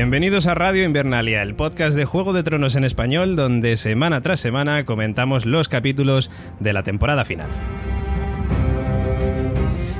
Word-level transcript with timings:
Bienvenidos 0.00 0.46
a 0.46 0.54
Radio 0.54 0.84
Invernalia, 0.84 1.42
el 1.42 1.54
podcast 1.54 1.94
de 1.94 2.06
Juego 2.06 2.32
de 2.32 2.42
Tronos 2.42 2.74
en 2.74 2.84
español, 2.84 3.36
donde 3.36 3.76
semana 3.76 4.22
tras 4.22 4.40
semana 4.40 4.86
comentamos 4.86 5.44
los 5.44 5.68
capítulos 5.68 6.30
de 6.58 6.72
la 6.72 6.82
temporada 6.82 7.26
final. 7.26 7.50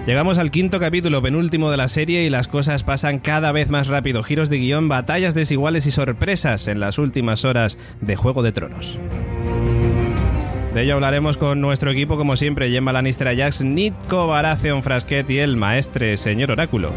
Llegamos 0.06 0.38
al 0.38 0.50
quinto 0.50 0.80
capítulo 0.80 1.20
penúltimo 1.20 1.70
de 1.70 1.76
la 1.76 1.86
serie 1.86 2.24
y 2.24 2.30
las 2.30 2.48
cosas 2.48 2.82
pasan 2.82 3.18
cada 3.18 3.52
vez 3.52 3.68
más 3.68 3.88
rápido. 3.88 4.22
Giros 4.22 4.48
de 4.48 4.56
guion, 4.56 4.88
batallas 4.88 5.34
desiguales 5.34 5.84
y 5.84 5.90
sorpresas 5.90 6.66
en 6.66 6.80
las 6.80 6.96
últimas 6.96 7.44
horas 7.44 7.76
de 8.00 8.16
Juego 8.16 8.42
de 8.42 8.52
Tronos. 8.52 8.98
De 10.72 10.82
ello 10.82 10.94
hablaremos 10.94 11.36
con 11.36 11.60
nuestro 11.60 11.90
equipo, 11.90 12.16
como 12.16 12.36
siempre, 12.36 12.70
Gemma 12.70 12.94
Lannister 12.94 13.28
Ajax, 13.28 13.62
Nitko 13.62 14.28
Baratheon 14.28 14.82
Frasquet 14.82 15.28
y 15.28 15.40
el 15.40 15.58
maestre 15.58 16.16
señor 16.16 16.52
Oráculo. 16.52 16.90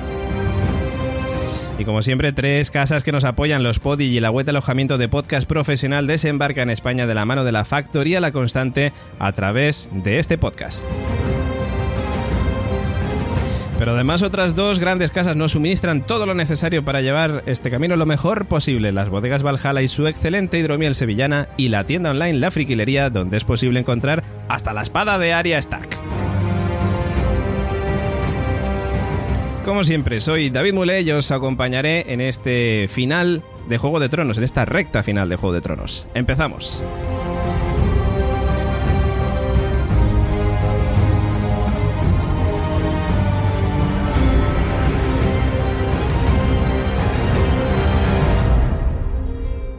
Y 1.83 1.85
como 1.85 2.01
siempre, 2.01 2.31
tres 2.31 2.71
casas 2.71 3.03
que 3.03 3.11
nos 3.11 3.25
apoyan, 3.25 3.61
los 3.61 3.79
Podi 3.79 4.05
y 4.05 4.21
la 4.21 4.31
web 4.31 4.45
de 4.45 4.51
alojamiento 4.51 4.97
de 4.97 5.09
podcast 5.09 5.45
profesional 5.45 6.07
desembarca 6.07 6.61
en 6.61 6.69
España 6.69 7.07
de 7.07 7.13
la 7.13 7.25
mano 7.25 7.43
de 7.43 7.51
la 7.51 7.65
Factoría 7.65 8.21
La 8.21 8.31
Constante 8.31 8.93
a 9.19 9.33
través 9.33 9.91
de 9.91 10.17
este 10.17 10.37
podcast. 10.37 10.85
Pero 13.77 13.91
además 13.91 14.21
otras 14.21 14.55
dos 14.55 14.79
grandes 14.79 15.11
casas 15.11 15.35
nos 15.35 15.51
suministran 15.51 16.07
todo 16.07 16.25
lo 16.25 16.35
necesario 16.35 16.85
para 16.85 17.01
llevar 17.01 17.43
este 17.47 17.69
camino 17.69 17.97
lo 17.97 18.05
mejor 18.05 18.45
posible. 18.45 18.93
Las 18.93 19.09
bodegas 19.09 19.43
Valhalla 19.43 19.81
y 19.81 19.89
su 19.89 20.07
excelente 20.07 20.57
hidromiel 20.59 20.95
sevillana 20.95 21.49
y 21.57 21.67
la 21.67 21.83
tienda 21.83 22.11
online 22.11 22.39
La 22.39 22.49
Friquilería 22.49 23.09
donde 23.09 23.35
es 23.35 23.43
posible 23.43 23.81
encontrar 23.81 24.23
hasta 24.47 24.71
la 24.71 24.83
espada 24.83 25.19
de 25.19 25.33
Arya 25.33 25.57
Stark. 25.57 25.89
Como 29.63 29.85
siempre, 29.85 30.19
soy 30.19 30.49
David 30.49 30.73
Mulé 30.73 31.01
y 31.01 31.11
os 31.11 31.31
acompañaré 31.31 32.11
en 32.11 32.19
este 32.19 32.89
final 32.91 33.43
de 33.69 33.77
Juego 33.77 34.01
de 34.01 34.09
Tronos, 34.09 34.37
en 34.37 34.43
esta 34.43 34.65
recta 34.65 35.03
final 35.03 35.29
de 35.29 35.37
Juego 35.37 35.53
de 35.53 35.61
Tronos. 35.61 36.05
Empezamos. 36.13 36.83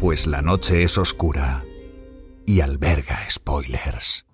Pues 0.01 0.27
la 0.27 0.41
noche 0.41 0.83
es 0.83 0.97
oscura 0.97 1.63
y 2.47 2.61
alberga 2.61 3.21
spoilers. 3.31 4.25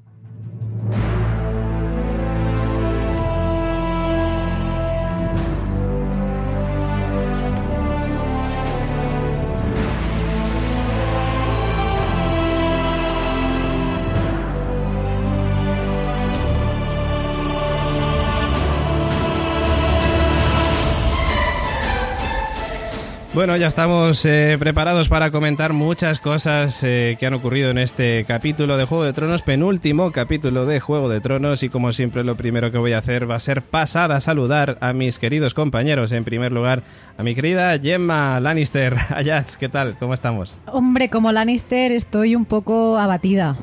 Bueno, 23.32 23.56
ya 23.56 23.68
estamos 23.68 24.24
eh, 24.24 24.56
preparados 24.58 25.08
para 25.08 25.30
comentar 25.30 25.72
muchas 25.72 26.18
cosas 26.18 26.82
eh, 26.82 27.16
que 27.20 27.26
han 27.26 27.34
ocurrido 27.34 27.70
en 27.70 27.78
este 27.78 28.24
capítulo 28.24 28.76
de 28.76 28.86
Juego 28.86 29.04
de 29.04 29.12
Tronos, 29.12 29.42
penúltimo 29.42 30.10
capítulo 30.10 30.66
de 30.66 30.80
Juego 30.80 31.08
de 31.08 31.20
Tronos 31.20 31.62
y 31.62 31.68
como 31.68 31.92
siempre 31.92 32.24
lo 32.24 32.36
primero 32.36 32.72
que 32.72 32.78
voy 32.78 32.92
a 32.92 32.98
hacer 32.98 33.30
va 33.30 33.36
a 33.36 33.40
ser 33.40 33.62
pasar 33.62 34.10
a 34.10 34.18
saludar 34.18 34.78
a 34.80 34.92
mis 34.92 35.20
queridos 35.20 35.54
compañeros. 35.54 36.10
En 36.10 36.24
primer 36.24 36.50
lugar, 36.50 36.82
a 37.16 37.22
mi 37.22 37.36
querida 37.36 37.78
Gemma 37.78 38.40
Lannister. 38.40 38.96
Ayats, 39.14 39.56
¿qué 39.56 39.68
tal? 39.68 39.96
¿Cómo 40.00 40.12
estamos? 40.12 40.58
Hombre, 40.66 41.08
como 41.08 41.30
Lannister 41.30 41.92
estoy 41.92 42.34
un 42.34 42.46
poco 42.46 42.98
abatida. 42.98 43.56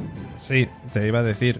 Sí, 0.47 0.69
te 0.94 1.06
iba 1.06 1.19
a 1.19 1.23
decir, 1.23 1.59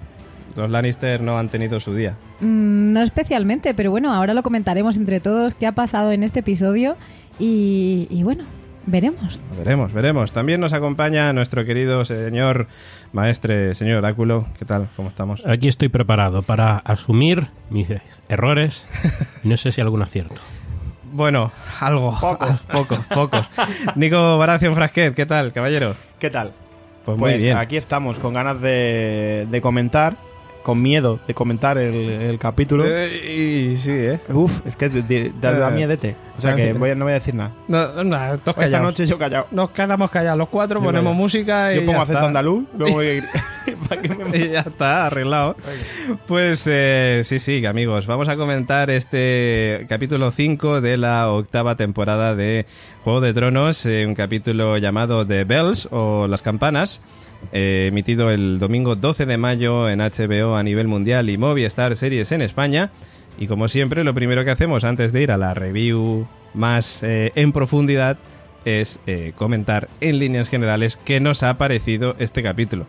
los 0.56 0.72
Lannister 0.72 1.22
no 1.22 1.38
han 1.38 1.50
tenido 1.50 1.82
su 1.82 1.94
día. 1.94 2.16
Mm, 2.40 2.94
no 2.94 3.02
especialmente, 3.02 3.74
pero 3.74 3.92
bueno, 3.92 4.14
ahora 4.14 4.34
lo 4.34 4.44
comentaremos 4.44 4.96
entre 4.96 5.20
todos 5.20 5.56
qué 5.56 5.68
ha 5.68 5.74
pasado 5.74 6.14
en 6.14 6.24
este 6.24 6.40
episodio 6.40 6.96
y, 7.40 8.08
y 8.10 8.24
bueno, 8.24 8.44
veremos. 8.86 9.40
Veremos, 9.58 9.94
veremos. 9.94 10.32
También 10.32 10.60
nos 10.60 10.74
acompaña 10.74 11.32
nuestro 11.34 11.66
querido 11.66 12.06
señor 12.06 12.68
maestre, 13.14 13.76
señor 13.76 13.98
Oráculo. 14.00 14.46
¿Qué 14.58 14.66
tal? 14.66 14.88
¿Cómo 14.96 15.10
estamos? 15.10 15.46
Aquí 15.46 15.68
estoy 15.68 15.90
preparado 15.90 16.42
para 16.42 16.78
asumir 16.78 17.48
mis 17.70 17.88
errores 18.30 18.86
y 19.44 19.48
no 19.50 19.58
sé 19.58 19.72
si 19.72 19.82
algún 19.82 20.02
acierto. 20.02 20.36
Bueno, 21.12 21.52
algo. 21.80 22.16
Pocos. 22.20 22.60
pocos, 22.72 23.00
pocos. 23.14 23.50
Nico 23.96 24.38
Baración 24.38 24.76
Frasquet, 24.76 25.14
¿qué 25.16 25.26
tal, 25.26 25.54
caballero? 25.54 25.96
¿Qué 26.20 26.30
tal? 26.30 26.54
Pues 27.06 27.18
muy 27.18 27.36
bien. 27.36 27.56
aquí 27.58 27.78
estamos 27.78 28.20
con 28.20 28.34
ganas 28.34 28.60
de, 28.60 29.48
de 29.50 29.62
comentar, 29.62 30.18
con 30.64 30.82
miedo 30.82 31.22
de 31.26 31.34
comentar 31.34 31.78
el, 31.78 31.94
el 32.12 32.38
capítulo. 32.38 32.84
Eh, 32.86 33.72
y 33.72 33.78
sí, 33.78 33.92
¿eh? 33.94 34.20
Uf, 34.28 34.68
es 34.68 34.76
que 34.76 34.90
te 34.90 35.32
da 35.40 35.70
Eh, 35.70 35.72
miedete. 35.74 36.16
O 36.38 36.42
sea 36.42 36.56
que 36.56 36.74
voy 36.74 36.92
a- 36.92 36.96
no 36.96 37.06
voy 37.06 37.12
a 37.12 37.16
decir 37.16 37.34
nada. 37.34 37.52
No, 37.68 38.04
no, 38.04 38.18
todos 38.40 38.58
Esa 38.58 38.66
callados. 38.66 38.82
noche 38.86 39.06
yo 39.08 39.18
callado. 39.18 39.48
Nos 39.52 39.72
quedamos 39.72 40.12
callados 40.12 40.38
los 40.38 40.50
cuatro, 40.50 40.80
Yo 40.80 40.86
ponemos 40.86 41.06
callado. 41.06 41.22
música 41.22 41.74
y 41.74 41.78
Yo 41.78 41.82
pongo 41.86 41.94
ya 42.00 42.04
acento 42.04 42.20
está. 42.20 42.28
andaluz, 42.28 42.64
luego 42.78 42.94
voy 42.96 43.24
para 43.90 44.02
que 44.02 44.10
me- 44.16 44.38
y 44.38 44.50
ya 44.52 44.60
está, 44.62 45.08
arreglado. 45.08 45.56
Pues 46.28 46.68
eh, 46.72 47.22
sí, 47.24 47.40
sí, 47.40 47.66
amigos, 47.66 48.06
vamos 48.08 48.30
a 48.30 48.36
comentar 48.38 48.90
este 48.90 49.86
capítulo 49.90 50.32
5 50.32 50.82
de 50.82 50.98
la 50.98 51.30
octava 51.32 51.76
temporada 51.76 52.36
de 52.36 52.66
Juego 53.04 53.22
de 53.22 53.34
Tronos, 53.34 53.86
eh, 53.86 54.06
un 54.08 54.16
capítulo 54.16 54.78
llamado 54.78 55.26
The 55.26 55.44
Bells 55.44 55.88
o 55.92 56.28
Las 56.28 56.42
Campanas, 56.44 57.02
eh, 57.52 57.88
emitido 57.90 58.30
el 58.32 58.60
domingo 58.60 58.96
12 58.96 59.26
de 59.26 59.38
mayo 59.38 59.90
en 59.90 60.02
HBO 60.02 60.56
a 60.56 60.64
nivel 60.64 60.88
mundial 60.88 61.30
y 61.30 61.38
Movistar 61.38 61.96
Series 61.96 62.32
en 62.32 62.42
España. 62.42 62.92
Y 63.38 63.48
como 63.48 63.68
siempre, 63.68 64.04
lo 64.04 64.14
primero 64.14 64.44
que 64.44 64.52
hacemos 64.52 64.84
antes 64.84 65.14
de 65.14 65.24
ir 65.24 65.32
a 65.32 65.38
la 65.38 65.54
review 65.54 66.28
más 66.54 67.04
eh, 67.04 67.32
en 67.36 67.52
profundidad 67.52 68.18
es 68.66 69.00
eh, 69.08 69.34
comentar 69.36 69.88
en 70.02 70.20
líneas 70.20 70.50
generales 70.50 70.98
qué 70.98 71.20
nos 71.20 71.44
ha 71.44 71.58
parecido 71.58 72.16
este 72.20 72.44
capítulo. 72.44 72.86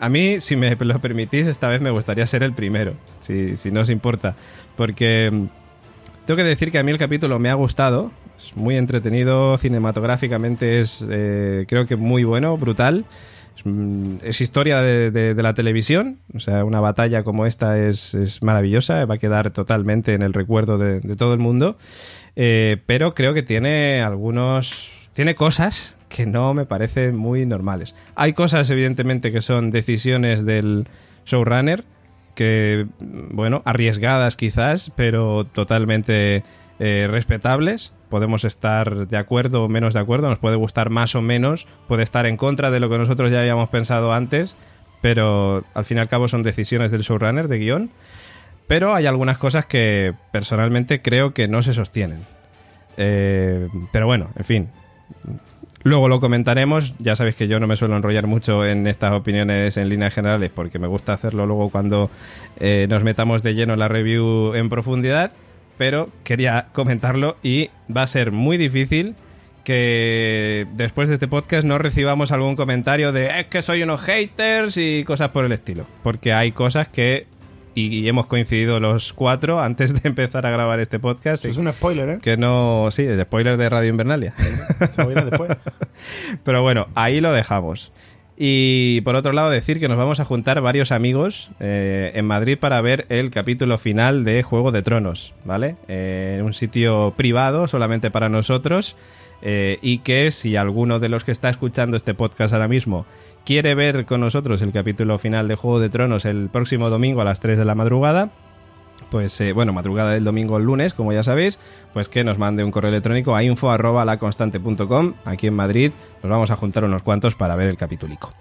A 0.00 0.08
mí, 0.08 0.38
si 0.38 0.56
me 0.56 0.76
lo 0.76 0.98
permitís, 1.00 1.46
esta 1.46 1.68
vez 1.68 1.80
me 1.80 1.90
gustaría 1.90 2.24
ser 2.26 2.42
el 2.44 2.52
primero, 2.52 2.94
si, 3.18 3.56
si 3.56 3.70
no 3.70 3.80
os 3.80 3.90
importa. 3.90 4.36
Porque 4.76 5.30
mm, 5.32 5.46
tengo 6.26 6.36
que 6.36 6.44
decir 6.44 6.70
que 6.70 6.78
a 6.78 6.82
mí 6.82 6.92
el 6.92 6.98
capítulo 6.98 7.38
me 7.38 7.50
ha 7.50 7.54
gustado, 7.54 8.12
es 8.38 8.56
muy 8.56 8.76
entretenido, 8.76 9.58
cinematográficamente 9.58 10.78
es 10.78 11.04
eh, 11.10 11.66
creo 11.68 11.86
que 11.86 11.96
muy 11.96 12.22
bueno, 12.24 12.56
brutal. 12.56 13.04
Es, 13.58 13.66
mm, 13.66 14.16
es 14.22 14.40
historia 14.40 14.80
de, 14.80 15.34
la 15.34 15.54
televisión, 15.54 16.18
o 16.34 16.40
sea, 16.40 16.64
una 16.64 16.80
batalla 16.80 17.22
como 17.24 17.46
esta 17.46 17.78
es, 17.78 18.38
maravillosa, 18.42 19.04
va 19.04 19.14
a 19.14 19.18
quedar 19.18 19.50
totalmente 19.50 20.14
en 20.14 20.22
el 20.22 20.32
recuerdo 20.32 20.78
de, 20.78 21.00
de 21.00 21.16
todo 21.16 21.34
el 21.34 21.40
mundo. 21.40 21.76
Eh, 22.40 22.78
pero 22.86 23.14
creo 23.14 23.34
que 23.34 23.42
tiene 23.42 24.00
algunos. 24.00 25.10
Tiene 25.12 25.34
cosas 25.34 25.96
que 26.08 26.24
no 26.24 26.54
me 26.54 26.66
parecen 26.66 27.16
muy 27.16 27.44
normales. 27.46 27.96
Hay 28.14 28.32
cosas, 28.32 28.70
evidentemente, 28.70 29.32
que 29.32 29.42
son 29.42 29.72
decisiones 29.72 30.46
del 30.46 30.86
showrunner, 31.26 31.84
que, 32.36 32.86
bueno, 33.00 33.62
arriesgadas 33.64 34.36
quizás, 34.36 34.92
pero 34.94 35.44
totalmente 35.46 36.44
eh, 36.78 37.08
respetables. 37.10 37.92
Podemos 38.08 38.44
estar 38.44 39.06
de 39.06 39.16
acuerdo 39.16 39.64
o 39.64 39.68
menos 39.68 39.94
de 39.94 40.00
acuerdo, 40.00 40.28
nos 40.28 40.38
puede 40.38 40.56
gustar 40.56 40.90
más 40.90 41.14
o 41.14 41.22
menos, 41.22 41.66
puede 41.86 42.02
estar 42.02 42.26
en 42.26 42.36
contra 42.36 42.70
de 42.70 42.80
lo 42.80 42.88
que 42.88 42.98
nosotros 42.98 43.30
ya 43.30 43.40
habíamos 43.40 43.68
pensado 43.68 44.12
antes, 44.12 44.56
pero 45.00 45.64
al 45.74 45.84
fin 45.84 45.98
y 45.98 46.00
al 46.00 46.08
cabo 46.08 46.28
son 46.28 46.42
decisiones 46.42 46.90
del 46.90 47.02
showrunner 47.02 47.48
de 47.48 47.58
guion. 47.58 47.90
Pero 48.66 48.94
hay 48.94 49.06
algunas 49.06 49.38
cosas 49.38 49.64
que 49.64 50.14
personalmente 50.30 51.00
creo 51.00 51.32
que 51.32 51.48
no 51.48 51.62
se 51.62 51.72
sostienen. 51.72 52.20
Eh, 52.98 53.68
pero 53.92 54.06
bueno, 54.06 54.28
en 54.36 54.44
fin. 54.44 54.68
Luego 55.84 56.08
lo 56.08 56.20
comentaremos. 56.20 56.94
Ya 56.98 57.16
sabéis 57.16 57.36
que 57.36 57.48
yo 57.48 57.60
no 57.60 57.66
me 57.66 57.76
suelo 57.76 57.96
enrollar 57.96 58.26
mucho 58.26 58.66
en 58.66 58.86
estas 58.86 59.12
opiniones 59.12 59.78
en 59.78 59.88
líneas 59.88 60.12
generales 60.12 60.50
porque 60.54 60.78
me 60.78 60.86
gusta 60.86 61.14
hacerlo 61.14 61.46
luego 61.46 61.70
cuando 61.70 62.10
eh, 62.60 62.86
nos 62.90 63.04
metamos 63.04 63.42
de 63.42 63.54
lleno 63.54 63.72
en 63.72 63.78
la 63.78 63.88
review 63.88 64.54
en 64.54 64.68
profundidad. 64.68 65.32
Pero 65.78 66.10
quería 66.24 66.66
comentarlo 66.72 67.36
y 67.42 67.70
va 67.94 68.02
a 68.02 68.06
ser 68.06 68.32
muy 68.32 68.56
difícil 68.56 69.14
que 69.64 70.66
después 70.74 71.08
de 71.08 71.14
este 71.14 71.28
podcast 71.28 71.64
no 71.64 71.78
recibamos 71.78 72.32
algún 72.32 72.56
comentario 72.56 73.12
de 73.12 73.40
es 73.40 73.46
que 73.46 73.62
soy 73.62 73.82
unos 73.82 74.00
haters 74.02 74.76
y 74.76 75.04
cosas 75.04 75.30
por 75.30 75.44
el 75.44 75.52
estilo. 75.52 75.86
Porque 76.02 76.32
hay 76.32 76.52
cosas 76.52 76.88
que 76.88 77.26
y 77.74 78.08
hemos 78.08 78.26
coincidido 78.26 78.80
los 78.80 79.12
cuatro 79.12 79.60
antes 79.60 79.94
de 79.94 80.00
empezar 80.08 80.46
a 80.46 80.50
grabar 80.50 80.80
este 80.80 80.98
podcast. 80.98 81.44
Eso 81.44 81.52
es 81.52 81.58
un 81.58 81.72
spoiler, 81.72 82.08
¿eh? 82.08 82.18
Que 82.20 82.36
no. 82.36 82.88
Sí, 82.90 83.02
el 83.02 83.20
spoiler 83.22 83.56
de 83.56 83.68
Radio 83.68 83.90
Invernalia. 83.90 84.34
Se 84.92 85.02
oirá 85.02 85.24
después. 85.24 85.50
Pero 86.44 86.62
bueno, 86.62 86.88
ahí 86.94 87.20
lo 87.20 87.32
dejamos. 87.32 87.92
Y 88.40 89.00
por 89.00 89.16
otro 89.16 89.32
lado, 89.32 89.50
decir 89.50 89.80
que 89.80 89.88
nos 89.88 89.98
vamos 89.98 90.20
a 90.20 90.24
juntar 90.24 90.60
varios 90.60 90.92
amigos 90.92 91.50
eh, 91.58 92.12
en 92.14 92.24
Madrid 92.24 92.56
para 92.56 92.80
ver 92.80 93.04
el 93.08 93.30
capítulo 93.30 93.78
final 93.78 94.22
de 94.22 94.44
Juego 94.44 94.70
de 94.70 94.82
Tronos, 94.82 95.34
¿vale? 95.44 95.74
Eh, 95.88 96.36
en 96.38 96.44
un 96.44 96.52
sitio 96.52 97.14
privado, 97.16 97.66
solamente 97.66 98.12
para 98.12 98.28
nosotros. 98.28 98.96
eh, 99.42 99.78
y 99.82 99.98
que 99.98 100.30
si 100.30 100.56
alguno 100.56 100.98
de 100.98 101.08
los 101.08 101.24
que 101.24 101.32
está 101.32 101.48
escuchando 101.48 101.96
este 101.96 102.14
podcast 102.14 102.52
ahora 102.52 102.66
mismo 102.66 103.06
quiere 103.44 103.74
ver 103.76 104.04
con 104.04 104.20
nosotros 104.20 104.62
el 104.62 104.72
capítulo 104.72 105.16
final 105.18 105.46
de 105.46 105.54
Juego 105.54 105.78
de 105.78 105.88
Tronos 105.90 106.24
el 106.24 106.48
próximo 106.48 106.90
domingo 106.90 107.20
a 107.20 107.24
las 107.24 107.38
3 107.40 107.56
de 107.56 107.64
la 107.64 107.74
madrugada, 107.76 108.30
pues 109.10 109.40
eh, 109.40 109.52
bueno, 109.52 109.72
madrugada 109.72 110.12
del 110.12 110.24
domingo 110.24 110.56
al 110.56 110.64
lunes, 110.64 110.94
como 110.94 111.12
ya 111.12 111.22
sabéis, 111.22 111.58
pues 111.92 112.08
que 112.08 112.24
nos 112.24 112.38
mande 112.38 112.64
un 112.64 112.70
correo 112.70 112.90
electrónico 112.90 113.34
a 113.34 113.42
info 113.42 113.70
arroba 113.70 114.04
laconstante.com. 114.04 115.14
Aquí 115.24 115.46
en 115.46 115.54
Madrid 115.54 115.92
nos 116.22 116.30
vamos 116.30 116.50
a 116.50 116.56
juntar 116.56 116.84
unos 116.84 117.02
cuantos 117.02 117.34
para 117.34 117.56
ver 117.56 117.68
el 117.68 117.76
capitulico. 117.76 118.32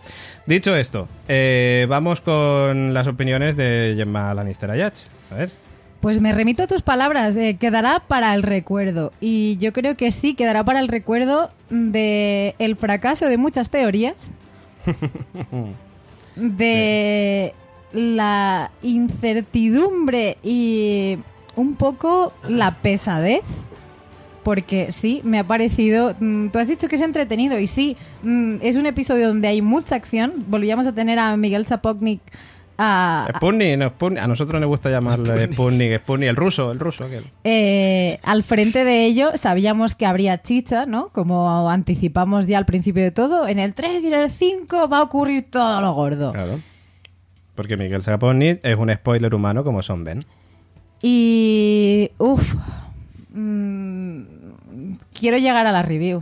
Dicho 0.45 0.75
esto, 0.75 1.07
eh, 1.27 1.85
vamos 1.89 2.21
con 2.21 2.93
las 2.93 3.07
opiniones 3.07 3.55
de 3.55 3.93
Gemma 3.97 4.33
Lannister 4.33 4.69
Ayats. 4.71 5.09
A 5.31 5.35
ver. 5.35 5.51
Pues 5.99 6.21
me 6.21 6.31
remito 6.31 6.63
a 6.63 6.67
tus 6.67 6.83
palabras, 6.83 7.35
eh, 7.37 7.57
quedará 7.59 7.99
para 8.07 8.35
el 8.35 8.43
recuerdo. 8.43 9.11
Y 9.19 9.57
yo 9.57 9.73
creo 9.73 9.97
que 9.97 10.11
sí, 10.11 10.35
quedará 10.35 10.63
para 10.63 10.79
el 10.79 10.89
recuerdo 10.89 11.49
de 11.69 12.55
el 12.59 12.75
fracaso 12.75 13.27
de 13.27 13.37
muchas 13.37 13.71
teorías, 13.71 14.15
de 16.35 17.53
la 17.93 18.71
incertidumbre 18.83 20.37
y 20.43 21.17
un 21.55 21.75
poco 21.75 22.33
la 22.47 22.75
pesadez. 22.75 23.41
Porque 24.43 24.93
sí, 24.93 25.19
me 25.25 25.39
ha 25.39 25.43
parecido. 25.43 26.15
mm, 26.19 26.47
Tú 26.47 26.59
has 26.59 26.69
dicho 26.69 26.87
que 26.87 26.95
es 26.95 27.01
entretenido 27.01 27.59
y 27.59 27.67
sí, 27.67 27.97
mm, 28.23 28.55
es 28.61 28.77
un 28.77 28.85
episodio 28.85 29.27
donde 29.27 29.49
hay 29.49 29.61
mucha 29.61 29.95
acción. 29.95 30.45
Volvíamos 30.47 30.87
a 30.87 30.93
tener 30.93 31.19
a 31.19 31.35
Miguel 31.35 31.65
Zapotnik 31.65 32.21
a, 32.77 33.27
Sputnik, 33.35 33.77
no, 33.77 33.89
Sputnik. 33.89 34.21
a 34.23 34.27
nosotros 34.27 34.61
nos 34.61 34.67
gusta 34.67 34.89
llamarlo 34.89 35.37
Sputnik, 35.37 35.99
Sputnik, 35.99 36.29
el 36.29 36.35
ruso, 36.35 36.71
el 36.71 36.79
ruso 36.79 37.05
aquel. 37.05 37.25
Eh, 37.43 38.19
al 38.23 38.43
frente 38.43 38.85
de 38.85 39.05
ello 39.05 39.31
sabíamos 39.35 39.95
que 39.95 40.05
habría 40.05 40.41
chicha, 40.41 40.85
¿no? 40.85 41.09
Como 41.09 41.69
anticipamos 41.69 42.45
ya 42.45 42.59
al 42.59 42.65
principio 42.65 43.03
de 43.03 43.11
todo, 43.11 43.47
en 43.47 43.59
el 43.59 43.73
3 43.73 44.03
y 44.03 44.07
en 44.07 44.13
el 44.13 44.29
5 44.29 44.87
va 44.89 44.99
a 44.99 45.03
ocurrir 45.03 45.49
todo 45.49 45.81
lo 45.81 45.93
gordo. 45.93 46.33
Claro. 46.33 46.59
Porque 47.57 47.75
Miguel 47.75 48.03
Saponic 48.03 48.59
es 48.63 48.77
un 48.77 48.93
spoiler 48.93 49.33
humano 49.35 49.63
como 49.65 49.81
son 49.81 50.03
Ben. 50.05 50.23
Y... 51.01 52.11
Uf. 52.19 52.53
mm, 53.33 54.21
quiero 55.19 55.37
llegar 55.37 55.65
a 55.67 55.71
la 55.73 55.81
review. 55.81 56.21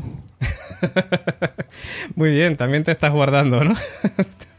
Muy 2.15 2.31
bien, 2.31 2.55
también 2.55 2.83
te 2.85 2.91
estás 2.91 3.11
guardando, 3.11 3.63
¿no? 3.63 3.73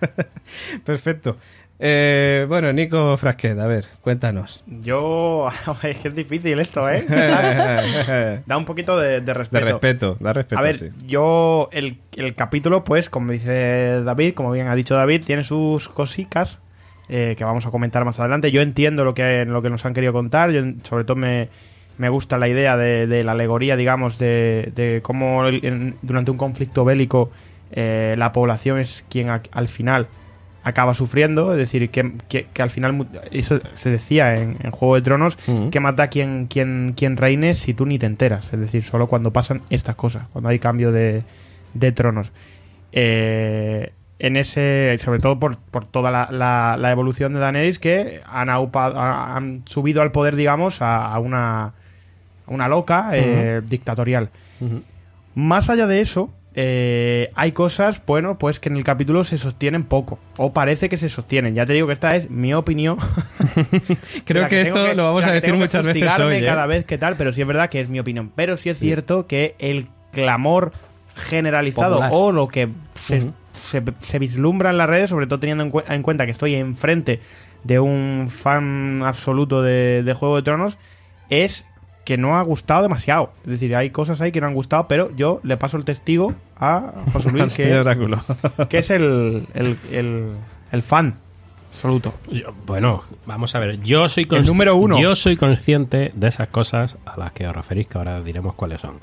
Perfecto. 0.84 1.36
Eh, 1.78 2.46
bueno, 2.48 2.72
Nico 2.72 3.16
Frasquet, 3.18 3.58
a 3.58 3.66
ver, 3.66 3.86
cuéntanos. 4.02 4.62
Yo. 4.66 5.48
Es 5.82 5.98
que 6.00 6.08
es 6.08 6.14
difícil 6.14 6.58
esto, 6.58 6.88
¿eh? 6.90 7.02
de 7.02 8.42
Da 8.46 8.56
un 8.56 8.64
poquito 8.64 8.98
de, 8.98 9.20
de 9.22 9.34
respeto. 9.34 9.64
respeto, 9.64 10.16
da 10.20 10.32
respeto, 10.32 10.58
A 10.58 10.62
ver, 10.62 10.76
sí. 10.76 10.88
yo. 11.06 11.68
El, 11.72 11.98
el 12.16 12.34
capítulo, 12.34 12.84
pues, 12.84 13.08
como 13.10 13.32
dice 13.32 14.02
David, 14.02 14.34
como 14.34 14.50
bien 14.52 14.68
ha 14.68 14.74
dicho 14.74 14.94
David, 14.94 15.22
tiene 15.24 15.42
sus 15.44 15.88
cositas 15.88 16.58
eh, 17.08 17.34
que 17.38 17.44
vamos 17.44 17.66
a 17.66 17.70
comentar 17.70 18.04
más 18.04 18.18
adelante. 18.20 18.50
Yo 18.50 18.60
entiendo 18.62 19.04
lo 19.04 19.14
que, 19.14 19.44
lo 19.44 19.62
que 19.62 19.70
nos 19.70 19.84
han 19.86 19.94
querido 19.94 20.12
contar. 20.12 20.50
Yo, 20.50 20.62
sobre 20.82 21.04
todo, 21.04 21.16
me, 21.16 21.48
me 21.98 22.08
gusta 22.08 22.36
la 22.38 22.48
idea 22.48 22.76
de, 22.76 23.06
de 23.06 23.24
la 23.24 23.32
alegoría, 23.32 23.76
digamos, 23.76 24.18
de, 24.18 24.70
de 24.74 25.00
cómo 25.02 25.46
en- 25.48 25.94
durante 26.02 26.30
un 26.30 26.36
conflicto 26.36 26.84
bélico 26.84 27.30
eh, 27.72 28.14
la 28.18 28.32
población 28.32 28.78
es 28.78 29.04
quien 29.08 29.28
a- 29.30 29.42
al 29.52 29.68
final 29.68 30.06
acaba 30.62 30.94
sufriendo, 30.94 31.52
es 31.52 31.58
decir, 31.58 31.90
que, 31.90 32.12
que- 32.28 32.46
que 32.52 32.60
al 32.62 32.70
final, 32.70 33.06
eso 33.30 33.60
se 33.74 33.88
decía 33.90 34.34
en, 34.34 34.56
en 34.62 34.72
Juego 34.72 34.96
de 34.96 35.02
Tronos, 35.02 35.38
que 35.70 35.80
da 35.94 36.08
quien, 36.08 36.46
quien, 36.48 36.92
quien 36.96 37.16
reine 37.16 37.54
si 37.54 37.72
tú 37.72 37.86
ni 37.86 37.98
te 38.00 38.06
enteras, 38.06 38.52
es 38.52 38.58
decir, 38.58 38.82
solo 38.82 39.06
cuando 39.06 39.32
pasan 39.32 39.62
estas 39.70 39.94
cosas, 39.94 40.24
cuando 40.32 40.48
hay 40.48 40.58
cambio 40.58 40.90
de, 40.90 41.22
de 41.72 41.92
tronos. 41.92 42.32
Eh, 42.92 43.92
en 44.18 44.36
ese, 44.36 44.96
sobre 44.98 45.20
todo 45.20 45.38
por, 45.38 45.58
por 45.58 45.84
toda 45.84 46.10
la, 46.10 46.28
la- 46.30 46.76
la 46.78 46.90
evolución 46.90 47.34
de 47.34 47.40
Daenerys, 47.40 47.78
que 47.78 48.20
han, 48.26 49.62
subido 49.66 50.02
al 50.02 50.12
poder, 50.12 50.36
digamos, 50.36 50.80
a, 50.82 51.12
a 51.12 51.18
una, 51.18 51.64
a 51.66 51.72
una 52.46 52.68
loca 52.68 53.10
eh, 53.12 53.60
dictatorial. 53.66 54.30
Más 55.34 55.68
allá 55.68 55.86
de 55.86 56.00
eso, 56.00 56.30
eh, 56.54 57.30
hay 57.34 57.52
cosas, 57.52 58.00
bueno, 58.06 58.38
pues 58.38 58.58
que 58.58 58.70
en 58.70 58.76
el 58.78 58.84
capítulo 58.84 59.22
se 59.24 59.36
sostienen 59.36 59.84
poco. 59.84 60.18
O 60.38 60.54
parece 60.54 60.88
que 60.88 60.96
se 60.96 61.10
sostienen. 61.10 61.54
Ya 61.54 61.66
te 61.66 61.74
digo 61.74 61.86
que 61.86 61.92
esta 61.92 62.16
es 62.16 62.30
mi 62.30 62.54
opinión. 62.54 62.96
Creo 64.24 64.48
que, 64.48 64.62
esto 64.62 64.94
lo 64.94 65.04
vamos 65.04 65.26
a 65.26 65.32
decir 65.32 65.52
muchas 65.52 65.84
veces 65.84 66.18
hoy. 66.18 66.36
¿eh? 66.36 66.44
cada 66.46 66.64
vez 66.64 66.86
que 66.86 66.96
tal, 66.96 67.16
pero 67.16 67.32
sí 67.32 67.42
es 67.42 67.46
verdad 67.46 67.68
que 67.68 67.80
es 67.82 67.90
mi 67.90 68.00
opinión. 68.00 68.32
Pero 68.34 68.56
sí 68.56 68.70
es 68.70 68.78
cierto 68.78 69.26
que 69.26 69.54
el 69.58 69.88
clamor 70.12 70.72
generalizado 71.14 71.96
Popular. 71.96 72.10
o 72.14 72.32
lo 72.32 72.48
que 72.48 72.68
se, 73.06 73.18
Ujú. 73.18 73.32
se- 73.52 73.82
se 74.00 74.18
vislumbra 74.18 74.70
en 74.70 74.78
las 74.78 74.88
redes, 74.88 75.10
sobre 75.10 75.26
todo 75.26 75.38
teniendo 75.40 75.64
en, 75.64 75.72
cue- 75.72 75.84
en 75.88 76.02
cuenta 76.02 76.24
que 76.24 76.32
estoy 76.32 76.54
enfrente 76.54 77.20
de 77.64 77.78
un 77.80 78.28
fan 78.30 79.02
absoluto 79.04 79.62
de, 79.62 80.02
de 80.04 80.14
Juego 80.14 80.36
de 80.36 80.42
Tronos, 80.42 80.78
es 81.30 81.66
que 82.04 82.16
no 82.16 82.36
ha 82.36 82.42
gustado 82.42 82.82
demasiado. 82.82 83.32
Es 83.44 83.50
decir, 83.52 83.74
hay 83.74 83.90
cosas 83.90 84.20
ahí 84.20 84.30
que 84.30 84.40
no 84.40 84.46
han 84.46 84.54
gustado, 84.54 84.86
pero 84.88 85.10
yo 85.16 85.40
le 85.42 85.56
paso 85.56 85.76
el 85.76 85.84
testigo 85.84 86.34
a 86.58 86.92
José 87.12 87.30
Luis, 87.32 87.42
que, 88.68 88.78
es 88.78 88.90
el, 88.90 89.46
el, 89.54 89.76
el- 89.90 90.36
el 90.72 90.82
fan 90.82 91.14
absoluto. 91.68 92.14
Yo- 92.30 92.54
bueno, 92.66 93.02
vamos 93.26 93.54
a 93.54 93.58
ver. 93.58 93.80
Yo 93.82 94.08
soy 94.08 94.26
El 94.30 94.46
número 94.46 94.76
uno. 94.76 94.98
Yo 95.00 95.14
soy 95.16 95.36
consciente 95.36 96.12
de 96.14 96.28
esas 96.28 96.48
cosas 96.48 96.96
a 97.04 97.16
las 97.18 97.32
que 97.32 97.46
os 97.46 97.52
referís, 97.54 97.86
que 97.88 97.98
ahora 97.98 98.20
diremos 98.22 98.54
cuáles 98.54 98.80
son. 98.80 98.98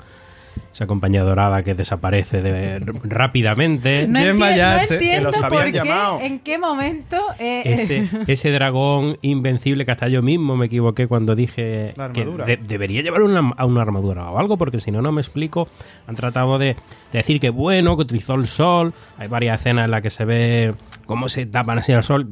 Esa 0.72 0.86
compañía 0.86 1.22
dorada 1.22 1.62
que 1.62 1.74
desaparece 1.74 2.42
de- 2.42 2.80
rápidamente. 3.04 4.06
No, 4.08 4.18
Gemma 4.18 4.50
enti- 4.50 4.56
ya 4.56 4.76
no 4.76 4.82
entiendo 4.82 4.98
que 5.16 5.20
los 5.20 5.36
habían 5.42 5.50
por 5.62 5.64
qué, 5.64 5.72
llamado. 5.72 6.20
en 6.20 6.38
qué 6.40 6.58
momento... 6.58 7.16
eh, 7.38 7.62
Ese, 7.64 8.08
ese 8.26 8.50
dragón 8.50 9.18
invencible 9.22 9.84
que 9.84 9.92
hasta 9.92 10.08
yo 10.08 10.22
mismo 10.22 10.56
me 10.56 10.66
equivoqué 10.66 11.06
cuando 11.06 11.34
dije 11.34 11.94
La 11.96 12.12
que 12.12 12.22
armadura. 12.22 12.44
de- 12.46 12.56
debería 12.56 13.02
llevar 13.02 13.22
una, 13.22 13.52
a 13.56 13.64
una 13.66 13.82
armadura 13.82 14.30
o 14.30 14.38
algo, 14.38 14.56
porque 14.58 14.80
si 14.80 14.90
no, 14.90 15.00
no 15.02 15.12
me 15.12 15.20
explico. 15.20 15.68
Han 16.06 16.16
tratado 16.16 16.58
de, 16.58 16.66
de 16.66 16.74
decir 17.12 17.40
que 17.40 17.50
bueno, 17.50 17.96
que 17.96 18.02
utilizó 18.02 18.34
el 18.34 18.46
sol. 18.46 18.92
Hay 19.18 19.28
varias 19.28 19.60
escenas 19.60 19.84
en 19.84 19.90
las 19.92 20.02
que 20.02 20.10
se 20.10 20.24
ve 20.24 20.74
cómo 21.06 21.28
se 21.28 21.46
tapan 21.46 21.78
así 21.78 21.92
al 21.92 22.02
sol. 22.02 22.28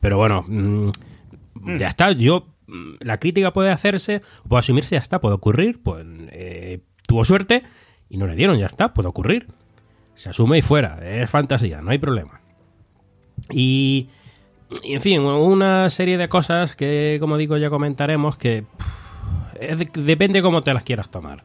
Pero 0.00 0.16
bueno, 0.16 0.44
mm, 0.48 0.90
ya 1.78 1.88
está. 1.88 2.12
Yo, 2.12 2.46
mm, 2.66 2.94
la 3.00 3.18
crítica 3.18 3.52
puede 3.52 3.70
hacerse, 3.70 4.22
puede 4.48 4.58
asumirse, 4.60 4.96
ya 4.96 5.00
está, 5.00 5.20
puede 5.20 5.34
ocurrir. 5.36 5.80
Pues 5.82 6.04
eh, 6.32 6.80
tuvo 7.08 7.24
suerte 7.24 7.62
y 8.10 8.18
no 8.18 8.26
le 8.26 8.36
dieron, 8.36 8.58
ya 8.58 8.66
está, 8.66 8.92
puede 8.92 9.08
ocurrir. 9.08 9.48
Se 10.14 10.30
asume 10.30 10.58
y 10.58 10.62
fuera, 10.62 11.00
es 11.02 11.28
fantasía, 11.28 11.80
no 11.80 11.90
hay 11.90 11.98
problema. 11.98 12.40
Y, 13.50 14.08
y, 14.82 14.94
en 14.94 15.00
fin, 15.00 15.20
una 15.20 15.88
serie 15.90 16.18
de 16.18 16.28
cosas 16.28 16.76
que, 16.76 17.16
como 17.18 17.36
digo, 17.38 17.56
ya 17.56 17.70
comentaremos 17.70 18.36
que 18.36 18.64
depende 19.94 20.42
cómo 20.42 20.62
te 20.62 20.74
las 20.74 20.84
quieras 20.84 21.10
tomar. 21.10 21.44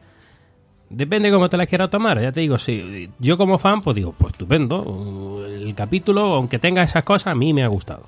Depende 0.90 1.30
cómo 1.30 1.48
te 1.48 1.56
las 1.56 1.66
quieras 1.66 1.88
tomar, 1.88 2.20
ya 2.20 2.30
te 2.30 2.40
digo, 2.40 2.58
sí. 2.58 3.10
Yo 3.18 3.38
como 3.38 3.58
fan, 3.58 3.80
pues 3.80 3.96
digo, 3.96 4.14
pues 4.16 4.34
estupendo. 4.34 5.44
El 5.46 5.74
capítulo, 5.74 6.34
aunque 6.34 6.58
tenga 6.58 6.82
esas 6.82 7.04
cosas, 7.04 7.28
a 7.28 7.34
mí 7.34 7.54
me 7.54 7.64
ha 7.64 7.68
gustado. 7.68 8.06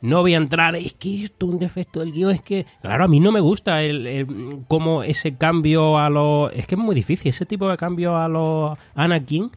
No 0.00 0.20
voy 0.22 0.34
a 0.34 0.36
entrar, 0.38 0.76
es 0.76 0.92
que 0.94 1.24
esto 1.24 1.46
es 1.46 1.52
un 1.52 1.58
defecto 1.58 2.00
del 2.00 2.12
guion, 2.12 2.30
es 2.30 2.42
que, 2.42 2.66
claro, 2.80 3.04
a 3.04 3.08
mí 3.08 3.20
no 3.20 3.32
me 3.32 3.40
gusta 3.40 3.82
el, 3.82 4.06
el- 4.06 4.26
cómo 4.68 5.02
ese 5.02 5.34
cambio 5.36 5.98
a 5.98 6.08
los... 6.10 6.52
Es 6.52 6.66
que 6.66 6.74
es 6.76 6.80
muy 6.80 6.94
difícil, 6.94 7.30
ese 7.30 7.46
tipo 7.46 7.68
de 7.68 7.76
cambio 7.76 8.16
a 8.16 8.28
los 8.28 8.78
Anakin, 8.94 9.50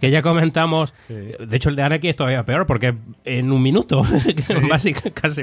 que 0.00 0.10
ya 0.10 0.22
comentamos, 0.22 0.92
de 1.08 1.56
hecho 1.56 1.70
el 1.70 1.76
de 1.76 1.82
Anakin 1.82 2.10
es 2.10 2.16
todavía 2.16 2.44
peor, 2.44 2.66
porque 2.66 2.94
en 3.24 3.50
un 3.50 3.62
minuto, 3.62 4.04
son 4.46 4.68
básicamente 4.68 5.12
casi... 5.20 5.42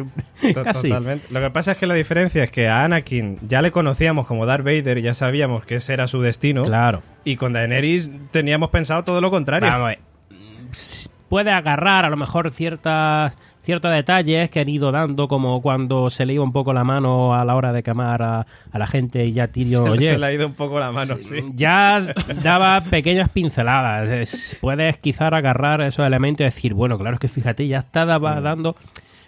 To- 0.54 0.64
casi. 0.64 0.90
Totalmente. 0.90 1.28
Lo 1.32 1.42
que 1.42 1.50
pasa 1.50 1.72
es 1.74 1.78
que 1.78 1.88
la 1.88 1.96
diferencia 1.96 2.44
es 2.44 2.52
que 2.52 2.68
a 2.68 2.84
Anakin 2.86 3.40
ya 3.48 3.62
le 3.62 3.72
conocíamos 3.72 4.28
como 4.28 4.46
Darth 4.46 4.64
Vader 4.64 5.00
y 5.00 5.02
ya 5.02 5.14
sabíamos 5.14 5.66
que 5.66 5.76
ese 5.78 5.94
era 5.94 6.08
su 6.08 6.22
destino. 6.22 6.64
Claro. 6.64 7.02
Y 7.26 7.36
con 7.36 7.52
Daenerys 7.54 8.10
teníamos 8.32 8.70
pensado 8.70 9.04
todo 9.04 9.20
lo 9.22 9.30
contrario. 9.32 9.68
Vamos. 9.70 11.10
Puede 11.30 11.52
agarrar 11.52 12.06
a 12.06 12.10
lo 12.10 12.18
mejor 12.18 12.50
ciertas 12.50 13.38
ciertos 13.70 13.92
detalles 13.92 14.50
que 14.50 14.60
han 14.62 14.68
ido 14.68 14.92
dando, 14.92 15.28
como 15.28 15.62
cuando 15.62 16.10
se 16.10 16.26
le 16.26 16.34
iba 16.34 16.44
un 16.44 16.52
poco 16.52 16.74
la 16.74 16.84
mano 16.84 17.36
a 17.36 17.46
la 17.46 17.56
hora 17.56 17.72
de 17.72 17.84
quemar 17.84 18.22
a, 18.24 18.48
a 18.72 18.80
la 18.80 18.88
gente 18.88 19.24
y 19.28 19.32
ya 19.32 19.48
Tyrion, 19.48 19.86
se, 19.86 19.92
oye, 19.92 20.02
se 20.10 20.18
le 20.18 20.26
ha 20.26 20.34
ido 20.34 20.48
un 20.48 20.54
poco 20.56 20.80
la 20.80 20.92
mano, 20.92 21.18
sí. 21.22 21.36
ya 21.54 22.04
daba 22.44 22.82
pequeñas 22.82 23.30
pinceladas. 23.30 24.10
Es- 24.10 24.58
puedes 24.60 24.98
quizá 24.98 25.28
agarrar 25.28 25.82
esos 25.82 26.04
elementos 26.06 26.42
y 26.42 26.46
decir, 26.46 26.74
bueno, 26.74 26.98
claro, 26.98 27.14
es 27.14 27.20
que 27.20 27.28
fíjate, 27.28 27.68
ya 27.68 27.78
está 27.80 28.06
daba 28.06 28.42
dando. 28.42 28.76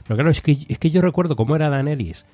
Pero 0.03 0.15
claro, 0.15 0.31
es 0.31 0.41
que, 0.41 0.57
es 0.67 0.79
que 0.79 0.89
yo 0.89 1.01
recuerdo 1.01 1.35
cómo 1.35 1.55
era 1.55 1.69
Daenerys 1.69 2.25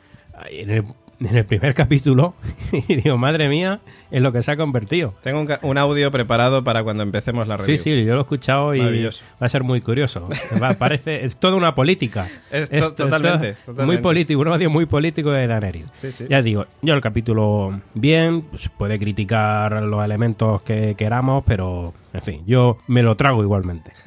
en 0.49 0.69
el, 0.69 0.83
en 1.19 1.35
el 1.35 1.45
primer 1.45 1.73
capítulo 1.73 2.35
y 2.87 2.95
digo, 2.97 3.17
madre 3.17 3.49
mía, 3.49 3.79
en 4.11 4.23
lo 4.23 4.31
que 4.31 4.41
se 4.43 4.51
ha 4.51 4.57
convertido. 4.57 5.13
Tengo 5.23 5.41
un, 5.41 5.49
un 5.61 5.77
audio 5.77 6.11
preparado 6.11 6.63
para 6.63 6.83
cuando 6.83 7.03
empecemos 7.03 7.47
la 7.47 7.57
review. 7.57 7.77
Sí, 7.77 7.83
sí, 7.83 8.05
yo 8.05 8.13
lo 8.13 8.19
he 8.19 8.21
escuchado 8.21 8.75
y 8.75 9.03
va 9.03 9.09
a 9.39 9.49
ser 9.49 9.63
muy 9.63 9.81
curioso. 9.81 10.27
Va- 10.61 10.73
parece, 10.73 11.25
es 11.25 11.37
toda 11.37 11.55
una 11.55 11.73
política. 11.75 12.27
Es 12.51 12.69
to- 12.69 12.93
totalmente. 12.93 13.55
Muy 13.85 13.97
político, 13.97 14.39
un 14.41 14.47
audio 14.49 14.69
muy 14.69 14.85
político 14.85 15.31
de 15.31 15.47
Daenerys. 15.47 15.87
Sí, 15.97 16.11
sí. 16.11 16.25
Ya 16.29 16.41
digo, 16.41 16.65
yo 16.81 16.93
el 16.93 17.01
capítulo 17.01 17.81
bien, 17.93 18.43
pues, 18.43 18.69
puede 18.77 18.99
criticar 18.99 19.81
los 19.83 20.03
elementos 20.05 20.61
que 20.61 20.95
queramos, 20.95 21.43
pero 21.45 21.93
en 22.17 22.23
fin, 22.23 22.43
yo 22.47 22.79
me 22.87 23.03
lo 23.03 23.15
trago 23.15 23.43
igualmente. 23.43 23.93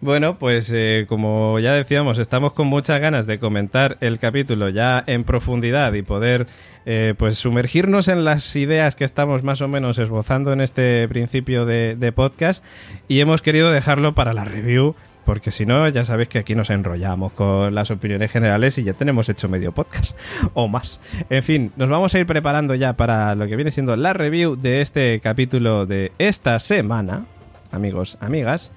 Bueno, 0.00 0.38
pues 0.38 0.70
eh, 0.74 1.06
como 1.08 1.58
ya 1.60 1.72
decíamos, 1.72 2.18
estamos 2.18 2.52
con 2.52 2.66
muchas 2.66 3.00
ganas 3.00 3.26
de 3.26 3.38
comentar 3.38 3.96
el 4.00 4.18
capítulo 4.18 4.68
ya 4.68 5.02
en 5.06 5.24
profundidad 5.24 5.92
y 5.94 6.02
poder 6.02 6.46
eh, 6.84 7.14
pues 7.16 7.38
sumergirnos 7.38 8.08
en 8.08 8.24
las 8.24 8.54
ideas 8.56 8.96
que 8.96 9.04
estamos 9.04 9.42
más 9.42 9.62
o 9.62 9.68
menos 9.68 9.98
esbozando 9.98 10.52
en 10.52 10.60
este 10.60 11.08
principio 11.08 11.64
de, 11.64 11.96
de 11.96 12.12
podcast 12.12 12.62
y 13.08 13.20
hemos 13.20 13.40
querido 13.40 13.70
dejarlo 13.70 14.14
para 14.14 14.32
la 14.32 14.44
review 14.44 14.94
porque 15.26 15.50
si 15.50 15.66
no 15.66 15.86
ya 15.88 16.04
sabéis 16.04 16.28
que 16.30 16.38
aquí 16.38 16.54
nos 16.54 16.70
enrollamos 16.70 17.32
con 17.32 17.74
las 17.74 17.90
opiniones 17.90 18.30
generales 18.30 18.78
y 18.78 18.84
ya 18.84 18.94
tenemos 18.94 19.28
hecho 19.28 19.48
medio 19.48 19.72
podcast 19.72 20.18
o 20.54 20.68
más. 20.68 21.00
En 21.28 21.42
fin, 21.42 21.72
nos 21.76 21.90
vamos 21.90 22.14
a 22.14 22.18
ir 22.18 22.26
preparando 22.26 22.74
ya 22.74 22.94
para 22.94 23.34
lo 23.34 23.46
que 23.46 23.56
viene 23.56 23.70
siendo 23.70 23.94
la 23.96 24.14
review 24.14 24.56
de 24.56 24.80
este 24.80 25.20
capítulo 25.20 25.84
de 25.84 26.12
esta 26.18 26.58
semana, 26.58 27.26
amigos, 27.70 28.16
amigas 28.20 28.72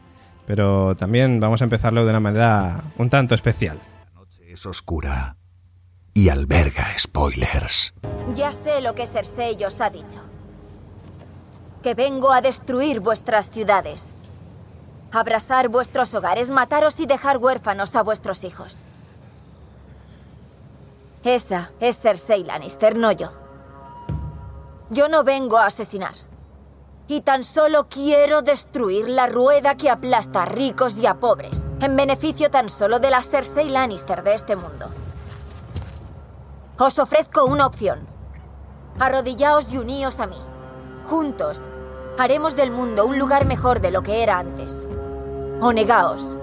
pero 0.50 0.96
también 0.96 1.40
vamos 1.40 1.62
a 1.62 1.66
empezarlo 1.66 2.04
de 2.04 2.10
una 2.10 2.20
manera 2.20 2.84
un 2.98 3.12
tanto 3.12 3.36
especial. 3.36 3.80
Es 4.48 4.66
oscura 4.66 5.38
y 6.16 6.30
alberga 6.30 6.88
spoilers. 6.98 7.94
Ya 8.34 8.52
sé 8.52 8.82
lo 8.82 8.96
que 8.96 9.06
Cersei 9.06 9.64
os 9.64 9.80
ha 9.80 9.92
dicho. 9.92 10.20
Que 11.84 11.94
vengo 11.94 12.32
a 12.32 12.42
destruir 12.42 13.00
vuestras 13.00 13.52
ciudades. 13.52 14.16
Abrasar 15.12 15.70
vuestros 15.70 16.14
hogares, 16.14 16.52
mataros 16.52 17.00
y 17.00 17.08
dejar 17.08 17.38
huérfanos 17.38 17.96
a 17.96 18.04
vuestros 18.04 18.44
hijos. 18.44 18.84
Esa 21.24 21.72
es 21.80 22.00
Cersei 22.00 22.44
Lannister, 22.44 22.96
no 22.96 23.12
yo. 23.12 23.32
Yo 24.92 25.10
no 25.10 25.24
vengo 25.24 25.58
a 25.58 25.66
asesinar. 25.66 26.14
Y 27.08 27.22
tan 27.22 27.44
solo 27.44 27.88
quiero 27.90 28.44
destruir 28.44 29.10
la 29.10 29.26
rueda 29.26 29.76
que 29.76 29.90
aplasta 29.90 30.44
a 30.44 30.46
ricos 30.46 31.00
y 31.00 31.08
a 31.08 31.16
pobres, 31.16 31.68
en 31.82 31.96
beneficio 31.96 32.52
tan 32.52 32.70
solo 32.70 33.00
de 33.00 33.10
la 33.10 33.24
Cersei 33.24 33.68
Lannister 33.68 34.24
de 34.24 34.36
este 34.36 34.56
mundo. 34.56 34.90
Os 36.78 37.00
ofrezco 37.00 37.46
una 37.46 37.66
opción. 37.66 38.00
Arrodillaos 39.00 39.74
y 39.74 39.80
uníos 39.80 40.20
a 40.20 40.28
mí. 40.28 40.40
Juntos, 41.06 41.68
haremos 42.20 42.56
del 42.56 42.70
mundo 42.70 43.06
un 43.06 43.18
lugar 43.18 43.46
mejor 43.46 43.82
de 43.82 43.92
lo 43.92 44.04
que 44.04 44.24
era 44.24 44.38
antes. 44.38 44.88
O 45.62 45.74
negaos. 45.74 46.40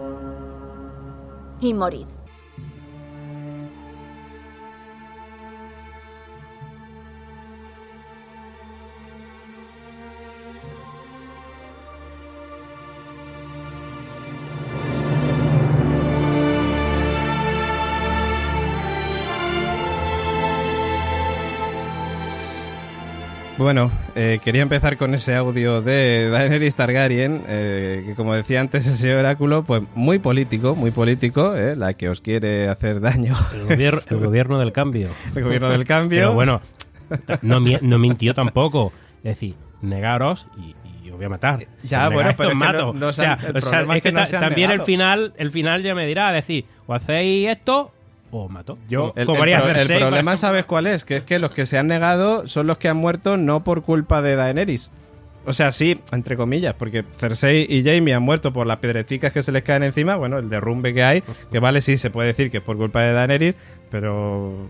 Y 1.63 1.73
morid. 1.73 2.16
Bueno, 23.59 23.91
eh, 24.15 24.39
quería 24.45 24.61
empezar 24.61 24.99
con 24.99 25.15
ese 25.15 25.35
audio 25.35 25.81
de 25.81 26.29
Daenerys 26.29 26.75
Targaryen, 26.75 27.43
eh, 27.49 28.03
que 28.07 28.15
como 28.15 28.35
decía 28.35 28.61
antes 28.61 28.87
el 28.87 28.97
señor 28.97 29.21
Oráculo, 29.21 29.65
pues 29.65 29.83
muy 29.95 30.19
político, 30.19 30.75
muy 30.75 30.91
político, 30.91 31.57
eh, 31.57 31.75
la 31.75 31.95
que 31.95 32.11
os 32.11 32.21
quiere 32.21 32.69
hacer 32.69 33.01
daño. 33.01 33.35
El 33.55 33.65
gobierno, 33.65 34.01
el 34.11 34.19
gobierno 34.19 34.59
del 34.59 34.73
cambio. 34.73 35.09
El 35.35 35.43
gobierno 35.45 35.71
del 35.71 35.85
cambio. 35.85 36.19
Pero 36.21 36.35
bueno, 36.35 36.61
no, 37.41 37.61
mi- 37.61 37.79
no 37.81 37.99
mintió 37.99 38.35
tampoco. 38.35 38.93
Es 39.25 39.41
decir, 39.41 39.55
negaros 39.81 40.47
y, 40.59 40.75
y 41.07 41.11
os 41.11 41.17
voy 41.17 41.25
a 41.25 41.31
matar. 41.31 41.67
Ya, 41.83 42.09
Si 42.09 42.13
bueno, 42.13 42.31
pero 42.37 42.51
que 42.51 42.55
mato. 42.57 42.93
no- 42.93 43.01
no 43.01 43.07
o 43.09 43.13
se 43.15 43.23
sea, 43.23 43.33
han- 43.33 43.47
el 43.47 43.57
o 43.57 43.61
sea, 43.63 43.71
problema 43.71 43.95
es 43.97 44.05
es 44.05 44.31
que 44.31 44.37
también 44.39 44.71
el 44.71 44.83
final, 44.83 45.33
el 45.39 45.51
final 45.51 45.83
ya 45.83 45.95
me 45.95 46.07
dirá, 46.07 46.31
decir, 46.31 46.67
o 46.87 46.93
hacéis 46.93 47.49
esto 47.49 47.91
o 48.43 48.45
os 48.47 48.51
mato. 48.51 48.79
Yo- 48.89 49.13
El, 49.17 49.23
el 49.23 49.27
pro- 49.65 49.81
el 49.81 49.87
problema, 50.01 50.31
para- 50.33 50.37
¿sabes 50.37 50.65
cuál 50.65 50.87
es? 50.87 51.05
Que 51.05 51.17
es 51.19 51.23
que 51.25 51.39
los 51.39 51.51
que 51.51 51.67
se 51.67 51.79
han 51.79 51.87
negado 51.89 52.47
son 52.47 52.67
los 52.67 52.79
que 52.79 52.89
han 52.89 52.97
muerto 52.97 53.37
no 53.37 53.65
por 53.65 53.83
culpa 53.83 54.23
de 54.23 54.37
Daenerys. 54.37 54.91
O 55.49 55.53
sea, 55.53 55.71
sí, 55.71 55.97
entre 56.11 56.37
comillas, 56.37 56.75
porque 56.75 57.05
Cersei 57.19 57.67
y 57.71 57.85
Jaime 57.85 58.13
han 58.15 58.23
muerto 58.25 58.53
por 58.53 58.67
las 58.67 58.79
piedrecicas 58.79 59.33
que 59.33 59.45
se 59.45 59.53
les 59.53 59.63
caen 59.63 59.85
encima, 59.85 60.17
bueno, 60.17 60.39
el 60.39 60.49
derrumbe 60.49 60.93
que 60.93 61.05
hay, 61.05 61.23
que 61.53 61.61
vale, 61.61 61.81
sí, 61.83 61.97
se 61.99 62.11
puede 62.11 62.27
decir 62.29 62.51
que 62.51 62.57
es 62.57 62.63
por 62.65 62.77
culpa 62.77 63.03
de 63.03 63.13
Daenerys, 63.13 63.55
pero 63.89 64.69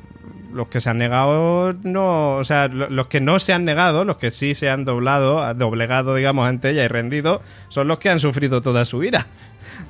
los 0.53 0.69
que 0.69 0.81
se 0.83 0.91
han 0.91 0.99
negado, 0.99 1.73
no, 1.83 2.37
o 2.37 2.45
sea, 2.45 2.69
lo- 2.69 2.91
los 2.91 3.07
que 3.07 3.23
no 3.23 3.39
se 3.41 3.55
han 3.55 3.65
negado, 3.65 4.05
los 4.05 4.19
que 4.19 4.31
sí 4.31 4.55
se 4.55 4.69
han 4.69 4.85
doblado, 4.85 5.55
doblegado, 5.55 6.15
digamos, 6.15 6.47
ante 6.47 6.71
ella 6.71 6.85
y 6.85 6.89
rendido, 6.89 7.41
son 7.71 7.89
los 7.89 7.99
que 7.99 8.11
han 8.11 8.21
sufrido 8.21 8.61
toda 8.61 8.85
su 8.85 9.03
ira. 9.03 9.27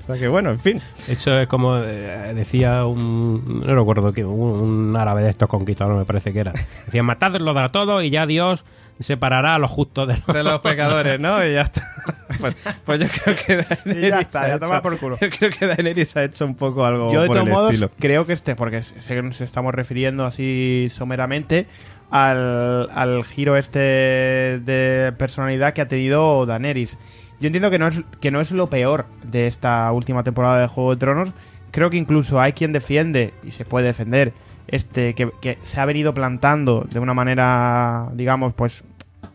O 0.06 0.12
sea 0.12 0.20
que 0.20 0.28
bueno, 0.28 0.50
en 0.50 0.60
fin. 0.60 0.80
Eso 1.08 1.36
es 1.36 1.48
como 1.48 1.78
eh, 1.78 2.32
decía 2.34 2.84
un. 2.86 3.62
No 3.66 3.74
recuerdo 3.74 4.12
que 4.12 4.24
un, 4.24 4.40
un 4.40 4.96
árabe 4.96 5.22
de 5.24 5.30
estos 5.30 5.48
conquistadores, 5.48 5.98
me 5.98 6.04
parece 6.04 6.32
que 6.32 6.38
era. 6.40 6.52
Decía, 6.84 7.02
matadlos 7.02 7.56
a 7.56 7.68
todos 7.70 8.04
y 8.04 8.10
ya 8.10 8.24
Dios 8.24 8.64
separará 9.00 9.56
a 9.56 9.58
los 9.58 9.70
justos 9.70 10.06
de 10.06 10.16
los. 10.24 10.36
de 10.36 10.44
los 10.44 10.60
pecadores, 10.60 11.18
¿no? 11.18 11.44
Y 11.44 11.54
ya 11.54 11.62
está. 11.62 11.82
Pues, 12.40 12.56
pues 12.84 13.00
yo 13.00 13.06
creo 13.08 13.36
que 13.36 13.56
Daenerys 13.56 14.04
Y 14.04 14.08
ya 14.10 14.20
está, 14.20 14.48
ya 14.48 14.58
toma 14.58 14.82
por 14.82 14.98
culo. 14.98 15.16
Yo 15.20 15.30
creo 15.30 15.48
que 15.50 15.66
Daenerys 15.66 16.16
ha 16.16 16.24
hecho 16.24 16.44
un 16.44 16.54
poco 16.56 16.84
algo 16.84 17.10
Yo 17.12 17.22
de 17.22 17.28
por 17.28 17.36
todos 17.36 17.46
el 17.48 17.52
modos 17.54 17.72
estilo. 17.72 17.90
creo 17.98 18.26
que 18.26 18.32
este, 18.32 18.56
porque 18.56 18.82
sé 18.82 19.14
que 19.14 19.22
nos 19.22 19.40
estamos 19.40 19.72
refiriendo 19.74 20.24
así 20.26 20.88
someramente 20.90 21.66
al, 22.10 22.88
al 22.90 23.24
giro 23.24 23.56
este 23.56 23.78
de 23.80 25.14
personalidad 25.16 25.72
que 25.72 25.82
ha 25.82 25.88
tenido 25.88 26.44
Daenerys. 26.46 26.98
Yo 27.40 27.46
entiendo 27.48 27.70
que 27.70 27.78
no 27.78 27.86
es 27.88 28.00
que 28.20 28.30
no 28.30 28.40
es 28.40 28.50
lo 28.50 28.68
peor 28.70 29.06
de 29.24 29.46
esta 29.46 29.90
última 29.92 30.22
temporada 30.22 30.60
de 30.60 30.66
Juego 30.68 30.90
de 30.92 30.96
Tronos. 31.00 31.32
Creo 31.70 31.90
que 31.90 31.96
incluso 31.98 32.40
hay 32.40 32.52
quien 32.52 32.72
defiende 32.72 33.34
y 33.44 33.50
se 33.50 33.64
puede 33.64 33.86
defender 33.86 34.32
este 34.68 35.14
que, 35.14 35.30
que 35.40 35.58
se 35.62 35.80
ha 35.80 35.84
venido 35.84 36.14
plantando 36.14 36.86
de 36.90 36.98
una 36.98 37.12
manera, 37.14 38.08
digamos, 38.14 38.54
pues 38.54 38.84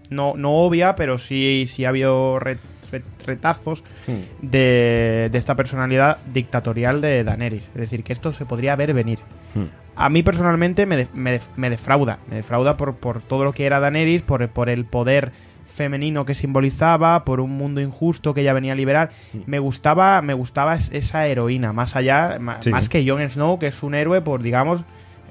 no, 0.09 0.33
no 0.35 0.51
obvia, 0.51 0.95
pero 0.95 1.17
sí, 1.17 1.65
sí 1.67 1.85
ha 1.85 1.89
habido 1.89 2.39
re- 2.39 2.57
re- 2.91 3.03
retazos 3.25 3.83
de, 4.41 5.29
de 5.31 5.37
esta 5.37 5.55
personalidad 5.55 6.17
dictatorial 6.33 6.99
de 7.01 7.23
Daenerys. 7.23 7.67
Es 7.75 7.81
decir, 7.81 8.03
que 8.03 8.13
esto 8.13 8.31
se 8.31 8.45
podría 8.45 8.75
ver 8.75 8.93
venir. 8.93 9.19
A 9.95 10.09
mí 10.09 10.23
personalmente 10.23 10.85
me, 10.85 10.97
de- 10.97 11.07
me, 11.13 11.31
de- 11.33 11.41
me 11.57 11.69
defrauda. 11.69 12.19
Me 12.29 12.37
defrauda 12.37 12.75
por, 12.75 12.95
por 12.95 13.21
todo 13.21 13.43
lo 13.43 13.53
que 13.53 13.65
era 13.65 13.79
Daenerys, 13.79 14.21
por, 14.23 14.47
por 14.49 14.69
el 14.69 14.85
poder 14.85 15.31
femenino 15.71 16.25
que 16.25 16.35
simbolizaba, 16.35 17.23
por 17.25 17.39
un 17.39 17.51
mundo 17.51 17.81
injusto 17.81 18.33
que 18.33 18.41
ella 18.41 18.53
venía 18.53 18.73
a 18.73 18.75
liberar. 18.75 19.11
Me 19.45 19.59
gustaba, 19.59 20.21
me 20.21 20.33
gustaba 20.33 20.75
es- 20.75 20.91
esa 20.91 21.25
heroína, 21.27 21.73
más 21.73 21.95
allá, 21.95 22.37
Sí. 22.59 22.69
más 22.69 22.89
que 22.89 23.07
Jon 23.07 23.27
Snow, 23.29 23.57
que 23.59 23.67
es 23.67 23.81
un 23.83 23.95
héroe, 23.95 24.21
por 24.21 24.41
digamos. 24.41 24.83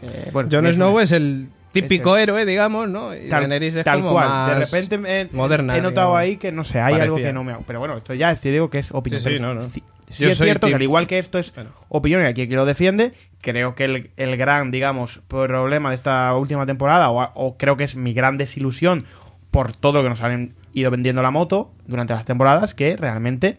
eh, 0.03 0.31
bueno, 0.33 0.49
Jon 0.51 0.67
es 0.67 0.77
Snow 0.77 0.99
es 1.01 1.13
el 1.13 1.49
típico 1.73 2.17
Ese. 2.17 2.23
héroe, 2.25 2.47
digamos, 2.47 2.89
¿no? 2.89 3.15
Y 3.15 3.29
Tal, 3.29 3.53
es 3.53 3.85
tal 3.85 4.01
como 4.01 4.13
cual. 4.15 4.29
más 4.29 4.49
de 4.49 4.65
repente 4.65 4.99
me- 4.99 5.29
moderna. 5.33 5.77
he 5.77 5.81
notado 5.83 6.09
digamos. 6.09 6.19
ahí 6.21 6.37
que 6.39 6.51
no 6.53 6.65
sé, 6.65 6.81
hay 6.81 6.95
algo 6.95 7.17
que 7.17 7.33
no 7.33 7.45
me. 7.45 7.55
Pero 7.67 7.79
bueno, 7.79 7.97
esto 7.99 8.15
ya 8.15 8.35
te 8.35 8.51
digo 8.51 8.71
que 8.71 8.79
es 8.79 8.91
opinión. 8.93 9.21
Sí, 9.23 9.37
sí, 9.37 9.41
no, 9.43 9.55
no. 9.55 9.61
es 9.61 10.39
cierto 10.39 10.67
que 10.67 10.75
al 10.75 10.83
igual 10.83 11.07
que 11.07 11.19
esto 11.19 11.39
es 11.39 11.53
opinión 11.89 12.23
y 12.23 12.25
aquí 12.25 12.47
quien 12.49 12.57
lo 12.57 12.65
defiende, 12.65 13.13
creo 13.43 13.75
que 13.77 13.85
el, 13.85 14.11
el 14.17 14.37
gran, 14.37 14.71
digamos, 14.73 15.21
problema 15.29 15.91
de 15.91 15.97
esta 15.97 16.35
última 16.35 16.67
temporada, 16.67 17.11
o, 17.11 17.23
o 17.35 17.57
creo 17.57 17.77
que 17.77 17.85
es 17.85 17.95
mi 17.95 18.13
gran 18.13 18.37
desilusión 18.39 19.05
por 19.51 19.73
todo 19.73 19.95
lo 19.99 20.03
que 20.03 20.09
nos 20.09 20.23
han 20.23 20.55
ido 20.73 20.91
vendiendo 20.91 21.23
la 21.23 21.31
moto 21.31 21.73
durante 21.87 22.15
las 22.15 22.25
temporadas, 22.25 22.75
que 22.75 22.97
realmente 22.97 23.59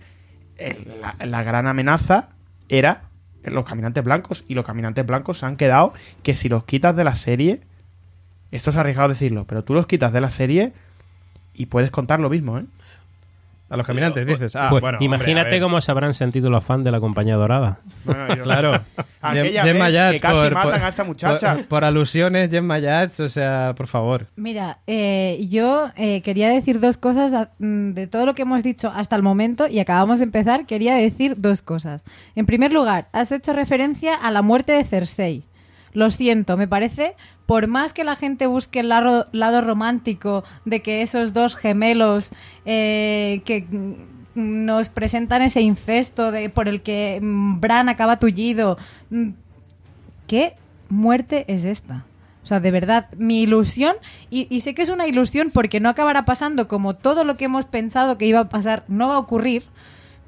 el- 0.57 0.87
la, 1.01 1.15
la 1.25 1.43
gran 1.43 1.67
amenaza 1.67 2.29
era 2.69 3.03
los 3.43 3.65
caminantes 3.65 4.03
blancos. 4.03 4.45
Y 4.47 4.53
los 4.55 4.65
caminantes 4.65 5.05
blancos 5.05 5.39
se 5.39 5.45
han 5.45 5.57
quedado 5.57 5.93
que 6.23 6.35
si 6.35 6.47
los 6.49 6.63
quitas 6.63 6.95
de 6.95 7.03
la 7.03 7.15
serie, 7.15 7.61
esto 8.51 8.69
es 8.69 8.75
arriesgado 8.75 9.09
decirlo, 9.09 9.45
pero 9.47 9.63
tú 9.63 9.73
los 9.73 9.87
quitas 9.87 10.13
de 10.13 10.21
la 10.21 10.31
serie 10.31 10.73
y 11.53 11.65
puedes 11.65 11.91
contar 11.91 12.19
lo 12.19 12.29
mismo, 12.29 12.57
¿eh? 12.59 12.65
A 13.71 13.77
los 13.77 13.87
caminantes 13.87 14.27
dices. 14.27 14.55
Ah, 14.55 14.67
Pues 14.69 14.81
bueno, 14.81 14.97
imagínate 15.01 15.59
cómo 15.61 15.79
se 15.81 15.91
habrán 15.91 16.13
sentido 16.13 16.49
los 16.49 16.63
fans 16.63 16.83
de 16.83 16.91
la 16.91 16.99
compañía 16.99 17.35
dorada. 17.35 17.79
Bueno, 18.03 18.35
yo- 18.35 18.43
Claro. 18.51 18.81
Aquella 19.21 19.63
Gemma 19.63 19.85
vez 19.85 19.93
Yats 19.93 20.11
que 20.13 20.19
casi 20.19 20.39
por- 20.41 20.53
matan 20.53 20.71
por- 20.71 20.83
a 20.83 20.89
esta 20.89 21.03
muchacha. 21.03 21.55
Por, 21.55 21.65
por 21.67 21.83
alusiones, 21.85 22.51
Gemma 22.51 22.79
Yats, 22.79 23.19
o 23.21 23.29
sea, 23.29 23.73
por 23.77 23.87
favor. 23.87 24.27
Mira, 24.35 24.79
eh, 24.87 25.45
yo 25.49 25.89
eh, 25.95 26.21
quería 26.21 26.49
decir 26.49 26.79
dos 26.79 26.97
cosas 26.97 27.31
mm, 27.59 27.91
de 27.91 28.07
todo 28.07 28.25
lo 28.25 28.33
que 28.35 28.41
hemos 28.41 28.61
dicho 28.63 28.91
hasta 28.93 29.15
el 29.15 29.23
momento 29.23 29.67
y 29.67 29.79
acabamos 29.79 30.17
de 30.19 30.25
empezar. 30.25 30.65
Quería 30.65 30.95
decir 30.95 31.35
dos 31.37 31.61
cosas. 31.61 32.03
En 32.35 32.45
primer 32.45 32.73
lugar, 32.73 33.07
has 33.13 33.31
hecho 33.31 33.53
referencia 33.53 34.15
a 34.15 34.31
la 34.31 34.41
muerte 34.41 34.73
de 34.73 34.83
Cersei. 34.83 35.43
Lo 35.93 36.09
siento, 36.09 36.57
me 36.57 36.67
parece, 36.67 37.15
por 37.45 37.67
más 37.67 37.93
que 37.93 38.03
la 38.03 38.15
gente 38.15 38.47
busque 38.47 38.79
el 38.79 38.89
lado, 38.89 39.61
romántico 39.61 40.43
de 40.65 40.81
que 40.81 41.01
esos 41.01 41.33
dos 41.33 41.55
gemelos 41.55 42.31
eh, 42.65 43.41
que 43.45 43.65
nos 44.35 44.89
presentan 44.89 45.41
ese 45.41 45.61
incesto 45.61 46.31
de, 46.31 46.49
por 46.49 46.69
el 46.69 46.81
que 46.81 47.19
mm, 47.21 47.59
Bran 47.59 47.89
acaba 47.89 48.19
tullido, 48.19 48.77
mm, 49.09 49.29
¿qué 50.27 50.55
muerte 50.87 51.45
es 51.47 51.65
esta? 51.65 52.05
O 52.43 52.45
sea, 52.45 52.59
de 52.59 52.71
verdad, 52.71 53.09
mi 53.17 53.41
ilusión, 53.41 53.95
y, 54.29 54.47
y 54.49 54.61
sé 54.61 54.73
que 54.73 54.81
es 54.81 54.89
una 54.89 55.07
ilusión 55.07 55.51
porque 55.51 55.79
no 55.79 55.89
acabará 55.89 56.25
pasando 56.25 56.67
como 56.67 56.95
todo 56.95 57.23
lo 57.23 57.35
que 57.35 57.45
hemos 57.45 57.65
pensado 57.65 58.17
que 58.17 58.25
iba 58.25 58.39
a 58.39 58.49
pasar 58.49 58.83
no 58.87 59.09
va 59.09 59.15
a 59.15 59.19
ocurrir, 59.19 59.63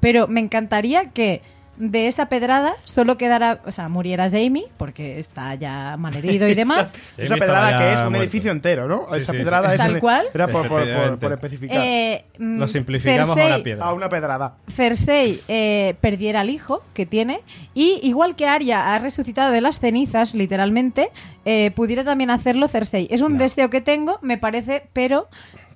pero 0.00 0.28
me 0.28 0.40
encantaría 0.40 1.10
que 1.10 1.40
de 1.76 2.06
esa 2.08 2.28
pedrada 2.28 2.74
solo 2.84 3.16
quedara, 3.18 3.60
o 3.66 3.72
sea, 3.72 3.88
muriera 3.88 4.28
Jamie, 4.30 4.64
porque 4.76 5.18
está 5.18 5.54
ya 5.54 5.96
malherido 5.98 6.48
y 6.48 6.54
demás. 6.54 6.94
Esa 7.16 7.36
pedrada 7.36 7.76
que 7.78 7.92
es 7.92 7.98
un 8.00 8.04
muerto. 8.10 8.22
edificio 8.22 8.50
entero, 8.52 8.86
¿no? 8.88 9.06
Sí, 9.10 9.16
Esa 9.18 9.32
sí, 9.32 9.38
pedrada 9.38 9.68
sí. 9.68 9.74
es 9.74 9.80
Tal 9.80 9.98
cual. 10.00 10.26
Era 10.32 10.48
por, 10.48 10.68
por- 10.68 11.18
por- 11.18 11.32
especificar. 11.32 11.78
Eh, 11.80 12.24
mm, 12.38 12.58
Lo 12.58 12.68
simplificamos 12.68 13.30
a 13.30 13.40
Cersei- 13.40 13.46
una 13.54 13.62
piedra. 13.64 13.84
a 13.86 13.92
una 13.92 14.08
pedrada. 14.08 14.54
Cersei 14.68 15.40
eh, 15.48 15.94
perdiera 16.00 16.40
al 16.40 16.50
hijo 16.50 16.82
que 16.94 17.06
tiene 17.06 17.40
y 17.74 17.98
igual 18.02 18.36
que 18.36 18.46
Arya 18.46 18.94
ha 18.94 18.98
resucitado 18.98 19.50
de 19.52 19.60
las 19.60 19.80
cenizas, 19.80 20.34
literalmente, 20.34 21.10
eh, 21.44 21.70
pudiera 21.74 22.04
también 22.04 22.30
hacerlo 22.30 22.68
Cersei. 22.68 23.08
Es 23.10 23.20
un 23.20 23.36
deseo 23.38 23.68
que 23.70 23.80
tengo, 23.80 24.18
me 24.22 24.38
parece, 24.38 24.86
pero 24.92 25.28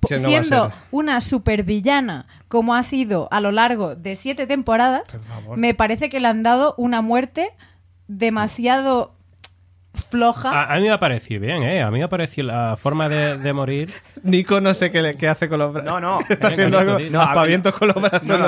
no 0.09 0.19
siendo 0.19 0.71
una 0.91 1.21
supervillana 1.21 2.27
como 2.47 2.75
ha 2.75 2.83
sido 2.83 3.27
a 3.31 3.41
lo 3.41 3.51
largo 3.51 3.95
de 3.95 4.15
siete 4.15 4.47
temporadas, 4.47 5.19
me 5.55 5.73
parece 5.73 6.09
que 6.09 6.19
le 6.19 6.27
han 6.27 6.43
dado 6.43 6.75
una 6.77 7.01
muerte 7.01 7.53
demasiado 8.07 9.15
floja. 9.99 10.49
A, 10.51 10.73
a 10.73 10.75
mí 10.77 10.83
me 10.83 10.91
ha 10.91 10.99
parecido 10.99 11.41
bien, 11.41 11.63
¿eh? 11.63 11.81
A 11.81 11.91
mí 11.91 11.99
me 11.99 12.03
ha 12.05 12.09
parecido 12.09 12.47
la 12.47 12.75
forma 12.77 13.07
de, 13.09 13.37
de 13.37 13.53
morir. 13.53 13.91
Nico 14.23 14.61
no 14.61 14.73
sé 14.73 14.91
qué, 14.91 15.01
le- 15.01 15.15
qué 15.15 15.27
hace 15.27 15.47
con 15.49 15.59
los 15.59 15.73
brazos. 15.73 15.89
No, 15.91 15.99
no. 15.99 16.19
Está 16.21 16.49
Venga, 16.49 16.53
haciendo 16.53 16.79
Nico, 16.79 16.91
algo-. 16.95 17.09
No, 17.11 17.21
aspavientos 17.21 17.73
con 17.73 17.87
los 17.89 17.95
brazos. 18.01 18.23
No, 18.23 18.37
no, 18.37 18.45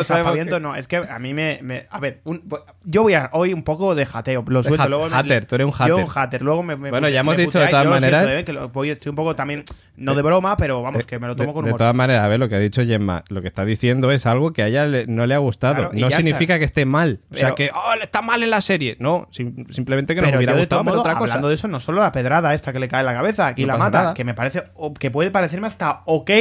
no 0.49 0.59
no. 0.59 0.75
Es 0.75 0.87
que 0.87 0.97
a 0.97 1.19
mí 1.19 1.33
me. 1.33 1.59
me- 1.61 1.85
a 1.89 1.99
ver, 1.99 2.21
un- 2.23 2.43
yo 2.83 3.03
voy 3.03 3.13
a 3.13 3.29
hoy 3.33 3.53
un 3.53 3.63
poco 3.63 3.95
de 3.95 4.05
jateo. 4.05 4.43
Lo 4.47 4.63
suelto. 4.63 4.89
luego 4.89 5.05
me- 5.09 5.15
hater, 5.15 5.45
tú 5.45 5.55
eres 5.55 5.65
un 5.65 5.71
Yo 5.73 5.77
hater. 5.77 6.03
un 6.03 6.09
hater. 6.09 6.41
Luego 6.41 6.63
me. 6.63 6.75
me- 6.75 6.89
Bueno, 6.89 7.09
ya 7.09 7.21
hemos 7.21 7.35
me 7.37 7.43
dicho 7.43 7.59
de 7.59 7.67
todas 7.67 7.83
yo 7.83 7.89
lo 7.89 7.99
siento, 7.99 8.17
maneras- 8.17 8.39
¿eh? 8.41 8.43
que 8.45 8.53
lo- 8.53 8.69
voy- 8.69 8.89
estoy 8.89 9.09
un 9.09 9.15
poco 9.15 9.35
también. 9.35 9.63
No 9.95 10.15
de 10.15 10.21
broma, 10.21 10.57
pero 10.57 10.81
vamos, 10.81 11.05
que 11.05 11.19
me 11.19 11.27
lo 11.27 11.35
tomo 11.35 11.49
de, 11.49 11.53
con 11.53 11.65
de 11.65 11.69
humor. 11.71 11.77
todas 11.77 11.93
maneras, 11.95 12.23
a 12.23 12.27
ver, 12.27 12.39
lo 12.39 12.49
que 12.49 12.55
ha 12.55 12.59
dicho 12.59 12.83
Gemma, 12.83 13.23
lo 13.29 13.41
que 13.41 13.47
está 13.47 13.65
diciendo 13.65 14.11
es 14.11 14.25
algo 14.25 14.51
que 14.51 14.63
a 14.63 14.67
ella 14.67 14.85
le- 14.85 15.05
no 15.07 15.25
le 15.27 15.35
ha 15.35 15.37
gustado. 15.37 15.75
Claro, 15.75 15.91
no 15.93 16.09
significa 16.11 16.53
está. 16.53 16.59
que 16.59 16.65
esté 16.65 16.85
mal. 16.85 17.19
o 17.31 17.37
sea, 17.37 17.51
que, 17.51 17.69
oh, 17.73 17.95
le 17.95 18.03
está 18.03 18.21
mal 18.21 18.41
en 18.43 18.49
la 18.49 18.61
serie. 18.61 18.97
No, 18.99 19.27
sim- 19.31 19.65
simplemente 19.69 20.15
que 20.15 20.21
nos 20.21 20.29
pero 20.29 20.39
hubiera 20.39 20.53
yo 20.53 20.57
de 20.57 20.61
gustado 20.63 20.83
modo, 20.83 20.99
otra 21.01 21.15
cosa. 21.17 21.35
Hablando 21.41 21.49
de 21.49 21.55
eso, 21.55 21.67
no 21.67 21.79
solo 21.79 22.01
la 22.01 22.11
pedrada 22.11 22.53
esta 22.53 22.71
que 22.73 22.79
le 22.79 22.87
cae 22.87 23.01
en 23.01 23.05
la 23.07 23.13
cabeza, 23.13 23.47
aquí 23.47 23.63
No 23.63 23.73
la 23.73 23.77
mata, 23.77 23.99
nada. 23.99 24.13
que 24.13 24.23
me 24.23 24.33
parece, 24.33 24.63
que 24.99 25.11
puede 25.11 25.31
parecerme 25.31 25.67
hasta 25.67 26.01
ok, 26.05 26.31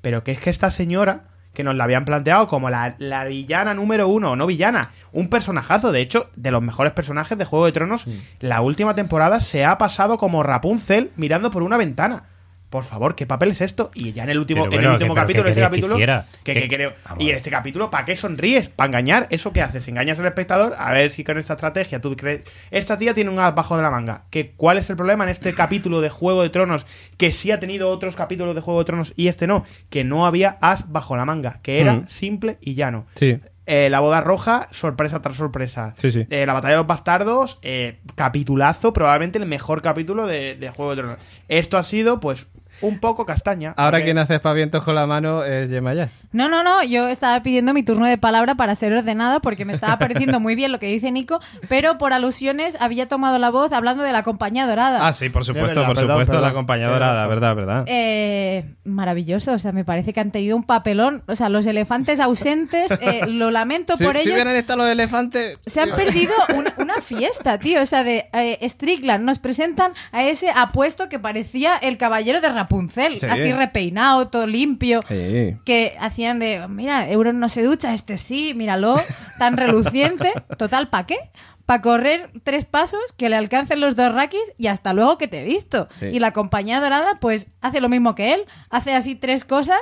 pero 0.00 0.22
que 0.24 0.32
es 0.32 0.38
que 0.38 0.50
esta 0.50 0.70
señora, 0.70 1.24
que 1.52 1.64
nos 1.64 1.74
la 1.74 1.84
habían 1.84 2.04
planteado 2.04 2.46
como 2.46 2.70
la, 2.70 2.94
la 2.98 3.24
villana 3.24 3.74
número 3.74 4.08
uno, 4.08 4.36
no 4.36 4.46
villana, 4.46 4.90
un 5.12 5.28
personajazo, 5.28 5.90
de 5.92 6.00
hecho, 6.00 6.30
de 6.36 6.50
los 6.50 6.62
mejores 6.62 6.92
personajes 6.92 7.36
de 7.36 7.44
Juego 7.44 7.66
de 7.66 7.72
Tronos, 7.72 8.06
la 8.38 8.60
última 8.60 8.94
temporada 8.94 9.40
se 9.40 9.64
ha 9.64 9.76
pasado 9.78 10.16
como 10.16 10.42
Rapunzel 10.42 11.10
mirando 11.16 11.50
por 11.50 11.62
una 11.62 11.76
ventana. 11.76 12.24
Por 12.70 12.84
favor, 12.84 13.16
¿qué 13.16 13.26
papel 13.26 13.50
es 13.50 13.60
esto? 13.60 13.90
Y 13.94 14.12
ya 14.12 14.22
en 14.22 14.30
el 14.30 14.38
último, 14.38 14.64
en 14.66 14.72
el 14.72 14.86
último 14.86 15.12
que- 15.14 15.20
capítulo, 15.20 15.42
¿qué 15.44 15.48
en 15.50 15.52
este 15.52 15.60
capítulo, 15.62 15.96
que- 15.96 16.22
¿Qué? 16.44 16.54
que 16.54 16.68
creo- 16.68 16.92
y 17.18 17.30
en 17.30 17.36
este 17.36 17.50
capítulo, 17.50 17.90
¿para 17.90 18.04
qué 18.04 18.14
sonríes? 18.14 18.68
¿Para 18.68 18.86
engañar? 18.86 19.26
¿Eso 19.30 19.52
qué 19.52 19.60
haces? 19.60 19.88
¿Engañas 19.88 20.20
al 20.20 20.26
espectador? 20.26 20.74
A 20.78 20.92
ver 20.92 21.10
si 21.10 21.24
con 21.24 21.36
esta 21.36 21.54
estrategia 21.54 22.00
tú 22.00 22.14
crees. 22.16 22.46
Esta 22.70 22.96
tía 22.96 23.12
tiene 23.12 23.28
un 23.30 23.40
as 23.40 23.54
bajo 23.56 23.76
de 23.76 23.82
la 23.82 23.90
manga. 23.90 24.24
¿Que, 24.30 24.52
¿Cuál 24.52 24.78
es 24.78 24.88
el 24.88 24.96
problema 24.96 25.24
en 25.24 25.30
este 25.30 25.52
capítulo 25.52 26.00
de 26.00 26.10
Juego 26.10 26.42
de 26.42 26.50
Tronos? 26.50 26.86
Que 27.16 27.32
sí 27.32 27.50
ha 27.50 27.58
tenido 27.58 27.90
otros 27.90 28.14
capítulos 28.14 28.54
de 28.54 28.60
Juego 28.60 28.78
de 28.80 28.84
Tronos 28.84 29.12
y 29.16 29.26
este 29.26 29.48
no. 29.48 29.64
Que 29.90 30.04
no 30.04 30.24
había 30.24 30.56
as 30.60 30.92
bajo 30.92 31.16
la 31.16 31.24
manga. 31.24 31.58
Que 31.62 31.80
era 31.80 31.94
Mm. 31.94 32.06
simple 32.06 32.58
y 32.60 32.74
llano. 32.74 33.06
Sí. 33.16 33.40
Eh, 33.66 33.88
la 33.90 34.00
boda 34.00 34.20
roja, 34.20 34.66
sorpresa 34.72 35.22
tras 35.22 35.36
sorpresa. 35.36 35.94
Sí, 35.96 36.10
sí. 36.10 36.26
Eh, 36.30 36.44
la 36.46 36.52
batalla 36.54 36.72
de 36.72 36.76
los 36.78 36.86
bastardos, 36.88 37.58
eh, 37.62 37.98
capitulazo, 38.16 38.92
probablemente 38.92 39.38
el 39.38 39.46
mejor 39.46 39.82
capítulo 39.82 40.26
de, 40.26 40.54
de 40.56 40.70
Juego 40.70 40.94
de 40.94 41.02
Tronos. 41.02 41.18
Esto 41.48 41.78
ha 41.78 41.82
sido, 41.84 42.18
pues, 42.20 42.48
un 42.80 42.98
poco 42.98 43.26
castaña. 43.26 43.74
Ahora 43.76 44.02
quien 44.02 44.18
hace 44.18 44.34
espavientos 44.36 44.82
con 44.84 44.94
la 44.94 45.06
mano 45.06 45.44
es 45.44 45.70
Gemma 45.70 45.94
Yats. 45.94 46.24
No, 46.32 46.48
no, 46.48 46.62
no, 46.62 46.82
yo 46.82 47.08
estaba 47.08 47.42
pidiendo 47.42 47.74
mi 47.74 47.82
turno 47.82 48.06
de 48.06 48.18
palabra 48.18 48.54
para 48.54 48.74
ser 48.74 48.92
ordenada 48.92 49.40
porque 49.40 49.64
me 49.64 49.72
estaba 49.72 49.98
pareciendo 49.98 50.40
muy 50.40 50.54
bien 50.54 50.72
lo 50.72 50.78
que 50.78 50.86
dice 50.86 51.10
Nico, 51.10 51.40
pero 51.68 51.98
por 51.98 52.12
alusiones 52.12 52.76
había 52.80 53.08
tomado 53.08 53.38
la 53.38 53.50
voz 53.50 53.72
hablando 53.72 54.02
de 54.02 54.12
la 54.12 54.22
compañía 54.22 54.66
dorada. 54.66 55.06
Ah, 55.06 55.12
sí, 55.12 55.28
por 55.28 55.44
supuesto, 55.44 55.68
verdad, 55.80 55.86
por 55.86 55.96
perdón, 55.96 56.10
supuesto, 56.10 56.32
perdón. 56.32 56.48
la 56.48 56.54
compañía 56.54 56.88
dorada, 56.88 57.26
verdad, 57.26 57.54
verdad. 57.54 57.84
Eh, 57.86 58.74
maravilloso, 58.84 59.52
o 59.52 59.58
sea, 59.58 59.72
me 59.72 59.84
parece 59.84 60.12
que 60.12 60.20
han 60.20 60.30
tenido 60.30 60.56
un 60.56 60.64
papelón, 60.64 61.22
o 61.26 61.36
sea, 61.36 61.48
los 61.48 61.66
elefantes 61.66 62.20
ausentes, 62.20 62.90
eh, 63.00 63.22
lo 63.28 63.50
lamento 63.50 63.96
si, 63.96 64.04
por 64.04 64.16
si 64.16 64.22
ellos. 64.22 64.34
hubieran 64.34 64.56
estado 64.56 64.78
los 64.78 64.88
elefantes... 64.88 65.58
Se 65.66 65.80
han 65.80 65.90
perdido 65.94 66.32
un- 66.56 66.68
una 66.82 66.94
fiesta, 67.00 67.58
tío. 67.58 67.82
O 67.82 67.86
sea, 67.86 68.04
de 68.04 68.28
eh, 68.32 68.58
Strickland 68.68 69.24
nos 69.24 69.38
presentan 69.38 69.92
a 70.12 70.22
ese 70.24 70.50
apuesto 70.54 71.08
que 71.08 71.18
parecía 71.18 71.76
el 71.76 71.96
caballero 71.98 72.40
de 72.40 72.48
Rapunzel. 72.48 72.69
Sí. 72.70 73.26
Así 73.26 73.52
repeinado, 73.52 74.28
todo 74.28 74.46
limpio. 74.46 75.00
Sí. 75.08 75.56
Que 75.64 75.96
hacían 76.00 76.38
de, 76.38 76.66
mira, 76.68 77.10
Euron 77.10 77.40
no 77.40 77.48
se 77.48 77.62
ducha, 77.62 77.92
este 77.92 78.16
sí, 78.16 78.52
míralo, 78.54 79.00
tan 79.38 79.56
reluciente. 79.56 80.32
Total, 80.58 80.88
¿para 80.88 81.06
qué? 81.06 81.18
Para 81.66 81.82
correr 81.82 82.30
tres 82.42 82.64
pasos, 82.64 83.00
que 83.16 83.28
le 83.28 83.36
alcancen 83.36 83.80
los 83.80 83.94
dos 83.96 84.12
rakis 84.12 84.40
y 84.58 84.66
hasta 84.68 84.92
luego 84.92 85.18
que 85.18 85.28
te 85.28 85.40
he 85.40 85.44
visto. 85.44 85.88
Sí. 86.00 86.06
Y 86.06 86.18
la 86.18 86.32
compañía 86.32 86.80
dorada, 86.80 87.18
pues, 87.20 87.48
hace 87.60 87.80
lo 87.80 87.88
mismo 87.88 88.14
que 88.14 88.32
él. 88.34 88.44
Hace 88.70 88.94
así 88.94 89.14
tres 89.14 89.44
cosas 89.44 89.80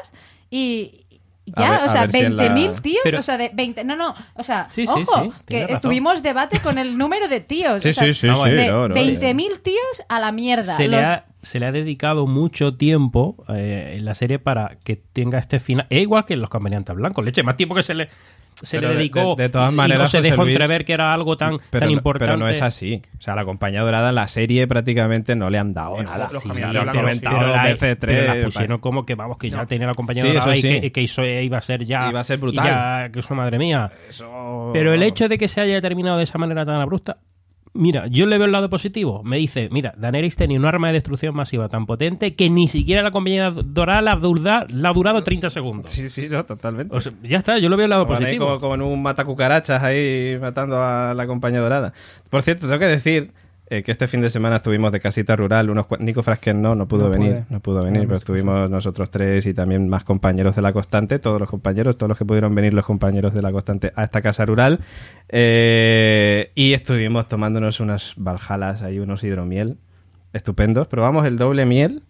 y... 0.50 1.04
Ya, 1.56 1.70
ver- 1.70 1.80
o 1.84 1.88
sea, 1.88 2.02
ver 2.02 2.10
si 2.10 2.18
en 2.18 2.36
la- 2.36 2.54
20.000 2.54 2.82
tíos, 2.82 3.00
Pero- 3.04 3.20
o 3.20 3.22
sea, 3.22 3.38
de 3.38 3.50
20... 3.54 3.82
No, 3.84 3.96
no, 3.96 4.14
o 4.34 4.42
sea, 4.42 4.66
Sí, 4.70 4.86
sí, 4.86 4.92
ojo, 4.94 5.22
sí, 5.24 5.30
que 5.46 5.60
razón. 5.62 5.76
estuvimos 5.76 6.22
debate 6.22 6.60
con 6.60 6.76
el 6.76 6.98
número 6.98 7.26
de 7.26 7.40
tíos. 7.40 7.82
Sí, 7.82 7.88
o 7.88 7.92
sea, 7.94 8.04
sí, 8.04 8.12
sí, 8.12 8.26
no, 8.26 8.44
sí, 8.44 8.50
de 8.50 8.68
no, 8.68 8.88
no. 8.88 8.94
20.000 8.94 9.62
tíos 9.62 10.02
a 10.10 10.20
la 10.20 10.30
mierda. 10.30 10.76
Se 10.76 10.88
le, 10.88 10.98
Los- 10.98 11.06
ha, 11.06 11.24
se 11.48 11.58
le 11.60 11.66
ha 11.66 11.72
dedicado 11.72 12.26
mucho 12.26 12.76
tiempo 12.76 13.36
eh, 13.48 13.94
en 13.96 14.04
la 14.04 14.14
serie 14.14 14.38
para 14.38 14.76
que 14.84 14.96
tenga 14.96 15.38
este 15.38 15.58
final. 15.60 15.86
Es 15.90 16.02
igual 16.02 16.24
que 16.24 16.34
en 16.34 16.40
los 16.40 16.50
convenientes 16.50 16.94
blancos. 16.94 17.24
Leche, 17.24 17.42
más 17.42 17.56
tiempo 17.56 17.74
que 17.74 17.82
se 17.82 17.94
le, 17.94 18.08
se 18.54 18.76
Pero 18.78 18.88
le 18.88 18.94
de- 18.94 18.98
dedicó. 19.00 19.34
de- 19.36 19.44
de 19.44 19.48
todas 19.48 19.72
y 19.72 19.76
maneras, 19.76 20.00
no 20.02 20.06
se 20.08 20.20
dejó 20.20 20.42
Luis, 20.42 20.54
entrever 20.54 20.84
que 20.84 20.92
era 20.92 21.12
algo 21.14 21.36
tan, 21.36 21.58
Pero, 21.70 21.80
tan 21.86 21.90
importante. 21.90 22.26
pero 22.32 22.36
no 22.36 22.48
es 22.48 22.60
así. 22.62 23.02
O 23.18 23.20
sea, 23.20 23.34
la 23.34 23.44
compañía 23.44 23.80
dorada 23.82 24.08
en 24.10 24.14
la 24.16 24.28
serie 24.28 24.66
prácticamente 24.66 25.36
no 25.36 25.48
le 25.50 25.58
han 25.58 25.74
dado 25.74 26.02
nada. 26.02 26.26
Sí, 26.26 26.48
caminantes 26.48 26.84
lo 26.84 26.90
han 26.90 26.96
comentado 26.96 27.38
sí, 27.38 27.44
dos 27.70 27.76
pero 27.80 27.96
tres. 27.98 28.26
la 28.36 28.44
pusieron 28.44 28.78
como 28.80 29.06
que 29.06 29.14
vamos 29.14 29.38
que 29.38 29.50
ya 29.50 29.64
tenía 29.66 29.86
la 29.86 29.94
compañía 29.94 30.22
Sí, 30.24 30.28
dorada 30.32 30.56
y 30.56 30.60
sí. 30.62 30.80
que, 30.80 30.92
que 30.92 31.02
eso 31.04 31.24
iba 31.24 31.58
a 31.58 31.60
ser 31.62 31.84
ya 31.84 32.08
Iba 32.10 32.20
a 32.20 32.24
ser 32.24 32.38
brutal. 32.38 32.64
ya 32.66 33.08
que 33.12 33.20
eso 33.20 33.34
madre 33.34 33.58
mía 33.58 33.90
Eso- 34.10 34.70
pero 34.72 34.92
el 34.92 35.02
hecho 35.02 35.28
de 35.28 35.38
que 35.38 35.48
se 35.48 35.60
haya 35.60 35.80
terminado 35.80 36.18
de 36.18 36.24
esa 36.24 36.36
manera 36.38 36.66
tan 36.66 36.76
abrupta 36.80 37.18
Mira, 37.78 38.08
yo 38.08 38.26
le 38.26 38.38
veo 38.38 38.46
el 38.46 38.52
lado 38.52 38.68
positivo. 38.68 39.22
Me 39.22 39.36
dice, 39.36 39.68
mira, 39.70 39.94
Daenerys 39.96 40.34
tenía 40.34 40.58
un 40.58 40.64
arma 40.64 40.88
de 40.88 40.94
destrucción 40.94 41.32
masiva 41.32 41.68
tan 41.68 41.86
potente 41.86 42.34
que 42.34 42.50
ni 42.50 42.66
siquiera 42.66 43.04
la 43.04 43.12
compañía 43.12 43.52
dorada 43.52 44.02
la, 44.02 44.66
la 44.68 44.88
ha 44.88 44.92
durado 44.92 45.22
30 45.22 45.48
segundos. 45.48 45.88
Sí, 45.88 46.10
sí, 46.10 46.28
no, 46.28 46.44
totalmente. 46.44 46.96
O 46.96 47.00
sea, 47.00 47.12
ya 47.22 47.38
está, 47.38 47.58
yo 47.58 47.68
lo 47.68 47.76
veo 47.76 47.84
el 47.84 47.90
lado 47.90 48.02
ahí 48.02 48.08
positivo. 48.08 48.46
como, 48.46 48.60
como 48.60 48.74
en 48.74 48.82
un 48.82 49.00
matacucarachas 49.00 49.80
ahí 49.80 50.36
matando 50.40 50.82
a 50.82 51.14
la 51.14 51.26
compañía 51.28 51.60
dorada. 51.60 51.92
Por 52.30 52.42
cierto, 52.42 52.66
tengo 52.66 52.80
que 52.80 52.86
decir 52.86 53.32
eh, 53.70 53.82
que 53.82 53.92
este 53.92 54.08
fin 54.08 54.20
de 54.20 54.30
semana 54.30 54.56
estuvimos 54.56 54.92
de 54.92 55.00
casita 55.00 55.36
rural. 55.36 55.68
Unos, 55.68 55.86
Nico 55.98 56.22
Frasquet 56.22 56.54
no, 56.54 56.74
no 56.74 56.88
pudo 56.88 57.04
No 57.04 57.10
venir, 57.10 57.30
puede. 57.30 57.46
no 57.50 57.60
pudo 57.60 57.84
venir, 57.84 58.02
pero 58.02 58.16
estuvimos 58.16 58.70
nosotros 58.70 59.10
tres 59.10 59.44
y 59.46 59.52
también 59.54 59.88
más 59.88 60.04
compañeros 60.04 60.56
de 60.56 60.62
la 60.62 60.72
constante, 60.72 61.18
todos 61.18 61.38
los 61.38 61.50
compañeros, 61.50 61.96
todos 61.96 62.08
los 62.08 62.18
que 62.18 62.24
pudieron 62.24 62.54
venir 62.54 62.72
los 62.72 62.86
compañeros 62.86 63.34
de 63.34 63.42
la 63.42 63.52
constante 63.52 63.92
a 63.94 64.04
esta 64.04 64.22
casa 64.22 64.46
rural. 64.46 64.80
Eh, 65.28 66.50
y 66.54 66.72
estuvimos 66.72 67.28
tomándonos 67.28 67.80
unas 67.80 68.14
valjalas, 68.16 68.82
ahí 68.82 68.98
unos 68.98 69.22
hidromiel 69.22 69.78
estupendos. 70.32 70.88
Probamos 70.88 71.26
el 71.26 71.36
doble 71.36 71.66
miel 71.66 72.02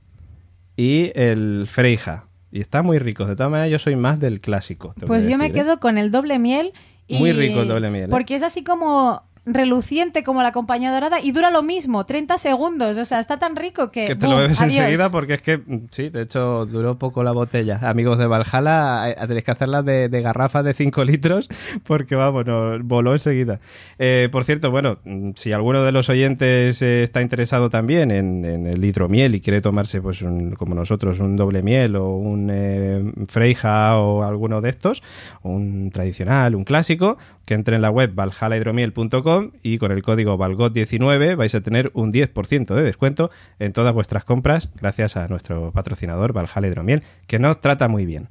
y 0.77 1.11
el 1.15 1.67
freija. 1.69 2.27
Y 2.51 2.61
está 2.61 2.83
muy 2.83 2.99
rico. 2.99 3.27
De 3.27 3.37
todas 3.37 3.51
maneras, 3.51 3.71
yo 3.71 3.79
soy 3.79 3.97
más 3.97 4.21
del 4.21 4.41
clásico. 4.41 4.95
Pues 5.07 5.29
yo 5.29 5.37
me 5.37 5.47
¿eh? 5.47 5.53
quedo 5.53 5.81
con 5.81 5.99
el 5.99 6.11
doble 6.11 6.39
miel. 6.39 6.73
Y... 7.07 7.19
Muy 7.19 7.33
rico 7.33 7.63
el 7.63 7.69
doble 7.69 7.91
miel, 7.91 8.05
¿eh? 8.05 8.09
Porque 8.11 8.35
es 8.35 8.43
así 8.43 8.63
como 8.63 9.23
reluciente 9.55 10.23
como 10.25 10.43
la 10.43 10.53
compañía 10.53 10.93
dorada 10.93 11.21
y 11.21 11.33
dura 11.33 11.51
lo 11.51 11.63
mismo, 11.63 12.05
30 12.07 12.39
segundos. 12.39 12.97
O 12.97 13.05
sea, 13.05 13.21
está 13.21 13.39
tan 13.39 13.57
rico 13.57 13.91
que. 13.91 14.07
Que 14.09 14.17
te 14.17 14.27
lo 14.29 14.37
bebes 14.37 14.61
adiós. 14.61 14.77
enseguida 14.77 15.11
porque 15.11 15.35
es 15.35 15.43
que, 15.43 15.59
mm, 15.59 15.87
sí, 15.91 16.09
de 16.11 16.23
hecho 16.23 16.67
duró 16.67 16.99
poco 16.99 17.23
la 17.23 17.33
botella. 17.33 17.81
Amigos 17.83 18.19
de 18.19 18.27
Valhalla, 18.27 19.11
eh, 19.11 19.17
tenéis 19.27 19.45
que 19.45 19.51
hacerlas 19.51 19.85
de, 19.85 20.09
de 20.09 20.23
garrafas 20.23 20.65
de 20.65 20.75
5 20.75 21.05
litros 21.05 21.49
porque, 21.87 22.15
vamos, 22.15 22.47
no, 22.47 22.79
voló 22.85 23.13
enseguida. 23.13 23.61
Eh, 23.99 24.29
por 24.31 24.45
cierto, 24.45 24.71
bueno, 24.71 24.99
mm, 25.05 25.31
si 25.37 25.53
alguno 25.53 25.83
de 25.85 25.93
los 25.93 26.09
oyentes 26.09 26.81
eh, 26.83 27.03
está 27.03 27.23
interesado 27.23 27.71
también 27.71 28.11
en, 28.11 28.45
en 28.45 28.67
el 28.67 28.85
hidromiel 28.85 29.35
y 29.35 29.41
quiere 29.41 29.61
tomarse, 29.61 30.01
pues, 30.01 30.23
un- 30.23 30.53
como 30.53 30.75
nosotros, 30.75 31.19
un 31.21 31.37
doble 31.37 31.63
miel 31.63 31.97
o 31.97 32.11
un 32.17 32.49
eh, 32.53 33.13
freija 33.29 33.97
o 33.99 34.23
alguno 34.23 34.61
de 34.61 34.71
estos, 34.71 35.03
un 35.43 35.91
tradicional, 35.91 36.55
un 36.55 36.65
clásico, 36.65 37.19
que 37.49 37.55
entre 37.55 37.77
en 37.77 37.81
la 37.81 37.91
web 37.91 38.15
valhalahidromiel.com 38.15 39.53
y 39.63 39.79
con 39.79 39.91
el 39.91 40.03
código 40.03 40.37
VALGOT19 40.37 41.35
vais 41.35 41.55
a 41.55 41.63
tener 41.63 41.91
un 41.95 42.13
10% 42.13 42.75
de 42.75 42.83
descuento 42.83 43.31
en 43.59 43.73
todas 43.73 43.95
vuestras 43.95 44.23
compras 44.25 44.69
gracias 44.79 45.17
a 45.17 45.29
nuestro 45.29 45.73
patrocinador 45.73 46.35
Valhalla 46.35 46.69
Hidromiel, 46.69 47.03
que 47.27 47.39
nos 47.39 47.59
trata 47.63 47.89
muy 47.89 48.05
bien. 48.05 48.29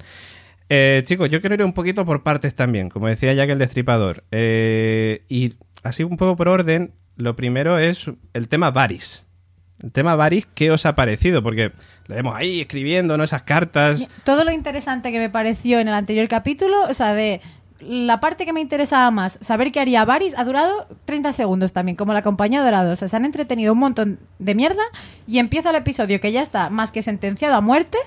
Eh, 0.68 1.02
chicos, 1.04 1.30
yo 1.30 1.40
quiero 1.40 1.56
ir 1.56 1.64
un 1.64 1.72
poquito 1.72 2.04
por 2.04 2.22
partes 2.22 2.54
también, 2.54 2.90
como 2.90 3.08
decía 3.08 3.34
Jack 3.34 3.50
el 3.50 3.58
Destripador. 3.58 4.22
Eh, 4.30 5.24
y 5.28 5.54
así 5.82 6.04
un 6.04 6.16
poco 6.16 6.36
por 6.36 6.46
orden, 6.46 6.92
lo 7.16 7.34
primero 7.34 7.76
es 7.76 8.08
el 8.34 8.46
tema 8.46 8.70
Varys. 8.70 9.26
El 9.82 9.90
tema 9.90 10.14
Varys, 10.14 10.46
¿qué 10.54 10.70
os 10.70 10.86
ha 10.86 10.94
parecido? 10.94 11.42
Porque 11.42 11.72
lo 12.06 12.14
vemos 12.14 12.36
ahí 12.36 12.60
escribiendo, 12.60 13.16
¿no? 13.16 13.24
Esas 13.24 13.42
cartas. 13.42 14.08
Todo 14.24 14.44
lo 14.44 14.52
interesante 14.52 15.10
que 15.10 15.18
me 15.18 15.30
pareció 15.30 15.80
en 15.80 15.88
el 15.88 15.94
anterior 15.94 16.26
capítulo, 16.28 16.84
o 16.88 16.94
sea, 16.94 17.14
de 17.14 17.40
la 17.80 18.20
parte 18.20 18.44
que 18.44 18.52
me 18.52 18.60
interesaba 18.60 19.10
más, 19.10 19.38
saber 19.40 19.70
qué 19.72 19.80
haría 19.80 20.04
Varys, 20.04 20.36
ha 20.38 20.44
durado 20.44 20.86
30 21.04 21.32
segundos 21.32 21.72
también, 21.72 21.96
como 21.96 22.12
la 22.12 22.22
compañía 22.22 22.62
dorada. 22.62 22.92
O 22.92 22.96
sea, 22.96 23.08
se 23.08 23.16
han 23.16 23.24
entretenido 23.24 23.72
un 23.72 23.78
montón 23.78 24.18
de 24.38 24.54
mierda 24.54 24.82
y 25.26 25.38
empieza 25.38 25.70
el 25.70 25.76
episodio 25.76 26.20
que 26.20 26.32
ya 26.32 26.42
está 26.42 26.70
más 26.70 26.90
que 26.92 27.02
sentenciado 27.02 27.54
a 27.54 27.60
muerte. 27.60 27.98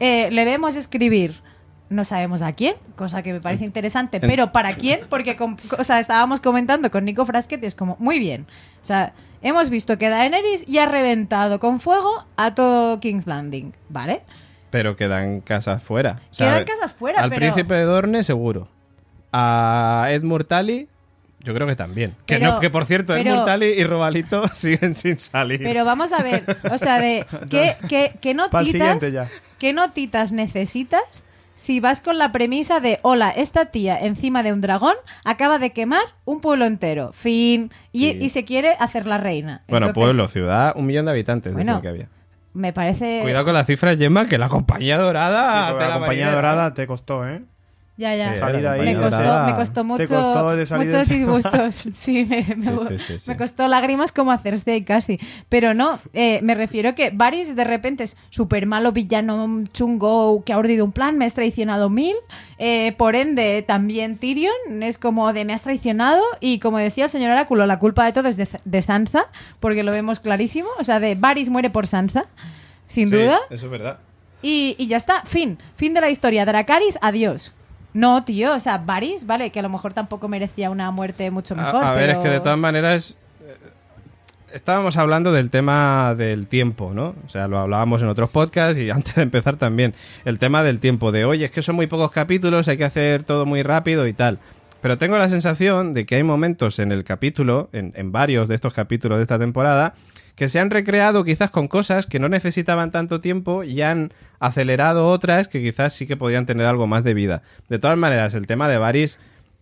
eh, 0.00 0.30
le 0.30 0.44
vemos 0.44 0.76
escribir. 0.76 1.42
No 1.90 2.04
sabemos 2.04 2.42
a 2.42 2.52
quién, 2.52 2.74
cosa 2.96 3.22
que 3.22 3.32
me 3.32 3.40
parece 3.40 3.64
interesante, 3.64 4.20
pero 4.20 4.52
¿para 4.52 4.74
quién? 4.74 5.00
Porque 5.08 5.36
com- 5.36 5.56
o 5.78 5.82
sea, 5.84 5.98
estábamos 6.00 6.40
comentando 6.42 6.90
con 6.90 7.04
Nico 7.06 7.24
Frasquet 7.24 7.62
y 7.62 7.66
es 7.66 7.74
como, 7.74 7.96
muy 7.98 8.18
bien. 8.18 8.46
O 8.82 8.84
sea, 8.84 9.14
hemos 9.42 9.70
visto 9.70 9.96
que 9.98 10.10
Daenerys 10.10 10.66
ya 10.66 10.82
ha 10.82 10.86
reventado 10.86 11.58
con 11.60 11.80
fuego 11.80 12.26
a 12.36 12.54
todo 12.54 13.00
King's 13.00 13.26
Landing, 13.26 13.72
¿vale? 13.88 14.22
Pero 14.70 14.96
quedan 14.96 15.40
casas 15.40 15.82
fuera. 15.82 16.20
O 16.32 16.36
Quedan 16.36 16.64
casas 16.64 16.92
fuera, 16.92 17.22
Al 17.22 17.30
pero- 17.30 17.40
príncipe 17.40 17.74
de 17.74 17.84
Dorne, 17.84 18.22
seguro. 18.22 18.68
A 19.32 20.06
Ed 20.10 20.22
Murtali, 20.22 20.88
yo 21.40 21.54
creo 21.54 21.66
que 21.66 21.76
también. 21.76 22.14
que, 22.26 22.38
no, 22.38 22.60
que 22.60 22.70
por 22.70 22.84
cierto, 22.86 23.14
Ed 23.14 23.22
pero- 23.24 23.36
Murtali 23.36 23.66
y 23.66 23.84
Robalito 23.84 24.48
siguen 24.54 24.94
sin 24.94 25.18
salir. 25.18 25.60
Pero 25.62 25.84
vamos 25.84 26.12
a 26.12 26.22
ver, 26.22 26.44
o 26.70 26.78
sea, 26.78 26.98
de 27.00 27.26
qué, 27.50 27.76
qué, 27.88 28.12
qué 28.20 28.34
notitas, 28.34 29.02
qué 29.58 29.72
notitas 29.72 30.32
necesitas 30.32 31.02
si 31.54 31.80
vas 31.80 32.00
con 32.00 32.18
la 32.18 32.30
premisa 32.30 32.78
de 32.78 33.00
hola, 33.02 33.30
esta 33.30 33.66
tía 33.66 33.98
encima 33.98 34.44
de 34.44 34.52
un 34.52 34.60
dragón 34.60 34.94
acaba 35.24 35.58
de 35.58 35.70
quemar 35.70 36.04
un 36.24 36.40
pueblo 36.40 36.66
entero, 36.66 37.12
fin, 37.12 37.72
y, 37.90 38.10
Sí. 38.12 38.18
y 38.20 38.28
se 38.28 38.44
quiere 38.44 38.76
hacer 38.78 39.06
la 39.08 39.18
reina. 39.18 39.64
bueno, 39.68 39.88
Entonces, 39.88 39.94
pueblo, 40.08 40.28
ciudad, 40.28 40.72
un 40.76 40.86
millón 40.86 41.06
de 41.06 41.10
habitantes 41.10 41.52
Bueno, 41.52 41.72
decían 41.72 41.82
que 41.82 41.88
había. 41.88 42.08
Me 42.54 42.72
parece. 42.72 43.20
Cuidado 43.22 43.44
con 43.44 43.54
las 43.54 43.66
cifras, 43.66 43.98
Gemma, 43.98 44.26
que 44.26 44.38
la 44.38 44.48
compañía 44.48 44.98
dorada. 44.98 45.70
Sí, 45.72 45.76
la 45.78 45.92
compañía 45.94 46.00
marinera. 46.00 46.32
dorada 46.32 46.74
te 46.74 46.86
costó, 46.86 47.28
¿eh? 47.28 47.42
Ya, 47.98 48.14
ya. 48.14 48.32
Sí, 48.32 48.38
Salir 48.38 48.62
la 48.62 48.72
ahí, 48.74 48.80
me, 48.94 48.96
costó, 48.96 49.44
me 49.46 49.54
costó 49.56 49.82
mucho, 49.84 50.04
costó 50.06 50.56
de 50.56 50.66
salir 50.66 50.86
muchos 50.86 51.08
disgustos. 51.08 51.74
Sí, 51.96 52.24
me, 52.30 52.46
me- 52.56 52.64
Sí, 52.78 52.84
sí, 52.90 52.98
sí, 53.04 53.18
sí. 53.18 53.28
me 53.28 53.36
costó 53.36 53.66
lágrimas 53.66 54.12
como 54.12 54.30
hacerse 54.30 54.70
ahí 54.70 54.82
casi. 54.84 55.18
Pero 55.48 55.74
no, 55.74 55.98
eh, 56.12 56.38
me 56.44 56.54
refiero 56.54 56.94
que 56.94 57.10
Varys 57.10 57.56
de 57.56 57.64
repente 57.64 58.04
es 58.04 58.16
súper 58.30 58.66
malo, 58.66 58.92
villano, 58.92 59.64
chungo, 59.72 60.44
que 60.44 60.52
ha 60.52 60.58
ordido 60.58 60.84
un 60.84 60.92
plan, 60.92 61.18
me 61.18 61.24
has 61.24 61.34
traicionado 61.34 61.90
mil. 61.90 62.14
Eh, 62.58 62.92
por 62.96 63.16
ende, 63.16 63.64
también 63.66 64.16
Tyrion 64.16 64.52
es 64.84 64.96
como 64.96 65.32
de 65.32 65.44
me 65.44 65.52
has 65.52 65.62
traicionado. 65.64 66.22
Y 66.38 66.60
como 66.60 66.78
decía 66.78 67.06
el 67.06 67.10
señor 67.10 67.32
Oráculo, 67.32 67.66
la 67.66 67.80
culpa 67.80 68.04
de 68.04 68.12
todo 68.12 68.28
es 68.28 68.36
de, 68.36 68.48
de 68.64 68.80
Sansa, 68.80 69.26
porque 69.58 69.82
lo 69.82 69.90
vemos 69.90 70.20
clarísimo. 70.20 70.68
O 70.78 70.84
sea, 70.84 71.00
de 71.00 71.16
Varys 71.16 71.50
muere 71.50 71.68
por 71.70 71.88
Sansa, 71.88 72.26
sin 72.86 73.08
Sí, 73.08 73.16
duda. 73.16 73.40
Eso 73.50 73.66
es 73.66 73.72
verdad. 73.72 73.98
Y, 74.40 74.76
y 74.78 74.86
ya 74.86 74.98
está, 74.98 75.22
fin. 75.24 75.58
Fin 75.74 75.94
de 75.94 76.00
la 76.00 76.10
historia. 76.10 76.46
Dracaris, 76.46 76.96
adiós. 77.02 77.54
No, 77.94 78.22
tío, 78.24 78.54
o 78.54 78.60
sea, 78.60 78.78
Varys, 78.78 79.26
vale, 79.26 79.50
que 79.50 79.58
a 79.60 79.62
lo 79.62 79.68
mejor 79.68 79.92
tampoco 79.94 80.28
merecía 80.28 80.70
una 80.70 80.90
muerte 80.90 81.30
mucho 81.30 81.56
mejor. 81.56 81.82
A, 81.82 81.92
ver, 81.92 82.06
pero... 82.08 82.12
es 82.12 82.18
que 82.24 82.28
de 82.30 82.40
todas 82.40 82.58
maneras. 82.58 83.16
eh, 83.42 83.56
Estábamos 84.52 84.96
hablando 84.96 85.32
del 85.32 85.50
tema 85.50 86.14
del 86.14 86.48
tiempo, 86.48 86.92
¿no? 86.94 87.14
O 87.26 87.28
sea, 87.28 87.48
lo 87.48 87.58
hablábamos 87.58 88.00
en 88.02 88.08
otros 88.08 88.30
podcasts 88.30 88.78
y 88.78 88.88
antes 88.90 89.14
de 89.14 89.22
empezar 89.22 89.56
también. 89.56 89.94
El 90.24 90.38
tema 90.38 90.62
del 90.62 90.80
tiempo, 90.80 91.12
de 91.12 91.24
oye, 91.24 91.46
es 91.46 91.50
que 91.50 91.62
son 91.62 91.76
muy 91.76 91.86
pocos 91.86 92.10
capítulos, 92.10 92.68
hay 92.68 92.76
que 92.76 92.84
hacer 92.84 93.22
todo 93.24 93.46
muy 93.46 93.62
rápido 93.62 94.06
y 94.06 94.12
tal. 94.12 94.38
Pero 94.80 94.96
tengo 94.96 95.18
la 95.18 95.28
sensación 95.28 95.92
de 95.92 96.06
que 96.06 96.14
hay 96.14 96.22
momentos 96.22 96.78
en 96.78 96.92
el 96.92 97.02
capítulo, 97.04 97.68
en, 97.72 97.92
en 97.96 98.12
varios 98.12 98.46
de 98.48 98.54
estos 98.54 98.72
capítulos 98.74 99.18
de 99.18 99.22
esta 99.22 99.38
temporada, 99.38 99.94
que 100.38 100.48
se 100.48 100.60
han 100.60 100.70
recreado 100.70 101.24
quizás 101.24 101.50
con 101.50 101.66
cosas 101.66 102.06
que 102.06 102.18
no 102.20 102.28
necesitaban 102.28 102.92
tanto 102.92 103.20
tiempo 103.20 103.64
y 103.64 103.82
han 103.82 104.12
acelerado 104.38 105.08
otras 105.08 105.48
que 105.48 105.60
quizás 105.60 105.92
sí 105.92 106.06
que 106.06 106.16
podían 106.16 106.46
tener 106.46 106.64
algo 106.66 106.86
más 106.86 107.02
de 107.02 107.12
vida. 107.12 107.42
De 107.68 107.78
todas 107.80 107.98
maneras, 107.98 108.34
el 108.34 108.46
tema 108.46 108.68
de 108.68 108.78
Varys 108.78 109.18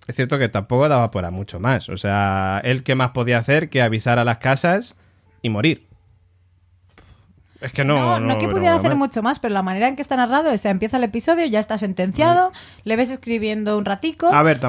es 0.07 0.15
cierto 0.15 0.39
que 0.39 0.49
tampoco 0.51 0.89
daba 0.89 1.11
para 1.11 1.31
mucho 1.31 1.59
más. 1.59 1.89
O 1.89 1.97
sea, 1.97 2.61
él 2.63 2.83
qué 2.83 2.95
más 2.95 3.11
podía 3.13 3.39
hacer 3.39 3.71
que 3.71 3.81
avisar 3.83 4.19
a 4.19 4.25
las 4.25 4.37
casas 4.39 4.97
y 5.43 5.49
morir. 5.49 5.87
Es 7.63 7.73
que 7.73 7.85
no. 7.85 7.99
No, 7.99 8.21
no, 8.21 8.39
que 8.39 8.47
pudiera 8.49 8.75
hacer 8.75 8.91
más. 8.91 8.99
mucho 8.99 9.23
más, 9.23 9.39
pero 9.39 9.55
la 9.55 9.63
manera 9.63 9.89
en 9.89 9.97
que 9.97 10.03
está 10.03 10.15
narrado, 10.17 10.53
o 10.53 10.57
sea, 10.59 10.71
empieza 10.71 10.99
el 10.99 11.05
episodio, 11.05 11.47
ya 11.47 11.59
está 11.59 11.79
sentenciado, 11.79 12.53
le 12.85 12.97
ves 12.97 13.11
escribiendo 13.11 13.79
un 13.79 13.87
ratico. 13.87 14.27
A 14.27 14.43
ver, 14.43 14.61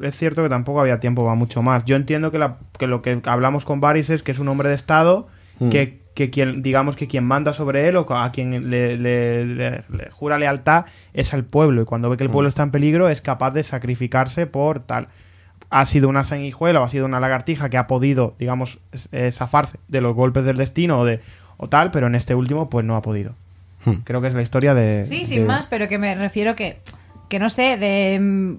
es 0.00 0.16
cierto 0.16 0.42
que 0.42 0.48
tampoco 0.48 0.80
había 0.80 0.98
tiempo 0.98 1.22
para 1.22 1.36
mucho 1.36 1.62
más. 1.62 1.84
Yo 1.84 1.94
entiendo 1.94 2.32
que, 2.32 2.38
la- 2.40 2.56
que 2.76 2.88
lo 2.88 3.02
que 3.02 3.22
hablamos 3.26 3.64
con 3.64 3.80
Varys 3.80 4.10
es 4.10 4.24
que 4.24 4.32
es 4.32 4.40
un 4.40 4.48
hombre 4.48 4.68
de 4.68 4.74
Estado, 4.74 5.28
Mm. 5.66 5.70
que, 5.70 6.00
que 6.14 6.30
quien, 6.30 6.62
digamos 6.62 6.94
que 6.96 7.08
quien 7.08 7.24
manda 7.24 7.52
sobre 7.52 7.88
él 7.88 7.96
o 7.96 8.06
a 8.16 8.30
quien 8.32 8.70
le, 8.70 8.96
le- 8.96 9.44
le- 9.46 9.82
le 9.88 10.10
jura 10.10 10.38
lealtad 10.38 10.84
es 11.12 11.34
al 11.34 11.44
pueblo. 11.44 11.82
Y 11.82 11.84
cuando 11.84 12.08
ve 12.10 12.16
que 12.16 12.22
el 12.24 12.28
Mm. 12.28 12.32
pueblo 12.32 12.48
está 12.48 12.62
en 12.62 12.70
peligro, 12.70 13.08
es 13.08 13.20
capaz 13.20 13.50
de 13.50 13.62
sacrificarse 13.62 14.46
por 14.46 14.80
tal. 14.80 15.08
Ha 15.70 15.86
sido 15.86 16.08
una 16.08 16.22
sanguijuela 16.24 16.80
o 16.80 16.84
ha 16.84 16.88
sido 16.88 17.04
una 17.06 17.18
lagartija 17.20 17.68
que 17.68 17.78
ha 17.78 17.86
podido, 17.88 18.34
digamos, 18.38 18.78
eh, 19.12 19.32
zafarse 19.32 19.78
de 19.88 20.00
los 20.00 20.14
golpes 20.14 20.44
del 20.44 20.56
destino 20.56 21.00
o 21.00 21.04
de 21.04 21.20
o 21.56 21.68
tal, 21.68 21.90
pero 21.90 22.06
en 22.08 22.14
este 22.14 22.34
último, 22.34 22.68
pues 22.70 22.84
no 22.84 22.96
ha 22.96 23.02
podido. 23.02 23.32
Hmm. 23.84 23.94
Creo 24.04 24.20
que 24.20 24.28
es 24.28 24.34
la 24.34 24.42
historia 24.42 24.74
de. 24.74 25.04
Sí, 25.04 25.20
de- 25.20 25.24
sin 25.24 25.46
más, 25.46 25.66
pero 25.66 25.88
que 25.88 25.98
me 25.98 26.14
refiero 26.14 26.54
que, 26.54 26.78
que 27.28 27.38
no 27.38 27.48
sé, 27.50 27.76
de 27.76 28.18
mm, 28.20 28.54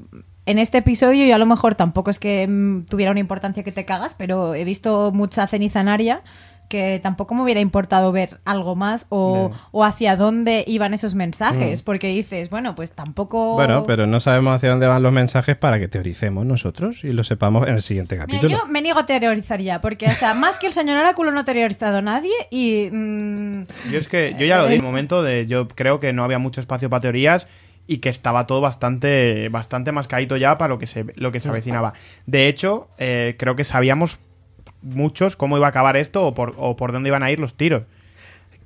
en 0.47 0.59
este 0.59 0.79
episodio 0.79 1.25
yo 1.25 1.35
a 1.35 1.37
lo 1.37 1.45
mejor 1.45 1.75
tampoco 1.75 2.09
es 2.11 2.19
que 2.19 2.47
mm, 2.47 2.83
tuviera 2.89 3.11
una 3.11 3.19
importancia 3.19 3.63
que 3.63 3.71
te 3.71 3.85
cagas, 3.85 4.13
pero 4.15 4.55
he 4.55 4.63
visto 4.65 5.11
mucha 5.13 5.47
ceniza 5.47 5.81
en 5.81 5.87
área 5.87 6.21
que 6.67 6.99
tampoco 7.01 7.35
me 7.35 7.43
hubiera 7.43 7.59
importado 7.61 8.11
ver 8.11 8.39
algo 8.45 8.75
más 8.75 9.05
o, 9.09 9.51
o 9.71 9.83
hacia 9.83 10.15
dónde 10.15 10.63
iban 10.67 10.93
esos 10.93 11.15
mensajes, 11.15 11.81
porque 11.83 12.07
dices, 12.07 12.49
bueno, 12.49 12.75
pues 12.75 12.93
tampoco... 12.93 13.53
Bueno, 13.53 13.83
pero 13.85 14.07
no 14.07 14.19
sabemos 14.19 14.55
hacia 14.55 14.69
dónde 14.69 14.87
van 14.87 15.03
los 15.03 15.13
mensajes 15.13 15.55
para 15.55 15.79
que 15.79 15.87
teoricemos 15.87 16.45
nosotros 16.45 17.03
y 17.03 17.11
lo 17.11 17.23
sepamos 17.23 17.67
en 17.67 17.75
el 17.75 17.81
siguiente 17.81 18.15
Mira, 18.15 18.25
capítulo. 18.27 18.49
yo 18.57 18.65
me 18.67 18.81
niego 18.81 18.99
a 18.99 19.05
teorizar 19.05 19.61
ya, 19.61 19.81
porque, 19.81 20.07
o 20.07 20.13
sea, 20.13 20.33
más 20.35 20.59
que 20.59 20.67
el 20.67 20.73
señor 20.73 20.97
Oráculo 20.97 21.31
no 21.31 21.41
ha 21.41 21.45
teorizado 21.45 22.01
nadie 22.01 22.33
y... 22.51 22.89
mm, 22.91 23.63
Yo 23.91 23.99
es 23.99 24.07
que 24.07 24.35
yo 24.37 24.45
ya 24.45 24.57
lo 24.57 24.67
di 24.67 24.73
en 24.73 24.79
el 24.79 24.83
momento 24.83 25.23
de 25.23 25.45
yo 25.47 25.67
creo 25.67 25.99
que 25.99 26.13
no 26.13 26.23
había 26.23 26.39
mucho 26.39 26.61
espacio 26.61 26.89
para 26.89 27.01
teorías 27.01 27.47
y 27.87 27.97
que 27.99 28.09
estaba 28.09 28.47
todo 28.47 28.61
bastante 28.61 29.49
bastante 29.49 29.91
mascadito 29.91 30.37
ya 30.37 30.57
para 30.57 30.69
lo 30.69 30.79
que 30.79 30.87
se 30.87 31.05
lo 31.15 31.31
que 31.31 31.39
se 31.39 31.49
avecinaba. 31.49 31.93
De 32.25 32.47
hecho, 32.47 32.89
eh, 32.97 33.35
creo 33.37 33.55
que 33.55 33.63
sabíamos 33.63 34.17
muchos 34.85 35.35
cómo 35.35 35.57
iba 35.57 35.65
a 35.65 35.69
acabar 35.69 35.97
esto 35.97 36.25
o 36.25 36.33
por, 36.33 36.53
o 36.57 36.75
por 36.77 36.91
dónde 36.93 37.09
iban 37.09 37.23
a 37.23 37.31
ir 37.31 37.39
los 37.39 37.55
tiros. 37.55 37.83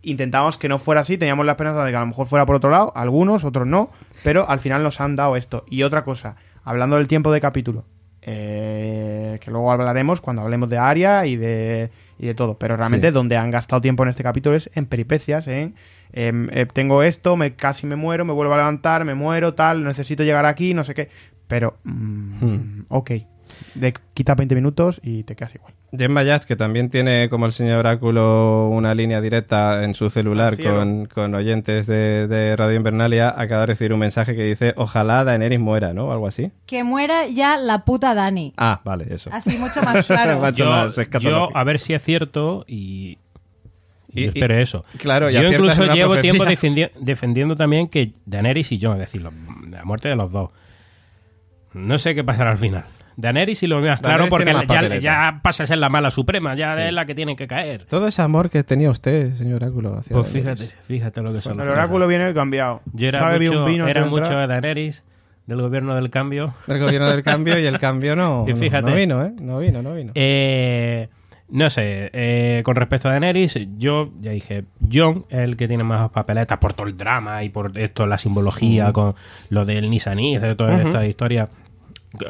Intentábamos 0.02 0.58
que 0.58 0.70
no 0.70 0.78
fuera 0.80 1.02
así, 1.02 1.18
teníamos 1.18 1.46
la 1.46 1.54
esperanza 1.54 1.84
de 1.84 1.92
que 1.92 1.98
a 1.98 2.02
lo 2.02 2.06
mejor 2.06 2.28
fuera 2.28 2.46
por 2.46 2.56
otro 2.56 2.70
lado, 2.70 2.94
algunos, 2.96 3.44
otros 3.44 3.68
no, 3.68 3.90
pero 4.24 4.48
al 4.48 4.60
final 4.60 4.82
nos 4.84 5.02
han 5.02 5.16
dado 5.16 5.36
esto. 5.36 5.66
Y 5.70 5.84
otra 5.84 6.04
cosa, 6.04 6.38
hablando 6.64 6.96
del 6.96 7.08
tiempo 7.08 7.32
de 7.34 7.42
capítulo, 7.42 7.84
eh, 8.22 9.40
que 9.42 9.52
luego 9.52 9.72
hablaremos 9.72 10.22
cuando 10.22 10.42
hablemos 10.42 10.70
de 10.70 10.78
Aria 10.78 11.26
y 11.26 11.36
de, 11.36 11.90
y 12.18 12.28
de 12.28 12.34
todo. 12.34 12.58
Pero 12.58 12.78
realmente 12.78 13.08
Sí. 13.08 13.14
donde 13.14 13.36
han 13.36 13.52
gastado 13.52 13.82
tiempo 13.82 14.04
en 14.04 14.10
este 14.10 14.24
capítulo 14.24 14.56
es 14.56 14.70
en 14.74 14.86
peripecias, 14.86 15.48
en 15.48 15.76
em, 16.14 16.48
eh, 16.54 16.66
tengo 16.72 17.04
esto, 17.04 17.36
me 17.36 17.56
casi 17.56 17.86
me 17.86 17.96
muero, 17.96 18.24
me 18.26 18.34
vuelvo 18.34 18.54
a 18.54 18.58
levantar, 18.58 19.04
me 19.06 19.16
muero, 19.16 19.54
tal, 19.54 19.84
necesito 19.84 20.24
llegar 20.24 20.46
aquí, 20.46 20.74
no 20.74 20.84
sé 20.84 20.94
qué. 20.94 21.10
Pero, 21.48 21.78
mm, 21.84 22.46
Hmm. 22.46 22.86
ok, 22.90 23.12
de, 23.76 23.94
quita 24.14 24.34
20 24.36 24.56
minutos 24.56 25.02
y 25.04 25.24
te 25.24 25.36
quedas 25.36 25.56
igual. 25.56 25.74
Gemma 25.92 26.22
Jazz, 26.24 26.46
que 26.46 26.56
también 26.56 26.90
tiene 26.90 27.30
como 27.30 27.46
el 27.48 27.52
señor 27.54 27.80
Oráculo 27.80 28.70
una 28.70 28.94
línea 28.94 29.22
directa 29.22 29.84
en 29.84 29.96
su 29.96 30.10
celular 30.12 30.56
con, 30.62 31.06
con 31.08 31.34
oyentes 31.34 31.88
de, 31.88 32.28
de 32.28 32.56
Radio 32.56 32.76
Invernalia, 32.78 33.30
acaba 33.36 33.62
de 33.62 33.66
recibir 33.68 33.94
un 33.94 34.00
mensaje 34.00 34.36
que 34.36 34.44
dice 34.44 34.74
ojalá 34.78 35.24
Daenerys 35.24 35.60
muera, 35.60 35.94
¿no? 35.94 36.06
O 36.06 36.12
algo 36.12 36.28
así. 36.28 36.52
Que 36.68 36.84
muera 36.84 37.28
ya 37.28 37.58
la 37.58 37.86
puta 37.86 38.14
Dani. 38.14 38.54
Ah, 38.58 38.82
vale, 38.86 39.08
eso. 39.10 39.30
Así 39.34 39.58
mucho 39.58 39.82
más 39.82 40.06
claro. 40.06 40.48
Yo, 40.56 40.70
más 40.70 40.96
yo, 41.20 41.50
a 41.58 41.64
ver 41.64 41.80
si 41.80 41.94
es 41.94 42.04
cierto 42.04 42.66
y, 42.68 43.18
y, 44.14 44.22
Y- 44.22 44.24
yo 44.26 44.28
espero 44.30 44.58
eso. 44.58 44.86
claro, 45.00 45.30
yo 45.32 45.42
incluso 45.52 45.86
llevo 45.94 46.14
profecía. 46.14 46.22
tiempo 46.34 46.44
defendi- 46.52 46.92
defendiendo 47.00 47.56
también 47.56 47.88
que 47.88 48.14
Daenerys 48.26 48.72
y 48.72 48.80
Jon, 48.80 48.94
es 48.94 49.00
decir, 49.00 49.22
lo- 49.22 49.34
la 49.70 49.84
muerte 49.86 50.10
de 50.10 50.16
los 50.16 50.32
dos. 50.32 50.52
No 51.74 51.98
sé 51.98 52.14
qué 52.16 52.24
pasará 52.24 52.52
al 52.52 52.58
final. 52.58 52.84
Daenerys 53.22 53.62
y 53.64 53.68
lo 53.68 53.82
más 53.82 54.00
claro 54.00 54.28
porque 54.30 54.54
más 54.54 54.66
ya, 54.68 54.96
ya 54.98 55.40
pasa 55.44 55.64
a 55.64 55.68
ser 55.68 55.78
la 55.78 55.90
mala 55.90 56.10
suprema, 56.10 56.56
ya 56.56 56.88
es 56.88 56.94
la 56.94 57.06
que 57.06 57.14
tiene 57.14 57.36
que 57.36 57.48
caer. 57.48 57.84
Todo 57.86 58.08
ese 58.08 58.22
amor 58.22 58.50
que 58.50 58.64
tenía 58.64 58.90
usted, 58.90 59.34
señor 59.36 59.62
Oráculo. 59.64 59.98
hacia 59.98 60.16
Pues 60.16 60.30
fíjate, 60.30 60.64
fíjate 60.66 61.22
lo 61.22 61.34
que 61.34 61.42
son 61.42 61.54
El 61.54 61.60
las 61.60 61.68
oráculo 61.70 62.06
cosas. 62.06 62.18
viene 62.18 62.34
cambiado. 62.34 62.82
Yo 62.94 63.08
era 63.10 63.20
Sabe 63.20 63.40
mucho, 63.46 63.60
un 63.66 63.72
vino 63.72 63.88
era 63.88 64.04
de 64.04 64.10
mucho 64.10 64.38
de 64.38 64.48
Daenerys, 64.48 65.04
del 65.48 65.62
gobierno 65.62 65.96
del 65.96 66.10
cambio. 66.10 66.54
El 66.68 66.80
gobierno 66.80 67.10
del 67.12 67.24
cambio 67.24 67.60
y 67.60 67.66
el 67.66 67.78
cambio 67.80 68.16
no, 68.16 68.44
Y 68.48 68.52
no- 68.52 68.58
fíjate. 68.58 68.90
no 68.90 68.96
vino, 68.96 69.26
¿eh? 69.26 69.34
No 69.42 69.60
vino, 69.60 69.82
no 69.82 69.94
vino. 69.94 70.12
Eh, 70.16 71.10
no 71.50 71.70
sé, 71.70 72.12
eh, 72.14 72.62
con 72.64 72.76
respecto 72.76 73.08
a 73.08 73.12
Daenerys, 73.12 73.60
yo 73.78 74.12
ya 74.22 74.32
dije, 74.32 74.66
John 74.92 75.26
es 75.30 75.40
el 75.40 75.58
que 75.58 75.68
tiene 75.68 75.84
más 75.84 76.10
papeletas 76.12 76.60
por 76.60 76.74
todo 76.74 76.86
el 76.88 76.96
drama 76.96 77.44
y 77.44 77.50
por 77.50 77.76
esto, 77.78 78.06
la 78.06 78.18
simbología 78.20 78.94
con 78.94 79.16
lo 79.50 79.66
del 79.66 79.90
Nisanis, 79.90 80.40
de 80.42 80.56
toda 80.56 80.80
esta 80.82 81.06
historia, 81.08 81.50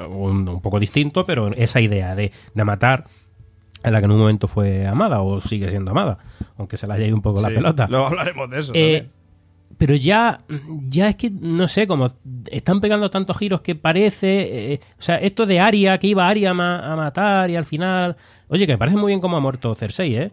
un, 0.10 0.48
un 0.48 0.62
poco 0.62 0.80
distinto, 0.80 1.26
pero 1.26 1.54
esa 1.54 1.80
idea 1.82 2.16
de, 2.16 2.32
de 2.54 2.64
matar 2.64 3.06
en 3.84 3.94
la 3.94 4.00
que 4.00 4.06
en 4.06 4.12
un 4.12 4.20
momento 4.20 4.48
fue 4.48 4.86
amada 4.86 5.22
o 5.22 5.40
sigue 5.40 5.70
siendo 5.70 5.92
amada, 5.92 6.18
aunque 6.58 6.76
se 6.78 6.86
le 6.88 6.94
haya 6.96 7.06
ido 7.08 7.16
un 7.16 7.22
poco 7.22 7.42
la 7.42 7.48
pelota. 7.50 7.88
Luego 7.90 8.08
hablaremos 8.08 8.50
de 8.50 8.60
eso. 8.60 8.72
Eh, 8.76 9.08
pero 9.78 9.96
ya, 9.96 10.42
ya 10.90 11.08
es 11.08 11.16
que, 11.16 11.30
no 11.30 11.68
sé, 11.70 11.88
como 11.88 12.10
están 12.52 12.82
pegando 12.82 13.10
tantos 13.10 13.38
giros 13.38 13.62
que 13.62 13.76
parece. 13.76 14.74
eh, 14.74 14.80
o 14.98 15.02
sea, 15.02 15.16
esto 15.18 15.46
de 15.46 15.62
Aria, 15.62 15.98
que 15.98 16.08
iba 16.08 16.28
Aria 16.28 16.50
a, 16.50 16.54
ma- 16.54 16.92
a 16.92 16.96
matar 16.98 17.50
y 17.50 17.56
al 17.56 17.64
final. 17.64 18.18
Oye, 18.50 18.66
que 18.68 18.74
me 18.74 18.78
parece 18.78 18.98
muy 18.98 19.08
bien 19.12 19.22
cómo 19.22 19.38
ha 19.38 19.40
muerto 19.40 19.74
Cersei, 19.76 20.16
¿eh? 20.18 20.32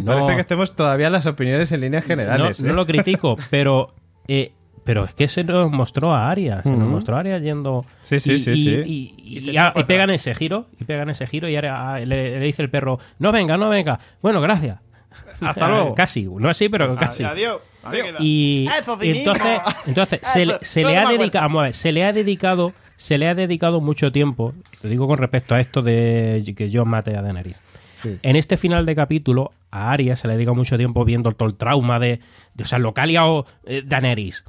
No- 0.00 0.12
Parece 0.12 0.34
que 0.36 0.40
estemos 0.42 0.76
todavía 0.76 1.10
las 1.10 1.26
opiniones 1.26 1.72
en 1.72 1.80
líneas 1.80 2.04
generales. 2.04 2.60
no, 2.60 2.66
¿eh? 2.66 2.70
no 2.70 2.76
lo 2.76 2.86
critico, 2.86 3.36
pero. 3.50 3.92
eh, 4.28 4.52
pero 4.84 5.04
es 5.04 5.14
que 5.14 5.28
se 5.28 5.42
nos 5.44 5.70
mostró 5.70 6.14
a 6.14 6.30
Aria, 6.30 6.62
se 6.62 6.70
nos 6.70 6.88
mostró 6.88 7.16
a 7.16 7.20
Aria 7.20 7.38
yendo. 7.38 7.84
Sí, 8.02 8.20
sí, 8.20 8.34
y, 8.34 8.38
sí, 8.38 8.50
y- 8.52 8.56
sí. 8.56 8.70
Y, 8.70 9.50
y- 9.50 9.58
Y 9.80 9.84
pegan 9.84 10.10
ese 10.10 10.34
giro, 10.34 10.66
y 10.80 10.84
pegan 10.84 11.10
ese 11.10 11.26
giro, 11.26 11.48
y 11.48 11.56
Aria- 11.56 11.94
ah, 11.94 11.98
le, 12.00 12.38
le 12.38 12.46
dice 12.46 12.62
el 12.62 12.70
perro: 12.70 12.98
No 13.18 13.32
venga, 13.32 13.56
no 13.56 13.68
venga. 13.68 13.98
Bueno, 14.22 14.40
gracias. 14.40 14.78
Hasta 15.40 15.68
luego. 15.68 15.94
Casi, 15.96 16.24
no 16.24 16.48
así, 16.48 16.68
pero 16.68 16.94
casi. 16.96 17.24
Adiós. 17.24 17.60
Y, 18.20 18.66
entonces, 19.18 19.60
entonces 19.86 20.20
se, 20.22 20.46
le- 20.46 20.58
se 20.62 20.82
le 20.84 20.96
ha 20.96 21.06
dedicado, 21.08 21.44
vamos 21.44 21.60
a 21.60 21.62
ver, 21.64 21.74
se 21.74 21.92
le 21.92 22.04
ha 22.04 22.12
dedicado, 22.12 22.72
se 22.96 23.18
le 23.18 23.28
ha 23.28 23.34
dedicado 23.34 23.80
mucho 23.82 24.10
tiempo, 24.10 24.54
te 24.80 24.88
digo 24.88 25.06
con 25.06 25.18
respecto 25.18 25.54
a 25.54 25.60
esto 25.60 25.82
de 25.82 26.42
que 26.56 26.70
yo 26.70 26.84
mate 26.86 27.16
a 27.16 27.20
Daenerys. 27.22 27.60
Sí. 27.94 28.18
En 28.22 28.36
este 28.36 28.56
final 28.56 28.86
de 28.86 28.94
capítulo, 28.94 29.52
a 29.70 29.90
Arya 29.90 30.16
se 30.16 30.28
le 30.28 30.34
dedica 30.34 30.52
mucho 30.52 30.76
tiempo 30.78 31.04
viendo 31.04 31.30
todo 31.32 31.48
el 31.48 31.56
trauma 31.56 31.98
de, 31.98 32.20
de 32.54 32.62
o 32.62 32.66
sea, 32.66 32.78
lo 32.78 32.94
que 32.94 33.00
ha 33.02 33.06
liado 33.06 33.46
eh, 33.66 33.82
Daenerys. 33.84 34.44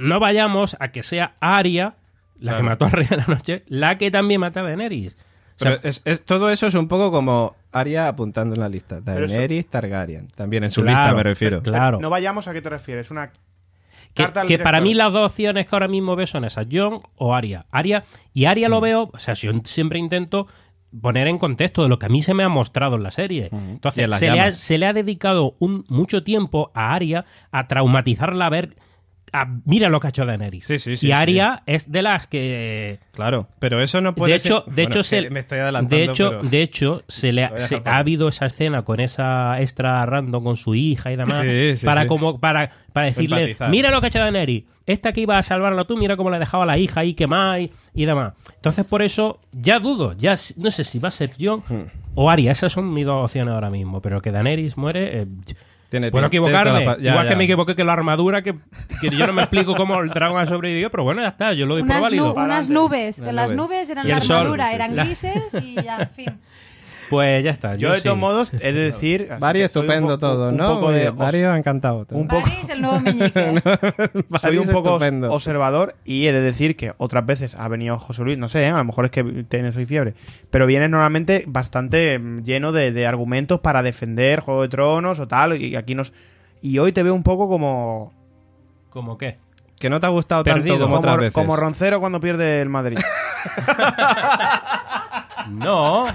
No 0.00 0.18
vayamos 0.20 0.76
a 0.80 0.88
que 0.88 1.02
sea 1.02 1.34
Arya, 1.40 1.94
la 2.38 2.56
que 2.56 2.62
mató 2.62 2.86
al 2.86 2.92
rey 2.92 3.06
de 3.06 3.16
la 3.18 3.26
noche, 3.26 3.64
la 3.68 3.98
que 3.98 4.10
también 4.10 4.40
mata 4.40 4.60
a 4.60 4.62
Daenerys. 4.64 5.14
O 5.14 5.18
sea, 5.62 5.76
Pero 5.76 5.88
es, 5.88 6.02
es- 6.06 6.24
todo 6.24 6.50
eso 6.50 6.66
es 6.66 6.74
un 6.74 6.88
poco 6.88 7.12
como 7.12 7.54
Aria 7.70 8.08
apuntando 8.08 8.54
en 8.54 8.60
la 8.62 8.68
lista. 8.68 9.00
Daenerys 9.00 9.68
Targaryen. 9.68 10.28
También 10.28 10.64
en 10.64 10.70
su 10.70 10.82
Claro, 10.82 10.98
lista 10.98 11.14
me 11.14 11.22
refiero. 11.22 11.62
claro. 11.62 12.00
No 12.00 12.08
vayamos 12.10 12.48
a 12.48 12.52
qué 12.52 12.62
te 12.62 12.70
refieres. 12.70 13.10
Una 13.10 13.30
Que, 14.14 14.26
que 14.48 14.58
para 14.58 14.80
mí 14.80 14.94
las 14.94 15.12
dos 15.12 15.30
opciones 15.30 15.66
que 15.68 15.76
ahora 15.76 15.86
mismo 15.86 16.16
veo 16.16 16.26
son 16.26 16.44
esas, 16.44 16.66
John 16.72 17.00
o 17.16 17.34
Aria. 17.34 17.66
Aria 17.70 18.02
y 18.32 18.46
Aria 18.46 18.68
Mm. 18.68 18.70
lo 18.70 18.80
veo, 18.80 19.10
o 19.12 19.18
sea, 19.18 19.34
yo 19.34 19.52
siempre 19.64 19.98
intento 19.98 20.46
poner 21.00 21.28
en 21.28 21.38
contexto 21.38 21.82
de 21.84 21.88
lo 21.88 21.98
que 22.00 22.06
a 22.06 22.08
mí 22.08 22.20
se 22.22 22.34
me 22.34 22.42
ha 22.42 22.48
mostrado 22.48 22.96
en 22.96 23.02
la 23.04 23.10
serie. 23.12 23.50
Y 23.52 23.56
Entonces, 23.56 24.10
se 24.18 24.30
le, 24.30 24.40
ha, 24.40 24.50
se 24.50 24.78
le 24.78 24.86
ha 24.86 24.92
dedicado 24.92 25.54
un, 25.60 25.84
mucho 25.88 26.24
tiempo 26.24 26.72
a 26.74 26.92
Aria 26.94 27.24
a 27.52 27.68
traumatizarla, 27.68 28.46
a 28.46 28.50
ver, 28.50 28.74
mira 29.64 29.88
lo 29.88 30.00
que 30.00 30.06
ha 30.08 30.10
hecho 30.10 30.26
Daenerys. 30.26 30.64
Sí, 30.64 30.78
sí, 30.78 30.96
sí, 30.96 31.08
y 31.08 31.12
Aria 31.12 31.62
es 31.66 31.90
de 31.90 32.02
las 32.02 32.26
que... 32.26 32.98
Claro, 33.12 33.48
pero 33.58 33.80
eso 33.82 34.00
no 34.00 34.14
puede 34.14 34.32
de 34.32 34.38
hecho, 34.38 34.62
ser- 34.64 34.74
de 34.74 34.82
Bueno, 34.82 34.88
hecho, 34.90 35.02
se, 35.02 35.30
me 35.30 35.40
estoy 35.40 35.58
adelantando. 35.58 35.96
de 35.96 36.04
hecho, 36.04 36.28
pero- 36.30 36.42
de 36.42 36.62
hecho, 36.62 37.02
se 37.08 37.32
le 37.32 37.44
ha, 37.44 37.58
se- 37.58 37.82
habido 37.84 38.28
esa 38.28 38.46
escena 38.46 38.82
con 38.82 39.00
esa 39.00 39.60
extra 39.60 40.04
random 40.06 40.42
con 40.42 40.56
su 40.56 40.74
hija 40.74 41.12
y 41.12 41.16
demás 41.16 41.42
Sí, 41.42 41.76
sí, 41.76 41.86
para 41.86 42.06
como 42.06 42.38
para, 42.40 42.70
para 42.92 43.06
decirle, 43.06 43.36
Empatizar. 43.36 43.70
mira 43.70 43.90
lo 43.90 44.00
que 44.00 44.06
ha 44.06 44.08
hecho 44.08 44.18
Daenerys, 44.20 44.64
esta 44.86 45.12
que 45.12 45.20
iba 45.20 45.38
a 45.38 45.42
salvarla 45.42 45.84
tú, 45.84 45.96
mira 45.96 46.16
cómo 46.16 46.30
le 46.30 46.38
dejaba 46.38 46.64
a 46.64 46.66
la 46.66 46.78
hija 46.78 47.00
ahí 47.00 47.14
quemada 47.14 47.60
y, 47.60 47.70
y 47.94 48.04
demás. 48.06 48.32
Entonces 48.56 48.86
por 48.86 49.02
eso 49.02 49.40
ya 49.52 49.78
dudo, 49.78 50.14
ya 50.18 50.34
no 50.56 50.70
sé 50.70 50.84
si 50.84 50.98
va 50.98 51.08
a 51.08 51.12
ser 51.12 51.30
Jon 51.40 51.62
Hmm. 51.68 51.82
o 52.14 52.28
Arya, 52.30 52.52
esas 52.52 52.72
son 52.72 52.92
mis 52.92 53.06
dos 53.06 53.24
opciones 53.24 53.54
ahora 53.54 53.70
mismo, 53.70 54.00
pero 54.02 54.20
que 54.20 54.32
Daenerys 54.32 54.76
muere, 54.76 55.18
eh, 55.22 55.26
Tiene- 55.90 56.10
puedo 56.10 56.30
tiene- 56.30 56.46
equivocarme, 56.46 56.80
tiene 56.84 57.02
ya, 57.02 57.10
igual 57.10 57.28
que 57.28 57.36
me 57.36 57.44
equivoqué 57.44 57.74
que 57.74 57.84
la 57.84 57.92
armadura, 57.92 58.42
que, 58.42 58.54
que 59.00 59.10
yo 59.10 59.26
no 59.26 59.32
me 59.34 59.42
explico 59.42 59.74
cómo 59.74 60.00
el 60.00 60.08
dragón 60.10 60.40
ha 60.40 60.46
sobrevivido, 60.46 60.88
pero 60.88 61.02
bueno, 61.04 61.20
ya 61.20 61.28
está, 61.28 61.52
yo 61.52 61.66
lo 61.66 61.74
doy 61.74 61.82
por 61.82 62.00
válido. 62.00 62.32
nu- 62.34 62.40
unas 62.42 62.68
nubes, 62.70 63.20
que 63.20 63.32
las 63.32 63.50
nubes. 63.52 63.90
eran 63.90 64.08
la 64.08 64.20
sol. 64.20 64.36
armadura, 64.36 64.64
Sí, 64.66 64.70
sí, 64.70 64.74
eran 64.76 64.90
sí. 64.90 64.96
grises 64.96 65.54
y 65.64 65.74
ya, 65.82 65.96
en 66.02 66.10
fin. 66.10 66.40
Pues 67.10 67.42
ya 67.44 67.50
está. 67.50 67.74
Yo, 67.74 67.90
de 67.90 67.96
sí. 67.98 68.04
todos 68.04 68.16
modos, 68.16 68.52
he 68.54 68.72
de 68.72 68.82
decir. 68.84 69.28
Vario 69.40 69.66
estupendo 69.66 70.16
todo, 70.16 70.50
un 70.50 70.56
¿no? 70.56 70.76
poco 70.76 70.92
de 70.92 71.10
Vario 71.10 71.54
encantado. 71.56 72.06
un 72.12 72.28
poco- 72.28 72.42
París, 72.44 72.68
el 72.70 72.80
nuevo 72.80 73.00
meñique. 73.00 73.32
soy 74.40 74.58
un 74.58 74.68
poco 74.68 74.90
estupendo. 74.90 75.28
observador 75.32 75.96
y 76.04 76.26
he 76.28 76.32
de 76.32 76.40
decir 76.40 76.76
que 76.76 76.94
otras 76.98 77.26
veces 77.26 77.56
ha 77.56 77.66
venido 77.68 77.98
José 77.98 78.22
Luis, 78.22 78.38
no 78.38 78.48
sé, 78.48 78.62
¿eh? 78.62 78.68
a 78.70 78.78
lo 78.78 78.84
mejor 78.84 79.06
es 79.06 79.10
que 79.10 79.24
tienes 79.48 79.76
hoy 79.76 79.86
fiebre, 79.86 80.14
pero 80.50 80.66
viene 80.66 80.88
normalmente 80.88 81.44
bastante 81.48 82.18
mm, 82.18 82.44
lleno 82.44 82.70
de, 82.70 82.92
de 82.92 83.06
argumentos 83.06 83.58
para 83.60 83.82
defender 83.82 84.38
Juego 84.40 84.62
de 84.62 84.68
Tronos 84.68 85.18
o 85.18 85.26
tal, 85.26 85.60
y 85.60 85.74
aquí 85.76 85.94
nos... 85.96 86.12
Y 86.62 86.78
hoy 86.78 86.92
te 86.92 87.02
veo 87.02 87.14
un 87.14 87.24
poco 87.24 87.48
como... 87.48 88.12
¿Cómo 88.90 89.18
qué? 89.18 89.36
Que 89.80 89.90
no 89.90 89.98
te 89.98 90.06
ha 90.06 90.10
gustado 90.10 90.44
Perdido. 90.44 90.74
tanto 90.76 90.84
como, 90.84 90.96
Como, 90.96 90.98
otras 90.98 91.16
veces. 91.18 91.34
como 91.34 91.56
Roncero 91.56 91.98
cuando 92.00 92.20
pierde 92.20 92.60
el 92.62 92.68
Madrid. 92.68 92.98
No, 95.48 96.06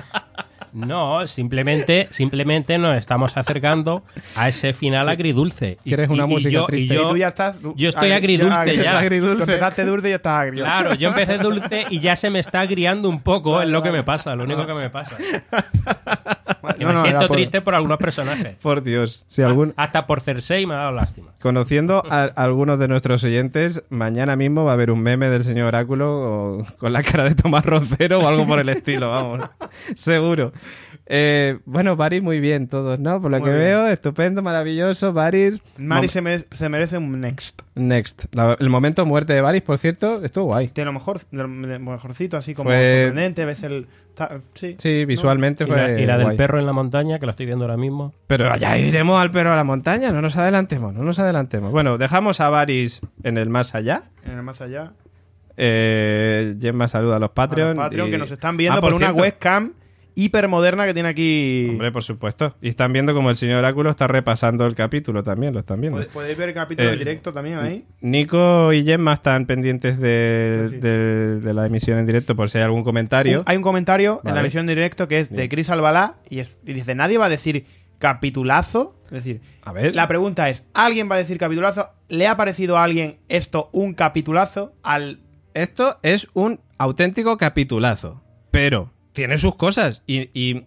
no, 0.76 1.26
simplemente, 1.26 2.08
simplemente 2.12 2.78
nos 2.78 2.96
estamos 2.98 3.38
acercando 3.38 4.04
a 4.36 4.50
ese 4.50 4.74
final 4.74 5.08
agridulce. 5.10 5.78
Y- 5.84 5.90
¿Quieres 5.90 6.10
una 6.10 6.24
y- 6.24 6.26
y 6.26 6.34
música 6.34 6.50
yo- 6.52 6.64
y 6.64 6.68
triste? 6.68 6.96
yo- 6.96 7.06
y 7.06 7.10
tú 7.10 7.18
ya 7.18 7.28
estás... 7.30 7.60
yo 7.76 7.90
estoy 7.90 8.10
agri- 8.10 8.16
agridulce 8.16 8.78
ya. 8.78 9.00
Agridulce. 9.00 9.36
Tú 9.38 9.42
empezaste 9.52 9.86
dulce 9.86 10.08
y 10.08 10.12
ya 10.12 10.16
estás 10.18 10.34
agrio. 10.42 10.64
Claro, 10.66 10.94
yo 10.96 11.08
empecé 11.10 11.38
dulce 11.38 11.86
y 11.90 12.00
ya 12.00 12.16
se 12.16 12.30
me 12.30 12.40
está 12.40 12.60
agriando 12.62 13.08
un 13.10 13.22
poco, 13.22 13.62
es 13.62 13.70
lo 13.70 13.82
que 13.82 13.92
me 13.92 14.04
pasa, 14.04 14.36
lo 14.36 14.44
único 14.44 14.66
que 14.68 14.74
me 14.74 14.90
pasa. 14.90 15.16
Que 16.74 16.84
No, 16.84 16.90
me 16.90 16.94
no, 16.96 17.02
siento 17.04 17.28
por- 17.28 17.36
triste 17.38 17.62
por 17.62 17.76
algunos 17.76 17.98
personajes. 17.98 18.56
Por 18.62 18.82
Dios, 18.84 19.24
si 19.28 19.42
algún... 19.42 19.74
Hasta 19.78 20.08
por 20.08 20.22
Cersei 20.22 20.66
me 20.66 20.74
ha 20.74 20.78
dado 20.78 20.92
lástima. 20.94 21.32
Conociendo 21.42 22.04
a, 22.10 22.24
algunos 22.36 22.80
de 22.80 22.88
nuestros 22.88 23.24
oyentes, 23.24 23.84
mañana 23.90 24.36
mismo 24.36 24.64
va 24.66 24.72
a 24.72 24.74
haber 24.74 24.92
un 24.92 25.02
meme 25.02 25.30
del 25.30 25.44
señor 25.44 25.68
Oráculo 25.68 26.58
o- 26.60 26.66
con 26.78 26.94
la 26.94 27.04
cara 27.04 27.24
de 27.26 27.36
Tomás 27.36 27.66
Roncero 27.66 28.20
o 28.20 28.28
algo 28.28 28.48
por 28.48 28.60
el 28.60 28.70
estilo, 28.70 29.10
vamos. 29.10 29.42
Seguro. 29.96 30.52
Eh, 31.08 31.60
bueno, 31.66 31.96
Baris 31.96 32.24
muy 32.24 32.40
bien 32.40 32.68
todos, 32.68 32.98
¿no? 33.00 33.22
Por 33.22 33.30
lo 33.30 33.38
Muy 33.40 33.46
que 33.46 33.54
bien. 33.56 33.64
veo, 33.68 33.88
estupendo, 33.88 34.42
maravilloso. 34.42 35.14
Baris... 35.14 35.62
Mom- 35.78 36.08
se, 36.08 36.22
me- 36.22 36.40
se 36.40 36.68
merece 36.70 36.98
un 36.98 37.20
next. 37.22 37.62
Next. 37.76 38.26
La- 38.34 38.56
el 38.60 38.70
momento 38.70 39.06
muerte 39.06 39.34
de 39.34 39.42
Baris, 39.42 39.62
por 39.62 39.78
cierto, 39.78 40.24
estuvo 40.24 40.46
guay. 40.46 40.72
De 40.74 40.84
lo 40.84 40.94
mejor, 40.94 41.20
de 41.30 41.38
lo 41.44 41.48
mejorcito, 41.48 42.38
así 42.38 42.56
como 42.56 42.70
Pues- 42.72 43.04
sorprendente, 43.06 43.46
ves 43.46 43.62
el... 43.64 43.88
sí. 44.54 44.76
Sí, 44.78 45.06
visualmente 45.06 45.64
Y 45.64 45.68
fue 45.68 45.76
la, 45.78 46.00
y 46.00 46.06
la 46.06 46.18
del 46.18 46.26
guay. 46.28 46.38
perro 46.38 46.60
en 46.60 46.66
la 46.66 46.74
montaña, 46.74 47.20
que 47.20 47.26
la 47.26 47.32
estoy 47.32 47.46
viendo 47.46 47.66
ahora 47.66 47.78
mismo. 47.78 48.14
Pero 48.28 48.52
allá 48.52 48.78
iremos 48.78 49.22
al 49.22 49.32
perro 49.32 49.54
a 49.54 49.56
la 49.56 49.64
montaña, 49.64 50.12
no 50.12 50.22
nos 50.22 50.38
adelantemos, 50.38 50.94
no 50.94 51.04
nos 51.04 51.20
adelantemos. 51.20 51.72
Bueno, 51.72 51.98
dejamos 51.98 52.40
a 52.40 52.50
Baris 52.50 53.02
en 53.24 53.38
el 53.38 53.50
más 53.50 53.76
allá. 53.76 54.04
En 54.26 54.34
el 54.34 54.44
más 54.44 54.62
allá. 54.62 54.94
Eh, 55.58 56.56
Gemma 56.60 56.88
saluda 56.88 57.16
a 57.16 57.20
los 57.20 57.32
Patreon. 57.32 57.70
A 57.72 57.74
los 57.74 57.84
Patreon 57.86 58.08
y- 58.08 58.12
que 58.12 58.18
nos 58.18 58.32
están 58.32 58.58
viendo 58.58 58.78
Ah, 58.78 58.82
por, 58.82 58.94
una 58.94 59.08
cierto, 59.08 59.22
webcam 59.22 59.74
hipermoderna 60.16 60.86
que 60.86 60.94
tiene 60.94 61.10
aquí. 61.10 61.68
Hombre, 61.70 61.92
por 61.92 62.04
supuesto. 62.04 62.56
Y 62.62 62.70
están 62.70 62.92
viendo 62.94 63.14
como 63.14 63.30
el 63.30 63.36
señor 63.36 63.60
Oráculo 63.60 63.90
está 63.90 64.08
repasando 64.08 64.66
el 64.66 64.74
capítulo 64.76 65.22
también, 65.24 65.54
lo 65.54 65.60
están 65.60 65.82
viendo. 65.82 66.00
Pod- 66.00 66.08
Podéis 66.08 66.38
ver 66.38 66.50
el 66.50 66.56
capítulo 66.56 66.90
Eh, 66.90 66.94
en 66.94 67.00
directo 67.00 67.34
también 67.34 67.60
ahí. 67.60 67.86
Nico 68.02 68.74
y 68.74 68.84
Gemma 68.84 69.14
están 69.14 69.46
pendientes 69.46 70.00
de, 70.00 70.68
Sí. 70.72 70.78
de- 70.78 71.40
de 71.42 71.54
la 71.54 71.66
emisión 71.66 71.98
en 72.00 72.06
directo 72.06 72.36
por 72.36 72.50
si 72.50 72.58
hay 72.58 72.64
algún 72.64 72.84
comentario. 72.84 73.40
Un- 73.40 73.44
hay 73.48 73.58
un 73.58 73.64
comentario 73.64 74.22
en 74.24 74.34
la 74.34 74.40
emisión 74.42 74.62
en 74.62 74.76
directo 74.76 75.08
que 75.08 75.20
es 75.20 75.30
de. 75.30 75.50
Chris 75.50 75.70
Albalá 75.70 76.18
y, 76.30 76.40
es- 76.40 76.58
y 76.66 76.74
dice: 76.74 76.96
Nadie 76.96 77.18
va 77.18 77.26
a 77.26 77.30
decir 77.30 77.66
capitulazo. 78.00 78.96
Es 79.06 79.12
decir, 79.12 79.42
A 79.64 79.72
ver. 79.74 79.94
la 79.96 80.08
pregunta 80.08 80.50
es: 80.50 80.66
¿alguien 80.74 81.10
va 81.10 81.16
a 81.16 81.18
decir 81.20 81.38
capitulazo? 81.38 81.90
¿Le 82.08 82.28
ha 82.28 82.38
parecido 82.38 82.78
a 82.78 82.84
alguien 82.84 83.18
esto 83.30 83.70
un 83.74 83.94
capitulazo? 83.94 84.74
Al 84.84 85.20
Esto 85.54 86.00
es 86.04 86.28
un 86.34 86.60
auténtico 86.78 87.38
capitulazo, 87.38 88.22
pero 88.52 88.92
tiene 89.16 89.40
sus 89.40 89.56
cosas 89.56 90.04
y, 90.06 90.30
y 90.40 90.64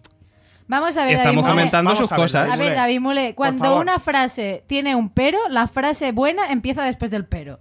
Vamos 0.67 0.97
a 0.97 1.05
ver, 1.05 1.15
estamos 1.15 1.43
David 1.43 1.49
comentando 1.55 1.89
Vamos 1.91 1.97
sus 1.99 2.11
a 2.11 2.15
ver, 2.15 2.21
cosas. 2.23 2.53
A 2.53 2.55
ver, 2.57 2.75
David 2.75 2.99
Mole, 2.99 3.33
cuando 3.33 3.63
favor. 3.63 3.81
una 3.81 3.97
frase 3.97 4.63
tiene 4.67 4.93
un 4.95 5.09
pero, 5.09 5.39
la 5.49 5.67
frase 5.67 6.11
buena 6.11 6.51
empieza 6.51 6.83
después 6.83 7.09
del 7.09 7.25
pero. 7.25 7.59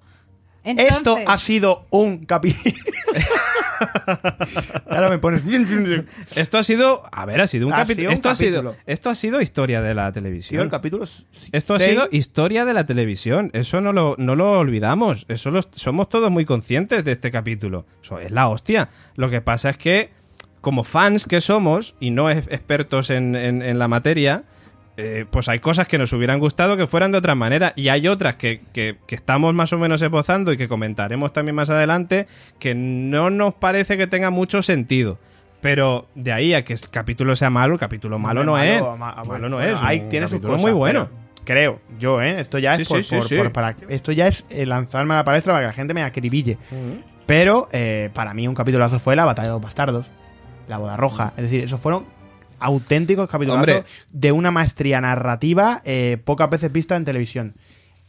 Entonces, 0.64 0.96
Esto 0.98 1.16
ha 1.26 1.38
sido 1.38 1.86
un 1.90 2.26
capítulo. 2.26 2.74
Ahora 4.90 5.08
me 5.08 5.18
pones. 5.18 5.42
Esto 6.34 6.58
ha 6.58 6.62
sido, 6.62 7.02
a 7.10 7.24
ver, 7.26 7.40
ha 7.40 7.46
sido 7.46 7.66
un 7.66 7.72
Ha 7.72 7.76
capítulo. 7.78 7.96
sido 7.96 8.10
un 8.10 8.14
Esto 8.14 8.28
ha 8.30 8.34
sido, 8.34 8.52
capítulo. 8.62 8.76
esto 8.86 9.10
ha 9.10 9.14
sido 9.14 9.40
historia 9.40 9.82
de 9.82 9.94
la 9.94 10.06
Tío, 10.12 10.22
televisión. 10.22 10.62
el 10.62 10.70
capítulo. 10.70 11.04
Esto 11.52 11.74
ha 11.74 11.78
sido 11.80 12.08
historia 12.10 12.64
de 12.64 12.74
la 12.74 12.86
televisión. 12.86 13.50
Eso 13.54 13.80
no 13.80 13.92
lo, 13.92 14.14
no 14.18 14.36
lo 14.36 14.58
olvidamos. 14.58 15.24
Eso 15.28 15.50
lo- 15.50 15.62
somos 15.72 16.08
todos 16.08 16.30
muy 16.30 16.44
conscientes 16.44 17.04
de 17.04 17.12
este 17.12 17.30
capítulo. 17.30 17.86
Eso 18.02 18.18
es 18.18 18.30
la 18.30 18.48
hostia. 18.48 18.88
Lo 19.14 19.30
que 19.30 19.40
pasa 19.40 19.70
es 19.70 19.78
que, 19.78 20.10
como 20.60 20.84
fans 20.84 21.26
que 21.26 21.40
somos 21.40 21.94
y 22.00 22.10
no 22.10 22.30
expertos 22.30 23.10
en, 23.10 23.34
en- 23.36 23.62
en 23.62 23.78
la 23.78 23.88
materia, 23.88 24.44
eh, 24.96 25.24
pues 25.30 25.48
hay 25.48 25.60
cosas 25.60 25.86
que 25.86 25.96
nos 25.98 26.12
hubieran 26.12 26.40
gustado 26.40 26.76
que 26.76 26.86
fueran 26.88 27.12
de 27.12 27.18
otra 27.18 27.34
manera. 27.36 27.72
Y 27.76 27.88
hay 27.88 28.08
otras 28.08 28.34
que, 28.36 28.62
que- 28.72 28.96
que 29.06 29.14
estamos 29.14 29.54
más 29.54 29.72
o 29.72 29.78
menos 29.78 30.02
esbozando 30.02 30.52
y 30.52 30.56
que 30.56 30.66
comentaremos 30.68 31.32
también 31.32 31.54
más 31.54 31.70
adelante 31.70 32.26
que 32.58 32.74
no 32.74 33.30
nos 33.30 33.54
parece 33.54 33.96
que 33.96 34.06
tenga 34.08 34.30
mucho 34.30 34.62
sentido. 34.62 35.18
Pero 35.60 36.06
de 36.14 36.32
ahí 36.32 36.54
a 36.54 36.64
que 36.64 36.72
el 36.72 36.80
capítulo 36.90 37.34
sea 37.36 37.50
malo, 37.50 37.74
el 37.74 37.80
capítulo 37.80 38.18
malo 38.18 38.44
no 38.44 38.58
es. 38.58 38.80
ma- 38.80 38.96
malo 39.24 39.48
no 39.48 39.56
bueno, 39.56 39.60
es. 39.60 39.78
Ahí 39.82 40.00
tiene 40.08 40.28
sus 40.28 40.40
cosas. 40.40 40.60
muy 40.60 40.72
bueno. 40.72 41.08
Creo, 41.44 41.80
yo, 41.98 42.20
¿eh? 42.20 42.40
Esto 42.40 42.58
ya 42.58 42.74
es 42.74 42.80
Sí, 42.80 42.84
por, 42.84 43.02
sí, 43.02 43.08
sí, 43.08 43.16
por- 43.16 43.28
sí. 43.28 43.36
por- 43.36 43.52
para 43.52 43.74
esto 43.88 44.12
ya 44.12 44.26
es 44.28 44.44
eh, 44.50 44.66
lanzarme 44.66 45.14
a 45.14 45.18
la 45.18 45.24
palestra 45.24 45.54
para 45.54 45.62
que 45.64 45.66
la 45.68 45.72
gente 45.72 45.94
me 45.94 46.02
acribille. 46.02 46.58
Pero 47.26 47.68
eh, 47.72 48.10
para 48.14 48.34
mí 48.34 48.46
un 48.48 48.54
capitulazo 48.54 48.98
fue 48.98 49.16
la 49.16 49.24
batalla 49.24 49.48
de 49.48 49.54
los 49.54 49.62
bastardos, 49.62 50.10
la 50.68 50.78
boda 50.78 50.96
roja. 50.96 51.32
Es 51.36 51.44
decir, 51.44 51.60
esos 51.62 51.80
fueron 51.80 52.04
auténticos 52.60 53.32
Hombre. 53.32 53.84
de 54.10 54.32
una 54.32 54.50
maestría 54.50 55.00
narrativa 55.00 55.80
eh, 55.84 56.18
pocas 56.24 56.50
veces 56.50 56.72
vista 56.72 56.96
en 56.96 57.04
televisión. 57.04 57.54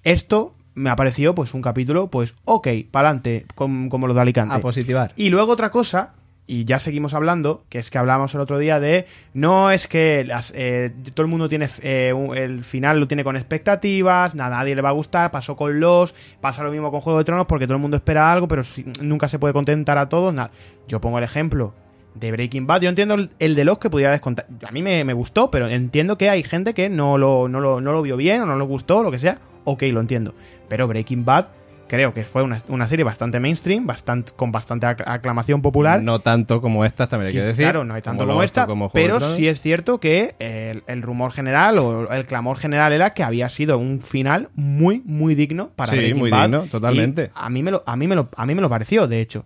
Esto 0.04 0.56
me 0.74 0.89
ha 0.89 0.95
parecido 0.95 1.36
pues 1.36 1.54
un 1.54 1.62
capítulo, 1.62 2.08
pues 2.10 2.36
ok, 2.45 2.67
pa'lante, 2.89 3.45
com- 3.56 3.89
como 3.89 4.08
los 4.08 4.15
de 4.15 4.22
Alicante. 4.22 4.56
A 4.56 4.60
positivar. 4.60 5.12
Y 5.15 5.30
luego 5.30 5.52
otra 5.52 5.69
cosa, 5.72 6.13
y 6.48 6.65
ya 6.65 6.80
seguimos 6.80 7.13
hablando, 7.13 7.65
que 7.69 7.78
es 7.80 7.91
que 7.91 7.98
hablamos 8.00 8.34
el 8.34 8.39
otro 8.41 8.58
día 8.58 8.80
de 8.80 9.06
no 9.34 9.69
es 9.72 9.88
que 9.88 10.24
las, 10.26 10.52
eh, 10.56 10.91
todo 11.13 11.24
el 11.26 11.30
mundo 11.30 11.48
tiene 11.50 11.67
eh, 11.82 12.13
un- 12.15 12.36
el 12.36 12.63
final 12.63 13.00
lo 13.00 13.08
tiene 13.08 13.24
con 13.24 13.36
expectativas, 13.36 14.34
nada, 14.36 14.56
a 14.56 14.60
nadie 14.62 14.74
le 14.76 14.82
va 14.82 14.89
a 14.89 14.93
gustar, 14.93 15.30
pasó 15.32 15.56
con 15.56 15.80
los, 15.80 16.15
pasa 16.41 16.63
lo 16.63 16.72
mismo 16.72 16.89
con 16.91 17.02
Juego 17.02 17.19
de 17.19 17.26
Tronos 17.26 17.45
porque 17.45 17.67
todo 17.67 17.76
el 17.76 17.82
mundo 17.82 17.98
espera 17.98 18.32
algo, 18.32 18.48
pero 18.48 18.63
si- 18.63 18.86
nunca 19.02 19.28
se 19.30 19.38
puede 19.38 19.54
contentar 19.54 19.98
a 20.00 20.10
todos, 20.10 20.34
nada. 20.34 20.50
Yo 20.88 21.00
pongo 21.02 21.17
el 21.19 21.24
ejemplo 21.24 21.74
de 22.15 22.32
Breaking 22.32 22.67
Bad, 22.67 22.82
yo 22.82 22.89
entiendo 22.89 23.13
el, 23.15 23.30
el 23.39 23.56
de 23.56 23.63
los 23.63 23.78
que 23.78 23.89
pudiera 23.89 24.12
descontar. 24.12 24.45
A 24.67 24.72
mí 24.72 24.82
me, 24.82 25.04
me 25.04 25.13
gustó, 25.13 25.52
pero 25.52 25.67
entiendo 25.67 26.17
que 26.17 26.30
hay 26.30 26.43
gente 26.43 26.74
que 26.74 26.89
no 26.89 27.17
lo, 27.17 27.48
no, 27.48 27.60
lo, 27.60 27.82
no 27.82 27.91
lo 27.93 28.02
vio 28.02 28.17
bien 28.17 28.41
o 28.41 28.45
no 28.45 28.58
le 28.58 28.63
gustó, 28.65 29.04
lo 29.04 29.12
que 29.12 29.19
sea, 29.19 29.39
ok, 29.63 29.84
lo 29.91 30.00
entiendo. 30.02 30.34
Pero 30.67 30.88
Breaking 30.88 31.24
Bad 31.26 31.48
creo 31.88 32.13
que 32.13 32.24
fue 32.24 32.43
una, 32.43 32.60
una 32.67 32.88
serie 32.88 33.04
bastante 33.04 33.39
mainstream, 33.39 33.88
bastante, 33.88 34.32
con 34.36 34.52
bastante 34.52 34.86
ac- 34.86 35.04
aclamación 35.08 35.62
popular. 35.63 36.04
No 36.04 36.19
tanto 36.19 36.62
como 36.62 36.86
estas, 36.86 37.10
también 37.10 37.28
hay 37.30 37.34
que 37.34 37.43
decir. 37.43 37.63
Claro, 37.65 37.84
no 37.84 37.95
hay 37.95 38.02
tanto 38.04 38.28
como, 38.28 38.43
esta, 38.43 38.67
como 38.67 38.89
pero 38.91 39.19
sí 39.19 39.48
es 39.48 39.60
cierto 39.60 40.00
que 40.00 40.36
el, 40.38 40.84
el 40.86 41.02
rumor 41.02 41.32
general 41.32 41.80
o 41.80 42.12
el 42.13 42.26
clamor 42.28 42.58
general 42.58 42.93
era 42.93 43.13
que 43.15 43.24
había 43.24 43.50
sido 43.50 43.80
un 43.80 44.02
final 44.02 44.50
muy, 44.54 45.02
muy 45.06 45.34
digno 45.34 45.69
para 45.76 45.91
Sí, 45.93 45.98
Breaking 45.98 46.17
muy 46.19 46.30
Bad, 46.30 46.41
digno, 46.43 46.62
totalmente. 46.67 47.32
A 47.34 47.50
mí, 47.50 47.63
me 47.63 47.72
lo, 47.72 47.82
a, 47.88 47.95
mí 47.95 48.08
me 48.08 48.15
lo, 48.15 48.30
a 48.36 48.45
mí 48.45 48.54
me 48.54 48.62
lo 48.62 48.69
pareció, 48.69 49.08
de 49.08 49.22
hecho. 49.22 49.45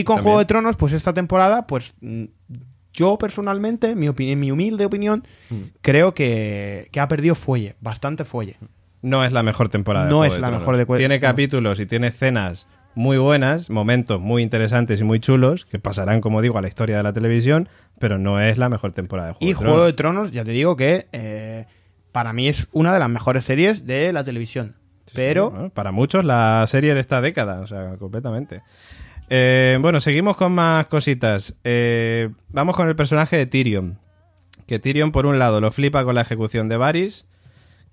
Y 0.00 0.04
con 0.04 0.16
También. 0.16 0.24
Juego 0.24 0.38
de 0.40 0.44
Tronos, 0.44 0.76
pues 0.76 0.92
esta 0.92 1.12
temporada, 1.14 1.66
pues 1.66 1.94
mm, 2.00 2.24
yo 2.92 3.18
personalmente, 3.18 3.94
mi, 3.94 4.06
opini- 4.08 4.32
en 4.32 4.40
mi 4.40 4.50
humilde 4.50 4.84
opinión, 4.86 5.24
Mm. 5.50 5.56
creo 5.82 6.14
que, 6.14 6.88
que 6.92 7.00
ha 7.00 7.08
perdido 7.08 7.34
fuelle, 7.34 7.76
bastante 7.80 8.24
fuelle. 8.24 8.56
No 9.02 9.24
es 9.24 9.32
la 9.32 9.42
mejor 9.42 9.68
temporada. 9.68 10.06
de 10.06 10.10
No 10.10 10.16
Juego 10.18 10.28
es 10.28 10.34
de 10.34 10.40
la 10.40 10.46
Tronos. 10.48 10.62
mejor 10.62 10.76
de 10.76 10.96
Tiene 10.96 11.20
capítulos 11.20 11.78
y 11.80 11.86
tiene 11.86 12.08
escenas 12.08 12.66
muy 12.94 13.18
buenas, 13.18 13.68
momentos 13.68 14.20
muy 14.22 14.42
interesantes 14.42 15.00
y 15.00 15.04
muy 15.04 15.20
chulos, 15.20 15.66
que 15.66 15.78
pasarán, 15.78 16.20
como 16.22 16.40
digo, 16.40 16.56
a 16.58 16.62
la 16.62 16.68
historia 16.68 16.96
de 16.96 17.02
la 17.02 17.12
televisión, 17.12 17.68
pero 17.98 18.18
no 18.18 18.40
es 18.40 18.56
la 18.56 18.70
mejor 18.70 18.92
temporada 18.92 19.28
de 19.28 19.34
Juego 19.34 19.44
Y 19.44 19.48
de 19.48 19.54
Juego 19.54 19.72
Tronos. 19.74 19.86
de 19.86 19.92
Tronos, 19.92 20.30
ya 20.32 20.44
te 20.44 20.52
digo 20.52 20.76
que 20.76 21.06
eh, 21.12 21.66
para 22.10 22.32
mí 22.32 22.48
es 22.48 22.68
una 22.72 22.94
de 22.94 22.98
las 22.98 23.10
mejores 23.10 23.44
series 23.44 23.86
de 23.86 24.12
la 24.14 24.24
televisión. 24.24 24.76
Pero 25.14 25.70
para 25.72 25.92
muchos 25.92 26.24
la 26.24 26.64
serie 26.66 26.92
de 26.94 27.00
esta 27.00 27.20
década, 27.20 27.60
o 27.60 27.66
sea, 27.66 27.96
completamente. 27.98 28.62
Eh, 29.28 29.78
bueno, 29.80 30.00
seguimos 30.00 30.36
con 30.36 30.52
más 30.52 30.86
cositas. 30.86 31.54
Eh, 31.64 32.30
vamos 32.48 32.76
con 32.76 32.88
el 32.88 32.96
personaje 32.96 33.36
de 33.36 33.46
Tyrion. 33.46 33.98
Que 34.66 34.78
Tyrion, 34.78 35.12
por 35.12 35.26
un 35.26 35.38
lado, 35.38 35.60
lo 35.60 35.70
flipa 35.72 36.04
con 36.04 36.14
la 36.14 36.22
ejecución 36.22 36.68
de 36.68 36.76
Varys. 36.76 37.26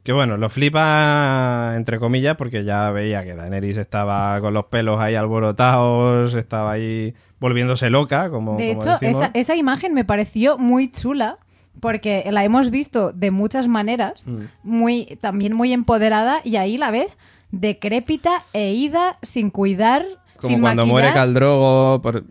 Que 0.04 0.12
bueno, 0.12 0.36
lo 0.36 0.50
flipa 0.50 1.74
entre 1.78 1.98
comillas 1.98 2.36
porque 2.36 2.66
ya 2.66 2.90
veía 2.92 3.24
que 3.24 3.36
Daenerys 3.36 3.78
estaba 3.78 4.40
con 4.42 4.54
los 4.54 4.66
pelos 4.66 5.00
ahí 5.00 5.16
alborotados, 5.16 6.34
estaba 6.34 6.74
ahí 6.74 7.14
volviéndose 7.40 7.90
loca, 7.90 8.30
como, 8.30 8.58
De 8.58 8.76
como 8.76 8.82
hecho, 8.82 8.98
esa, 9.00 9.32
esa 9.34 9.56
imagen 9.56 9.94
me 9.94 10.04
pareció 10.04 10.58
muy 10.58 10.92
chula 10.92 11.38
porque 11.80 12.28
la 12.32 12.44
hemos 12.44 12.70
visto 12.70 13.14
de 13.14 13.32
muchas 13.32 13.68
maneras, 13.70 14.28
Mm. 14.28 14.40
muy 14.64 15.18
también 15.22 15.54
muy 15.54 15.72
empoderada 15.72 16.42
y 16.44 16.58
ahí 16.58 16.78
la 16.78 16.92
ves 16.92 17.18
decrépita 17.52 18.44
e 18.52 18.74
ida 18.74 19.18
sin 19.22 19.52
cuidar, 19.52 20.06
como 20.44 20.54
sin 20.56 20.62
cuando 20.62 20.84
maquillar. 20.84 21.02
muere 21.02 21.14
Caldrogo. 21.16 22.02
por- 22.02 22.24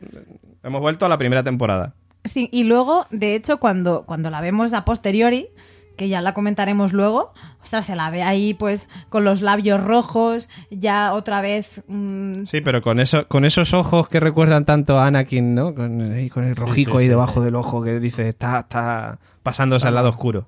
Hemos 0.62 0.80
vuelto 0.80 1.04
a 1.06 1.08
la 1.08 1.18
primera 1.18 1.42
temporada. 1.42 1.94
Sí, 2.24 2.48
y 2.52 2.62
luego, 2.64 3.06
de 3.10 3.34
hecho, 3.34 3.58
cuando, 3.58 4.04
cuando 4.04 4.30
la 4.30 4.40
vemos 4.40 4.72
a 4.74 4.84
posteriori, 4.84 5.48
que 5.96 6.08
ya 6.08 6.20
la 6.20 6.32
comentaremos 6.34 6.92
luego, 6.92 7.32
ostras, 7.62 7.84
se 7.84 7.96
la 7.96 8.10
ve 8.10 8.22
ahí 8.22 8.54
pues 8.54 8.88
con 9.08 9.24
los 9.24 9.42
labios 9.42 9.82
rojos, 9.82 10.48
ya 10.70 11.12
otra 11.12 11.40
vez... 11.42 11.82
mm, 11.88 12.44
Sí, 12.44 12.60
pero 12.60 12.80
con 12.80 13.00
eso, 13.00 13.26
con 13.28 13.44
esos 13.44 13.74
ojos 13.74 14.08
que 14.08 14.20
recuerdan 14.20 14.64
tanto 14.64 14.98
a 15.00 15.06
Anakin, 15.08 15.54
¿no? 15.54 15.74
Con, 15.74 16.00
ahí 16.12 16.30
con 16.30 16.44
el 16.44 16.54
rojico 16.56 16.92
sí, 16.92 16.98
ahí 16.98 17.04
sí, 17.04 17.08
debajo 17.10 17.40
del 17.42 17.56
ojo 17.56 17.82
que 17.82 17.98
dice 18.00 18.28
está, 18.28 18.60
está 18.60 19.18
pasándose 19.42 19.86
al 19.88 19.94
lado 19.96 20.08
oscuro. 20.10 20.46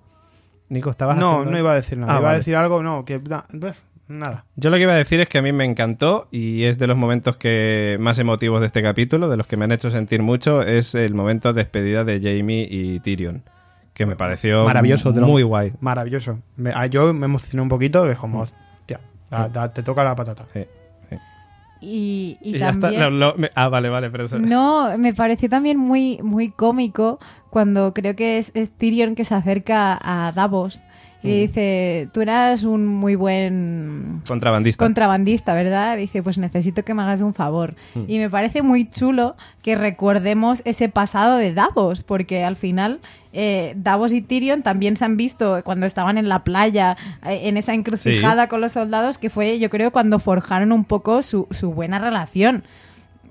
Nico, 0.71 0.91
estabas 0.91 1.17
no, 1.19 1.31
haciendo- 1.33 1.51
no 1.51 1.59
iba 1.59 1.73
a 1.73 1.75
decir 1.75 1.99
nada. 1.99 2.13
Ah, 2.13 2.17
iba 2.17 2.23
vale. 2.23 2.35
a 2.35 2.39
decir 2.39 2.57
algo, 2.57 2.83
no, 2.83 3.05
que 3.05 3.19
na- 3.19 3.45
pues, 3.61 3.83
nada. 4.09 4.45
Yo 4.57 4.71
lo 4.71 4.77
que 4.77 4.83
iba 4.83 4.93
a 4.93 4.97
decir 4.97 5.21
es 5.21 5.29
que 5.29 5.39
a 5.39 5.43
mí 5.43 5.53
me 5.53 5.65
encantó 5.65 6.29
y 6.31 6.65
es 6.65 6.79
de 6.79 6.87
los 6.87 6.97
momentos 6.97 7.37
que 7.37 7.97
más 8.01 8.19
emotivos 8.19 8.61
de 8.61 8.67
este 8.67 8.83
capítulo, 8.83 9.29
de 9.29 9.37
los 9.37 9.47
que 9.47 9.57
me 9.57 9.65
han 9.65 9.73
hecho 9.73 9.91
sentir 9.91 10.23
mucho, 10.23 10.63
es 10.63 10.95
el 10.95 11.15
momento 11.15 11.53
de 11.53 11.63
despedida 11.63 12.05
de 12.05 12.21
Jamie 12.21 12.67
y 12.71 13.01
Tyrion, 13.01 13.43
que 13.95 14.07
me 14.07 14.17
pareció 14.17 14.65
Maravilloso, 14.65 15.13
muy 15.13 15.43
guay. 15.43 15.73
Maravilloso. 15.81 16.39
Me- 16.57 16.73
ah, 16.75 16.87
yo 16.87 17.13
me 17.15 17.27
emocioné 17.27 17.63
un 17.63 17.69
poquito, 17.69 18.05
que 18.05 18.13
es 18.13 18.19
como, 18.19 18.41
hostia, 18.41 19.01
da- 19.31 19.49
da- 19.49 19.73
te 19.73 19.83
toca 19.83 20.05
la 20.05 20.15
patata. 20.17 20.47
Sí. 20.53 20.67
y, 21.81 22.39
y 22.41 22.57
Y 22.57 22.59
ya 22.59 22.71
está. 22.71 22.81
también... 22.89 23.01
No, 23.03 23.11
no, 23.11 23.35
me- 23.37 23.51
ah, 23.55 23.69
vale, 23.69 23.89
vale, 23.91 24.11
pero 24.11 24.25
eso- 24.25 24.39
No, 24.39 24.97
me 24.97 25.13
pareció 25.13 25.49
también 25.51 25.77
muy, 25.79 26.19
muy 26.23 26.49
cómico 26.51 27.19
cuando 27.51 27.93
creo 27.93 28.17
que 28.17 28.39
es, 28.39 28.51
es 28.55 28.71
Tyrion 28.71 29.15
que 29.15 29.25
se 29.27 29.35
acerca 29.35 29.99
a 30.03 30.33
Davos 30.33 30.81
y 31.25 31.29
le 31.29 31.41
dice, 31.41 32.09
tú 32.13 32.21
eras 32.21 32.65
un 32.65 32.87
muy 32.87 33.15
buen 33.15 34.21
contrabandista. 34.29 34.85
contrabandista, 34.85 35.55
¿verdad? 35.55 35.97
Dice, 35.97 36.23
pues 36.23 36.37
necesito 36.37 36.85
que 36.85 36.93
me 36.93 37.01
hagas 37.01 37.23
un 37.23 37.33
favor. 37.33 37.77
Y 38.07 38.19
me 38.19 38.29
parece 38.29 38.61
muy 38.61 38.91
chulo 38.91 39.35
que 39.63 39.75
recordemos 39.75 40.61
ese 40.67 40.91
pasado 40.91 41.39
de 41.39 41.55
Davos, 41.55 42.03
porque 42.03 42.45
al 42.45 42.57
final 42.57 43.01
eh, 43.33 43.73
Davos 43.77 44.13
y 44.13 44.21
Tyrion 44.21 44.63
también 44.63 44.99
se 44.99 45.07
han 45.07 45.17
visto 45.17 45.63
cuando 45.65 45.87
estaban 45.87 46.19
en 46.19 46.29
la 46.29 46.45
playa, 46.45 46.99
eh, 47.25 47.41
en 47.45 47.57
esa 47.57 47.73
encrucijada 47.73 48.49
con 48.49 48.61
los 48.61 48.73
soldados, 48.73 49.17
que 49.17 49.31
fue, 49.31 49.59
yo 49.59 49.71
creo, 49.71 49.93
cuando 49.93 50.19
forjaron 50.19 50.73
un 50.73 50.85
poco 50.85 51.23
su, 51.23 51.49
su 51.51 51.73
buena 51.73 51.99
relación. 51.99 52.65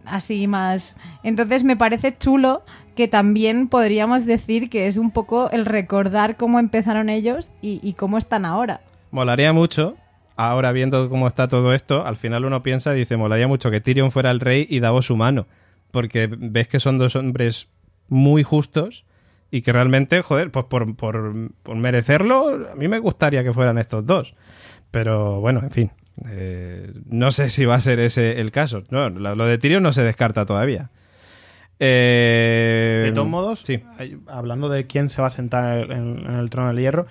Así 0.06 0.47
más. 0.47 0.97
Entonces 1.23 1.63
me 1.63 1.77
parece 1.77 2.17
chulo 2.17 2.63
que 2.95 3.08
también 3.08 3.67
podríamos 3.67 4.25
decir 4.25 4.69
que 4.69 4.88
es 4.88 4.97
un 4.97 5.12
poco 5.12 5.49
el 5.51 5.65
recordar 5.65 6.38
cómo 6.38 6.60
empezaron 6.60 7.10
ellos 7.10 7.51
y, 7.62 7.93
cómo 7.93 8.17
están 8.17 8.45
ahora. 8.45 8.82
Molaría 9.12 9.53
mucho, 9.53 9.95
ahora 10.36 10.71
viendo 10.71 11.10
cómo 11.10 11.27
está 11.27 11.48
todo 11.48 11.73
esto, 11.73 12.06
al 12.06 12.15
final 12.15 12.46
uno 12.46 12.63
piensa 12.63 12.94
y 12.96 13.00
dice, 13.00 13.17
molaría 13.17 13.48
mucho 13.48 13.71
que 13.71 13.81
Tyrion 13.81 14.12
fuera 14.12 14.31
el 14.31 14.39
rey 14.39 14.67
y 14.69 14.79
Davos 14.79 15.10
humano, 15.10 15.48
porque 15.91 16.27
ves 16.27 16.67
que 16.67 16.79
son 16.79 16.98
dos 16.98 17.15
hombres 17.15 17.67
muy 18.08 18.44
justos, 18.44 19.06
Y 19.52 19.62
que 19.62 19.71
realmente, 19.71 20.23
joder, 20.23 20.50
pues 20.50 20.65
por, 20.65 20.96
por, 20.96 21.52
por 21.62 21.75
merecerlo, 21.75 22.69
a 22.71 22.75
mí 22.75 22.87
me 22.87 22.98
gustaría 22.98 23.44
que 23.44 23.54
fueran 23.54 23.77
estos 23.77 24.04
dos. 24.04 24.33
Pero 24.89 25.41
bueno, 25.41 25.62
en 25.62 25.69
fin. 25.69 25.91
eh, 26.27 26.91
no 27.06 27.31
sé 27.31 27.50
si 27.50 27.65
va 27.65 27.75
a 27.75 27.79
ser 27.79 28.00
ese 28.00 28.41
el 28.41 28.52
caso. 28.52 28.83
No, 28.89 29.10
lo 29.10 29.46
de 29.46 29.60
Tyrion 29.60 29.83
no 29.83 29.94
se 29.94 30.02
descarta 30.02 30.48
todavía. 30.48 30.89
Eh, 31.86 33.02
De 33.04 33.12
todos 33.12 33.27
modos, 33.27 33.60
sí. 33.60 33.84
hablando 34.27 34.69
de 34.69 34.86
quién 34.86 35.10
se 35.10 35.21
va 35.21 35.27
a 35.27 35.31
sentar 35.31 35.92
en, 35.92 36.25
el 36.34 36.50
trono 36.50 36.69
del 36.69 36.79
hierro, 36.79 37.08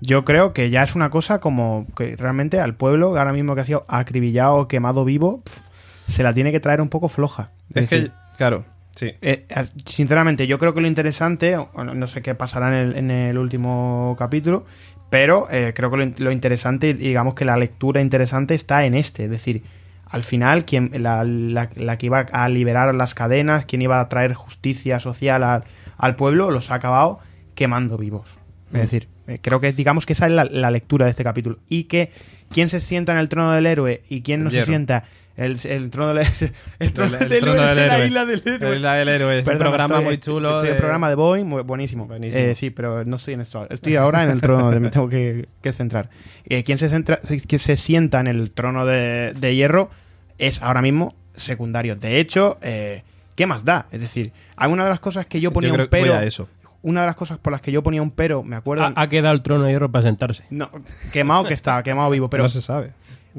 yo 0.00 0.24
creo 0.24 0.54
que 0.54 0.70
ya 0.70 0.82
es 0.82 0.94
una 0.94 1.10
cosa 1.10 1.40
como 1.40 1.86
que 1.94 2.16
realmente 2.16 2.58
al 2.58 2.74
pueblo, 2.74 3.18
ahora 3.18 3.34
mismo 3.34 3.54
que 3.54 3.60
ha 3.60 3.64
sido 3.66 3.84
acribillado, 3.86 4.66
quemado 4.66 5.04
vivo, 5.04 5.42
pf, 5.42 5.60
se 6.08 6.22
la 6.22 6.32
tiene 6.32 6.52
que 6.52 6.60
traer 6.60 6.80
un 6.80 6.88
poco 6.88 7.08
floja. 7.08 7.50
Es 7.74 7.86
que, 7.86 7.96
decir, 7.96 8.12
claro, 8.38 8.64
sí. 8.96 9.12
eh, 9.20 9.46
sinceramente, 9.84 10.46
yo 10.46 10.58
creo 10.58 10.72
que 10.72 10.80
lo 10.80 10.86
interesante, 10.86 11.58
no 11.74 12.06
sé 12.06 12.22
qué 12.22 12.34
pasará 12.34 12.68
en 12.68 12.74
el, 12.74 12.96
en 12.96 13.10
el 13.10 13.36
último 13.36 14.16
capítulo, 14.18 14.64
pero 15.10 15.48
eh, 15.50 15.74
creo 15.76 15.90
que 15.90 15.98
lo, 15.98 16.12
lo 16.16 16.32
interesante, 16.32 16.94
digamos 16.94 17.34
que 17.34 17.44
la 17.44 17.58
lectura 17.58 18.00
interesante 18.00 18.54
está 18.54 18.86
en 18.86 18.94
este. 18.94 19.24
Es 19.24 19.30
decir, 19.30 19.62
al 20.06 20.22
final, 20.22 20.64
quien, 20.64 20.90
la, 21.02 21.24
la- 21.24 21.70
la 21.76 21.98
que 21.98 22.06
iba 22.06 22.20
a 22.20 22.48
liberar 22.48 22.94
las 22.94 23.14
cadenas, 23.14 23.64
quien 23.64 23.82
iba 23.82 24.00
a 24.00 24.08
traer 24.08 24.34
justicia 24.34 25.00
social 25.00 25.42
al, 25.42 25.64
al 25.96 26.16
pueblo, 26.16 26.50
los 26.50 26.70
ha 26.70 26.74
acabado 26.74 27.18
quemando 27.54 27.96
vivos. 27.98 28.26
Es 28.72 28.80
decir, 28.82 29.08
eh, 29.28 29.38
creo 29.40 29.60
que 29.60 29.68
es, 29.68 29.76
digamos 29.76 30.04
que 30.06 30.12
esa 30.14 30.26
es 30.26 30.32
la, 30.32 30.44
la 30.44 30.70
lectura 30.70 31.04
de 31.06 31.10
este 31.10 31.22
capítulo. 31.24 31.58
Y 31.68 31.84
que 31.84 32.10
quién 32.50 32.68
se 32.68 32.80
sienta 32.80 33.12
en 33.12 33.18
el 33.18 33.28
trono 33.28 33.52
del 33.52 33.66
héroe 33.66 34.02
y 34.08 34.22
quién 34.22 34.42
no 34.42 34.50
se 34.50 34.58
sienta. 34.66 35.04
El, 35.36 35.58
el 35.64 35.90
trono 35.90 36.14
del, 36.14 36.26
el 36.78 36.92
trono 36.92 37.16
El- 37.16 37.22
el 37.24 37.28
del 37.28 37.40
trono 37.40 37.54
héroe 37.62 37.66
del 37.66 37.76
de 37.76 37.86
la 37.86 37.94
héroe. 37.96 38.06
isla 38.06 38.24
del 38.24 38.42
héroe. 38.46 38.68
La 38.70 38.76
isla 38.76 38.94
del 38.94 39.08
héroe 39.08 39.38
es 39.40 39.46
un 39.48 39.58
programa 39.58 39.94
estoy- 39.96 40.04
muy 40.04 40.16
chulo 40.18 40.50
Estoy 40.52 40.68
de- 40.68 40.74
el 40.74 40.78
programa 40.78 41.08
de 41.08 41.14
Boeing, 41.16 41.44
muy 41.44 41.62
buenísimo. 41.62 42.06
Buenísimo. 42.06 42.44
Eh, 42.44 42.54
sí, 42.54 42.70
pero 42.70 43.04
no 43.04 43.16
estoy 43.16 43.34
en 43.34 43.40
esto. 43.40 43.66
Estoy 43.68 43.96
ahora 43.96 44.22
en 44.22 44.30
el 44.30 44.40
trono 44.40 44.70
de 44.70 44.78
me 44.80 44.90
tengo 44.90 45.08
que, 45.08 45.48
que 45.60 45.72
centrar. 45.72 46.08
Eh, 46.44 46.62
quien 46.62 46.78
se, 46.78 46.88
centra, 46.88 47.18
que 47.48 47.58
se 47.58 47.76
sienta 47.76 48.20
en 48.20 48.28
el 48.28 48.52
trono 48.52 48.86
de, 48.86 49.34
de 49.36 49.54
hierro 49.56 49.90
es 50.38 50.62
ahora 50.62 50.82
mismo 50.82 51.14
secundario. 51.34 51.96
De 51.96 52.20
hecho, 52.20 52.58
eh, 52.62 53.02
¿qué 53.34 53.46
más 53.46 53.64
da? 53.64 53.86
Es 53.90 54.00
decir, 54.00 54.32
hay 54.56 54.70
una 54.70 54.84
de 54.84 54.90
las 54.90 55.00
cosas 55.00 55.26
que 55.26 55.40
yo 55.40 55.52
ponía 55.52 55.68
Yo 55.70 55.74
creo 55.74 55.84
un 55.86 55.90
que 55.90 55.98
voy 55.98 56.08
pero. 56.10 56.18
a 56.20 56.24
eso. 56.24 56.48
Una 56.82 57.00
de 57.00 57.06
las 57.06 57.16
cosas 57.16 57.38
por 57.38 57.50
las 57.50 57.62
que 57.62 57.72
yo 57.72 57.82
ponía 57.82 58.02
un 58.02 58.10
pero, 58.10 58.42
me 58.42 58.56
acuerdo. 58.56 58.84
Ha, 58.84 58.92
ha 58.94 59.08
quedado 59.08 59.34
el 59.34 59.40
trono 59.42 59.64
de 59.64 59.72
hierro 59.72 59.90
para 59.90 60.02
sentarse. 60.02 60.44
no, 60.50 60.70
quemado 61.12 61.44
que 61.44 61.54
está, 61.54 61.82
quemado 61.82 62.10
vivo, 62.10 62.28
pero 62.28 62.42
no 62.42 62.48
se 62.50 62.60
sabe. 62.60 62.90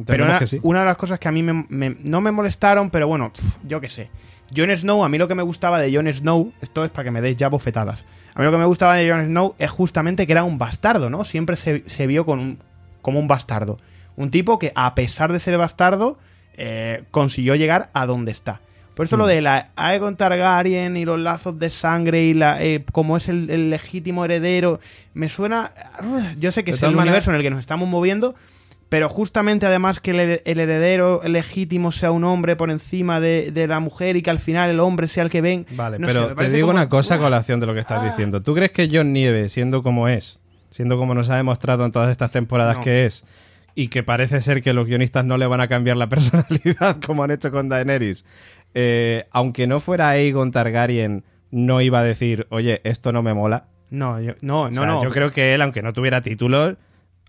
Pero 0.05 0.25
una, 0.25 0.39
que 0.39 0.47
sí. 0.47 0.59
una 0.63 0.79
de 0.81 0.85
las 0.85 0.97
cosas 0.97 1.19
que 1.19 1.27
a 1.27 1.31
mí 1.31 1.43
me- 1.43 1.65
me- 1.69 1.95
no 2.03 2.21
me 2.21 2.31
molestaron, 2.31 2.89
pero 2.89 3.07
bueno, 3.07 3.31
yo 3.67 3.79
qué 3.81 3.89
sé. 3.89 4.09
Jon 4.55 4.69
Snow, 4.75 5.03
a 5.03 5.09
mí 5.09 5.17
lo 5.17 5.27
que 5.27 5.35
me 5.35 5.43
gustaba 5.43 5.79
de 5.79 5.93
Jon 5.95 6.11
Snow, 6.11 6.51
esto 6.61 6.85
es 6.85 6.91
para 6.91 7.05
que 7.05 7.11
me 7.11 7.21
deis 7.21 7.35
ya 7.37 7.49
bofetadas. 7.49 8.05
A 8.35 8.39
mí 8.39 8.45
lo 8.45 8.51
que 8.51 8.57
me 8.57 8.65
gustaba 8.65 8.95
de 8.95 9.09
Jon 9.09 9.25
Snow 9.25 9.55
es 9.57 9.69
justamente 9.71 10.25
que 10.27 10.33
era 10.33 10.43
un 10.43 10.57
bastardo, 10.57 11.09
¿no? 11.09 11.23
Siempre 11.23 11.55
se, 11.55 11.83
se 11.87 12.05
vio 12.07 12.25
con 12.25 12.39
un- 12.39 12.59
como 13.01 13.19
un 13.19 13.27
bastardo. 13.27 13.79
Un 14.17 14.31
tipo 14.31 14.59
que, 14.59 14.71
a 14.75 14.93
pesar 14.95 15.31
de 15.33 15.39
ser 15.39 15.57
bastardo, 15.57 16.17
eh, 16.57 17.03
consiguió 17.11 17.55
llegar 17.55 17.89
a 17.93 18.05
donde 18.05 18.31
está. 18.31 18.61
Por 18.93 19.05
eso 19.07 19.17
lo 19.17 19.25
de 19.27 19.41
la 19.41 19.71
Aegon 19.75 20.15
Targaryen 20.15 20.95
y 20.95 21.03
los 21.03 21.19
lazos 21.19 21.59
de 21.59 21.69
sangre 21.69 22.23
y 22.23 22.33
la 22.33 22.63
eh, 22.63 22.85
como 22.93 23.17
es 23.17 23.27
el, 23.27 23.49
el 23.49 23.69
legítimo 23.69 24.23
heredero, 24.23 24.79
me 25.13 25.27
suena... 25.27 25.73
Yo 26.39 26.51
sé 26.53 26.63
que 26.63 26.71
De 26.71 26.77
es 26.77 26.83
el 26.83 26.91
maneras- 26.91 27.03
universo 27.03 27.29
en 27.31 27.35
el 27.37 27.41
que 27.43 27.49
nos 27.49 27.59
estamos 27.59 27.89
moviendo, 27.89 28.35
pero 28.89 29.09
justamente 29.09 29.65
además 29.65 29.99
que 29.99 30.11
el, 30.11 30.19
her- 30.19 30.41
el 30.45 30.59
heredero 30.59 31.21
legítimo 31.25 31.91
sea 31.91 32.11
un 32.11 32.23
hombre 32.23 32.55
por 32.55 32.69
encima 32.71 33.19
de, 33.19 33.51
de 33.51 33.67
la 33.67 33.79
mujer 33.79 34.15
y 34.15 34.21
que 34.21 34.29
al 34.29 34.39
final 34.39 34.69
el 34.69 34.79
hombre 34.79 35.07
sea 35.07 35.23
el 35.23 35.29
que 35.29 35.41
ven. 35.41 35.65
Vale, 35.71 35.99
no 35.99 36.07
sé, 36.07 36.13
pero 36.13 36.29
me 36.29 36.35
te 36.35 36.49
digo 36.51 36.67
como- 36.67 36.79
una 36.79 36.89
cosa 36.89 37.15
a 37.15 37.17
colación 37.17 37.59
de 37.59 37.65
lo 37.65 37.73
que 37.73 37.79
estás 37.81 38.03
diciendo. 38.03 38.41
¿Tú 38.41 38.53
crees 38.53 38.71
que 38.71 38.87
John 38.91 39.11
Nieve, 39.13 39.49
siendo 39.49 39.81
como 39.83 40.07
es, 40.07 40.39
siendo 40.69 40.97
como 40.97 41.13
nos 41.15 41.29
ha 41.29 41.35
demostrado 41.37 41.85
en 41.85 41.91
todas 41.91 42.09
estas 42.11 42.31
temporadas 42.31 42.77
No. 42.77 42.83
que 42.83 43.05
es, 43.05 43.25
y 43.73 43.89
que 43.89 44.03
parece 44.03 44.39
ser 44.39 44.61
que 44.61 44.71
los 44.73 44.85
guionistas 44.87 45.25
no 45.25 45.37
le 45.37 45.47
van 45.47 45.59
a 45.61 45.67
cambiar 45.67 45.97
la 45.97 46.07
personalidad 46.09 46.97
como 47.05 47.23
han 47.23 47.31
hecho 47.31 47.51
con 47.51 47.67
Daenerys, 47.69 48.23
eh, 48.73 49.25
aunque 49.31 49.67
no 49.67 49.79
fuera 49.79 50.09
Aegon 50.09 50.51
Targaryen, 50.51 51.23
no 51.51 51.81
iba 51.81 51.99
a 51.99 52.03
decir, 52.03 52.47
oye, 52.49 52.81
esto 52.83 53.11
no 53.11 53.21
me 53.23 53.33
mola? 53.33 53.65
No, 53.89 54.19
yo- 54.21 54.33
no, 54.41 54.61
O 54.63 54.67
no, 54.67 54.73
sea, 54.73 54.85
no. 54.85 55.03
Yo 55.03 55.09
creo 55.09 55.31
que 55.31 55.53
él, 55.53 55.61
aunque 55.61 55.81
no 55.81 55.93
tuviera 55.93 56.21
títulos. 56.21 56.75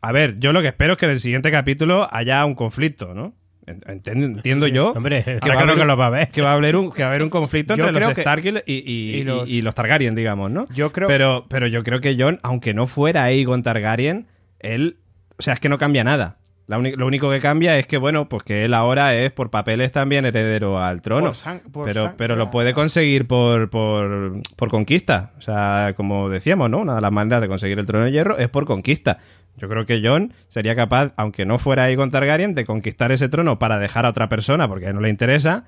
A 0.09 0.13
ver, 0.13 0.39
yo 0.39 0.53
lo 0.53 0.63
que 0.63 0.69
espero 0.69 0.93
es 0.95 0.99
que 0.99 1.07
en 1.07 1.13
el 1.13 1.21
siguiente 1.21 1.51
capítulo 1.51 2.09
haya 2.13 2.45
un 2.45 2.55
conflicto, 2.55 3.15
¿no? 3.15 3.35
Ent- 3.67 4.07
Entiendo 4.07 4.69
yo. 4.69 4.93
Hombre, 4.93 5.25
que 5.25 5.33
va 5.33 5.37
a 5.39 5.41
claro 5.41 5.61
haber- 5.63 5.79
que 5.79 5.85
lo 5.85 5.97
va 5.97 6.07
a 6.07 6.11
ver. 6.11 6.29
que 6.31 6.41
va 6.43 6.51
a 6.53 6.55
haber 6.55 6.77
un, 6.77 6.93
que 6.93 7.03
va 7.03 7.09
a 7.09 7.11
haber 7.11 7.23
un 7.25 7.31
conflicto 7.31 7.75
Yo 7.75 7.89
entre 7.89 8.05
los 8.05 8.17
Stark 8.17 8.45
y, 8.45 8.73
y- 8.73 8.79
y- 8.87 9.17
y 9.17 9.23
los- 9.25 9.49
y 9.49 9.63
los 9.63 9.75
Targaryen, 9.75 10.15
digamos, 10.15 10.51
¿no? 10.53 10.69
Yo 10.73 10.93
creo- 10.93 11.09
Pero, 11.09 11.47
pero 11.49 11.67
yo 11.67 11.83
creo 11.83 12.01
que 12.01 12.17
John, 12.19 12.39
aunque 12.45 12.75
no 12.75 12.87
fuera 12.87 13.25
Aegon 13.25 13.63
Targaryen, 13.65 14.29
él. 14.61 14.99
O 15.39 15.43
sea, 15.43 15.55
es 15.55 15.61
que 15.61 15.69
no 15.69 15.79
cambia 15.79 16.05
nada. 16.05 16.39
La 16.69 16.79
lo 16.79 17.07
único 17.07 17.31
que 17.31 17.39
cambia 17.39 17.79
es 17.79 17.87
que, 17.87 17.97
bueno, 17.97 18.29
pues 18.29 18.43
que 18.43 18.65
él 18.65 18.75
ahora 18.75 19.15
es 19.15 19.31
por 19.31 19.51
papeles 19.51 19.93
también 19.93 20.25
heredero 20.27 20.83
al 20.83 21.01
trono. 21.01 21.27
Por 21.27 21.35
sang- 21.35 21.63
por 21.71 21.87
pero, 21.87 22.15
pero 22.17 22.35
lo 22.35 22.51
puede 22.51 22.73
conseguir 22.73 23.27
por, 23.29 23.71
por, 23.71 24.33
por 24.57 24.69
conquista. 24.69 25.33
O 25.39 25.41
sea, 25.43 25.95
como 25.97 26.29
decíamos, 26.29 26.69
¿no? 26.71 26.79
Una 26.79 26.97
de 26.97 27.01
las 27.01 27.13
maneras 27.13 27.41
de 27.41 27.47
conseguir 27.49 27.79
el 27.79 27.87
trono 27.87 28.05
de 28.07 28.11
hierro 28.13 28.37
es 28.39 28.49
por 28.49 28.65
conquista. 28.65 29.19
Yo 29.57 29.69
creo 29.69 29.87
que 29.87 30.03
John 30.05 30.33
sería 30.49 30.77
capaz, 30.77 31.13
aunque 31.17 31.47
no 31.47 31.59
fuera 31.59 31.85
Aegon 31.85 32.11
Targaryen, 32.11 32.55
de 32.55 32.65
conquistar 32.65 33.13
ese 33.13 33.29
trono 33.29 33.59
para 33.59 33.79
dejar 33.79 34.07
a 34.07 34.11
otra 34.11 34.29
persona, 34.29 34.69
porque 34.69 34.87
a 34.87 34.89
él 34.91 34.95
no 34.95 35.01
le 35.01 35.09
interesa, 35.09 35.65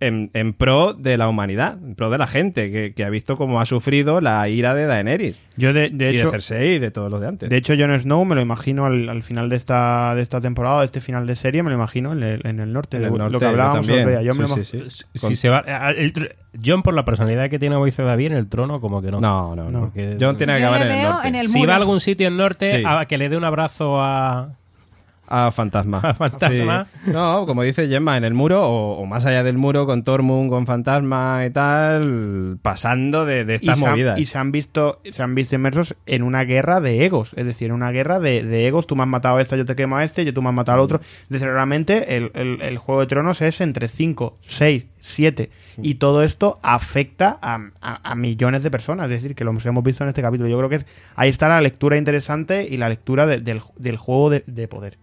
en, 0.00 0.30
en 0.34 0.52
pro 0.54 0.94
de 0.94 1.16
la 1.18 1.28
humanidad, 1.28 1.78
en 1.82 1.94
pro 1.94 2.10
de 2.10 2.18
la 2.18 2.26
gente, 2.26 2.70
que, 2.72 2.92
que 2.94 3.04
ha 3.04 3.10
visto 3.10 3.36
cómo 3.36 3.60
ha 3.60 3.66
sufrido 3.66 4.20
la 4.20 4.48
ira 4.48 4.74
de 4.74 4.86
Daenerys. 4.86 5.46
Yo, 5.56 5.72
de, 5.72 5.90
de 5.90 6.12
y 6.12 6.16
hecho, 6.16 6.26
de 6.26 6.30
Cersei 6.32 6.74
y 6.74 6.78
de 6.78 6.90
todos 6.90 7.10
los 7.10 7.20
de 7.20 7.28
antes. 7.28 7.50
de 7.50 7.56
hecho, 7.56 7.74
Jon 7.78 7.98
Snow 7.98 8.24
me 8.24 8.34
lo 8.34 8.40
imagino 8.40 8.86
al, 8.86 9.08
al 9.08 9.22
final 9.22 9.48
de 9.48 9.56
esta, 9.56 10.14
de 10.14 10.22
esta 10.22 10.40
temporada, 10.40 10.80
de 10.80 10.86
este 10.86 11.00
final 11.00 11.26
de 11.26 11.34
serie, 11.34 11.62
me 11.62 11.70
lo 11.70 11.76
imagino 11.76 12.12
en 12.12 12.22
el, 12.22 12.46
en 12.46 12.60
el 12.60 12.72
norte. 12.72 12.96
En 12.96 13.04
el 13.04 13.12
de- 13.12 13.18
norte, 13.18 13.32
lo 13.34 13.38
que 13.38 13.46
hablábamos 13.46 13.88
el 13.88 14.04
también. 14.04 14.24
me 14.36 14.42
lo 14.42 14.48
Sí, 14.48 14.64
sí, 14.64 14.82
sí. 14.88 15.04
Si 15.14 15.20
Con- 15.20 15.36
se 15.36 15.48
va, 15.50 15.60
el 15.90 16.12
John, 16.64 16.82
por 16.82 16.94
la 16.94 17.04
personalidad 17.04 17.48
que 17.48 17.58
tiene 17.58 17.76
hoy 17.76 17.90
se 17.92 18.02
va 18.02 18.16
bien, 18.16 18.32
el 18.32 18.48
trono 18.48 18.80
como 18.80 19.00
que 19.02 19.10
no. 19.10 19.20
No, 19.20 19.54
no, 19.54 19.70
no. 19.70 19.80
Porque- 19.80 20.16
John 20.18 20.36
tiene 20.36 20.56
que 20.56 20.64
acabar 20.64 20.82
en 20.82 20.92
el 20.92 21.02
norte. 21.04 21.28
en 21.28 21.34
el 21.36 21.46
si 21.46 21.64
va 21.66 21.74
a 21.74 21.76
algún 21.76 22.00
sitio 22.00 22.26
en 22.28 22.36
norte, 22.36 22.78
Sí. 22.78 22.82
a 22.86 23.04
que 23.06 23.18
le 23.18 23.28
dé 23.28 23.36
un 23.36 23.44
abrazo 23.44 24.00
a... 24.00 24.56
A 25.32 25.50
Fantasma. 25.52 25.98
A 26.02 26.12
Fantasma. 26.14 26.86
Sí. 27.04 27.10
No, 27.12 27.46
como 27.46 27.62
dice 27.62 27.86
Gemma, 27.88 28.16
en 28.16 28.24
el 28.24 28.34
muro 28.34 28.62
o, 28.68 28.98
o 29.00 29.06
más 29.06 29.24
allá 29.26 29.42
del 29.44 29.56
muro 29.56 29.86
con 29.86 30.02
Tormund, 30.02 30.50
con 30.50 30.66
Fantasma 30.66 31.44
y 31.46 31.50
tal, 31.50 32.58
pasando 32.62 33.24
de, 33.24 33.44
de 33.44 33.52
y, 33.54 33.56
estas 33.56 33.78
se 33.78 33.84
han, 33.86 33.90
movidas. 33.92 34.18
y 34.18 34.24
se 34.24 34.38
han 34.38 34.52
visto 34.52 35.00
se 35.08 35.22
han 35.22 35.34
visto 35.34 35.54
inmersos 35.54 35.96
en 36.06 36.22
una 36.22 36.42
guerra 36.44 36.80
de 36.80 37.04
egos 37.04 37.32
es 37.36 37.44
decir 37.44 37.68
en 37.68 37.74
una 37.74 37.90
guerra 37.90 38.18
de, 38.18 38.42
de 38.42 38.66
egos 38.66 38.86
tú 38.86 38.96
me 38.96 39.02
has 39.02 39.08
matado 39.08 39.36
a 39.36 39.42
esta 39.42 39.56
yo 39.56 39.64
te 39.64 39.76
quemo 39.76 39.96
a 39.96 40.04
este 40.04 40.24
yo 40.24 40.34
tú 40.34 40.42
me 40.42 40.48
has 40.48 40.54
matado 40.54 40.78
al 40.78 40.84
otro 40.84 41.00
es 41.00 41.28
decir 41.28 41.48
realmente 41.48 42.16
el, 42.16 42.30
el- 42.34 42.60
el 42.62 42.78
juego 42.78 43.00
de 43.00 43.06
tronos 43.06 43.40
es 43.42 43.60
entre 43.60 43.88
5 43.88 44.36
6 44.40 44.86
7 44.98 45.50
y 45.82 45.94
todo 45.94 46.22
esto 46.22 46.58
afecta 46.62 47.38
a, 47.40 47.58
a- 47.80 48.10
a 48.10 48.14
millones 48.14 48.62
de 48.62 48.70
personas 48.70 49.04
es 49.06 49.22
decir 49.22 49.34
que 49.34 49.44
lo 49.44 49.50
hemos 49.52 49.84
visto 49.84 50.02
en 50.04 50.08
este 50.08 50.22
capítulo 50.22 50.48
yo 50.48 50.58
creo 50.58 50.68
que 50.68 50.76
es, 50.76 50.86
ahí 51.16 51.28
está 51.28 51.48
la 51.48 51.60
lectura 51.60 51.96
interesante 51.96 52.66
y 52.68 52.76
la 52.76 52.88
lectura 52.88 53.26
de- 53.26 53.40
del, 53.40 53.60
del 53.76 53.96
juego 53.96 54.30
de 54.30 54.68
poder 54.68 54.98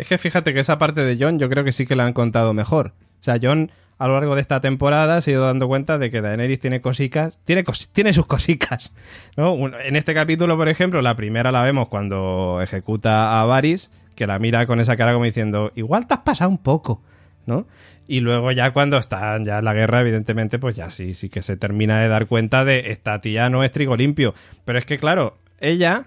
Es 0.00 0.06
que 0.06 0.16
fíjate 0.16 0.54
que 0.54 0.60
esa 0.60 0.78
parte 0.78 1.04
de 1.04 1.22
John 1.22 1.38
yo 1.38 1.50
creo 1.50 1.62
que 1.62 1.72
sí 1.72 1.84
que 1.84 1.94
la 1.94 2.06
han 2.06 2.14
contado 2.14 2.54
mejor. 2.54 2.94
O 3.20 3.22
sea, 3.22 3.38
John 3.40 3.70
a 3.98 4.08
lo 4.08 4.14
largo 4.14 4.34
de 4.34 4.40
esta 4.40 4.58
temporada 4.58 5.20
se 5.20 5.30
ha 5.30 5.34
ido 5.34 5.44
dando 5.44 5.68
cuenta 5.68 5.98
de 5.98 6.10
que 6.10 6.22
Daenerys 6.22 6.58
tiene 6.58 6.80
cosicas, 6.80 7.38
tiene, 7.44 8.14
sus 8.14 8.24
cosicas. 8.24 8.94
¿no? 9.36 9.54
En 9.78 9.96
este 9.96 10.14
capítulo, 10.14 10.56
por 10.56 10.70
ejemplo, 10.70 11.02
la 11.02 11.16
primera 11.16 11.52
la 11.52 11.62
vemos 11.64 11.88
cuando 11.88 12.60
ejecuta 12.62 13.42
a 13.42 13.44
Varys, 13.44 13.90
que 14.16 14.26
la 14.26 14.38
mira 14.38 14.64
con 14.64 14.80
esa 14.80 14.96
cara 14.96 15.12
como 15.12 15.26
diciendo, 15.26 15.70
igual 15.74 16.06
te 16.06 16.14
has 16.14 16.20
pasado 16.20 16.48
un 16.48 16.56
poco. 16.56 17.02
¿no? 17.44 17.66
Y 18.08 18.20
luego 18.20 18.52
ya 18.52 18.72
cuando 18.72 18.96
están 18.96 19.44
ya 19.44 19.58
en 19.58 19.66
la 19.66 19.74
guerra, 19.74 20.00
evidentemente, 20.00 20.58
pues 20.58 20.76
ya 20.76 20.88
sí, 20.88 21.12
sí 21.12 21.28
que 21.28 21.42
se 21.42 21.58
termina 21.58 22.00
de 22.00 22.08
dar 22.08 22.26
cuenta 22.26 22.64
de 22.64 22.90
esta 22.90 23.20
tía 23.20 23.50
no 23.50 23.64
es 23.64 23.70
trigo 23.70 23.96
limpio. 23.96 24.32
Pero 24.64 24.78
es 24.78 24.86
que, 24.86 24.96
claro, 24.96 25.36
ella 25.58 26.06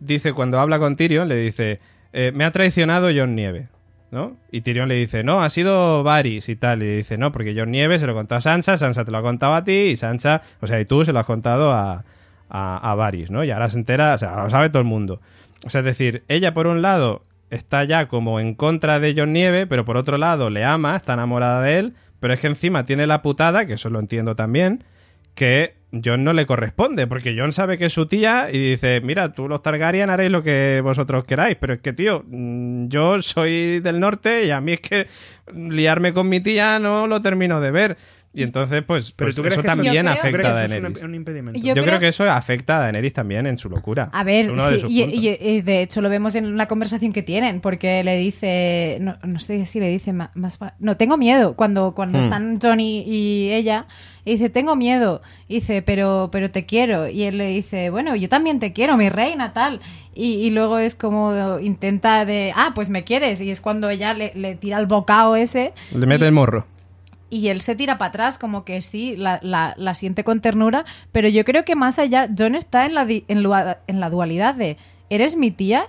dice, 0.00 0.32
cuando 0.32 0.58
habla 0.58 0.80
con 0.80 0.96
Tyrion, 0.96 1.28
le 1.28 1.36
dice, 1.36 1.78
eh, 2.12 2.32
me 2.34 2.44
ha 2.44 2.50
traicionado 2.50 3.08
John 3.14 3.34
Nieve, 3.34 3.68
¿no? 4.10 4.36
Y 4.50 4.62
Tyrion 4.62 4.88
le 4.88 4.96
dice, 4.96 5.22
no, 5.22 5.42
ha 5.42 5.50
sido 5.50 6.02
Varys 6.02 6.48
y 6.48 6.56
tal. 6.56 6.82
Y 6.82 6.96
dice, 6.96 7.18
no, 7.18 7.32
porque 7.32 7.54
John 7.56 7.70
Nieve 7.70 7.98
se 7.98 8.06
lo 8.06 8.14
contó 8.14 8.34
a 8.34 8.40
Sansa, 8.40 8.76
Sansa 8.76 9.04
te 9.04 9.10
lo 9.10 9.18
ha 9.18 9.22
contado 9.22 9.54
a 9.54 9.64
ti 9.64 9.72
y 9.72 9.96
Sansa, 9.96 10.42
o 10.60 10.66
sea, 10.66 10.80
y 10.80 10.84
tú 10.84 11.04
se 11.04 11.12
lo 11.12 11.20
has 11.20 11.26
contado 11.26 11.72
a, 11.72 12.04
a, 12.48 12.90
a 12.90 12.94
Varys, 12.94 13.30
¿no? 13.30 13.44
Y 13.44 13.50
ahora 13.50 13.68
se 13.68 13.78
entera, 13.78 14.14
o 14.14 14.18
sea, 14.18 14.30
ahora 14.30 14.44
lo 14.44 14.50
sabe 14.50 14.70
todo 14.70 14.82
el 14.82 14.88
mundo. 14.88 15.20
O 15.64 15.70
sea, 15.70 15.80
es 15.80 15.84
decir, 15.84 16.24
ella 16.28 16.54
por 16.54 16.66
un 16.66 16.82
lado 16.82 17.24
está 17.50 17.84
ya 17.84 18.08
como 18.08 18.40
en 18.40 18.54
contra 18.54 19.00
de 19.00 19.14
John 19.16 19.32
Nieve, 19.32 19.66
pero 19.66 19.84
por 19.84 19.96
otro 19.96 20.18
lado 20.18 20.50
le 20.50 20.64
ama, 20.64 20.96
está 20.96 21.14
enamorada 21.14 21.62
de 21.62 21.78
él, 21.78 21.94
pero 22.20 22.32
es 22.32 22.40
que 22.40 22.46
encima 22.46 22.84
tiene 22.84 23.06
la 23.06 23.22
putada, 23.22 23.66
que 23.66 23.74
eso 23.74 23.90
lo 23.90 23.98
entiendo 23.98 24.36
también, 24.36 24.84
que 25.34 25.79
John 25.92 26.22
no 26.22 26.32
le 26.32 26.46
corresponde, 26.46 27.06
porque 27.06 27.34
John 27.36 27.52
sabe 27.52 27.76
que 27.76 27.86
es 27.86 27.92
su 27.92 28.06
tía 28.06 28.48
y 28.52 28.58
dice, 28.70 29.00
mira, 29.00 29.32
tú 29.32 29.48
los 29.48 29.62
Targaryen 29.62 30.10
haréis 30.10 30.30
lo 30.30 30.42
que 30.42 30.80
vosotros 30.84 31.24
queráis, 31.24 31.56
pero 31.60 31.74
es 31.74 31.80
que, 31.80 31.92
tío, 31.92 32.24
mm, 32.28 32.88
yo 32.88 33.20
soy 33.22 33.80
del 33.80 33.98
norte 33.98 34.46
y 34.46 34.50
a 34.50 34.60
mí 34.60 34.72
es 34.72 34.80
que 34.80 35.06
liarme 35.54 36.12
con 36.12 36.28
mi 36.28 36.40
tía 36.40 36.78
no 36.78 37.06
lo 37.06 37.20
termino 37.20 37.60
de 37.60 37.70
ver. 37.70 37.96
Y 38.32 38.44
entonces, 38.44 38.84
pues, 38.86 39.10
Pero 39.10 39.26
pues 39.26 39.34
tú 39.34 39.42
crees 39.42 39.54
eso 39.54 39.62
que 39.62 39.66
eso- 39.68 39.74
también 39.76 40.06
afecta 40.06 40.30
¿Crees 40.30 40.46
a 40.46 40.50
que 40.52 40.56
eso 40.58 40.64
es 40.64 40.70
Daenerys. 40.70 41.02
un, 41.02 41.08
un 41.08 41.14
impedimento? 41.16 41.58
Yo 41.58 41.66
Yo, 41.66 41.72
creo, 41.74 41.84
creo- 41.86 41.98
que 41.98 42.08
eso 42.08 42.30
afecta 42.30 42.76
a 42.76 42.80
Daenerys 42.82 43.12
también 43.12 43.44
en 43.48 43.58
su 43.58 43.68
locura. 43.68 44.08
A 44.12 44.22
ver, 44.22 44.52
Es 44.52 44.70
de 44.70 44.80
sí, 44.80 44.86
y, 44.88 45.02
puntos. 45.02 45.20
y- 45.24 45.28
y 45.48 45.60
de 45.62 45.82
hecho 45.82 46.00
lo 46.00 46.08
vemos 46.08 46.36
en 46.36 46.56
la 46.56 46.68
conversación 46.68 47.12
que 47.12 47.22
tienen, 47.24 47.60
porque 47.60 48.04
le 48.04 48.16
dice, 48.18 48.98
no, 49.00 49.16
no 49.24 49.38
sé 49.40 49.64
si 49.64 49.80
le 49.80 49.88
dice 49.88 50.12
más, 50.12 50.58
fa- 50.58 50.74
no, 50.78 50.96
tengo 50.96 51.16
miedo, 51.16 51.56
cuando, 51.56 51.92
cuando 51.92 52.18
Hmm. 52.20 52.22
están 52.22 52.60
Johnny 52.62 53.02
y 53.04 53.50
ella, 53.52 53.86
y 54.24 54.32
dice, 54.32 54.48
tengo 54.48 54.76
miedo, 54.76 55.22
y 55.48 55.54
dice, 55.54 55.82
pero, 55.82 56.28
pero 56.30 56.52
te 56.52 56.66
quiero, 56.66 57.08
y 57.08 57.24
él 57.24 57.36
le 57.36 57.48
dice, 57.48 57.90
bueno, 57.90 58.14
yo 58.14 58.28
también 58.28 58.60
te 58.60 58.72
quiero, 58.72 58.96
mi 58.96 59.08
reina, 59.08 59.52
tal, 59.52 59.80
y, 60.14 60.34
y 60.34 60.50
luego 60.50 60.78
es 60.78 60.94
como 60.94 61.58
intenta 61.60 62.24
de, 62.24 62.52
ah, 62.54 62.70
pues 62.76 62.90
me 62.90 63.02
quieres, 63.02 63.40
y 63.40 63.50
es 63.50 63.60
cuando 63.60 63.90
ella 63.90 64.14
le, 64.14 64.30
le 64.36 64.54
tira 64.54 64.78
el 64.78 64.86
bocado 64.86 65.34
ese, 65.34 65.72
Le 65.92 66.06
mete 66.06 66.24
y- 66.24 66.28
el 66.28 66.32
morro. 66.32 66.64
Y 67.30 67.48
él 67.48 67.60
se 67.60 67.76
tira 67.76 67.96
para 67.96 68.08
atrás, 68.10 68.38
como 68.38 68.64
que 68.64 68.80
sí, 68.80 69.16
la, 69.16 69.38
la- 69.42 69.74
la 69.78 69.94
siente 69.94 70.24
con 70.24 70.40
ternura, 70.40 70.84
pero 71.12 71.28
yo 71.28 71.44
creo 71.44 71.64
que 71.64 71.76
más 71.76 71.98
allá, 71.98 72.28
John 72.36 72.54
está 72.54 72.86
en 72.86 72.94
la, 72.94 73.06
en, 73.08 73.42
lua- 73.42 73.78
en 73.86 74.00
la 74.00 74.10
dualidad 74.10 74.54
de, 74.54 74.76
eres 75.08 75.36
mi 75.36 75.50
tía 75.50 75.84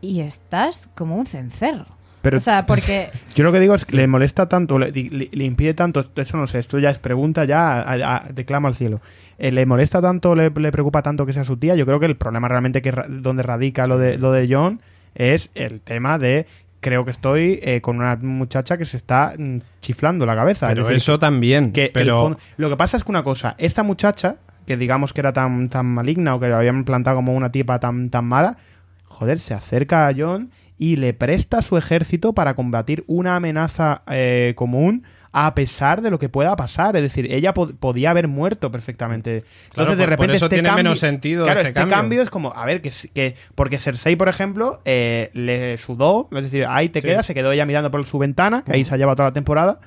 y 0.00 0.20
estás 0.20 0.88
como 0.94 1.16
un 1.16 1.26
cencerro. 1.26 1.84
Pero- 2.22 2.38
o 2.38 2.40
sea, 2.40 2.66
porque... 2.66 3.08
Yo 3.34 3.44
lo 3.44 3.52
que 3.52 3.60
digo 3.60 3.74
es 3.74 3.84
que 3.84 3.96
le 3.96 4.06
molesta 4.06 4.48
tanto, 4.48 4.78
le, 4.78 4.90
le- 4.92 5.28
le 5.32 5.44
impide 5.44 5.74
tanto, 5.74 6.04
eso 6.16 6.36
no 6.36 6.46
sé, 6.46 6.58
esto 6.58 6.78
ya 6.78 6.90
es 6.90 6.98
pregunta, 6.98 7.44
ya 7.44 7.80
a- 7.80 8.16
a- 8.16 8.28
declama 8.32 8.68
al 8.68 8.74
cielo. 8.74 9.00
Eh, 9.38 9.52
le 9.52 9.66
molesta 9.66 10.00
tanto, 10.02 10.34
le, 10.34 10.50
le 10.50 10.72
preocupa 10.72 11.00
tanto 11.02 11.24
que 11.26 11.32
sea 11.32 11.44
su 11.44 11.56
tía. 11.56 11.76
Yo 11.76 11.86
creo 11.86 12.00
que 12.00 12.06
el 12.06 12.16
problema 12.16 12.48
realmente 12.48 12.82
que 12.82 12.92
donde 13.08 13.42
radica 13.44 13.86
lo 13.86 13.96
de, 13.98 14.18
lo 14.18 14.32
de 14.32 14.48
John 14.52 14.80
es 15.14 15.50
el 15.54 15.80
tema 15.80 16.18
de 16.18 16.46
creo 16.80 17.04
que 17.04 17.10
estoy 17.10 17.58
eh, 17.62 17.80
con 17.80 17.96
una 17.98 18.16
muchacha 18.16 18.76
que 18.78 18.84
se 18.84 18.96
está 18.96 19.34
mm, 19.38 19.58
chiflando 19.80 20.26
la 20.26 20.34
cabeza. 20.36 20.68
Pero 20.68 20.82
Es 20.82 20.88
decir, 20.88 20.96
eso 21.02 21.18
también. 21.18 21.72
que 21.72 21.90
pero 21.92 22.20
fondo- 22.20 22.38
lo 22.56 22.70
que 22.70 22.76
pasa 22.76 22.96
es 22.96 23.04
que 23.04 23.10
una 23.10 23.22
cosa, 23.24 23.54
esta 23.58 23.82
muchacha, 23.82 24.36
que 24.66 24.76
digamos 24.76 25.12
que 25.12 25.20
era 25.20 25.32
tan, 25.32 25.68
tan 25.68 25.86
maligna 25.86 26.34
o 26.34 26.40
que 26.40 26.48
la 26.48 26.58
habían 26.58 26.84
plantado 26.84 27.16
como 27.16 27.34
una 27.34 27.50
tipa 27.50 27.78
tan, 27.80 28.10
tan 28.10 28.24
mala, 28.26 28.56
joder, 29.04 29.38
se 29.38 29.54
acerca 29.54 30.06
a 30.06 30.14
John 30.16 30.50
y 30.76 30.96
le 30.96 31.12
presta 31.14 31.62
su 31.62 31.76
ejército 31.76 32.34
para 32.34 32.54
combatir 32.54 33.02
una 33.08 33.34
amenaza 33.36 34.02
eh, 34.08 34.52
común 34.56 35.02
a 35.46 35.54
pesar 35.54 36.02
de 36.02 36.10
lo 36.10 36.18
que 36.18 36.28
pueda 36.28 36.56
pasar. 36.56 36.96
Es 36.96 37.02
decir, 37.02 37.32
ella 37.32 37.54
pod- 37.54 37.76
podía 37.78 38.10
haber 38.10 38.28
muerto 38.28 38.70
perfectamente. 38.70 39.36
Entonces, 39.38 39.72
Claro, 39.74 39.90
de 39.96 40.02
por 40.04 40.08
repente, 40.10 40.36
eso 40.36 40.46
este 40.46 40.56
tiene 40.56 40.68
cambio, 40.68 40.84
menos 40.84 40.98
sentido 40.98 41.44
Claro, 41.44 41.60
este 41.60 41.68
este, 41.70 41.80
cambio. 41.80 41.96
cambio. 41.96 42.22
es 42.22 42.30
como, 42.30 42.52
a 42.54 42.64
ver, 42.66 42.80
que, 42.82 42.90
que 43.14 43.36
porque 43.54 43.78
Cersei, 43.78 44.16
por 44.16 44.28
ejemplo, 44.28 44.80
eh, 44.84 45.30
le 45.34 45.76
sudó, 45.78 46.28
es 46.32 46.42
decir, 46.42 46.64
ahí 46.68 46.88
te 46.88 47.00
Sí. 47.00 47.06
quedas, 47.08 47.26
se 47.26 47.34
quedó 47.34 47.52
ella 47.52 47.66
mirando 47.66 47.90
por 47.90 48.04
su 48.06 48.18
ventana, 48.18 48.62
que 48.62 48.72
ahí 48.72 48.84
se 48.84 48.94
ha 48.94 48.96
llevado 48.98 49.16
toda 49.16 49.28
la 49.28 49.32
temporada, 49.34 49.80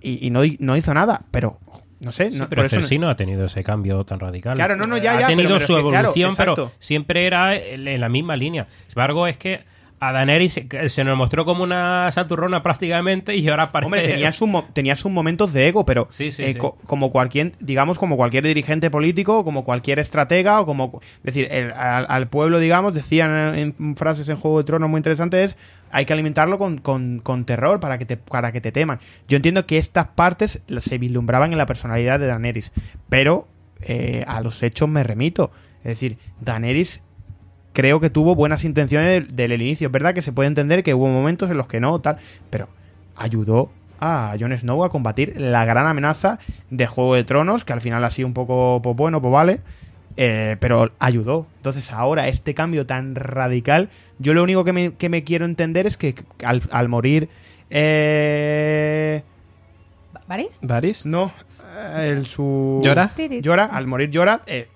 y, 0.00 0.26
y 0.26 0.30
no, 0.30 0.44
hi- 0.44 0.56
no 0.60 0.76
hizo 0.76 0.92
nada, 0.94 1.22
pero 1.30 1.58
no 2.00 2.12
sé, 2.12 2.30
Sí, 2.30 2.38
no, 2.38 2.48
pero 2.48 2.62
no- 2.62 2.68
Cersei 2.68 2.98
no 2.98 3.08
ha 3.08 3.16
tenido 3.16 3.46
ese 3.46 3.62
cambio 3.64 4.04
tan 4.04 4.20
radical. 4.20 4.54
Claro, 4.54 4.76
no, 4.76 4.84
no, 4.84 4.96
ya, 4.98 5.18
ha 5.18 5.26
tenido 5.26 5.54
pero 5.54 5.60
su 5.60 5.72
claro, 5.74 5.88
evolución, 6.10 6.34
pero 6.36 6.70
siempre 6.78 7.26
era 7.26 7.56
en 7.56 7.88
en 7.88 8.00
la 8.00 8.08
misma 8.08 8.36
línea. 8.36 8.66
Sin 8.86 8.90
embargo, 8.90 9.26
es 9.26 9.36
que 9.36 9.64
a 9.98 10.12
Daenerys 10.12 10.52
se- 10.52 10.88
se 10.90 11.04
nos 11.04 11.16
mostró 11.16 11.44
como 11.44 11.62
una 11.64 12.10
santurrona 12.12 12.62
prácticamente 12.62 13.34
y 13.34 13.48
ahora 13.48 13.72
parece... 13.72 13.86
Hombre, 13.86 14.06
tenía, 14.08 14.30
su 14.32 14.46
mo- 14.46 14.64
tenía 14.72 14.94
sus 14.94 15.10
momentos 15.10 15.52
de 15.54 15.68
ego, 15.68 15.86
pero 15.86 16.06
Sí, 16.10 16.30
sí, 16.30 16.42
eh, 16.44 16.52
sí. 16.52 16.58
co- 16.58 16.76
como 16.86 17.10
cualquier, 17.10 17.52
digamos, 17.60 17.98
como 17.98 18.16
cualquier 18.16 18.44
dirigente 18.44 18.90
político, 18.90 19.42
como 19.44 19.64
cualquier 19.64 19.98
estratega, 19.98 20.60
o 20.60 20.66
como, 20.66 21.00
es 21.02 21.22
decir, 21.22 21.48
el- 21.50 21.72
al, 21.72 22.06
al 22.08 22.28
pueblo, 22.28 22.58
digamos, 22.58 22.92
decían 22.94 23.56
en, 23.56 23.74
en 23.78 23.96
frases 23.96 24.28
en 24.28 24.36
Juego 24.36 24.58
de 24.58 24.64
Tronos 24.64 24.90
muy 24.90 24.98
interesantes, 24.98 25.56
hay 25.90 26.04
que 26.04 26.12
alimentarlo 26.12 26.58
con, 26.58 26.78
con- 26.78 27.20
con 27.20 27.44
terror 27.46 27.80
para 27.80 27.96
que, 27.96 28.04
te, 28.04 28.16
para 28.18 28.52
que 28.52 28.60
te 28.60 28.72
teman. 28.72 28.98
Yo 29.28 29.36
entiendo 29.36 29.66
que 29.66 29.78
estas 29.78 30.08
partes 30.08 30.60
se 30.78 30.98
vislumbraban 30.98 31.52
en 31.52 31.58
la 31.58 31.64
personalidad 31.66 32.20
de 32.20 32.26
Daenerys, 32.26 32.70
pero 33.08 33.46
eh, 33.80 34.24
a 34.26 34.40
los 34.40 34.62
hechos 34.62 34.88
me 34.88 35.02
remito. 35.02 35.52
Es 35.78 35.90
decir, 36.00 36.18
Daenerys 36.40 37.00
creo 37.76 38.00
que 38.00 38.08
tuvo 38.08 38.34
buenas 38.34 38.64
intenciones 38.64 39.06
del, 39.06 39.36
del 39.36 39.60
inicio. 39.60 39.88
Es 39.88 39.92
verdad 39.92 40.14
que 40.14 40.22
se 40.22 40.32
puede 40.32 40.46
entender 40.46 40.82
que 40.82 40.94
hubo 40.94 41.08
momentos 41.08 41.50
en 41.50 41.58
los 41.58 41.66
que 41.66 41.78
no, 41.78 42.00
tal, 42.00 42.16
pero 42.48 42.70
ayudó 43.14 43.70
a 44.00 44.34
Jon 44.40 44.56
Snow 44.56 44.82
a 44.82 44.88
combatir 44.88 45.38
la 45.38 45.66
gran 45.66 45.86
amenaza 45.86 46.38
de 46.70 46.86
Juego 46.86 47.14
de 47.16 47.24
Tronos, 47.24 47.66
que 47.66 47.74
al 47.74 47.82
final 47.82 48.02
ha 48.02 48.10
sido 48.10 48.28
un 48.28 48.32
poco, 48.32 48.80
pues 48.82 48.96
bueno, 48.96 49.20
pues 49.20 49.30
vale, 49.30 49.60
eh, 50.16 50.56
pero 50.58 50.90
ayudó. 50.98 51.46
Entonces 51.58 51.92
ahora 51.92 52.28
este 52.28 52.54
cambio 52.54 52.86
tan 52.86 53.14
radical, 53.14 53.90
yo 54.18 54.32
lo 54.32 54.42
único 54.42 54.64
que 54.64 54.72
me, 54.72 54.94
que 54.94 55.10
me 55.10 55.22
quiero 55.22 55.44
entender 55.44 55.86
es 55.86 55.98
que 55.98 56.14
al, 56.44 56.62
al 56.70 56.88
morir... 56.88 57.28
Eh, 57.68 59.22
¿Varys? 60.26 60.60
¿Varys? 60.62 61.04
no, 61.04 61.30
el 61.94 62.24
su... 62.24 62.80
¿Llora? 62.82 63.10
Llora, 63.42 63.66
al 63.66 63.86
morir 63.86 64.10
llora, 64.10 64.40
eh, 64.46 64.66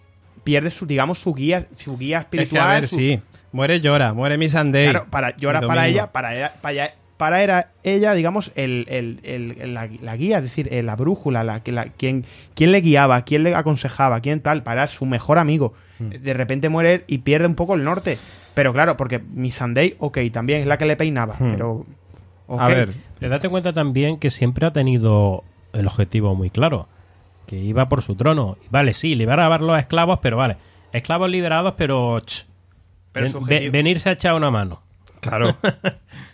pierde 0.44 0.70
su, 0.70 0.86
digamos, 0.86 1.18
su 1.18 1.34
guía, 1.34 1.66
su 1.76 1.96
guía 1.98 2.18
Es 2.18 2.24
que, 2.26 2.36
espiritual. 2.38 2.70
a 2.70 2.74
ver, 2.74 2.88
su- 2.88 2.96
sí. 2.96 3.20
Muere 3.52 3.80
llora, 3.80 4.12
muere 4.14 4.38
Miss 4.38 4.52
Sunday. 4.52 4.90
Claro, 4.90 5.06
para, 5.10 5.36
llora 5.36 5.58
el 5.60 5.66
para 5.66 5.88
ella, 5.88 6.12
para 6.12 6.34
ella, 6.36 6.52
para 6.60 6.72
ella, 6.72 6.94
para 7.16 7.42
era 7.42 7.72
ella, 7.82 8.14
digamos, 8.14 8.52
el, 8.54 8.86
el- 8.88 9.18
el- 9.24 9.56
el- 9.60 9.74
la, 9.74 9.88
la 10.00 10.16
guía, 10.16 10.38
es 10.38 10.44
decir, 10.44 10.68
eh, 10.72 10.82
la 10.82 10.94
brújula, 10.96 11.42
la, 11.44 11.60
que 11.62 11.72
la, 11.72 11.86
quien, 11.86 12.24
quién 12.54 12.70
le 12.72 12.80
guiaba, 12.80 13.22
quién 13.24 13.42
le 13.42 13.54
aconsejaba, 13.54 14.20
quién 14.20 14.40
tal, 14.40 14.62
para 14.62 14.86
su 14.86 15.04
mejor 15.04 15.38
amigo. 15.38 15.74
Hmm. 15.98 16.10
De 16.10 16.32
repente 16.32 16.68
muere 16.68 16.94
él 16.94 17.04
y 17.08 17.18
pierde 17.18 17.46
un 17.46 17.56
poco 17.56 17.74
el 17.74 17.82
norte. 17.84 18.18
Pero 18.54 18.72
claro, 18.72 18.96
porque 18.96 19.18
Miss 19.18 19.56
Sunday, 19.56 19.96
ok, 19.98 20.18
también 20.32 20.60
es 20.60 20.66
la 20.66 20.78
que 20.78 20.86
le 20.86 20.96
peinaba, 20.96 21.34
Hmm. 21.38 21.52
pero... 21.52 21.86
ok. 22.46 22.60
A 22.60 22.68
ver, 22.68 22.94
date 23.20 23.48
cuenta 23.48 23.72
también 23.72 24.18
que 24.18 24.30
siempre 24.30 24.66
ha 24.66 24.72
tenido 24.72 25.44
el 25.72 25.86
objetivo 25.88 26.34
muy 26.34 26.50
claro. 26.50 26.88
Que 27.50 27.56
iba 27.56 27.88
por 27.88 28.00
su 28.00 28.14
trono. 28.14 28.56
Vale, 28.70 28.92
sí, 28.92 29.16
liberar 29.16 29.50
a 29.52 29.58
los 29.58 29.76
esclavos, 29.76 30.20
pero 30.22 30.36
vale. 30.36 30.56
Esclavos 30.92 31.28
liberados, 31.28 31.74
pero... 31.76 32.20
ch, 32.20 32.46
Pero 33.10 33.24
ven- 33.24 33.32
su 33.32 33.40
ve- 33.40 33.44
objetivo- 33.56 33.72
venirse 33.72 34.08
a 34.08 34.12
echar 34.12 34.34
una 34.34 34.50
mano. 34.52 34.82
Claro. 35.20 35.56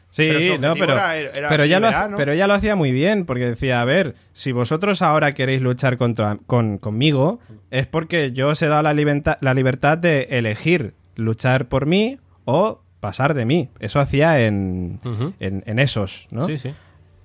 Sí, 0.09 0.29
Pero 0.31 0.59
no, 0.59 0.73
pero, 0.75 0.95
era- 0.95 1.17
era 1.17 1.49
pero, 1.49 1.65
ya 1.67 1.79
lo 1.79 1.87
liberar, 1.89 2.03
hace- 2.05 2.11
¿no? 2.13 2.17
pero 2.17 2.33
ya 2.35 2.47
lo 2.47 2.55
hacía 2.55 2.75
muy 2.75 2.91
bien, 2.91 3.27
porque 3.27 3.45
decía, 3.51 3.83
a 3.83 3.85
ver, 3.85 4.15
si 4.33 4.51
vosotros 4.51 5.03
ahora 5.03 5.33
queréis 5.35 5.61
luchar 5.61 5.99
contra, 5.99 6.39
con, 6.47 6.79
conmigo, 6.79 7.39
es 7.71 7.87
porque 7.87 8.33
yo 8.33 8.49
os 8.49 8.63
he 8.63 8.67
dado 8.69 8.83
la, 8.83 8.95
libertad 8.95 9.37
la 9.43 9.53
libertad 9.53 9.99
de 9.99 10.23
elegir 10.31 10.95
luchar 11.17 11.69
por 11.69 11.85
mí 11.85 12.19
o 12.47 12.81
pasar 13.01 13.35
de 13.35 13.45
mí. 13.45 13.69
Eso 13.79 14.01
hacía 14.01 14.47
en, 14.47 15.01
en, 15.39 15.63
en 15.67 15.79
esos, 15.79 16.29
¿no? 16.31 16.47
Sí, 16.47 16.57
sí. 16.57 16.73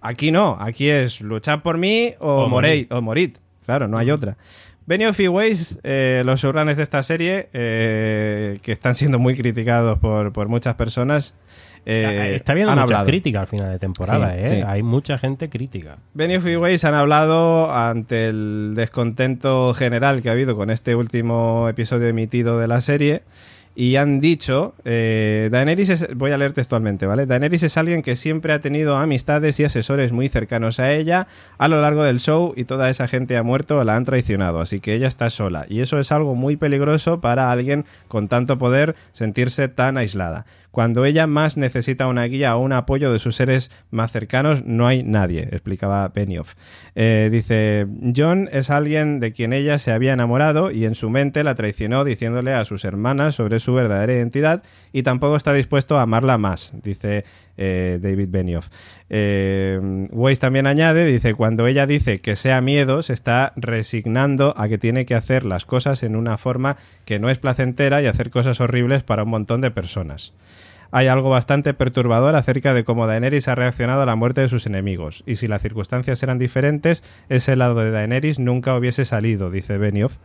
Aquí 0.02 0.32
no, 0.32 0.58
aquí 0.60 0.90
es 0.90 1.22
luchar 1.22 1.62
por 1.64 1.78
mí 1.78 2.14
o, 2.20 2.44
O 2.44 2.50
morir, 2.50 2.88
o 2.92 3.02
morid. 3.02 3.38
Claro, 3.66 3.88
no 3.88 3.98
hay 3.98 4.12
otra. 4.12 4.38
Benioff 4.88 5.20
y 5.20 5.28
Weiss, 5.28 5.78
eh, 5.84 6.24
los 6.26 6.42
showrunners 6.42 6.78
de 6.78 6.84
esta 6.84 7.04
serie, 7.04 7.50
eh, 7.54 8.60
que 8.64 8.72
están 8.72 8.96
siendo 8.96 9.20
muy 9.20 9.36
criticados 9.38 10.00
por, 10.00 10.34
por 10.34 10.48
muchas 10.50 10.76
personas, 10.76 11.36
eh, 11.86 12.34
Está 12.36 12.52
habiendo 12.52 12.72
han 12.72 12.78
muchas 12.80 12.90
hablado. 12.92 13.08
críticas 13.08 13.42
al 13.42 13.48
final 13.48 13.72
de 13.72 13.80
temporada, 13.80 14.34
Sí, 14.34 14.40
¿eh? 14.40 14.48
sí. 14.48 14.64
Hay 14.68 14.84
mucha 14.84 15.18
gente 15.18 15.50
crítica. 15.50 15.98
Benioff 16.14 16.46
y 16.46 16.56
Weiss 16.56 16.84
han 16.86 16.94
hablado 16.96 17.74
ante 17.74 18.28
el 18.28 18.74
descontento 18.76 19.74
general 19.74 20.22
que 20.22 20.30
ha 20.30 20.34
habido 20.34 20.56
con 20.56 20.70
este 20.70 20.96
último 20.96 21.68
episodio 21.70 22.08
emitido 22.08 22.60
de 22.60 22.68
la 22.68 22.82
serie 22.82 23.24
y 23.76 23.96
han 23.96 24.20
dicho, 24.20 24.76
eh, 24.84 25.50
Daenerys 25.52 25.90
es, 25.90 26.08
voy 26.16 26.32
a 26.32 26.38
leer 26.38 26.54
textualmente, 26.54 27.06
¿vale? 27.06 27.26
Daenerys 27.26 27.64
es 27.64 27.78
alguien 27.78 28.02
que 28.02 28.16
siempre 28.16 28.54
ha 28.54 28.60
tenido 28.60 28.98
amistades 28.98 29.60
y 29.60 29.64
asesores 29.64 30.12
muy 30.12 30.28
cercanos 30.30 30.80
a 30.80 30.92
ella 30.92 31.28
a 31.58 31.68
lo 31.68 31.82
largo 31.82 32.04
del 32.04 32.20
show 32.20 32.54
y 32.56 32.66
toda 32.66 32.90
esa 32.90 33.08
gente 33.08 33.38
ha 33.38 33.44
muerto 33.44 33.78
o 33.78 33.84
la 33.84 33.96
han 33.96 34.06
traicionado, 34.06 34.60
así 34.60 34.80
que 34.80 34.94
ella 34.94 35.08
está 35.08 35.30
sola 35.30 35.66
y 35.70 35.82
eso 35.82 36.00
es 36.00 36.12
algo 36.12 36.36
muy 36.36 36.58
peligroso 36.58 37.22
para 37.22 37.52
alguien 37.52 37.86
con 38.08 38.28
tanto 38.28 38.58
poder 38.58 38.96
sentirse 39.12 39.68
tan 39.68 39.98
aislada. 39.98 40.46
Cuando 40.72 41.04
ella 41.04 41.28
más 41.28 41.58
necesita 41.58 42.08
una 42.08 42.24
guía 42.24 42.56
o 42.56 42.62
un 42.62 42.72
apoyo 42.72 43.12
de 43.12 43.20
sus 43.20 43.36
seres 43.36 43.72
más 43.92 44.12
cercanos, 44.12 44.64
no 44.66 44.88
hay 44.88 45.04
nadie, 45.04 45.42
explicaba 45.52 46.08
Benioff. 46.08 46.56
Eh, 46.96 47.28
dice, 47.30 47.88
John 48.16 48.48
es 48.54 48.70
alguien 48.70 49.20
de 49.20 49.34
quien 49.34 49.52
ella 49.52 49.78
se 49.80 49.92
había 49.92 50.14
enamorado 50.14 50.72
y 50.72 50.86
en 50.86 50.96
su 50.96 51.10
mente 51.10 51.44
la 51.44 51.56
traicionó 51.56 52.06
diciéndole 52.06 52.54
a 52.54 52.64
sus 52.64 52.86
hermanas 52.86 53.36
sobre 53.36 53.60
su 53.62 53.74
verdadera 53.74 54.14
identidad 54.14 54.64
y 54.92 55.04
tampoco 55.04 55.38
está 55.38 55.54
dispuesto 55.54 55.98
a 55.98 56.02
amarla 56.02 56.38
más, 56.38 56.74
dice 56.84 57.24
eh, 57.58 58.00
David 58.02 58.28
Benioff. 58.30 58.68
Eh, 59.10 60.08
Weiss 60.12 60.40
también 60.40 60.68
añade, 60.68 61.06
dice, 61.06 61.34
cuando 61.34 61.68
ella 61.68 61.86
dice 61.86 62.20
que 62.20 62.36
sea 62.36 62.60
miedo, 62.60 63.04
se 63.04 63.14
está 63.14 63.54
resignando 63.56 64.54
a 64.58 64.68
que 64.68 64.78
tiene 64.78 65.06
que 65.06 65.16
hacer 65.16 65.46
las 65.46 65.66
cosas 65.66 66.04
en 66.04 66.16
una 66.16 66.38
forma 66.38 66.78
que 67.06 67.20
no 67.20 67.30
es 67.30 67.38
placentera 67.38 68.02
y 68.02 68.08
hacer 68.08 68.30
cosas 68.30 68.60
horribles 68.60 69.04
para 69.04 69.24
un 69.24 69.30
montón 69.30 69.62
de 69.62 69.72
personas 69.72 70.34
hay 70.92 71.08
algo 71.08 71.30
bastante 71.30 71.74
perturbador 71.74 72.36
acerca 72.36 72.74
de 72.74 72.84
cómo 72.84 73.08
Daenerys 73.08 73.48
ha 73.48 73.56
reaccionado 73.56 74.02
a 74.02 74.06
la 74.06 74.16
muerte 74.16 74.42
de 74.42 74.50
sus 74.50 74.66
enemigos, 74.66 75.24
y 75.26 75.36
si 75.38 75.48
las 75.48 75.62
circunstancias 75.62 76.22
eran 76.22 76.38
diferentes, 76.38 77.04
ese 77.30 77.56
lado 77.56 77.80
de 77.80 77.92
Daenerys 77.92 78.40
nunca 78.40 78.76
hubiese 78.76 79.06
salido, 79.06 79.50
dice 79.50 79.78
Benioff. 79.78 80.18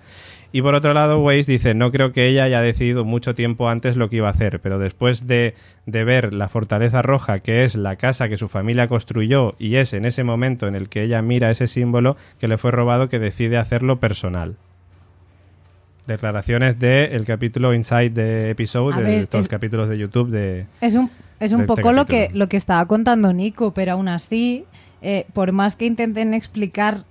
Y 0.53 0.63
por 0.63 0.75
otro 0.75 0.95
lado, 0.95 1.21
Weiss 1.21 1.47
dice, 1.47 1.75
no 1.75 1.91
creo 1.91 2.13
que 2.13 2.29
ella 2.29 2.45
haya 2.45 2.63
decidido 2.63 3.05
mucho 3.05 3.35
tiempo 3.35 3.69
antes 3.69 3.97
lo 3.97 4.09
que 4.09 4.17
iba 4.17 4.29
a 4.29 4.31
hacer, 4.31 4.61
pero 4.61 4.79
después 4.79 5.27
de, 5.27 5.55
de 5.87 6.05
ver 6.05 6.33
la 6.33 6.49
fortaleza 6.49 7.03
roja, 7.03 7.41
que 7.41 7.65
es 7.65 7.75
la 7.75 7.97
casa 7.97 8.29
que 8.29 8.37
su 8.37 8.49
familia 8.49 8.89
construyó, 8.89 9.55
y 9.59 9.77
es 9.77 9.93
en 9.93 10.05
ese 10.05 10.25
momento 10.25 10.67
en 10.69 10.75
el 10.75 10.89
que 10.89 11.03
ella 11.03 11.21
mira 11.21 11.51
ese 11.51 11.67
símbolo 11.67 12.17
que 12.39 12.49
le 12.49 12.59
fue 12.59 12.71
robado, 12.71 13.09
que 13.09 13.19
decide 13.19 13.59
hacerlo 13.59 13.99
personal. 14.01 14.57
Declaraciones 16.07 16.79
del 16.79 17.25
capítulo 17.25 17.75
Inside 17.75 18.11
the 18.11 18.51
Episode, 18.51 19.03
de 19.03 19.27
todos 19.27 19.45
los 19.45 19.49
capítulos 19.49 19.89
de 19.89 19.99
YouTube 19.99 20.31
de... 20.31 20.67
Es 20.81 20.95
un, 20.95 21.11
es 21.41 21.51
de 21.51 21.57
un 21.57 21.63
este 21.63 21.75
poco 21.75 21.93
lo 21.93 22.07
que, 22.07 22.29
lo 22.33 22.49
que 22.49 22.57
estaba 22.57 22.87
contando 22.87 23.33
Nico, 23.33 23.75
pero 23.75 23.93
aún 23.93 24.07
así, 24.07 24.65
eh, 25.03 25.27
por 25.33 25.51
más 25.51 25.75
que 25.75 25.85
intenten 25.85 26.33
explicar 26.33 27.03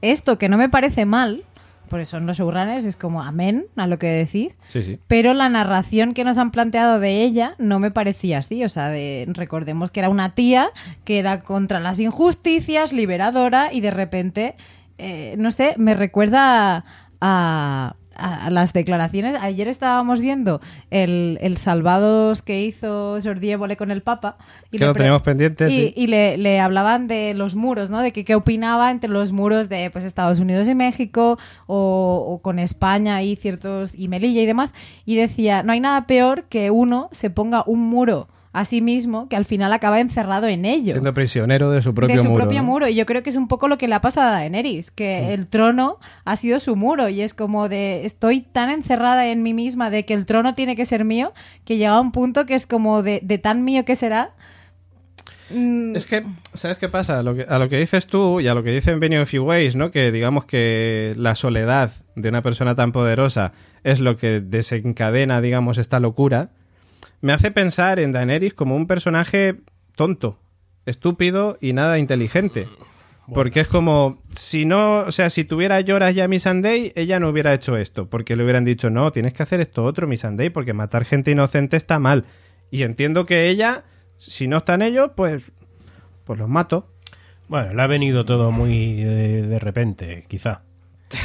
esto, 0.00 0.38
que 0.38 0.48
no 0.48 0.56
me 0.56 0.70
parece 0.70 1.04
mal, 1.04 1.44
por 1.88 2.00
eso 2.00 2.16
en 2.18 2.26
los 2.26 2.36
showrunners 2.38 2.84
es 2.84 2.96
como 2.96 3.22
amén 3.22 3.66
a 3.76 3.86
lo 3.86 3.98
que 3.98 4.06
decís, 4.06 4.58
Sí, 4.68 4.82
sí. 4.82 4.98
pero 5.08 5.34
la 5.34 5.48
narración 5.48 6.14
que 6.14 6.24
nos 6.24 6.38
han 6.38 6.50
planteado 6.50 7.00
de 7.00 7.22
ella 7.24 7.54
no 7.58 7.78
me 7.80 7.90
parecía 7.90 8.38
así. 8.38 8.64
O 8.64 8.68
sea, 8.68 8.88
de, 8.90 9.26
recordemos 9.28 9.90
que 9.90 10.00
era 10.00 10.08
una 10.08 10.34
tía 10.34 10.70
que 11.04 11.18
era 11.18 11.40
contra 11.40 11.80
las 11.80 11.98
injusticias, 12.00 12.92
liberadora, 12.92 13.72
y 13.72 13.80
de 13.80 13.90
repente, 13.90 14.54
eh, 14.98 15.34
no 15.38 15.50
sé, 15.50 15.74
me 15.78 15.94
recuerda 15.94 16.76
a, 16.76 16.84
a- 17.20 17.94
a 18.18 18.50
las 18.50 18.72
declaraciones. 18.72 19.36
Ayer 19.40 19.68
estábamos 19.68 20.20
viendo 20.20 20.60
el, 20.90 21.38
el 21.40 21.56
Salvados 21.56 22.42
que 22.42 22.62
hizo 22.62 23.18
Jordi 23.22 23.52
Évole 23.52 23.76
con 23.76 23.90
el 23.90 24.02
Papa. 24.02 24.36
Que 24.70 24.78
le 24.78 24.86
lo 24.86 24.94
teníamos 24.94 25.22
pendiente, 25.22 25.68
y, 25.68 25.70
sí. 25.70 25.94
y 25.96 26.08
le, 26.08 26.36
le 26.36 26.60
hablaban 26.60 27.08
de 27.08 27.32
los 27.34 27.54
muros, 27.54 27.90
¿no? 27.90 28.00
De 28.00 28.12
que 28.12 28.24
qué 28.24 28.34
opinaba 28.34 28.90
entre 28.90 29.08
los 29.08 29.32
muros 29.32 29.68
de 29.68 29.90
pues, 29.90 30.04
Estados 30.04 30.40
Unidos 30.40 30.68
y 30.68 30.74
México 30.74 31.38
o, 31.66 32.24
o 32.28 32.42
con 32.42 32.58
España 32.58 33.22
y 33.22 33.36
ciertos 33.36 33.94
y 33.94 34.08
Melilla 34.08 34.42
y 34.42 34.46
demás. 34.46 34.74
Y 35.06 35.16
decía, 35.16 35.62
no 35.62 35.72
hay 35.72 35.80
nada 35.80 36.06
peor 36.06 36.44
que 36.44 36.70
uno 36.70 37.08
se 37.12 37.30
ponga 37.30 37.62
un 37.66 37.80
muro 37.80 38.28
a 38.58 38.64
sí 38.64 38.82
mismo 38.82 39.28
que 39.28 39.36
al 39.36 39.44
final 39.44 39.72
acaba 39.72 40.00
encerrado 40.00 40.46
en 40.48 40.64
ello. 40.64 40.92
Siendo 40.92 41.14
prisionero 41.14 41.70
de 41.70 41.80
su 41.80 41.94
propio 41.94 42.16
de 42.16 42.22
su 42.22 42.28
muro. 42.28 42.44
propio 42.44 42.60
¿no? 42.62 42.66
muro. 42.66 42.88
Y 42.88 42.94
yo 42.96 43.06
creo 43.06 43.22
que 43.22 43.30
es 43.30 43.36
un 43.36 43.46
poco 43.46 43.68
lo 43.68 43.78
que 43.78 43.86
le 43.86 43.94
ha 43.94 44.00
pasado 44.00 44.28
a 44.28 44.32
Daenerys, 44.32 44.90
que 44.90 45.32
el 45.32 45.46
trono 45.46 45.98
ha 46.24 46.36
sido 46.36 46.58
su 46.58 46.74
muro. 46.74 47.08
Y 47.08 47.20
es 47.20 47.34
como 47.34 47.68
de, 47.68 48.04
estoy 48.04 48.40
tan 48.40 48.70
encerrada 48.70 49.28
en 49.28 49.42
mí 49.42 49.54
misma 49.54 49.90
de 49.90 50.04
que 50.04 50.14
el 50.14 50.26
trono 50.26 50.54
tiene 50.54 50.74
que 50.74 50.84
ser 50.86 51.04
mío, 51.04 51.32
que 51.64 51.76
llega 51.76 51.92
a 51.92 52.00
un 52.00 52.10
punto 52.10 52.46
que 52.46 52.54
es 52.54 52.66
como 52.66 53.02
de, 53.02 53.20
de 53.22 53.38
tan 53.38 53.64
mío 53.64 53.84
que 53.84 53.94
será. 53.94 54.30
mm, 55.50 55.94
Es 55.94 56.06
que, 56.06 56.24
¿sabes 56.54 56.78
qué 56.78 56.88
pasa? 56.88 57.20
A 57.20 57.22
lo 57.22 57.36
que, 57.36 57.42
a 57.48 57.58
lo 57.58 57.68
que 57.68 57.78
dices 57.78 58.06
tú 58.06 58.40
y 58.40 58.48
a 58.48 58.54
lo 58.54 58.62
que 58.62 58.70
dicen 58.72 58.98
Benny 59.00 59.18
of 59.18 59.32
Ways, 59.32 59.76
¿no? 59.76 59.90
Que 59.90 60.10
digamos 60.12 60.44
que 60.46 61.14
la 61.16 61.34
soledad 61.34 61.92
de 62.16 62.28
una 62.28 62.42
persona 62.42 62.74
tan 62.74 62.92
poderosa 62.92 63.52
es 63.84 64.00
lo 64.00 64.16
que 64.16 64.40
desencadena, 64.40 65.40
digamos, 65.40 65.78
esta 65.78 66.00
locura. 66.00 66.50
Me 67.20 67.32
hace 67.32 67.50
pensar 67.50 67.98
en 67.98 68.12
Daenerys 68.12 68.54
como 68.54 68.76
un 68.76 68.86
personaje 68.86 69.56
tonto, 69.96 70.38
estúpido 70.86 71.58
y 71.60 71.72
nada 71.72 71.98
inteligente. 71.98 72.68
Porque 73.34 73.60
es 73.60 73.68
como, 73.68 74.22
si 74.32 74.64
no, 74.64 75.00
o 75.00 75.12
sea, 75.12 75.28
si 75.28 75.44
tuviera 75.44 75.80
lloras 75.82 76.14
ya 76.14 76.28
Miss 76.28 76.44
Sunday, 76.44 76.92
ella 76.94 77.20
no 77.20 77.28
hubiera 77.28 77.52
hecho 77.52 77.76
esto. 77.76 78.08
Porque 78.08 78.36
le 78.36 78.44
hubieran 78.44 78.64
dicho, 78.64 78.88
no, 78.88 79.12
tienes 79.12 79.34
que 79.34 79.42
hacer 79.42 79.60
esto 79.60 79.84
otro, 79.84 80.06
Miss 80.06 80.22
Sunday, 80.22 80.48
porque 80.48 80.72
matar 80.72 81.04
gente 81.04 81.30
inocente 81.30 81.76
está 81.76 81.98
mal. 81.98 82.24
Y 82.70 82.84
entiendo 82.84 83.26
que 83.26 83.50
ella, 83.50 83.84
si 84.16 84.48
no 84.48 84.58
están 84.58 84.80
ellos, 84.80 85.10
pues, 85.14 85.52
pues 86.24 86.38
los 86.38 86.48
mato. 86.48 86.90
Bueno, 87.48 87.74
le 87.74 87.82
ha 87.82 87.86
venido 87.86 88.24
todo 88.24 88.50
muy 88.50 89.02
de, 89.02 89.42
de 89.42 89.58
repente, 89.58 90.24
quizá. 90.26 90.62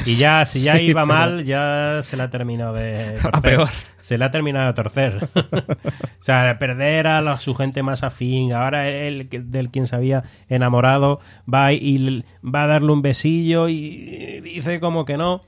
Y 0.05 0.15
ya, 0.15 0.45
si 0.45 0.59
ya 0.61 0.75
Sí, 0.77 0.84
iba 0.84 1.03
pero- 1.03 1.13
mal, 1.13 1.43
ya 1.43 1.99
se 2.01 2.15
la 2.17 2.25
ha 2.25 2.29
terminado 2.29 2.73
de 2.73 3.11
torcer. 3.21 3.29
A 3.34 3.41
peor. 3.41 3.69
Se 3.99 4.17
la 4.17 4.25
ha 4.25 4.31
terminado 4.31 4.67
de 4.67 4.73
torcer. 4.73 5.29
o 5.36 5.77
sea, 6.19 6.57
perder 6.59 7.07
a 7.07 7.21
la- 7.21 7.38
su 7.39 7.55
gente 7.55 7.84
más 7.84 8.03
afín. 8.03 8.53
Ahora 8.53 8.88
él, 8.89 9.27
del 9.29 9.69
quien 9.69 9.88
se 9.88 9.95
había 9.95 10.23
enamorado, 10.49 11.19
va 11.51 11.71
y 11.73 12.23
va 12.43 12.63
a 12.63 12.67
darle 12.67 12.91
un 12.91 13.01
besillo 13.01 13.67
y 13.69 14.41
dice 14.41 14.79
como 14.79 15.05
que 15.05 15.17
no. 15.17 15.41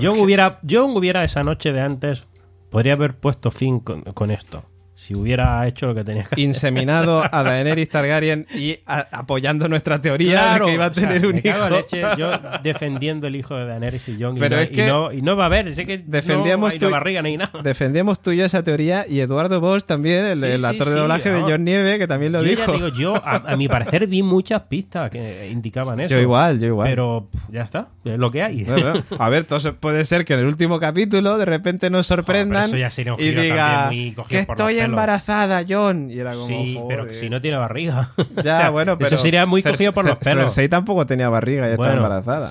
Yo 0.00 0.12
hubiera, 0.12 0.58
yo 0.62 0.84
hubiera 0.86 1.24
esa 1.24 1.42
noche 1.44 1.72
de 1.72 1.80
antes, 1.80 2.26
podría 2.70 2.92
haber 2.92 3.14
puesto 3.16 3.50
fin 3.50 3.80
con, 3.80 4.02
con 4.02 4.30
esto. 4.30 4.64
Si 5.00 5.14
hubiera 5.14 5.64
hecho 5.68 5.86
lo 5.86 5.94
que 5.94 6.02
tenía 6.02 6.22
que 6.24 6.26
hacer. 6.34 6.38
Inseminado 6.40 7.22
a 7.30 7.42
Daenerys 7.44 7.88
Targaryen 7.88 8.48
y 8.52 8.80
a- 8.84 9.06
apoyando 9.12 9.68
nuestra 9.68 10.00
teoría 10.02 10.54
de 10.54 10.60
que 10.64 10.74
iba 10.74 10.86
a 10.86 10.88
o 10.88 10.94
sea, 10.94 11.08
tener 11.08 11.24
un 11.24 11.34
me 11.36 11.42
cago 11.42 11.66
en 11.66 11.72
hijo. 11.72 11.76
leche, 11.82 12.02
yo 12.18 12.30
defendiendo 12.64 13.28
el 13.28 13.36
hijo 13.36 13.54
de 13.54 13.66
Daenerys 13.66 14.08
y 14.08 14.20
Jon 14.20 14.36
y, 14.36 14.40
Pero 14.40 14.56
no, 14.56 14.62
es 14.62 14.70
y 14.70 14.74
que 14.74 14.86
no, 14.88 15.12
y 15.12 15.22
no 15.22 15.36
va 15.36 15.44
a 15.44 15.46
haber, 15.46 15.72
sé 15.72 15.86
que 15.86 15.98
defendíamos 15.98 16.72
no 16.72 16.74
hay 16.74 16.84
una 16.84 16.88
barriga 16.98 17.22
ni 17.22 17.36
nada. 17.36 17.62
Defendíamos 17.62 18.20
tú 18.20 18.32
y 18.32 18.38
yo 18.38 18.44
esa 18.44 18.64
teoría 18.64 19.06
y 19.08 19.20
Eduardo 19.20 19.60
Bosch 19.60 19.84
también, 19.84 20.24
el, 20.24 20.38
Sí, 20.40 20.46
el 20.46 20.58
sí, 20.60 20.66
actor 20.66 20.88
de 20.88 20.94
sí, 20.94 20.98
doblaje 20.98 21.30
de 21.30 21.40
no. 21.42 21.46
John 21.48 21.64
Nieve, 21.64 21.98
que 22.00 22.08
también 22.08 22.32
lo 22.32 22.42
yo 22.42 22.48
dijo. 22.50 22.66
ya 22.66 22.72
digo, 22.72 22.88
yo 22.88 23.14
a, 23.16 23.52
a 23.52 23.56
mi 23.56 23.68
parecer 23.68 24.04
vi 24.08 24.24
muchas 24.24 24.62
pistas 24.62 25.10
que 25.10 25.48
indicaban 25.52 26.00
eso. 26.00 26.12
Yo 26.16 26.20
igual, 26.20 26.58
yo 26.58 26.66
igual. 26.66 26.88
Pero 26.88 27.28
ya 27.52 27.62
está, 27.62 27.86
es 28.04 28.18
lo 28.18 28.32
que 28.32 28.42
hay. 28.42 28.64
Bueno, 28.64 28.94
a 29.16 29.28
ver, 29.28 29.44
todo 29.44 29.76
puede 29.76 30.04
ser 30.04 30.24
que 30.24 30.34
en 30.34 30.40
el 30.40 30.46
último 30.46 30.80
capítulo 30.80 31.38
de 31.38 31.44
repente 31.44 31.88
nos 31.88 32.08
sorprendan 32.08 32.62
Joder, 32.64 32.68
eso 32.68 32.76
ya 32.78 32.90
sería 32.90 33.14
un 33.14 33.20
y 33.20 33.30
diga 33.30 33.86
muy 33.86 34.10
que 34.28 34.42
por 34.42 34.56
estoy 34.56 34.74
pelos". 34.74 34.87
Embarazada, 34.90 35.64
John. 35.68 36.10
Y 36.10 36.18
era 36.18 36.34
como, 36.34 36.46
sí, 36.46 36.76
joder. 36.80 36.98
pero 37.00 37.14
si 37.14 37.30
no 37.30 37.40
tiene 37.40 37.56
barriga. 37.56 38.12
Ya, 38.44 38.54
O 38.54 38.56
sea, 38.58 38.70
bueno, 38.70 38.96
pero 38.98 39.08
Eso 39.08 39.16
sería 39.18 39.46
muy 39.46 39.62
cogido 39.62 39.92
por 39.92 40.04
los 40.04 40.16
pelos. 40.18 40.44
Cersei 40.54 40.68
tampoco 40.68 41.06
tenía 41.06 41.28
barriga 41.28 41.66
y 41.68 41.70
estaba 41.72 41.88
Bueno, 41.88 42.04
embarazada. 42.04 42.50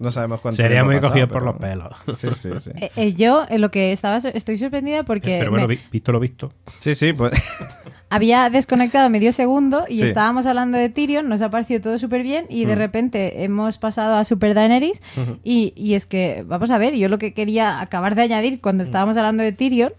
No 0.00 0.12
sabemos 0.12 0.40
cuánto 0.40 0.62
Sería 0.62 0.84
muy 0.84 0.94
pasado, 0.94 1.10
cogido 1.12 1.26
por 1.28 1.40
pero- 1.40 1.52
los 1.52 1.60
pelos. 1.60 2.20
Sí, 2.20 2.28
sí, 2.36 2.50
sí. 2.60 2.70
Eh, 2.80 2.90
eh, 2.94 3.14
yo 3.14 3.46
eh, 3.48 3.58
lo 3.58 3.70
que 3.72 3.90
estaba 3.90 4.16
estoy 4.18 4.56
sorprendida 4.56 5.02
porque 5.02 5.38
Pero 5.40 5.50
bueno, 5.50 5.66
me- 5.66 5.74
vi- 5.74 5.80
visto 5.90 6.12
lo 6.12 6.20
visto. 6.20 6.52
Sí, 6.78 6.94
sí, 6.94 7.12
pues. 7.12 7.32
había 8.10 8.48
desconectado 8.48 9.10
medio 9.10 9.32
segundo 9.32 9.84
y 9.88 9.98
Sí. 9.98 10.04
estábamos 10.04 10.46
hablando 10.46 10.78
de 10.78 10.88
Tyrion, 10.88 11.28
nos 11.28 11.42
ha 11.42 11.50
parecido 11.50 11.80
todo 11.80 11.98
súper 11.98 12.22
bien 12.22 12.46
y 12.48 12.64
de 12.64 12.74
repente 12.76 13.42
hemos 13.44 13.76
pasado 13.78 14.14
a 14.16 14.24
Super 14.24 14.54
Daenerys 14.54 15.02
y, 15.44 15.72
y 15.76 15.94
es 15.94 16.06
que, 16.06 16.42
vamos 16.46 16.70
a 16.70 16.78
ver, 16.78 16.94
yo 16.94 17.08
lo 17.08 17.18
que 17.18 17.34
quería 17.34 17.80
acabar 17.80 18.14
de 18.14 18.22
añadir 18.22 18.60
cuando 18.60 18.82
estábamos 18.84 19.16
hablando 19.16 19.42
de 19.42 19.52
Tyrion 19.52 19.92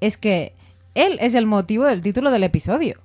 es 0.00 0.16
que 0.16 0.54
él 0.94 1.18
es 1.20 1.34
el 1.34 1.46
motivo 1.46 1.84
del 1.86 2.02
título 2.02 2.30
del 2.30 2.44
episodio. 2.44 3.00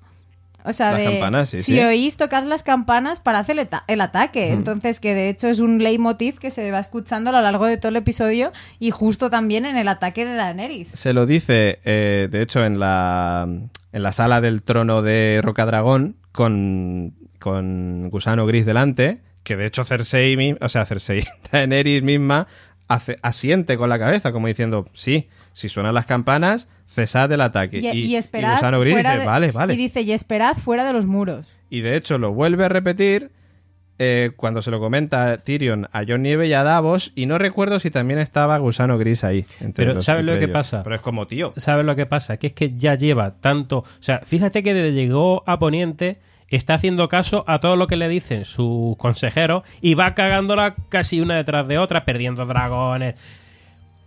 O 0.68 0.74
sea, 0.74 0.92
Las 0.92 1.00
de, 1.00 1.06
campanas, 1.06 1.50
sí, 1.50 1.64
si 1.64 1.76
sí. 1.76 1.80
oís, 1.80 2.18
tocad 2.18 2.44
las 2.44 2.62
campanas 2.62 3.22
para 3.22 3.40
hacer 3.40 3.70
el, 3.88 4.02
ataque. 4.02 4.52
Entonces, 4.52 5.00
que 5.00 5.14
de 5.14 5.30
hecho 5.30 5.48
es 5.48 5.60
un 5.60 5.82
leitmotiv 5.82 6.40
que 6.40 6.50
se 6.50 6.72
va 6.72 6.80
escuchando 6.80 7.30
a 7.30 7.34
lo 7.34 7.42
largo 7.42 7.66
de 7.66 7.78
todo 7.78 7.90
el 7.90 7.96
episodio 7.96 8.52
y 8.78 8.92
justo 8.92 9.30
también 9.30 9.66
en 9.66 9.78
el 9.78 9.88
ataque 9.88 10.26
de 10.26 10.34
Daenerys. 10.34 10.90
Se 10.90 11.14
lo 11.14 11.26
dice, 11.26 11.80
eh, 11.86 12.28
de 12.30 12.42
hecho, 12.42 12.66
en 12.66 12.80
la, 12.80 13.48
en 13.94 14.04
la 14.04 14.12
sala 14.12 14.42
del 14.42 14.62
trono 14.62 15.02
de 15.02 15.40
Rocadragón, 15.42 16.18
con, 16.34 17.14
con 17.40 18.10
Gusano 18.10 18.46
Gris 18.46 18.66
delante, 18.66 19.22
que 19.44 19.56
de 19.56 19.68
hecho 19.68 19.86
Cersei, 19.86 20.58
o 20.60 20.68
sea, 20.68 20.86
Cersei, 20.86 21.24
Daenerys 21.54 22.04
misma, 22.04 22.48
hace, 22.90 23.20
asiente 23.22 23.78
con 23.78 23.88
la 23.88 24.00
cabeza, 24.00 24.34
como 24.34 24.48
diciendo, 24.48 24.86
sí, 24.94 25.30
si 25.58 25.70
suenan 25.70 25.96
las 25.96 26.06
campanas, 26.06 26.68
cesad 26.86 27.32
el 27.32 27.42
ataque. 27.42 27.80
Y, 27.80 27.88
y 27.88 28.16
esperad 28.16 28.54
Gusano 28.54 28.80
Gris 28.80 28.94
fuera 28.94 29.10
dice, 29.12 29.20
de- 29.22 29.26
vale, 29.26 29.52
vale. 29.52 29.74
Y 29.74 29.78
dice, 29.78 30.02
y 30.02 30.12
esperad 30.12 30.56
fuera 30.56 30.84
de 30.86 30.94
los 30.94 31.08
muros. 31.08 31.48
Y 31.72 31.82
de 31.82 31.96
hecho 31.96 32.20
lo 32.20 32.32
vuelve 32.32 32.66
a 32.66 32.70
repetir 32.70 33.32
eh, 33.98 34.32
cuando 34.36 34.62
se 34.62 34.70
lo 34.70 34.80
comenta 34.80 35.36
Tyrion 35.38 35.88
a 35.92 36.04
John 36.08 36.22
Nieve 36.22 36.46
y 36.48 36.54
a 36.54 36.62
Davos, 36.64 37.12
y 37.16 37.26
no 37.26 37.40
recuerdo 37.40 37.80
si 37.80 37.90
también 37.90 38.20
estaba 38.20 38.56
Gusano 38.60 39.00
Gris 39.00 39.24
ahí. 39.24 39.46
entre 39.60 39.88
Pero 39.88 40.02
¿sabes 40.04 40.24
lo 40.26 40.34
que 40.34 40.44
ellos. 40.46 40.52
pasa? 40.52 40.84
Pero 40.84 40.96
es 40.96 41.02
como, 41.02 41.26
tío. 41.26 41.54
¿Sabes 41.58 41.84
lo 41.88 41.96
que 41.96 42.06
pasa? 42.06 42.38
Que 42.38 42.46
es 42.48 42.54
que 42.54 42.78
ya 42.78 42.94
lleva 42.94 43.32
tanto. 43.42 43.80
O 43.80 43.86
sea, 44.00 44.20
fíjate 44.24 44.62
que 44.62 44.76
desde 44.76 44.94
llegó 44.94 45.42
a 45.48 45.58
Poniente 45.58 46.20
está 46.50 46.76
haciendo 46.76 47.10
caso 47.10 47.44
a 47.48 47.60
todo 47.60 47.76
lo 47.76 47.88
que 47.88 47.96
le 47.98 48.08
dicen 48.08 48.46
sus 48.46 48.96
consejeros 48.98 49.64
y 49.82 49.96
va 49.96 50.14
cagándola 50.14 50.76
casi 50.90 51.20
una 51.20 51.36
detrás 51.36 51.68
de 51.68 51.80
otra, 51.80 52.06
perdiendo 52.06 52.46
dragones. 52.46 53.16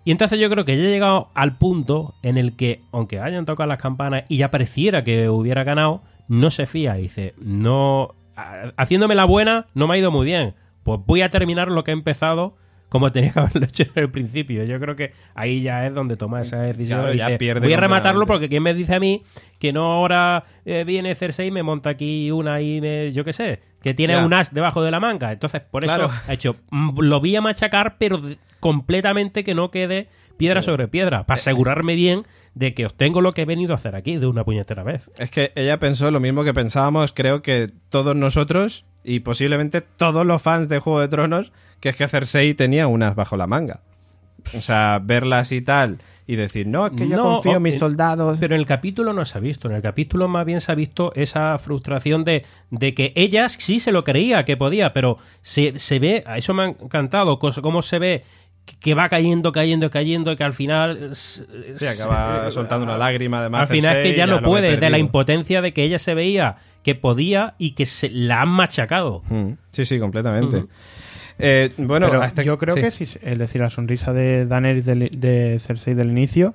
Y 0.04 0.12
entonces 0.12 0.38
yo 0.38 0.48
creo 0.50 0.64
que 0.64 0.76
ya 0.76 0.84
ha 0.84 0.86
llegado 0.90 1.28
al 1.34 1.56
punto 1.56 2.14
en 2.22 2.38
el 2.38 2.56
que, 2.56 2.80
aunque 2.92 3.20
hayan 3.20 3.44
tocado 3.46 3.68
las 3.68 3.80
campanas 3.80 4.24
y 4.28 4.38
ya 4.38 4.50
pareciera 4.50 5.04
que 5.04 5.28
hubiera 5.28 5.62
ganado, 5.64 6.00
no 6.28 6.50
se 6.50 6.66
fía. 6.66 6.94
Dice, 6.94 7.34
no. 7.38 8.14
ha- 8.36 8.72
Haciéndome 8.76 9.14
la 9.14 9.24
buena, 9.24 9.66
no 9.74 9.86
me 9.86 9.94
ha 9.94 9.98
ido 9.98 10.10
muy 10.10 10.24
bien. 10.24 10.54
Pues 10.84 11.00
voy 11.06 11.20
a 11.22 11.28
terminar 11.28 11.70
lo 11.70 11.84
que 11.84 11.90
he 11.90 11.94
empezado 11.94 12.54
como 12.90 13.10
tenía 13.10 13.32
que 13.32 13.40
haberlo 13.40 13.64
hecho 13.64 13.84
en 13.84 13.90
el 14.02 14.10
principio. 14.10 14.64
Yo 14.64 14.78
creo 14.78 14.94
que 14.94 15.14
ahí 15.34 15.62
ya 15.62 15.86
es 15.86 15.94
donde 15.94 16.16
toma 16.16 16.42
esa 16.42 16.58
decisión. 16.60 16.98
Claro, 17.00 17.14
y 17.14 17.16
ya 17.16 17.28
dice, 17.28 17.38
pierde 17.38 17.66
voy 17.66 17.72
a 17.72 17.80
rematarlo 17.80 18.26
porque 18.26 18.50
¿quién 18.50 18.62
me 18.62 18.74
dice 18.74 18.94
a 18.94 19.00
mí 19.00 19.22
que 19.58 19.72
no 19.72 19.92
ahora 19.92 20.44
eh, 20.66 20.84
viene 20.84 21.14
Cersei 21.14 21.46
y 21.48 21.50
me 21.50 21.62
monta 21.62 21.88
aquí 21.90 22.30
una 22.30 22.60
y 22.60 22.80
me, 22.82 23.10
yo 23.12 23.24
qué 23.24 23.32
sé, 23.32 23.60
que 23.82 23.94
tiene 23.94 24.12
Ya. 24.14 24.26
un 24.26 24.34
as 24.34 24.52
debajo 24.52 24.82
de 24.82 24.90
la 24.90 25.00
manga? 25.00 25.32
Entonces, 25.32 25.62
por 25.62 25.82
Claro. 25.84 26.06
eso 26.06 26.14
ha 26.28 26.32
hecho, 26.34 26.56
mm, 26.70 27.00
lo 27.00 27.20
voy 27.20 27.34
a 27.36 27.40
machacar, 27.40 27.96
pero 27.98 28.20
completamente 28.60 29.42
que 29.44 29.54
no 29.54 29.70
quede 29.70 30.08
piedra 30.36 30.62
sobre 30.62 30.88
piedra, 30.88 31.24
para 31.26 31.36
asegurarme 31.40 31.94
bien 31.94 32.22
de 32.54 32.72
que 32.74 32.86
obtengo 32.86 33.20
lo 33.20 33.32
que 33.32 33.42
he 33.42 33.44
venido 33.44 33.72
a 33.72 33.76
hacer 33.76 33.94
aquí 33.94 34.16
de 34.16 34.26
una 34.26 34.44
puñetera 34.44 34.82
vez. 34.82 35.10
Es 35.18 35.30
que 35.30 35.52
ella 35.54 35.78
pensó 35.78 36.10
lo 36.10 36.18
mismo 36.20 36.44
que 36.44 36.54
pensábamos, 36.54 37.12
creo 37.12 37.42
que 37.42 37.70
todos 37.90 38.16
nosotros 38.16 38.84
y 39.04 39.20
posiblemente 39.20 39.80
todos 39.80 40.26
los 40.26 40.40
fans 40.42 40.68
de 40.68 40.78
Juego 40.78 41.00
de 41.00 41.08
Tronos, 41.08 41.52
que 41.80 41.88
es 41.90 41.96
que 41.96 42.06
Cersei 42.08 42.54
tenía 42.54 42.86
unas 42.86 43.14
bajo 43.14 43.36
la 43.36 43.46
manga. 43.46 43.80
o 44.56 44.60
sea, 44.60 45.00
verlas 45.02 45.52
y 45.52 45.60
tal 45.60 45.98
y 46.26 46.36
decir, 46.36 46.66
no, 46.66 46.86
es 46.86 46.92
que 46.92 47.06
yo 47.08 47.16
No, 47.16 47.24
confío 47.24 47.56
en 47.56 47.62
mis 47.62 47.74
en- 47.74 47.80
soldados. 47.80 48.38
Pero 48.40 48.54
en 48.54 48.60
el 48.60 48.66
capítulo 48.66 49.12
no 49.12 49.24
se 49.24 49.36
ha 49.36 49.40
visto. 49.40 49.68
En 49.68 49.74
el 49.74 49.82
capítulo 49.82 50.28
más 50.28 50.46
bien 50.46 50.60
se 50.60 50.70
ha 50.70 50.74
visto 50.76 51.12
esa 51.16 51.58
frustración 51.58 52.22
de, 52.24 52.44
de 52.70 52.94
que 52.94 53.12
ella 53.16 53.48
sí 53.48 53.80
se 53.80 53.90
lo 53.92 54.04
creía 54.04 54.44
que 54.44 54.56
podía, 54.56 54.92
pero 54.92 55.18
se, 55.42 55.78
se 55.80 55.98
ve, 55.98 56.22
a 56.26 56.38
eso 56.38 56.54
me 56.54 56.62
ha 56.62 56.66
encantado, 56.66 57.38
cómo 57.38 57.82
se 57.82 57.98
ve 57.98 58.24
que- 58.80 58.94
va 58.94 59.08
cayendo, 59.08 59.50
cayendo, 59.52 59.90
cayendo, 59.90 60.30
y 60.32 60.36
que 60.36 60.44
al 60.44 60.52
final... 60.54 61.10
Sí, 61.14 61.44
acaba 62.00 62.50
soltando 62.52 62.84
una 62.84 62.96
lágrima 62.96 63.40
además. 63.40 63.62
Al 63.62 63.66
final 63.76 63.96
es 63.96 64.02
que 64.04 64.16
ya 64.16 64.26
no 64.26 64.40
puede, 64.40 64.76
de 64.76 64.88
la 64.90 64.98
impotencia 64.98 65.60
de 65.60 65.72
que 65.74 65.82
ella 65.82 65.98
se 65.98 66.14
veía 66.14 66.56
que 66.84 66.94
podía 66.94 67.56
y 67.58 67.72
que 67.72 67.84
se 67.86 68.08
la 68.08 68.42
han 68.42 68.48
machacado. 68.50 69.22
Mm, 69.28 69.50
Sí, 69.72 69.84
sí, 69.84 69.98
completamente. 69.98 70.64
Eh, 71.42 71.70
bueno, 71.78 72.08
Pero 72.08 72.22
hasta- 72.22 72.42
yo 72.42 72.58
creo 72.58 72.74
sí. 72.76 72.80
que 72.82 72.90
sí, 72.90 73.04
es 73.04 73.38
decir, 73.38 73.60
la 73.60 73.70
sonrisa 73.70 74.12
de 74.12 74.46
Daenerys 74.46 74.84
del- 74.86 75.10
de 75.12 75.58
Cersei 75.58 75.94
del 75.94 76.10
inicio, 76.10 76.54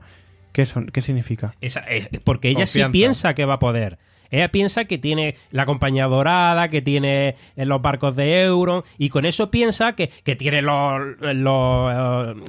¿qué, 0.52 0.66
son, 0.66 0.88
qué 0.88 1.02
significa? 1.02 1.56
Esa- 1.62 1.82
es- 1.82 2.10
porque 2.24 2.50
ella 2.50 2.60
Confianza. 2.60 2.88
sí 2.88 2.92
piensa 2.92 3.34
que 3.36 3.46
va 3.46 3.56
a 3.56 3.60
poder. 3.60 3.98
Ella 4.32 4.50
piensa 4.52 4.86
que 4.86 4.98
tiene 4.98 5.36
la 5.52 5.66
compañía 5.68 6.08
dorada, 6.08 6.68
que 6.68 6.82
tiene 6.82 7.36
eh, 7.56 7.66
los 7.66 7.80
barcos 7.82 8.16
de 8.16 8.44
Euron, 8.44 8.84
y 8.98 9.10
con 9.10 9.24
eso 9.24 9.52
piensa 9.52 9.94
que, 9.94 10.10
que 10.24 10.36
tiene 10.36 10.64
los, 10.64 11.00
los, 11.22 11.94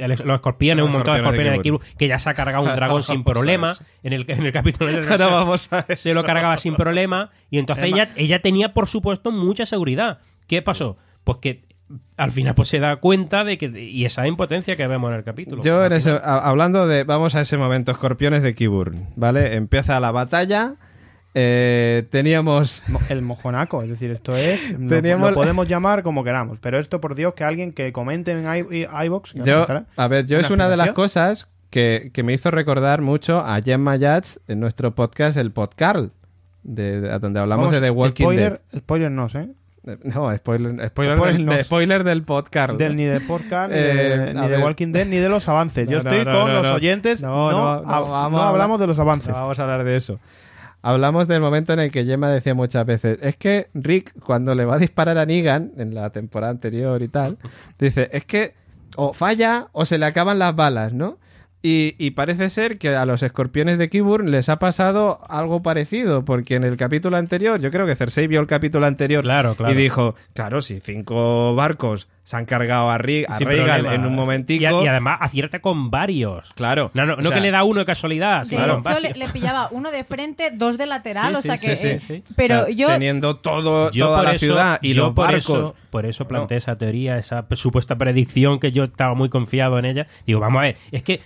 eh, 0.01 0.09
los 0.24 0.34
escorpiones, 0.37 0.78
Los 0.82 0.87
un 0.87 0.93
montón 0.95 1.14
de 1.14 1.20
escorpiones 1.20 1.53
de 1.53 1.57
de 1.59 1.62
Kirby, 1.62 1.78
que 1.99 2.09
ya 2.09 2.18
se 2.18 2.30
ha 2.30 2.34
cargado 2.34 2.64
un 2.64 2.70
dragón 2.74 3.03
sin 3.03 3.22
problema. 3.24 3.74
En 4.03 4.14
el, 4.14 4.24
en 4.26 4.47
el 4.47 4.53
capítulo 4.53 4.91
de 4.91 5.07
Ahora 5.07 5.26
vamos 5.26 5.70
a 5.72 5.84
se 5.95 6.14
lo 6.14 6.24
cargaba 6.24 6.57
sin 6.57 6.74
problema. 6.76 7.30
Y 7.51 7.59
entonces 7.59 7.84
ella, 7.84 8.09
ella 8.16 8.41
tenía, 8.41 8.72
por 8.72 8.89
supuesto, 8.89 9.30
mucha 9.30 9.66
seguridad. 9.66 10.18
¿Qué 10.47 10.62
pasó? 10.62 10.97
Pues 11.24 11.39
que 11.43 11.61
al 12.16 12.30
final 12.32 12.55
pues 12.55 12.68
se 12.68 12.80
da 12.80 12.97
cuenta 12.97 13.45
de 13.45 13.59
que. 13.59 13.66
Y 13.66 14.05
esa 14.05 14.26
impotencia 14.26 14.76
que 14.76 14.87
vemos 14.87 15.11
en 15.11 15.16
el 15.18 15.24
capítulo. 15.24 15.62
Yo 15.62 15.84
en 15.84 15.93
ese- 15.93 16.11
a- 16.12 16.39
hablando 16.49 16.87
de, 16.87 17.05
vamos 17.05 17.34
a 17.34 17.41
ese 17.41 17.57
momento, 17.57 17.93
escorpiones 17.93 18.43
de 18.43 18.55
Kiburn, 18.55 19.07
¿vale? 19.16 19.55
Empieza 19.57 20.01
la 20.01 20.11
batalla, 20.11 20.74
eh, 21.34 22.07
teníamos... 22.11 22.82
Mo- 22.89 23.01
El 23.09 23.22
mojonaco, 23.22 23.82
es 23.82 23.89
decir, 23.91 24.11
esto 24.11 24.37
es. 24.37 24.74
Teníamos- 24.89 25.30
Lo 25.30 25.34
podemos 25.34 25.68
llamar 25.68 26.03
como 26.03 26.24
queramos, 26.24 26.59
pero 26.61 26.78
esto, 26.78 27.01
por 27.01 27.14
Dios, 27.14 27.34
que 27.34 27.45
alguien 27.45 27.72
que 27.72 27.93
comente 27.93 28.32
en 28.32 28.45
i- 28.47 28.78
i- 28.82 28.87
iVoox. 29.07 29.32
que 29.34 29.43
Yo, 29.43 29.66
a 29.97 30.09
ver, 30.09 30.26
yo 30.26 30.39
una 30.39 30.47
es 30.47 30.51
una 30.51 30.68
de 30.68 30.76
las 30.76 30.93
cosas 30.93 31.49
que, 31.70 32.11
que 32.14 32.22
me 32.22 32.32
hizo 32.32 32.51
recordar 32.51 33.03
mucho 33.03 33.41
a 33.41 33.61
Gemma 33.61 33.97
Yats 33.97 34.41
en 34.49 34.61
nuestro 34.61 34.95
podcast, 34.95 35.37
el 35.37 35.51
Podcarl, 35.53 36.11
de, 36.62 37.01
de- 37.03 37.18
donde 37.18 37.39
hablamos 37.39 37.66
Vamos, 37.66 37.74
de 37.80 37.87
The 37.87 37.91
Walking 37.91 38.24
spoiler, 38.24 38.61
Dead. 38.72 38.80
Spoiler 38.80 39.11
no 39.11 39.28
sé. 39.28 39.41
Eh, 39.41 39.49
No, 40.05 40.37
spoiler, 40.37 40.89
spoiler, 40.89 41.16
Spoiler 41.16 41.18
del, 41.37 41.47
no 41.47 41.59
spoiler 41.59 42.05
del 42.05 42.22
Podcarl. 42.24 42.76
Del, 42.76 42.97
ni 42.97 43.05
de 43.05 43.20
podcast, 43.20 43.70
ni, 43.72 43.78
Eh, 43.78 43.82
de, 43.84 44.30
a 44.30 44.43
ni 44.43 44.49
de. 44.49 44.59
Walking 44.59 44.93
Dead, 44.93 45.07
ni 45.07 45.18
de 45.18 45.28
los 45.28 45.49
avances. 45.49 45.87
Yo 45.89 46.03
No, 46.03 46.11
estoy 46.11 46.24
con 46.24 46.53
los 46.55 46.66
oyentes. 46.66 47.22
No, 47.22 47.51
No, 47.51 47.53
no, 47.53 47.82
no, 47.82 47.89
ha- 47.95 48.01
vamos 48.01 48.41
hablamos 48.41 48.80
de 48.80 48.87
los 48.89 48.99
avances. 48.99 49.28
No 49.28 49.34
vamos 49.37 49.59
a 49.59 49.62
hablar 49.62 49.84
de 49.84 49.97
eso. 49.97 50.18
Hablamos 50.82 51.26
del 51.28 51.41
momento 51.41 51.72
en 51.72 51.80
el 51.80 51.91
que 51.91 52.05
Gemma 52.05 52.28
decía 52.30 52.55
muchas 52.55 52.84
veces, 52.87 53.18
es 53.20 53.37
que 53.37 53.68
Rick 53.74 54.12
cuando 54.20 54.55
le 54.55 54.64
va 54.64 54.74
a 54.76 54.78
disparar 54.78 55.18
a 55.18 55.26
Negan 55.26 55.72
en 55.76 55.95
la 55.95 56.11
temporada 56.11 56.51
anterior 56.53 57.03
y 57.03 57.09
tal, 57.09 57.39
dice, 57.78 58.09
es 58.12 58.24
que 58.24 58.55
o 58.97 59.12
falla 59.12 59.66
o 59.72 59.84
se 59.84 59.99
le 59.99 60.07
acaban 60.07 60.39
las 60.39 60.55
balas, 60.55 60.93
¿no? 60.93 61.18
Y, 61.68 61.96
y 61.98 62.12
parece 62.12 62.48
ser 62.48 62.78
que 62.78 62.90
a 62.94 63.04
los 63.06 63.24
escorpiones 63.24 63.76
de 63.78 63.88
Kiburn 63.90 64.30
les 64.30 64.48
ha 64.48 64.60
pasado 64.60 65.18
algo 65.28 65.62
parecido, 65.62 66.24
porque 66.24 66.54
en 66.54 66.62
el 66.62 66.76
capítulo 66.76 67.16
anterior, 67.16 67.60
yo 67.60 67.72
creo 67.72 67.86
que 67.86 67.96
Cersei 67.96 68.28
vio 68.28 68.40
el 68.40 68.46
capítulo 68.46 68.86
anterior 68.86 69.24
Claro, 69.24 69.56
claro. 69.56 69.72
y 69.72 69.76
dijo, 69.76 70.14
claro, 70.32 70.60
si 70.60 70.78
cinco 70.78 71.56
barcos 71.56 72.06
se 72.22 72.36
han 72.36 72.44
cargado 72.44 72.90
a, 72.90 72.98
Ri- 72.98 73.24
a 73.28 73.38
Sin 73.38 73.46
Rhaegal 73.48 73.82
problema. 73.82 73.94
en 73.94 74.04
un 74.06 74.14
momentico... 74.14 74.80
Y, 74.82 74.84
y 74.84 74.88
además 74.88 75.18
acierta 75.20 75.58
con 75.60 75.90
varios. 75.90 76.52
Claro. 76.54 76.90
No, 76.94 77.04
no, 77.06 77.14
O 77.14 77.16
no 77.16 77.28
sea, 77.28 77.36
que 77.36 77.40
le 77.40 77.50
da 77.52 77.62
uno 77.64 77.80
de 77.80 77.86
casualidad, 77.86 78.44
De 78.44 78.56
Claro. 78.56 78.80
hecho, 78.84 79.00
le, 79.00 79.12
le 79.14 79.28
pillaba 79.28 79.68
uno 79.70 79.90
de 79.92 80.02
frente, 80.04 80.50
dos 80.52 80.76
de 80.78 80.86
lateral, 80.86 81.34
Sí, 81.34 81.38
o 81.38 81.42
sí, 81.42 81.48
sea 81.48 81.56
sí, 81.58 81.66
que... 81.66 81.76
sí, 81.76 81.88
eh, 81.88 81.98
sí. 81.98 82.22
Pero 82.36 82.62
o 82.62 82.64
sea, 82.66 82.74
yo... 82.74 82.88
teniendo 82.88 83.36
todo, 83.36 83.90
Yo 83.92 84.06
toda 84.06 84.22
la 84.24 84.30
eso- 84.34 84.46
ciudad 84.46 84.78
y 84.82 84.94
los 84.94 85.14
por 85.14 85.26
barcos. 85.26 85.44
Eso, 85.44 85.74
por 85.90 86.04
eso 86.06 86.26
planteé 86.28 86.58
esa 86.58 86.74
teoría, 86.76 87.16
esa 87.18 87.44
supuesta 87.52 87.96
predicción 87.96 88.58
que 88.60 88.70
yo 88.72 88.84
estaba 88.84 89.14
muy 89.14 89.28
confiado 89.28 89.78
en 89.78 89.84
ella. 89.84 90.06
Digo, 90.26 90.38
vamos 90.40 90.58
a 90.60 90.62
ver, 90.62 90.76
es 90.92 91.02
que- 91.04 91.20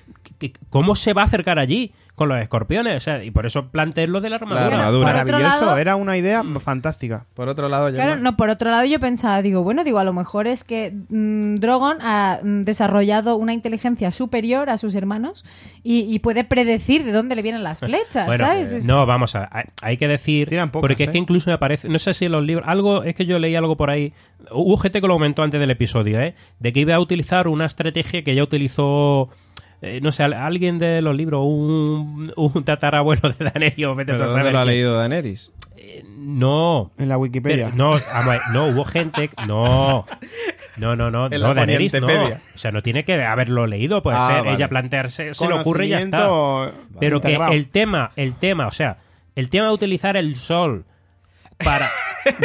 ¿cómo 0.70 0.94
se 0.94 1.12
va 1.12 1.22
a 1.22 1.24
acercar 1.26 1.58
allí 1.58 1.92
con 2.14 2.28
los 2.28 2.38
escorpiones? 2.40 2.96
O 2.96 3.00
sea, 3.00 3.24
y 3.24 3.30
por 3.30 3.46
eso 3.46 3.68
planteé 3.68 4.06
lo 4.06 4.20
de 4.20 4.28
la 4.30 4.36
armadura. 4.36 4.68
La 4.70 4.76
armadura. 4.76 5.06
Maravilloso, 5.12 5.64
lado- 5.66 5.78
era 5.78 5.96
una 5.96 6.16
idea 6.16 6.42
Mm. 6.42 6.60
fantástica. 6.60 7.26
Por 7.34 7.48
otro 7.48 7.68
lado, 7.68 7.90
Claro, 7.92 8.12
Gemma, 8.14 8.22
no, 8.30 8.36
por 8.36 8.50
otro 8.50 8.70
lado 8.70 8.84
yo 8.84 8.98
pensaba, 9.00 9.40
digo, 9.42 9.62
bueno, 9.62 9.84
digo, 9.84 9.98
a 9.98 10.04
lo 10.04 10.12
mejor 10.12 10.46
es 10.46 10.64
que 10.64 10.92
mm, 11.08 11.56
Drogon 11.56 11.98
ha 12.02 12.40
mm, 12.42 12.62
desarrollado 12.62 13.36
una 13.36 13.52
inteligencia 13.54 14.10
superior 14.10 14.68
a 14.70 14.76
sus 14.78 14.94
hermanos 14.94 15.44
y, 15.82 16.00
y 16.12 16.18
puede 16.18 16.44
predecir 16.44 17.04
de 17.04 17.12
dónde 17.12 17.36
le 17.36 17.42
vienen 17.42 17.62
las 17.62 17.80
flechas, 17.80 18.26
Bueno, 18.26 18.44
¿sabes? 18.46 18.74
eh, 18.74 18.80
no, 18.88 19.06
vamos 19.06 19.34
a 19.34 19.48
hay- 19.52 19.64
hay 19.82 19.96
que 19.96 20.08
decir 20.08 20.48
Tiran 20.48 20.70
pocas, 20.70 20.82
porque 20.88 21.04
es 21.04 21.08
¿eh? 21.08 21.12
que 21.12 21.18
incluso 21.18 21.50
me 21.50 21.58
parece, 21.58 21.88
no 21.88 21.98
sé 21.98 22.12
si 22.14 22.26
en 22.26 22.32
los 22.32 22.44
libros, 22.44 22.66
algo 22.68 23.02
es 23.02 23.14
que 23.14 23.24
yo 23.26 23.38
leí 23.38 23.54
algo 23.56 23.76
por 23.76 23.90
ahí, 23.90 24.12
gente 24.80 25.00
que 25.00 25.06
lo 25.06 25.14
comentó 25.14 25.42
antes 25.42 25.58
del 25.60 25.70
episodio, 25.70 26.20
¿eh? 26.20 26.34
de 26.58 26.72
que 26.72 26.80
iba 26.80 26.94
a 26.94 27.00
utilizar 27.00 27.48
una 27.48 27.66
estrategia 27.66 28.22
que 28.22 28.34
ya 28.34 28.42
utilizó 28.42 29.28
eh, 29.82 30.00
no 30.02 30.12
sé, 30.12 30.22
al- 30.22 30.34
alguien 30.34 30.78
de 30.78 31.00
los 31.02 31.14
libros, 31.16 31.42
un, 31.44 32.32
un 32.36 32.64
tatarabuelo 32.64 33.30
de 33.30 33.44
Daenerys, 33.44 33.76
vete 33.96 34.12
tú 34.12 34.18
¿Pero 34.18 34.24
a 34.24 34.26
dónde 34.26 34.32
saber 34.40 34.52
lo 34.52 34.58
ha 34.58 34.62
quién. 34.62 34.74
leído 34.74 34.96
Daenerys? 34.98 35.52
No, 36.16 36.92
En 36.98 37.08
la 37.08 37.16
Wikipedia. 37.18 37.66
pero- 37.66 37.76
no, 37.76 37.90
vamos 37.90 38.04
a 38.12 38.28
ver, 38.28 38.40
no, 38.52 38.66
hubo 38.66 38.84
gente. 38.84 39.30
No, 39.48 40.06
no, 40.76 40.94
no, 40.96 41.10
no, 41.10 41.26
En 41.30 41.40
no 41.40 41.48
la 41.48 41.54
Daenerys 41.54 41.92
no. 42.00 42.06
O 42.06 42.58
sea, 42.58 42.70
no 42.70 42.82
tiene 42.82 43.04
que 43.04 43.22
haberlo 43.24 43.66
leído, 43.66 44.02
puede 44.02 44.18
Ah, 44.18 44.26
ser 44.26 44.36
vale. 44.44 44.52
ella 44.54 44.68
plantearse, 44.68 45.34
se 45.34 45.48
le 45.48 45.54
ocurre 45.54 45.86
y 45.86 45.88
ya 45.90 45.98
está. 46.00 46.72
Pero 46.98 47.20
que 47.20 47.34
el 47.52 47.68
tema, 47.68 48.12
el 48.16 48.34
tema, 48.36 48.66
o 48.66 48.72
sea, 48.72 48.98
el 49.34 49.48
tema 49.50 49.66
de 49.68 49.72
utilizar 49.72 50.16
el 50.16 50.36
sol 50.36 50.84
para. 51.64 51.90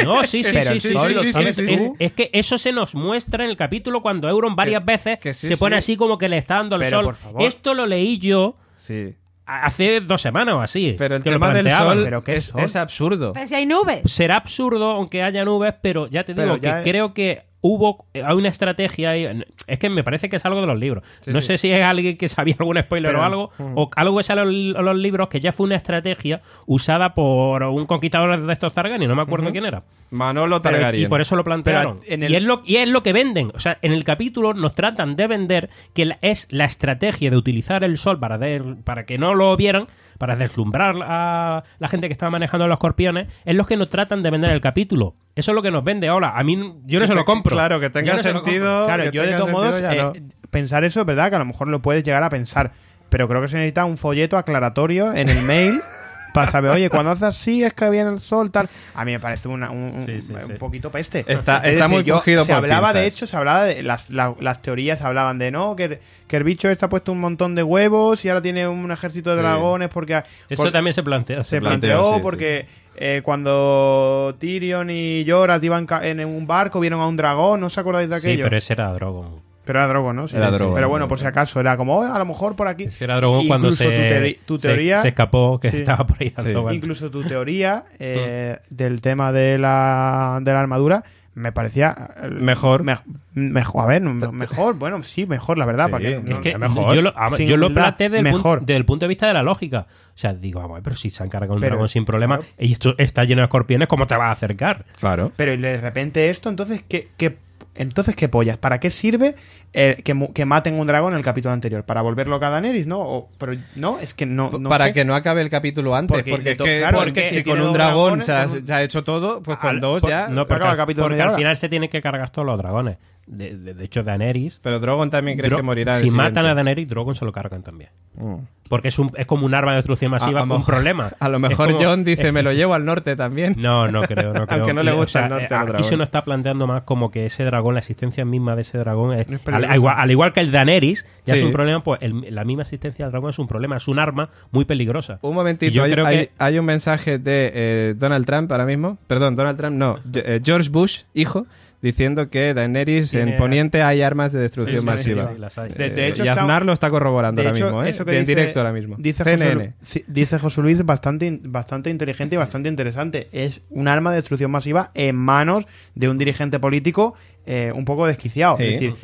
No, 0.05 0.23
sí, 0.23 0.41
sí, 0.41 0.51
Pero 0.53 0.79
sí. 0.79 1.91
Es 1.99 2.13
que 2.13 2.29
eso 2.31 2.57
se 2.57 2.71
nos 2.71 2.95
muestra 2.95 3.43
en 3.43 3.49
el 3.49 3.57
capítulo 3.57 4.01
cuando 4.01 4.29
Euron 4.29 4.55
varias 4.55 4.83
veces 4.85 5.19
que 5.19 5.33
sí, 5.33 5.47
se 5.47 5.57
pone 5.57 5.75
sí. 5.75 5.91
así 5.91 5.97
como 5.97 6.17
que 6.17 6.29
le 6.29 6.37
está 6.37 6.55
dando 6.55 6.77
el 6.77 6.81
Pero, 6.83 6.97
sol. 6.99 7.03
por 7.05 7.15
favor. 7.15 7.41
Esto 7.43 7.73
lo 7.73 7.85
leí 7.85 8.17
yo 8.17 8.55
Sí. 8.77 9.15
hace 9.45 9.99
dos 9.99 10.21
semanas 10.21 10.55
o 10.55 10.61
así. 10.61 10.95
Pero 10.97 11.17
el 11.17 11.23
que 11.23 11.29
lo 11.29 11.35
tema 11.35 11.53
del 11.53 11.69
sol, 11.69 12.01
Pero 12.05 12.23
¿qué 12.23 12.35
es, 12.35 12.45
sol? 12.45 12.61
es 12.61 12.75
absurdo. 12.77 13.33
Pero 13.33 13.47
si 13.47 13.53
hay 13.55 13.65
nubes. 13.65 13.99
será 14.09 14.37
absurdo 14.37 14.91
aunque 14.91 15.21
haya 15.23 15.43
nubes, 15.43 15.73
pero 15.81 16.07
ya 16.07 16.23
te 16.23 16.33
Pero 16.33 16.53
digo 16.53 16.57
ya- 16.63 16.81
que 16.81 16.89
creo 16.89 17.13
que 17.13 17.43
hubo 17.67 18.05
hay 18.13 18.35
una 18.35 18.49
estrategia 18.49 19.09
ahí. 19.09 19.43
Es 19.65 19.79
que 19.79 19.89
me 19.89 20.03
parece 20.03 20.29
que 20.29 20.35
es 20.35 20.45
algo 20.45 20.61
de 20.61 20.67
los 20.67 20.77
libros. 20.77 21.03
Sí, 21.21 21.31
no 21.31 21.41
sí. 21.41 21.47
sé 21.47 21.57
si 21.57 21.71
es 21.71 21.83
alguien 21.83 22.15
que 22.15 22.29
sabía 22.29 22.55
algún 22.59 22.77
spoiler 22.77 23.09
Pero- 23.09 23.21
o 23.21 23.23
algo, 23.23 23.51
o 23.57 23.89
algo 23.95 24.17
que 24.17 24.23
sale 24.23 24.41
en 24.43 24.73
los- 24.73 24.83
los 24.83 24.95
libros 24.95 25.29
que 25.29 25.39
ya 25.39 25.51
fue 25.51 25.65
una 25.65 25.75
estrategia 25.75 26.41
usada 26.67 27.15
por 27.15 27.63
un 27.63 27.87
conquistador 27.87 28.39
de 28.39 28.53
estos 28.53 28.71
Targaryen, 28.73 29.09
no 29.09 29.15
me 29.15 29.23
acuerdo 29.23 29.51
quién 29.51 29.65
era. 29.65 29.81
Manolo 30.11 30.61
Pero- 30.61 30.75
Targaryen. 30.75 31.05
y 31.05 31.07
por 31.07 31.21
eso 31.21 31.35
lo 31.35 31.43
plantearon. 31.43 31.97
Pero 32.01 32.13
en 32.13 32.23
el- 32.23 32.31
y, 32.31 32.35
es 32.35 32.43
lo, 32.43 32.61
y 32.63 32.75
es 32.77 32.87
lo 32.87 33.01
que 33.01 33.13
venden. 33.13 33.51
O 33.55 33.59
sea, 33.59 33.79
en 33.81 33.91
el 33.91 34.03
capítulo 34.03 34.53
nos 34.53 34.75
tratan 34.75 35.15
de 35.15 35.25
vender 35.27 35.69
que 35.93 36.15
es 36.21 36.47
la 36.51 36.65
estrategia 36.65 37.31
de 37.31 37.37
utilizar 37.37 37.83
el 37.83 37.97
sol 37.97 38.19
para, 38.19 38.37
der- 38.37 38.75
para 38.83 39.05
que 39.05 39.17
no 39.17 39.33
lo 39.33 39.57
vieran, 39.57 39.87
para 40.17 40.35
deslumbrar 40.35 40.95
a 41.03 41.63
la 41.79 41.87
gente 41.87 42.07
que 42.07 42.13
estaba 42.13 42.29
manejando 42.29 42.67
los 42.67 42.75
escorpiones, 42.75 43.27
es 43.43 43.55
lo 43.55 43.65
que 43.65 43.77
nos 43.77 43.89
tratan 43.89 44.23
de 44.23 44.31
vender 44.31 44.49
en 44.49 44.55
el 44.55 44.61
capítulo. 44.61 45.15
Eso 45.35 45.51
es 45.51 45.55
lo 45.55 45.61
que 45.61 45.71
nos 45.71 45.83
vende 45.83 46.07
ahora. 46.07 46.37
A 46.37 46.43
mí 46.43 46.55
yo 46.85 46.99
no 46.99 47.03
Que 47.03 47.07
se 47.07 47.15
lo 47.15 47.25
compro. 47.25 47.55
Claro, 47.55 47.79
que 47.79 47.89
tenga 47.89 48.07
Yo 48.07 48.13
no 48.17 48.19
se 48.19 48.33
lo 48.33 48.43
sentido. 48.43 48.85
Claro, 48.85 49.03
que 49.03 49.11
yo 49.11 49.23
de 49.23 49.33
todos 49.33 49.51
modos, 49.51 49.81
eh, 49.81 49.95
no. 49.97 50.13
pensar 50.49 50.83
eso 50.83 51.01
es 51.01 51.05
verdad 51.05 51.29
que 51.29 51.35
a 51.35 51.39
lo 51.39 51.45
mejor 51.45 51.67
lo 51.67 51.81
puedes 51.81 52.03
llegar 52.03 52.23
a 52.23 52.29
pensar, 52.29 52.71
pero 53.09 53.27
creo 53.27 53.41
que 53.41 53.47
se 53.47 53.57
necesita 53.57 53.85
un 53.85 53.97
folleto 53.97 54.37
aclaratorio 54.37 55.13
en 55.13 55.29
el 55.29 55.41
mail 55.43 55.81
para 56.35 56.47
saber, 56.51 56.69
oye, 56.71 56.89
cuando 56.91 57.09
haces 57.11 57.23
así 57.23 57.63
es 57.63 57.73
que 57.73 57.89
viene 57.89 58.11
el 58.11 58.19
sol, 58.19 58.51
tal. 58.51 58.69
A 58.93 59.03
mí 59.03 59.11
me 59.13 59.19
parece 59.19 59.47
una- 59.47 59.71
un, 59.71 59.85
un- 59.85 60.05
Sí, 60.05 60.21
sí, 60.21 60.33
un 60.33 60.41
sí. 60.41 60.53
poquito 60.59 60.91
peste. 60.91 61.25
Está- 61.27 61.57
Es 61.59 61.73
está 61.73 61.87
muy 61.87 62.03
yo- 62.03 62.13
cogido 62.15 62.45
Se 62.45 62.53
por 62.53 62.63
hablaba, 62.63 62.93
de 62.93 63.01
pinzas. 63.03 63.17
hecho, 63.23 63.27
se 63.27 63.37
hablaba 63.37 63.63
de 63.63 63.81
las, 63.81 64.11
la- 64.11 64.35
las 64.39 64.61
teorías, 64.61 65.01
hablaban 65.01 65.39
de 65.39 65.49
no, 65.49 65.75
que, 65.75 65.99
que 66.27 66.37
el 66.37 66.43
bicho 66.43 66.69
está 66.69 66.89
puesto 66.89 67.11
un 67.11 67.19
montón 67.19 67.55
de 67.55 67.63
huevos 67.63 68.23
y 68.25 68.29
ahora 68.29 68.41
tiene 68.43 68.67
un 68.67 68.91
ejército 68.91 69.31
de 69.31 69.37
Sí. 69.37 69.41
dragones 69.41 69.89
porque... 69.89 70.21
Eso 70.49 70.63
por- 70.63 70.71
también 70.71 70.93
se 70.93 71.01
plantea. 71.01 71.43
se 71.43 71.59
planteó, 71.59 71.97
planteó 71.99 72.15
sí, 72.15 72.19
porque 72.21 72.65
eh, 72.97 73.21
cuando 73.23 74.35
Tyrion 74.39 74.89
y 74.89 75.25
Jorah 75.27 75.59
iban 75.61 75.87
en 76.03 76.25
un 76.25 76.47
barco, 76.47 76.79
vieron 76.79 77.01
a 77.01 77.07
un 77.07 77.17
dragón, 77.17 77.59
¿no 77.59 77.67
os 77.67 77.77
acordáis 77.77 78.09
de 78.09 78.19
Sí, 78.19 78.27
aquello? 78.29 78.43
pero 78.45 78.57
ese 78.57 78.73
era 78.73 78.91
Drogon. 78.93 79.44
Pero 79.65 79.79
era 79.79 79.87
Drogon, 79.87 80.15
¿no? 80.15 80.27
Sí, 80.27 80.37
Era 80.37 80.47
sí, 80.47 80.53
sí. 80.53 80.57
Drogon, 80.59 80.75
Pero 80.75 80.89
bueno, 80.89 81.07
por 81.07 81.19
si 81.19 81.25
acaso, 81.25 81.59
era 81.59 81.75
como, 81.75 81.97
"Oh, 81.97 82.03
a 82.03 82.17
lo 82.19 82.25
mejor 82.25 82.55
por 82.55 82.67
aquí. 82.67 82.83
Ese 82.85 83.03
era 83.03 83.17
Drogon 83.17 83.47
cuando 83.47 83.71
se, 83.71 83.85
tu, 83.85 83.91
teori- 83.91 84.37
tu 84.45 84.59
se- 84.59 84.67
teoría... 84.67 84.97
se 84.99 85.09
escapó, 85.09 85.59
que 85.59 85.71
Sí. 85.71 85.77
estaba 85.77 86.05
por 86.05 86.17
ahí 86.21 86.33
Sí. 86.41 86.49
Incluso 86.73 87.09
tu 87.11 87.23
teoría 87.23 87.83
eh, 87.99 88.59
del 88.69 89.01
tema 89.01 89.31
de 89.31 89.57
la, 89.57 90.39
de 90.41 90.53
la 90.53 90.59
armadura 90.59 91.03
me 91.33 91.51
parecía... 91.51 91.93
eh, 92.23 92.27
Mejor. 92.29 92.83
me- 92.83 92.95
mejor, 93.33 93.83
a 93.83 93.87
ver, 93.87 94.01
me- 94.01 94.31
mejor, 94.31 94.75
bueno, 94.75 95.03
sí, 95.03 95.25
mejor, 95.25 95.57
la 95.57 95.65
verdad. 95.65 95.87
Sí, 95.87 95.91
para 95.91 96.01
que, 96.01 96.15
es 96.15 96.23
no- 96.23 96.31
Es 96.31 96.39
que 96.39 96.57
mejor. 96.57 96.95
yo 96.95 97.01
lo, 97.01 97.13
yo 97.39 97.57
lo 97.57 97.73
planteé 97.73 98.07
desde 98.07 98.19
el, 98.19 98.23
mejor. 98.23 98.59
punto, 98.59 98.65
desde 98.67 98.77
el 98.77 98.85
punto 98.85 99.03
de 99.03 99.07
vista 99.09 99.27
de 99.27 99.33
la 99.33 99.43
lógica. 99.43 99.87
O 99.89 100.17
sea, 100.17 100.33
digo, 100.33 100.61
vamos, 100.61 100.75
a 100.75 100.75
ver, 100.75 100.83
pero 100.83 100.95
si 100.95 101.09
se 101.09 101.21
han 101.23 101.27
cargado 101.29 101.55
un 101.55 101.59
Pero, 101.59 101.71
dragón 101.71 101.89
sin 101.89 102.05
problema 102.05 102.37
claro. 102.37 102.51
y 102.57 102.71
esto 102.71 102.95
está 102.97 103.25
lleno 103.25 103.41
de 103.41 103.45
escorpiones, 103.47 103.89
¿cómo 103.89 104.07
te 104.07 104.15
vas 104.15 104.27
a 104.27 104.31
acercar? 104.31 104.85
Claro. 104.97 105.33
Pero 105.35 105.53
y 105.53 105.57
de 105.57 105.75
repente 105.75 106.29
esto, 106.29 106.47
entonces, 106.47 106.85
¿qué, 106.87 107.09
qué, 107.17 107.35
Entonces, 107.75 108.15
¿qué 108.15 108.29
pollas? 108.29 108.57
¿Para 108.57 108.79
qué 108.79 108.89
sirve 108.89 109.35
eh, 109.77 110.01
que, 110.03 110.29
que 110.33 110.45
maten 110.45 110.75
un 110.79 110.87
dragón 110.87 111.11
en 111.13 111.17
el 111.17 111.23
capítulo 111.25 111.53
anterior? 111.53 111.83
¿Para 111.83 112.01
volverlo 112.01 112.37
a 112.37 112.39
Daenerys, 112.49 112.87
no? 112.87 112.99
O- 113.01 113.29
pero 113.37 113.53
no, 113.75 113.99
es 113.99 114.13
que 114.13 114.25
no, 114.25 114.49
no 114.57 114.69
para 114.69 114.85
sé. 114.85 114.93
que 114.93 115.03
no 115.05 115.13
acabe 115.15 115.41
el 115.41 115.49
capítulo 115.49 115.93
antes. 115.95 116.15
Porque 116.15 116.31
Porque, 116.31 116.43
de 116.45 116.51
es 116.53 116.57
to- 116.57 116.63
que, 116.63 116.79
claro, 116.79 116.97
porque 116.99 117.19
es 117.19 117.27
que 117.29 117.33
si 117.33 117.39
si 117.41 117.43
con 117.43 117.59
un 117.61 117.73
dragón 117.73 118.19
dragones, 118.19 118.25
se 118.25 118.31
ha, 118.31 118.45
con 118.45 118.57
un- 118.57 118.67
se 118.67 118.73
ha 118.73 118.83
hecho 118.83 119.03
todo, 119.03 119.43
pues 119.43 119.57
con 119.57 119.69
Al- 119.71 119.79
dos 119.81 120.01
por- 120.01 120.09
ya. 120.09 120.27
No, 120.29 120.45
Porque 120.47 120.63
el 120.63 120.69
al- 120.71 120.77
capítulo 120.77 121.07
porque 121.07 121.21
al 121.21 121.27
hora. 121.29 121.37
final 121.37 121.57
se 121.57 121.67
tiene 121.69 121.89
que 121.89 122.01
cargar 122.01 122.29
todos 122.29 122.45
los 122.45 122.57
dragones. 122.57 122.97
De, 123.27 123.57
de- 123.57 123.73
de 123.73 123.83
hecho, 123.83 124.03
Daenerys. 124.03 124.59
Pero 124.61 124.79
Drogon 124.79 125.09
también 125.09 125.35
crees 125.35 125.51
Dro- 125.51 125.57
que 125.57 125.63
morirá. 125.63 125.93
si 125.93 126.09
el 126.09 126.11
matan 126.13 126.27
siguiente. 126.35 126.49
a 126.51 126.53
Daenerys, 126.53 126.87
Drogon 126.87 127.15
se 127.15 127.25
lo 127.25 127.31
cargan 127.31 127.63
también. 127.63 127.89
Mm. 128.17 128.35
Porque 128.69 128.87
es, 128.89 128.99
un, 128.99 129.09
es 129.17 129.25
como 129.25 129.45
un 129.47 129.53
arma 129.55 129.71
de 129.71 129.77
destrucción 129.77 130.11
masiva 130.11 130.41
A- 130.41 130.43
a 130.43 130.45
un 130.45 130.63
problema. 130.63 131.09
A 131.19 131.27
lo 131.29 131.39
mejor 131.39 131.71
como- 131.73 131.83
John 131.83 132.03
dice, 132.03 132.31
me 132.31 132.43
lo 132.43 132.53
llevo 132.53 132.75
al 132.75 132.85
norte 132.85 133.15
también. 133.15 133.55
No, 133.57 133.87
no 133.87 134.01
creo, 134.03 134.31
no 134.31 134.45
creo. 134.47 134.59
Aunque 134.59 134.73
no 134.75 134.83
le 134.83 134.91
O 134.91 134.97
gusta 134.97 135.11
sea, 135.19 135.23
el 135.23 135.29
norte 135.29 135.53
eh, 135.53 135.57
a 135.57 135.61
Aquí 135.61 135.83
se 135.83 135.97
nos 135.97 136.05
está 136.07 136.23
planteando 136.23 136.67
más 136.67 136.83
como 136.83 137.09
que 137.09 137.25
ese 137.25 137.43
dragón, 137.45 137.73
la 137.73 137.79
existencia 137.79 138.25
misma 138.25 138.55
de 138.55 138.61
ese 138.61 138.77
dragón, 138.77 139.13
es, 139.17 139.27
Es 139.27 139.39
al, 139.69 139.75
igual, 139.77 139.95
al 139.97 140.11
igual 140.11 140.33
que 140.33 140.39
el 140.39 140.51
Daenerys, 140.51 141.05
ya 141.25 141.33
Sí. 141.33 141.39
es 141.39 141.45
un 141.45 141.51
problema, 141.51 141.83
pues 141.83 142.01
el- 142.01 142.33
la 142.33 142.43
misma 142.45 142.63
existencia 142.63 143.05
del 143.05 143.11
dragón 143.11 143.29
es 143.31 143.39
un 143.39 143.47
problema, 143.47 143.77
es 143.77 143.87
un 143.87 143.99
arma 143.99 144.29
muy 144.51 144.65
peligrosa. 144.65 145.19
Un 145.21 145.35
momentito, 145.35 145.71
yo 145.73 145.83
hay, 145.83 145.91
creo 145.91 146.05
hay- 146.05 146.17
que- 146.17 146.31
hay 146.37 146.59
un 146.59 146.65
mensaje 146.65 147.17
de 147.19 147.51
eh, 147.53 147.93
Donald 147.97 148.25
Trump 148.25 148.51
ahora 148.51 148.65
mismo. 148.65 148.97
Perdón, 149.07 149.35
Donald 149.35 149.57
Trump, 149.57 149.75
no. 149.77 149.99
eh, 150.13 150.39
George 150.43 150.69
Bush, 150.69 151.01
hijo, 151.13 151.45
diciendo 151.81 152.29
que 152.31 152.55
Daenerys 152.55 153.11
Tiene- 153.11 153.31
en 153.33 153.37
Poniente 153.37 153.83
hay 153.83 154.01
armas 154.01 154.31
de 154.31 154.39
destrucción 154.39 154.77
Sí, 154.77 154.81
sí, 154.81 154.85
masiva. 154.87 155.29
sí, 155.33 155.39
las 155.39 155.55
hay. 155.59 155.71
De- 155.71 155.91
de 155.91 156.05
Eh, 156.05 156.07
hecho, 156.07 156.23
y 156.23 156.27
está- 156.27 156.41
Aznar 156.41 156.65
lo 156.65 156.73
está 156.73 156.89
corroborando 156.89 157.41
De 157.41 157.47
ahora 157.47 157.55
hecho, 157.57 157.65
mismo, 157.67 157.83
¿eh? 157.83 157.89
eso 157.89 158.05
que 158.05 158.11
De- 158.11 158.17
en 158.19 158.23
dice- 158.25 158.35
directo 158.39 158.59
ahora 158.59 158.73
mismo. 158.73 158.95
Dice 158.97 159.23
CNN. 159.23 159.53
José, 159.53 159.73
sí, 159.81 160.03
dice 160.07 160.39
José 160.39 160.61
Luis 160.63 160.83
bastante, 160.83 161.39
bastante 161.43 161.91
inteligente 161.91 162.35
y 162.35 162.37
bastante 162.39 162.69
interesante. 162.69 163.27
Es 163.33 163.61
un 163.69 163.87
arma 163.87 164.09
de 164.09 164.15
destrucción 164.15 164.49
masiva 164.49 164.89
en 164.95 165.15
manos 165.15 165.67
de 165.93 166.09
un 166.09 166.17
dirigente 166.17 166.59
político 166.59 167.13
eh, 167.45 167.71
un 167.75 167.85
poco 167.85 168.07
desquiciado. 168.07 168.57
Sí. 168.57 168.63
Es 168.63 168.71
decir, 168.71 168.95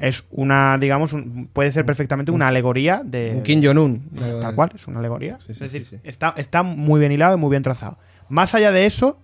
es 0.00 0.24
una, 0.30 0.78
digamos, 0.78 1.12
un- 1.12 1.48
puede 1.52 1.72
ser 1.72 1.84
perfectamente 1.84 2.30
una 2.32 2.48
alegoría 2.48 3.02
de. 3.04 3.32
Un 3.36 3.42
Kim 3.42 3.62
Jong-un. 3.64 4.10
Tal 4.42 4.54
cual, 4.54 4.70
es 4.74 4.86
una 4.86 4.98
alegoría. 5.00 5.38
Sí, 5.38 5.46
sí, 5.46 5.52
es 5.52 5.58
decir, 5.72 5.84
sí, 5.86 5.96
sí. 5.96 6.00
Está, 6.04 6.34
está 6.36 6.62
muy 6.62 7.00
bien 7.00 7.12
hilado 7.12 7.36
y 7.36 7.38
muy 7.38 7.50
bien 7.50 7.62
trazado. 7.62 7.98
Más 8.28 8.54
allá 8.54 8.72
de 8.72 8.86
eso, 8.86 9.18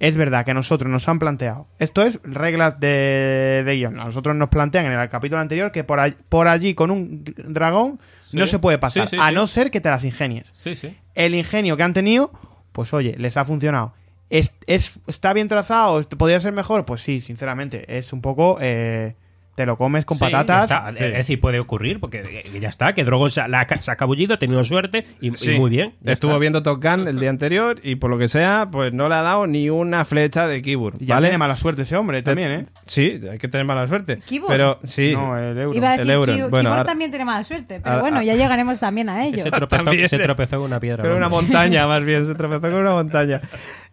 es 0.00 0.16
verdad 0.16 0.44
que 0.44 0.50
a 0.52 0.54
nosotros 0.54 0.90
nos 0.90 1.08
han 1.08 1.18
planteado. 1.18 1.66
Esto 1.78 2.02
es 2.02 2.20
reglas 2.24 2.80
de, 2.80 3.62
de 3.64 3.76
guion. 3.76 4.00
A 4.00 4.04
nosotros 4.04 4.34
nos 4.34 4.48
plantean 4.48 4.86
en 4.86 4.92
el 4.92 5.08
capítulo 5.08 5.40
anterior 5.40 5.70
que 5.72 5.84
por, 5.84 6.00
all- 6.00 6.16
por 6.28 6.48
allí 6.48 6.74
con 6.74 6.90
un 6.90 7.22
dragón 7.36 8.00
no 8.32 8.46
se 8.46 8.58
puede 8.58 8.78
pasar. 8.78 9.08
Sí, 9.08 9.16
sí, 9.16 9.22
a 9.22 9.28
sí. 9.28 9.34
no 9.34 9.46
ser 9.46 9.70
que 9.70 9.80
te 9.80 9.90
las 9.90 10.04
ingenies. 10.04 10.48
Sí, 10.52 10.74
sí. 10.74 10.96
El 11.14 11.34
ingenio 11.34 11.76
que 11.76 11.82
han 11.82 11.92
tenido, 11.92 12.32
pues 12.72 12.92
oye, 12.94 13.14
les 13.18 13.36
ha 13.36 13.44
funcionado. 13.44 13.92
¿Es, 14.30 14.54
es- 14.66 14.92
¿Está 15.06 15.32
bien 15.32 15.48
trazado? 15.48 16.00
¿Podría 16.16 16.40
ser 16.40 16.52
mejor? 16.52 16.84
Pues 16.86 17.02
sí, 17.02 17.20
sinceramente. 17.20 17.98
Es 17.98 18.12
un 18.12 18.20
poco. 18.22 18.56
eh, 18.60 19.16
te 19.54 19.66
lo 19.66 19.76
comes 19.76 20.04
con 20.06 20.16
Sí, 20.16 20.24
patatas. 20.30 20.98
Es 21.00 21.12
decir, 21.18 21.38
puede 21.40 21.60
ocurrir, 21.60 22.00
porque 22.00 22.42
eh, 22.44 22.58
ya 22.60 22.68
está, 22.70 22.94
que 22.94 23.04
Drogon 23.04 23.30
se, 23.30 23.46
la 23.48 23.60
ha- 23.60 23.80
se 23.80 23.90
ha 23.90 23.96
cabullido, 23.96 24.32
ha 24.34 24.36
tenido 24.38 24.64
suerte 24.64 25.04
y, 25.20 25.30
muy 25.58 25.68
bien. 25.70 25.94
Estuvo 26.04 26.30
está. 26.32 26.38
viendo 26.38 26.62
Top 26.62 26.82
Gun 26.82 27.08
el 27.08 27.18
día 27.20 27.28
anterior 27.28 27.78
y 27.82 27.96
por 27.96 28.08
lo 28.10 28.16
que 28.18 28.28
sea, 28.28 28.68
pues 28.72 28.92
no 28.94 29.08
le 29.08 29.16
ha 29.16 29.22
dado 29.22 29.46
ni 29.46 29.68
una 29.68 30.04
flecha 30.06 30.46
de 30.46 30.62
Kibur. 30.62 30.96
Ya 30.98 31.16
¿vale? 31.16 31.26
tiene 31.28 31.38
mala 31.38 31.56
suerte 31.56 31.82
ese 31.82 31.96
hombre 31.96 32.22
también, 32.22 32.52
¿eh? 32.52 32.66
Sí, 32.86 33.20
hay 33.30 33.38
que 33.38 33.48
tener 33.48 33.66
mala 33.66 33.86
suerte. 33.86 34.18
¿Kibur? 34.26 34.48
Pero 34.48 34.78
sí. 34.84 35.12
No, 35.12 35.36
el 35.36 35.58
euro. 35.58 35.76
Iba 35.76 35.90
a 35.90 35.94
El 35.96 36.10
euro. 36.10 36.32
que 36.34 36.44
Bueno, 36.44 36.70
ahora- 36.70 36.84
también 36.84 37.10
tiene 37.10 37.24
mala 37.26 37.44
suerte, 37.44 37.80
pero 37.84 38.00
bueno, 38.00 38.22
ya 38.22 38.34
llegaremos 38.36 38.80
también 38.80 39.08
a 39.10 39.24
ello. 39.26 39.42
Se 39.42 39.50
tropezó, 39.50 39.90
se 40.08 40.18
tropezó 40.18 40.56
con 40.56 40.66
una 40.66 40.80
piedra. 40.80 41.02
Con 41.02 41.12
una 41.12 41.28
montaña, 41.28 41.86
más 41.88 42.02
bien, 42.04 42.24
se 42.24 42.34
tropezó 42.34 42.62
con 42.62 42.74
una 42.74 42.92
montaña. 42.92 43.40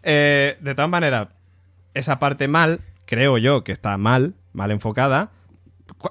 Eh, 0.02 0.56
de 0.60 0.74
todas 0.74 0.88
maneras, 0.90 1.28
esa 1.94 2.18
parte 2.18 2.48
mal, 2.48 2.80
creo 3.04 3.36
yo 3.38 3.64
que 3.64 3.72
está 3.72 3.96
mal, 3.98 4.34
mal 4.52 4.70
enfocada. 4.70 5.30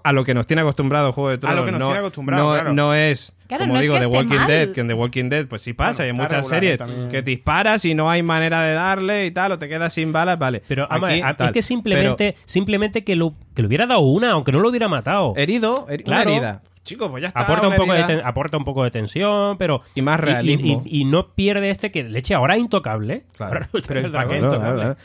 A 0.03 0.11
lo 0.11 0.25
que 0.25 0.33
nos 0.33 0.45
tiene 0.45 0.61
acostumbrado 0.61 1.13
Juego 1.13 1.29
de 1.29 1.37
Tronos. 1.37 1.57
lo 1.59 1.65
que 1.65 1.71
nos 1.71 1.79
no, 1.79 1.85
tiene 1.87 1.99
acostumbrado, 1.99 2.43
no, 2.47 2.53
claro. 2.53 2.73
no 2.73 2.93
es, 2.93 3.35
Claro, 3.47 3.61
como 3.63 3.73
no 3.73 3.79
es 3.79 3.83
digo, 3.83 3.93
que 3.95 3.99
The 4.01 4.05
Walking 4.07 4.35
mal. 4.35 4.47
Dead, 4.47 4.71
que 4.73 4.81
en 4.81 4.87
The 4.89 4.93
Walking 4.93 5.29
Dead, 5.29 5.47
pues 5.47 5.61
sí 5.61 5.71
pasa, 5.73 6.03
Bueno, 6.03 6.13
hay 6.23 6.25
muchas 6.25 6.47
series 6.47 6.77
también. 6.77 7.07
que 7.09 7.23
te 7.23 7.29
disparas 7.31 7.85
y 7.85 7.95
no 7.95 8.09
hay 8.09 8.21
manera 8.23 8.63
de 8.63 8.73
darle 8.73 9.25
y 9.25 9.31
tal, 9.31 9.53
o 9.53 9.57
te 9.59 9.69
quedas 9.69 9.93
sin 9.93 10.11
balas, 10.11 10.37
vale. 10.37 10.61
Pero 10.67 10.83
a 10.91 10.95
Aquí, 10.95 11.21
a- 11.21 11.35
es 11.45 11.51
que 11.51 11.61
simplemente, 11.61 12.35
simplemente 12.43 13.03
que, 13.05 13.15
lo, 13.15 13.33
que 13.55 13.61
le 13.61 13.67
hubiera 13.69 13.85
dado 13.87 14.01
una, 14.01 14.31
aunque 14.31 14.51
no 14.51 14.59
lo 14.59 14.67
hubiera 14.69 14.89
matado. 14.89 15.33
Herido, 15.37 15.87
heri- 15.89 16.03
Claro. 16.03 16.29
una 16.29 16.37
herida. 16.37 16.61
Chico, 16.83 17.09
pues 17.11 17.21
ya 17.21 17.27
está. 17.29 17.41
aporta 17.41 17.67
un, 17.67 17.75
poco 17.75 17.91
de 17.93 18.03
ten- 18.03 18.21
aporta 18.23 18.57
un 18.57 18.63
poco 18.63 18.83
de 18.85 18.91
tensión, 18.91 19.57
pero. 19.57 19.81
Y 19.93 20.01
más 20.01 20.19
realismo. 20.19 20.83
Y, 20.85 20.97
y- 20.97 21.01
y 21.01 21.05
no 21.05 21.29
pierde 21.33 21.69
este 21.69 21.91
que 21.91 22.03
leche 22.03 22.33
ahora 22.33 22.57
intocable. 22.57 23.23
Claro. 23.35 23.53
Ahora 23.55 23.69
Pero 23.71 23.83
que 24.01 24.05
el 24.07 24.11
¿para 24.11 24.25
dragón 24.25 24.29
qué 24.29 24.37
es 24.37 24.43
intocable. 24.43 24.95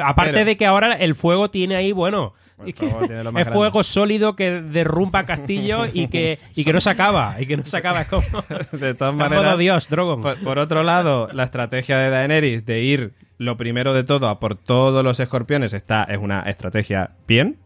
Aparte 0.00 0.32
Pero- 0.32 0.44
de 0.46 0.56
que 0.56 0.66
ahora 0.66 0.92
el 0.94 1.14
fuego 1.14 1.50
tiene 1.50 1.76
ahí, 1.76 1.92
bueno. 1.92 2.34
El 2.64 2.74
fuego 2.74 3.06
tiene 3.06 3.24
lo 3.24 3.32
más 3.32 3.40
es 3.40 3.46
grande. 3.48 3.58
fuego 3.58 3.82
sólido 3.82 4.36
que 4.36 4.60
derrumba 4.62 5.24
castillos 5.24 5.88
y 5.92 6.06
que, 6.06 6.38
y 6.54 6.62
que 6.64 6.72
no 6.72 6.80
se 6.80 6.90
acaba. 6.90 7.34
Y 7.40 7.46
que 7.46 7.56
no 7.56 7.64
se 7.66 7.76
acaba. 7.76 8.02
Es 8.02 8.08
como. 8.08 8.22
De 8.72 8.94
todas 8.94 9.14
maneras, 9.14 9.58
Dios, 9.58 9.88
Drogon. 9.88 10.22
Por, 10.22 10.36
por 10.38 10.58
otro 10.58 10.82
lado, 10.84 11.28
la 11.32 11.42
estrategia 11.44 11.98
de 11.98 12.10
Daenerys 12.10 12.64
de 12.64 12.80
ir 12.80 13.14
lo 13.38 13.56
primero 13.56 13.92
de 13.94 14.04
todo 14.04 14.28
a 14.28 14.38
por 14.38 14.54
todos 14.54 15.02
los 15.02 15.18
escorpiones 15.18 15.72
está, 15.72 16.04
es 16.04 16.18
una 16.18 16.42
estrategia 16.42 17.10
bien, 17.26 17.58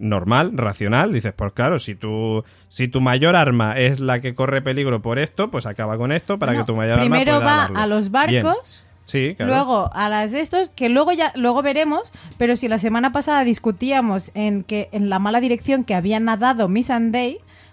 normal, 0.00 0.50
racional. 0.56 1.12
Dices, 1.12 1.32
pues 1.36 1.52
claro, 1.52 1.78
si 1.78 1.94
tu, 1.94 2.42
si 2.68 2.88
tu 2.88 3.00
mayor 3.00 3.36
arma 3.36 3.78
es 3.78 4.00
la 4.00 4.20
que 4.20 4.34
corre 4.34 4.62
peligro 4.62 5.00
por 5.00 5.20
esto, 5.20 5.50
pues 5.52 5.66
acaba 5.66 5.96
con 5.96 6.10
esto 6.10 6.40
para 6.40 6.56
que 6.56 6.64
tu 6.64 6.74
mayor 6.74 6.98
primero 6.98 7.34
arma 7.36 7.40
pueda 7.44 7.54
va 7.56 7.62
darle. 7.62 7.78
a 7.78 7.86
los 7.86 8.10
Bien. 8.10 8.42
Luego 9.38 9.90
a 9.92 10.08
las 10.08 10.30
de 10.30 10.40
estos, 10.40 10.70
que 10.70 10.88
luego 10.88 11.12
ya 11.12 11.32
luego 11.36 11.62
veremos, 11.62 12.12
pero 12.38 12.56
si 12.56 12.68
la 12.68 12.78
semana 12.78 13.12
pasada 13.12 13.44
discutíamos 13.44 14.30
en 14.34 14.64
que 14.64 14.88
en 14.92 15.08
la 15.08 15.18
mala 15.18 15.40
dirección 15.40 15.84
que 15.84 15.94
había 15.94 16.20
nadado 16.20 16.68
Miss 16.68 16.90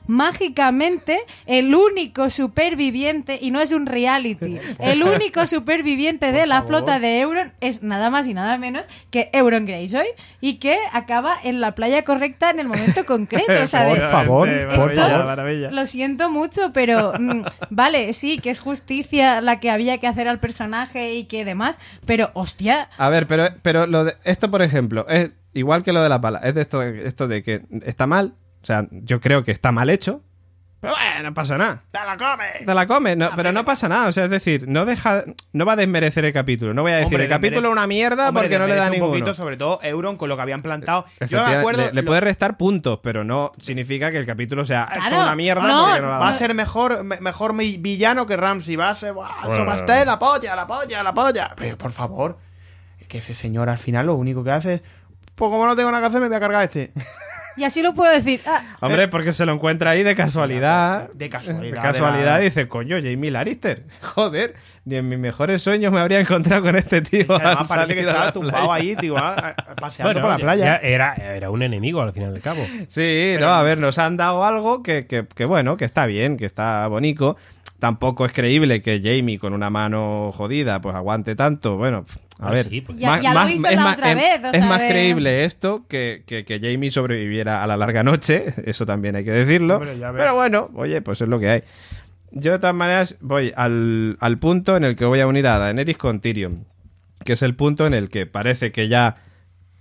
mágicamente 0.08 1.20
el 1.45 1.74
único 1.76 2.30
superviviente 2.30 3.38
y 3.41 3.51
no 3.51 3.62
es 3.62 3.72
un 3.72 3.86
reality, 3.86 4.58
el 4.80 5.03
único 5.03 5.45
superviviente 5.45 6.32
de 6.32 6.45
la 6.47 6.62
flota 6.64 6.99
de 6.99 7.20
Euron 7.20 7.53
es 7.62 7.84
nada 7.84 8.10
más 8.10 8.28
y 8.28 8.34
nada 8.34 8.58
menos 8.58 8.86
que 9.12 9.30
Euron 9.34 9.66
Greyjoy 9.66 10.08
y 10.41 10.55
que 10.55 10.78
acaba 10.93 11.36
en 11.43 11.62
la 11.62 11.76
playa 11.76 12.03
correcta 12.03 12.49
en 12.49 12.60
el 12.60 12.68
momento 12.68 13.05
concreto, 13.05 13.51
o 13.64 13.68
sea, 13.68 13.88
Por 13.88 13.99
de- 13.99 14.10
favor, 14.10 14.49
por 14.76 14.93
favor. 14.95 15.26
maravilla. 15.26 15.72
lo 15.72 15.86
siento 15.86 16.30
mucho, 16.30 16.72
pero 16.74 17.14
mm, 17.20 17.43
vale, 17.70 18.14
sí, 18.14 18.38
que 18.39 18.49
es 18.49 18.60
justicia 18.60 19.41
la 19.41 19.60
que 19.60 19.70
había 19.72 19.97
que 19.99 20.08
hacer 20.08 20.28
al 20.28 20.39
personaje 20.39 21.14
y 21.16 21.26
que 21.26 21.45
demás, 21.45 21.80
pero 22.05 22.32
hostia, 22.34 22.89
A 22.97 23.10
ver, 23.10 23.28
pero, 23.28 23.49
pero 23.62 23.88
lo 23.88 24.03
de, 24.05 24.16
esto, 24.24 24.49
por 24.51 24.62
ejemplo, 24.62 25.08
es 25.10 25.32
igual 25.53 25.84
que 25.84 25.93
lo 25.93 26.01
de 26.01 26.10
la 26.10 26.22
pala. 26.22 26.39
Es 26.39 26.53
de 26.55 26.62
esto, 26.62 26.82
esto 26.82 27.28
de 27.28 27.43
que 27.43 27.62
está 27.86 28.05
mal. 28.08 28.34
O 28.68 28.74
sea, 28.74 28.86
yo 28.91 29.22
creo 29.22 29.45
que 29.45 29.51
está 29.51 29.72
mal 29.72 29.89
hecho. 29.89 30.22
Pero 30.82 30.93
bueno, 30.93 31.30
no 31.30 31.34
pasa 31.34 31.57
nada. 31.57 31.84
¡Te 31.89 31.97
la 32.05 32.18
comes! 32.18 32.65
Te 32.65 32.74
la 32.74 32.86
comes, 32.86 33.15
no, 33.18 33.32
pero 33.34 33.51
no 33.53 33.63
pasa 33.63 33.88
nada. 33.88 34.07
O 34.09 34.11
sea, 34.11 34.26
es 34.26 34.30
decir, 34.30 34.65
no 34.68 34.84
deja, 34.86 35.24
no 35.53 35.65
va 35.65 35.74
a 35.74 35.76
desmerecer 35.78 36.26
el 36.26 36.34
capítulo. 36.34 36.74
No 36.74 36.82
voy 36.82 36.91
a 36.91 36.95
decir 36.97 37.07
Hombre, 37.13 37.24
el 37.24 37.30
capítulo 37.30 37.70
es 37.70 37.72
una 37.72 37.88
mierda 37.88 38.28
Hombre, 38.28 38.43
porque 38.43 38.59
no 38.59 38.68
le 38.68 38.76
da 38.76 38.86
un 38.88 38.91
ninguno. 38.91 39.11
poquito, 39.13 39.34
sobre 39.34 39.55
todo 39.55 39.80
Euron, 39.84 40.18
con 40.18 40.28
lo 40.30 40.36
que 40.36 40.41
habían 40.43 40.61
plantado. 40.61 41.05
Yo 41.30 41.43
me 41.45 41.55
acuerdo... 41.55 41.86
le, 41.86 41.93
le 41.93 42.01
lo- 42.01 42.07
puede 42.07 42.20
restar 42.20 42.57
puntos, 42.57 42.99
pero 43.01 43.24
no 43.24 43.53
significa 43.57 44.11
que 44.11 44.18
el 44.18 44.26
capítulo 44.28 44.65
sea 44.65 44.84
"Esto 44.84 44.99
es 45.01 45.07
Claro, 45.07 45.24
una 45.24 45.36
mierda 45.36 45.63
no, 45.68 45.86
porque 45.86 46.01
no 46.01 46.09
la 46.11 46.18
Va 46.20 46.28
a 46.28 46.32
da". 46.34 46.38
ser 46.38 46.53
mejor, 46.53 47.03
me- 47.05 47.22
mejor 47.22 47.53
mi 47.53 47.78
villano 47.78 48.28
que 48.28 48.36
Ramsey. 48.38 48.76
Va 48.76 48.89
a 48.89 48.95
ser. 48.95 49.13
¡Buah, 49.13 49.30
Sobasté, 49.45 50.05
la 50.05 50.20
polla, 50.20 50.55
la 50.55 50.68
polla, 50.68 51.01
la 51.01 51.13
polla! 51.13 51.49
Pero 51.55 51.76
por 51.78 51.91
favor, 51.91 52.38
es 52.99 53.07
que 53.07 53.18
ese 53.18 53.34
señor 53.34 53.70
al 53.70 53.78
final 53.80 54.05
lo 54.05 54.15
único 54.15 54.43
que 54.43 54.51
hace 54.51 54.74
es. 54.76 54.82
Pues 55.34 55.49
como 55.49 55.65
no 55.65 55.76
tengo 55.76 55.89
nada 55.91 56.01
que 56.03 56.07
hacer, 56.09 56.22
me 56.22 56.28
voy 56.28 56.38
a 56.38 56.39
cargar 56.39 56.63
este. 56.63 56.91
y 57.58 57.64
así 57.64 57.82
lo 57.82 57.93
puedo 57.93 58.12
decir. 58.12 58.39
Ah, 58.45 58.62
Hombre, 58.80 59.08
porque 59.08 59.34
se 59.34 59.45
lo 59.45 59.53
encuentra 59.53 59.91
ahí 59.91 60.03
de 60.03 60.16
casualidad. 60.16 61.10
De 61.14 61.30
casualidad, 61.30 61.76
De 61.76 61.82
casualidad 61.82 62.36
de 62.36 62.39
la- 62.39 62.39
dice, 62.39 62.68
coño, 62.68 62.97
Jamie 63.03 63.32
Lannister. 63.32 63.84
Joder, 64.01 64.53
ni 64.86 64.95
en 64.95 65.10
mis 65.10 65.20
mejores 65.20 65.62
sueños 65.62 65.91
me 65.91 65.99
habría 65.99 66.20
encontrado 66.20 66.62
con 66.64 66.76
este 66.76 67.01
tío. 67.01 67.26
Además, 67.30 67.68
parece 67.68 67.93
que 67.95 67.99
estaba 68.01 68.32
tumbado 68.32 68.68
playa. 68.68 68.95
ahí, 68.99 69.12
ah, 69.18 69.53
ah, 69.68 69.76
paseando 69.80 70.14
Bueno, 70.14 70.22
por 70.22 70.30
la 70.32 70.38
ya- 70.38 70.43
playa. 70.43 70.66
ya 70.82 70.88
era, 70.88 71.14
era 71.16 71.49
un 71.49 71.62
enemigo 71.64 72.01
al 72.01 72.14
fin 72.14 72.24
y 72.24 72.26
al 72.28 72.39
cabo. 72.41 72.66
Sí, 72.88 73.36
no, 73.39 73.47
a 73.49 73.64
ver, 73.64 73.78
nos 73.80 73.97
han 73.97 74.16
dado 74.18 74.45
algo 74.45 74.84
que, 74.84 75.08
que, 75.08 75.26
que 75.28 75.45
bueno, 75.45 75.76
que 75.78 75.86
está 75.86 76.05
bien, 76.05 76.38
que 76.38 76.45
está 76.45 76.88
bonito. 76.88 77.38
Tampoco 77.80 78.25
es 78.25 78.32
creíble 78.32 78.82
que 78.82 78.99
Jamie 79.03 79.38
con 79.38 79.53
una 79.53 79.69
mano 79.69 80.32
jodida 80.34 80.82
pues 80.82 80.95
aguante 80.95 81.36
tanto. 81.36 81.78
Bueno, 81.78 82.05
a 82.39 82.49
ver. 82.51 82.67
sí, 82.69 82.84
Ya- 82.95 83.19
ya 83.21 83.34
lo 83.34 83.49
hizo 83.49 83.61
la 83.61 83.91
otra 83.91 84.11
es- 84.57 84.65
más 84.65 84.82
creíble 84.82 85.45
esto 85.45 85.86
que, 85.88 86.23
que, 86.25 86.43
que 86.43 86.59
Jamie 86.59 86.89
sobreviviera 86.89 87.63
a 87.63 87.67
la 87.67 87.78
larga 87.78 88.01
noche. 88.03 88.45
Eso 88.65 88.86
también 88.88 89.15
hay 89.15 89.23
que 89.23 89.32
decirlo. 89.32 89.75
Hombre. 89.78 89.93
Pero 90.15 90.34
bueno, 90.36 90.71
oye, 90.73 91.01
pues 91.01 91.21
es 91.21 91.28
lo 91.28 91.39
que 91.39 91.49
hay. 91.49 91.63
Yo 92.32 92.51
de 92.53 92.57
todas 92.59 92.75
maneras 92.75 93.17
voy 93.21 93.53
al, 93.55 94.17
al 94.19 94.39
punto 94.39 94.75
en 94.75 94.84
el 94.84 94.95
que 94.95 95.05
voy 95.05 95.19
a 95.19 95.28
unir 95.28 95.45
a 95.47 95.59
Daenerys 95.59 95.97
con 95.97 96.19
Tyrion. 96.19 96.65
Que 97.23 97.34
es 97.34 97.41
el 97.43 97.55
punto 97.55 97.86
en 97.86 97.93
el 97.93 98.09
que 98.09 98.25
parece 98.25 98.71
que 98.71 98.88
ya 98.88 99.17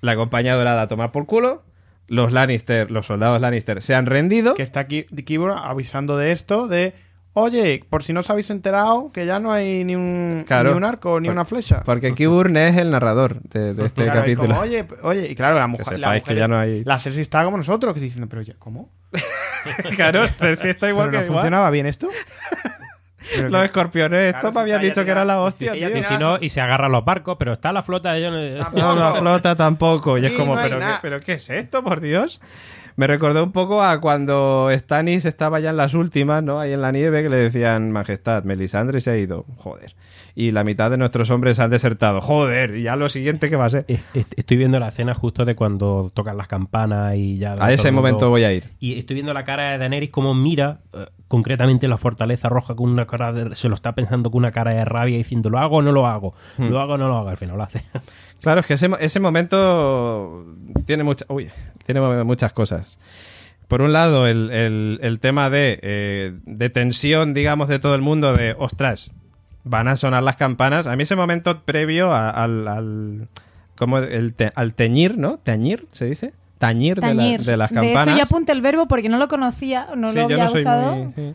la 0.02 0.16
compañía 0.16 0.54
dorada 0.54 0.82
a 0.82 0.86
tomar 0.88 1.12
por 1.12 1.24
culo. 1.26 1.64
Los 2.08 2.30
Lannister, 2.32 2.90
los 2.90 3.06
soldados 3.06 3.40
Lannister 3.40 3.80
se 3.80 3.94
han 3.94 4.04
rendido. 4.06 4.54
Que 4.54 4.62
está 4.62 4.80
aquí 4.80 5.04
Kibor 5.04 5.52
avisando 5.52 6.18
de 6.18 6.32
esto, 6.32 6.68
de. 6.68 6.94
Oye, 7.38 7.84
por 7.90 8.02
si 8.02 8.14
no 8.14 8.20
os 8.20 8.30
habéis 8.30 8.48
enterado, 8.48 9.12
que 9.12 9.26
ya 9.26 9.38
no 9.38 9.52
hay 9.52 9.84
ni 9.84 9.94
un, 9.94 10.44
Claro. 10.46 10.70
ni 10.70 10.76
un 10.78 10.84
arco 10.84 11.20
ni 11.20 11.26
Por- 11.28 11.34
una 11.34 11.44
flecha. 11.44 11.82
Porque 11.84 12.14
Qburn 12.14 12.56
es 12.56 12.76
el 12.78 12.90
narrador 12.90 13.42
de, 13.42 13.74
de 13.74 13.84
este 13.86 14.04
Claro, 14.04 14.20
y 14.20 14.22
capítulo. 14.22 14.48
como, 14.54 14.60
oye, 14.62 14.86
oye, 15.02 15.28
y 15.30 15.34
claro, 15.34 15.58
la 15.58 15.66
mujer, 15.66 15.98
la 15.98 16.06
sepáis 16.08 16.22
que 16.22 16.30
mujer 16.30 16.36
ya 16.38 16.44
es- 16.44 16.48
no 16.48 16.58
hay- 16.58 16.84
La 16.84 16.98
Cersei 16.98 17.20
está 17.20 17.44
como 17.44 17.58
nosotros, 17.58 17.92
que 17.92 18.00
diciendo, 18.00 18.26
pero 18.30 18.40
ya, 18.40 18.54
¿cómo? 18.58 18.90
claro, 19.96 20.26
Cersei 20.38 20.70
está 20.70 20.88
igual 20.88 21.08
¿Pero 21.10 21.10
que 21.10 21.18
no 21.18 21.24
igual. 21.26 21.38
funcionaba 21.42 21.70
bien 21.70 21.84
esto? 21.86 22.08
Pero 23.34 23.48
Los 23.48 23.60
que- 23.60 23.66
escorpiones, 23.66 24.20
esto 24.34 24.38
Claro, 24.40 24.52
me 24.52 24.54
si 24.54 24.60
había 24.60 24.76
ella 24.76 24.84
dicho 24.88 25.04
que 25.04 25.10
era 25.10 25.24
la 25.24 25.40
hostia, 25.40 25.72
ella 25.74 25.88
tío. 25.88 25.98
Y 25.98 26.02
si 26.04 26.16
no, 26.16 26.38
y 26.40 26.48
se 26.48 26.60
agarran 26.60 26.92
los 26.92 27.04
barcos, 27.04 27.36
pero 27.38 27.54
está 27.54 27.72
la 27.72 27.82
flota, 27.82 28.16
ellos 28.16 28.32
no- 28.72 28.94
la 28.96 29.14
flota 29.14 29.56
tampoco. 29.56 30.16
Y 30.16 30.26
es 30.26 30.32
como, 30.34 30.54
no 30.54 30.62
¿pero, 30.62 30.78
qué. 30.78 30.84
¿pero 31.02 31.20
qué 31.20 31.32
es 31.32 31.50
esto, 31.50 31.82
por 31.82 32.00
Dios? 32.00 32.40
Me 32.96 33.06
recordó 33.06 33.44
un 33.44 33.52
poco 33.52 33.82
a 33.82 34.00
cuando 34.00 34.68
Stannis 34.72 35.24
estaba 35.26 35.60
ya 35.60 35.70
en 35.70 35.76
las 35.76 35.94
últimas, 35.94 36.42
¿no? 36.42 36.58
Ahí 36.60 36.72
en 36.72 36.80
la 36.80 36.92
nieve, 36.92 37.22
que 37.22 37.28
le 37.28 37.36
decían, 37.36 37.92
Majestad, 37.92 38.44
Melisandre 38.44 39.00
se 39.00 39.10
ha 39.10 39.16
ido. 39.18 39.44
Joder. 39.58 39.94
Y 40.34 40.50
la 40.50 40.64
mitad 40.64 40.90
de 40.90 40.98
nuestros 40.98 41.30
hombres 41.30 41.58
han 41.60 41.70
desertado. 41.70 42.20
Joder. 42.20 42.76
Y 42.76 42.82
ya 42.82 42.96
lo 42.96 43.08
siguiente 43.08 43.48
que 43.50 43.56
va 43.56 43.66
a 43.66 43.70
ser. 43.70 43.84
Es- 43.88 44.00
es- 44.14 44.26
Estoy 44.36 44.56
viendo 44.58 44.78
la 44.80 44.88
escena 44.88 45.14
justo 45.14 45.44
de 45.44 45.54
cuando 45.54 46.10
tocan 46.14 46.36
las 46.36 46.46
campanas 46.46 47.16
y 47.16 47.38
ya... 47.38 47.54
A 47.58 47.72
ese 47.72 47.90
momento 47.92 48.28
voy 48.30 48.44
a 48.44 48.52
ir. 48.52 48.64
Y 48.80 48.98
estoy 48.98 49.14
viendo 49.14 49.32
la 49.34 49.44
cara 49.44 49.70
de 49.72 49.78
Daenerys 49.78 50.10
como 50.10 50.34
mira 50.34 50.80
eh, 50.92 51.06
concretamente 51.28 51.88
la 51.88 51.96
fortaleza 51.96 52.48
roja 52.48 52.74
con 52.74 52.90
una 52.90 53.06
cara 53.06 53.32
de, 53.32 53.56
se 53.56 53.68
lo 53.68 53.74
está 53.74 53.94
pensando 53.94 54.30
con 54.30 54.38
una 54.40 54.52
cara 54.52 54.72
de 54.72 54.84
rabia 54.84 55.16
diciendo 55.16 55.48
lo 55.50 55.58
hago 55.58 55.76
o 55.76 55.82
no 55.82 55.90
lo 55.92 56.06
hago, 56.06 56.34
Hmm. 56.58 56.68
lo 56.68 56.80
hago 56.80 56.94
o 56.94 56.98
no 56.98 57.08
lo 57.08 57.16
hago, 57.18 57.28
al 57.28 57.36
final 57.36 57.56
lo 57.56 57.62
hace. 57.62 57.82
Claro, 58.42 58.60
es 58.60 58.66
que 58.66 58.74
ese, 58.74 58.88
ese 59.00 59.20
momento 59.20 60.46
tiene, 60.84 61.02
mucha, 61.04 61.24
uy, 61.28 61.50
tiene 61.84 62.00
muchas 62.24 62.52
cosas. 62.52 62.98
Por 63.68 63.82
un 63.82 63.92
lado, 63.92 64.26
el, 64.28 64.50
el- 64.50 64.98
el 65.02 65.18
tema 65.18 65.50
de, 65.50 65.80
eh, 65.82 66.34
de 66.44 66.70
tensión, 66.70 67.34
digamos, 67.34 67.68
de 67.68 67.78
todo 67.80 67.94
el 67.96 68.00
mundo, 68.02 68.32
de, 68.36 68.54
ostras, 68.58 69.10
van 69.64 69.88
a 69.88 69.96
sonar 69.96 70.22
las 70.22 70.36
campanas. 70.36 70.86
A 70.86 70.94
mí 70.94 71.02
ese 71.02 71.16
momento 71.16 71.62
previo 71.64 72.12
a- 72.12 72.30
al, 72.30 72.68
al, 72.68 73.28
como 73.76 73.98
el 73.98 74.34
te- 74.34 74.52
al 74.54 74.74
teñir, 74.74 75.18
¿no? 75.18 75.38
¿Teñir 75.38 75.88
se 75.90 76.04
dice? 76.04 76.32
Tañir, 76.58 76.96
de 77.00 77.00
la- 77.00 77.08
Tañir. 77.08 77.42
De, 77.42 77.56
las 77.56 77.70
De 77.70 77.74
campanas. 77.74 78.06
hecho, 78.06 78.16
yo 78.18 78.22
apunté 78.24 78.52
el 78.52 78.60
verbo 78.62 78.86
porque 78.86 79.08
no 79.08 79.18
lo 79.18 79.26
conocía, 79.26 79.88
no 79.96 80.10
Sí, 80.10 80.14
lo 80.16 80.28
yo 80.28 80.34
había 80.36 80.48
soy 80.48 80.60
usado. 80.60 80.94
muy- 80.94 81.12
sí. 81.14 81.34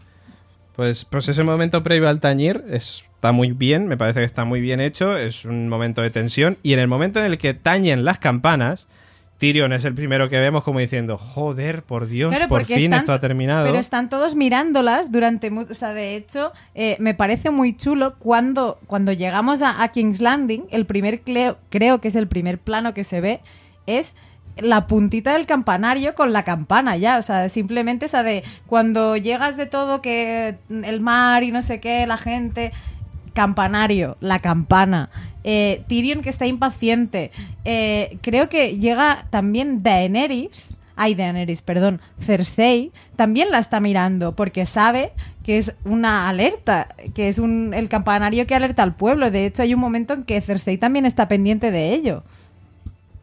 Pues, 0.78 1.04
pues 1.06 1.28
ese 1.28 1.43
momento 1.43 1.84
previo 1.84 2.08
al 2.08 2.22
tañir 2.22 2.64
es- 2.70 3.04
está 3.22 3.34
muy 3.34 3.51
bien, 3.51 3.88
me 3.88 3.97
parece 3.97 4.19
que 4.22 4.26
está 4.26 4.45
muy 4.45 4.61
bien 4.61 4.82
hecho, 4.82 5.15
es 5.15 5.45
un 5.45 5.69
momento 5.69 6.01
de 6.01 6.09
tensión. 6.09 6.57
Y 6.63 6.74
en 6.74 6.80
el 6.80 6.88
momento 6.88 7.19
en 7.19 7.28
el 7.28 7.38
que 7.38 7.53
tañen 7.53 8.03
las 8.03 8.17
campanas, 8.17 8.88
Tyrion 9.38 9.74
es 9.74 9.86
el 9.86 9.93
primero 9.93 10.28
que 10.28 10.39
vemos 10.39 10.63
como 10.63 10.80
diciendo, 10.80 11.19
joder, 11.19 11.84
por 11.84 12.07
Dios, 12.07 12.32
Claro, 12.32 12.47
por 12.47 12.65
fin 12.65 12.78
están 12.86 12.99
esto 13.01 13.13
ha 13.13 13.19
terminado. 13.19 13.67
Pero 13.67 13.78
están 13.78 14.09
todos 14.09 14.34
mirándolas 14.34 15.11
durante... 15.11 15.51
O 15.51 15.74
sea, 15.76 15.93
de 15.93 16.15
hecho, 16.15 16.51
eh, 16.74 16.95
me 16.99 17.13
parece 17.13 17.51
muy 17.51 17.78
chulo 17.78 18.15
cuando, 18.17 18.80
cuando 18.88 19.11
llegamos 19.13 19.61
a, 19.61 19.84
a 19.84 19.89
King's 19.89 20.19
Landing, 20.19 20.63
el 20.72 20.88
primer, 20.88 21.22
cleo- 21.22 21.57
creo 21.69 22.01
que 22.01 22.07
es 22.07 22.15
el 22.15 22.28
primer 22.28 22.57
plano 22.57 22.95
que 22.95 23.03
se 23.03 23.22
ve, 23.22 23.41
es 23.86 24.13
la 24.57 24.86
puntita 24.88 25.34
del 25.34 25.45
campanario 25.45 26.13
con 26.13 26.34
la 26.34 26.43
campana 26.43 26.97
ya, 26.97 27.17
o 27.17 27.22
sea, 27.22 27.47
simplemente, 27.49 28.05
o 28.05 28.09
sea, 28.09 28.22
de 28.22 28.43
cuando 28.67 29.15
llegas 29.15 29.55
de 29.57 29.65
todo 29.65 30.01
que 30.01 30.57
el 30.69 30.99
mar 30.99 31.43
y 31.43 31.51
no 31.51 31.61
sé 31.61 31.80
qué, 31.80 32.05
la 32.05 32.17
gente, 32.17 32.74
campanario, 33.34 34.17
la 34.19 34.39
campana, 34.39 35.09
eh, 35.43 35.84
Tyrion 35.88 36.21
que 36.21 36.29
está 36.29 36.47
impaciente, 36.47 37.32
eh, 37.65 38.17
creo 38.21 38.49
que 38.49 38.77
llega 38.77 39.25
también 39.29 39.84
Daenerys, 39.84 40.69
ay 40.95 41.15
Daenerys, 41.15 41.61
perdón, 41.61 42.01
Cersei, 42.19 42.91
también 43.15 43.51
la 43.51 43.59
está 43.59 43.79
mirando 43.79 44.36
porque 44.36 44.65
sabe 44.65 45.13
que 45.43 45.57
es 45.57 45.73
una 45.86 46.29
alerta, 46.29 46.89
que 47.15 47.29
es 47.29 47.39
un, 47.39 47.73
el 47.73 47.89
campanario 47.89 48.45
que 48.45 48.55
alerta 48.55 48.84
al 48.84 48.95
pueblo, 48.95 49.32
de 49.32 49.45
hecho 49.45 49.63
hay 49.63 49.73
un 49.73 49.79
momento 49.79 50.13
en 50.13 50.23
que 50.23 50.41
Cersei 50.41 50.77
también 50.77 51.05
está 51.05 51.27
pendiente 51.27 51.71
de 51.71 51.93
ello. 51.93 52.23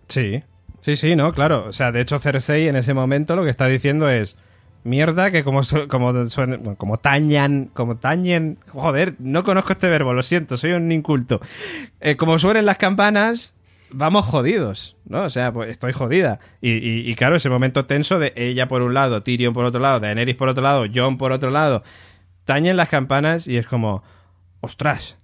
Sí, 0.09 0.43
sí, 0.81 0.97
sí, 0.97 1.17
no, 1.17 1.33
claro. 1.33 1.67
O 1.69 1.73
sea, 1.73 1.93
de 1.93 2.01
hecho 2.01 2.19
Cersei 2.19 2.67
en 2.67 2.77
ese 2.77 2.95
momento 2.95 3.37
lo 3.37 3.45
que 3.45 3.51
está 3.51 3.67
diciendo 3.67 4.09
es 4.09 4.37
mierda 4.89 5.31
que 5.31 5.45
como 5.45 5.61
como 5.89 6.13
como 6.77 6.97
tañan, 6.99 7.71
como 7.75 7.97
tañen, 7.99 8.59
joder, 8.69 9.15
no 9.21 9.45
conozco 9.45 9.73
este 9.73 9.89
verbo, 9.89 10.13
lo 10.15 10.23
siento, 10.23 10.57
soy 10.57 10.73
un 10.73 10.91
inculto. 10.91 11.41
Eh, 12.01 12.17
como 12.17 12.39
suenen 12.39 12.67
las 12.67 12.79
campanas, 12.79 13.55
vamos 13.91 14.25
jodidos, 14.27 14.97
¿no? 15.07 15.23
O 15.25 15.31
sea, 15.31 15.53
pues 15.53 15.71
estoy 15.71 15.93
jodida. 15.93 16.41
Y, 16.61 16.73
y- 16.73 17.11
y 17.11 17.15
claro, 17.15 17.37
ese 17.37 17.49
momento 17.51 17.87
tenso 17.87 18.19
de 18.19 18.33
ella 18.37 18.67
por 18.69 18.83
un 18.83 18.95
lado, 18.95 19.23
Tyrion 19.23 19.55
por 19.55 19.65
otro 19.65 19.81
lado, 19.81 20.01
Daenerys 20.01 20.35
por 20.37 20.49
otro 20.49 20.63
lado, 20.63 20.85
Jon 20.93 21.17
por 21.19 21.33
otro 21.33 21.51
lado, 21.51 21.83
tañen 22.45 22.77
las 22.77 22.89
campanas 22.89 23.47
y 23.49 23.57
es 23.59 23.67
como, 23.67 24.03
ostras. 24.61 25.17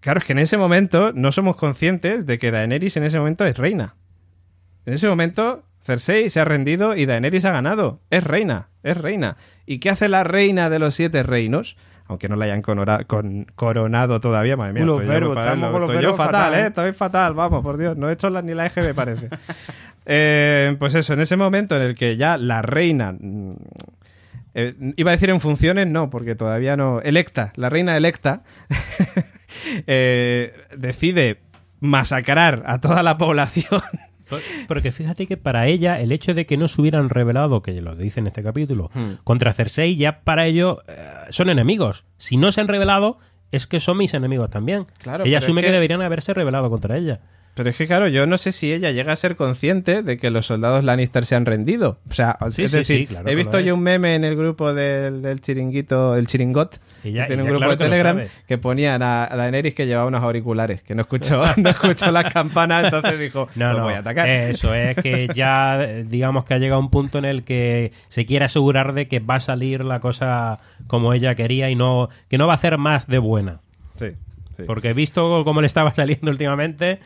Claro, 0.00 0.18
es 0.18 0.24
que 0.24 0.32
en 0.32 0.40
ese 0.40 0.56
momento 0.58 1.12
no 1.14 1.30
somos 1.30 1.54
conscientes 1.56 2.26
de 2.26 2.38
que 2.38 2.50
Daenerys 2.50 2.96
en 2.96 3.04
ese 3.04 3.18
momento 3.18 3.46
es 3.46 3.56
reina. 3.56 3.94
En 4.84 4.94
ese 4.94 5.06
momento, 5.08 5.62
Cersei 5.82 6.30
se 6.30 6.40
ha 6.40 6.44
rendido 6.44 6.96
y 6.96 7.06
Daenerys 7.06 7.44
ha 7.44 7.50
ganado. 7.52 8.00
Es 8.10 8.24
reina, 8.24 8.68
es 8.82 8.96
reina. 8.96 9.36
¿Y 9.66 9.78
qué 9.78 9.90
hace 9.90 10.08
la 10.08 10.24
reina 10.24 10.70
de 10.70 10.78
los 10.78 10.94
siete 10.94 11.22
reinos? 11.22 11.76
Aunque 12.06 12.28
no 12.28 12.36
la 12.36 12.44
hayan 12.46 12.62
con- 12.62 13.46
coronado 13.54 14.20
todavía, 14.20 14.56
madre 14.56 14.74
mía. 14.74 14.84
Los 14.84 15.00
estoy 15.00 15.14
verbos, 15.14 15.38
estamos 15.38 15.70
con 15.70 15.80
los 15.80 15.90
estoy 15.90 16.02
yo 16.04 16.14
fatal, 16.14 16.34
fatal, 16.34 16.54
¿eh? 16.54 16.66
Estoy 16.68 16.92
fatal, 16.92 17.34
vamos, 17.34 17.62
por 17.62 17.76
Dios. 17.78 17.96
No 17.96 18.10
he 18.10 18.12
hecho 18.12 18.28
la- 18.30 18.42
ni 18.42 18.54
la 18.54 18.66
eje, 18.66 18.82
me 18.82 18.94
parece. 18.94 19.28
Eh, 20.04 20.74
pues 20.80 20.96
eso, 20.96 21.12
en 21.12 21.20
ese 21.20 21.36
momento 21.36 21.76
en 21.76 21.82
el 21.82 21.94
que 21.94 22.16
ya 22.16 22.36
la 22.36 22.60
reina... 22.60 23.12
mm, 23.12 23.52
eh, 24.54 24.74
iba 24.96 25.12
a 25.12 25.14
decir 25.14 25.30
en 25.30 25.40
funciones, 25.40 25.88
no, 25.88 26.10
porque 26.10 26.34
todavía 26.34 26.76
no... 26.76 27.00
Electa, 27.02 27.52
la 27.54 27.70
reina 27.70 27.96
electa 27.96 28.42
eh, 29.86 30.52
decide 30.76 31.40
masacrar 31.80 32.62
a 32.66 32.80
toda 32.80 33.02
la 33.04 33.16
población 33.16 33.80
Porque 34.68 34.92
fíjate 34.92 35.26
que 35.26 35.36
para 35.36 35.66
ella 35.66 36.00
el 36.00 36.12
hecho 36.12 36.34
de 36.34 36.46
que 36.46 36.56
no 36.56 36.68
se 36.68 36.80
hubieran 36.80 37.08
revelado, 37.08 37.62
que 37.62 37.80
lo 37.80 37.94
dice 37.96 38.20
en 38.20 38.26
este 38.26 38.42
capítulo, 38.42 38.90
Hmm. 38.94 39.14
contra 39.24 39.52
Cersei, 39.52 39.96
ya 39.96 40.20
para 40.22 40.46
ellos 40.46 40.78
eh, 40.88 41.04
son 41.30 41.50
enemigos. 41.50 42.04
Si 42.16 42.36
no 42.36 42.52
se 42.52 42.60
han 42.60 42.68
revelado, 42.68 43.18
es 43.52 43.66
que 43.68 43.78
son 43.78 43.98
mis 43.98 44.12
enemigos 44.14 44.50
también. 44.50 44.86
Claro, 44.98 45.24
ella 45.24 45.38
asume 45.38 45.60
es 45.60 45.66
que... 45.66 45.68
que- 45.68 45.72
deberían 45.74 46.02
haberse 46.02 46.34
revelado 46.34 46.68
contra 46.70 46.96
ella. 46.96 47.20
Pero 47.54 47.68
es 47.68 47.76
que, 47.76 47.86
claro, 47.86 48.08
yo 48.08 48.24
no 48.26 48.38
sé 48.38 48.50
si 48.50 48.72
ella 48.72 48.92
llega 48.92 49.12
a 49.12 49.16
ser 49.16 49.36
consciente 49.36 50.02
de 50.02 50.16
que 50.16 50.30
los 50.30 50.46
soldados 50.46 50.84
Lannister 50.84 51.26
se 51.26 51.36
han 51.36 51.44
rendido. 51.44 51.98
O 52.10 52.14
sea, 52.14 52.38
Sí, 52.48 52.62
es 52.62 52.70
sí, 52.70 52.76
decir, 52.78 52.96
sí, 53.00 53.06
claro 53.08 53.28
he 53.28 53.34
visto 53.34 53.60
yo 53.60 53.74
un 53.74 53.82
meme 53.82 54.14
en 54.14 54.24
el 54.24 54.36
grupo 54.36 54.72
del, 54.72 55.20
del 55.20 55.42
chiringuito, 55.42 56.16
el 56.16 56.26
chiringot, 56.26 56.80
Ella- 57.04 57.24
que 57.24 57.26
tiene 57.26 57.42
un 57.42 57.48
grupo 57.50 57.58
claro 57.66 57.72
de 57.72 57.76
Telegram, 57.76 58.22
que 58.48 58.56
ponían 58.56 59.02
a, 59.02 59.24
a 59.30 59.36
Daenerys 59.36 59.74
que 59.74 59.86
llevaba 59.86 60.08
unos 60.08 60.22
auriculares, 60.22 60.80
que 60.80 60.94
no 60.94 61.02
escuchó, 61.02 61.42
no 61.58 61.68
escuchó 61.68 62.10
las 62.10 62.32
campanas, 62.32 62.84
entonces 62.86 63.18
dijo, 63.20 63.46
No, 63.54 63.68
"Los 63.74 63.78
no, 63.80 63.84
voy 63.84 63.94
a 63.94 63.98
atacar. 63.98 64.30
Eso 64.30 64.72
es 64.74 64.96
que 64.96 65.28
ya, 65.34 65.76
digamos 66.06 66.46
que 66.46 66.54
ha 66.54 66.58
llegado 66.58 66.80
un 66.80 66.88
punto 66.88 67.18
en 67.18 67.26
el 67.26 67.44
que 67.44 67.92
se 68.08 68.24
quiere 68.24 68.46
asegurar 68.46 68.94
de 68.94 69.08
que 69.08 69.20
va 69.20 69.34
a 69.34 69.40
salir 69.40 69.84
la 69.84 70.00
cosa 70.00 70.58
como 70.86 71.12
ella 71.12 71.34
quería 71.34 71.68
y 71.68 71.74
no 71.74 72.08
que 72.30 72.38
no 72.38 72.46
va 72.46 72.54
a 72.54 72.56
hacer 72.56 72.78
más 72.78 73.06
de 73.08 73.18
buena. 73.18 73.41
Sí, 73.96 74.06
sí. 74.56 74.62
Porque 74.66 74.90
he 74.90 74.94
visto 74.94 75.42
cómo 75.44 75.60
le 75.60 75.66
estaba 75.66 75.94
saliendo 75.94 76.30
últimamente 76.30 77.00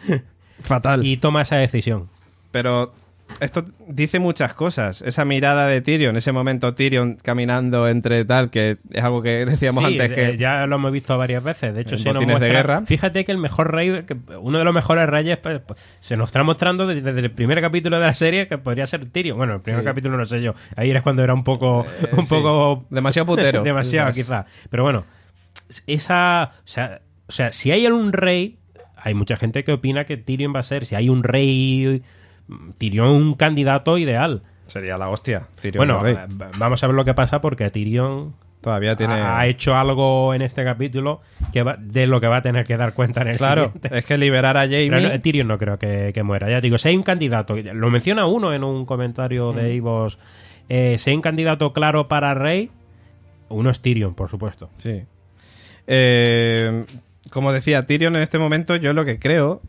Fatal. 0.62 1.04
y 1.06 1.16
toma 1.16 1.42
esa 1.42 1.56
decisión. 1.56 2.08
Pero 2.50 2.92
esto 3.40 3.64
dice 3.88 4.20
muchas 4.20 4.54
cosas. 4.54 5.02
Esa 5.02 5.24
mirada 5.24 5.66
de 5.66 5.80
Tyrion, 5.80 6.16
ese 6.16 6.30
momento 6.30 6.74
Tyrion 6.74 7.16
caminando 7.20 7.88
entre 7.88 8.24
tal, 8.24 8.50
que 8.50 8.76
es 8.90 9.02
algo 9.04 9.20
que 9.20 9.44
decíamos 9.46 9.84
Sí, 9.84 9.94
antes 10.00 10.12
que... 10.14 10.26
eh, 10.28 10.36
ya 10.36 10.64
lo 10.66 10.76
hemos 10.76 10.92
visto 10.92 11.18
varias 11.18 11.42
veces. 11.42 11.74
De 11.74 11.82
hecho, 11.82 11.96
se 11.96 12.04
nos 12.04 12.14
Botines 12.14 12.34
de 12.36 12.38
muestra. 12.46 12.58
Guerra. 12.76 12.86
Fíjate 12.86 13.24
que 13.24 13.32
el 13.32 13.38
mejor 13.38 13.74
rey, 13.74 14.04
que 14.04 14.16
uno 14.40 14.58
de 14.58 14.64
los 14.64 14.72
mejores 14.72 15.08
reyes, 15.08 15.38
pues, 15.38 15.60
pues, 15.66 15.80
se 16.00 16.16
nos 16.16 16.28
está 16.28 16.42
mostrando 16.44 16.86
desde, 16.86 17.02
desde 17.02 17.20
el 17.20 17.32
primer 17.32 17.60
capítulo 17.60 17.98
de 17.98 18.06
la 18.06 18.14
serie 18.14 18.46
que 18.46 18.58
podría 18.58 18.86
ser 18.86 19.04
Tyrion. 19.06 19.36
Bueno, 19.36 19.54
el 19.56 19.60
primer 19.60 19.80
Sí. 19.82 19.86
capítulo 19.86 20.16
no 20.16 20.24
sé 20.24 20.40
yo. 20.40 20.54
Ahí 20.76 20.90
era 20.90 21.02
cuando 21.02 21.24
era 21.24 21.34
un 21.34 21.42
poco, 21.44 21.84
Eh, 22.02 22.08
un 22.12 22.24
sí. 22.26 22.34
poco 22.34 22.86
Demasiado 22.90 23.26
putero. 23.26 23.62
demasiado, 23.64 24.12
Quizás. 24.12 24.44
quizá. 24.46 24.68
Pero 24.70 24.84
bueno, 24.84 25.04
esa, 25.86 26.52
o 26.54 26.60
sea, 26.64 27.00
o 27.28 27.32
sea, 27.32 27.52
si 27.52 27.70
hay 27.72 27.86
un 27.86 28.12
rey, 28.12 28.58
hay 28.96 29.14
mucha 29.14 29.36
gente 29.36 29.64
que 29.64 29.72
opina 29.72 30.04
que 30.04 30.16
Tyrion 30.16 30.54
va 30.54 30.60
a 30.60 30.64
ser, 30.64 30.84
si 30.84 30.94
hay 30.94 31.08
un 31.08 31.22
rey, 31.22 32.02
Tyrion 32.78 33.08
un 33.08 33.34
candidato 33.34 33.98
ideal. 33.98 34.42
Sería 34.66 34.98
la 34.98 35.08
hostia. 35.08 35.48
Tyrion 35.60 35.78
bueno, 35.86 36.00
rey. 36.00 36.16
vamos 36.58 36.82
a 36.82 36.86
ver 36.86 36.96
lo 36.96 37.04
que 37.04 37.14
pasa 37.14 37.40
porque 37.40 37.68
Tyrion 37.70 38.34
Todavía 38.60 38.96
tiene... 38.96 39.14
ha, 39.14 39.46
hecho 39.46 39.76
algo 39.76 40.34
en 40.34 40.42
este 40.42 40.64
capítulo 40.64 41.20
que 41.52 41.62
va- 41.62 41.76
de 41.78 42.08
lo 42.08 42.20
que 42.20 42.26
va 42.26 42.38
a 42.38 42.42
tener 42.42 42.64
que 42.64 42.76
dar 42.76 42.94
cuenta 42.94 43.22
en 43.22 43.28
el 43.28 43.36
Claro, 43.36 43.66
siguiente. 43.66 43.98
es 43.98 44.04
que 44.04 44.18
liberar 44.18 44.56
a 44.56 44.62
Jamie... 44.62 44.90
No, 44.90 45.20
Tyrion 45.20 45.46
no 45.46 45.56
creo 45.56 45.78
que, 45.78 46.10
que 46.12 46.22
muera. 46.24 46.50
Ya 46.50 46.60
digo, 46.60 46.76
si 46.78 46.88
hay 46.88 46.96
un 46.96 47.04
candidato, 47.04 47.54
lo 47.56 47.90
menciona 47.90 48.26
uno 48.26 48.52
en 48.52 48.64
un 48.64 48.84
comentario 48.86 49.52
de 49.52 49.72
Ivos, 49.74 50.18
eh, 50.68 50.96
si 50.98 51.10
hay 51.10 51.16
un 51.16 51.22
candidato 51.22 51.72
claro 51.72 52.08
para 52.08 52.34
rey, 52.34 52.70
uno 53.50 53.70
es 53.70 53.80
Tyrion, 53.80 54.14
por 54.14 54.28
supuesto. 54.30 54.70
Sí. 54.78 55.04
Eh, 55.86 56.84
como 57.30 57.52
decía, 57.52 57.86
Tyrion 57.86 58.16
en 58.16 58.22
este 58.22 58.38
momento 58.38 58.76
yo 58.76 58.92
lo 58.92 59.04
que 59.04 59.18
creo, 59.18 59.60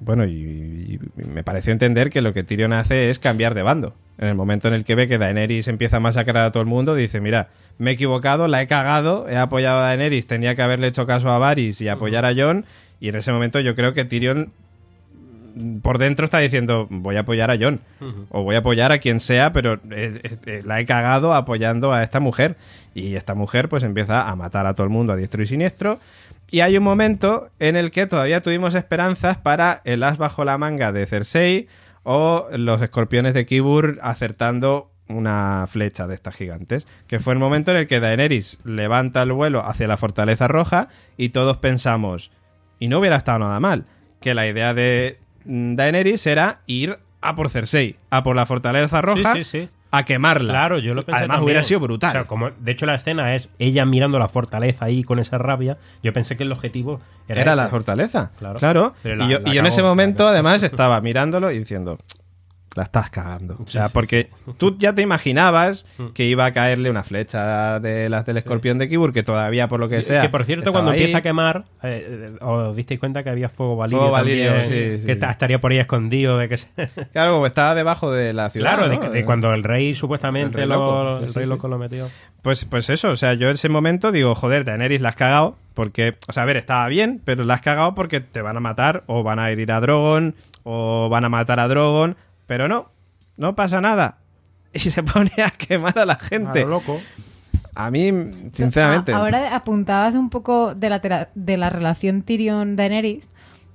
bueno, 0.00 0.24
y, 0.26 1.00
me 1.14 1.42
pareció 1.42 1.72
entender 1.72 2.10
que 2.10 2.20
lo 2.20 2.32
que 2.32 2.44
Tyrion 2.44 2.72
hace 2.72 3.10
es 3.10 3.18
cambiar 3.18 3.54
de 3.54 3.62
bando. 3.62 3.94
En 4.18 4.28
el 4.28 4.34
momento 4.34 4.68
en 4.68 4.74
el 4.74 4.84
que 4.84 4.94
ve 4.94 5.08
que 5.08 5.18
Daenerys 5.18 5.68
empieza 5.68 5.98
a 5.98 6.00
masacrar 6.00 6.44
a 6.44 6.52
todo 6.52 6.62
el 6.62 6.68
mundo, 6.68 6.94
dice, 6.94 7.20
mira, 7.20 7.48
me 7.78 7.90
he 7.90 7.94
equivocado, 7.94 8.48
la 8.48 8.62
he 8.62 8.66
cagado, 8.66 9.28
he 9.28 9.36
apoyado 9.36 9.78
a 9.78 9.82
Daenerys, 9.88 10.26
tenía 10.26 10.54
que 10.54 10.62
haberle 10.62 10.86
hecho 10.86 11.06
caso 11.06 11.30
a 11.30 11.38
Varys 11.38 11.80
y 11.80 11.88
apoyar 11.88 12.24
a 12.24 12.34
Jon, 12.34 12.64
y 13.00 13.08
en 13.08 13.16
ese 13.16 13.32
momento 13.32 13.60
yo 13.60 13.74
creo 13.74 13.92
que 13.92 14.04
Tyrion 14.04 14.52
por 15.82 15.98
dentro 15.98 16.24
está 16.24 16.38
diciendo 16.38 16.86
voy 16.90 17.16
a 17.16 17.20
apoyar 17.20 17.50
a 17.50 17.56
Jon 17.58 17.80
o 18.28 18.42
voy 18.42 18.56
a 18.56 18.58
apoyar 18.58 18.92
a 18.92 18.98
quien 18.98 19.20
sea 19.20 19.52
pero 19.52 19.80
eh, 19.90 20.20
eh, 20.44 20.62
la 20.64 20.80
he 20.80 20.86
cagado 20.86 21.34
apoyando 21.34 21.92
a 21.92 22.02
esta 22.02 22.20
mujer 22.20 22.56
y 22.94 23.16
esta 23.16 23.34
mujer 23.34 23.68
pues 23.68 23.82
empieza 23.82 24.28
a 24.28 24.36
matar 24.36 24.66
a 24.66 24.74
todo 24.74 24.84
el 24.84 24.90
mundo 24.90 25.12
a 25.12 25.16
diestro 25.16 25.42
y 25.42 25.46
siniestro. 25.46 25.98
Y 26.50 26.60
hay 26.60 26.78
un 26.78 26.84
momento 26.84 27.50
en 27.58 27.74
el 27.74 27.90
que 27.90 28.06
todavía 28.06 28.40
tuvimos 28.40 28.74
esperanzas 28.74 29.36
para 29.36 29.82
el 29.84 30.02
as 30.04 30.16
bajo 30.16 30.44
la 30.44 30.58
manga 30.58 30.92
de 30.92 31.04
Cersei 31.06 31.66
o 32.04 32.46
los 32.52 32.80
escorpiones 32.82 33.34
de 33.34 33.46
Kibur 33.46 33.98
acertando 34.00 34.92
una 35.08 35.66
flecha 35.68 36.06
de 36.06 36.14
estas 36.14 36.34
gigantes, 36.34 36.86
que 37.06 37.20
fue 37.20 37.32
el 37.32 37.38
momento 37.38 37.70
en 37.70 37.78
el 37.78 37.86
que 37.86 38.00
Daenerys 38.00 38.60
levanta 38.64 39.22
el 39.22 39.32
vuelo 39.32 39.64
hacia 39.64 39.88
la 39.88 39.96
fortaleza 39.96 40.48
roja 40.48 40.88
y 41.16 41.30
todos 41.30 41.58
pensamos, 41.58 42.30
y 42.78 42.88
no 42.88 42.98
hubiera 42.98 43.16
estado 43.16 43.40
nada 43.40 43.60
mal, 43.60 43.86
que 44.20 44.34
la 44.34 44.46
idea 44.46 44.74
de 44.74 45.18
Daenerys 45.46 46.26
era 46.26 46.60
ir 46.66 46.98
a 47.20 47.34
por 47.34 47.48
Cersei, 47.50 47.96
a 48.10 48.22
por 48.22 48.36
la 48.36 48.46
fortaleza 48.46 49.00
roja, 49.00 49.34
Sí, 49.34 49.44
sí, 49.44 49.62
sí. 49.62 49.68
a 49.90 50.04
quemarla. 50.04 50.52
Claro, 50.52 50.78
yo 50.78 50.94
lo 50.94 51.02
pensé 51.04 51.18
Además 51.18 51.36
también. 51.36 51.44
hubiera 51.44 51.62
sido 51.62 51.80
brutal. 51.80 52.10
O 52.10 52.12
sea, 52.12 52.24
como, 52.24 52.50
de 52.50 52.72
hecho, 52.72 52.86
la 52.86 52.94
escena 52.94 53.34
es 53.34 53.48
ella 53.58 53.84
mirando 53.86 54.18
la 54.18 54.28
fortaleza 54.28 54.84
ahí 54.84 55.02
con 55.02 55.18
esa 55.18 55.38
rabia. 55.38 55.78
Yo 56.02 56.12
pensé 56.12 56.36
que 56.36 56.42
el 56.42 56.52
objetivo 56.52 57.00
era, 57.28 57.40
era 57.42 57.52
ese. 57.52 57.62
la 57.62 57.68
fortaleza. 57.68 58.32
Claro. 58.38 58.58
Claro. 58.58 58.94
Y 59.04 59.28
yo, 59.28 59.38
y 59.46 59.52
yo 59.54 59.60
en 59.60 59.66
ese 59.66 59.82
momento, 59.82 60.28
además, 60.28 60.62
estaba 60.64 61.00
mirándolo 61.00 61.50
y 61.50 61.58
diciendo. 61.58 61.98
La 62.76 62.82
estás 62.84 63.10
cagando. 63.10 63.56
O 63.58 63.66
sea, 63.66 63.86
sí, 63.86 63.90
porque 63.94 64.28
tú 64.58 64.76
ya 64.78 64.94
te 64.94 65.00
imaginabas 65.02 65.86
que 66.14 66.24
iba 66.24 66.44
a 66.44 66.52
caerle 66.52 66.90
una 66.90 67.02
flecha 67.04 67.80
de 67.80 68.08
las 68.08 68.24
del 68.26 68.36
escorpión 68.36 68.78
de 68.78 68.88
Kibur, 68.88 69.12
que 69.12 69.22
todavía, 69.22 69.66
por 69.66 69.80
lo 69.80 69.88
que 69.88 70.02
sea. 70.02 70.20
que 70.22 70.28
por 70.28 70.44
cierto, 70.44 70.72
cuando 70.72 70.90
ahí. 70.90 70.98
empieza 71.00 71.18
a 71.18 71.22
quemar, 71.22 71.64
eh, 71.82 72.28
eh, 72.30 72.44
os 72.44 72.76
disteis 72.76 73.00
cuenta 73.00 73.24
que 73.24 73.30
había 73.30 73.48
fuego 73.48 73.76
valirio. 73.76 73.98
Fuego 73.98 74.12
valirio, 74.12 74.54
también, 74.56 75.06
que 75.06 75.12
estaría 75.12 75.58
por 75.58 75.72
ahí 75.72 75.78
escondido. 75.78 76.38
de 76.38 76.48
que 76.48 76.56
se- 76.58 76.68
Claro, 77.12 77.32
como 77.32 77.46
estaba 77.46 77.74
debajo 77.74 78.12
de 78.12 78.32
la 78.34 78.50
ciudad. 78.50 78.74
Claro, 78.76 78.88
de, 78.90 78.94
¿no? 78.96 79.00
que- 79.00 79.08
de 79.08 79.24
cuando 79.24 79.52
el 79.54 79.62
rey 79.64 79.94
supuestamente 79.94 80.62
El 80.62 80.68
rey 80.68 80.78
lo, 80.78 81.04
loco. 81.14 81.24
El 81.24 81.28
sí, 81.32 81.38
rey 81.38 81.48
loco 81.48 81.68
lo 81.68 81.78
metió. 81.78 82.08
Pues, 82.42 82.64
pues 82.66 82.90
eso, 82.90 83.10
o 83.10 83.16
sea, 83.16 83.32
yo 83.34 83.48
en 83.48 83.54
ese 83.54 83.68
momento 83.70 84.12
digo, 84.12 84.34
joder, 84.34 84.64
Daenerys 84.64 85.00
la 85.00 85.08
has 85.08 85.16
cagado, 85.16 85.56
porque, 85.74 86.16
o 86.28 86.32
sea, 86.32 86.42
a 86.42 86.46
ver, 86.46 86.56
estaba 86.58 86.86
bien, 86.88 87.20
pero 87.24 87.42
la 87.44 87.54
has 87.54 87.62
cagado 87.62 87.94
porque 87.94 88.20
te 88.20 88.42
van 88.42 88.56
a 88.56 88.60
matar, 88.60 89.02
o 89.06 89.22
van 89.22 89.38
a 89.38 89.50
herir 89.50 89.72
a 89.72 89.80
Drogon, 89.80 90.34
o 90.62 91.08
van 91.08 91.24
a 91.24 91.28
matar 91.28 91.58
a 91.58 91.68
Drogon, 91.68 92.16
pero 92.46 92.68
no, 92.68 92.90
no 93.36 93.54
pasa 93.54 93.80
nada. 93.80 94.18
Y 94.72 94.78
se 94.78 95.02
pone 95.02 95.30
a 95.44 95.50
quemar 95.50 95.98
a 95.98 96.04
la 96.04 96.14
A 96.14 96.18
gente. 96.18 96.60
lo 96.62 96.68
loco. 96.68 97.00
A 97.74 97.90
mí, 97.90 98.10
sinceramente. 98.52 99.12
A- 99.12 99.16
Ahora 99.18 99.54
apuntabas 99.56 100.14
un 100.14 100.28
poco 100.28 100.74
de 100.74 100.90
la, 100.90 101.28
de 101.34 101.56
la 101.56 101.70
relación 101.70 102.22
Tyrion-Daenerys. 102.24 103.28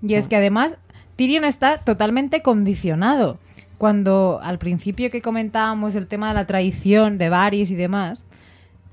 Y 0.03 0.13
Mm. 0.13 0.17
es 0.17 0.27
que 0.27 0.35
además 0.35 0.77
Tyrion 1.15 1.43
está 1.45 1.77
totalmente 1.79 2.41
condicionado. 2.43 3.39
Cuando 3.79 4.39
al 4.43 4.59
principio 4.59 5.09
que 5.09 5.23
comentábamos 5.23 5.95
el 5.95 6.05
tema 6.07 6.27
de 6.27 6.33
la 6.35 6.45
traición 6.45 7.17
de 7.17 7.29
Varys 7.29 7.71
y 7.71 7.75
demás, 7.75 8.23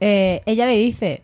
eh, 0.01 0.41
ella 0.47 0.64
le 0.64 0.76
dice, 0.76 1.22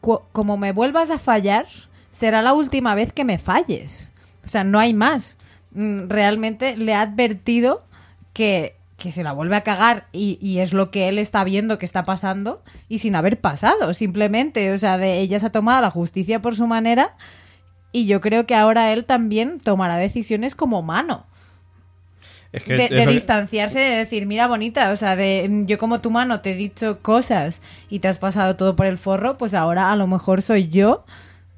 "Cu- 0.00 0.22
como 0.32 0.56
me 0.56 0.72
vuelvas 0.72 1.10
a 1.10 1.18
fallar, 1.18 1.66
será 2.10 2.42
la 2.42 2.54
última 2.54 2.94
vez 2.96 3.12
que 3.12 3.24
me 3.24 3.38
falles. 3.38 4.10
O 4.44 4.48
sea, 4.48 4.64
no 4.64 4.80
hay 4.80 4.94
más. 4.94 5.38
Mm, 5.72 6.08
Realmente 6.08 6.76
le 6.76 6.94
ha 6.94 7.02
advertido 7.02 7.84
que, 8.34 8.76
que 8.98 9.10
se 9.12 9.22
la 9.24 9.32
vuelve 9.32 9.56
a 9.56 9.62
cagar 9.62 10.06
y, 10.12 10.38
y 10.42 10.58
es 10.58 10.72
lo 10.74 10.90
que 10.90 11.08
él 11.08 11.18
está 11.18 11.42
viendo 11.44 11.78
que 11.78 11.86
está 11.86 12.04
pasando 12.04 12.62
y 12.88 12.98
sin 12.98 13.16
haber 13.16 13.40
pasado, 13.40 13.94
simplemente. 13.94 14.70
O 14.72 14.78
sea, 14.78 14.98
de 14.98 15.20
ella 15.20 15.40
se 15.40 15.46
ha 15.46 15.52
tomado 15.52 15.80
la 15.80 15.90
justicia 15.90 16.42
por 16.42 16.54
su 16.54 16.66
manera 16.66 17.14
y 17.92 18.06
yo 18.06 18.20
creo 18.20 18.44
que 18.46 18.54
ahora 18.54 18.92
él 18.92 19.04
también 19.06 19.58
tomará 19.60 19.96
decisiones 19.96 20.54
como 20.54 20.82
mano. 20.82 21.24
es 22.52 22.62
que 22.64 22.74
De, 22.76 22.88
de 22.88 23.06
distanciarse, 23.12 23.78
de 23.78 23.96
decir, 23.96 24.26
mira, 24.26 24.46
bonita, 24.48 24.90
o 24.92 24.96
sea, 24.96 25.16
de 25.16 25.46
mm, 25.48 25.66
yo 25.66 25.78
como 25.78 26.00
tu 26.00 26.10
mano 26.10 26.40
te 26.40 26.52
he 26.52 26.54
dicho 26.54 27.00
cosas 27.02 27.62
y 27.90 27.98
te 28.00 28.08
has 28.08 28.18
pasado 28.18 28.56
todo 28.56 28.76
por 28.76 28.86
el 28.86 28.98
forro, 28.98 29.36
pues 29.38 29.54
ahora 29.54 29.90
a 29.92 29.96
lo 29.96 30.06
mejor 30.06 30.42
soy 30.42 30.68
yo 30.68 31.04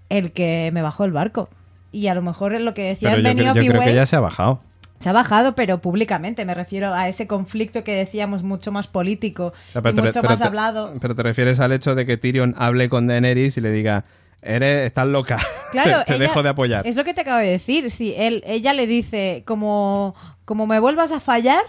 el 0.09 0.33
que 0.33 0.71
me 0.73 0.83
bajó 0.83 1.05
el 1.05 1.13
barco. 1.13 1.49
Y 1.93 2.09
a 2.09 2.15
lo 2.15 2.21
mejor 2.23 2.55
es 2.55 2.61
lo 2.61 2.75
que 2.75 2.83
decía 2.83 3.11
pero 3.17 3.23
yo, 3.23 3.29
creo- 3.45 3.55
yo 3.65 3.71
creo 3.71 3.81
que 3.81 3.95
ya 3.97 4.07
se 4.07 4.17
ha 4.17 4.21
bajado. 4.21 4.61
Se 4.99 5.09
ha 5.09 5.13
bajado, 5.13 5.55
pero 5.55 5.81
públicamente. 5.81 6.45
Me 6.45 6.55
refiero 6.55 6.93
a 6.95 7.09
ese 7.09 7.27
conflicto 7.27 7.85
que 7.85 7.95
decíamos 7.95 8.43
mucho 8.43 8.73
más 8.73 8.87
político 8.89 9.47
O 9.69 9.71
sea, 9.73 9.81
y 9.81 9.83
pero 9.83 9.95
te- 9.97 10.03
mucho 10.03 10.23
más 10.23 10.39
te- 10.39 10.45
hablado. 10.47 10.95
Pero 11.01 11.15
te 11.15 11.23
refieres 11.23 11.61
al 11.61 11.73
hecho 11.73 11.95
de 11.95 12.07
que 12.07 12.17
Tyrion 12.17 12.55
hable 12.59 12.89
con 12.89 13.07
Daenerys 13.07 13.57
y 13.57 13.61
le 13.61 13.71
diga, 13.71 14.05
eres, 14.43 14.87
estás 14.87 15.07
loca, 15.07 15.39
Claro, 15.73 16.05
te, 16.07 16.19
dejo 16.19 16.43
de 16.43 16.49
apoyar. 16.51 16.87
Es 16.87 16.97
lo 16.97 17.05
que 17.05 17.13
te 17.15 17.21
acabo 17.23 17.39
de 17.39 17.49
decir. 17.49 17.91
Si 17.91 18.15
él, 18.17 18.43
ella 18.47 18.73
le 18.73 18.87
dice, 18.87 19.43
como, 19.47 20.15
como 20.45 20.67
me 20.67 20.79
vuelvas 20.81 21.13
a 21.13 21.21
fallar, 21.21 21.63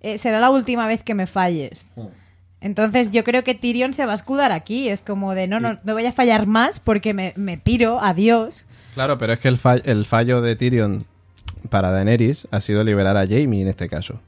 eh, 0.00 0.18
será 0.18 0.38
la 0.40 0.50
última 0.50 0.86
vez 0.86 1.02
que 1.02 1.14
me 1.14 1.26
falles. 1.26 1.86
Entonces 2.60 3.10
yo 3.12 3.24
creo 3.24 3.44
que 3.44 3.54
Tyrion 3.54 3.92
se 3.92 4.06
va 4.06 4.12
a 4.12 4.14
escudar 4.14 4.50
aquí. 4.52 4.88
Es 4.88 5.02
como 5.02 5.34
de, 5.34 5.46
no, 5.46 5.60
no, 5.60 5.78
no 5.84 5.92
voy 5.92 6.06
a 6.06 6.12
fallar 6.12 6.46
más 6.46 6.80
porque 6.80 7.12
me, 7.14 7.32
me 7.36 7.58
piro, 7.58 8.00
adiós. 8.02 8.66
Claro, 8.94 9.18
pero 9.18 9.32
es 9.34 9.38
que 9.40 9.48
el, 9.48 9.58
fa- 9.58 9.76
el 9.76 10.04
fallo 10.06 10.40
de 10.40 10.56
Tyrion 10.56 11.04
para 11.70 11.90
Daenerys 11.90 12.48
ha 12.50 12.60
sido 12.60 12.84
liberar 12.84 13.16
a 13.16 13.26
Jaime 13.26 13.62
en 13.62 13.68
este 13.68 13.88
caso. 13.88 14.20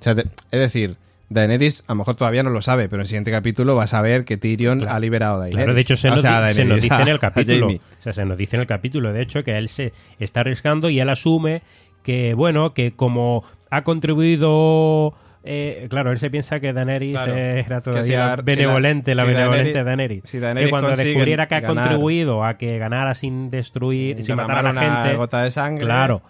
O 0.00 0.02
sea, 0.04 0.14
de- 0.14 0.22
es 0.50 0.60
decir, 0.60 0.96
Daenerys 1.30 1.82
a 1.86 1.92
lo 1.92 1.96
mejor 1.96 2.16
todavía 2.16 2.42
no 2.42 2.50
lo 2.50 2.60
sabe, 2.62 2.88
pero 2.88 3.00
en 3.00 3.02
el 3.02 3.06
siguiente 3.08 3.30
capítulo 3.30 3.74
va 3.76 3.84
a 3.84 3.86
saber 3.86 4.24
que 4.24 4.36
Tyrion 4.36 4.86
ha 4.86 5.00
liberado 5.00 5.36
a 5.36 5.38
Daenerys. 5.38 5.56
Claro, 5.56 5.74
de 5.74 5.80
hecho 5.80 5.96
se 5.96 6.08
O 6.08 6.12
nos, 6.12 6.22
sea, 6.22 6.50
se 6.50 6.64
dice 6.64 6.94
en 6.94 7.08
el 7.08 7.18
capítulo. 7.18 7.68
O 7.68 7.78
sea, 7.98 8.12
se 8.12 8.24
nos 8.24 8.36
dice 8.36 8.56
en 8.56 8.60
el 8.60 8.66
capítulo, 8.66 9.12
de 9.12 9.22
hecho, 9.22 9.42
que 9.42 9.56
él 9.56 9.68
se 9.68 9.92
está 10.18 10.40
arriesgando 10.40 10.90
y 10.90 11.00
él 11.00 11.08
asume 11.08 11.62
que, 12.02 12.34
bueno, 12.34 12.74
que 12.74 12.92
como 12.92 13.44
ha 13.70 13.82
contribuido... 13.82 15.14
eh, 15.44 15.86
claro, 15.90 16.10
él 16.10 16.18
se 16.18 16.30
piensa 16.30 16.58
que 16.58 16.72
Daenerys 16.72 17.12
Claro, 17.12 17.34
era 17.34 17.80
todavía 17.80 18.02
si 18.04 18.12
la- 18.16 18.36
benevolente, 18.36 19.12
si 19.12 19.14
la 19.16 19.22
la- 19.24 19.28
si 19.28 19.34
benevolente 19.34 19.78
Daenerys- 19.80 19.84
Daenerys. 19.84 20.22
si 20.24 20.38
Daenerys 20.38 20.66
que 20.66 20.70
cuando 20.70 20.96
descubriera 20.96 21.46
que 21.48 21.54
ha 21.56 21.60
ganar- 21.60 21.84
contribuido 21.84 22.44
a 22.44 22.56
que 22.56 22.78
ganara 22.78 23.14
sin 23.14 23.50
destruir, 23.50 24.22
sin, 24.24 24.36
matar 24.36 24.66
a 24.66 24.72
la 24.72 24.80
gente, 24.80 25.16
gota 25.16 25.42
de 25.42 25.50
sangre. 25.50 25.84
claro, 25.84 26.22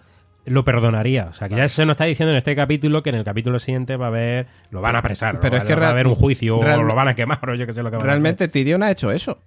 lo 0.45 0.63
perdonaría. 0.63 1.27
O 1.29 1.33
sea, 1.33 1.49
que 1.49 1.55
ya 1.55 1.67
se 1.67 1.85
nos 1.85 1.93
está 1.93 2.03
diciendo 2.05 2.31
en 2.31 2.37
este 2.37 2.55
capítulo 2.55 3.01
que 3.01 3.09
en 3.09 3.15
el 3.15 3.23
capítulo 3.23 3.57
siguiente 3.57 3.95
va 3.97 4.05
a 4.05 4.09
haber, 4.09 4.45
lo 4.69 4.79
van 4.81 4.95
a 4.95 4.99
apresar, 4.99 5.39
Pero 5.39 5.55
es 5.57 5.63
va- 5.63 5.67
que 5.67 5.75
va 5.75 5.87
a 5.87 5.89
haber 5.91 6.07
un 6.07 6.15
juicio 6.15 6.57
o 6.59 6.83
lo 6.83 6.93
van 6.93 7.07
a 7.07 7.15
quemar 7.15 7.39
o 7.49 7.55
yo 7.55 7.65
que 7.65 7.73
sé 7.73 7.81
lo 7.81 7.89
que 7.89 7.97
van 7.97 8.01
a 8.05 8.11
hacer. 8.11 8.21
Realmente 8.21 8.47
Tyrion 8.47 8.83
ha 8.83 8.91
hecho 8.91 9.11
eso. 9.11 9.39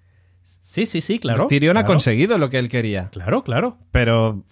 Sí, 0.42 0.86
sí, 0.86 1.00
sí, 1.00 1.18
claro. 1.18 1.46
Tyrion 1.46 1.76
ha 1.76 1.84
conseguido 1.84 2.36
lo 2.38 2.50
que 2.50 2.58
él 2.58 2.68
quería. 2.68 3.08
Claro, 3.12 3.42
claro. 3.44 3.76
Pero, 3.90 4.44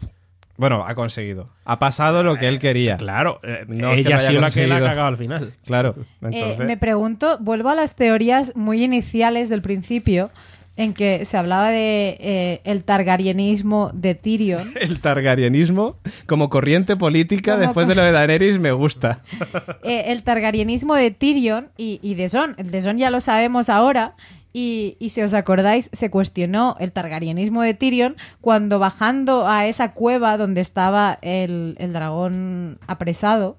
bueno, 0.57 0.85
ha 0.87 0.95
conseguido. 0.95 1.49
Ha 1.65 1.79
pasado 1.79 2.23
lo 2.23 2.37
que 2.37 2.49
él 2.49 2.59
quería. 2.59 2.97
Claro. 2.97 3.41
eh, 3.43 3.65
No 3.69 3.91
es 3.93 3.97
que 3.97 4.01
ella 4.09 4.17
ha 4.17 4.21
sido 4.21 4.41
la 4.41 4.51
que 4.51 4.67
la 4.67 4.77
ha 4.77 4.81
cagado 4.81 5.09
al 5.09 5.17
final. 5.17 5.55
Claro. 5.67 5.95
Eh, 6.31 6.57
me 6.61 6.77
pregunto, 6.77 7.39
vuelvo 7.41 7.69
a 7.69 7.75
las 7.75 7.95
teorías 7.95 8.55
muy 8.57 8.83
iniciales 8.83 9.49
del 9.49 9.63
principio, 9.63 10.31
en 10.79 10.93
que 10.93 11.25
se 11.25 11.39
hablaba 11.39 11.71
de 11.71 12.19
eh, 12.21 12.61
el 12.65 12.85
targaryenismo 12.85 13.91
de 13.95 14.15
Tyrion. 14.15 14.75
el 14.81 15.01
targaryenismo 15.01 15.97
como 16.27 16.51
corriente 16.51 16.97
política 16.97 17.53
Como 17.53 17.65
después 17.65 17.89
de 17.89 17.95
lo 17.95 18.03
de 18.03 18.13
Daenerys 18.13 18.59
me 18.59 18.73
gusta. 18.73 19.21
El 19.85 20.23
targaryenismo 20.23 20.95
de 20.95 21.11
Tyrion 21.11 21.69
y, 21.79 21.99
y 22.03 22.15
de 22.15 22.29
Son. 22.29 22.55
El 22.59 22.71
de 22.71 22.83
Son 22.83 22.99
ya 22.99 23.11
lo 23.11 23.21
sabemos 23.21 23.69
ahora. 23.71 24.15
Y, 24.59 24.97
y 25.01 25.11
si 25.11 25.21
os 25.21 25.35
acordáis, 25.35 25.91
se 25.93 26.09
cuestionó 26.09 26.77
el 26.81 26.91
targaryenismo 26.91 27.61
de 27.61 27.75
Tyrion 27.75 28.17
cuando 28.41 28.79
bajando 28.79 29.47
a 29.47 29.67
esa 29.67 29.93
cueva 29.93 30.39
donde 30.39 30.63
estaba 30.63 31.19
el, 31.21 31.77
el 31.79 31.93
dragón 31.93 32.79
apresado. 32.87 33.59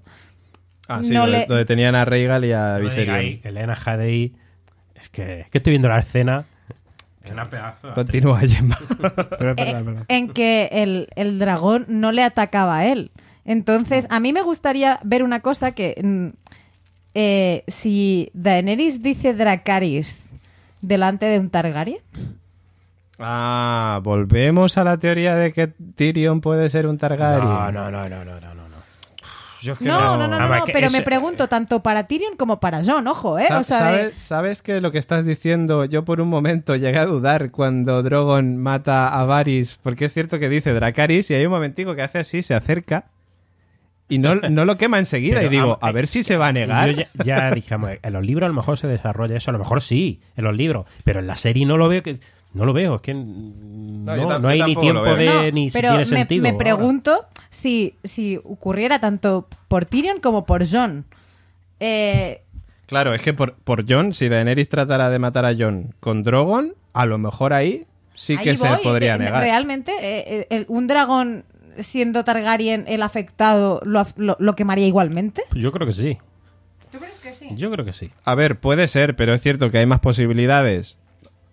Ah, 0.88 1.02
sí, 1.04 1.12
No 1.12 1.22
donde, 1.22 1.38
le- 1.42 1.46
donde 1.46 1.66
tenían 1.66 1.94
a 1.94 2.04
Rhaegal 2.04 2.46
y 2.46 2.52
a 2.52 2.80
Viserion. 2.80 3.16
digáis, 3.20 3.46
Elena 3.46 3.76
Jadei. 3.76 4.34
Es 4.96 5.10
que, 5.10 5.42
es 5.42 5.50
que 5.52 5.60
estoy 5.60 5.72
viendo 5.72 5.88
la 5.88 6.00
escena. 6.00 6.46
Es 7.24 7.32
una 7.32 7.48
pedazo. 7.48 7.94
Continúa, 7.94 8.40
Gemma. 8.40 8.80
Eh, 9.58 9.96
en 10.08 10.30
que 10.30 10.70
el, 10.72 11.10
el 11.16 11.38
dragón 11.38 11.86
no 11.90 12.12
le 12.12 12.24
atacaba 12.24 12.78
a 12.78 12.86
él. 12.88 13.12
Entonces, 13.46 14.08
a 14.10 14.20
mí 14.20 14.34
me 14.34 14.42
gustaría 14.42 15.00
ver 15.04 15.22
una 15.22 15.42
cosa 15.42 15.74
que 15.74 15.96
mm, 16.04 16.28
eh, 17.14 17.64
si 17.68 18.30
Daenerys 18.34 19.04
dice 19.04 19.34
Dracaris 19.36 20.24
delante 20.82 21.26
de 21.26 21.40
un 21.40 21.50
Targaryen, 21.50 22.00
Ah, 23.20 24.00
volvemos 24.04 24.78
a 24.78 24.84
la 24.84 24.98
teoría 24.98 25.36
de 25.36 25.52
que 25.52 25.68
Tyrion 25.68 26.40
puede 26.40 26.70
ser 26.70 26.86
un 26.86 26.98
Targaryen. 27.00 27.50
No, 27.50 27.72
no, 27.72 27.90
no, 27.92 28.08
no, 28.08 28.24
no, 28.24 28.40
no, 28.40 28.54
no. 28.56 28.68
Yo 29.60 29.74
es 29.74 29.80
que 29.80 29.86
no, 29.86 30.00
no, 30.00 30.28
no, 30.28 30.28
no, 30.28 30.48
no, 30.48 30.66
pero 30.72 30.92
me 30.92 31.02
pregunto 31.02 31.48
tanto 31.48 31.82
para 31.82 32.04
Tyrion 32.06 32.36
como 32.38 32.60
para 32.60 32.84
Jon, 32.84 33.08
ojo, 33.08 33.40
¿eh? 33.40 33.46
Sa- 33.48 33.58
O 33.60 33.64
sea, 33.64 33.92
de- 33.92 33.98
¿sabes, 33.98 34.22
sabes 34.22 34.62
que 34.62 34.82
lo 34.82 34.92
que 34.92 35.00
estás 35.00 35.26
diciendo, 35.26 35.84
yo 35.86 36.06
por 36.06 36.22
un 36.22 36.30
momento 36.30 36.76
llegué 36.76 37.00
a 37.00 37.08
dudar 37.08 37.50
cuando 37.50 38.04
Drogon 38.04 38.58
mata 38.58 39.08
a 39.08 39.26
Varys, 39.26 39.80
porque 39.82 40.06
es 40.06 40.14
cierto 40.14 40.38
que 40.38 40.48
dice 40.48 40.74
Dracaris 40.74 41.32
y 41.32 41.34
hay 41.34 41.46
un 41.48 41.52
momentico 41.54 41.96
que 41.96 42.04
hace 42.04 42.20
así, 42.20 42.44
se 42.44 42.54
acerca 42.54 43.06
Y 44.10 44.20
no, 44.20 44.36
no 44.50 44.66
lo 44.66 44.78
quema 44.78 45.00
enseguida. 45.00 45.38
Pero, 45.38 45.48
y 45.48 45.50
digo, 45.56 45.80
a 45.82 45.92
ver 45.92 46.08
si 46.08 46.24
se 46.24 46.38
va 46.38 46.48
a 46.48 46.54
negar. 46.54 46.92
Yo 46.92 47.02
ya, 47.24 47.24
ya 47.24 47.52
dijimos, 47.52 47.92
en 48.02 48.14
los 48.14 48.26
libros 48.26 48.46
a 48.46 48.50
lo 48.50 48.54
mejor 48.56 48.78
se 48.78 48.88
desarrolla 48.88 49.38
eso, 49.38 49.52
a 49.52 49.54
lo 49.54 49.60
mejor 49.60 49.82
sí, 49.82 50.22
en 50.36 50.44
los 50.46 50.56
libros, 50.56 50.86
pero 51.04 51.20
en 51.20 51.28
la 51.28 51.36
serie 51.38 51.66
no 51.66 51.78
lo 51.78 51.90
veo 51.90 52.04
que 52.04 52.18
no 52.54 52.66
lo 52.66 52.74
veo, 52.74 52.96
es 52.96 53.02
que 53.02 53.14
no, 53.14 54.40
no 54.40 54.48
hay 54.48 54.64
ni 54.64 54.76
tiempo 54.76 55.04
de 55.04 55.26
No, 55.26 55.52
ni 55.52 55.70
si 55.70 55.78
pero 55.78 55.90
tiene 55.90 56.00
me, 56.00 56.06
sentido. 56.06 56.44
me 56.44 56.50
ahora. 56.50 56.58
pregunto 56.58 57.26
si, 57.50 57.94
si 58.04 58.38
ocurriera 58.38 59.00
tanto 59.00 59.48
por 59.68 59.86
Tyrion 59.86 60.20
como 60.20 60.46
por 60.46 60.68
Jon. 60.68 61.06
Eh, 61.80 62.42
Claro, 62.88 63.14
es 63.14 63.22
que 63.22 63.34
por, 63.34 63.54
por 63.56 63.86
Jon, 63.88 64.14
si 64.14 64.30
Daenerys 64.30 64.70
tratara 64.70 65.10
de 65.10 65.20
matar 65.20 65.46
a 65.46 65.54
Jon 65.54 65.94
con 66.00 66.24
Drogon, 66.24 66.74
a 66.94 67.06
lo 67.06 67.18
mejor 67.18 67.52
ahí 67.54 67.86
sí 68.16 68.38
que 68.38 68.56
se 68.56 68.68
podría 68.82 69.16
eh, 69.16 69.20
negar. 69.20 69.42
Realmente, 69.42 69.92
eh, 70.02 70.48
eh, 70.50 70.66
un 70.70 70.88
dragón 70.88 71.44
siendo 71.80 72.24
Targaryen 72.24 72.86
el 72.88 73.02
afectado 73.04 73.82
lo, 73.86 74.04
lo- 74.16 74.38
lo 74.40 74.56
quemaría 74.56 74.88
igualmente. 74.88 75.44
Yo 75.54 75.72
creo 75.72 75.88
que 75.88 75.94
sí. 75.94 76.18
¿Tú 76.92 77.00
crees 77.00 77.20
que 77.20 77.34
sí? 77.34 77.50
Yo 77.56 77.70
creo 77.72 77.84
que 77.86 77.94
sí. 77.94 78.12
A 78.24 78.34
ver, 78.36 78.60
puede 78.60 78.88
ser, 78.88 79.16
pero 79.16 79.34
es 79.34 79.42
cierto 79.42 79.72
que 79.72 79.78
hay 79.80 79.86
más 79.86 80.00
posibilidades 80.00 80.98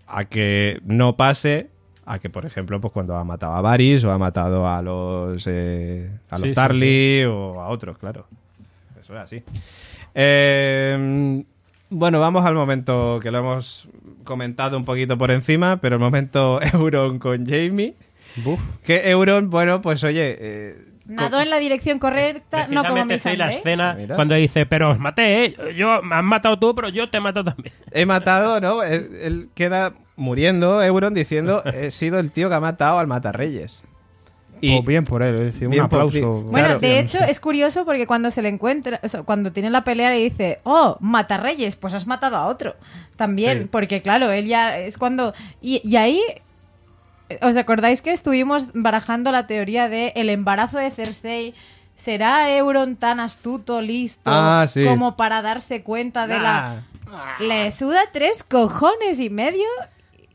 a 0.07 0.25
que 0.27 0.81
no 0.85 1.17
pase 1.17 1.71
a 2.07 2.19
que, 2.19 2.29
por 2.31 2.45
ejemplo, 2.47 2.81
pues 2.81 2.93
cuando 2.93 3.17
ha 3.17 3.25
matado 3.25 3.55
a 3.55 3.61
Varys 3.63 4.05
o 4.05 4.13
ha 4.13 4.19
matado 4.19 4.69
a 4.69 4.83
los 4.83 5.45
eh, 5.47 6.11
a 6.31 6.39
los 6.39 6.49
Sí, 6.55 7.25
o 7.25 7.61
a 7.61 7.69
otros, 7.69 7.97
claro. 7.99 8.27
Eso 9.01 9.15
es 9.15 9.21
así. 9.21 9.43
Eh, 10.15 11.43
bueno, 11.91 12.21
vamos 12.21 12.45
al 12.45 12.55
momento 12.55 13.19
que 13.23 13.31
lo 13.31 13.39
hemos 13.39 13.89
comentado 14.25 14.77
un 14.77 14.85
poquito 14.85 15.19
por 15.19 15.31
encima, 15.31 15.79
pero 15.81 15.97
el 15.97 16.01
momento 16.01 16.61
Euron 16.73 17.19
con 17.19 17.47
Jamie. 17.47 17.95
Buf. 18.37 18.61
Que 18.85 19.11
Euron, 19.11 19.51
bueno, 19.51 19.81
pues 19.81 20.03
oye, 20.05 20.37
eh, 20.41 20.79
Nadó 21.07 21.41
en 21.41 21.51
la 21.51 21.59
dirección 21.59 21.99
correcta, 21.99 22.67
no 22.71 22.83
como 22.83 23.05
mi 23.05 23.13
la 23.13 23.19
Sunday. 23.19 23.57
escena 23.57 23.95
Mira. 23.95 24.15
cuando 24.17 24.35
dice, 24.37 24.65
pero 24.65 24.91
os 24.91 24.99
maté, 24.99 25.45
¿eh? 25.45 25.55
Yo, 25.77 26.01
me 26.03 26.15
has 26.17 26.25
matado 26.25 26.59
tú, 26.59 26.75
pero 26.75 26.89
yo 26.89 27.11
te 27.11 27.19
he 27.19 27.21
matado 27.21 27.53
también. 27.53 27.75
he 27.93 28.07
matado, 28.07 28.59
¿no? 28.61 28.83
Él, 28.83 29.11
él 29.21 29.49
queda 29.55 29.93
muriendo, 30.17 30.83
Euron, 30.83 31.13
diciendo, 31.13 31.63
he 31.75 31.91
sido 31.91 32.19
el 32.19 32.33
tío 32.33 32.49
que 32.49 32.55
ha 32.55 32.61
matado 32.61 32.99
al 32.99 33.07
Matarreyes. 33.07 33.83
Y 34.63 34.77
Pues 34.77 34.87
bien 34.87 35.05
por 35.05 35.23
él, 35.23 35.35
es 35.41 35.47
decir, 35.53 35.69
un 35.69 35.75
por 35.75 35.85
aplauso. 35.85 36.41
Bueno, 36.43 36.69
Claro. 36.69 36.81
de 36.81 36.99
hecho 37.01 37.19
es 37.19 37.39
curioso 37.39 37.85
porque 37.85 38.07
cuando 38.07 38.31
se 38.31 38.41
le 38.41 38.49
encuentra, 38.49 38.99
o 39.03 39.09
sea, 39.09 39.23
cuando 39.25 39.53
tiene 39.53 39.69
la 39.69 39.85
pelea 39.85 40.09
le 40.09 40.17
dice, 40.17 40.61
oh, 40.63 40.97
mata 41.01 41.37
reyes, 41.37 41.77
pues 41.77 41.93
has 41.93 42.07
matado 42.07 42.37
a 42.37 42.47
otro. 42.47 42.77
También, 43.17 43.63
Sí. 43.65 43.69
porque 43.71 44.01
claro, 44.01 44.31
él 44.33 44.47
ya 44.47 44.79
es 44.79 44.97
cuando... 44.97 45.35
Y, 45.61 45.83
y 45.87 45.97
ahí, 45.97 46.19
¿os 47.43 47.57
acordáis 47.57 48.03
que 48.03 48.13
estuvimos 48.13 48.69
barajando 48.75 49.33
la 49.33 49.47
teoría 49.47 49.89
de 49.89 50.13
el 50.17 50.31
embarazo 50.31 50.79
de 50.79 50.91
Cersei? 50.91 51.55
¿Será 51.97 52.51
Euron 52.57 52.97
tan 52.97 53.21
astuto, 53.21 53.81
listo, 53.81 54.23
Ah, 54.33 54.67
sí. 54.69 54.85
como 54.85 55.17
para 55.17 55.43
darse 55.43 55.83
cuenta 55.83 56.27
de 56.27 56.41
la... 56.41 56.83
Le 57.39 57.71
suda 57.71 58.01
tres 58.13 58.43
cojones 58.43 59.21
y 59.21 59.31
medio 59.31 59.67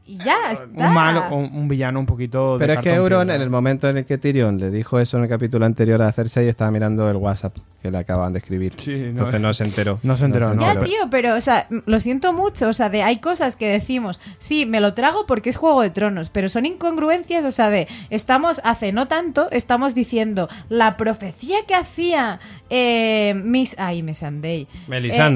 y 0.09 0.17
ya 0.17 0.51
está. 0.51 0.87
Un 0.87 0.93
malo, 0.93 1.35
un, 1.35 1.51
un 1.53 1.67
villano 1.67 1.99
un 1.99 2.07
poquito 2.07 2.57
de 2.57 2.65
Pero 2.65 2.73
es 2.73 2.79
que 2.79 2.95
Euron, 2.95 3.27
piedra. 3.27 3.35
en 3.35 3.41
el 3.43 3.49
momento 3.51 3.87
en 3.87 3.97
el 3.97 4.05
que 4.05 4.17
Tyrion 4.17 4.59
le 4.59 4.71
dijo 4.71 4.99
eso 4.99 5.17
en 5.17 5.23
el 5.23 5.29
capítulo 5.29 5.67
anterior 5.67 6.01
a 6.01 6.11
Cersei, 6.11 6.47
estaba 6.47 6.71
mirando 6.71 7.07
el 7.09 7.17
WhatsApp 7.17 7.55
que 7.81 7.91
le 7.91 7.97
acaban 7.99 8.33
de 8.33 8.39
escribir. 8.39 8.73
Sí, 8.77 8.91
no, 8.91 9.05
Entonces 9.09 9.39
no 9.39 9.53
se 9.53 9.63
enteró. 9.65 9.99
no 10.03 10.17
se 10.17 10.25
enteró, 10.25 10.53
no. 10.53 10.61
Ya, 10.61 10.79
tío, 10.79 11.09
pero, 11.11 11.35
o 11.35 11.41
sea, 11.41 11.67
lo 11.69 11.99
siento 11.99 12.33
mucho. 12.33 12.67
O 12.67 12.73
sea, 12.73 12.89
de 12.89 13.03
hay 13.03 13.17
cosas 13.19 13.55
que 13.55 13.69
decimos, 13.69 14.19
sí, 14.39 14.65
me 14.65 14.81
lo 14.81 14.93
trago 14.93 15.25
porque 15.27 15.51
es 15.51 15.57
Juego 15.57 15.81
de 15.81 15.91
Tronos, 15.91 16.29
pero 16.29 16.49
son 16.49 16.65
incongruencias, 16.65 17.45
o 17.45 17.51
sea, 17.51 17.69
de 17.69 17.87
estamos, 18.09 18.61
hace 18.63 18.91
no 18.91 19.07
tanto, 19.07 19.49
estamos 19.51 19.93
diciendo 19.93 20.49
la 20.69 20.97
profecía 20.97 21.57
que 21.67 21.75
hacía 21.75 22.39
eh, 22.69 23.33
Miss. 23.35 23.75
Ay. 23.77 24.01
Melisandre. 24.01 24.67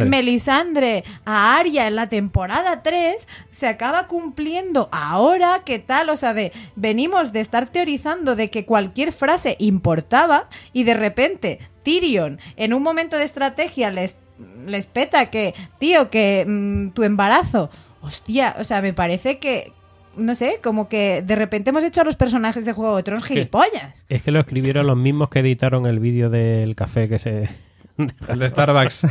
Eh, 0.05 0.09
Melisandre 0.09 1.03
a 1.25 1.57
Arya 1.57 1.87
en 1.87 1.95
la 1.95 2.09
temporada 2.09 2.81
3 2.81 3.27
se 3.51 3.67
acaba 3.67 4.07
cumpliendo 4.07 4.62
ahora, 4.91 5.61
¿qué 5.65 5.79
tal? 5.79 6.09
O 6.09 6.17
sea, 6.17 6.33
de 6.33 6.51
venimos 6.75 7.33
de 7.33 7.39
estar 7.39 7.69
teorizando 7.69 8.35
de 8.35 8.49
que 8.49 8.65
cualquier 8.65 9.11
frase 9.11 9.55
importaba 9.59 10.47
y 10.71 10.83
de 10.83 10.93
repente 10.93 11.59
Tyrion 11.83 12.39
en 12.55 12.73
un 12.73 12.83
momento 12.83 13.17
de 13.17 13.25
estrategia 13.25 13.91
les, 13.91 14.17
les 14.65 14.85
peta 14.87 15.29
que, 15.29 15.53
tío, 15.79 16.09
que 16.09 16.45
mm, 16.47 16.89
tu 16.89 17.03
embarazo, 17.03 17.69
hostia, 18.01 18.55
o 18.59 18.63
sea, 18.63 18.81
me 18.81 18.93
parece 18.93 19.39
que, 19.39 19.71
no 20.15 20.35
sé, 20.35 20.59
como 20.63 20.87
que 20.89 21.21
de 21.21 21.35
repente 21.35 21.69
hemos 21.69 21.83
hecho 21.83 22.01
a 22.01 22.03
los 22.03 22.15
personajes 22.15 22.65
de 22.65 22.73
Juego 22.73 22.97
de 22.97 23.03
Tronos 23.03 23.25
gilipollas. 23.25 24.05
Es 24.09 24.23
que 24.23 24.31
lo 24.31 24.39
escribieron 24.39 24.87
los 24.87 24.97
mismos 24.97 25.29
que 25.29 25.39
editaron 25.39 25.85
el 25.85 25.99
vídeo 25.99 26.29
del 26.29 26.75
café 26.75 27.07
que 27.09 27.19
se... 27.19 27.49
El 28.27 28.39
de 28.39 28.49
Starbucks. 28.49 29.07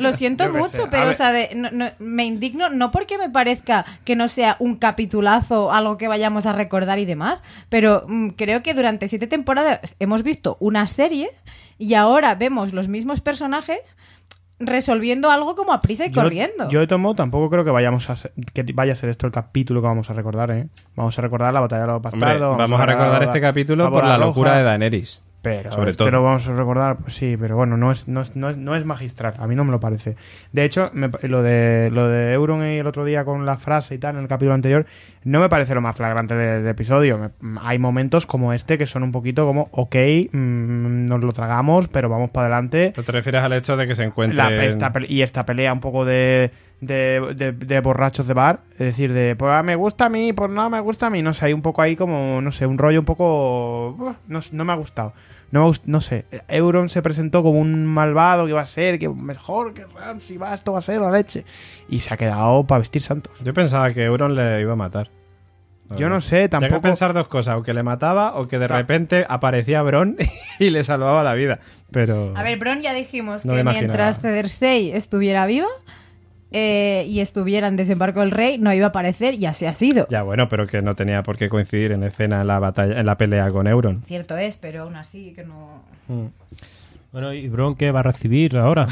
Lo 0.00 0.12
siento 0.12 0.50
mucho, 0.50 0.88
pero, 0.90 1.08
o 1.08 1.12
sea, 1.14 1.32
de- 1.32 1.50
no- 1.54 1.70
no- 1.70 1.90
me 1.98 2.24
indigno 2.24 2.68
no 2.68 2.90
porque 2.90 3.16
me 3.18 3.30
parezca 3.30 3.84
que 4.04 4.14
no 4.16 4.28
sea 4.28 4.56
un 4.58 4.76
capitulazo, 4.76 5.72
algo 5.72 5.96
que 5.96 6.06
vayamos 6.08 6.46
a 6.46 6.52
recordar 6.52 6.98
y 6.98 7.06
demás, 7.06 7.42
pero 7.70 8.02
mm, 8.06 8.28
creo 8.30 8.62
que 8.62 8.74
durante 8.74 9.08
siete 9.08 9.26
temporadas 9.26 9.96
hemos 10.00 10.22
visto 10.22 10.56
una 10.60 10.86
serie 10.86 11.30
y 11.78 11.94
ahora 11.94 12.34
vemos 12.34 12.72
los 12.72 12.88
mismos 12.88 13.20
personajes 13.22 13.96
resolviendo 14.60 15.30
algo 15.32 15.56
como 15.56 15.72
a 15.72 15.80
prisa 15.80 16.06
y 16.06 16.10
Yo- 16.10 16.22
corriendo. 16.22 16.68
Yo 16.68 16.78
de 16.80 16.86
todo 16.86 16.98
modo 17.00 17.16
tampoco 17.16 17.50
creo 17.50 17.64
que 17.64 17.70
vayamos 17.72 18.08
a 18.10 18.16
ser- 18.16 18.32
que 18.52 18.62
vaya 18.72 18.92
a 18.92 18.96
ser 18.96 19.10
esto 19.10 19.26
el 19.26 19.32
capítulo 19.32 19.80
que 19.80 19.88
vamos 19.88 20.10
a 20.10 20.12
recordar, 20.12 20.52
¿eh? 20.52 20.68
Vamos 20.94 21.18
a 21.18 21.22
recordar 21.22 21.52
la 21.52 21.60
batalla 21.60 21.82
de 21.82 21.86
los 21.88 21.96
Hombre, 21.96 22.10
bastardos. 22.20 22.56
vamos 22.58 22.80
a 22.80 22.86
recordar 22.86 23.22
este 23.24 23.40
capítulo 23.40 23.90
por 23.90 24.04
la 24.04 24.16
locura 24.16 24.56
de 24.58 24.62
Daenerys. 24.62 25.22
Pero 25.44 25.70
sobre 25.70 25.90
este 25.92 26.02
todo. 26.02 26.10
lo 26.10 26.22
vamos 26.24 26.48
a 26.48 26.52
recordar, 26.56 26.96
pues 26.96 27.14
sí, 27.14 27.36
pero 27.38 27.54
bueno, 27.56 27.76
no 27.76 27.92
es, 27.92 28.08
no 28.08 28.22
es, 28.22 28.34
no 28.34 28.48
es, 28.50 28.56
no 28.56 28.74
es 28.74 28.84
magistral, 28.84 29.34
a 29.38 29.46
mí 29.46 29.54
no 29.54 29.62
me 29.64 29.70
lo 29.70 29.78
parece. 29.78 30.16
De 30.52 30.64
hecho, 30.64 30.90
me- 30.94 31.10
lo, 31.22 31.42
de, 31.42 31.90
lo 31.92 32.08
de 32.08 32.32
Euron 32.32 32.62
el 32.62 32.86
otro 32.86 33.04
día 33.04 33.24
con 33.24 33.44
la 33.46 33.56
frase 33.56 33.94
y 33.94 33.98
tal 33.98 34.16
en 34.16 34.22
el 34.22 34.28
capítulo 34.28 34.54
anterior, 34.54 34.86
no 35.22 35.38
me 35.40 35.48
parece 35.48 35.74
lo 35.74 35.80
más 35.80 35.94
flagrante 35.96 36.34
de- 36.34 36.58
del 36.60 36.68
episodio. 36.68 37.18
Me- 37.40 37.58
hay 37.62 37.78
momentos 37.78 38.26
como 38.26 38.52
este 38.52 38.78
que 38.78 38.86
son 38.86 39.02
un 39.02 39.12
poquito 39.12 39.46
como, 39.46 39.68
ok, 39.70 39.94
mm, 40.32 41.06
nos 41.06 41.22
lo 41.22 41.32
tragamos, 41.32 41.88
pero 41.88 42.08
vamos 42.08 42.30
para 42.30 42.46
adelante. 42.46 42.92
¿No 42.96 43.02
te 43.02 43.12
refieres 43.12 43.42
al 43.42 43.52
hecho 43.52 43.76
de 43.76 43.86
que 43.86 43.94
se 43.94 44.04
encuentre 44.04 44.36
La- 44.38 44.64
esta 44.64 44.92
pele- 44.92 45.06
y 45.10 45.22
esta 45.22 45.44
pelea 45.46 45.72
un 45.72 45.80
poco 45.80 46.04
de, 46.04 46.50
de, 46.80 47.34
de- 47.36 47.52
de 47.52 47.80
borrachos 47.80 48.26
de 48.26 48.34
bar, 48.34 48.60
es 48.72 48.78
decir, 48.78 49.12
de 49.12 49.36
pues 49.36 49.52
ah, 49.52 49.62
me 49.62 49.76
gusta 49.76 50.06
a 50.06 50.08
mí, 50.08 50.32
pues 50.32 50.50
no 50.50 50.68
me 50.70 50.80
gusta 50.80 51.06
a 51.06 51.10
mí, 51.10 51.22
no 51.22 51.32
sé, 51.34 51.46
hay 51.46 51.52
un 51.52 51.62
poco 51.62 51.82
ahí 51.82 51.96
como, 51.96 52.40
no 52.40 52.50
sé, 52.50 52.66
un 52.66 52.78
rollo 52.78 53.00
un 53.00 53.04
poco... 53.06 53.90
uh, 53.90 54.14
no, 54.28 54.40
no 54.52 54.64
me 54.64 54.72
ha 54.72 54.76
gustado. 54.76 55.12
No, 55.54 55.70
no 55.86 56.00
sé, 56.00 56.24
Euron 56.48 56.88
se 56.88 57.00
presentó 57.00 57.44
como 57.44 57.60
un 57.60 57.86
malvado 57.86 58.44
que 58.44 58.52
va 58.52 58.62
a 58.62 58.66
ser, 58.66 58.98
que 58.98 59.08
mejor 59.08 59.72
que 59.72 59.86
Ramsay 59.86 60.36
va, 60.36 60.52
esto 60.52 60.72
va 60.72 60.80
a 60.80 60.82
ser 60.82 61.00
la 61.00 61.12
leche. 61.12 61.44
Y 61.88 62.00
se 62.00 62.12
ha 62.12 62.16
quedado 62.16 62.64
para 62.66 62.80
vestir 62.80 63.02
santos. 63.02 63.32
Yo 63.40 63.54
pensaba 63.54 63.92
que 63.92 64.02
Euron 64.02 64.34
le 64.34 64.60
iba 64.60 64.72
a 64.72 64.76
matar. 64.76 65.12
Yo 65.96 66.08
no 66.08 66.20
sé, 66.20 66.48
Tengo 66.48 66.62
que 66.62 66.66
tampoco... 66.70 66.82
pensar 66.82 67.12
dos 67.12 67.28
cosas, 67.28 67.56
o 67.56 67.62
que 67.62 67.72
le 67.72 67.84
mataba 67.84 68.34
o 68.34 68.48
que 68.48 68.58
de 68.58 68.66
repente 68.66 69.26
aparecía 69.28 69.80
Bron 69.82 70.16
y 70.58 70.70
le 70.70 70.82
salvaba 70.82 71.22
la 71.22 71.34
vida. 71.34 71.60
Pero 71.92 72.32
A 72.36 72.42
ver, 72.42 72.58
Bron 72.58 72.82
ya 72.82 72.92
dijimos 72.92 73.46
No 73.46 73.54
que 73.54 73.62
mientras 73.62 74.22
Cersei 74.22 74.90
estuviera 74.90 75.46
viva 75.46 75.68
eh, 76.56 77.04
y 77.08 77.18
estuviera 77.18 77.66
en 77.66 77.76
Desembarco 77.76 78.20
del 78.20 78.30
Rey, 78.30 78.58
no 78.58 78.72
iba 78.72 78.86
a 78.86 78.88
aparecer 78.90 79.34
y 79.34 79.44
así 79.46 79.66
ha 79.66 79.74
sido. 79.74 80.06
ya 80.08 80.22
bueno, 80.22 80.48
pero 80.48 80.68
que 80.68 80.80
no 80.82 80.94
tenía 80.94 81.22
por 81.24 81.36
qué 81.36 81.48
coincidir 81.48 81.90
en 81.90 82.04
escena 82.04 82.40
en 82.42 82.46
la 82.46 82.60
batalla, 82.60 83.00
en 83.00 83.06
la 83.06 83.16
pelea 83.16 83.50
con 83.50 83.66
Euron. 83.66 84.02
Cierto 84.04 84.36
es, 84.38 84.56
pero 84.56 84.82
aún 84.84 84.94
así 84.94 85.32
que 85.34 85.42
no... 85.44 85.82
Bueno, 87.10 87.32
¿y 87.32 87.48
Bron 87.48 87.74
qué 87.74 87.90
va 87.90 88.00
a 88.00 88.02
recibir 88.04 88.56
ahora? 88.56 88.86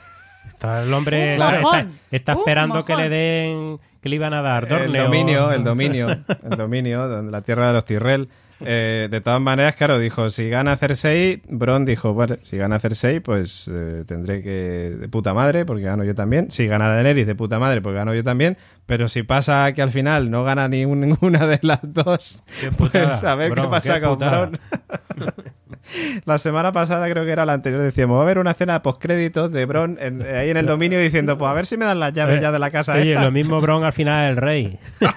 Está 0.48 0.82
el 0.82 0.94
hombre... 0.94 1.36
Un 1.36 1.42
está, 1.42 1.60
mojón. 1.60 1.98
está 2.10 2.32
Un 2.34 2.38
esperando 2.38 2.84
que 2.84 2.92
mojón. 2.92 3.10
le 3.10 3.16
den... 3.16 3.78
Que 4.00 4.08
le 4.08 4.14
iban 4.14 4.32
a 4.32 4.42
dar 4.42 4.64
El 4.70 4.92
dominio, 4.92 5.50
el 5.50 5.64
dominio, 5.64 6.08
el 6.08 6.56
dominio, 6.56 7.08
donde 7.08 7.32
la 7.32 7.42
tierra 7.42 7.66
de 7.68 7.72
los 7.72 7.84
Tyrell. 7.84 8.28
Eh, 8.60 9.08
de 9.10 9.20
todas 9.20 9.40
maneras, 9.40 9.74
claro, 9.76 9.98
dijo, 9.98 10.30
si 10.30 10.48
gana 10.48 10.76
Cersei, 10.76 11.42
Bron 11.48 11.84
dijo, 11.84 12.12
bueno, 12.12 12.36
si 12.42 12.56
gana 12.56 12.78
Cersei, 12.78 13.20
pues 13.20 13.68
eh, 13.72 14.04
tendré 14.06 14.42
que, 14.42 14.96
de 14.98 15.08
puta 15.08 15.34
madre, 15.34 15.64
porque 15.64 15.84
gano 15.84 16.04
yo 16.04 16.14
también. 16.14 16.50
Si 16.50 16.66
gana 16.66 16.88
Daenerys, 16.88 17.26
de 17.26 17.34
puta 17.34 17.58
madre, 17.58 17.80
porque 17.80 17.96
gano 17.96 18.14
yo 18.14 18.24
también. 18.24 18.56
Pero 18.88 19.06
si 19.08 19.22
pasa 19.22 19.70
que 19.74 19.82
al 19.82 19.90
final 19.90 20.30
no 20.30 20.44
gana 20.44 20.66
ni 20.66 20.86
un- 20.86 21.00
ninguna 21.02 21.46
de 21.46 21.58
las 21.60 21.80
dos, 21.82 22.42
Qué 22.58 22.70
putada, 22.72 23.08
pues 23.10 23.22
a 23.24 23.34
ver 23.34 23.52
qué 23.52 23.62
pasa 23.68 23.94
qué 23.96 24.00
con 24.00 24.10
putada. 24.14 24.46
Bron. 24.46 24.58
La 26.26 26.36
semana 26.38 26.70
pasada 26.72 27.08
creo 27.08 27.24
que 27.24 27.30
era 27.32 27.46
la 27.46 27.54
anterior, 27.54 27.80
decíamos, 27.80 28.16
va 28.16 28.20
a 28.20 28.22
haber 28.24 28.38
una 28.38 28.50
escena 28.50 28.82
postcréditos 28.82 29.50
de 29.52 29.64
Bron 29.64 29.96
en- 30.00 30.20
ahí 30.22 30.50
en 30.50 30.56
el 30.58 30.66
dominio 30.66 30.98
diciendo, 31.00 31.38
pues 31.38 31.50
a 31.50 31.54
ver 31.54 31.64
si 31.66 31.76
me 31.78 31.84
dan 31.86 31.98
las 32.00 32.12
llaves 32.12 32.38
Eh, 32.38 32.42
ya 32.42 32.52
de 32.52 32.58
la 32.58 32.70
casa 32.70 32.94
Oye, 32.94 33.12
esta. 33.12 33.24
lo 33.24 33.30
mismo 33.30 33.58
Bron 33.60 33.84
al 33.84 33.92
final 33.94 34.24
es 34.26 34.30
el 34.32 34.36
rey. 34.36 34.78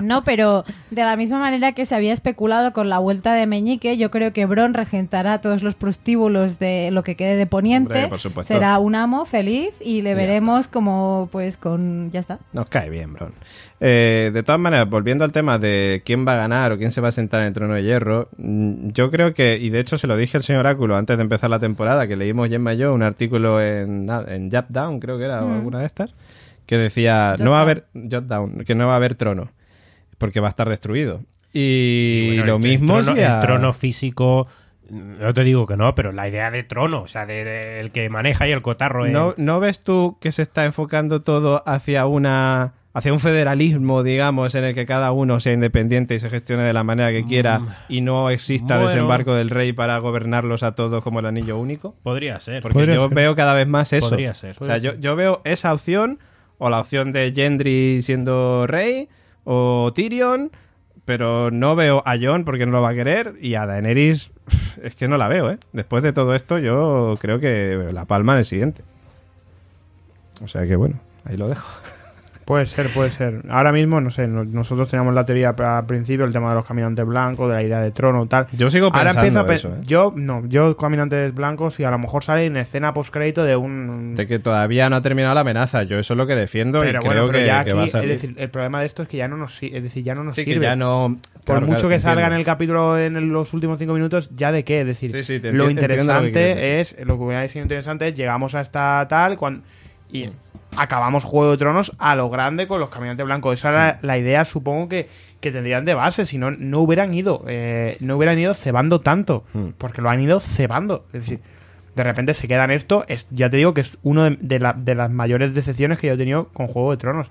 No, 0.00 0.22
pero 0.22 0.64
de 0.92 1.02
la 1.02 1.16
misma 1.16 1.40
manera 1.40 1.72
que 1.72 1.84
se 1.84 1.92
había 1.96 2.12
especulado 2.12 2.72
con 2.72 2.88
la 2.88 2.98
vuelta 3.00 3.34
de 3.34 3.46
Meñique, 3.48 3.96
yo 3.96 4.12
creo 4.12 4.32
que 4.32 4.46
Bron 4.46 4.72
regentará 4.74 5.40
todos 5.40 5.64
los 5.64 5.74
prostíbulos 5.74 6.60
de 6.60 6.90
lo 6.92 7.02
que 7.02 7.16
quede 7.16 7.34
de 7.36 7.46
Poniente. 7.46 7.94
Hombre, 7.94 8.08
por 8.08 8.20
supuesto. 8.20 8.54
Será 8.54 8.78
un 8.78 8.94
amo 8.94 9.24
feliz 9.24 9.70
y 9.80 10.02
le 10.02 10.14
veremos 10.14 10.68
como, 10.68 11.28
pues, 11.32 11.56
con. 11.56 12.12
Ya 12.12 12.20
está. 12.20 12.37
Nos 12.52 12.68
cae 12.68 12.88
bien, 12.90 13.12
Bron. 13.12 13.32
Eh, 13.80 14.30
de 14.32 14.42
todas 14.42 14.60
maneras, 14.60 14.88
volviendo 14.88 15.24
al 15.24 15.32
tema 15.32 15.58
de 15.58 16.02
quién 16.04 16.26
va 16.26 16.32
a 16.32 16.36
ganar 16.36 16.72
o 16.72 16.78
quién 16.78 16.90
se 16.92 17.00
va 17.00 17.08
a 17.08 17.12
sentar 17.12 17.40
en 17.42 17.48
el 17.48 17.52
trono 17.52 17.74
de 17.74 17.82
hierro, 17.82 18.28
mm, 18.38 18.88
yo 18.90 19.10
creo 19.10 19.34
que, 19.34 19.58
y 19.58 19.68
de 19.70 19.80
hecho 19.80 19.98
se 19.98 20.06
lo 20.06 20.16
dije 20.16 20.38
al 20.38 20.42
señor 20.42 20.60
Oráculo 20.60 20.96
antes 20.96 21.16
de 21.16 21.22
empezar 21.22 21.50
la 21.50 21.58
temporada, 21.58 22.08
que 22.08 22.16
leímos 22.16 22.48
Gemma 22.48 22.72
y 22.74 22.78
yo 22.78 22.94
un 22.94 23.02
artículo 23.02 23.60
en, 23.60 24.08
en 24.28 24.50
Jap 24.50 24.70
Down, 24.70 24.98
creo 25.00 25.18
que 25.18 25.24
era, 25.24 25.44
o 25.44 25.52
alguna 25.54 25.80
de 25.80 25.86
estas, 25.86 26.14
que 26.66 26.78
decía, 26.78 27.36
no 27.38 27.50
va 27.52 27.58
a 27.58 27.62
haber, 27.62 27.84
Jot 27.94 28.24
Down, 28.26 28.64
que 28.64 28.74
no 28.74 28.86
va 28.88 28.94
a 28.94 28.96
haber 28.96 29.14
trono, 29.14 29.50
porque 30.16 30.40
va 30.40 30.48
a 30.48 30.50
estar 30.50 30.68
destruido. 30.68 31.20
Y 31.52 32.26
Bueno, 32.28 32.44
lo 32.46 32.56
el- 32.56 32.62
mismo 32.62 32.98
el 32.98 33.04
trono, 33.04 33.16
si 33.16 33.24
a- 33.24 33.34
el 33.36 33.40
trono 33.46 33.72
físico. 33.72 34.46
No 34.90 35.34
te 35.34 35.44
digo 35.44 35.66
que 35.66 35.76
no, 35.76 35.94
pero 35.94 36.12
la 36.12 36.28
idea 36.28 36.50
de 36.50 36.62
trono, 36.62 37.02
o 37.02 37.08
sea, 37.08 37.26
de, 37.26 37.44
de- 37.44 37.80
el 37.80 37.90
que 37.92 38.08
maneja 38.08 38.48
y 38.48 38.52
el 38.52 38.62
cotarro. 38.62 39.06
en- 39.06 39.12
¿No, 39.12 39.34
¿No 39.36 39.60
ves 39.60 39.80
tú 39.80 40.16
que 40.20 40.32
se 40.32 40.42
está 40.42 40.64
enfocando 40.64 41.22
todo 41.22 41.62
hacia 41.66 42.06
una 42.06 42.74
hacia 42.94 43.12
un 43.12 43.20
federalismo, 43.20 44.02
digamos, 44.02 44.56
en 44.56 44.64
el 44.64 44.74
que 44.74 44.84
cada 44.86 45.12
uno 45.12 45.38
sea 45.38 45.52
independiente 45.52 46.16
y 46.16 46.18
se 46.18 46.30
gestione 46.30 46.64
de 46.64 46.72
la 46.72 46.82
manera 46.82 47.12
que 47.12 47.24
quiera 47.24 47.84
y 47.88 48.00
no 48.00 48.28
exista 48.30 48.74
Mm. 48.74 48.78
Bueno. 48.78 48.86
desembarco 48.88 49.34
del 49.34 49.50
rey 49.50 49.72
para 49.72 49.98
gobernarlos 49.98 50.64
a 50.64 50.74
todos 50.74 51.04
como 51.04 51.20
el 51.20 51.26
anillo 51.26 51.58
único? 51.58 51.94
Podría 52.02 52.40
ser. 52.40 52.60
Porque 52.62 52.74
Podría 52.74 52.96
yo 52.96 53.04
ser. 53.06 53.14
veo 53.14 53.36
cada 53.36 53.54
vez 53.54 53.68
más 53.68 53.92
eso. 53.92 54.08
Podría 54.08 54.34
ser. 54.34 54.56
O 54.58 54.64
sea, 54.64 54.78
yo, 54.78 54.94
yo 54.94 55.14
veo 55.14 55.42
esa 55.44 55.72
opción 55.72 56.18
o 56.56 56.70
la 56.70 56.80
opción 56.80 57.12
de 57.12 57.30
Gendry 57.32 58.02
siendo 58.02 58.66
rey 58.66 59.08
o 59.44 59.92
Tyrion, 59.94 60.50
pero 61.04 61.50
no 61.52 61.76
veo 61.76 62.02
a 62.04 62.16
Jon 62.20 62.44
porque 62.44 62.66
no 62.66 62.72
lo 62.72 62.82
va 62.82 62.90
a 62.90 62.94
querer 62.94 63.34
y 63.40 63.54
a 63.54 63.64
Daenerys 63.66 64.32
es 64.82 64.94
que 64.94 65.08
no 65.08 65.16
la 65.16 65.28
veo, 65.28 65.50
¿eh? 65.50 65.58
Después 65.72 66.02
de 66.02 66.12
todo 66.12 66.34
esto 66.34 66.58
yo 66.58 67.14
creo 67.20 67.40
que 67.40 67.90
la 67.92 68.04
palma 68.04 68.32
en 68.34 68.38
el 68.40 68.44
siguiente. 68.44 68.82
O 70.42 70.48
sea 70.48 70.66
que 70.66 70.76
bueno, 70.76 71.00
ahí 71.24 71.36
lo 71.36 71.48
dejo. 71.48 71.68
Puede 72.48 72.64
ser, 72.64 72.86
puede 72.94 73.10
ser. 73.10 73.42
Ahora 73.50 73.72
mismo, 73.72 74.00
no 74.00 74.08
sé, 74.08 74.26
no- 74.26 74.42
nosotros 74.42 74.88
teníamos 74.90 75.12
la 75.14 75.22
teoría 75.22 75.50
al 75.50 75.84
principio, 75.84 76.24
el 76.24 76.32
tema 76.32 76.48
de 76.48 76.54
los 76.54 76.64
caminantes 76.64 77.04
blancos, 77.04 77.46
de 77.50 77.54
la 77.56 77.62
idea 77.62 77.80
de 77.82 77.90
trono, 77.90 78.26
tal. 78.26 78.46
Yo 78.52 78.70
sigo 78.70 78.86
Ahora 78.86 79.12
pensando 79.12 79.20
empieza 79.20 79.40
a 79.40 79.46
pe- 79.46 79.54
eso, 79.56 79.68
¿eh? 79.68 79.84
Yo, 79.86 80.14
no, 80.16 80.42
yo 80.46 80.74
caminantes 80.78 81.34
blancos 81.34 81.78
y 81.78 81.84
a 81.84 81.90
lo 81.90 81.98
mejor 81.98 82.24
sale 82.24 82.46
en 82.46 82.56
escena 82.56 82.94
post-crédito 82.94 83.44
de 83.44 83.54
un... 83.54 84.14
De 84.16 84.26
que 84.26 84.38
todavía 84.38 84.88
no 84.88 84.96
ha 84.96 85.02
terminado 85.02 85.34
la 85.34 85.42
amenaza. 85.42 85.82
Yo 85.82 85.98
eso 85.98 86.14
es 86.14 86.16
lo 86.16 86.26
que 86.26 86.34
defiendo 86.34 86.80
pero 86.80 87.00
y 87.02 87.04
bueno, 87.04 87.10
creo 87.10 87.26
pero 87.26 87.38
que, 87.38 87.46
ya 87.46 87.64
que 87.64 87.70
aquí, 87.70 87.76
va 87.76 87.82
a 87.82 88.02
es 88.02 88.08
decir, 88.08 88.34
el 88.38 88.48
problema 88.48 88.80
de 88.80 88.86
esto 88.86 89.02
es 89.02 89.08
que 89.10 89.18
ya 89.18 89.28
no 89.28 89.36
nos, 89.36 89.62
es 89.62 89.82
decir, 89.82 90.02
ya 90.02 90.14
no 90.14 90.24
nos 90.24 90.34
sí, 90.34 90.44
sirve. 90.44 90.60
que 90.60 90.66
ya 90.66 90.74
no... 90.76 91.18
Por 91.44 91.60
mucho 91.62 91.72
claro, 91.80 91.88
que 91.90 92.00
salga 92.00 92.26
en 92.28 92.32
el 92.34 92.44
capítulo 92.44 92.98
en 92.98 93.30
los 93.30 93.52
últimos 93.54 93.78
cinco 93.78 93.92
minutos, 93.92 94.30
ya 94.34 94.52
de 94.52 94.64
qué, 94.64 94.80
es 94.80 94.86
decir, 94.86 95.12
Sí, 95.12 95.22
sí, 95.22 95.40
lo 95.52 95.68
interesante 95.70 96.80
es, 96.80 96.96
lo 97.04 97.16
que 97.18 97.24
hubiera 97.24 97.46
sido 97.48 97.62
interesante 97.62 98.08
es 98.08 98.14
llegamos 98.14 98.54
a 98.54 98.60
esta 98.62 99.06
tal 99.08 99.36
cuan- 99.36 99.62
y 100.10 100.30
acabamos 100.76 101.24
Juego 101.24 101.50
de 101.52 101.56
Tronos 101.58 101.92
a 101.98 102.14
lo 102.14 102.28
grande 102.30 102.66
con 102.66 102.80
los 102.80 102.88
caminantes 102.90 103.24
blancos. 103.26 103.54
Esa 103.58 103.68
era 103.70 103.98
la 104.02 104.18
idea, 104.18 104.44
supongo 104.44 104.88
que, 104.88 105.08
que 105.40 105.50
tendrían 105.50 105.84
de 105.84 105.94
base, 105.94 106.26
si 106.26 106.38
no, 106.38 106.50
no 106.50 106.80
hubieran 106.80 107.12
ido, 107.14 107.44
eh, 107.48 107.96
no 108.00 108.16
hubieran 108.16 108.38
ido 108.38 108.54
cebando 108.54 109.00
tanto, 109.00 109.44
Hmm. 109.52 109.68
porque 109.78 110.02
lo 110.02 110.10
han 110.10 110.20
ido 110.20 110.40
cebando. 110.40 111.04
Es 111.12 111.20
decir, 111.22 111.40
de 111.96 112.02
repente 112.04 112.32
se 112.34 112.46
quedan 112.46 112.70
esto, 112.70 113.04
es, 113.08 113.26
ya 113.30 113.50
te 113.50 113.56
digo 113.56 113.74
que 113.74 113.80
es 113.80 113.98
uno 114.02 114.24
de, 114.24 114.36
de 114.40 114.58
la- 114.60 114.72
de 114.74 114.94
las 114.94 115.10
mayores 115.10 115.52
decepciones 115.54 115.98
que 115.98 116.06
yo 116.06 116.12
he 116.14 116.16
tenido 116.16 116.48
con 116.48 116.68
Juego 116.68 116.92
de 116.92 116.96
Tronos. 116.96 117.30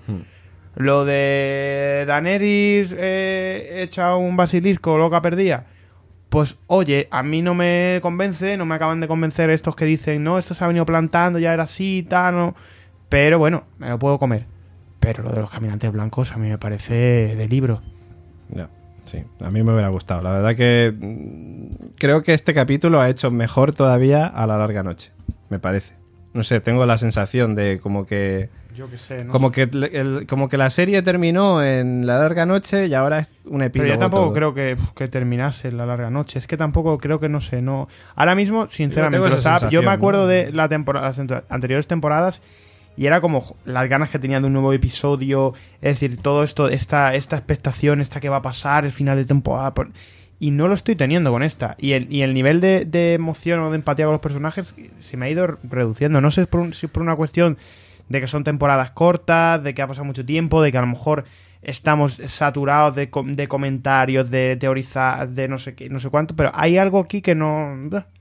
Lo 0.76 1.04
de 1.04 2.04
Daenerys 2.06 2.94
eh, 2.98 3.80
echa 3.82 4.14
un 4.14 4.36
basilisco 4.36 4.96
loca 4.98 5.20
perdida. 5.22 5.64
Pues 6.28 6.58
oye, 6.66 7.08
a 7.10 7.22
mí 7.22 7.40
no 7.40 7.54
me 7.54 8.00
convence, 8.02 8.56
no 8.56 8.66
me 8.66 8.74
acaban 8.74 9.00
de 9.00 9.08
convencer 9.08 9.48
estos 9.50 9.74
que 9.74 9.86
dicen, 9.86 10.22
no, 10.22 10.38
esto 10.38 10.54
se 10.54 10.62
ha 10.62 10.66
venido 10.66 10.84
plantando, 10.84 11.38
ya 11.38 11.54
era 11.54 11.62
así, 11.62 12.04
tal, 12.08 12.34
no. 12.34 12.54
Pero 13.08 13.38
bueno, 13.38 13.64
me 13.78 13.88
lo 13.88 13.98
puedo 13.98 14.18
comer. 14.18 14.46
Pero 15.00 15.22
lo 15.22 15.32
de 15.32 15.40
los 15.40 15.50
caminantes 15.50 15.90
blancos 15.90 16.32
a 16.32 16.36
mí 16.36 16.48
me 16.48 16.58
parece 16.58 16.94
de 16.94 17.48
libro. 17.48 17.80
Ya, 18.50 18.68
sí, 19.04 19.24
a 19.40 19.50
mí 19.50 19.62
me 19.62 19.72
hubiera 19.72 19.88
gustado. 19.88 20.20
La 20.22 20.32
verdad 20.32 20.54
que 20.54 20.94
mm, 20.98 21.94
creo 21.98 22.22
que 22.22 22.34
este 22.34 22.52
capítulo 22.52 23.00
ha 23.00 23.08
hecho 23.08 23.30
mejor 23.30 23.72
todavía 23.72 24.26
a 24.26 24.46
la 24.46 24.58
larga 24.58 24.82
noche, 24.82 25.12
me 25.48 25.58
parece. 25.58 25.94
No 26.34 26.44
sé, 26.44 26.60
tengo 26.60 26.84
la 26.84 26.98
sensación 26.98 27.54
de 27.54 27.80
como 27.80 28.04
que 28.04 28.50
Yo 28.78 28.88
qué 28.88 28.96
sé, 28.96 29.24
no 29.24 29.32
como 29.32 29.50
que 29.50 29.62
el- 29.62 30.24
como 30.28 30.48
que 30.48 30.56
la 30.56 30.70
serie 30.70 31.02
terminó 31.02 31.62
en 31.64 32.06
la 32.06 32.18
larga 32.18 32.46
noche 32.46 32.86
y 32.86 32.94
ahora 32.94 33.18
es 33.18 33.32
un 33.44 33.58
Pero 33.58 33.64
epílogo. 33.64 33.90
yo 33.94 33.98
tampoco 33.98 34.24
todo. 34.26 34.32
creo 34.34 34.54
que, 34.54 34.76
que 34.94 35.08
terminase 35.08 35.72
la 35.72 35.84
larga 35.84 36.10
noche. 36.10 36.38
Es 36.38 36.46
que 36.46 36.56
tampoco 36.56 36.96
creo 36.98 37.18
que 37.18 37.28
no 37.28 37.40
sé, 37.40 37.60
no. 37.60 37.88
Ahora 38.14 38.34
mismo, 38.36 38.68
sinceramente, 38.70 39.28
estaba- 39.28 39.68
yo 39.68 39.82
me 39.82 39.90
acuerdo 39.90 40.22
¿no? 40.22 40.26
de 40.28 40.52
la 40.52 40.68
temporada, 40.68 41.06
las 41.08 41.18
anteriores 41.48 41.86
temporadas 41.88 42.40
y 42.96 43.06
era 43.06 43.20
como 43.20 43.42
las 43.64 43.88
ganas 43.88 44.10
que 44.10 44.18
tenía 44.18 44.38
de 44.40 44.46
un 44.46 44.52
nuevo 44.52 44.72
episodio. 44.72 45.54
Es 45.82 46.00
decir, 46.00 46.16
todo 46.22 46.42
esto, 46.44 46.68
esta, 46.68 47.14
esta 47.14 47.36
expectación, 47.36 48.00
esta 48.00 48.20
que 48.20 48.28
va 48.28 48.36
a 48.36 48.42
pasar, 48.42 48.84
el 48.84 48.92
final 48.92 49.16
de 49.16 49.24
temporada. 49.24 49.74
por- 49.74 49.88
Y 50.40 50.52
no 50.52 50.68
lo 50.68 50.74
estoy 50.74 50.94
teniendo 50.94 51.32
con 51.32 51.42
esta. 51.42 51.74
Y 51.78 51.94
el, 51.94 52.12
y 52.12 52.22
el 52.22 52.32
nivel 52.32 52.60
de, 52.60 52.84
de 52.84 53.14
emoción 53.14 53.58
o 53.58 53.70
de 53.70 53.76
empatía 53.76 54.04
con 54.04 54.12
los 54.12 54.20
personajes 54.20 54.72
se 55.00 55.16
me 55.16 55.26
ha 55.26 55.30
ido 55.30 55.58
reduciendo. 55.64 56.20
No 56.20 56.30
sé 56.30 56.36
si 56.36 56.40
es 56.42 56.46
por, 56.46 56.60
un- 56.60 56.72
si 56.74 56.86
es 56.86 56.92
por 56.92 57.02
una 57.02 57.16
cuestión 57.16 57.56
de 58.08 58.20
que 58.20 58.26
son 58.26 58.44
temporadas 58.44 58.90
cortas, 58.90 59.62
de 59.62 59.74
que 59.74 59.82
ha 59.82 59.86
pasado 59.86 60.04
mucho 60.04 60.24
tiempo, 60.24 60.62
de 60.62 60.72
que 60.72 60.78
a 60.78 60.82
lo 60.82 60.86
mejor 60.86 61.24
estamos 61.62 62.14
saturados 62.26 62.94
de, 62.94 63.10
de 63.24 63.48
comentarios, 63.48 64.30
de 64.30 64.56
teorizar, 64.56 65.28
de 65.28 65.48
no 65.48 65.58
sé 65.58 65.74
qué, 65.74 65.88
no 65.88 65.98
sé 65.98 66.10
cuánto, 66.10 66.36
pero 66.36 66.50
hay 66.54 66.78
algo 66.78 67.00
aquí 67.00 67.20
que 67.20 67.34
no... 67.34 67.76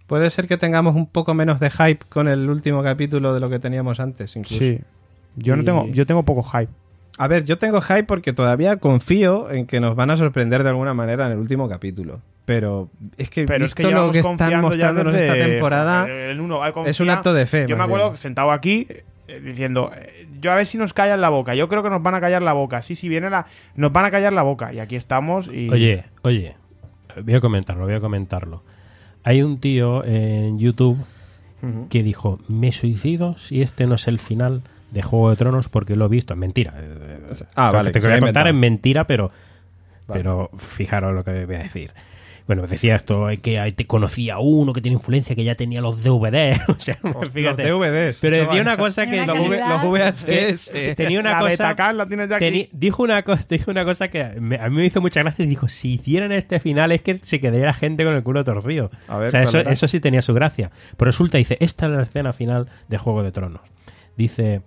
Puede 0.07 0.29
ser 0.29 0.47
que 0.47 0.57
tengamos 0.57 0.95
un 0.95 1.05
poco 1.05 1.33
menos 1.33 1.59
de 1.59 1.69
hype 1.69 2.05
con 2.09 2.27
el 2.27 2.49
último 2.49 2.81
capítulo 2.81 3.33
de 3.33 3.39
lo 3.39 3.49
que 3.49 3.59
teníamos 3.59 3.99
antes, 3.99 4.35
incluso. 4.35 4.63
Sí. 4.63 4.79
Yo 5.35 5.55
no 5.55 5.63
tengo, 5.63 5.87
yo 5.89 6.05
tengo 6.05 6.23
poco 6.23 6.43
hype. 6.43 6.71
A 7.17 7.27
ver, 7.27 7.43
yo 7.45 7.57
tengo 7.57 7.81
hype 7.81 8.03
porque 8.03 8.31
todavía 8.31 8.77
confío 8.77 9.51
en 9.51 9.65
que 9.65 9.79
nos 9.79 9.95
van 9.95 10.09
a 10.09 10.17
sorprender 10.17 10.63
de 10.63 10.69
alguna 10.69 10.93
manera 10.93 11.25
en 11.25 11.33
el 11.33 11.39
último 11.39 11.67
capítulo. 11.67 12.21
Pero 12.45 12.89
es 13.17 13.29
que 13.29 13.43
Pero 13.43 13.65
es 13.65 13.75
visto 13.75 13.89
que 13.89 13.93
lo 13.93 14.11
que 14.11 14.19
están 14.19 14.61
mostrándonos 14.61 15.13
esta 15.13 15.33
temporada, 15.33 16.07
el 16.07 16.39
uno, 16.39 16.61
es 16.85 16.99
un 16.99 17.09
acto 17.09 17.33
de 17.33 17.45
fe. 17.45 17.65
Yo 17.67 17.75
me 17.75 17.83
acuerdo 17.83 18.11
bien. 18.11 18.17
sentado 18.17 18.51
aquí 18.51 18.87
diciendo, 19.43 19.91
eh, 19.95 20.27
yo 20.41 20.51
a 20.51 20.55
ver 20.55 20.65
si 20.65 20.77
nos 20.77 20.93
callan 20.93 21.21
la 21.21 21.29
boca. 21.29 21.53
Yo 21.55 21.67
creo 21.67 21.83
que 21.83 21.89
nos 21.89 22.01
van 22.01 22.15
a 22.15 22.21
callar 22.21 22.41
la 22.41 22.53
boca. 22.53 22.81
Sí, 22.81 22.95
si 22.95 23.09
viene 23.09 23.29
la, 23.29 23.45
nos 23.75 23.91
van 23.91 24.05
a 24.05 24.11
callar 24.11 24.33
la 24.33 24.43
boca. 24.43 24.73
Y 24.73 24.79
aquí 24.79 24.95
estamos 24.95 25.47
y 25.51 25.69
Oye, 25.69 26.05
oye, 26.23 26.55
voy 27.23 27.33
a 27.35 27.41
comentarlo, 27.41 27.85
voy 27.85 27.95
a 27.95 27.99
comentarlo. 27.99 28.63
Hay 29.23 29.41
un 29.41 29.59
tío 29.59 30.03
en 30.05 30.57
YouTube 30.59 30.97
que 31.89 32.03
dijo, 32.03 32.39
me 32.47 32.71
suicido 32.71 33.37
si 33.37 33.61
este 33.61 33.87
no 33.87 33.95
es 33.95 34.07
el 34.07 34.19
final 34.19 34.61
de 34.91 35.01
Juego 35.01 35.31
de 35.31 35.35
Tronos 35.35 35.67
porque 35.67 35.95
lo 35.95 36.05
he 36.05 36.09
visto. 36.09 36.33
Es 36.33 36.39
mentira. 36.39 36.73
Eh, 36.77 37.19
Ah, 37.55 37.71
vale, 37.71 37.89
que 37.89 37.93
te 37.93 37.99
que 37.99 38.07
voy 38.07 38.17
a 38.17 38.19
contar 38.21 38.47
es 38.47 38.53
mentira, 38.53 39.05
pero, 39.05 39.31
Vale. 40.07 40.19
pero 40.21 40.49
fijaros 40.57 41.13
lo 41.13 41.23
que 41.25 41.45
voy 41.45 41.55
a 41.55 41.59
decir. 41.59 41.91
Bueno, 42.47 42.65
decía 42.65 42.95
esto, 42.95 43.29
eh, 43.29 43.37
que 43.37 43.59
ahí 43.59 43.73
te 43.73 43.85
conocía 43.85 44.35
a 44.35 44.39
uno 44.39 44.71
que 44.71 44.79
tiene 44.81 44.95
influencia, 44.95 45.35
que 45.35 45.43
ya 45.43 45.55
tenía 45.55 45.81
los 45.81 46.01
DVDs. 46.01 46.61
o 46.69 46.79
sea, 46.79 46.95
fíjate. 47.33 47.67
Los 47.69 47.79
DVDs. 47.81 48.19
Pero 48.21 48.37
decía 48.37 48.61
una 48.61 48.77
cosa 48.77 49.05
que... 49.05 49.19
Una 49.19 49.33
los, 49.35 49.83
VHS. 49.83 50.71
eh, 50.73 50.93
Tenía 50.95 51.19
una 51.19 51.31
la 51.31 51.39
cosa... 51.39 51.49
Betacam 51.49 51.97
la 51.97 52.07
tienes 52.07 52.29
ya 52.29 52.37
aquí. 52.37 52.45
Teni- 52.45 52.69
dijo, 52.71 53.03
una 53.03 53.21
cosa, 53.23 53.45
dijo 53.49 53.69
una 53.69 53.83
cosa 53.83 54.07
que 54.07 54.23
me- 54.39 54.55
a 54.57 54.69
mí 54.69 54.77
me 54.77 54.85
hizo 54.85 55.01
mucha 55.01 55.21
gracia. 55.21 55.43
y 55.43 55.47
Dijo, 55.49 55.67
si 55.67 55.95
hicieran 55.95 56.31
este 56.31 56.61
final 56.61 56.93
es 56.93 57.01
que 57.01 57.19
se 57.21 57.41
quedaría 57.41 57.65
la 57.65 57.73
gente 57.73 58.05
con 58.05 58.13
el 58.15 58.23
culo 58.23 58.43
torcido. 58.45 58.91
A 59.09 59.17
ver, 59.17 59.27
o 59.27 59.31
sea, 59.31 59.43
¿cuál 59.43 59.55
eso, 59.63 59.69
eso 59.69 59.87
sí 59.89 59.99
tenía 59.99 60.21
su 60.21 60.33
gracia. 60.33 60.71
Pero 60.95 61.09
resulta, 61.11 61.37
dice, 61.37 61.57
esta 61.59 61.87
es 61.87 61.91
la 61.91 62.03
escena 62.03 62.31
final 62.31 62.69
de 62.87 62.97
Juego 62.97 63.23
de 63.23 63.33
Tronos. 63.33 63.61
Dice, 64.15 64.61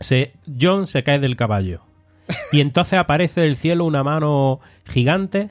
se, 0.00 0.32
John 0.58 0.86
se 0.86 1.02
cae 1.02 1.18
del 1.18 1.36
caballo. 1.36 1.82
Y 2.50 2.60
entonces 2.62 2.98
aparece 2.98 3.42
del 3.42 3.56
cielo 3.56 3.84
una 3.84 4.02
mano 4.02 4.60
gigante 4.86 5.50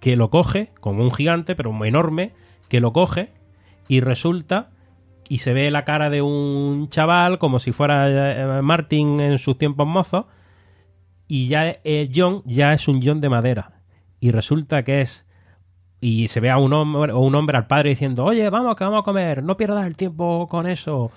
que 0.00 0.16
lo 0.16 0.30
coge, 0.30 0.70
como 0.80 1.02
un 1.02 1.12
gigante, 1.12 1.56
pero 1.56 1.72
muy 1.72 1.88
enorme, 1.88 2.32
que 2.68 2.80
lo 2.80 2.92
coge 2.92 3.32
y 3.88 4.00
resulta 4.00 4.70
y 5.28 5.38
se 5.38 5.52
ve 5.52 5.70
la 5.70 5.84
cara 5.84 6.10
de 6.10 6.22
un 6.22 6.88
chaval 6.88 7.38
como 7.38 7.58
si 7.58 7.72
fuera 7.72 8.58
eh, 8.58 8.62
Martin 8.62 9.20
en 9.20 9.38
sus 9.38 9.58
tiempos 9.58 9.86
mozos 9.86 10.26
y 11.26 11.48
ya 11.48 11.78
eh, 11.84 12.08
John 12.14 12.42
ya 12.44 12.72
es 12.72 12.88
un 12.88 13.00
John 13.02 13.20
de 13.20 13.28
madera 13.28 13.82
y 14.20 14.30
resulta 14.30 14.82
que 14.82 15.02
es 15.02 15.26
y 16.00 16.28
se 16.28 16.40
ve 16.40 16.50
a 16.50 16.58
un 16.58 16.72
hombre 16.72 17.12
o 17.12 17.18
un 17.18 17.34
hombre 17.34 17.58
al 17.58 17.66
padre 17.66 17.90
diciendo 17.90 18.24
oye 18.24 18.48
vamos 18.50 18.76
que 18.76 18.84
vamos 18.84 19.00
a 19.00 19.04
comer 19.04 19.42
no 19.42 19.56
pierdas 19.56 19.86
el 19.86 19.96
tiempo 19.96 20.46
con 20.48 20.66
eso 20.66 21.10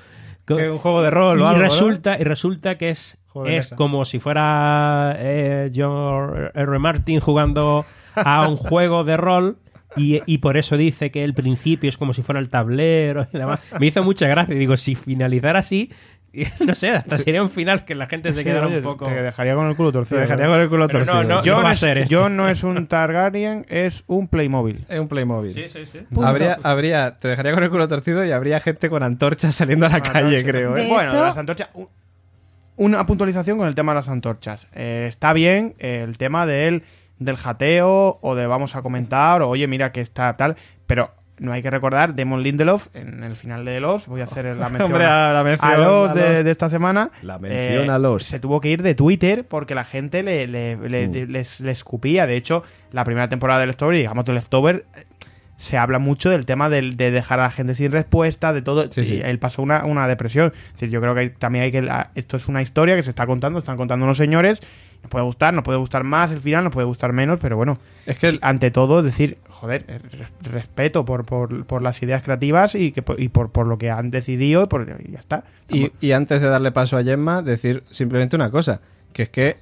que 0.45 0.69
un 0.69 0.79
juego 0.79 1.01
de 1.01 1.11
rol 1.11 1.39
o 1.39 1.43
y 1.43 1.47
algo, 1.47 1.59
¿no? 1.59 1.63
resulta 1.63 2.17
y 2.19 2.23
resulta 2.23 2.77
que 2.77 2.89
es 2.89 3.17
es 3.45 3.71
como 3.71 4.03
si 4.03 4.19
fuera 4.19 5.15
eh, 5.17 5.71
John 5.73 6.51
R. 6.53 6.79
Martin 6.79 7.21
jugando 7.21 7.85
a 8.15 8.47
un 8.47 8.57
juego 8.57 9.03
de 9.03 9.17
rol 9.17 9.57
y, 9.97 10.21
y 10.25 10.38
por 10.38 10.57
eso 10.57 10.77
dice 10.77 11.11
que 11.11 11.23
el 11.23 11.33
principio 11.33 11.89
es 11.89 11.97
como 11.97 12.13
si 12.13 12.21
fuera 12.21 12.39
el 12.39 12.49
tablero 12.49 13.27
y 13.33 13.38
demás. 13.38 13.59
Me 13.79 13.88
hizo 13.88 14.03
mucha 14.03 14.27
gracia. 14.27 14.55
Digo, 14.55 14.77
si 14.77 14.95
finalizara 14.95 15.59
así, 15.59 15.91
no 16.65 16.73
sé, 16.75 16.91
hasta 16.91 17.17
sería 17.17 17.41
un 17.43 17.49
final 17.49 17.83
que 17.83 17.93
la 17.93 18.07
gente 18.07 18.31
se 18.31 18.45
quedara 18.45 18.67
un 18.67 18.81
poco. 18.81 19.03
Te 19.03 19.11
dejaría 19.21 19.53
con 19.53 19.67
el 19.67 19.75
culo 19.75 19.91
torcido. 19.91 20.21
dejaría 20.21 20.45
¿eh? 20.45 20.47
con 20.49 20.61
el 20.61 20.69
culo 20.69 20.88
Pero 20.88 20.99
no, 20.99 21.11
torcido. 21.11 21.23
no, 21.35 21.43
Yo 21.43 21.55
va 21.57 21.61
no, 21.63 21.67
a 21.67 21.71
es, 21.73 21.79
ser 21.79 22.07
yo 22.07 22.29
no 22.29 22.47
es 22.47 22.63
un 22.63 22.88
Targaryen, 22.88 23.65
es 23.67 24.05
un 24.07 24.29
Playmobil. 24.29 24.85
Es 24.88 24.97
un 24.97 25.09
Playmobil. 25.09 25.51
Sí, 25.51 25.67
sí, 25.67 25.85
sí. 25.85 25.99
Habría, 26.23 26.57
habría, 26.63 27.19
te 27.19 27.27
dejaría 27.27 27.51
con 27.53 27.63
el 27.63 27.69
culo 27.69 27.85
torcido 27.89 28.23
y 28.23 28.31
habría 28.31 28.61
gente 28.61 28.89
con 28.89 29.03
antorchas 29.03 29.53
saliendo 29.55 29.88
a 29.88 29.89
la 29.89 29.99
Con 29.99 30.13
calle, 30.13 30.41
creo. 30.45 30.77
¿eh? 30.77 30.83
De 30.83 30.88
bueno, 30.88 31.09
hecho- 31.09 31.21
las 31.21 31.38
antorchas. 31.38 31.67
un- 31.73 31.88
Una 32.77 33.05
puntualización 33.05 33.57
con 33.57 33.67
el 33.67 33.75
tema 33.75 33.91
de 33.91 33.95
las 33.97 34.07
antorchas. 34.07 34.67
Eh, 34.73 35.07
está 35.09 35.33
bien 35.33 35.75
el 35.79 36.17
tema 36.17 36.45
del, 36.45 36.83
del 37.22 37.38
jateo 37.38 38.19
o 38.22 38.35
de 38.35 38.48
vamos 38.48 38.76
a 38.76 38.81
comentar 38.81 39.41
o 39.41 39.49
oye, 39.49 39.68
mira 39.68 39.91
que 39.91 40.02
está 40.02 40.35
tal, 40.35 40.56
pero 40.88 41.11
no 41.38 41.52
hay 41.53 41.64
que 41.64 41.72
recordar 41.72 42.14
Demon 42.14 42.43
Lindelof 42.43 42.88
en 42.93 43.23
el 43.23 43.35
final 43.35 43.65
de 43.65 43.80
Los. 43.80 44.07
Voy 44.07 44.22
a 44.22 44.26
hacer 44.26 44.45
la 44.57 44.69
mención 44.69 44.91
Hombre, 44.91 45.06
a 45.06 45.34
la 45.34 45.43
mención 45.43 45.72
a 45.72 45.77
Los 45.77 46.11
a 46.11 46.14
de, 46.14 46.52
esta 46.52 46.69
semana. 46.69 47.10
La 47.23 47.39
mención 47.39 47.85
Eh, 47.88 47.91
a 47.91 47.98
Lost. 47.98 48.27
Se 48.30 48.39
tuvo 48.39 48.61
que 48.61 48.69
ir 48.69 48.84
de 48.84 48.93
Twitter 48.93 49.45
porque 49.48 49.73
la 49.73 49.84
gente 49.84 50.22
le, 50.22 50.45
le- 50.48 50.77
le- 50.77 51.07
Mm. 51.07 51.31
les, 51.31 51.60
le 51.61 51.72
escupía. 51.72 52.27
De 52.27 52.35
hecho, 52.38 52.64
la 52.91 53.03
primera 53.06 53.27
temporada 53.27 53.60
de 53.61 53.68
Leftover, 53.68 53.95
digamos 53.95 54.26
de 54.26 54.34
Leftover, 54.34 54.85
se 55.61 55.77
habla 55.77 55.99
mucho 55.99 56.29
del 56.31 56.45
tema 56.47 56.69
del- 56.69 56.97
de 56.97 57.11
dejar 57.11 57.39
a 57.39 57.43
la 57.43 57.51
gente 57.51 57.75
sin 57.75 57.91
respuesta, 57.91 58.51
de 58.51 58.61
todo. 58.63 58.91
Sí, 58.91 59.05
sí. 59.05 59.21
Él 59.23 59.38
pasó 59.38 59.61
una, 59.61 59.85
una 59.85 60.07
depresión. 60.07 60.51
Es 60.55 60.71
decir, 60.73 60.89
yo 60.89 60.99
creo 61.01 61.13
que 61.13 61.19
hay- 61.19 61.29
también 61.29 61.63
hay 61.65 61.71
que. 61.71 61.81
la- 61.83 62.09
esto 62.15 62.35
es 62.38 62.47
una 62.47 62.61
historia 62.63 62.95
que 62.95 63.03
se 63.03 63.09
está 63.11 63.27
contando, 63.27 63.59
están 63.59 63.77
contando 63.77 64.03
unos 64.05 64.17
señores. 64.17 64.59
Nos 65.03 65.09
puede 65.11 65.25
gustar, 65.25 65.53
nos 65.53 65.63
puede 65.63 65.77
gustar 65.77 66.03
más 66.03 66.31
el 66.31 66.39
final, 66.39 66.63
nos 66.63 66.73
puede 66.73 66.85
gustar 66.88 67.13
menos, 67.13 67.39
pero 67.39 67.57
bueno. 67.57 67.77
Es 68.05 68.17
que 68.17 68.38
ante 68.41 68.71
todo, 68.71 69.01
decir, 69.03 69.38
joder, 69.49 69.85
res- 69.88 70.31
respeto 70.51 71.05
por, 71.05 71.25
por, 71.25 71.65
por 71.65 71.81
las 71.81 72.01
ideas 72.03 72.21
creativas 72.23 72.75
y, 72.75 72.91
que, 72.91 73.01
por- 73.01 73.19
y 73.19 73.29
por, 73.29 73.51
por 73.51 73.67
lo 73.67 73.77
que 73.77 73.89
han 73.91 74.09
decidido 74.11 74.63
y, 74.63 74.67
por, 74.67 74.88
y 75.05 75.11
ya 75.11 75.19
está. 75.19 75.43
Y, 75.69 75.91
y 76.01 76.11
antes 76.13 76.41
de 76.41 76.47
darle 76.47 76.71
paso 76.71 76.97
a 76.97 77.03
Gemma, 77.03 77.41
decir 77.41 77.83
simplemente 77.91 78.35
una 78.35 78.49
cosa, 78.51 78.81
que 79.13 79.23
es 79.23 79.29
que 79.29 79.57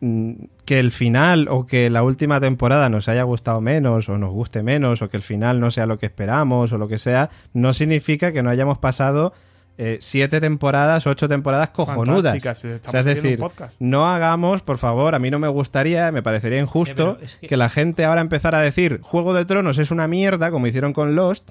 que 0.00 0.78
el 0.78 0.90
final 0.90 1.48
o 1.48 1.64
que 1.66 1.88
la 1.90 2.02
última 2.02 2.38
temporada 2.40 2.88
nos 2.90 3.08
haya 3.08 3.22
gustado 3.22 3.60
menos 3.60 4.08
o 4.08 4.18
nos 4.18 4.30
guste 4.30 4.62
menos 4.62 5.00
o 5.02 5.08
que 5.08 5.16
el 5.16 5.22
final 5.22 5.58
no 5.60 5.70
sea 5.70 5.86
lo 5.86 5.98
que 5.98 6.06
esperamos 6.06 6.72
o 6.72 6.78
lo 6.78 6.86
que 6.88 6.98
sea, 6.98 7.30
no 7.54 7.72
significa 7.72 8.32
que 8.32 8.42
no 8.42 8.50
hayamos 8.50 8.78
pasado 8.78 9.32
eh, 9.78 9.98
siete 10.00 10.40
temporadas, 10.40 11.06
ocho 11.06 11.28
temporadas 11.28 11.68
cojonudas. 11.70 12.34
Eh, 12.34 12.80
O 12.88 12.90
sea, 12.90 13.00
es 13.00 13.06
decir, 13.22 13.38
no 13.78 14.08
hagamos, 14.08 14.62
por 14.62 14.78
favor, 14.78 15.14
a 15.14 15.18
mí 15.18 15.30
no 15.30 15.38
me 15.38 15.48
gustaría, 15.48 16.10
me 16.12 16.22
parecería 16.22 16.58
injusto 16.60 16.94
pero 17.16 17.18
es 17.24 17.36
que... 17.36 17.46
que- 17.46 17.56
la 17.58 17.68
gente 17.68 18.04
ahora 18.04 18.20
empezara 18.22 18.58
a 18.58 18.62
decir 18.62 19.00
Juego 19.02 19.34
de 19.34 19.44
Tronos 19.44 19.78
es 19.78 19.90
una 19.90 20.08
mierda, 20.08 20.50
como 20.50 20.66
hicieron 20.66 20.92
con 20.94 21.14
Lost, 21.14 21.50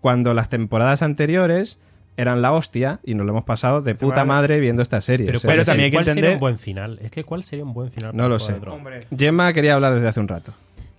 cuando 0.00 0.34
las 0.34 0.48
temporadas 0.48 1.00
anteriores 1.02 1.78
eran 2.16 2.42
la 2.42 2.52
hostia 2.52 3.00
y 3.04 3.14
nos 3.14 3.24
lo 3.26 3.32
hemos 3.32 3.44
pasado 3.44 3.80
de 3.82 3.94
puta 3.94 4.16
vale. 4.16 4.28
madre 4.28 4.60
viendo 4.60 4.82
esta 4.82 5.00
serie. 5.00 5.26
Pero, 5.26 5.38
O 5.38 5.40
sea, 5.40 5.48
¿cuál 5.48 5.54
pero 5.54 5.60
es- 5.62 5.66
también 5.66 5.84
hay 5.86 5.90
que 5.90 5.96
¿cuál 5.96 6.04
sería 6.06 6.20
entender- 6.20 6.34
un 6.36 6.40
buen 6.40 6.58
final? 6.58 6.98
Es 7.02 7.10
que 7.10 7.24
¿cuál 7.24 7.42
sería 7.42 7.64
un 7.64 7.72
buen 7.74 7.90
final? 7.90 8.10
No 8.14 8.28
lo 8.28 8.38
sé. 8.38 8.54
Gemma 9.16 9.52
quería 9.52 9.74
hablar 9.74 9.94
desde 9.94 10.08
hace 10.08 10.20
un 10.20 10.28
rato. 10.28 10.52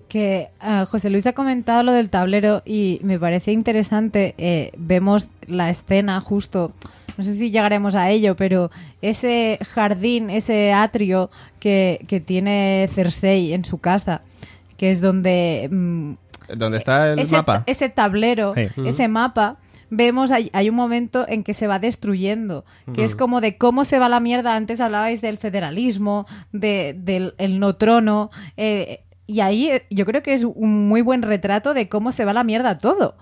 que 0.10 0.50
ah, 0.60 0.86
José 0.88 1.10
Luis 1.10 1.26
ha 1.26 1.34
comentado 1.34 1.82
lo 1.82 1.92
del 1.92 2.10
tablero 2.12 2.62
y 2.66 3.00
me 3.04 3.18
parece 3.18 3.52
interesante. 3.52 4.36
eh, 4.38 4.72
vemos 4.78 5.30
la 5.48 5.72
escena 5.72 6.22
justo, 6.22 6.72
no 7.18 7.24
sé 7.24 7.34
si 7.34 7.50
llegaremos 7.50 7.96
a 7.96 8.12
ello, 8.12 8.36
pero 8.36 8.70
ese 9.02 9.58
jardín, 9.74 10.30
ese 10.30 10.72
atrio 10.72 11.32
que, 11.60 12.06
que 12.08 12.20
tiene 12.20 12.88
Cersei 12.94 13.54
en 13.54 13.66
su 13.66 13.80
casa, 13.80 14.22
que 14.78 14.92
es 14.92 15.02
donde... 15.02 15.68
mm, 15.72 16.14
¿Dónde 16.58 16.78
está 16.78 17.14
el 17.14 17.20
ese, 17.20 17.32
mapa? 17.32 17.64
ese 17.66 17.90
tablero, 17.90 18.54
Sí. 18.54 18.68
ese 18.86 19.08
mapa, 19.08 19.58
vemos 19.96 20.32
hay, 20.32 20.50
hay 20.54 20.70
un 20.70 20.76
momento 20.76 21.26
en 21.28 21.44
que 21.44 21.54
se 21.54 21.68
va 21.68 21.80
destruyendo, 21.80 22.66
que 22.94 23.04
es 23.04 23.16
como 23.16 23.42
de 23.42 23.58
cómo 23.58 23.86
se 23.86 24.00
va 24.00 24.10
la 24.10 24.20
mierda. 24.20 24.56
Antes 24.56 24.82
hablabais 24.82 25.22
del 25.22 25.38
federalismo, 25.38 26.26
de, 26.52 26.96
del 26.98 27.36
el 27.38 27.60
no 27.60 27.76
trono, 27.76 28.30
eh, 28.58 29.04
y 29.26 29.40
ahí 29.40 29.70
eh, 29.70 29.86
yo 29.90 30.06
creo 30.06 30.22
que 30.24 30.34
es 30.34 30.44
un 30.44 30.88
muy 30.88 31.02
buen 31.02 31.22
retrato 31.22 31.74
de 31.74 31.90
cómo 31.90 32.12
se 32.12 32.26
va 32.26 32.34
la 32.34 32.44
mierda 32.44 32.78
todo. 32.78 33.16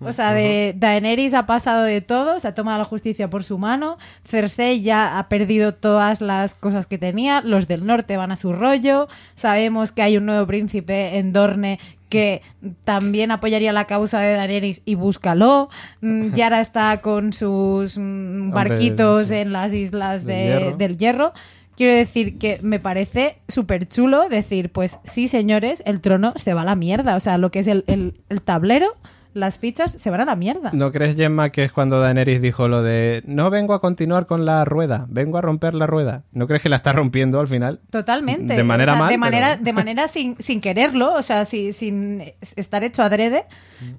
O 0.00 0.12
sea, 0.12 0.34
de 0.34 0.74
Daenerys 0.76 1.34
ha 1.34 1.46
pasado 1.46 1.84
de 1.84 2.00
todo, 2.00 2.38
se 2.38 2.48
ha 2.48 2.54
tomado 2.54 2.78
la 2.78 2.84
justicia 2.84 3.30
por 3.30 3.42
su 3.42 3.58
mano, 3.58 3.96
Cersei 4.24 4.82
ya 4.82 5.18
ha 5.18 5.28
perdido 5.28 5.72
todas 5.72 6.20
las 6.20 6.54
cosas 6.54 6.86
que 6.86 6.98
tenía, 6.98 7.40
los 7.40 7.68
del 7.68 7.86
norte 7.86 8.16
van 8.16 8.30
a 8.30 8.36
su 8.36 8.52
rollo, 8.52 9.08
sabemos 9.34 9.92
que 9.92 10.02
hay 10.02 10.16
un 10.16 10.26
nuevo 10.26 10.46
príncipe 10.46 11.16
en 11.18 11.32
Dorne 11.32 11.78
que 12.14 12.42
también 12.84 13.30
apoyaría 13.30 13.72
la 13.72 13.86
causa 13.86 14.20
de 14.20 14.34
Daenerys 14.34 14.82
y 14.84 14.94
búscalo. 14.94 15.68
Mm, 16.00 16.32
Yara 16.34 16.60
está 16.60 17.00
con 17.00 17.32
sus 17.32 17.98
mm, 17.98 18.50
barquitos 18.52 19.30
en 19.30 19.52
las 19.52 19.72
islas 19.72 20.24
Del 20.24 20.36
de- 20.36 20.44
hierro. 20.58 20.76
del 20.76 20.96
hierro. 20.98 21.32
Quiero 21.76 21.92
decir 21.92 22.38
que 22.38 22.60
me 22.62 22.78
parece 22.78 23.38
súper 23.48 23.88
chulo 23.88 24.28
decir, 24.28 24.70
pues 24.70 25.00
sí, 25.02 25.26
señores, 25.26 25.82
el 25.86 26.00
trono 26.00 26.32
se 26.36 26.54
va 26.54 26.62
a 26.62 26.64
la 26.64 26.76
mierda. 26.76 27.16
O 27.16 27.20
sea, 27.20 27.36
lo 27.36 27.50
que 27.50 27.58
es 27.58 27.66
el, 27.66 27.82
el- 27.88 28.14
el 28.28 28.40
tablero, 28.42 28.94
las 29.34 29.58
fichas 29.58 29.92
se 29.92 30.10
van 30.10 30.20
a 30.20 30.24
la 30.24 30.36
mierda. 30.36 30.70
¿No 30.72 30.90
crees, 30.92 31.16
Gemma, 31.16 31.50
que 31.50 31.64
es 31.64 31.72
cuando 31.72 32.00
Daenerys 32.00 32.40
dijo 32.40 32.68
lo 32.68 32.82
de 32.82 33.22
no 33.26 33.50
vengo 33.50 33.74
a 33.74 33.80
continuar 33.80 34.26
con 34.26 34.44
la 34.46 34.64
rueda, 34.64 35.06
vengo 35.10 35.36
a 35.38 35.40
romper 35.42 35.74
la 35.74 35.86
rueda? 35.86 36.22
¿No 36.32 36.46
crees 36.46 36.62
que 36.62 36.68
la 36.68 36.76
está 36.76 36.92
rompiendo 36.92 37.40
al 37.40 37.48
final? 37.48 37.80
Totalmente. 37.90 38.54
De 38.54 38.64
manera 38.64 38.92
O 38.92 38.94
sea, 38.94 39.02
mal, 39.04 39.10
de 39.10 39.18
manera, 39.18 39.48
pero- 39.52 39.64
de 39.64 39.72
manera 39.72 40.08
sin, 40.08 40.36
sin 40.38 40.60
quererlo, 40.60 41.12
o 41.14 41.22
sea, 41.22 41.44
si- 41.44 41.72
sin 41.72 42.22
estar 42.56 42.84
hecho 42.84 43.02
adrede, 43.02 43.44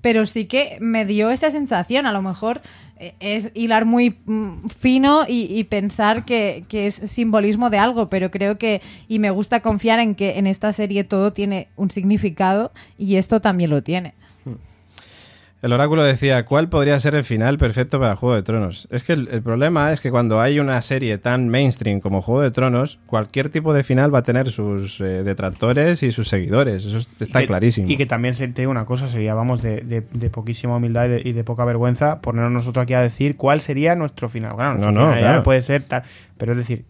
pero 0.01 0.25
sí 0.25 0.45
que 0.45 0.77
me 0.79 1.05
dio 1.05 1.29
esa 1.29 1.51
sensación. 1.51 2.05
A 2.05 2.11
lo 2.13 2.21
mejor 2.21 2.61
eh, 2.97 3.13
es 3.19 3.51
hilar 3.53 3.83
muy 3.85 4.17
mm, 4.25 4.67
fino 4.69 5.23
y, 5.27 5.47
y 5.53 5.65
pensar 5.65 6.23
que, 6.23 6.63
que 6.69 6.87
es 6.87 6.95
simbolismo 6.95 7.69
de 7.69 7.77
algo, 7.77 8.09
pero 8.09 8.31
creo 8.31 8.57
que, 8.57 8.81
y 9.09 9.19
me 9.19 9.31
gusta 9.31 9.59
confiar 9.59 9.99
en 9.99 10.15
que 10.15 10.39
en 10.39 10.47
esta 10.47 10.71
serie 10.71 11.03
todo 11.03 11.33
tiene 11.33 11.67
un 11.75 11.91
significado 11.91 12.71
y 12.97 13.17
esto 13.17 13.41
también 13.41 13.69
lo 13.69 13.83
tiene. 13.83 14.13
El 15.65 15.73
oráculo 15.73 16.03
decía, 16.03 16.45
¿cuál 16.45 16.69
podría 16.69 16.99
ser 16.99 17.15
el 17.15 17.23
final 17.23 17.57
perfecto 17.57 17.99
para 17.99 18.15
Juego 18.15 18.35
de 18.35 18.43
Tronos? 18.43 18.87
Es 18.91 19.03
que 19.03 19.13
el, 19.13 19.27
el 19.29 19.41
problema 19.41 19.91
es 19.91 19.99
que 19.99 20.11
cuando 20.11 20.39
hay 20.39 20.59
una 20.59 20.79
serie 20.83 21.17
tan 21.17 21.49
mainstream 21.49 22.01
como 22.01 22.21
Juego 22.21 22.41
de 22.41 22.51
Tronos, 22.51 22.99
cualquier 23.07 23.49
tipo 23.49 23.73
de 23.73 23.81
final 23.83 24.13
va 24.13 24.19
a 24.19 24.23
tener 24.23 24.51
sus 24.51 25.01
eh, 25.01 25.23
detractores 25.23 26.03
y 26.03 26.11
sus 26.11 26.27
seguidores. 26.27 26.85
Eso 26.85 26.99
es- 26.99 27.09
está 27.19 27.39
Y 27.39 27.43
que- 27.43 27.47
clarísimo. 27.47 27.89
Y 27.89 27.97
que 27.97 28.05
también 28.05 28.35
se 28.35 28.47
te 28.47 28.61
digo 28.61 28.69
una 28.69 28.85
cosa, 28.85 29.07
sería, 29.07 29.33
vamos, 29.33 29.63
de, 29.63 29.81
de- 29.81 30.03
de 30.13 30.29
poquísima 30.29 30.75
humildad 30.75 31.05
y 31.05 31.09
de, 31.09 31.21
y 31.25 31.31
de 31.33 31.43
poca 31.43 31.65
vergüenza 31.65 32.21
ponernos 32.21 32.51
nosotros 32.51 32.83
aquí 32.83 32.93
a 32.93 33.01
decir 33.01 33.35
cuál 33.35 33.59
sería 33.59 33.95
nuestro 33.95 34.29
final. 34.29 34.55
Claro, 34.55 34.73
nuestro 34.75 34.91
No, 34.91 34.99
no, 34.99 35.07
final 35.07 35.19
ya 35.21 35.27
claro. 35.29 35.43
puede 35.43 35.63
ser 35.63 35.81
tal, 35.81 36.03
pero 36.37 36.51
es 36.51 36.59
decir, 36.59 36.85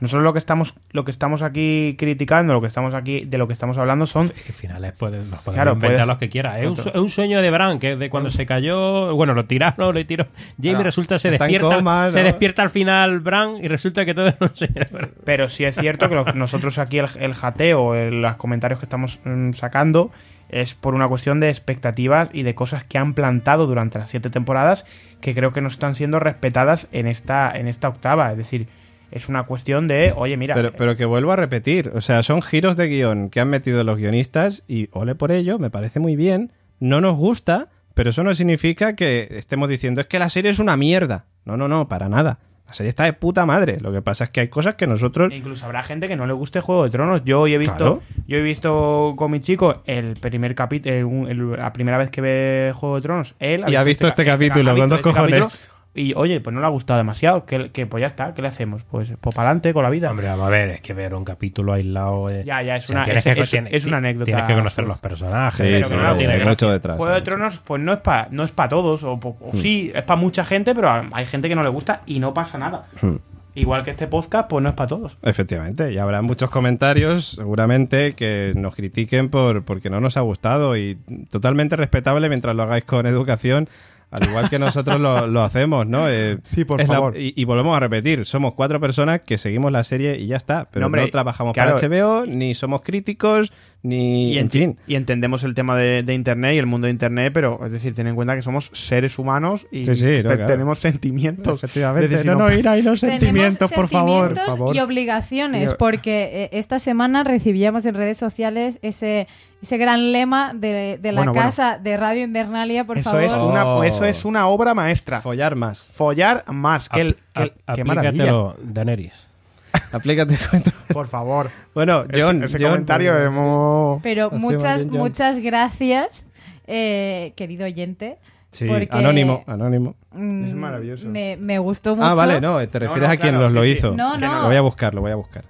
nosotros 0.00 0.24
lo 0.24 0.32
que 0.32 0.38
estamos 0.38 0.74
lo 0.90 1.04
que 1.04 1.10
estamos 1.10 1.42
aquí 1.42 1.94
criticando, 1.98 2.52
lo 2.52 2.60
que 2.60 2.66
estamos 2.66 2.94
aquí 2.94 3.24
de 3.24 3.38
lo 3.38 3.46
que 3.46 3.52
estamos 3.52 3.78
hablando 3.78 4.06
son 4.06 4.26
Es 4.36 4.42
que 4.44 4.52
finales 4.52 4.92
pueden, 4.92 5.30
los 5.30 5.40
podemos 5.40 5.54
Claro, 5.54 5.72
inventar 5.74 5.96
puedes- 5.96 6.06
los 6.08 6.18
que 6.18 6.28
quieras. 6.28 6.58
Es 6.60 6.66
un, 6.66 6.78
es 6.78 7.00
un 7.00 7.10
sueño 7.10 7.40
de 7.42 7.50
Bran, 7.50 7.78
que 7.78 7.96
de 7.96 8.10
cuando 8.10 8.30
se 8.30 8.46
cayó, 8.46 9.14
bueno, 9.14 9.34
lo 9.34 9.44
tiraron, 9.46 9.94
le 9.94 10.04
tiró. 10.04 10.26
Jamie 10.62 10.82
resulta 10.82 11.18
se 11.18 11.30
despierta, 11.30 11.76
coma, 11.76 12.10
se 12.10 12.22
despierta 12.22 12.62
al 12.62 12.70
final 12.70 13.20
Bran 13.20 13.56
y 13.62 13.68
resulta 13.68 14.04
que 14.04 14.14
todo 14.14 14.28
es 14.28 14.34
un 14.40 14.50
sueño 14.54 14.74
de 14.74 14.88
Bran. 14.90 15.10
Pero 15.24 15.48
sí 15.48 15.64
es 15.64 15.74
cierto 15.76 16.08
que 16.08 16.14
lo- 16.14 16.24
nosotros 16.32 16.78
aquí 16.78 16.98
el, 16.98 17.08
el 17.20 17.34
jateo, 17.34 17.94
el- 17.94 18.22
los 18.22 18.34
comentarios 18.36 18.78
que 18.80 18.86
estamos 18.86 19.20
mm, 19.24 19.52
sacando, 19.52 20.10
es 20.50 20.74
por 20.74 20.94
una 20.94 21.08
cuestión 21.08 21.40
de 21.40 21.48
expectativas 21.48 22.28
y 22.32 22.42
de 22.42 22.54
cosas 22.54 22.84
que 22.84 22.98
han 22.98 23.14
plantado 23.14 23.66
durante 23.66 23.98
las 23.98 24.10
siete 24.10 24.28
temporadas 24.30 24.84
que 25.20 25.34
creo 25.34 25.52
que 25.52 25.60
no 25.62 25.68
están 25.68 25.94
siendo 25.94 26.18
respetadas 26.18 26.88
en 26.92 27.06
esta, 27.06 27.50
en 27.58 27.66
esta 27.66 27.88
octava. 27.88 28.30
Es 28.30 28.36
decir, 28.36 28.68
es 29.14 29.28
una 29.28 29.44
cuestión 29.44 29.88
de, 29.88 30.12
oye, 30.16 30.36
mira, 30.36 30.54
Pero, 30.54 30.72
pero 30.72 30.96
que 30.96 31.04
vuelvo 31.04 31.32
a 31.32 31.36
repetir, 31.36 31.92
o 31.94 32.00
sea, 32.00 32.22
son 32.22 32.42
giros 32.42 32.76
de 32.76 32.88
guion 32.88 33.30
que 33.30 33.40
han 33.40 33.48
metido 33.48 33.82
los 33.84 33.96
guionistas 33.98 34.62
y 34.68 34.88
ole 34.92 35.14
por 35.14 35.32
ello, 35.32 35.58
me 35.58 35.70
parece 35.70 36.00
muy 36.00 36.16
bien, 36.16 36.52
no 36.80 37.00
nos 37.00 37.16
gusta, 37.16 37.68
pero 37.94 38.10
eso 38.10 38.22
no 38.24 38.34
significa 38.34 38.96
que 38.96 39.28
estemos 39.30 39.68
diciendo 39.68 40.00
es 40.00 40.06
que 40.08 40.18
la 40.18 40.28
serie 40.28 40.50
es 40.50 40.58
una 40.58 40.76
mierda. 40.76 41.26
No, 41.44 41.56
no, 41.56 41.68
no, 41.68 41.86
para 41.88 42.08
nada. 42.08 42.38
La 42.66 42.72
serie 42.72 42.88
está 42.88 43.04
de 43.04 43.12
puta 43.12 43.44
madre. 43.46 43.78
Lo 43.80 43.92
que 43.92 44.00
pasa 44.02 44.24
es 44.24 44.30
que 44.30 44.40
hay 44.40 44.48
cosas 44.48 44.74
que 44.74 44.86
nosotros... 44.86 45.30
E 45.30 45.36
incluso 45.36 45.66
habrá 45.66 45.82
gente 45.82 46.08
que 46.08 46.16
no 46.16 46.26
le 46.26 46.32
guste 46.32 46.60
Juego 46.60 46.84
de 46.84 46.90
Tronos. 46.90 47.22
Yo 47.24 47.42
hoy 47.42 47.52
he 47.54 47.58
visto, 47.58 47.76
Claro. 47.76 48.02
yo 48.26 48.38
he 48.38 48.42
visto 48.42 49.12
con 49.16 49.30
mi 49.30 49.40
chico 49.40 49.82
el 49.86 50.16
primer 50.16 50.54
capítulo, 50.54 51.56
la 51.56 51.72
primera 51.74 51.98
vez 51.98 52.10
que 52.10 52.20
ve 52.22 52.72
Juego 52.74 52.96
de 52.96 53.02
Tronos. 53.02 53.34
Él 53.38 53.64
Y 53.68 53.76
ha 53.76 53.84
visto 53.84 54.08
este 54.08 54.24
ca- 54.24 54.32
capítulo, 54.32 54.70
ha 54.70 54.76
con 54.76 54.88
dos 54.88 55.00
cojones. 55.00 55.38
capítulo, 55.40 55.73
Y 55.96 56.12
oye, 56.16 56.40
pues 56.40 56.52
no 56.52 56.60
le 56.60 56.66
ha 56.66 56.70
gustado 56.70 56.98
demasiado. 56.98 57.44
Que, 57.46 57.70
que 57.70 57.86
pues 57.86 58.00
ya 58.00 58.08
está, 58.08 58.34
¿qué 58.34 58.42
le 58.42 58.48
hacemos? 58.48 58.82
Pues, 58.90 59.12
pues 59.20 59.34
para 59.36 59.50
adelante 59.50 59.72
con 59.72 59.84
la 59.84 59.90
vida. 59.90 60.10
Hombre, 60.10 60.26
vamos 60.26 60.46
a 60.48 60.50
ver, 60.50 60.70
es 60.70 60.80
que 60.80 60.92
ver 60.92 61.14
un 61.14 61.24
capítulo 61.24 61.72
aislado. 61.72 62.28
eh, 62.30 62.42
Ya, 62.44 62.62
ya, 62.62 62.76
es 62.76 62.84
o 62.84 62.92
sea, 62.94 63.02
una- 63.04 63.12
es- 63.12 63.24
que- 63.50 63.68
es- 63.76 63.86
una 63.86 63.98
anécdota. 63.98 64.24
Tienes 64.24 64.44
que 64.44 64.54
conocer 64.54 64.84
los 64.86 64.98
personajes. 64.98 65.78
Sí, 65.86 65.88
sí, 65.88 65.94
no 65.94 66.16
tiene 66.16 66.44
mucho 66.44 66.68
detrás. 66.70 66.96
Juego 66.96 67.14
de. 67.14 67.22
Tronos, 67.22 67.58
pues 67.60 67.80
no 67.80 67.92
es 67.92 68.00
para 68.00 68.26
no 68.32 68.42
es 68.42 68.50
para 68.50 68.68
todos. 68.70 69.04
O, 69.04 69.12
o 69.22 69.36
sí, 69.52 69.92
es 69.94 70.02
para 70.02 70.20
mucha 70.20 70.44
gente, 70.44 70.74
pero 70.74 70.90
hay 71.12 71.26
gente 71.26 71.48
que 71.48 71.54
no 71.54 71.62
le 71.62 71.68
gusta 71.68 72.00
y 72.06 72.18
no 72.18 72.34
pasa 72.34 72.58
nada. 72.58 72.86
Hmm. 73.00 73.16
Igual 73.56 73.84
que 73.84 73.92
este 73.92 74.08
podcast, 74.08 74.48
pues 74.50 74.64
no 74.64 74.70
es 74.70 74.74
para 74.74 74.88
todos. 74.88 75.16
Efectivamente, 75.22 75.92
y 75.92 75.98
habrá 75.98 76.22
muchos 76.22 76.50
comentarios 76.50 77.36
seguramente 77.36 78.14
que 78.14 78.52
nos 78.56 78.74
critiquen 78.74 79.28
por 79.30 79.62
porque 79.64 79.90
no 79.90 80.00
nos 80.00 80.16
ha 80.16 80.22
gustado 80.22 80.76
y 80.76 80.98
totalmente 81.30 81.76
respetable 81.76 82.28
mientras 82.28 82.56
lo 82.56 82.64
hagáis 82.64 82.82
con 82.82 83.06
educación. 83.06 83.68
Al 84.14 84.28
igual 84.28 84.48
que 84.48 84.58
nosotros 84.58 85.00
lo, 85.00 85.26
lo 85.26 85.42
hacemos, 85.42 85.86
¿no? 85.86 86.08
Eh, 86.08 86.38
Sí, 86.44 86.64
por 86.64 86.78
la- 86.80 86.86
favor. 86.86 87.16
y, 87.18 87.34
y 87.36 87.44
volvemos 87.44 87.76
a 87.76 87.80
repetir, 87.80 88.24
somos 88.24 88.54
cuatro 88.54 88.80
personas 88.80 89.20
que 89.22 89.36
seguimos 89.38 89.72
la 89.72 89.82
serie 89.84 90.16
y 90.18 90.26
ya 90.28 90.36
está, 90.36 90.68
pero 90.70 90.82
No, 90.82 90.86
hombre, 90.86 91.02
no 91.02 91.08
trabajamos 91.08 91.52
claro. 91.52 91.74
para 91.76 91.88
HBO, 91.88 92.24
ni 92.26 92.54
somos 92.54 92.82
críticos, 92.82 93.52
ni... 93.82 94.32
Y, 94.34 94.38
en 94.38 94.48
enti- 94.48 94.52
fin. 94.52 94.78
y 94.86 94.94
entendemos 94.94 95.44
el 95.44 95.54
tema 95.54 95.76
de, 95.76 96.02
de 96.02 96.14
Internet 96.14 96.54
y 96.54 96.58
el 96.58 96.66
mundo 96.66 96.86
de 96.86 96.92
Internet, 96.92 97.32
pero 97.34 97.58
es 97.66 97.72
decir, 97.72 97.92
ten 97.94 98.06
en 98.06 98.14
cuenta 98.14 98.34
que 98.36 98.42
somos 98.42 98.70
seres 98.72 99.18
humanos 99.18 99.66
y 99.72 99.84
Sí, 99.84 99.94
sí, 99.96 100.06
no, 100.06 100.14
pe- 100.14 100.36
claro. 100.36 100.46
tenemos 100.46 100.78
sentimientos. 100.78 101.62
Efectivamente. 101.64 102.04
Es 102.06 102.10
decir, 102.10 102.30
No, 102.30 102.38
no, 102.38 102.52
ir 102.52 102.68
ahí 102.68 102.82
los 102.82 103.00
sentimientos, 103.00 103.72
por 103.72 103.88
favor. 103.88 104.28
por 104.28 104.36
sentimientos 104.36 104.58
favor. 104.58 104.76
y 104.76 104.80
obligaciones, 104.80 105.74
porque 105.74 106.44
eh, 106.44 106.50
esta 106.52 106.78
semana 106.78 107.24
recibíamos 107.24 107.84
en 107.86 107.94
redes 107.94 108.16
sociales 108.16 108.78
ese, 108.82 109.26
ese 109.64 109.76
gran 109.78 110.12
lema 110.12 110.52
de, 110.54 110.98
de 111.00 111.12
la 111.12 111.20
Bueno, 111.20 111.32
bueno. 111.32 111.46
casa 111.46 111.78
de 111.78 111.96
Radio 111.96 112.22
Invernalia, 112.24 112.84
por 112.84 112.98
Eso 112.98 113.10
favor. 113.10 113.24
es, 113.24 113.32
una, 113.32 113.66
Oh. 113.66 113.84
eso 113.84 114.04
es 114.04 114.24
una 114.24 114.46
obra 114.48 114.74
maestra. 114.74 115.20
Follar 115.20 115.56
más. 115.56 115.92
Follar 115.94 116.44
más. 116.52 116.88
Que 116.88 117.00
el, 117.00 117.16
que 117.32 117.42
el- 117.44 117.52
Ap- 117.66 117.74
qué 117.76 117.84
maravilla. 117.84 118.32
Daenerys. 118.62 119.26
Aplícate 119.92 120.36
cuento. 120.50 120.70
Por 120.92 121.06
favor. 121.08 121.50
Bueno, 121.74 122.04
John, 122.12 122.44
ese, 122.44 122.58
John, 122.58 122.70
comentario 122.72 123.12
pues, 123.12 123.26
hemos... 123.26 124.02
Pero 124.02 124.30
muchas, 124.30 124.76
bien, 124.76 124.90
John. 124.90 124.98
muchas 125.00 125.38
gracias, 125.40 126.24
eh, 126.66 127.32
querido 127.36 127.64
oyente. 127.66 128.18
Sí, 128.52 128.68
anónimo, 128.90 129.42
anónimo. 129.48 129.96
mm, 130.12 130.44
Es 130.44 130.54
maravilloso. 130.54 131.08
Me, 131.08 131.36
me 131.40 131.58
gustó 131.58 131.96
mucho. 131.96 132.06
Ah, 132.06 132.14
vale, 132.14 132.40
no, 132.40 132.58
te 132.68 132.78
refieres 132.78 133.08
no, 133.08 133.12
a 133.14 133.16
quien 133.16 133.34
claro, 133.34 133.38
nos 133.40 133.50
sí, 133.50 133.56
lo 133.56 133.64
sí. 133.64 133.70
hizo. 133.70 133.90
No, 133.96 134.12
Que 134.18 134.26
no. 134.26 134.42
Lo 134.42 134.46
voy 134.46 134.56
a 134.56 134.60
buscar, 134.60 134.94
lo 134.94 135.00
voy 135.00 135.10
a 135.10 135.16
buscar. 135.16 135.44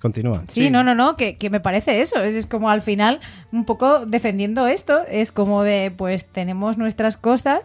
Continúa. 0.00 0.44
Sí, 0.48 0.64
Sí. 0.64 0.70
no, 0.70 0.84
no, 0.84 0.94
no, 0.94 1.16
que, 1.16 1.36
que 1.36 1.50
me 1.50 1.60
parece 1.60 2.00
eso. 2.00 2.22
Es, 2.22 2.34
es 2.34 2.46
como 2.46 2.70
al 2.70 2.82
final, 2.82 3.20
un 3.52 3.64
poco 3.64 4.04
defendiendo 4.06 4.66
esto. 4.68 5.00
Es 5.10 5.32
como 5.32 5.62
de, 5.64 5.90
pues 5.96 6.26
tenemos 6.26 6.78
nuestras 6.78 7.16
cosas 7.16 7.60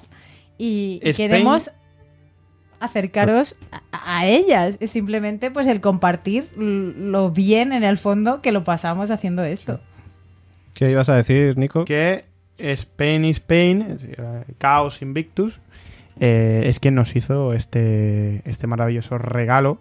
y, 0.57 0.99
Spain- 1.03 1.15
queremos 1.29 1.71
acercaros 2.79 3.57
a, 3.91 4.19
a 4.21 4.25
ellas. 4.27 4.77
Es 4.79 4.91
simplemente 4.91 5.51
pues 5.51 5.67
el 5.67 5.81
compartir 5.81 6.49
lo 6.57 7.31
bien 7.31 7.73
en 7.73 7.83
el 7.83 7.97
fondo 7.97 8.41
que 8.41 8.51
lo 8.51 8.63
pasamos 8.63 9.11
haciendo 9.11 9.43
esto. 9.43 9.79
¿Qué 10.73 10.89
ibas 10.89 11.09
a 11.09 11.15
decir, 11.15 11.57
Nico? 11.57 11.85
que 11.85 12.25
Spain 12.57 13.25
is 13.25 13.39
Pain, 13.39 13.97
Chaos 14.59 15.01
Invictus, 15.01 15.59
eh, 16.19 16.63
es 16.65 16.79
quien 16.79 16.95
nos 16.95 17.15
hizo 17.15 17.53
este, 17.53 18.41
este 18.49 18.67
maravilloso 18.67 19.17
regalo 19.17 19.79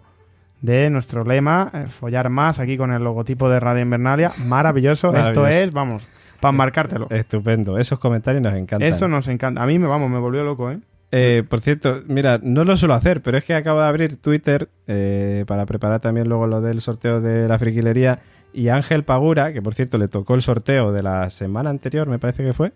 de 0.61 0.89
nuestro 0.89 1.23
lema, 1.23 1.71
eh, 1.73 1.87
follar 1.87 2.29
más, 2.29 2.59
aquí 2.59 2.77
con 2.77 2.91
el 2.91 3.03
logotipo 3.03 3.49
de 3.49 3.59
Radio 3.59 3.81
Invernalia. 3.81 4.31
Maravilloso, 4.45 5.11
Maravilloso. 5.11 5.47
esto 5.47 5.63
es, 5.63 5.71
vamos, 5.71 6.07
para 6.39 6.51
marcártelo. 6.51 7.07
Estupendo. 7.09 7.77
Esos 7.77 7.99
comentarios 7.99 8.41
nos 8.41 8.53
encantan. 8.53 8.87
Eso 8.87 9.07
nos 9.07 9.27
encanta. 9.27 9.61
A 9.61 9.65
mí 9.65 9.79
me, 9.79 9.87
vamos, 9.87 10.09
me 10.09 10.19
volvió 10.19 10.43
loco, 10.43 10.71
¿eh? 10.71 10.79
Eh, 11.11 11.43
por 11.47 11.59
cierto, 11.59 12.01
mira, 12.07 12.39
no 12.41 12.63
lo 12.63 12.77
suelo 12.77 12.93
hacer, 12.93 13.21
pero 13.21 13.37
es 13.37 13.43
que 13.43 13.53
acabo 13.53 13.81
de 13.81 13.87
abrir 13.87 14.17
Twitter 14.17 14.69
eh, 14.87 15.43
para 15.45 15.65
preparar 15.65 15.99
también 15.99 16.29
luego 16.29 16.47
lo 16.47 16.61
del 16.61 16.79
sorteo 16.79 17.19
de 17.19 17.47
la 17.47 17.59
friquilería. 17.59 18.19
Y 18.53 18.69
Ángel 18.69 19.03
Pagura, 19.03 19.51
que 19.51 19.61
por 19.61 19.73
cierto 19.73 19.97
le 19.97 20.07
tocó 20.07 20.35
el 20.35 20.41
sorteo 20.41 20.91
de 20.93 21.03
la 21.03 21.29
semana 21.29 21.69
anterior, 21.69 22.07
me 22.07 22.19
parece 22.19 22.43
que 22.43 22.53
fue, 22.53 22.71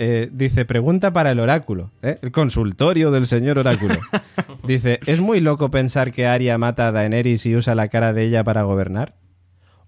eh, 0.00 0.28
dice, 0.30 0.64
pregunta 0.64 1.12
para 1.12 1.32
el 1.32 1.40
oráculo, 1.40 1.90
¿eh? 2.02 2.20
el 2.22 2.30
consultorio 2.30 3.10
del 3.10 3.26
señor 3.26 3.58
oráculo. 3.58 3.96
dice, 4.62 5.00
¿es 5.06 5.18
muy 5.18 5.40
loco 5.40 5.72
pensar 5.72 6.12
que 6.12 6.24
Arya 6.24 6.56
mata 6.56 6.86
a 6.86 6.92
Daenerys 6.92 7.44
y 7.46 7.56
usa 7.56 7.74
la 7.74 7.88
cara 7.88 8.12
de 8.12 8.22
ella 8.22 8.44
para 8.44 8.62
gobernar? 8.62 9.16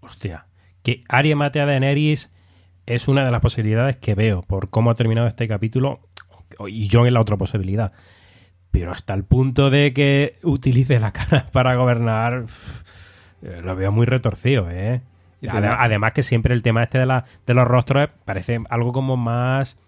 Hostia, 0.00 0.46
que 0.82 1.02
Arya 1.08 1.36
mate 1.36 1.60
a 1.60 1.66
Daenerys 1.66 2.32
es 2.86 3.06
una 3.06 3.24
de 3.24 3.30
las 3.30 3.40
posibilidades 3.40 3.98
que 3.98 4.16
veo 4.16 4.42
por 4.42 4.68
cómo 4.68 4.90
ha 4.90 4.94
terminado 4.94 5.28
este 5.28 5.46
capítulo 5.46 6.00
y 6.66 6.88
John 6.90 7.06
es 7.06 7.12
la 7.12 7.20
otra 7.20 7.36
posibilidad. 7.36 7.92
Pero 8.72 8.90
hasta 8.90 9.14
el 9.14 9.22
punto 9.22 9.70
de 9.70 9.92
que 9.92 10.40
utilice 10.42 10.98
la 10.98 11.12
cara 11.12 11.46
para 11.52 11.76
gobernar, 11.76 12.46
eh, 13.42 13.60
lo 13.62 13.76
veo 13.76 13.92
muy 13.92 14.06
retorcido, 14.06 14.68
¿eh? 14.70 15.02
Además 15.48 16.12
que 16.12 16.22
siempre 16.22 16.54
el 16.54 16.62
tema 16.62 16.82
este 16.82 16.98
de, 16.98 17.06
la, 17.06 17.24
de 17.46 17.54
los 17.54 17.66
rostros 17.66 18.08
parece 18.24 18.60
algo 18.68 18.92
como 18.92 19.16
más 19.16 19.78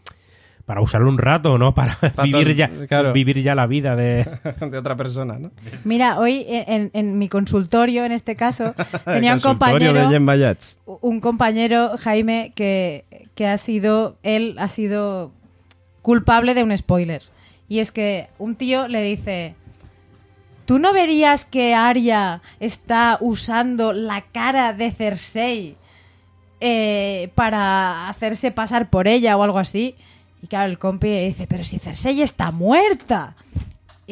para 0.64 0.80
usarlo 0.80 1.08
un 1.08 1.18
rato, 1.18 1.58
¿no? 1.58 1.74
Para 1.74 1.98
vivir 2.22 2.44
todo- 2.46 2.50
ya, 2.54 2.70
claro. 2.86 3.12
vivir 3.12 3.42
ya 3.42 3.54
la 3.56 3.66
vida 3.66 3.96
de... 3.96 4.24
de 4.60 4.78
otra 4.78 4.96
persona, 4.96 5.36
¿no? 5.38 5.50
Mira, 5.84 6.18
hoy 6.20 6.44
en, 6.48 6.90
en 6.94 7.18
mi 7.18 7.28
consultorio, 7.28 8.04
en 8.04 8.12
este 8.12 8.36
caso, 8.36 8.72
tenía 9.04 9.34
un 9.34 9.40
compañero... 9.40 9.92
de 9.92 10.06
Jen 10.06 10.24
Bayats. 10.24 10.78
un 10.86 11.18
compañero, 11.20 11.90
Jaime, 11.98 12.52
que, 12.54 13.04
que 13.34 13.48
ha 13.48 13.58
sido, 13.58 14.16
él 14.22 14.56
ha 14.60 14.68
sido 14.68 15.32
culpable 16.00 16.54
de 16.54 16.62
un 16.62 16.76
spoiler. 16.76 17.22
Y 17.68 17.80
es 17.80 17.90
que 17.90 18.28
un 18.38 18.54
tío 18.54 18.86
le 18.86 19.02
dice, 19.02 19.56
¿tú 20.64 20.78
no 20.78 20.92
verías 20.92 21.44
que 21.44 21.74
Arya 21.74 22.42
está 22.60 23.18
usando 23.20 23.92
la 23.92 24.22
cara 24.22 24.72
de 24.72 24.92
Cersei 24.92 25.76
eh, 26.60 27.30
para 27.34 28.08
hacerse 28.08 28.50
pasar 28.50 28.90
por 28.90 29.08
ella 29.08 29.36
o 29.36 29.42
algo 29.42 29.58
así? 29.58 29.96
Y 30.42 30.48
claro, 30.48 30.70
el 30.70 30.78
compi 30.78 31.08
dice, 31.08 31.46
pero 31.46 31.64
si 31.64 31.78
Cersei 31.78 32.20
está 32.22 32.50
muerta. 32.50 33.36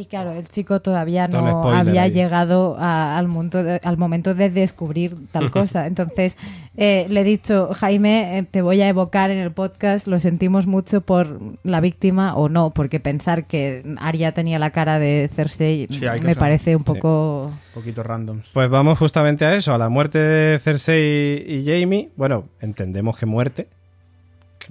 Y 0.01 0.06
claro, 0.06 0.32
el 0.32 0.48
chico 0.48 0.81
todavía 0.81 1.28
Todo 1.28 1.43
no 1.43 1.62
había 1.70 2.02
ahí. 2.02 2.10
llegado 2.12 2.77
a- 2.78 3.18
al, 3.18 3.28
mundo 3.28 3.62
de- 3.62 3.81
al 3.85 3.98
momento 3.98 4.35
de 4.35 4.48
descubrir 4.48 5.14
tal 5.31 5.51
cosa. 5.51 5.86
Entonces, 5.86 6.39
eh, 6.77 7.06
le 7.10 7.20
he 7.20 7.24
dicho, 7.24 7.68
Jaime, 7.74 8.39
eh, 8.39 8.43
te 8.44 8.62
voy 8.62 8.81
a 8.81 8.89
evocar 8.89 9.31
en 9.31 9.36
el 9.39 9.52
podcast, 9.52 10.06
lo 10.06 10.18
sentimos 10.20 10.66
mucho 10.66 11.02
por 11.02 11.39
la 11.64 11.81
víctima 11.81 12.35
o 12.35 12.48
no, 12.48 12.70
porque 12.70 12.98
pensar 12.98 13.44
que 13.44 13.82
Arya 14.01 14.32
tenía 14.32 14.59
la 14.59 14.70
cara 14.70 14.98
de 14.98 15.28
Cersei 15.32 15.86
Sí, 15.90 16.01
me 16.22 16.35
parece 16.35 16.77
un 16.77 16.85
poco... 16.85 17.52
Un 17.52 17.74
poquito 17.74 18.02
randoms. 18.02 18.51
Pues 18.55 18.70
vamos 18.70 18.98
justamente 18.98 19.44
a 19.44 19.55
eso, 19.55 19.74
a 19.74 19.78
la 19.78 19.90
muerte 19.90 20.18
de 20.18 20.59
Cersei 20.59 21.44
y 21.47 21.64
Jamie. 21.66 22.09
Bueno, 22.16 22.44
entendemos 22.60 23.16
que 23.18 23.27
muerte. 23.27 23.68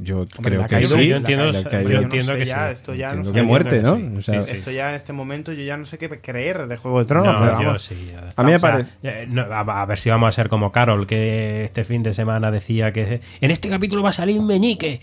Yo 0.02 0.26
creo 0.42 0.66
que 0.66 0.84
sí. 0.86 1.08
Yo 1.08 1.16
entiendo, 1.18 1.52
yo 1.52 2.10
que 2.10 2.46
ya, 2.46 2.68
sí. 2.68 2.74
esto 2.74 2.96
ya 2.96 3.12
Entiendo 3.12 3.34
no 3.34 3.44
muerte, 3.46 3.82
¿no? 3.82 3.98
Sí, 3.98 4.16
O 4.18 4.22
sea, 4.22 4.42
sí, 4.44 4.50
sí. 4.52 4.56
Esto 4.58 4.72
ya 4.72 4.90
en 4.90 4.96
este 4.96 5.12
momento 5.12 5.52
yo 5.52 5.64
ya 5.64 5.76
no 5.76 5.86
sé 5.86 5.98
qué 5.98 6.10
creer 6.22 6.68
de 6.68 6.78
Juego 6.78 7.00
de 7.00 7.06
Tronos. 7.06 7.34
No, 7.34 7.40
pero 7.40 7.60
yo 7.60 7.66
vamos. 7.68 7.82
sí. 7.84 8.12
ya 8.14 8.30
A 8.38 8.44
mí 8.44 8.52
me 8.52 8.56
está. 8.56 8.68
O 8.76 8.78
sea, 8.78 8.86
parece- 8.86 8.92
eh, 9.04 9.26
no, 9.28 9.42
a, 9.42 9.82
a 9.82 9.86
ver 9.86 10.00
si 10.00 10.10
vamos 10.10 10.30
a 10.30 10.32
ser 10.32 10.48
como 10.48 10.72
Carol, 10.72 11.06
que 11.06 11.66
este 11.66 11.84
fin 11.84 12.02
de 12.02 12.14
semana 12.14 12.50
decía 12.50 12.94
que 12.94 13.20
en 13.42 13.52
este 13.52 13.68
capítulo 13.70 14.02
va 14.02 14.10
a 14.10 14.14
salir 14.14 14.42
Meñique, 14.42 15.02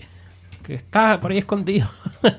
que 0.67 0.75
está 0.75 1.21
por 1.21 1.31
ahí 1.31 1.39
escondido. 1.39 1.89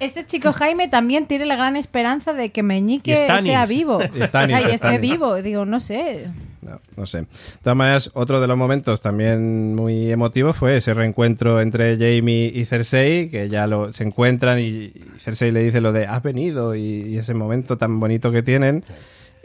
Este 0.00 0.26
chico 0.26 0.52
Jaime 0.52 0.88
también 0.88 1.26
tiene 1.26 1.46
la 1.46 1.56
gran 1.56 1.76
esperanza 1.76 2.32
de 2.34 2.50
que 2.50 2.62
Meñique 2.62 3.16
sea 3.16 3.64
vivo. 3.66 4.00
Y 4.14 4.20
Stannis, 4.22 4.56
Ay, 4.56 4.74
esté 4.74 4.98
vivo. 4.98 5.40
Digo, 5.40 5.64
no 5.64 5.80
sé. 5.80 6.26
No, 6.60 6.78
no 6.96 7.06
sé. 7.06 7.20
De 7.20 7.26
todas 7.62 7.76
maneras, 7.76 8.10
otro 8.14 8.40
de 8.40 8.46
los 8.46 8.58
momentos 8.58 9.00
también 9.00 9.74
muy 9.74 10.10
emotivos 10.10 10.56
fue 10.56 10.76
ese 10.76 10.92
reencuentro 10.94 11.60
entre 11.60 11.96
Jamie 11.96 12.50
y 12.54 12.64
Cersei, 12.66 13.30
que 13.30 13.48
ya 13.48 13.66
lo, 13.66 13.92
se 13.92 14.04
encuentran 14.04 14.58
y, 14.58 14.64
y 14.66 14.92
Cersei 15.18 15.52
le 15.52 15.62
dice 15.62 15.80
lo 15.80 15.92
de 15.92 16.06
has 16.06 16.22
venido 16.22 16.74
y, 16.74 16.82
y 16.82 17.16
ese 17.18 17.32
momento 17.32 17.78
tan 17.78 17.98
bonito 18.00 18.30
que 18.32 18.42
tienen. 18.42 18.82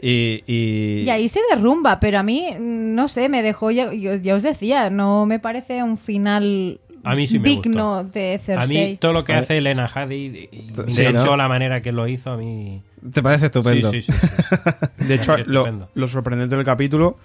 Y, 0.02 0.42
y- 0.46 1.02
Y 1.06 1.10
ahí 1.10 1.28
se 1.28 1.40
derrumba, 1.50 2.00
pero 2.00 2.18
a 2.18 2.22
mí, 2.22 2.54
no 2.58 3.06
sé, 3.08 3.28
me 3.28 3.42
dejó, 3.42 3.70
ya, 3.70 3.92
ya 3.94 4.34
os 4.34 4.42
decía, 4.42 4.90
no 4.90 5.24
me 5.26 5.38
parece 5.38 5.82
un 5.82 5.96
final 5.98 6.80
A 7.04 7.14
mí 7.14 7.26
sí 7.26 7.38
me 7.38 7.48
digno 7.48 8.04
de 8.04 8.34
A 8.34 8.38
Cersei. 8.38 8.90
mí 8.90 8.96
todo 8.98 9.12
lo 9.12 9.24
que 9.24 9.32
A 9.32 9.38
hace 9.38 9.58
Elena 9.58 9.86
Hadid, 9.92 10.34
y- 10.34 10.48
Sí, 10.88 11.02
de 11.02 11.08
hecho 11.10 11.24
¿no? 11.26 11.36
la 11.36 11.48
manera 11.48 11.80
que 11.82 11.92
lo 11.92 12.06
hizo 12.06 12.30
a 12.32 12.36
mí... 12.36 12.82
¿Te 13.12 13.22
parece 13.22 13.46
estupendo? 13.46 13.90
Sí, 13.90 14.02
sí, 14.02 14.12
sí, 14.12 14.18
sí, 14.20 14.36
sí. 14.42 14.86
De 15.06 15.14
hecho, 15.14 15.32
lo, 15.38 15.60
estupendo. 15.60 15.88
lo 15.94 16.08
sorprendente 16.08 16.56
del 16.56 16.64
capítulo, 16.66 17.18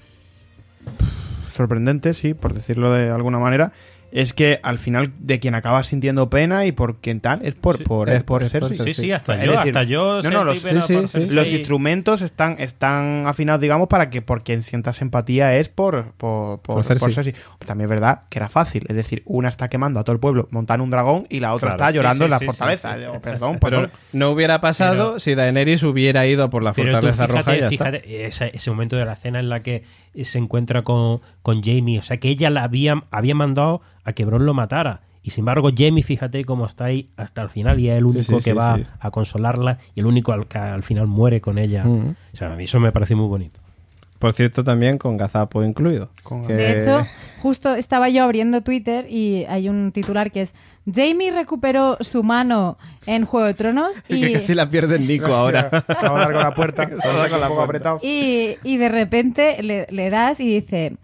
sorprendente, 1.52 2.14
sí, 2.14 2.34
por 2.34 2.54
decirlo 2.54 2.92
de 2.94 3.10
alguna 3.10 3.40
manera, 3.40 3.72
es 4.18 4.34
que 4.34 4.62
al 4.64 4.80
final 4.80 5.12
de 5.20 5.42
quien 5.42 5.56
acaba 5.56 5.84
sintiendo 5.84 6.30
pena 6.30 6.66
y 6.66 6.72
por 6.72 6.96
quien 7.02 7.20
tal 7.20 7.46
es 7.46 7.54
por, 7.54 7.78
Sí, 7.78 7.84
por, 7.84 8.10
es 8.10 8.24
por 8.24 8.44
es 8.44 8.50
por 8.50 8.62
Cersei. 8.70 8.78
Sí, 8.94 8.94
sí, 9.02 9.12
hasta 9.12 9.34
Es 9.34 9.44
yo, 9.44 9.52
decir, 9.52 9.78
hasta 9.78 9.84
yo 9.84 10.22
no, 10.22 10.30
no, 10.32 10.44
los-. 10.46 10.64
Los 11.34 11.52
instrumentos 11.52 12.22
están, 12.22 12.56
están 12.60 13.28
afinados, 13.28 13.60
digamos, 13.60 13.90
para 13.90 14.10
que 14.10 14.22
por 14.22 14.44
quien 14.44 14.64
sientas 14.64 15.02
empatía 15.02 15.58
es 15.58 15.68
por, 15.68 16.14
por, 16.14 16.62
por, 16.62 16.76
Por 16.76 16.84
Cersei. 16.86 17.00
por 17.06 17.12
Cersei. 17.14 17.36
También 17.66 17.86
es 17.86 17.90
verdad 17.90 18.22
que 18.30 18.40
era 18.40 18.48
fácil. 18.48 18.86
Es 18.88 18.96
decir, 18.96 19.22
una 19.26 19.50
está 19.50 19.68
quemando 19.68 20.00
a 20.00 20.06
todo 20.06 20.14
el 20.14 20.20
pueblo, 20.22 20.48
montar 20.50 20.80
un 20.80 20.90
dragón 20.90 21.28
y 21.30 21.42
la 21.42 21.54
otra 21.54 21.72
Claro, 21.72 21.76
está 21.84 21.92
llorando 21.92 22.24
sí, 22.24 22.26
en 22.26 22.32
la 22.32 22.40
sí, 22.40 22.46
fortaleza. 22.46 22.90
sí, 22.94 22.96
sí. 22.96 23.00
Digo, 23.02 23.22
Perdón, 23.22 23.58
Pero 23.60 23.78
perdón. 23.82 23.92
no 24.14 24.30
hubiera 24.30 24.62
pasado 24.62 25.08
Pero- 25.08 25.20
si 25.20 25.36
Daenerys 25.36 25.84
hubiera 25.84 26.26
ido 26.26 26.50
por 26.50 26.64
la 26.64 26.72
Pero 26.72 26.88
tú 26.88 27.08
fortaleza 27.08 27.28
fíjate, 27.28 27.38
roja 27.38 27.56
y 27.58 27.60
ya 27.60 27.66
está. 27.68 27.86
fíjate, 27.92 28.26
ese, 28.28 28.52
ese 28.54 28.72
momento 28.72 28.96
de 28.96 29.04
la 29.04 29.16
cena 29.18 29.40
en 29.42 29.50
la 29.50 29.60
que 29.60 29.84
se 30.24 30.38
encuentra 30.38 30.84
con, 30.84 31.20
con 31.42 31.62
Jamie, 31.62 32.00
o 32.00 32.02
sea 32.02 32.18
que 32.18 32.30
ella 32.30 32.50
la 32.50 32.64
había, 32.64 33.04
había 33.12 33.36
mandado 33.36 33.82
a 34.04 34.14
que 34.14 34.24
Bron 34.26 34.46
lo 34.46 34.54
matara. 34.54 35.02
Y 35.22 35.32
sin 35.32 35.42
embargo, 35.42 35.72
Jamie, 35.76 36.04
fíjate 36.04 36.46
cómo 36.46 36.66
está 36.68 36.86
ahí 36.86 37.10
hasta 37.18 37.42
el 37.42 37.50
final 37.50 37.80
y 37.80 37.90
es 37.90 37.98
el 37.98 38.06
único 38.06 38.22
sí, 38.22 38.36
que 38.36 38.42
sí, 38.42 38.52
va 38.52 38.78
sí. 38.78 38.86
a 39.00 39.10
consolarla 39.12 39.80
y 39.96 40.00
el 40.02 40.06
único 40.06 40.32
al 40.32 40.46
que 40.48 40.60
al 40.60 40.84
final 40.84 41.08
muere 41.08 41.42
con 41.42 41.58
ella. 41.58 41.84
O 41.86 42.14
sea, 42.34 42.54
a 42.54 42.56
mí 42.56 42.66
eso 42.66 42.80
me 42.80 42.92
parece 42.92 43.16
muy 43.16 43.28
bonito. 43.28 43.60
Por 44.20 44.34
cierto, 44.34 44.64
también 44.64 44.98
con 44.98 45.18
gazapo 45.18 45.64
incluido. 45.64 46.10
Con 46.24 46.46
Que- 46.46 46.54
De 46.54 46.80
hecho, 46.80 47.06
justo 47.46 47.76
estaba 47.76 48.10
yo 48.10 48.24
abriendo 48.24 48.62
Twitter 48.62 49.06
y 49.08 49.46
hay 49.48 49.70
un 49.70 49.92
titular 49.92 50.32
que 50.32 50.42
es 50.42 50.56
Jamie 50.92 51.30
recuperó 51.30 51.96
su 52.02 52.24
mano 52.24 52.80
en 53.06 53.24
Juego 53.24 53.46
de 53.46 53.54
Tronos 53.54 53.92
y, 54.10 54.20
que 54.20 54.34
casi 54.34 54.56
la 54.56 54.68
pierde 54.68 54.96
el 54.96 55.06
Nico 55.06 55.32
ahora. 55.32 55.70
Se 55.70 56.08
va 56.10 56.16
a 56.16 56.20
dar 56.22 56.32
con 56.32 56.42
la 56.42 56.56
puerta. 56.56 56.90
Se 56.90 56.98
Se 56.98 57.08
va 57.08 57.14
a 57.14 57.18
va 57.18 57.20
dar 57.20 57.28
a 57.28 57.30
con 57.30 57.42
la 57.42 57.48
puerta. 57.50 57.64
apretado. 57.64 58.00
y, 58.02 58.58
y 58.64 58.78
de 58.78 58.90
repente 58.90 59.62
le, 59.62 59.86
le 59.92 60.10
das 60.10 60.40
y 60.40 60.56
dice, 60.56 60.98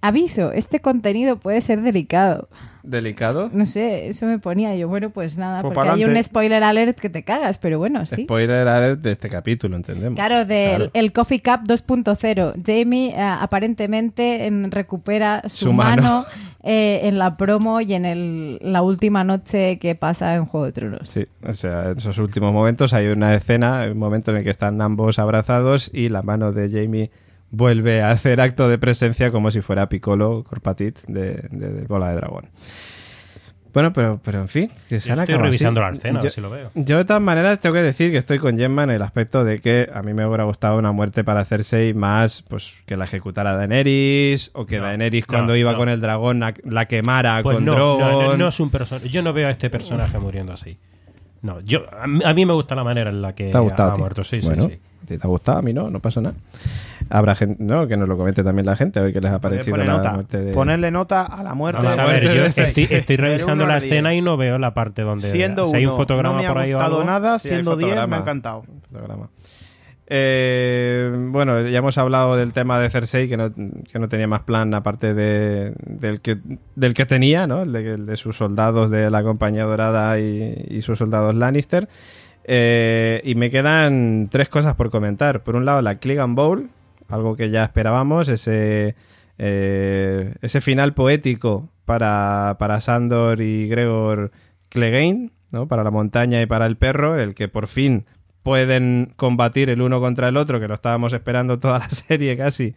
aviso, 0.00 0.50
este 0.52 0.80
contenido 0.80 1.36
puede 1.36 1.60
ser 1.60 1.82
delicado. 1.82 2.48
Delicado. 2.86 3.50
No 3.52 3.66
sé, 3.66 4.08
eso 4.08 4.26
me 4.26 4.38
ponía 4.38 4.74
yo, 4.76 4.88
bueno, 4.88 5.10
pues 5.10 5.36
nada, 5.38 5.60
Pues 5.62 5.74
porque 5.74 5.90
hay 5.90 6.04
un 6.04 6.22
spoiler 6.22 6.62
alert 6.62 6.98
que 6.98 7.10
te 7.10 7.24
cagas, 7.24 7.58
pero 7.58 7.78
bueno, 7.78 8.06
sí. 8.06 8.22
Spoiler 8.22 8.66
alert 8.68 9.00
de 9.00 9.12
este 9.12 9.28
capítulo, 9.28 9.76
entendemos. 9.76 10.14
Claro, 10.16 10.44
del 10.44 10.76
Claro. 10.76 10.90
el 10.94 11.12
Coffee 11.12 11.40
Cup 11.42 11.60
2.0. 11.66 12.54
Jamie 12.64 13.10
eh, 13.10 13.20
aparentemente 13.20 14.46
em, 14.46 14.70
recupera 14.70 15.42
su, 15.46 15.66
Su 15.66 15.72
mano. 15.72 16.02
mano, 16.02 16.26
eh, 16.62 17.00
en 17.04 17.18
la 17.18 17.36
promo 17.36 17.80
y 17.80 17.94
en 17.94 18.04
el, 18.04 18.58
la 18.62 18.82
última 18.82 19.24
noche 19.24 19.78
que 19.78 19.94
pasa 19.94 20.34
en 20.36 20.46
Juego 20.46 20.66
de 20.66 20.72
Tronos. 20.72 21.08
Sí, 21.08 21.26
o 21.46 21.52
sea, 21.52 21.90
en 21.90 21.98
esos 21.98 22.18
últimos 22.18 22.52
momentos 22.52 22.92
hay 22.92 23.08
una 23.08 23.34
escena, 23.34 23.86
un 23.90 23.98
momento 23.98 24.30
en 24.30 24.38
el 24.38 24.44
que 24.44 24.50
están 24.50 24.80
ambos 24.80 25.18
abrazados 25.18 25.90
y 25.92 26.08
la 26.08 26.22
mano 26.22 26.52
de 26.52 26.68
Jamie 26.68 27.10
vuelve 27.50 28.02
a 28.02 28.10
hacer 28.10 28.40
acto 28.40 28.68
de 28.68 28.78
presencia 28.78 29.30
como 29.30 29.50
si 29.50 29.60
fuera 29.60 29.88
Piccolo 29.88 30.44
Corpatit 30.44 31.00
de, 31.06 31.46
de- 31.50 31.70
de 31.72 31.86
Bola 31.86 32.10
de 32.10 32.16
Dragón. 32.16 32.44
Bueno, 33.72 33.92
pero, 33.92 34.18
pero 34.24 34.40
en 34.40 34.48
fin, 34.48 34.70
que 34.88 34.98
se 35.00 35.08
Yo 35.08 35.12
han 35.12 35.20
estoy 35.20 35.34
revisando 35.34 35.82
así. 35.84 35.90
la 35.90 35.96
escena, 35.98 36.18
a 36.18 36.20
Yo- 36.20 36.24
ver 36.24 36.30
si 36.32 36.40
lo 36.40 36.48
veo. 36.48 36.70
Yo 36.74 36.96
de 36.96 37.04
todas 37.04 37.20
maneras 37.20 37.60
tengo 37.60 37.74
que 37.74 37.82
decir 37.82 38.10
que 38.10 38.16
estoy 38.16 38.38
con 38.38 38.56
Gemma 38.56 38.84
en 38.84 38.90
el 38.90 39.02
aspecto 39.02 39.44
de 39.44 39.58
que 39.60 39.90
a 39.92 40.02
mí 40.02 40.14
me 40.14 40.24
hubiera 40.26 40.44
gustado 40.44 40.78
una 40.78 40.92
muerte 40.92 41.24
para 41.24 41.44
Cersei 41.44 41.92
más 41.92 42.40
pues 42.48 42.72
que 42.86 42.96
la 42.96 43.04
ejecutara 43.04 43.54
Daenerys 43.54 44.50
o 44.54 44.64
que 44.64 44.78
No, 44.78 44.84
Daenerys 44.86 45.24
no, 45.24 45.26
cuando 45.34 45.56
iba 45.56 45.72
no. 45.72 45.78
con 45.78 45.90
el 45.90 46.00
dragón 46.00 46.40
la, 46.40 46.54
la 46.64 46.86
quemara 46.86 47.42
Pues 47.42 47.56
con 47.56 47.66
no, 47.66 47.74
no, 47.74 47.98
no, 47.98 48.18
Drogon. 48.18 48.38
no 48.38 48.48
es 48.48 48.60
un 48.60 48.70
personaje. 48.70 49.10
Yo 49.10 49.22
no 49.22 49.34
veo 49.34 49.46
a 49.48 49.50
este 49.50 49.68
personaje 49.68 50.18
muriendo 50.18 50.54
así. 50.54 50.78
No, 51.46 51.60
yo 51.60 51.80
a 52.00 52.06
mí, 52.06 52.20
a 52.24 52.34
mí 52.34 52.44
me 52.44 52.52
gusta 52.54 52.74
la 52.74 52.82
manera 52.84 53.10
en 53.10 53.22
la 53.22 53.34
que 53.34 53.50
¿Te 53.50 53.56
ha 53.56 53.60
gustado? 53.60 53.92
ha 53.92 53.96
muerto. 53.96 54.24
Sí, 54.24 54.40
bueno, 54.42 54.64
sí, 54.64 54.70
sí. 54.70 54.80
¿a 55.02 55.06
ti 55.06 55.18
¿Te 55.18 55.24
ha 55.26 55.28
gustado? 55.28 55.58
A 55.58 55.62
mí 55.62 55.72
no, 55.72 55.88
no 55.90 56.00
pasa 56.00 56.20
nada. 56.20 56.34
Habrá 57.08 57.36
gente, 57.36 57.62
no, 57.62 57.86
que 57.86 57.96
nos 57.96 58.08
lo 58.08 58.16
comente 58.16 58.42
también 58.42 58.66
la 58.66 58.74
gente, 58.74 58.98
a 58.98 59.02
ver 59.02 59.12
qué 59.12 59.20
les 59.20 59.30
ha 59.30 59.38
parecido 59.40 59.76
la 59.76 59.84
nota. 59.84 60.12
muerte 60.14 60.38
de... 60.40 60.52
Ponerle 60.52 60.90
nota 60.90 61.22
a 61.24 61.42
la 61.44 61.54
muerte. 61.54 61.82
Vamos 61.82 61.96
la 61.96 62.02
a 62.02 62.06
ver, 62.06 62.24
yo 62.24 62.42
de 62.42 62.46
estoy, 62.48 62.88
estoy 62.90 63.16
revisando 63.16 63.64
la 63.66 63.76
escena 63.78 64.12
y 64.12 64.20
no 64.22 64.36
veo 64.36 64.58
la 64.58 64.74
parte 64.74 65.02
donde 65.02 65.28
Siendo 65.30 65.68
si 65.68 65.76
hay 65.76 65.84
un 65.86 65.90
uno, 65.92 65.96
fotograma 65.98 66.34
no 66.36 66.40
me 66.42 66.46
ha 66.48 66.52
por 66.52 66.62
ahí 66.62 66.72
o 66.72 66.76
gustado 66.76 66.96
algo. 66.96 67.06
nada, 67.06 67.38
Sí, 67.38 67.48
hay 67.48 67.54
siendo 67.54 67.76
10 67.76 67.88
me 67.90 67.94
fotograma. 67.94 68.16
ha 68.16 68.20
encantado. 68.20 68.64
Fotograma. 68.90 69.28
Eh, 70.08 71.10
bueno, 71.30 71.62
ya 71.62 71.78
hemos 71.78 71.98
hablado 71.98 72.36
del 72.36 72.52
tema 72.52 72.78
de 72.80 72.90
Cersei, 72.90 73.28
que 73.28 73.36
no, 73.36 73.52
que 73.52 73.98
no 73.98 74.08
tenía 74.08 74.28
más 74.28 74.42
plan 74.42 74.72
aparte 74.74 75.14
de, 75.14 75.72
del, 75.84 76.20
que, 76.20 76.38
del 76.76 76.94
que 76.94 77.06
tenía, 77.06 77.46
¿no? 77.46 77.62
El 77.62 78.06
de, 78.06 78.16
sus 78.16 78.36
soldados 78.36 78.90
de 78.90 79.10
la 79.10 79.22
Compañía 79.22 79.64
Dorada 79.64 80.20
y, 80.20 80.66
y 80.68 80.82
sus 80.82 80.98
soldados 80.98 81.34
Lannister. 81.34 81.88
Eh, 82.48 83.20
y 83.24 83.34
me 83.34 83.50
quedan 83.50 84.28
tres 84.30 84.48
cosas 84.48 84.76
por 84.76 84.90
comentar. 84.90 85.42
Por 85.42 85.56
un 85.56 85.64
lado, 85.64 85.82
la 85.82 85.98
Clegane 85.98 86.34
Bowl, 86.34 86.70
algo 87.08 87.36
que 87.36 87.50
ya 87.50 87.64
esperábamos, 87.64 88.28
ese, 88.28 88.94
eh, 89.38 90.34
ese 90.40 90.60
final 90.60 90.94
poético 90.94 91.68
para, 91.84 92.56
para 92.58 92.80
Sandor 92.80 93.40
y 93.40 93.68
Gregor 93.68 94.30
Clegane, 94.68 95.30
¿no? 95.50 95.66
para 95.66 95.82
la 95.82 95.90
montaña 95.90 96.40
y 96.40 96.46
para 96.46 96.66
el 96.66 96.76
perro, 96.76 97.16
el 97.16 97.34
que 97.34 97.48
por 97.48 97.66
fin 97.66 98.06
pueden 98.46 99.12
combatir 99.16 99.70
el 99.70 99.82
uno 99.82 99.98
contra 99.98 100.28
el 100.28 100.36
otro, 100.36 100.60
que 100.60 100.68
lo 100.68 100.74
estábamos 100.74 101.12
esperando 101.12 101.58
toda 101.58 101.80
la 101.80 101.88
serie 101.90 102.36
casi. 102.36 102.76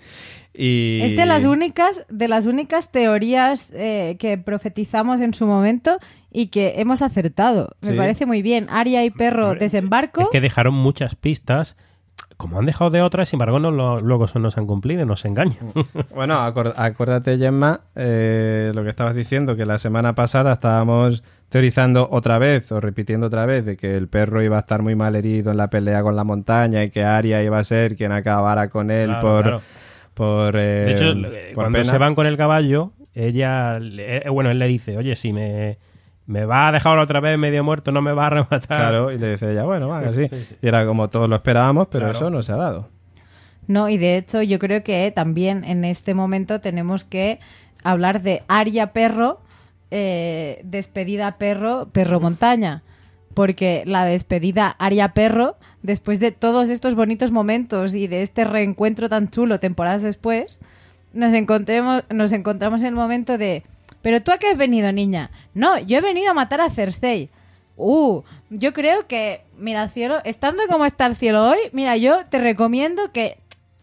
Y... 0.51 0.99
Es 1.03 1.15
de 1.15 1.27
las 1.27 1.45
únicas, 1.45 2.07
de 2.09 2.27
las 2.27 2.47
únicas 2.47 2.91
teorías 2.91 3.67
eh, 3.73 4.15
que 4.17 4.39
profetizamos 4.39 5.21
en 5.21 5.31
su 5.35 5.45
momento 5.45 5.99
y 6.31 6.47
que 6.47 6.73
hemos 6.77 7.03
acertado. 7.03 7.75
Me 7.81 7.91
Sí. 7.91 7.97
parece 7.97 8.25
muy 8.25 8.41
bien. 8.41 8.65
Aria 8.71 9.05
y 9.05 9.11
Perro 9.11 9.53
desembarco. 9.53 10.21
Es 10.21 10.27
que 10.31 10.41
dejaron 10.41 10.73
muchas 10.73 11.13
pistas. 11.13 11.77
Como 12.39 12.57
han 12.57 12.65
dejado 12.65 12.89
de 12.89 13.01
otras, 13.01 13.27
sin 13.27 13.35
embargo, 13.35 13.59
no 13.59 13.69
lo- 13.69 13.99
luego 13.99 14.23
eso 14.23 14.39
no 14.39 14.49
se 14.49 14.61
han 14.61 14.65
cumplido, 14.65 15.05
nos 15.05 15.25
engañan. 15.25 15.57
Bueno, 16.15 16.39
acuérdate, 16.39 17.37
Gemma, 17.37 17.81
eh, 17.97 18.71
lo 18.73 18.81
que 18.83 18.89
estabas 18.89 19.13
diciendo, 19.13 19.57
que 19.57 19.65
la 19.65 19.77
semana 19.77 20.15
pasada 20.15 20.53
estábamos 20.53 21.21
teorizando 21.49 22.07
otra 22.09 22.37
vez, 22.37 22.71
o 22.71 22.79
repitiendo 22.79 23.27
otra 23.27 23.45
vez, 23.45 23.65
de 23.65 23.75
que 23.75 23.97
el 23.97 24.07
perro 24.07 24.41
iba 24.41 24.55
a 24.55 24.61
estar 24.61 24.81
muy 24.81 24.95
mal 24.95 25.15
herido 25.17 25.51
en 25.51 25.57
la 25.57 25.69
pelea 25.69 26.01
con 26.01 26.15
la 26.15 26.23
montaña 26.23 26.81
y 26.83 26.89
que 26.91 27.03
Aria 27.03 27.43
iba 27.43 27.59
a 27.59 27.63
ser 27.65 27.97
quien 27.97 28.13
acabara 28.13 28.69
con 28.69 28.89
él 28.89 29.07
Claro, 29.07 29.21
por... 29.21 29.43
claro. 29.43 29.61
por 30.13 30.55
eh, 30.55 30.59
De 30.85 30.91
hecho, 30.93 31.13
por 31.13 31.53
cuando 31.55 31.77
pena. 31.79 31.91
se 31.91 31.97
van 31.97 32.15
con 32.15 32.25
el 32.25 32.37
caballo, 32.37 32.93
ella, 33.13 33.79
eh, 33.81 34.23
bueno, 34.31 34.49
él 34.49 34.59
le 34.59 34.67
dice, 34.67 34.95
oye, 34.97 35.15
si 35.17 35.33
me, 35.33 35.77
me 36.29 36.45
va 36.45 36.67
a 36.67 36.71
dejar 36.71 36.99
otra 36.99 37.19
vez 37.19 37.39
medio 37.39 37.63
muerto, 37.63 37.91
no 37.91 38.03
me 38.03 38.13
va 38.13 38.27
a 38.27 38.29
rematar. 38.29 38.61
Claro, 38.67 39.11
y 39.11 39.17
le 39.17 39.31
dice 39.31 39.51
ella, 39.51 39.63
bueno, 39.63 39.89
venga, 39.89 40.13
sí. 40.13 40.27
Sí, 40.27 40.45
sí. 40.47 40.55
Y 40.61 40.67
era 40.67 40.85
como 40.85 41.09
todos 41.09 41.27
lo 41.27 41.35
esperábamos, 41.35 41.87
pero 41.89 42.05
Claro. 42.05 42.17
eso 42.19 42.29
no 42.29 42.43
se 42.43 42.51
ha 42.51 42.55
dado. 42.55 42.87
No, 43.65 43.89
y 43.89 43.97
de 43.97 44.17
hecho 44.17 44.43
yo 44.43 44.59
creo 44.59 44.83
que 44.83 45.11
también 45.13 45.63
en 45.63 45.83
este 45.85 46.13
momento 46.13 46.61
tenemos 46.61 47.03
que 47.03 47.39
hablar 47.83 48.21
de 48.21 48.43
Aria 48.47 48.93
Perro, 48.93 49.41
eh, 49.89 50.61
despedida 50.63 51.37
Perro, 51.39 51.89
Perro 51.91 52.19
Montaña. 52.19 52.83
Porque 53.33 53.83
la 53.87 54.05
despedida 54.05 54.75
Aria 54.79 55.13
Perro, 55.13 55.55
después 55.81 56.19
de 56.19 56.31
todos 56.31 56.69
estos 56.69 56.93
bonitos 56.93 57.31
momentos 57.31 57.95
y 57.95 58.05
de 58.07 58.21
este 58.21 58.43
reencuentro 58.43 59.09
tan 59.09 59.29
chulo 59.29 59.59
temporadas 59.59 60.03
después, 60.03 60.59
nos, 61.13 61.33
encontremos, 61.33 62.03
nos 62.11 62.33
encontramos 62.33 62.81
en 62.81 62.87
el 62.87 62.95
momento 62.95 63.37
de... 63.39 63.63
¿Pero 64.01 64.21
tú 64.21 64.31
a 64.31 64.37
qué 64.37 64.47
has 64.47 64.57
venido, 64.57 64.91
niña? 64.91 65.31
No, 65.53 65.77
yo 65.79 65.97
he 65.97 66.01
venido 66.01 66.31
a 66.31 66.33
matar 66.33 66.61
a 66.61 66.69
Cersei. 66.69 67.29
Uh, 67.75 68.21
yo 68.49 68.73
creo 68.73 69.07
que, 69.07 69.41
mira, 69.57 69.87
cielo, 69.89 70.17
estando 70.25 70.63
como 70.69 70.85
está 70.85 71.05
el 71.05 71.15
cielo 71.15 71.49
hoy, 71.49 71.57
mira, 71.71 71.95
yo 71.97 72.25
te 72.29 72.39
recomiendo 72.39 73.11
que 73.13 73.37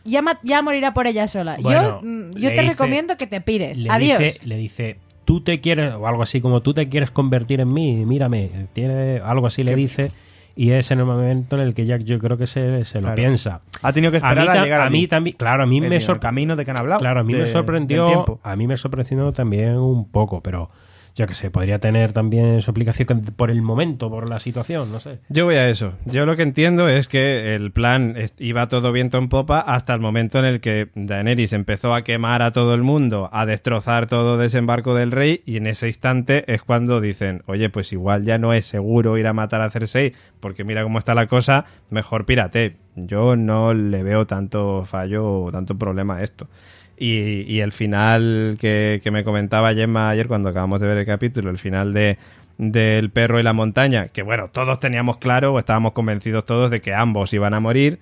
ya, 0.05 0.23
ya 0.43 0.63
morirá 0.63 0.93
por 0.93 1.07
ella 1.07 1.27
sola. 1.29 1.57
Bueno, 1.61 2.01
yo 2.03 2.07
mm, 2.07 2.31
yo 2.35 2.49
te 2.51 2.61
dice- 2.61 2.63
recomiendo 2.69 3.17
que 3.17 3.27
te 3.27 3.41
pires. 3.41 3.79
Le 3.79 3.91
Adiós. 3.91 4.19
Dice, 4.19 4.41
le 4.45 4.57
dice, 4.57 4.97
tú 5.25 5.41
te 5.41 5.61
quieres, 5.61 5.95
o 5.95 6.07
algo 6.07 6.23
así 6.23 6.41
como 6.41 6.61
tú 6.61 6.75
te 6.75 6.89
quieres 6.89 7.11
convertir 7.11 7.61
en 7.61 7.73
mí, 7.73 8.05
mírame. 8.05 8.51
Tiene 8.73 9.21
algo 9.25 9.47
así 9.47 9.63
le 9.63 9.75
dice. 9.75 10.13
Y 10.59 10.71
es 10.73 10.91
en 10.91 10.99
el 11.01 11.05
momento 11.05 11.57
en 11.57 11.63
el 11.63 11.75
que 11.75 11.85
Jack 11.85 12.03
yo 12.05 12.19
creo 12.19 12.39
que 12.39 12.47
se, 12.47 12.85
se 12.87 12.97
lo 12.99 13.03
Claro. 13.09 13.15
piensa. 13.17 13.61
Ha 13.83 13.93
tenido 13.93 14.11
que 14.11 14.17
A 14.17 14.21
esperar 14.21 14.49
mí, 14.51 14.57
a, 14.59 14.63
llegar 14.65 14.81
a 14.81 14.89
mí 14.91 15.07
también, 15.07 15.37
claro, 15.37 15.63
a 15.63 15.67
mí 15.67 15.81
me 15.83 16.01
sorprendió. 16.01 16.21
camino 16.29 16.57
de 16.57 16.65
que 16.65 16.71
han 16.71 16.79
hablado. 16.81 17.01
Claro, 17.01 17.21
a 17.21 17.25
mí 17.25 17.35
de- 17.35 17.41
me 17.41 17.47
sorprendió. 17.47 18.41
A 18.43 18.57
mí 18.57 18.67
me 18.67 18.77
sorprendió 18.79 19.31
también 19.33 19.77
un 19.77 20.11
poco, 20.11 20.43
pero 20.43 20.71
yo 21.17 21.27
que 21.27 21.35
sé, 21.35 21.51
podría 21.51 21.79
tener 21.79 22.13
también 22.13 22.61
su 22.61 22.71
aplicación 22.71 23.23
por 23.37 23.51
el 23.51 23.63
momento, 23.63 24.11
por 24.11 24.29
la 24.29 24.39
situación, 24.39 24.93
no 24.93 25.01
sé. 25.01 25.21
Yo 25.31 25.47
voy 25.47 25.55
a 25.55 25.71
eso. 25.71 25.95
Yo 26.05 26.27
lo 26.27 26.37
que 26.37 26.43
entiendo 26.43 26.91
es 26.91 27.09
que 27.09 27.55
el 27.55 27.73
plan 27.73 28.17
iba 28.39 28.69
todo 28.69 28.93
viento 28.93 29.17
en 29.17 29.31
popa 29.31 29.61
hasta 29.61 29.95
el 29.95 30.01
momento 30.01 30.39
en 30.39 30.45
el 30.45 30.61
que 30.61 30.91
Daenerys 30.95 31.55
empezó 31.55 31.95
a 31.95 32.03
quemar 32.03 32.43
a 32.43 32.53
todo 32.53 32.75
el 32.75 32.83
mundo, 32.83 33.31
a 33.33 33.47
destrozar 33.47 34.07
todo 34.07 34.37
desembarco 34.37 34.95
del 34.95 35.11
rey 35.11 35.43
y 35.47 35.57
en 35.57 35.67
ese 35.69 35.89
instante 35.89 36.45
es 36.53 36.63
cuando 36.63 37.01
dicen, 37.01 37.43
oye, 37.47 37.71
pues 37.71 37.95
igual 37.95 38.23
ya 38.25 38.37
no 38.37 38.53
es 38.53 38.67
seguro 38.67 39.17
ir 39.17 39.27
a 39.27 39.33
matar 39.33 39.63
a 39.63 39.71
Cersei 39.71 40.13
porque 40.39 40.65
mira 40.65 40.83
cómo 40.83 40.99
está 40.99 41.15
la 41.15 41.27
cosa, 41.29 41.65
mejor 41.89 42.27
pirate. 42.27 42.77
Yo 42.95 43.37
no 43.37 43.73
le 43.73 44.03
veo 44.03 44.27
tanto 44.27 44.85
fallo 44.85 45.45
o 45.45 45.53
tanto 45.53 45.79
problema 45.79 46.17
a 46.17 46.23
esto. 46.23 46.49
Y, 46.99 47.43
y 47.43 47.61
el 47.61 47.73
final 47.73 48.57
que, 48.59 49.01
que 49.03 49.11
me 49.11 49.23
comentaba 49.23 49.75
Gemma 49.75 50.09
ayer 50.09 50.29
cuando 50.29 50.49
acabamos 50.49 50.81
de 50.81 50.87
ver 50.87 50.99
el 50.99 51.07
capítulo, 51.07 51.51
el 51.51 51.59
final 51.59 51.93
de 51.93 52.19
del 52.59 53.11
perro 53.11 53.39
y 53.39 53.43
la 53.43 53.53
montaña, 53.53 54.09
que 54.09 54.23
bueno, 54.23 54.49
todos 54.49 54.81
teníamos 54.81 55.19
claro 55.19 55.53
o 55.53 55.59
estábamos 55.59 55.93
convencidos 55.93 56.47
todos 56.47 56.71
de 56.71 56.81
que 56.81 56.95
ambos 56.95 57.33
iban 57.33 57.53
a 57.55 57.61
morir, 57.61 57.99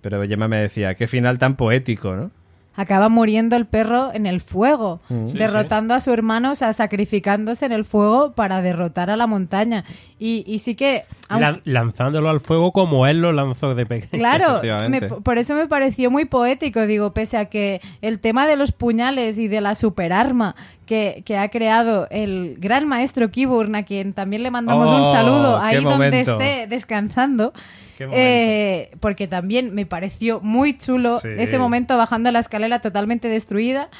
pero 0.00 0.22
Gemma 0.22 0.48
me 0.48 0.58
decía, 0.58 0.94
qué 0.94 1.08
final 1.08 1.38
tan 1.38 1.56
poético, 1.56 2.14
¿no? 2.14 2.30
Acaba 2.76 3.08
muriendo 3.08 3.56
el 3.56 3.66
perro 3.66 4.10
en 4.12 4.26
el 4.26 4.40
fuego, 4.40 5.00
Mm. 5.08 5.24
derrotando 5.32 5.94
a 5.94 6.00
su 6.00 6.12
hermano, 6.12 6.52
o 6.52 6.54
sea, 6.54 6.72
sacrificándose 6.72 7.64
en 7.66 7.72
el 7.72 7.84
fuego 7.84 8.32
para 8.32 8.60
derrotar 8.62 9.10
a 9.10 9.16
la 9.16 9.26
montaña. 9.26 9.84
Y, 10.18 10.44
y 10.46 10.58
sí 10.60 10.74
que... 10.74 11.04
aunque- 11.28 11.60
lanzándolo 11.64 12.28
al 12.30 12.40
fuego 12.40 12.72
como 12.72 13.06
él 13.06 13.20
lo 13.20 13.32
lanzó 13.32 13.74
de 13.74 13.86
pequeño. 13.86 14.10
Claro, 14.12 14.60
me- 14.90 15.00
por 15.00 15.38
eso 15.38 15.54
me 15.54 15.66
pareció 15.66 16.10
muy 16.10 16.24
poético, 16.26 16.86
digo, 16.86 17.12
pese 17.12 17.36
a 17.38 17.46
que 17.46 17.80
el 18.02 18.18
tema 18.18 18.46
de 18.46 18.56
los 18.56 18.72
puñales 18.72 19.38
y 19.38 19.48
de 19.48 19.60
la 19.60 19.74
superarma 19.74 20.54
que, 20.86 21.22
que 21.26 21.36
ha 21.38 21.48
creado 21.48 22.06
el 22.10 22.56
gran 22.58 22.86
maestro 22.86 23.30
Kiburn, 23.30 23.74
a 23.74 23.82
quien 23.84 24.12
también 24.12 24.42
le 24.42 24.50
mandamos 24.50 24.88
Oh, 24.90 24.96
un 25.08 25.14
saludo 25.16 25.58
qué 25.60 25.66
ahí 25.66 25.82
donde 25.82 25.90
momento. 26.10 26.32
esté 26.32 26.66
descansando. 26.68 27.52
Eh, 27.98 28.90
porque 29.00 29.26
también 29.28 29.74
me 29.74 29.86
pareció 29.86 30.40
muy 30.40 30.76
chulo 30.76 31.18
Sí. 31.20 31.28
ese 31.38 31.58
momento 31.58 31.96
bajando 31.96 32.30
la 32.32 32.38
escalera 32.40 32.80
totalmente 32.80 33.28
destruida. 33.28 33.90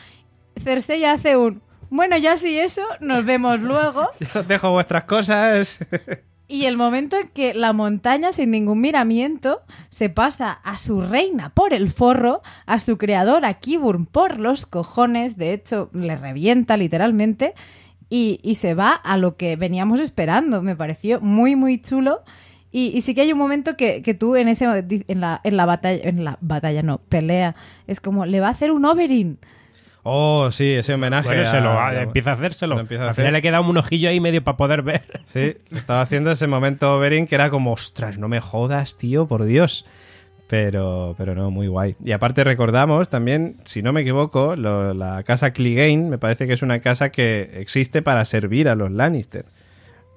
Cersei 0.62 1.04
hace 1.04 1.36
un, 1.36 1.62
bueno, 1.90 2.16
ya 2.18 2.36
sí 2.36 2.58
eso, 2.58 2.82
nos 3.00 3.24
vemos 3.24 3.60
luego. 3.60 4.08
Yo 4.34 4.40
os 4.40 4.48
dejo 4.48 4.70
vuestras 4.72 5.04
cosas. 5.04 5.78
Y 6.48 6.66
el 6.66 6.76
momento 6.76 7.16
en 7.16 7.26
que 7.26 7.54
la 7.54 7.72
montaña, 7.72 8.30
sin 8.30 8.52
ningún 8.52 8.80
miramiento, 8.80 9.62
se 9.88 10.10
pasa 10.10 10.52
a 10.52 10.78
su 10.78 11.00
reina 11.00 11.48
por 11.52 11.74
el 11.74 11.90
forro, 11.90 12.40
a 12.66 12.78
su 12.78 12.98
creador, 12.98 13.44
a 13.44 13.54
Kiburn, 13.54 14.06
por 14.06 14.38
los 14.38 14.64
cojones, 14.64 15.36
de 15.36 15.52
hecho, 15.52 15.90
le 15.92 16.14
revienta 16.14 16.76
literalmente, 16.76 17.54
y, 18.08 18.38
y 18.44 18.54
se 18.54 18.74
va 18.74 18.92
a 18.92 19.16
lo 19.16 19.36
que 19.36 19.56
veníamos 19.56 19.98
esperando. 19.98 20.62
Me 20.62 20.76
pareció 20.76 21.20
muy, 21.20 21.56
muy 21.56 21.82
chulo. 21.82 22.22
Y, 22.72 22.88
y 22.94 23.00
sí 23.00 23.14
que 23.14 23.22
hay 23.22 23.32
un 23.32 23.38
momento 23.38 23.76
que, 23.76 24.02
que 24.02 24.12
tú 24.14 24.36
en 24.36 24.48
ese 24.48 24.66
en 25.08 25.20
la, 25.20 25.40
en 25.44 25.56
la 25.56 25.66
batalla, 25.66 26.00
en 26.02 26.24
la 26.24 26.36
batalla 26.40 26.82
no, 26.82 26.98
pelea, 26.98 27.54
es 27.86 28.00
como, 28.00 28.26
le 28.26 28.40
va 28.40 28.48
a 28.48 28.50
hacer 28.50 28.70
un 28.70 28.84
Oberyn. 28.84 29.38
Oh, 30.08 30.50
sí, 30.52 30.72
ese 30.74 30.94
homenaje. 30.94 31.28
Bueno, 31.28 31.46
se 31.46 31.60
lo 31.60 31.70
a- 31.70 31.74
va- 31.74 32.02
empieza 32.02 32.30
a 32.30 32.34
hacérselo. 32.34 32.74
se 32.74 32.76
lo 32.76 32.80
empieza 32.82 33.02
a 33.02 33.06
Al 33.06 33.10
hacer. 33.10 33.22
final 33.24 33.32
le 33.32 33.42
queda 33.42 33.60
un 33.60 33.76
ojillo 33.76 34.08
ahí 34.08 34.20
medio 34.20 34.44
para 34.44 34.56
poder 34.56 34.82
ver. 34.82 35.02
Sí, 35.24 35.56
estaba 35.72 36.00
haciendo 36.02 36.30
ese 36.30 36.46
momento 36.46 36.94
Oberyn 36.96 37.26
que 37.26 37.34
era 37.34 37.50
como, 37.50 37.72
ostras, 37.72 38.16
no 38.18 38.28
me 38.28 38.40
jodas, 38.40 38.96
tío, 38.96 39.26
por 39.26 39.44
Dios. 39.44 39.84
Pero, 40.48 41.16
pero 41.18 41.34
no, 41.34 41.50
muy 41.50 41.66
guay. 41.66 41.96
Y 42.04 42.12
aparte 42.12 42.44
recordamos 42.44 43.08
también, 43.08 43.56
si 43.64 43.82
no 43.82 43.92
me 43.92 44.02
equivoco, 44.02 44.54
lo- 44.54 44.94
la 44.94 45.24
casa 45.24 45.50
Clegane 45.52 46.08
me 46.08 46.18
parece 46.18 46.46
que 46.46 46.52
es 46.52 46.62
una 46.62 46.78
casa 46.78 47.10
que 47.10 47.50
existe 47.60 48.00
para 48.00 48.24
servir 48.24 48.68
a 48.68 48.76
los 48.76 48.92
Lannister. 48.92 49.46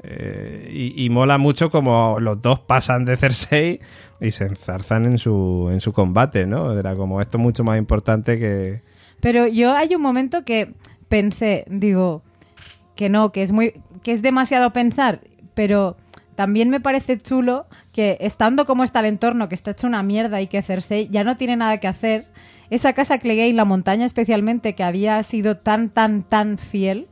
Eh, 0.02 0.70
y, 0.72 1.06
y 1.06 1.10
mola 1.10 1.38
mucho 1.38 1.70
como 1.70 2.20
los 2.20 2.42
dos 2.42 2.60
pasan 2.60 3.04
de 3.06 3.18
Cersei 3.18 3.82
y 4.22 4.32
se 4.32 4.46
enzarzan 4.46 5.06
en 5.06 5.18
su, 5.18 5.70
en 5.72 5.82
su 5.82 5.94
combate, 5.94 6.46
¿no? 6.46 6.78
Era 6.78 6.96
como 6.96 7.22
esto 7.22 7.38
es 7.38 7.44
mucho 7.44 7.64
más 7.64 7.78
importante 7.78 8.38
que... 8.38 8.82
Pero 9.20 9.48
yo 9.48 9.76
hay 9.76 9.96
un 9.96 10.02
momento 10.02 10.46
que 10.46 10.74
pensé, 11.10 11.66
digo, 11.70 12.24
que 12.96 13.10
no, 13.10 13.32
que 13.32 13.44
es 13.44 13.52
muy, 13.52 13.74
que 14.04 14.14
es 14.14 14.22
demasiado 14.22 14.72
pensar, 14.72 15.22
pero 15.54 15.98
también 16.36 16.70
me 16.70 16.80
parece 16.80 17.18
chulo 17.18 17.66
que 17.92 18.18
estando 18.22 18.66
como 18.66 18.84
está 18.84 19.02
el 19.02 19.08
entorno, 19.08 19.50
que 19.50 19.56
está 19.56 19.72
hecho 19.72 19.88
una 19.88 20.04
mierda 20.04 20.42
y 20.42 20.48
que 20.48 20.62
Cersei 20.62 21.10
ya 21.10 21.26
no 21.26 21.36
tiene 21.36 21.58
nada 21.58 21.80
que 21.80 21.88
hacer, 21.88 22.28
esa 22.70 22.94
casa 22.94 23.18
Clegane, 23.18 23.54
la 23.54 23.66
montaña 23.66 24.06
especialmente, 24.06 24.76
que 24.76 24.84
había 24.84 25.22
sido 25.24 25.58
tan, 25.58 25.90
tan, 25.90 26.24
tan 26.24 26.58
fiel, 26.58 27.08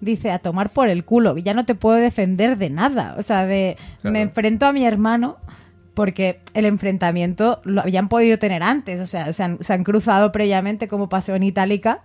dice 0.00 0.30
a 0.30 0.38
tomar 0.38 0.70
por 0.70 0.88
el 0.88 1.04
culo, 1.04 1.36
ya 1.38 1.54
no 1.54 1.64
te 1.64 1.74
puedo 1.74 1.96
defender 1.98 2.56
de 2.58 2.70
nada. 2.70 3.14
O 3.18 3.22
sea, 3.22 3.46
de 3.46 3.76
me 4.02 4.20
enfrento 4.22 4.66
a 4.66 4.72
mi 4.72 4.84
hermano 4.84 5.36
porque 5.94 6.40
el 6.54 6.64
enfrentamiento 6.64 7.60
lo 7.64 7.82
habían 7.82 8.08
podido 8.08 8.38
tener 8.38 8.62
antes, 8.62 9.00
o 9.00 9.06
sea, 9.06 9.32
se 9.34 9.42
han, 9.42 9.62
se 9.62 9.72
han 9.74 9.84
cruzado 9.84 10.32
previamente 10.32 10.88
como 10.88 11.08
pasó 11.08 11.34
en 11.34 11.42
Itálica 11.42 12.00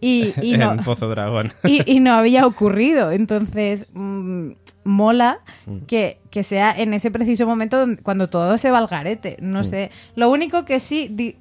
y, 0.00 0.34
y 0.42 0.56
no, 0.58 0.72
en 0.72 0.78
Pozo 0.80 1.08
Dragón. 1.08 1.52
y, 1.64 1.90
y 1.90 2.00
no 2.00 2.12
había 2.12 2.46
ocurrido. 2.46 3.10
Entonces, 3.12 3.86
mm, 3.94 4.50
mola 4.84 5.38
que, 5.86 6.20
que 6.30 6.42
sea 6.42 6.72
en 6.76 6.92
ese 6.92 7.10
preciso 7.10 7.46
momento 7.46 7.78
donde- 7.78 8.02
cuando 8.02 8.28
todo 8.28 8.58
se 8.58 8.70
va 8.70 8.78
al 8.78 8.88
garete. 8.88 9.36
No 9.40 9.62
sé. 9.64 9.90
Lo 10.16 10.28
único 10.30 10.64
que 10.66 10.80
sí, 10.80 11.08
di- 11.10 11.36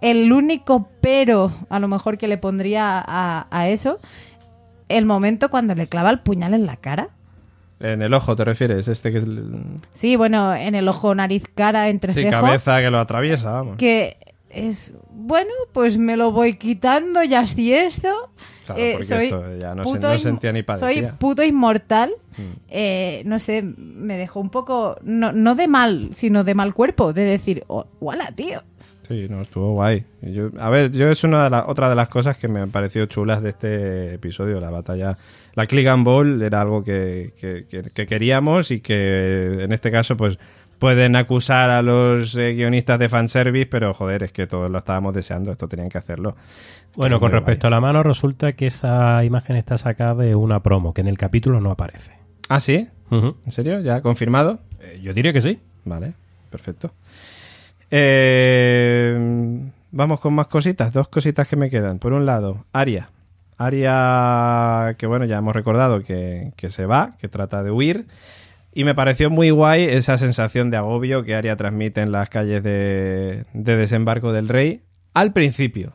el 0.00 0.32
único 0.32 0.88
pero 1.00 1.52
a 1.68 1.78
lo 1.78 1.88
mejor 1.88 2.16
que 2.16 2.28
le 2.28 2.38
pondría 2.38 3.04
a, 3.06 3.46
a 3.50 3.68
eso, 3.68 3.98
el 4.96 5.04
momento 5.06 5.50
cuando 5.50 5.74
le 5.74 5.86
clava 5.88 6.10
el 6.10 6.20
puñal 6.20 6.54
en 6.54 6.66
la 6.66 6.76
cara. 6.76 7.08
En 7.80 8.00
el 8.02 8.14
ojo, 8.14 8.36
¿te 8.36 8.44
refieres? 8.44 8.86
Este 8.88 9.10
que 9.10 9.18
es... 9.18 9.24
el- 9.24 9.80
Sí, 9.92 10.14
bueno, 10.16 10.54
en 10.54 10.74
el 10.74 10.86
ojo, 10.88 11.14
nariz, 11.14 11.44
cara, 11.54 11.88
entre 11.88 12.12
Sí, 12.12 12.24
cabeza 12.30 12.80
que 12.80 12.90
lo 12.90 12.98
atraviesa, 13.00 13.50
vamos. 13.50 13.76
que 13.76 14.16
es 14.50 14.94
bueno, 15.10 15.50
pues 15.72 15.98
me 15.98 16.16
lo 16.16 16.30
voy 16.30 16.54
quitando 16.56 17.22
y 17.24 17.34
así 17.34 17.72
esto. 17.74 18.30
Claro, 18.66 18.80
Eh, 18.80 18.90
porque 18.92 19.04
soy 19.06 19.24
esto 19.24 19.56
ya 19.58 19.74
no 19.74 19.84
se- 19.84 20.18
sentía 20.20 20.52
ni 20.52 20.62
padecía. 20.62 21.08
Soy 21.10 21.16
puto 21.18 21.42
inmortal. 21.42 22.12
Mm. 22.36 22.42
Eh, 22.68 23.22
no 23.26 23.38
sé, 23.38 23.62
me 23.62 24.16
dejó 24.16 24.40
un 24.40 24.48
poco, 24.50 24.96
no, 25.02 25.32
no 25.32 25.54
de 25.54 25.68
mal, 25.68 26.10
sino 26.14 26.44
de 26.44 26.54
mal 26.54 26.72
cuerpo, 26.74 27.12
de 27.12 27.24
decir, 27.24 27.64
oh, 27.66 27.86
¡Hola, 28.00 28.32
tío! 28.34 28.62
Sí, 29.12 29.26
no, 29.28 29.42
estuvo 29.42 29.72
guay. 29.74 30.04
Yo, 30.22 30.48
a 30.58 30.70
ver, 30.70 30.90
yo 30.90 31.10
es 31.10 31.22
una 31.22 31.44
de 31.44 31.50
las 31.50 31.64
otra 31.68 31.90
de 31.90 31.94
las 31.96 32.08
cosas 32.08 32.36
que 32.38 32.48
me 32.48 32.60
han 32.60 32.70
parecido 32.70 33.04
chulas 33.06 33.42
de 33.42 33.50
este 33.50 34.14
episodio, 34.14 34.58
la 34.58 34.70
batalla. 34.70 35.18
La 35.54 35.66
Click 35.66 35.86
and 35.88 36.02
Ball 36.04 36.40
era 36.40 36.62
algo 36.62 36.82
que, 36.82 37.34
que- 37.38 37.66
que- 37.68 37.90
que 37.90 38.06
queríamos 38.06 38.70
y 38.70 38.80
que 38.80 39.64
en 39.64 39.70
este 39.72 39.90
caso, 39.90 40.16
pues 40.16 40.38
pueden 40.78 41.14
acusar 41.14 41.68
a 41.68 41.82
los 41.82 42.34
eh, 42.36 42.54
guionistas 42.54 42.98
de 42.98 43.08
fanservice, 43.10 43.66
pero 43.66 43.92
joder, 43.92 44.22
es 44.22 44.32
que 44.32 44.46
todos 44.46 44.70
lo 44.70 44.78
estábamos 44.78 45.14
deseando, 45.14 45.52
esto 45.52 45.68
tenían 45.68 45.90
que 45.90 45.98
hacerlo. 45.98 46.34
Bueno, 46.96 47.20
con 47.20 47.30
respecto 47.32 47.66
a 47.66 47.70
la 47.70 47.80
mano, 47.80 48.02
resulta 48.02 48.52
que 48.54 48.66
esa 48.68 49.22
imagen 49.24 49.56
está 49.56 49.76
sacada 49.78 50.14
de 50.14 50.34
una 50.34 50.60
promo, 50.62 50.94
que 50.94 51.02
en 51.02 51.06
el 51.08 51.18
capítulo 51.18 51.60
no 51.60 51.70
aparece. 51.70 52.14
¿Ah, 52.48 52.60
sí? 52.60 52.88
Ujú. 53.10 53.36
¿En 53.44 53.52
serio? 53.52 53.78
¿Ya 53.80 54.00
confirmado? 54.00 54.60
Eh, 54.80 55.00
Yo 55.02 55.12
diría 55.12 55.32
que 55.34 55.40
sí. 55.42 55.60
Vale, 55.84 56.14
perfecto. 56.50 56.92
Eh, 57.94 59.14
vamos 59.90 60.18
con 60.20 60.32
más 60.32 60.46
cositas, 60.46 60.94
dos 60.94 61.08
cositas 61.08 61.46
que 61.46 61.56
me 61.56 61.68
quedan. 61.68 61.98
Por 61.98 62.14
un 62.14 62.24
lado, 62.24 62.64
Aria. 62.72 63.10
Aria, 63.58 64.96
que 64.96 65.06
bueno, 65.06 65.26
ya 65.26 65.36
hemos 65.36 65.54
recordado 65.54 66.02
que, 66.02 66.52
que 66.56 66.70
se 66.70 66.86
va, 66.86 67.10
que 67.20 67.28
trata 67.28 67.62
de 67.62 67.70
huir. 67.70 68.06
Y 68.72 68.84
me 68.84 68.94
pareció 68.94 69.28
muy 69.28 69.50
guay 69.50 69.84
esa 69.84 70.16
sensación 70.16 70.70
de 70.70 70.78
agobio 70.78 71.22
que 71.22 71.34
Aria 71.34 71.54
transmite 71.56 72.00
en 72.00 72.12
las 72.12 72.30
calles 72.30 72.62
de, 72.62 73.44
de 73.52 73.76
desembarco 73.76 74.32
del 74.32 74.48
rey 74.48 74.80
al 75.12 75.34
principio. 75.34 75.92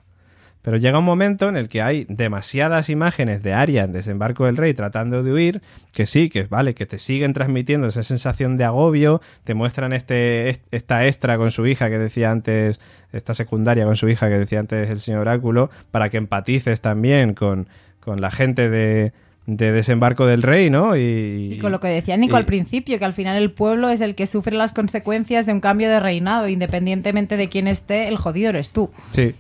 Pero 0.68 0.76
llega 0.76 1.00
un 1.00 1.06
momento 1.06 1.48
en 1.48 1.56
el 1.56 1.70
que 1.70 1.82
hay 1.82 2.06
demasiadas 2.10 2.90
imágenes 2.90 3.42
de 3.42 3.54
Arya 3.54 3.86
en 3.86 3.94
Desembarco 3.94 4.48
del 4.48 4.58
Rey 4.58 4.74
tratando 4.74 5.24
de 5.24 5.32
huir, 5.32 5.62
que 5.94 6.06
sí, 6.06 6.28
que 6.30 6.44
vale, 6.44 6.76
que 6.76 6.86
te 6.86 7.00
siguen 7.00 7.32
transmitiendo 7.32 7.88
esa 7.88 8.04
sensación 8.04 8.58
de 8.58 8.66
agobio, 8.66 9.22
te 9.46 9.54
muestran 9.54 9.94
este 9.94 10.50
est- 10.50 10.66
esta 10.72 11.08
extra 11.08 11.38
con 11.38 11.52
su 11.52 11.66
hija 11.68 11.90
que 11.90 11.98
decía 11.98 12.32
antes, 12.32 12.82
esta 13.14 13.34
secundaria 13.34 13.86
con 13.86 13.96
su 13.96 14.10
hija 14.10 14.28
que 14.28 14.40
decía 14.40 14.60
antes 14.60 14.90
el 14.90 15.00
señor 15.00 15.22
Oráculo, 15.22 15.70
para 15.90 16.10
que 16.10 16.18
empatices 16.18 16.82
también 16.82 17.34
con, 17.34 17.70
con 18.02 18.20
la 18.20 18.30
gente 18.30 18.70
de, 18.70 19.14
de 19.46 19.72
Desembarco 19.72 20.26
del 20.26 20.42
Rey, 20.44 20.70
¿no? 20.70 20.98
Y, 20.98 21.54
Y 21.54 21.60
con 21.60 21.72
lo 21.72 21.80
que 21.80 21.88
decía 21.88 22.18
Nico 22.18 22.36
y- 22.36 22.40
al 22.40 22.46
principio, 22.46 23.00
que 23.00 23.06
al 23.06 23.14
final 23.14 23.38
el 23.42 23.52
pueblo 23.52 23.88
es 23.90 24.02
el 24.02 24.16
que 24.16 24.28
sufre 24.28 24.58
las 24.58 24.74
consecuencias 24.74 25.46
de 25.46 25.54
un 25.54 25.62
cambio 25.62 25.88
de 25.90 26.02
reinado, 26.02 26.50
independientemente 26.50 27.38
de 27.38 27.48
quién 27.48 27.68
esté, 27.68 28.10
el 28.10 28.18
jodido 28.18 28.50
eres 28.50 28.72
tú. 28.72 28.92
Sí. 29.14 29.34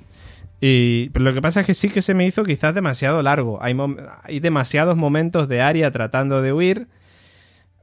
Y, 0.60 1.10
pero 1.10 1.26
lo 1.26 1.34
que 1.34 1.42
pasa 1.42 1.60
es 1.62 1.66
que 1.68 1.74
sí 1.74 1.90
que 1.90 2.02
se 2.02 2.14
me 2.14 2.26
hizo 2.26 2.44
quizás 2.44 2.74
demasiado 2.74 3.22
largo. 3.22 3.60
Hay, 3.62 3.76
hay 4.24 4.40
demasiados 4.40 4.98
momentos 4.98 5.48
de 5.48 5.62
Aria 5.62 5.92
tratando 5.92 6.42
de 6.42 6.52
huir. 6.54 6.88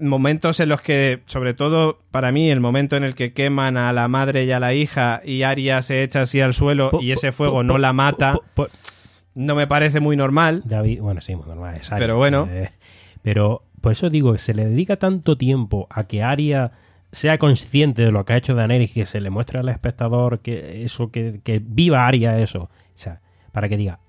Momentos 0.00 0.58
en 0.58 0.68
los 0.70 0.80
que, 0.80 1.22
sobre 1.26 1.54
todo 1.54 1.98
para 2.10 2.32
mí, 2.32 2.50
el 2.50 2.58
momento 2.60 2.96
en 2.96 3.04
el 3.04 3.14
que 3.14 3.32
queman 3.32 3.76
a 3.76 3.92
la 3.92 4.08
madre 4.08 4.44
y 4.44 4.50
a 4.50 4.58
la 4.58 4.74
hija 4.74 5.22
y 5.24 5.44
Aria 5.44 5.82
se 5.82 6.02
echa 6.02 6.22
así 6.22 6.40
al 6.40 6.52
suelo 6.52 6.90
Po- 6.90 7.00
y 7.00 7.12
ese 7.12 7.30
fuego 7.30 7.54
po- 7.54 7.62
no 7.62 7.74
po- 7.74 7.78
la 7.78 7.92
mata, 7.92 8.36
no 9.36 9.54
me 9.54 9.68
parece 9.68 10.00
muy 10.00 10.16
normal. 10.16 10.62
David, 10.64 11.00
bueno, 11.00 11.20
sí, 11.20 11.36
muy 11.36 11.46
normal, 11.46 11.74
es. 11.80 11.90
Pero 11.96 12.16
bueno. 12.16 12.48
Eh, 12.50 12.70
pero 13.22 13.62
por 13.80 13.92
eso 13.92 14.10
digo 14.10 14.36
se 14.36 14.52
le 14.52 14.64
dedica 14.64 14.96
tanto 14.96 15.38
tiempo 15.38 15.86
a 15.90 16.04
que 16.04 16.24
Aria 16.24 16.72
sea 17.14 17.38
consciente 17.38 18.02
de 18.02 18.10
lo 18.12 18.24
que 18.24 18.32
ha 18.34 18.36
hecho 18.36 18.54
Daenerys, 18.54 18.92
que 18.92 19.06
se 19.06 19.20
le 19.20 19.30
muestre 19.30 19.58
al 19.60 19.68
espectador 19.68 20.40
que 20.40 20.84
eso, 20.84 21.10
que, 21.10 21.40
que 21.42 21.60
viva 21.64 22.06
Aria 22.06 22.38
eso. 22.38 22.62
O 22.64 22.68
sea, 22.94 23.20
para 23.52 23.68
que 23.68 23.76
diga. 23.76 24.00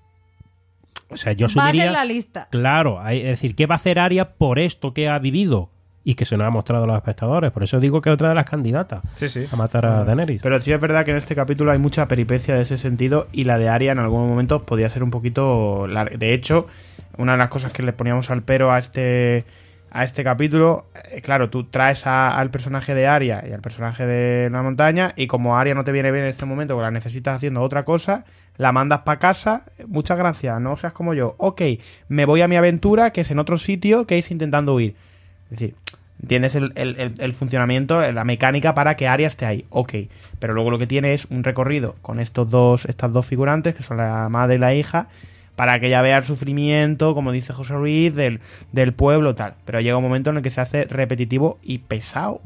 O 1.08 1.16
sea, 1.16 1.32
yo 1.32 1.48
subiría. 1.48 1.86
en 1.86 1.92
la 1.92 2.04
lista. 2.04 2.48
Claro, 2.50 3.00
hay- 3.00 3.20
es 3.20 3.26
decir, 3.26 3.54
¿qué 3.54 3.66
va 3.66 3.76
a 3.76 3.76
hacer 3.76 3.98
Aria 3.98 4.30
por 4.34 4.58
esto 4.58 4.92
que 4.92 5.08
ha 5.08 5.18
vivido? 5.18 5.70
Y 6.02 6.14
que 6.14 6.24
se 6.24 6.36
nos 6.36 6.46
ha 6.46 6.50
mostrado 6.50 6.84
a 6.84 6.86
los 6.86 6.96
espectadores. 6.96 7.50
Por 7.50 7.64
eso 7.64 7.80
digo 7.80 8.00
que 8.00 8.10
es 8.10 8.14
otra 8.14 8.28
de 8.28 8.36
las 8.36 8.48
candidatas 8.48 9.02
Sí, 9.14 9.28
sí. 9.28 9.44
a 9.50 9.56
matar 9.56 9.86
a 9.86 10.04
Daenerys. 10.04 10.40
Pero 10.40 10.60
sí 10.60 10.72
es 10.72 10.80
verdad 10.80 11.04
que 11.04 11.10
en 11.10 11.16
este 11.16 11.34
capítulo 11.34 11.72
hay 11.72 11.78
mucha 11.78 12.06
peripecia 12.06 12.54
de 12.54 12.62
ese 12.62 12.78
sentido 12.78 13.26
y 13.32 13.42
la 13.42 13.58
de 13.58 13.68
Aria 13.68 13.90
en 13.90 13.98
algunos 13.98 14.28
momentos 14.28 14.62
podía 14.62 14.88
ser 14.88 15.02
un 15.02 15.10
poquito 15.10 15.88
larga. 15.88 16.16
De 16.16 16.32
hecho, 16.32 16.68
una 17.18 17.32
de 17.32 17.38
las 17.38 17.48
cosas 17.48 17.72
que 17.72 17.82
le 17.82 17.92
poníamos 17.92 18.30
al 18.30 18.42
pero 18.42 18.70
a 18.72 18.78
este 18.78 19.44
a 19.98 20.04
este 20.04 20.22
capítulo, 20.24 20.86
eh, 21.10 21.20
claro, 21.22 21.48
tú 21.50 21.64
traes 21.64 22.06
al 22.06 22.50
personaje 22.50 22.94
de 22.94 23.06
Aria 23.06 23.44
y 23.48 23.52
al 23.52 23.60
personaje 23.60 24.06
de 24.06 24.50
la 24.50 24.62
montaña 24.62 25.12
y 25.16 25.26
como 25.26 25.56
Aria 25.56 25.74
no 25.74 25.84
te 25.84 25.92
viene 25.92 26.10
bien 26.10 26.24
en 26.24 26.30
este 26.30 26.44
momento, 26.46 26.76
que 26.76 26.82
la 26.82 26.90
necesitas 26.90 27.36
haciendo 27.36 27.62
otra 27.62 27.84
cosa, 27.84 28.24
la 28.58 28.72
mandas 28.72 29.00
para 29.00 29.18
casa, 29.18 29.64
muchas 29.86 30.18
gracias, 30.18 30.60
no 30.60 30.76
seas 30.76 30.92
como 30.92 31.14
yo. 31.14 31.34
Ok, 31.38 31.62
me 32.08 32.24
voy 32.24 32.42
a 32.42 32.48
mi 32.48 32.56
aventura, 32.56 33.10
que 33.10 33.22
es 33.22 33.30
en 33.30 33.38
otro 33.38 33.58
sitio, 33.58 34.06
que 34.06 34.18
es 34.18 34.30
intentando 34.30 34.74
huir. 34.74 34.94
Es 35.44 35.50
decir, 35.58 35.74
entiendes 36.20 36.54
el, 36.56 36.72
el- 36.74 37.14
el- 37.18 37.34
funcionamiento, 37.34 38.00
la 38.12 38.24
mecánica 38.24 38.74
para 38.74 38.96
que 38.96 39.08
Arya 39.08 39.26
esté 39.26 39.46
ahí. 39.46 39.64
Ok, 39.70 39.94
pero 40.38 40.54
luego 40.54 40.70
lo 40.70 40.78
que 40.78 40.86
tiene 40.86 41.12
es 41.14 41.26
un 41.26 41.44
recorrido 41.44 41.96
con 42.02 42.20
estos 42.20 42.50
dos, 42.50 42.84
estas 42.86 43.12
dos 43.12 43.26
figurantes, 43.26 43.74
que 43.74 43.82
son 43.82 43.98
la 43.98 44.28
madre 44.28 44.56
y 44.56 44.58
la 44.58 44.74
hija, 44.74 45.08
para 45.56 45.80
que 45.80 45.86
ella 45.88 46.02
vea 46.02 46.18
el 46.18 46.22
sufrimiento, 46.24 47.14
como 47.14 47.32
dice 47.32 47.52
José 47.52 47.74
Ruiz, 47.74 48.14
del, 48.14 48.40
del 48.72 48.92
pueblo 48.92 49.34
tal. 49.34 49.54
Pero 49.64 49.80
llega 49.80 49.96
un 49.96 50.02
momento 50.04 50.30
en 50.30 50.36
el 50.36 50.42
que 50.42 50.50
se 50.50 50.60
hace 50.60 50.84
repetitivo 50.84 51.58
y 51.62 51.78
pesado, 51.78 52.40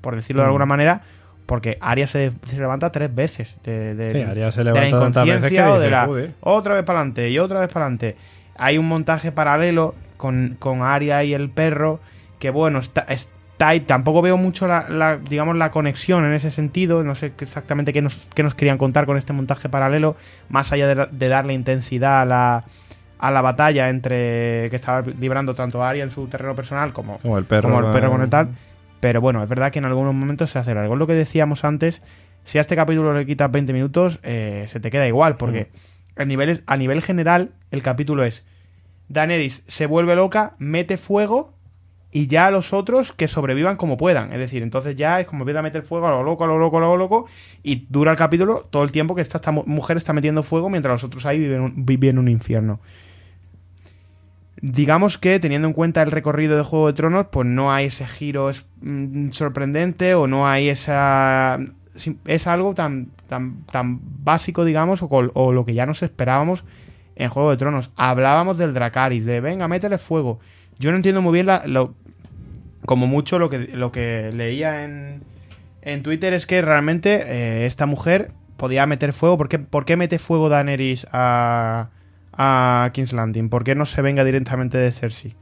por 0.00 0.16
decirlo 0.16 0.42
de 0.42 0.46
alguna 0.48 0.66
manera, 0.66 1.02
porque 1.46 1.78
Arya 1.80 2.06
se, 2.06 2.32
se 2.46 2.58
levanta 2.58 2.92
tres 2.92 3.14
veces 3.14 3.56
de, 3.64 3.94
de- 3.94 4.12
Sí, 4.12 4.20
Arya 4.22 4.52
se 4.52 4.60
de 4.60 4.64
la 4.64 4.72
levanta 4.72 4.98
tantas 5.00 5.24
veces 5.24 5.48
que 5.48 5.54
inconsciencia 5.54 5.72
o 5.72 5.78
de 5.80 5.90
la 5.90 6.06
"Joder". 6.06 6.34
otra 6.40 6.74
vez 6.74 6.84
para 6.84 6.98
adelante 6.98 7.30
y 7.30 7.38
otra 7.38 7.60
vez 7.60 7.68
para 7.72 7.86
adelante. 7.86 8.16
Hay 8.58 8.76
un 8.76 8.86
montaje 8.88 9.32
paralelo 9.32 9.94
con, 10.16 10.56
con 10.58 10.82
Arya 10.82 11.22
y 11.24 11.32
el 11.32 11.48
perro 11.48 12.00
que 12.40 12.50
bueno, 12.50 12.80
está, 12.80 13.02
es- 13.08 13.30
Tampoco 13.58 14.22
veo 14.22 14.36
mucho 14.36 14.68
la, 14.68 14.88
la, 14.88 15.16
digamos, 15.16 15.56
la 15.56 15.70
conexión 15.70 16.24
en 16.24 16.32
ese 16.32 16.50
sentido. 16.50 17.02
No 17.02 17.14
sé 17.14 17.32
exactamente 17.40 17.92
qué 17.92 18.00
nos, 18.00 18.28
qué 18.34 18.42
nos 18.42 18.54
querían 18.54 18.78
contar 18.78 19.04
con 19.04 19.16
este 19.16 19.32
montaje 19.32 19.68
paralelo, 19.68 20.16
más 20.48 20.72
allá 20.72 20.86
de, 21.10 21.28
darle 21.28 21.52
intensidad 21.54 22.22
a 22.22 22.24
la, 22.24 22.64
a 23.18 23.30
la 23.32 23.40
batalla 23.42 23.88
entre 23.88 24.68
que 24.70 24.76
estaba 24.76 25.02
librando 25.02 25.54
tanto 25.54 25.82
Arya 25.82 26.04
en 26.04 26.10
su 26.10 26.28
terreno 26.28 26.54
personal 26.54 26.92
como, 26.92 27.18
Como 27.18 27.36
el 27.36 27.44
perro. 27.44 27.68
como 27.72 27.86
el 27.86 27.92
perro 27.92 28.12
con- 28.12 28.22
el 28.22 28.30
tal. 28.30 28.48
Pero 29.00 29.20
bueno, 29.20 29.42
es 29.42 29.48
verdad 29.48 29.70
que 29.72 29.78
en 29.80 29.84
algunos 29.84 30.14
momentos 30.14 30.50
se 30.50 30.58
hace 30.60 30.74
largo. 30.74 30.94
Es 30.94 30.98
lo 30.98 31.06
que 31.06 31.14
decíamos 31.14 31.64
antes. 31.64 32.02
Si 32.44 32.58
a 32.58 32.60
este 32.60 32.76
capítulo 32.76 33.12
le 33.12 33.26
quitas 33.26 33.50
20 33.50 33.72
minutos, 33.72 34.20
eh, 34.22 34.64
se 34.68 34.80
te 34.80 34.90
queda 34.90 35.06
igual. 35.06 35.36
Porque 35.36 35.68
a, 36.16 36.24
nivel, 36.24 36.62
a 36.66 36.76
nivel 36.76 37.02
general, 37.02 37.50
el 37.70 37.82
capítulo 37.82 38.24
es: 38.24 38.44
Daenerys 39.08 39.64
se 39.66 39.86
vuelve 39.86 40.14
loca, 40.16 40.54
mete 40.58 40.96
fuego 40.96 41.54
y 42.10 42.26
ya 42.26 42.50
los 42.50 42.72
otros 42.72 43.12
que 43.12 43.28
sobrevivan 43.28 43.76
como 43.76 43.96
puedan. 43.96 44.32
Es 44.32 44.38
decir, 44.38 44.62
entonces 44.62 44.96
ya 44.96 45.20
es 45.20 45.26
como 45.26 45.42
empieza 45.42 45.60
a 45.60 45.62
meter 45.62 45.82
fuego 45.82 46.06
a 46.06 46.10
lo 46.10 46.22
loco, 46.22 46.44
a 46.44 46.46
lo 46.46 46.58
loco, 46.58 46.78
a 46.78 46.80
lo 46.80 46.96
loco. 46.96 47.26
Y 47.62 47.86
dura 47.90 48.12
el 48.12 48.16
capítulo 48.18 48.66
todo 48.70 48.82
el 48.82 48.92
tiempo 48.92 49.14
que 49.14 49.20
esta, 49.20 49.38
esta 49.38 49.50
mu- 49.50 49.64
mujer 49.66 49.96
está 49.98 50.12
metiendo 50.12 50.42
fuego 50.42 50.70
mientras 50.70 50.92
los 50.94 51.04
otros 51.04 51.26
ahí 51.26 51.38
viven 51.38 51.60
un, 51.60 51.86
viven 51.86 52.18
un 52.18 52.28
infierno. 52.28 52.80
Digamos 54.60 55.18
que 55.18 55.38
teniendo 55.38 55.68
en 55.68 55.74
cuenta 55.74 56.02
el 56.02 56.10
recorrido 56.10 56.56
de 56.56 56.64
Juego 56.64 56.88
de 56.88 56.92
Tronos, 56.94 57.26
pues 57.30 57.46
no 57.46 57.72
hay 57.72 57.86
ese 57.86 58.06
giro 58.06 58.50
es- 58.50 58.66
mm, 58.80 59.28
sorprendente 59.30 60.14
o 60.14 60.26
no 60.26 60.48
hay 60.48 60.68
esa... 60.68 61.58
Es 62.26 62.46
algo 62.46 62.74
tan, 62.74 63.08
tan, 63.28 63.64
tan 63.70 64.00
básico, 64.24 64.64
digamos, 64.64 65.02
o, 65.02 65.08
o 65.08 65.52
lo 65.52 65.64
que 65.64 65.74
ya 65.74 65.84
nos 65.86 66.02
esperábamos 66.02 66.64
en 67.16 67.28
Juego 67.28 67.50
de 67.50 67.56
Tronos. 67.56 67.90
Hablábamos 67.96 68.56
del 68.58 68.74
Dracaris, 68.74 69.24
de 69.24 69.40
venga, 69.40 69.68
métele 69.68 69.98
fuego. 69.98 70.40
Yo 70.78 70.90
no 70.90 70.96
entiendo 70.96 71.22
muy 71.22 71.32
bien 71.32 71.46
la- 71.46 71.66
lo, 71.66 71.94
como 72.86 73.06
mucho 73.06 73.38
lo 73.38 73.50
que, 73.50 73.58
lo 73.58 73.90
que 73.92 74.30
leía 74.34 74.84
en, 74.84 75.22
en 75.82 76.02
Twitter 76.02 76.32
es 76.34 76.46
que 76.46 76.62
realmente 76.62 77.22
eh, 77.26 77.66
esta 77.66 77.86
mujer 77.86 78.30
podía 78.56 78.86
meter 78.86 79.12
fuego. 79.12 79.36
¿Por 79.36 79.48
qué, 79.48 79.58
por 79.58 79.84
qué 79.84 79.96
mete 79.96 80.18
fuego 80.18 80.48
Daenerys 80.48 81.06
a, 81.12 81.90
a 82.32 82.90
King's 82.92 83.12
Landing? 83.12 83.48
¿Por 83.48 83.64
qué 83.64 83.74
no 83.74 83.84
se 83.86 84.02
venga 84.02 84.24
directamente 84.24 84.78
de 84.78 84.92
Cersei? 84.92 85.34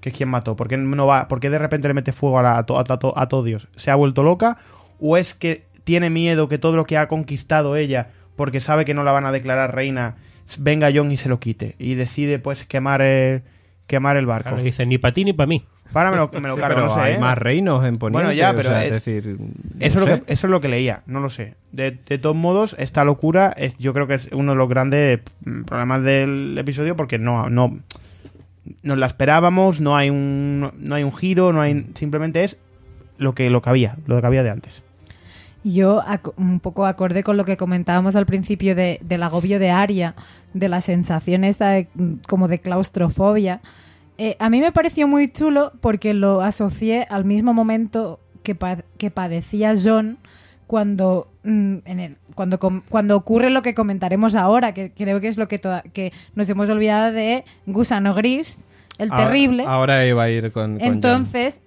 Que 0.00 0.10
es 0.10 0.14
quien 0.14 0.28
mató. 0.28 0.54
¿Por 0.56 0.68
qué, 0.68 0.76
no 0.76 1.06
va, 1.06 1.28
por 1.28 1.40
qué 1.40 1.48
de 1.50 1.58
repente 1.58 1.88
le 1.88 1.94
mete 1.94 2.12
fuego 2.12 2.38
a, 2.38 2.56
a, 2.56 2.58
a 2.58 2.64
to- 2.64 3.18
a 3.18 3.28
todo 3.28 3.42
Dios? 3.42 3.68
¿Se 3.76 3.90
ha 3.90 3.94
vuelto 3.94 4.22
loca? 4.22 4.58
¿O 5.00 5.16
es 5.16 5.34
que 5.34 5.64
tiene 5.84 6.10
miedo 6.10 6.48
que 6.48 6.58
todo 6.58 6.76
lo 6.76 6.84
que 6.86 6.96
ha 6.98 7.08
conquistado 7.08 7.76
ella, 7.76 8.10
porque 8.36 8.60
sabe 8.60 8.84
que 8.84 8.94
no 8.94 9.02
la 9.04 9.12
van 9.12 9.26
a 9.26 9.32
declarar 9.32 9.74
reina, 9.74 10.16
venga 10.58 10.90
Jon 10.94 11.10
y 11.10 11.16
se 11.16 11.28
lo 11.28 11.40
quite? 11.40 11.74
Y 11.78 11.94
decide 11.94 12.38
pues 12.38 12.64
quemar 12.64 13.00
el, 13.02 13.42
quemar 13.86 14.16
el 14.16 14.26
barco. 14.26 14.50
Claro, 14.50 14.62
dice 14.64 14.86
ni 14.86 14.98
para 14.98 15.14
ti 15.14 15.24
ni 15.24 15.32
para 15.32 15.46
mí. 15.46 15.64
Para 15.92 16.10
me 16.10 16.16
lo, 16.16 16.28
me 16.32 16.40
lo 16.48 16.54
Sí, 16.56 16.60
cargo, 16.60 16.76
pero 16.76 16.86
no 16.88 16.94
sé, 16.94 17.00
hay 17.00 17.14
¿eh? 17.14 17.18
más 17.18 17.36
reinos 17.38 17.84
en 17.84 17.98
Poniente. 17.98 18.24
Bueno, 18.26 18.32
ya, 18.32 18.50
o 18.52 18.54
pero 18.56 18.70
sea, 18.70 18.84
es- 18.84 18.92
decir, 18.92 19.36
no 19.38 19.46
Eso, 19.78 20.00
es 20.02 20.08
lo 20.08 20.24
que, 20.24 20.32
eso 20.32 20.46
es 20.46 20.50
lo 20.50 20.60
que 20.60 20.68
leía, 20.68 21.02
no 21.06 21.20
lo 21.20 21.28
sé. 21.28 21.54
De, 21.72 21.90
de 21.92 22.18
todos 22.18 22.34
modos, 22.36 22.74
esta 22.78 23.04
locura 23.04 23.52
es, 23.56 23.76
yo 23.78 23.92
creo 23.92 24.06
que 24.06 24.14
es 24.14 24.28
uno 24.32 24.52
de 24.52 24.58
los 24.58 24.68
grandes 24.68 25.20
mm, 25.44 25.62
problemas 25.64 26.02
del 26.02 26.56
episodio 26.58 26.96
porque 26.96 27.18
no, 27.18 27.48
no 27.50 27.78
nos 28.82 28.98
la 28.98 29.06
esperábamos, 29.06 29.80
no 29.80 29.96
hay 29.96 30.08
un 30.10 30.72
no 30.78 30.94
hay 30.94 31.02
un 31.04 31.14
giro, 31.14 31.52
no 31.52 31.60
hay 31.60 31.86
simplemente 31.94 32.44
es 32.44 32.56
lo 33.18 33.34
que 33.34 33.50
lo 33.50 33.60
que 33.60 33.70
había, 33.70 33.96
lo 34.06 34.18
que 34.20 34.26
había 34.26 34.42
de 34.42 34.50
antes. 34.50 34.82
Yo, 35.62 36.02
un 36.36 36.60
poco 36.60 36.84
acorde 36.84 37.22
con 37.22 37.38
lo 37.38 37.44
que 37.46 37.56
comentábamos 37.56 38.16
al 38.16 38.26
principio 38.26 38.74
de, 38.74 38.98
del 39.02 39.22
agobio 39.22 39.58
de 39.58 39.70
Aria, 39.70 40.14
de 40.54 40.68
la 40.68 40.80
sensación 40.80 41.44
esta 41.44 41.70
de, 41.70 41.88
mm, 41.94 42.12
como 42.26 42.48
de 42.48 42.60
claustrofobia, 42.60 43.60
eh, 44.16 44.36
a 44.38 44.48
mí 44.48 44.60
me 44.60 44.72
pareció 44.72 45.06
muy 45.06 45.30
chulo 45.30 45.72
porque 45.80 46.14
lo 46.14 46.40
asocié 46.40 47.06
al 47.10 47.24
mismo 47.24 47.52
momento 47.52 48.18
que, 48.42 48.54
pa- 48.54 48.84
que 48.96 49.10
padecía 49.10 49.74
John 49.80 50.16
cuando, 50.66 51.28
mm, 51.42 51.76
en 51.84 52.00
el- 52.00 52.16
cuando, 52.34 52.58
cuando 52.88 53.16
ocurre 53.16 53.50
lo 53.50 53.60
que 53.62 53.74
comentaremos 53.74 54.34
ahora, 54.34 54.72
que 54.72 54.90
creo 54.92 55.20
que 55.20 55.28
es 55.28 55.36
lo 55.36 55.46
que, 55.48 55.58
toda- 55.58 55.82
que 55.82 56.12
nos 56.34 56.48
hemos 56.48 56.68
olvidado 56.70 57.12
de 57.12 57.44
Gusano 57.66 58.14
Gris, 58.14 58.64
el 58.98 59.10
Ahora- 59.10 59.24
terrible. 59.26 59.64
Ahora 59.66 60.06
iba 60.06 60.22
a 60.22 60.30
ir 60.30 60.52
con. 60.52 60.78
con 60.78 60.80
Entonces. 60.86 61.60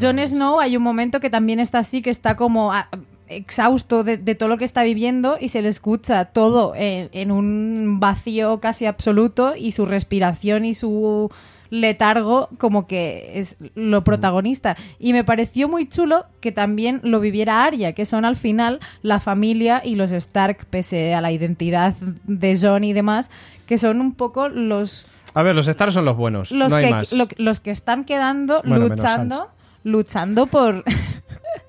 Jon 0.00 0.18
Snow 0.18 0.58
hay 0.60 0.76
un 0.76 0.82
momento 0.82 1.20
que 1.20 1.28
también 1.30 1.60
está 1.60 1.80
así, 1.80 2.00
que 2.02 2.10
está 2.10 2.36
como 2.36 2.72
ah, 2.72 2.88
exhausto 3.28 4.04
de, 4.04 4.16
de 4.18 4.34
todo 4.34 4.48
lo 4.48 4.58
que 4.58 4.64
está 4.64 4.82
viviendo 4.82 5.36
y 5.40 5.48
se 5.48 5.62
le 5.62 5.68
escucha 5.68 6.26
todo 6.26 6.74
en, 6.76 7.08
en 7.12 7.30
un 7.30 7.98
vacío 8.00 8.60
casi 8.60 8.86
absoluto 8.86 9.54
y 9.56 9.72
su 9.72 9.86
respiración 9.86 10.64
y 10.64 10.74
su 10.74 11.30
letargo 11.68 12.48
como 12.58 12.86
que 12.86 13.32
es 13.34 13.56
lo 13.74 14.04
protagonista. 14.04 14.76
Y 14.98 15.12
me 15.12 15.24
pareció 15.24 15.68
muy 15.68 15.88
chulo 15.88 16.26
que 16.40 16.52
también 16.52 17.00
lo 17.02 17.20
viviera 17.20 17.64
Arya, 17.64 17.92
que 17.92 18.06
son 18.06 18.24
al 18.24 18.36
final 18.36 18.80
la 19.02 19.18
familia 19.20 19.82
y 19.84 19.96
los 19.96 20.12
Stark, 20.12 20.66
pese 20.70 21.14
a 21.14 21.20
la 21.20 21.32
identidad 21.32 21.94
de 22.24 22.58
Jon 22.58 22.84
y 22.84 22.92
demás, 22.92 23.30
que 23.66 23.78
son 23.78 24.00
un 24.00 24.14
poco 24.14 24.48
los 24.48 25.08
A 25.34 25.42
ver, 25.42 25.54
los 25.56 25.66
Stars 25.68 25.94
son 25.94 26.04
los 26.04 26.16
buenos. 26.16 26.52
los, 26.52 26.70
no 26.70 26.76
hay 26.76 26.84
que, 26.84 26.90
más. 26.92 27.12
lo- 27.12 27.26
los 27.36 27.60
que 27.60 27.72
están 27.72 28.04
quedando 28.04 28.62
Bueno, 28.64 28.88
luchando 28.88 29.48
luchando 29.82 30.46
por 30.46 30.82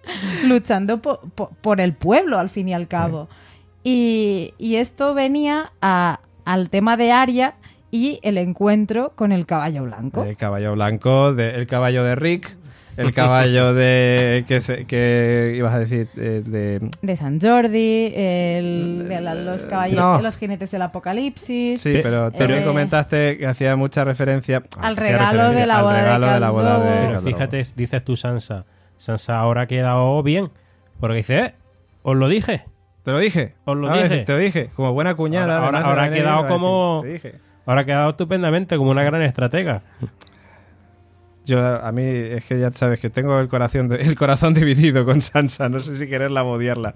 luchando 0.45 1.01
por, 1.01 1.19
por- 1.31 1.49
por 1.61 1.81
el 1.81 1.93
pueblo 1.93 2.37
al 2.39 2.49
fin 2.49 2.67
y 2.69 2.73
al 2.73 2.87
cabo 2.87 3.27
y, 3.83 4.53
y 4.57 4.75
esto 4.75 5.13
venía 5.13 5.71
a- 5.81 6.19
al 6.45 6.69
tema 6.69 6.97
de 6.97 7.11
Arya 7.11 7.55
y 7.91 8.19
el 8.23 8.37
encuentro 8.37 9.13
con 9.15 9.31
el 9.31 9.45
caballo 9.45 9.83
blanco 9.83 10.23
El 10.23 10.35
caballo 10.37 10.73
blanco, 10.73 11.33
de- 11.33 11.55
el 11.55 11.67
caballo 11.67 12.03
de 12.03 12.15
Rick, 12.15 12.57
el 12.97 13.13
caballo 13.13 13.73
de. 13.73 14.43
que, 14.47 14.59
se- 14.59 14.85
que 14.85 15.53
ibas 15.55 15.73
a 15.73 15.79
decir? 15.79 16.09
Eh, 16.17 16.41
de. 16.45 16.89
de 17.01 17.15
San 17.17 17.39
Jordi 17.39 18.11
el, 18.15 19.05
de 19.07 19.21
la- 19.21 19.35
los 19.35 19.61
caballos 19.63 19.95
No. 19.97 20.21
los 20.21 20.35
jinetes 20.37 20.71
del 20.71 20.81
apocalipsis 20.81 21.79
Sí, 21.79 21.99
pero 22.03 22.31
tú 22.31 22.43
Eh, 22.43 22.63
comentaste 22.65 23.37
que 23.37 23.45
hacía 23.47 23.75
mucha 23.75 24.03
referencia. 24.03 24.63
Al 24.81 24.97
regalo 24.97 25.49
referencia 25.49 25.59
de 25.61 25.65
la 25.67 25.77
al 25.77 25.83
boda 25.83 25.93
de 25.95 26.01
regalo 26.03 26.27
de 26.33 26.39
la 26.39 26.49
boda 26.49 26.79
de 26.79 27.21
fíjate, 27.21 27.63
dices 27.75 28.03
tú 28.03 28.15
Sansa. 28.15 28.65
Sansa 28.97 29.39
ahora 29.39 29.61
ha 29.63 29.67
quedado 29.67 30.21
bien. 30.23 30.49
Porque 30.99 31.17
dice, 31.17 31.39
eh, 31.39 31.53
os 32.03 32.15
lo 32.15 32.27
dije. 32.27 32.65
Te 33.03 33.11
lo 33.11 33.19
dije. 33.19 33.55
Os 33.65 33.77
lo 33.77 33.89
A 33.89 34.01
dije. 34.01 34.23
Te 34.23 34.33
lo 34.33 34.39
dije. 34.39 34.69
Como 34.75 34.91
buena 34.93 35.15
cuñada. 35.15 35.65
Ahora- 35.65 36.03
ha 36.03 36.09
quedado 36.11 36.43
decir, 36.43 36.53
como- 36.57 36.99
Te 37.03 37.07
dije. 37.13 37.35
Ahora 37.65 37.81
ha 37.81 37.85
quedado 37.85 38.09
estupendamente 38.11 38.77
como 38.77 38.91
una 38.91 39.03
gran 39.03 39.21
estratega. 39.21 39.81
Yo, 41.45 41.65
a 41.65 41.91
mí, 41.93 42.03
es 42.03 42.43
que 42.43 42.59
ya 42.59 42.71
sabes 42.73 42.99
que 42.99 43.09
tengo 43.09 43.39
el 43.39 43.47
corazón, 43.47 43.91
el 43.93 44.15
corazón 44.15 44.53
dividido 44.53 45.05
con 45.05 45.21
Sansa. 45.21 45.69
No 45.69 45.79
sé 45.79 45.95
si 45.97 46.07
quererla 46.09 46.43
o 46.43 46.51
odiarla. 46.51 46.93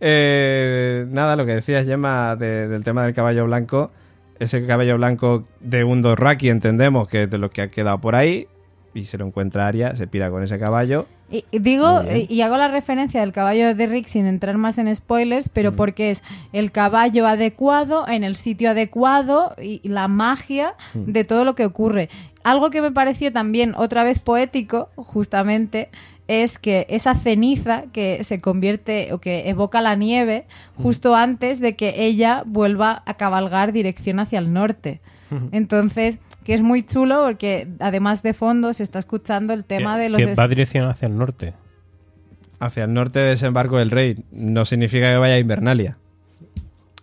Eh, 0.00 1.06
nada, 1.10 1.36
lo 1.36 1.46
que 1.46 1.54
decías, 1.54 1.86
Gemma, 1.86 2.34
de- 2.36 2.66
del 2.68 2.82
tema 2.82 3.04
del 3.04 3.14
caballo 3.14 3.44
blanco. 3.46 3.92
Ese 4.40 4.66
caballo 4.66 4.96
blanco 4.96 5.46
de 5.60 5.84
un 5.84 6.02
Dorraki, 6.02 6.48
entendemos 6.50 7.06
que 7.06 7.22
es 7.24 7.30
de 7.30 7.38
lo 7.38 7.50
que 7.50 7.62
ha 7.62 7.70
quedado 7.70 7.98
por 8.00 8.16
ahí. 8.16 8.48
Y 8.94 9.04
se 9.04 9.16
lo 9.18 9.26
encuentra 9.26 9.68
Aria, 9.68 9.94
se 9.94 10.08
pira 10.08 10.28
con 10.30 10.42
ese 10.42 10.58
caballo. 10.58 11.06
Y, 11.50 11.58
digo, 11.58 12.02
y, 12.28 12.40
hago 12.42 12.56
la 12.56 12.68
referencia 12.68 13.20
del 13.20 13.32
caballo 13.32 13.74
de 13.74 13.86
Rick 13.88 14.06
sin 14.06 14.26
entrar 14.26 14.56
más 14.56 14.78
en 14.78 14.94
spoilers, 14.94 15.48
pero 15.48 15.74
porque 15.74 16.12
es 16.12 16.22
el 16.52 16.70
caballo 16.70 17.26
adecuado, 17.26 18.06
en 18.06 18.22
el 18.22 18.36
sitio 18.36 18.70
adecuado 18.70 19.56
y, 19.60 19.80
y 19.82 19.88
la 19.88 20.06
magia 20.06 20.74
de 20.94 21.24
todo 21.24 21.44
lo 21.44 21.56
que 21.56 21.64
ocurre. 21.64 22.08
Algo 22.44 22.70
que 22.70 22.80
me 22.80 22.92
pareció 22.92 23.32
también 23.32 23.74
otra 23.76 24.04
vez 24.04 24.20
poético, 24.20 24.90
justamente, 24.94 25.88
es 26.28 26.58
que 26.58 26.86
esa 26.88 27.16
ceniza 27.16 27.84
que 27.92 28.22
se 28.22 28.40
convierte 28.40 29.12
o 29.12 29.18
que 29.18 29.48
evoca 29.48 29.80
la 29.80 29.96
nieve 29.96 30.46
justo 30.80 31.16
antes 31.16 31.60
de 31.60 31.74
que 31.74 32.04
ella 32.04 32.44
vuelva 32.46 33.02
a 33.06 33.14
cabalgar 33.14 33.72
dirección 33.72 34.20
hacia 34.20 34.38
el 34.38 34.52
norte. 34.52 35.00
Entonces, 35.50 36.20
que 36.44 36.54
es 36.54 36.62
muy 36.62 36.82
chulo 36.84 37.22
porque 37.24 37.68
además 37.80 38.22
de 38.22 38.34
fondo 38.34 38.72
se 38.72 38.82
está 38.82 38.98
escuchando 38.98 39.52
el 39.52 39.64
tema 39.64 39.96
que, 39.96 40.02
de 40.02 40.08
los 40.10 40.20
que 40.20 40.34
va 40.34 40.46
dirección 40.48 40.86
hacia 40.88 41.06
el 41.06 41.16
norte. 41.18 41.54
Hacia 42.60 42.84
el 42.84 42.92
norte 42.94 43.18
de 43.18 43.30
desembarco 43.30 43.78
del 43.78 43.90
rey. 43.90 44.14
No 44.30 44.64
significa 44.64 45.10
que 45.10 45.16
vaya 45.16 45.34
a 45.34 45.38
Invernalia. 45.38 45.96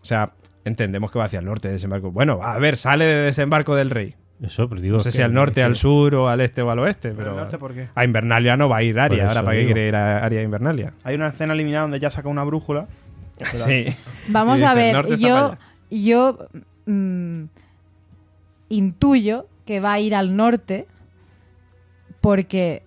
O 0.01 0.05
sea, 0.05 0.27
entendemos 0.65 1.11
que 1.11 1.19
va 1.19 1.25
hacia 1.25 1.39
el 1.39 1.45
norte 1.45 1.67
de 1.67 1.75
desembarco. 1.75 2.11
Bueno, 2.11 2.39
a 2.41 2.57
ver, 2.57 2.77
sale 2.77 3.05
de 3.05 3.21
desembarco 3.23 3.75
del 3.75 3.89
rey. 3.89 4.15
Eso, 4.41 4.67
pero 4.67 4.81
digo. 4.81 4.97
No 4.97 5.03
sé 5.03 5.09
que- 5.09 5.17
si 5.17 5.21
al 5.21 5.33
norte, 5.33 5.55
que- 5.55 5.63
al 5.63 5.75
sur 5.75 6.15
o 6.15 6.27
al 6.29 6.41
este 6.41 6.61
o 6.63 6.71
al 6.71 6.79
oeste, 6.79 7.11
pero 7.15 7.31
al 7.31 7.37
norte 7.37 7.57
por 7.59 7.73
qué? 7.75 7.89
a 7.93 8.03
Invernalia 8.03 8.57
no 8.57 8.69
va 8.69 8.77
a 8.77 8.83
ir 8.83 8.99
Aria. 8.99 9.17
eso 9.23 9.27
Ahora, 9.27 9.43
¿para 9.43 9.57
qué 9.57 9.65
quiere 9.65 9.87
ir 9.87 9.95
a 9.95 10.23
Aria 10.25 10.39
a 10.39 10.43
Invernalia? 10.43 10.93
Hay 11.03 11.13
una 11.15 11.27
escena 11.27 11.53
eliminada 11.53 11.83
donde 11.83 11.99
ya 11.99 12.09
saca 12.09 12.27
una 12.29 12.43
brújula. 12.43 12.87
Sí. 13.43 13.85
Vamos 14.29 14.61
a 14.63 14.73
dice, 14.73 14.89
"El 14.91 14.95
ver, 15.03 15.17
yo, 15.19 15.35
allá". 15.37 15.57
yo 15.91 16.47
mm, 16.87 17.43
intuyo 18.71 19.47
que 19.65 19.79
va 19.79 19.93
a 19.93 19.99
ir 19.99 20.15
al 20.15 20.35
norte 20.35 20.87
porque 22.21 22.83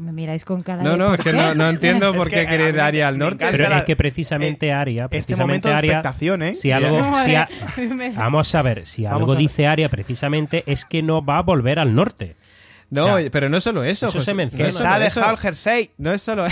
me 0.00 0.10
miráis 0.12 0.44
con 0.44 0.62
cara 0.62 0.82
No, 0.82 0.92
de 0.92 0.96
no, 0.98 1.06
¿por 1.10 1.18
es 1.20 1.24
que 1.24 1.32
no, 1.32 1.54
no 1.54 1.68
entiendo 1.68 2.12
por 2.12 2.28
que 2.28 2.44
qué 2.46 2.54
ir 2.68 2.74
mí 2.74 2.80
Aria 2.80 3.06
al 3.08 3.18
norte. 3.18 3.46
Pero 3.50 3.68
la- 3.68 3.78
es 3.78 3.84
que 3.84 3.94
precisamente 3.94 4.72
Aria, 4.72 5.08
Este 5.10 5.36
momento 5.36 5.68
precisamente 5.68 5.68
de 5.68 5.74
Aria, 5.74 5.92
expectación, 5.92 6.42
¿eh? 6.42 6.54
si 6.54 6.72
algo, 6.72 7.00
si 7.24 7.34
a- 7.36 7.48
Me- 7.94 8.10
vamos 8.10 8.52
a 8.54 8.62
ver, 8.62 8.84
si 8.84 9.04
Vamos 9.04 9.20
algo 9.20 9.34
dice 9.36 9.66
Aria 9.66 9.88
precisamente 9.88 10.64
es 10.66 10.84
que 10.84 11.02
no 11.02 11.24
va 11.24 11.38
a 11.38 11.42
volver 11.42 11.78
al 11.78 11.94
norte. 11.94 12.34
No, 12.90 13.14
O 13.14 13.20
sea, 13.20 13.30
pero 13.30 13.48
no 13.48 13.56
es 13.56 13.64
solo 13.64 13.84
eso. 13.84 14.06
eso 14.08 14.18
José, 14.18 14.26
se 14.26 14.34
menciona. 14.34 14.64
No 14.64 14.70
Que 14.70 14.76
se 14.78 14.86
ha 14.86 15.06
eso. 15.06 15.18
dejado 15.20 15.32
el 15.34 15.38
jersey. 15.40 15.90
No 15.98 16.12
es 16.12 16.22
solo 16.22 16.46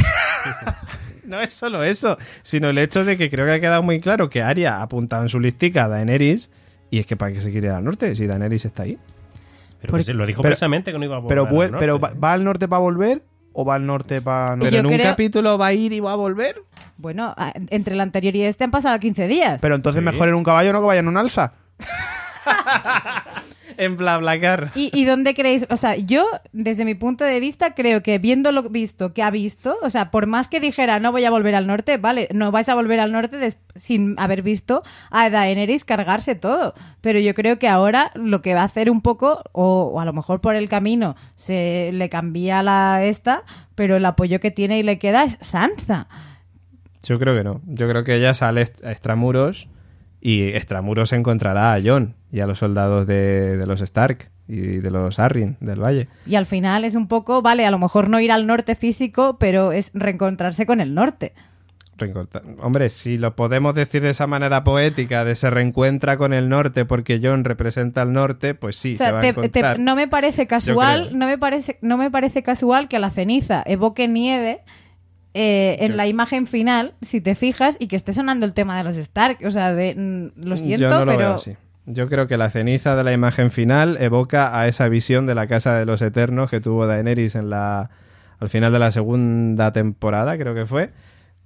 No 1.24 1.40
es 1.40 1.52
solo 1.52 1.82
eso, 1.84 2.18
sino 2.42 2.70
el 2.70 2.78
hecho 2.78 3.04
de 3.04 3.16
que 3.16 3.30
creo 3.30 3.46
que 3.46 3.52
ha 3.52 3.60
quedado 3.60 3.82
muy 3.82 4.00
claro 4.00 4.28
que 4.30 4.42
Arya 4.42 4.76
ha 4.78 4.82
apuntado 4.82 5.22
en 5.22 5.28
su 5.28 5.40
listica 5.40 5.84
a 5.84 5.88
Daenerys 5.88 6.50
y 6.94 6.98
es 7.00 7.06
que 7.06 7.16
para 7.16 7.32
qué 7.32 7.40
se 7.40 7.50
quiere 7.50 7.66
ir 7.68 7.72
al 7.72 7.82
norte 7.84 8.14
si 8.14 8.26
Daenerys 8.26 8.64
está 8.64 8.84
ahí. 8.84 8.98
Pero 9.80 9.90
Porque- 9.90 10.02
que 10.02 10.12
se 10.12 10.14
lo 10.14 10.24
dijo 10.26 10.42
pero- 10.42 10.52
precisamente 10.52 10.92
que 10.92 10.98
no 10.98 11.04
iba 11.04 11.16
a 11.16 11.18
volver 11.18 11.28
Pero, 11.28 11.42
al 11.48 11.54
norte. 11.70 11.76
pero 11.78 11.98
va, 12.00 12.12
¿va 12.14 12.32
al 12.32 12.44
norte 12.44 12.68
para 12.68 12.80
volver 12.80 13.22
o 13.52 13.64
va 13.64 13.74
al 13.74 13.86
norte 13.86 14.20
para... 14.22 14.56
Y 14.56 14.60
Pero 14.60 14.76
en 14.78 14.86
un 14.86 14.92
creo- 14.92 15.04
capítulo 15.04 15.58
va 15.58 15.66
a 15.66 15.72
ir 15.72 15.92
y 15.92 16.00
va 16.00 16.12
a 16.12 16.16
volver. 16.16 16.56
Bueno, 16.96 17.34
entre 17.70 17.94
el 17.94 18.00
anterior 18.00 18.34
y 18.36 18.42
este 18.42 18.64
han 18.64 18.70
pasado 18.70 18.98
15 18.98 19.26
días. 19.28 19.60
Pero 19.60 19.74
entonces 19.74 20.00
Sí. 20.00 20.04
mejor 20.04 20.28
en 20.28 20.34
un 20.36 20.44
caballo 20.44 20.72
no 20.72 20.80
que 20.80 20.86
vaya 20.86 21.00
en 21.00 21.08
un 21.08 21.16
alza. 21.16 21.52
En 23.76 23.96
BlaBlaCar. 23.96 24.72
¿Y, 24.74 24.90
¿Y 24.92 25.04
dónde 25.04 25.34
creéis? 25.34 25.66
O 25.70 25.76
sea, 25.76 25.96
yo, 25.96 26.24
desde 26.52 26.84
mi 26.84 26.94
punto 26.94 27.24
de 27.24 27.40
vista, 27.40 27.74
creo 27.74 28.02
que 28.02 28.18
viendo 28.18 28.52
lo 28.52 28.62
visto 28.68 29.12
que 29.14 29.22
ha 29.22 29.30
visto, 29.30 29.76
o 29.82 29.90
sea, 29.90 30.10
por 30.10 30.26
más 30.26 30.48
que 30.48 30.60
dijera 30.60 31.00
no 31.00 31.12
voy 31.12 31.24
a 31.24 31.30
volver 31.30 31.54
al 31.54 31.66
norte, 31.66 31.96
vale, 31.96 32.28
no 32.32 32.50
vais 32.52 32.68
a 32.68 32.74
volver 32.74 33.00
al 33.00 33.12
norte 33.12 33.36
des- 33.38 33.60
sin 33.74 34.14
haber 34.18 34.42
visto 34.42 34.82
a 35.10 35.30
Daenerys 35.30 35.84
cargarse 35.84 36.34
todo. 36.34 36.74
Pero 37.00 37.18
yo 37.18 37.34
creo 37.34 37.58
que 37.58 37.68
ahora 37.68 38.10
lo 38.14 38.42
que 38.42 38.54
va 38.54 38.62
a 38.62 38.64
hacer 38.64 38.90
un 38.90 39.00
poco, 39.00 39.42
o, 39.52 39.90
o 39.94 40.00
a 40.00 40.04
lo 40.04 40.12
mejor 40.12 40.40
por 40.40 40.54
el 40.54 40.68
camino 40.68 41.16
se 41.34 41.90
le 41.92 42.08
cambia 42.08 42.62
la 42.62 43.04
esta, 43.04 43.42
pero 43.74 43.96
el 43.96 44.04
apoyo 44.06 44.40
que 44.40 44.50
tiene 44.50 44.78
y 44.78 44.82
le 44.82 44.98
queda 44.98 45.24
es 45.24 45.36
Sansa. 45.40 46.06
Yo 47.02 47.18
creo 47.18 47.36
que 47.36 47.44
no. 47.44 47.60
Yo 47.66 47.88
creo 47.88 48.02
que 48.04 48.14
ella 48.16 48.32
sale 48.34 48.70
a 48.82 48.90
extramuros 48.90 49.68
y 50.20 50.44
extramuros 50.54 51.12
encontrará 51.12 51.74
a 51.74 51.80
Jon 51.82 52.14
y 52.34 52.40
a 52.40 52.46
los 52.48 52.58
soldados 52.58 53.06
de, 53.06 53.56
de 53.56 53.64
los 53.66 53.80
Stark 53.80 54.30
y 54.48 54.56
de 54.78 54.90
los 54.90 55.18
Arryn 55.20 55.56
del 55.60 55.80
Valle. 55.80 56.08
Y 56.26 56.34
al 56.34 56.46
final 56.46 56.84
es 56.84 56.96
un 56.96 57.06
poco, 57.06 57.42
vale, 57.42 57.64
a 57.64 57.70
lo 57.70 57.78
mejor 57.78 58.08
no 58.10 58.18
ir 58.18 58.32
al 58.32 58.46
norte 58.46 58.74
físico, 58.74 59.36
pero 59.38 59.70
es 59.70 59.92
reencontrarse 59.94 60.66
con 60.66 60.80
el 60.80 60.94
norte. 60.94 61.32
Reencontra- 61.96 62.42
Hombre, 62.60 62.90
si 62.90 63.18
lo 63.18 63.36
podemos 63.36 63.72
decir 63.76 64.02
de 64.02 64.10
esa 64.10 64.26
manera 64.26 64.64
poética, 64.64 65.24
de 65.24 65.36
se 65.36 65.48
reencuentra 65.48 66.16
con 66.16 66.32
el 66.32 66.48
norte 66.48 66.84
porque 66.84 67.20
Jon 67.22 67.44
representa 67.44 68.02
al 68.02 68.12
norte, 68.12 68.54
pues 68.56 68.74
sí, 68.74 68.94
O 68.94 68.96
se 68.96 69.12
va 69.12 69.20
te- 69.20 69.28
a 69.28 69.30
encontrar. 69.30 69.76
te- 69.76 69.82
no 69.82 69.94
me 69.94 70.08
parece 70.08 70.48
casual, 70.48 71.16
no 71.16 71.26
me 71.26 71.38
parece, 71.38 71.78
no 71.82 71.96
me 71.96 72.10
parece 72.10 72.42
casual 72.42 72.88
que 72.88 72.98
la 72.98 73.10
ceniza 73.10 73.62
evoque 73.64 74.08
nieve 74.08 74.62
eh, 75.34 75.76
en 75.80 75.92
Yo- 75.92 75.96
la 75.96 76.06
imagen 76.08 76.46
final, 76.48 76.94
si 77.00 77.20
te 77.20 77.34
fijas, 77.34 77.76
y 77.80 77.86
que 77.88 77.96
esté 77.96 78.12
sonando 78.12 78.44
el 78.46 78.54
tema 78.54 78.76
de 78.76 78.84
los 78.84 78.96
Stark. 78.96 79.38
O 79.44 79.50
sea, 79.50 79.72
de, 79.74 79.94
mm, 79.96 80.46
lo 80.48 80.56
siento, 80.56 80.88
Yo 80.88 80.90
no 80.90 81.04
lo 81.04 81.06
pero 81.12 81.18
veo 81.18 81.34
así. 81.34 81.56
Yo 81.86 82.08
creo 82.08 82.26
que 82.26 82.36
la 82.36 82.48
ceniza 82.50 82.96
de 82.96 83.04
la 83.04 83.12
imagen 83.12 83.50
final 83.50 83.98
evoca 84.00 84.58
a 84.58 84.68
esa 84.68 84.88
visión 84.88 85.26
de 85.26 85.34
la 85.34 85.46
Casa 85.46 85.74
de 85.76 85.84
los 85.84 86.00
Eternos 86.02 86.50
que 86.50 86.60
tuvo 86.60 86.86
Daenerys 86.86 87.34
en 87.34 87.50
la, 87.50 87.90
al 88.40 88.48
final 88.48 88.72
de 88.72 88.78
la 88.78 88.90
segunda 88.90 89.72
temporada, 89.72 90.38
creo 90.38 90.54
que 90.54 90.64
fue, 90.64 90.90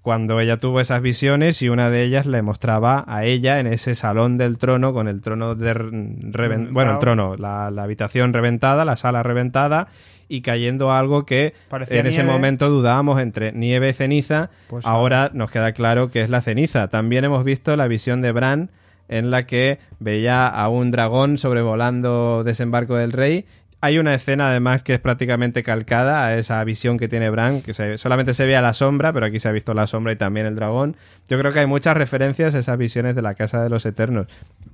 cuando 0.01 0.39
ella 0.41 0.57
tuvo 0.59 0.81
esas 0.81 1.03
visiones 1.03 1.61
y 1.61 1.69
una 1.69 1.91
de 1.91 2.05
ellas 2.05 2.25
le 2.27 2.41
mostraba 2.43 3.05
a 3.09 3.25
ella 3.25 3.59
en 3.59 3.67
ese 3.67 3.97
salón 3.97 4.39
del 4.39 4.59
trono 4.59 4.93
con 4.93 5.09
el 5.09 5.21
trono 5.23 5.57
de 5.57 5.75
reven- 5.75 6.71
Mm, 6.71 6.73
bueno, 6.73 6.93
el 6.93 6.99
claro. 6.99 6.99
trono, 7.01 7.37
la, 7.37 7.71
la 7.73 7.83
habitación 7.83 8.33
reventada, 8.33 8.85
la 8.85 8.95
sala 8.97 9.25
reventada 9.25 9.89
y 10.29 10.43
cayendo 10.43 10.93
algo 10.93 11.27
que 11.27 11.53
Parecía 11.69 11.99
en 12.01 12.07
ese 12.07 12.23
momento 12.23 12.69
dudábamos 12.71 13.21
entre 13.21 13.53
nieve 13.53 13.89
y 13.89 13.93
ceniza. 13.93 14.51
Pues 14.69 14.87
Ahora 14.87 15.31
nos 15.35 15.51
queda 15.51 15.73
claro 15.73 16.11
que 16.11 16.23
es 16.23 16.31
la 16.31 16.43
ceniza. 16.43 16.89
También 16.89 17.25
hemos 17.25 17.45
visto 17.45 17.75
la 17.77 17.89
visión 17.89 18.21
de 18.21 18.31
Bran 18.33 18.71
en 19.09 19.31
la 19.31 19.47
que 19.47 19.79
veía 19.99 20.47
a 20.47 20.69
un 20.69 20.91
dragón 20.91 21.39
sobrevolando 21.39 22.45
desembarco 22.45 22.97
del 22.97 23.13
rey. 23.13 23.47
Hay 23.81 23.99
una 23.99 24.13
escena 24.13 24.51
además 24.51 24.83
que 24.83 24.95
es 24.95 25.01
prácticamente 25.01 25.63
calcada 25.63 26.27
a 26.27 26.37
esa 26.37 26.63
visión 26.65 26.99
que 26.99 27.07
tiene 27.07 27.31
Bran, 27.31 27.63
que 27.63 27.75
solamente 27.97 28.35
se 28.35 28.45
ve 28.45 28.57
a 28.57 28.63
la 28.63 28.75
sombra, 28.75 29.13
pero 29.13 29.27
aquí 29.27 29.39
se 29.39 29.49
ha 29.49 29.53
visto 29.53 29.73
la 29.73 29.87
sombra 29.87 30.13
y 30.13 30.17
también 30.17 30.47
el 30.47 30.57
dragón. 30.57 30.97
Yo 31.29 31.39
creo 31.39 31.53
que 31.53 31.61
hay 31.61 31.67
muchas 31.67 31.97
referencias 31.97 32.57
a 32.57 32.59
esas 32.59 32.77
visiones 32.77 33.15
de 33.15 33.23
la 33.23 33.35
Casa 33.35 33.63
de 33.63 33.71
los 33.71 33.87
Eternos. 33.87 34.27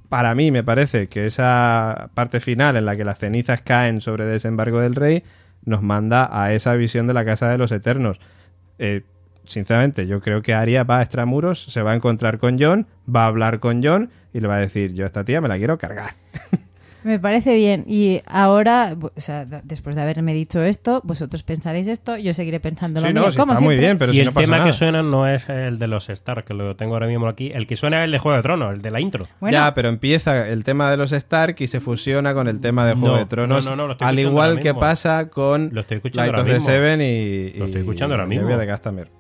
Para 0.09 0.35
mí 0.35 0.51
me 0.51 0.65
parece 0.65 1.09
que 1.09 1.27
esa 1.27 2.09
parte 2.15 2.41
final 2.41 2.77
en 2.77 2.87
la 2.87 2.97
que 2.97 3.05
las 3.05 3.19
cenizas 3.19 3.61
caen 3.61 4.01
sobre 4.01 4.25
desembarco 4.25 4.81
del 4.81 4.95
rey 4.95 5.23
nos 5.67 5.83
manda 5.83 6.29
a 6.33 6.55
esa 6.55 6.75
visión 6.75 7.07
de 7.07 7.15
la 7.15 7.27
Casa 7.27 7.51
de 7.51 7.59
los 7.59 7.73
Eternos. 7.73 8.21
Eh, 8.79 9.03
sinceramente, 9.47 10.07
yo 10.07 10.21
creo 10.21 10.43
que 10.43 10.55
Arya 10.55 10.85
va 10.85 10.99
a 10.99 11.03
extramuros, 11.03 11.63
se 11.65 11.83
va 11.83 11.93
a 11.93 11.95
encontrar 11.97 12.39
con 12.39 12.57
John, 12.59 12.87
va 13.13 13.25
a 13.25 13.27
hablar 13.29 13.61
con 13.61 13.83
John 13.83 14.11
y 14.33 14.41
le 14.41 14.49
va 14.49 14.57
a 14.57 14.61
decir, 14.61 14.93
yo 14.95 15.05
a 15.05 15.07
esta 15.07 15.25
tía 15.25 15.41
me 15.41 15.49
la 15.49 15.57
quiero 15.59 15.79
cargar. 15.79 16.15
me 17.05 17.19
parece 17.19 17.55
bien. 17.55 17.85
Y 17.87 18.23
ahora, 18.27 18.97
o 18.99 19.13
sea, 19.21 19.45
d- 19.45 19.61
después 19.63 19.95
de 19.95 20.01
haberme 20.01 20.33
dicho 20.33 20.63
esto, 20.63 21.03
vosotros 21.05 21.43
pensaréis 21.43 21.87
esto, 21.87 22.17
yo 22.17 22.33
seguiré 22.33 22.61
pensando 22.61 22.99
lo 23.01 23.07
Sí, 23.07 23.13
mío. 23.13 23.23
no, 23.25 23.31
sí, 23.31 23.37
como 23.39 23.53
está 23.53 23.63
muy 23.63 23.77
bien, 23.77 23.99
pero 23.99 24.11
y 24.11 24.15
si 24.15 24.21
el 24.21 24.27
no 24.27 24.33
pasa 24.33 24.45
tema 24.47 24.57
nada. 24.57 24.69
que 24.71 24.73
suena 24.73 25.03
no 25.03 25.29
es 25.29 25.47
el 25.51 25.79
de 25.79 25.87
los 25.87 26.09
Stark, 26.09 26.47
que 26.47 26.55
lo 26.55 26.75
tengo 26.77 26.95
ahora 26.95 27.07
mismo 27.07 27.29
aquí. 27.29 27.51
El 27.55 27.67
que 27.67 27.77
suena 27.77 27.99
es 28.01 28.07
el 28.07 28.13
de 28.13 28.19
Juego 28.19 28.37
de 28.37 28.43
Tronos, 28.43 28.73
el 28.75 28.81
de 28.81 28.91
la 28.91 29.01
intro. 29.01 29.27
Bueno, 29.39 29.53
Ya, 29.53 29.75
pero 29.75 29.91
empieza 29.91 30.49
el 30.49 30.65
tema 30.65 30.91
de 30.91 30.97
los 30.97 31.13
Stark 31.13 31.57
y 31.59 31.67
se 31.67 31.81
fusiona 31.81 32.33
con 32.33 32.49
el 32.49 32.61
tema 32.63 32.87
de 32.87 32.95
Juego 32.95 33.09
No, 33.17 33.19
de 33.19 33.27
Tronos, 33.27 33.65
no, 33.67 33.71
no, 33.73 33.77
no, 33.77 33.87
lo 33.89 33.93
estoy 33.93 34.09
al 34.09 34.19
igual 34.19 34.59
que 34.59 34.71
mismo. 34.71 34.81
pasa 34.81 35.29
con 35.29 35.69
Lo 35.75 35.83
estoy 35.83 35.99
escuchando 35.99 36.33
Light 36.33 36.41
of 36.41 36.47
the 36.47 36.55
mismo. 36.55 36.67
Seven 36.67 37.01
y, 37.03 37.51
Lo 37.59 37.65
estoy 37.67 37.81
y 37.81 37.85
escuchando 37.85 38.15
ahora 38.15 38.27
mismo. 38.27 38.49
de 38.57 38.67
Castamere. 38.67 39.11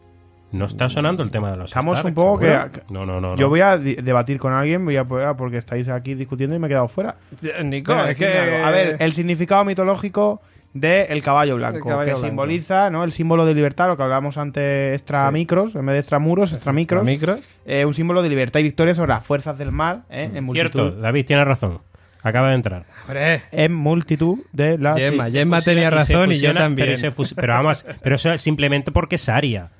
No 0.55 0.67
está 0.67 0.89
sonando 0.89 1.23
el 1.23 1.31
tema 1.31 1.51
de 1.51 1.57
los 1.57 1.71
Estamos 1.71 1.99
Stark, 1.99 2.11
un 2.11 2.15
poco 2.15 2.39
que-. 2.39 2.59
No, 2.89 3.05
no, 3.05 3.21
no. 3.21 3.35
Yo 3.35 3.47
no. 3.47 3.49
voy 3.49 3.61
a 3.61 3.77
debatir 3.77 4.39
con 4.39 4.53
alguien 4.53 4.85
voy 4.85 4.97
a, 4.97 5.05
porque 5.05 5.57
estáis 5.57 5.89
aquí 5.89 6.15
discutiendo 6.15 6.55
y 6.55 6.59
me 6.61 6.69
he 6.69 6.71
quedado 6.71 6.87
fuera. 6.87 7.17
Nico, 7.65 7.93
es 8.05 8.17
que... 8.17 8.27
algo. 8.27 8.67
A 8.67 8.71
ver, 8.71 8.97
el 9.01 9.13
significado 9.13 9.65
mitológico 9.65 10.41
del 10.73 11.23
caballo 11.23 11.57
blanco, 11.57 11.79
El 11.79 11.83
caballo 11.83 12.05
que 12.05 12.11
blanco. 12.13 12.27
simboliza 12.27 12.91
¿no? 12.91 13.05
el 13.05 13.13
símbolo 13.13 13.47
de 13.47 13.55
libertad, 13.55 13.89
lo 13.89 13.97
que 13.97 14.03
hablábamos 14.05 14.39
antes, 14.39 14.95
extra 14.95 15.31
micros, 15.31 15.75
en 15.75 15.87
vez 15.87 15.95
de 15.95 15.99
extramuros, 16.01 16.53
extramicros. 16.53 17.05
micros. 17.05 17.41
Eh, 17.65 17.85
un 17.85 17.95
símbolo 17.95 18.23
de 18.23 18.29
libertad 18.29 18.61
y 18.61 18.65
victoria 18.65 18.95
sobre 18.95 19.11
las 19.11 19.27
fuerzas 19.27 19.59
del 19.59 19.73
mal 19.73 20.05
¿eh? 20.11 20.31
en 20.35 20.45
multitud. 20.45 20.81
Cierto, 20.81 21.01
David 21.01 21.27
tiene 21.27 21.45
razón. 21.45 21.81
Acaba 22.23 22.49
de 22.49 22.55
entrar. 22.55 22.87
Hombre, 23.07 23.43
En 23.53 23.75
multitud 23.75 24.39
de 24.53 24.79
las. 24.79 24.97
Gemma, 24.97 25.27
sí, 25.27 25.33
Gemma 25.33 25.61
tenía 25.61 25.89
y 25.89 25.91
razón 25.91 26.33
y 26.33 26.39
yo 26.39 26.55
también. 26.55 26.97
Pero, 27.01 27.13
pero 27.37 27.53
vamos, 27.53 27.87
pero 28.03 28.15
eso 28.15 28.33
es 28.33 28.41
simplemente 28.41 28.93
porque 28.93 29.17
es 29.17 29.29
Aria. 29.29 29.71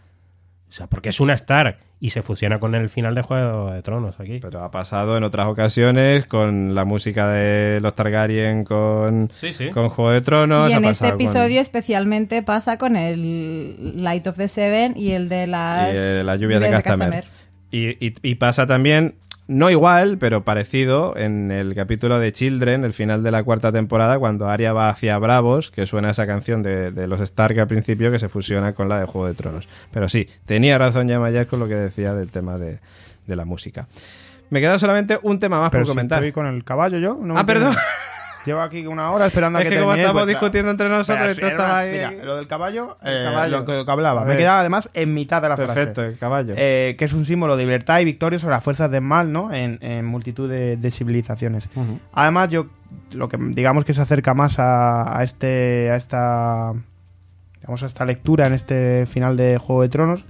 O 0.75 0.77
sea, 0.77 0.89
porque 0.89 1.11
es 1.11 1.21
una 1.21 1.35
Stark 1.35 1.79
y 2.01 2.11
se 2.11 2.23
fusiona 2.23 2.59
con 2.59 2.75
el 2.75 2.89
final 2.89 3.15
de 3.15 3.23
Juego 3.23 3.71
de 3.71 3.81
Tronos 3.81 4.19
aquí. 4.19 4.41
Pero 4.43 4.65
ha 4.65 4.73
pasado 4.73 5.17
en 5.17 5.23
otras 5.23 5.47
ocasiones 5.47 6.27
con 6.27 6.75
la 6.75 6.85
música 6.85 7.29
de 7.29 7.79
los 7.81 7.95
Targaryen, 7.95 8.65
con, 8.65 9.29
Sí, 9.31 9.53
sí. 9.53 9.69
con 9.71 9.89
Juego 9.89 10.11
de 10.11 10.21
Tronos. 10.21 10.69
y 10.69 10.75
en 10.75 10.85
este 10.85 11.05
con- 11.11 11.15
episodio 11.15 11.61
especialmente 11.61 12.43
pasa 12.43 12.77
con 12.77 12.97
el 12.97 14.03
Light 14.03 14.27
of 14.27 14.37
the 14.37 14.49
Seven 14.49 14.95
y 14.97 15.13
el 15.13 15.29
de 15.29 15.47
las 15.47 15.95
y, 15.95 15.97
eh, 15.97 16.25
la 16.25 16.35
lluvia 16.35 16.59
de 16.59 16.67
lluvias 16.67 16.83
Castamere. 16.83 17.25
Y, 17.71 17.91
y- 18.05 18.15
y 18.23 18.35
pasa 18.35 18.67
también, 18.67 19.15
no 19.47 19.71
igual, 19.71 20.17
pero 20.19 20.43
parecido, 20.45 21.17
en 21.17 21.51
el 21.51 21.75
capítulo 21.75 22.19
de 22.19 22.33
Children, 22.33 22.85
el 22.85 22.93
final 22.93 23.23
de 23.23 23.31
la 23.31 23.43
cuarta 23.45 23.73
temporada, 23.73 24.19
cuando 24.19 24.49
Arya 24.49 24.73
va 24.73 24.89
hacia 24.89 25.19
Bravos, 25.19 25.71
que 25.71 25.87
suena 25.87 26.11
esa 26.11 26.27
canción 26.27 26.63
de, 26.63 26.91
de 26.91 27.07
los 27.07 27.21
Stark 27.21 27.59
al 27.61 27.67
principio, 27.67 28.11
que 28.11 28.19
se 28.19 28.29
fusiona 28.29 28.73
con 28.73 28.89
la 28.89 29.01
de 29.01 29.07
Juego 29.07 29.27
de 29.27 29.35
Tronos. 29.35 29.69
Pero 29.91 30.09
sí, 30.09 30.29
tenía 30.47 30.79
razón 30.79 31.09
ya 31.09 31.21
Mayas 31.21 31.47
con 31.47 31.61
lo 31.61 31.69
que 31.69 31.75
decía 31.75 32.15
del 32.15 32.31
tema 32.31 32.57
de, 32.59 32.79
de 33.27 33.37
la 33.37 33.45
música. 33.45 33.87
Me 34.51 34.61
queda 34.61 34.79
solamente 34.79 35.19
un 35.23 35.39
tema 35.39 35.61
más 35.61 35.71
Pero 35.71 35.83
por 35.83 35.87
si 35.89 35.93
comentar. 35.93 36.19
estoy 36.19 36.33
con 36.33 36.47
el 36.47 36.65
caballo 36.65 36.99
yo. 36.99 37.19
no 37.21 37.37
Ah, 37.37 37.45
perdón. 37.45 37.75
Llevo 38.45 38.61
aquí 38.61 38.87
una 38.87 39.11
hora 39.11 39.27
esperando 39.27 39.59
a 39.59 39.63
Es 39.63 39.69
que 39.69 39.75
que 39.75 39.81
como 39.81 39.93
termine, 39.93 40.03
estamos 40.07 40.23
pues, 40.25 40.35
discutiendo 40.35 40.71
entre 40.71 40.89
nosotros, 40.89 41.31
estabas 41.31 41.55
una- 41.55 41.79
ahí- 41.79 41.93
Mira, 41.93 42.11
lo 42.25 42.37
del 42.37 42.47
caballo, 42.47 42.97
El 43.03 43.21
eh, 43.21 43.25
caballo. 43.25 43.59
lo 43.61 43.65
que, 43.65 43.73
lo 43.73 43.85
que 43.87 43.91
hablaba. 43.91 44.21
Me 44.23 44.29
ver. 44.29 44.39
quedaba 44.39 44.61
además 44.61 44.91
en 44.95 45.15
mitad 45.15 45.41
de 45.43 45.49
la 45.49 45.57
Perfecto, 45.57 45.95
frase. 45.95 46.09
el 46.11 46.19
caballo. 46.19 46.55
Eh, 46.57 46.95
que 46.99 47.05
es 47.07 47.13
un 47.13 47.25
símbolo 47.25 47.57
de 47.57 47.65
libertad 47.65 48.01
y 48.01 48.05
victoria 48.05 48.39
sobre 48.39 48.55
las 48.55 48.63
fuerzas 48.65 48.91
del 48.91 49.01
mal, 49.03 49.33
¿no? 49.33 49.53
En, 49.53 49.79
en 49.83 50.05
multitud 50.05 50.49
de, 50.51 50.77
de 50.77 50.91
civilizaciones. 50.91 51.71
Además, 52.13 52.49
yo 52.51 52.67
lo 53.13 53.29
que 53.29 53.37
digamos 53.41 53.85
que 53.85 53.95
se 53.95 54.03
acerca 54.03 54.35
más 54.35 54.59
a, 54.59 55.19
a 55.19 55.23
este 55.25 55.91
a 55.91 55.97
esta 55.97 56.73
digamos 57.61 57.83
a 57.83 57.87
esta 57.87 58.05
lectura 58.05 58.47
en 58.47 58.53
este 58.53 59.07
final 59.07 59.37
de 59.37 59.59
Juego 59.59 59.83
de 59.83 59.89
Tronos. 59.89 60.27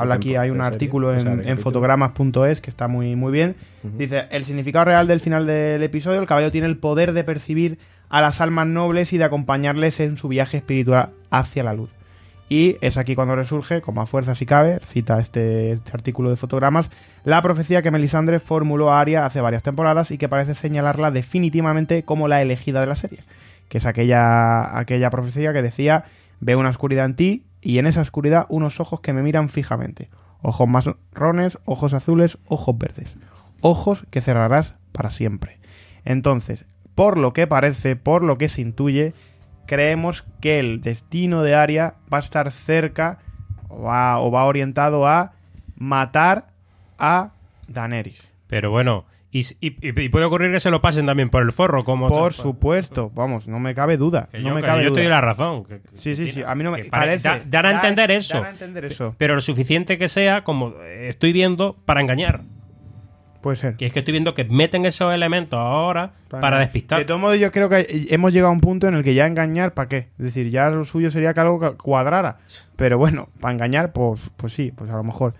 Habla 0.00 0.16
aquí, 0.16 0.36
hay 0.36 0.50
un 0.50 0.58
serie, 0.58 0.72
artículo 0.72 1.14
en, 1.14 1.58
fotogramas.es 1.58 2.60
que 2.60 2.70
está 2.70 2.86
muy, 2.86 3.16
muy 3.16 3.32
bien. 3.32 3.56
Dice, 3.82 4.26
el 4.30 4.44
significado 4.44 4.84
real 4.84 5.06
del 5.06 5.20
final 5.20 5.46
del 5.46 5.82
episodio, 5.82 6.20
el 6.20 6.26
caballo 6.26 6.50
tiene 6.50 6.66
el 6.66 6.76
poder 6.76 7.12
de 7.12 7.24
percibir 7.24 7.78
a 8.08 8.20
las 8.20 8.40
almas 8.40 8.66
nobles 8.66 9.12
y 9.12 9.18
de 9.18 9.24
acompañarles 9.24 10.00
en 10.00 10.16
su 10.16 10.28
viaje 10.28 10.58
espiritual 10.58 11.10
hacia 11.30 11.62
la 11.62 11.72
luz. 11.72 11.90
Y 12.48 12.76
es 12.80 12.96
aquí 12.96 13.14
cuando 13.14 13.34
resurge, 13.34 13.80
con 13.80 13.94
más 13.94 14.08
fuerza 14.08 14.34
si 14.34 14.46
cabe, 14.46 14.78
cita 14.80 15.18
este, 15.18 15.72
este 15.72 15.90
artículo 15.92 16.30
de 16.30 16.36
fotogramas, 16.36 16.90
la 17.24 17.42
profecía 17.42 17.82
que 17.82 17.90
Melisandre 17.90 18.38
formuló 18.38 18.92
a 18.92 19.00
Arya 19.00 19.26
hace 19.26 19.40
varias 19.40 19.64
temporadas 19.64 20.12
y 20.12 20.18
que 20.18 20.28
parece 20.28 20.54
señalarla 20.54 21.10
definitivamente 21.10 22.04
como 22.04 22.28
la 22.28 22.42
elegida 22.42 22.80
de 22.80 22.86
la 22.86 22.94
serie. 22.94 23.20
Que 23.68 23.78
es 23.78 23.86
aquella, 23.86 24.78
aquella 24.78 25.10
profecía 25.10 25.52
que 25.52 25.62
decía, 25.62 26.04
veo 26.38 26.60
una 26.60 26.68
oscuridad 26.68 27.06
en 27.06 27.16
ti 27.16 27.45
y 27.66 27.80
en 27.80 27.88
esa 27.88 28.00
oscuridad 28.00 28.46
unos 28.48 28.78
ojos 28.78 29.00
que 29.00 29.12
me 29.12 29.24
miran 29.24 29.48
fijamente. 29.48 30.08
Ojos 30.40 30.68
marrones, 30.68 31.58
ojos 31.64 31.94
azules, 31.94 32.38
ojos 32.46 32.78
verdes. 32.78 33.16
Ojos 33.60 34.06
que 34.10 34.20
cerrarás 34.20 34.78
para 34.92 35.10
siempre. 35.10 35.58
Entonces, 36.04 36.66
por 36.94 37.18
lo 37.18 37.32
que 37.32 37.48
parece, 37.48 37.96
por 37.96 38.22
lo 38.22 38.38
que 38.38 38.48
se 38.48 38.60
intuye, 38.60 39.14
creemos 39.66 40.24
que 40.40 40.60
el 40.60 40.80
destino 40.80 41.42
de 41.42 41.56
Arya 41.56 41.94
va 42.12 42.18
a 42.18 42.20
estar 42.20 42.52
cerca 42.52 43.18
o 43.68 43.82
va, 43.82 44.20
o 44.20 44.30
va 44.30 44.44
orientado 44.44 45.08
a 45.08 45.32
matar 45.74 46.52
a 46.98 47.32
Daenerys. 47.66 48.30
Pero 48.46 48.70
bueno, 48.70 49.06
y, 49.60 49.68
y- 49.68 50.00
y 50.00 50.08
puede 50.08 50.24
ocurrir 50.24 50.50
que 50.52 50.60
se 50.60 50.70
lo 50.70 50.80
pasen 50.80 51.06
también 51.06 51.28
por 51.28 51.42
el 51.42 51.52
forro, 51.52 51.84
como 51.84 52.08
Por 52.08 52.32
se- 52.32 52.42
supuesto, 52.42 53.10
vamos, 53.14 53.48
no 53.48 53.58
me 53.60 53.74
cabe 53.74 53.96
duda. 53.96 54.28
que 54.30 54.38
no 54.38 54.48
yo, 54.50 54.54
me 54.54 54.60
que 54.60 54.66
cabe 54.66 54.82
yo 54.84 54.90
duda. 54.90 55.00
estoy 55.00 55.04
en 55.06 55.10
la 55.10 55.20
razón. 55.20 55.64
que- 55.64 55.80
Sí, 55.94 56.14
sí, 56.16 56.30
sí, 56.30 56.42
a 56.46 56.54
mí 56.54 56.62
no 56.64 56.70
me 56.70 56.84
parece. 56.84 57.22
da- 57.28 57.40
dan 57.46 57.66
a 57.66 57.72
entender 57.72 58.10
eso. 58.10 58.42
a 58.42 58.50
entender 58.50 58.84
eso. 58.84 59.14
Pero 59.18 59.34
lo 59.34 59.40
suficiente 59.40 59.98
que 59.98 60.08
sea, 60.08 60.44
como 60.44 60.74
estoy 60.82 61.32
viendo, 61.32 61.76
para 61.84 62.00
engañar. 62.00 62.42
Puede 63.42 63.56
ser. 63.56 63.76
Que 63.76 63.86
es 63.86 63.92
que 63.92 64.00
estoy 64.00 64.12
viendo 64.12 64.34
que 64.34 64.44
meten 64.44 64.84
esos 64.86 65.14
elementos 65.14 65.56
ahora 65.58 66.12
para, 66.28 66.58
despistar. 66.58 66.98
De 66.98 67.04
todos 67.04 67.20
modos, 67.20 67.38
yo 67.38 67.52
creo 67.52 67.68
que 67.68 68.06
hemos 68.10 68.32
llegado 68.32 68.48
a 68.48 68.52
un 68.52 68.60
punto 68.60 68.88
en 68.88 68.94
el 68.94 69.04
que 69.04 69.14
ya 69.14 69.26
engañar, 69.26 69.72
¿para 69.72 69.88
qué? 69.88 69.96
Es 70.18 70.24
decir, 70.24 70.50
ya 70.50 70.68
lo 70.70 70.82
suyo 70.84 71.12
sería 71.12 71.32
que 71.32 71.40
algo 71.40 71.76
cuadrara. 71.76 72.38
Pero 72.74 72.98
bueno, 72.98 73.28
para 73.40 73.54
engañar, 73.54 73.92
pues, 73.92 74.30
pues 74.36 74.52
sí, 74.52 74.72
pues 74.74 74.90
a 74.90 74.96
lo 74.96 75.04
mejor. 75.04 75.34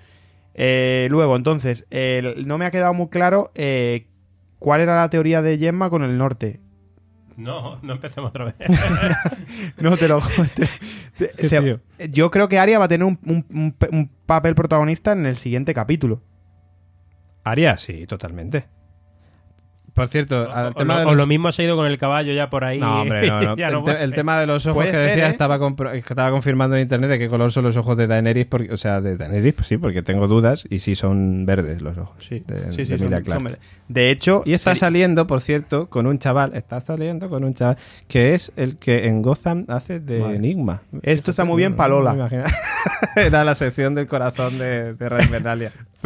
Eh, 0.59 1.07
luego, 1.11 1.37
entonces, 1.37 1.87
no 2.45 2.57
me 2.59 2.65
ha 2.65 2.71
quedado 2.71 2.95
muy 2.95 3.09
claro 3.09 3.51
eh, 3.55 4.07
cuál 4.59 4.81
era 4.81 4.97
la 4.97 5.11
teoría 5.11 5.43
de 5.43 5.59
Gemma 5.59 5.91
con 5.91 6.03
el 6.03 6.17
norte. 6.17 6.61
No, 7.37 7.79
no 7.83 7.93
empecemos 7.93 8.31
otra 8.31 8.47
vez. 8.47 8.55
No 9.79 9.97
te 9.99 10.09
lo. 10.09 10.21
te- 10.55 11.29
te- 11.29 11.47
o 11.47 11.49
sea, 11.49 11.61
tío. 11.63 11.81
yo 12.11 12.31
creo 12.31 12.49
que 12.49 12.59
Aria 12.59 12.79
va 12.79 12.87
a 12.87 12.89
tener 12.89 13.05
un, 13.07 13.19
un- 13.27 13.45
un 13.51 13.73
pe- 13.73 13.91
un 13.93 14.11
papel 14.25 14.55
protagonista 14.55 15.13
en 15.13 15.27
el 15.27 15.37
siguiente 15.37 15.75
capítulo. 15.75 16.23
Aria, 17.45 17.77
sí, 17.77 18.07
totalmente. 18.07 18.67
Por 19.97 20.09
cierto, 20.09 20.53
al 20.53 20.67
o, 20.67 20.73
tema 20.73 20.95
lo, 20.95 21.01
de 21.01 21.07
o 21.07 21.15
lo 21.15 21.27
mismo 21.27 21.51
se 21.51 21.63
ha 21.63 21.65
ido 21.65 21.75
con 21.75 21.87
el 21.87 21.97
caballo 21.97 22.33
ya 22.35 22.51
por 22.51 22.65
ahí. 22.65 22.79
No, 22.79 23.01
hombre, 23.01 23.27
no, 23.27 23.41
no. 23.41 23.55
El, 23.57 23.73
no 23.73 23.79
te- 23.79 23.91
vuelve. 23.93 24.05
el 24.05 24.15
tema 24.15 24.39
de 24.39 24.47
los 24.47 24.67
ojos 24.67 24.85
que 24.85 24.91
ser, 24.91 25.09
decía 25.09 25.27
¿eh? 25.27 25.31
estaba, 25.31 25.59
estaba 25.95 26.31
confirmando 26.31 26.77
en 26.77 26.83
internet 26.83 27.09
de 27.11 27.19
qué 27.19 27.29
color 27.31 27.51
son 27.51 27.65
los 27.65 27.77
ojos 27.79 27.97
de 27.97 28.07
Daenerys, 28.07 28.45
porque, 28.47 28.73
o 28.73 28.77
sea, 28.77 29.01
de 29.01 29.17
Daenerys, 29.17 29.55
pues 29.55 29.67
sí, 29.69 29.79
porque 29.79 30.03
tengo 30.03 30.29
dudas 30.29 30.67
y 30.71 30.81
sí 30.81 30.95
son 30.95 31.47
verdes 31.47 31.81
los 31.81 31.97
ojos. 31.97 32.15
Sí, 32.29 32.45
de, 32.47 32.71
sí, 32.71 32.85
sí. 32.85 32.93
de 32.93 32.99
son- 32.99 33.07
Emilia 33.09 33.23
Clarke. 33.23 33.49
son- 33.51 33.59
de 33.89 34.11
hecho, 34.11 34.43
Y 34.45 34.53
está 34.53 34.75
saliendo, 34.75 35.27
por 35.27 35.41
cierto, 35.41 35.89
con 35.89 36.07
un 36.07 36.19
chaval, 36.19 36.55
está 36.55 36.79
saliendo 36.81 37.31
con 37.31 37.43
un 37.45 37.55
chaval 37.55 37.79
que 38.07 38.35
es 38.35 38.53
el 38.57 38.77
que 38.77 39.07
en 39.07 39.23
Gotham 39.23 39.65
hace 39.69 39.99
de 40.01 40.19
Vale. 40.21 40.37
Enigma. 40.37 40.83
Esto 41.03 41.31
está 41.31 41.45
muy 41.45 41.57
bien 41.57 41.71
No, 41.73 41.77
pa' 41.79 41.89
no 41.89 41.95
Lola. 42.01 42.13
me 42.13 42.19
imagino. 42.19 42.45
Era 43.17 43.45
la 43.45 43.55
sección 43.55 43.95
del 43.95 44.07
corazón 44.07 44.59
de, 44.59 44.93
de. 44.95 45.09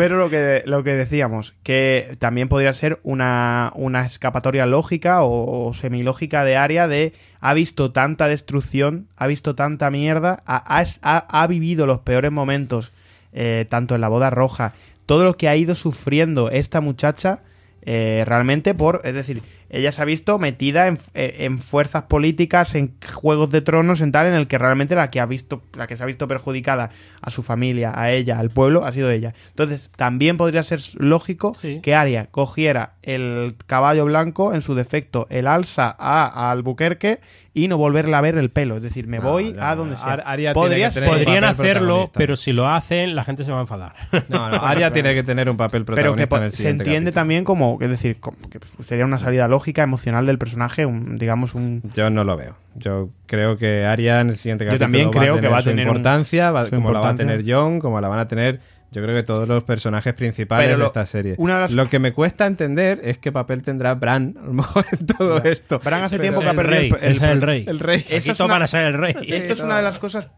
Pero 0.00 0.16
lo 0.16 0.30
que, 0.30 0.62
lo 0.64 0.82
que 0.82 0.94
decíamos, 0.94 1.54
que 1.62 2.16
también 2.18 2.48
podría 2.48 2.72
ser 2.72 3.00
una, 3.02 3.70
una 3.74 4.06
escapatoria 4.06 4.64
lógica 4.64 5.22
o, 5.22 5.74
semilógica 5.74 6.42
de 6.42 6.56
área 6.56 6.88
de 6.88 7.12
ha 7.40 7.52
visto 7.52 7.92
tanta 7.92 8.26
destrucción, 8.26 9.08
ha 9.18 9.26
visto 9.26 9.54
tanta 9.54 9.90
mierda, 9.90 10.42
ha, 10.46 10.56
ha- 10.80 10.86
ha- 11.02 11.42
ha 11.42 11.46
vivido 11.46 11.86
los 11.86 11.98
peores 11.98 12.32
momentos, 12.32 12.92
eh, 13.34 13.66
tanto 13.68 13.94
en 13.94 14.00
la 14.00 14.08
boda 14.08 14.30
roja, 14.30 14.72
todo 15.04 15.22
lo 15.24 15.34
que 15.34 15.48
ha 15.48 15.56
ido 15.56 15.74
sufriendo 15.74 16.48
esta 16.50 16.80
muchacha, 16.80 17.40
eh, 17.82 18.24
realmente 18.26 18.72
por, 18.74 19.02
es 19.04 19.12
decir, 19.12 19.42
ella 19.70 19.92
se 19.92 20.02
ha 20.02 20.04
visto 20.04 20.38
metida 20.38 20.88
en, 20.88 20.98
eh, 21.14 21.36
en 21.40 21.60
fuerzas 21.60 22.02
políticas, 22.04 22.74
en 22.74 22.94
juegos 23.14 23.50
de 23.50 23.62
tronos, 23.62 24.00
en 24.00 24.12
tal, 24.12 24.26
en 24.26 24.34
el 24.34 24.46
que 24.48 24.58
realmente 24.58 24.94
la 24.94 25.10
que 25.10 25.20
ha 25.20 25.26
visto, 25.26 25.62
la 25.74 25.86
que 25.86 25.96
se 25.96 26.02
ha 26.02 26.06
visto 26.06 26.26
perjudicada 26.28 26.90
a 27.22 27.30
su 27.30 27.42
familia, 27.42 27.92
a 27.94 28.10
ella, 28.10 28.38
al 28.38 28.50
pueblo, 28.50 28.84
ha 28.84 28.92
sido 28.92 29.10
ella. 29.10 29.32
Entonces, 29.50 29.90
también 29.96 30.36
podría 30.36 30.62
ser 30.64 30.80
lógico 30.98 31.54
Sí. 31.54 31.80
que 31.82 31.94
Aria 31.94 32.26
cogiera 32.30 32.94
el 33.02 33.54
caballo 33.66 34.04
blanco, 34.06 34.54
en 34.54 34.60
su 34.60 34.74
defecto, 34.74 35.26
el 35.30 35.46
alza 35.46 35.94
a, 35.98 36.26
a 36.26 36.50
Albuquerque 36.50 37.20
y 37.52 37.66
no 37.68 37.78
volverle 37.78 38.14
a 38.14 38.20
ver 38.20 38.38
el 38.38 38.50
pelo. 38.50 38.76
Es 38.76 38.82
decir, 38.82 39.06
me 39.08 39.18
No, 39.18 39.32
voy 39.32 39.52
no, 39.52 39.62
a 39.62 39.70
no. 39.70 39.76
donde 39.76 39.96
sea. 39.96 40.12
Ar- 40.12 40.22
Arya 40.24 40.54
tiene 40.54 40.76
que 40.78 40.90
tener 40.90 41.08
Podrían 41.08 41.44
hacerlo, 41.44 42.04
pero 42.14 42.36
si 42.36 42.52
lo 42.52 42.68
hacen, 42.68 43.14
la 43.16 43.24
gente 43.24 43.44
se 43.44 43.50
va 43.50 43.58
a 43.58 43.62
enfadar. 43.62 43.94
No, 44.28 44.48
no, 44.50 44.56
Arya 44.64 44.92
tiene 44.92 45.14
que 45.14 45.22
tener 45.22 45.48
un 45.50 45.56
papel 45.56 45.84
pero 45.84 45.96
protagonista 45.96 46.26
que 46.26 46.28
po- 46.28 46.36
en 46.38 46.42
el 46.44 46.52
se 46.52 46.68
entiende 46.68 46.92
capítulo. 47.10 47.12
también 47.14 47.44
como, 47.44 47.78
es 47.80 47.88
decir, 47.88 48.20
como 48.20 48.36
que 48.48 48.60
sería 48.84 49.04
una 49.04 49.18
salida 49.18 49.48
lógica, 49.48 49.59
emocional 49.68 50.26
del 50.26 50.38
personaje, 50.38 50.86
un- 50.86 51.18
digamos 51.18 51.54
un... 51.54 51.82
Yo 51.94 52.10
no 52.10 52.24
lo 52.24 52.36
veo. 52.36 52.56
Yo 52.76 53.10
creo 53.26 53.56
que 53.56 53.84
Arya 53.84 54.20
en 54.20 54.30
el 54.30 54.36
siguiente 54.36 54.64
Yo 54.64 54.70
capítulo 54.70 54.84
también 54.86 55.10
creo 55.10 55.40
que 55.40 55.48
va 55.48 55.58
a 55.58 55.62
su 55.62 55.70
tener 55.70 55.86
un- 55.86 55.92
importancia, 55.92 56.50
va- 56.50 56.64
su 56.64 56.70
como 56.76 56.92
la 56.92 57.00
va 57.00 57.10
a 57.10 57.14
tener 57.14 57.42
Jon, 57.46 57.78
como 57.80 58.00
la 58.00 58.08
van 58.08 58.18
a 58.20 58.26
tener 58.26 58.60
yo 58.92 59.00
creo 59.02 59.14
que 59.14 59.22
todos 59.22 59.46
los 59.46 59.62
personajes 59.62 60.12
principales 60.14 60.64
Pero 60.66 60.76
de 60.76 60.80
lo- 60.80 60.86
esta 60.88 61.06
serie. 61.06 61.36
una 61.38 61.54
de 61.54 61.60
las- 61.60 61.74
Lo 61.74 61.88
que 61.88 62.00
me 62.00 62.12
cuesta 62.12 62.46
entender 62.46 63.00
es 63.04 63.18
qué 63.18 63.30
papel 63.30 63.62
tendrá 63.62 63.94
Bran 63.94 64.34
a 64.42 64.46
lo 64.46 64.52
mejor 64.52 64.84
en 64.90 65.06
todo 65.06 65.40
esto. 65.44 65.78
Bran 65.78 66.02
hace 66.02 66.18
Pero- 66.18 66.22
tiempo 66.22 66.40
que 66.40 66.48
ha 66.48 66.54
perdido 66.54 66.96
el, 66.96 67.04
el- 67.04 67.16
es 67.16 67.22
el 67.22 67.40
rey. 67.40 67.64
El 67.68 67.78
rey. 67.78 68.00
Aquí 68.00 68.14
es 68.30 68.40
una- 68.40 68.58
van 68.58 68.66
ser 68.66 68.84
el 68.84 68.94
rey. 68.94 69.14
Esto 69.28 69.52
es 69.52 69.60
una 69.60 69.76
de 69.76 69.82
las 69.84 70.00
cosas 70.00 70.28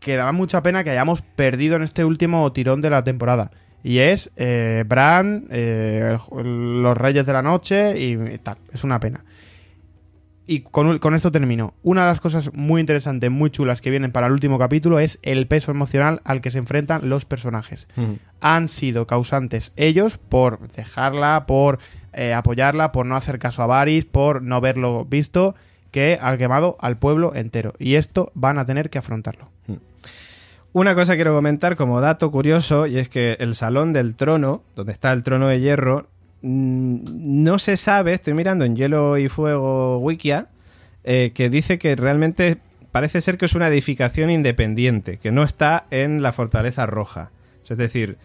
que 0.00 0.16
da 0.16 0.32
mucha 0.32 0.62
pena 0.62 0.84
que 0.84 0.90
hayamos 0.90 1.20
perdido 1.20 1.76
en 1.76 1.82
este 1.82 2.04
último 2.04 2.50
tirón 2.52 2.80
de 2.80 2.88
la 2.90 3.04
temporada. 3.04 3.50
Y 3.88 3.98
es 4.00 4.32
eh, 4.34 4.82
Bran, 4.84 5.46
eh, 5.48 6.16
el- 6.38 6.82
los 6.82 6.98
Reyes 6.98 7.24
de 7.24 7.32
la 7.32 7.42
Noche 7.42 7.96
y 8.00 8.16
tal. 8.38 8.58
Es 8.72 8.82
una 8.82 8.98
pena. 8.98 9.24
Y 10.48 10.60
con, 10.62 10.98
con 10.98 11.14
esto 11.14 11.30
termino. 11.30 11.74
Una 11.82 12.00
de 12.00 12.08
las 12.08 12.18
cosas 12.20 12.52
muy 12.52 12.80
interesantes, 12.80 13.30
muy 13.30 13.50
chulas 13.50 13.80
que 13.80 13.90
vienen 13.90 14.10
para 14.10 14.26
el 14.26 14.32
último 14.32 14.58
capítulo 14.58 14.98
es 14.98 15.20
el 15.22 15.46
peso 15.46 15.70
emocional 15.70 16.20
al 16.24 16.40
que 16.40 16.50
se 16.50 16.58
enfrentan 16.58 17.08
los 17.08 17.24
personajes. 17.26 17.86
Mm. 17.94 18.14
Han 18.40 18.68
sido 18.68 19.06
causantes 19.06 19.72
ellos 19.76 20.18
por 20.18 20.66
dejarla, 20.72 21.46
por 21.46 21.78
eh, 22.12 22.32
apoyarla, 22.34 22.90
por 22.90 23.06
no 23.06 23.14
hacer 23.14 23.38
caso 23.38 23.62
a 23.62 23.66
Varys, 23.66 24.04
por 24.04 24.42
no 24.42 24.56
haberlo 24.56 25.04
visto, 25.04 25.54
que 25.92 26.18
ha 26.20 26.36
quemado 26.36 26.76
al 26.80 26.96
pueblo 26.96 27.36
entero. 27.36 27.72
Y 27.78 27.94
esto 27.94 28.32
van 28.34 28.58
a 28.58 28.64
tener 28.64 28.90
que 28.90 28.98
afrontarlo. 28.98 29.48
Una 30.72 30.94
cosa 30.94 31.14
quiero 31.14 31.34
comentar 31.34 31.76
como 31.76 32.00
dato 32.00 32.30
curioso 32.30 32.86
y 32.86 32.98
es 32.98 33.08
que 33.08 33.36
el 33.40 33.54
salón 33.54 33.92
del 33.92 34.14
trono, 34.14 34.62
donde 34.74 34.92
está 34.92 35.12
el 35.12 35.22
trono 35.22 35.48
de 35.48 35.60
hierro, 35.60 36.08
mm, 36.42 37.44
no 37.44 37.58
se 37.58 37.76
sabe, 37.76 38.12
estoy 38.12 38.34
mirando 38.34 38.64
en 38.64 38.76
Hielo 38.76 39.16
y 39.16 39.28
Fuego 39.28 39.98
Wikia, 39.98 40.48
eh, 41.04 41.32
que 41.34 41.48
dice 41.48 41.78
que 41.78 41.96
realmente 41.96 42.58
parece 42.92 43.20
ser 43.20 43.38
que 43.38 43.46
es 43.46 43.54
una 43.54 43.68
edificación 43.68 44.30
independiente, 44.30 45.18
que 45.18 45.32
no 45.32 45.44
está 45.44 45.86
en 45.90 46.22
la 46.22 46.32
Fortaleza 46.32 46.86
Roja. 46.86 47.30
Es 47.62 47.76
decir, 47.76 48.18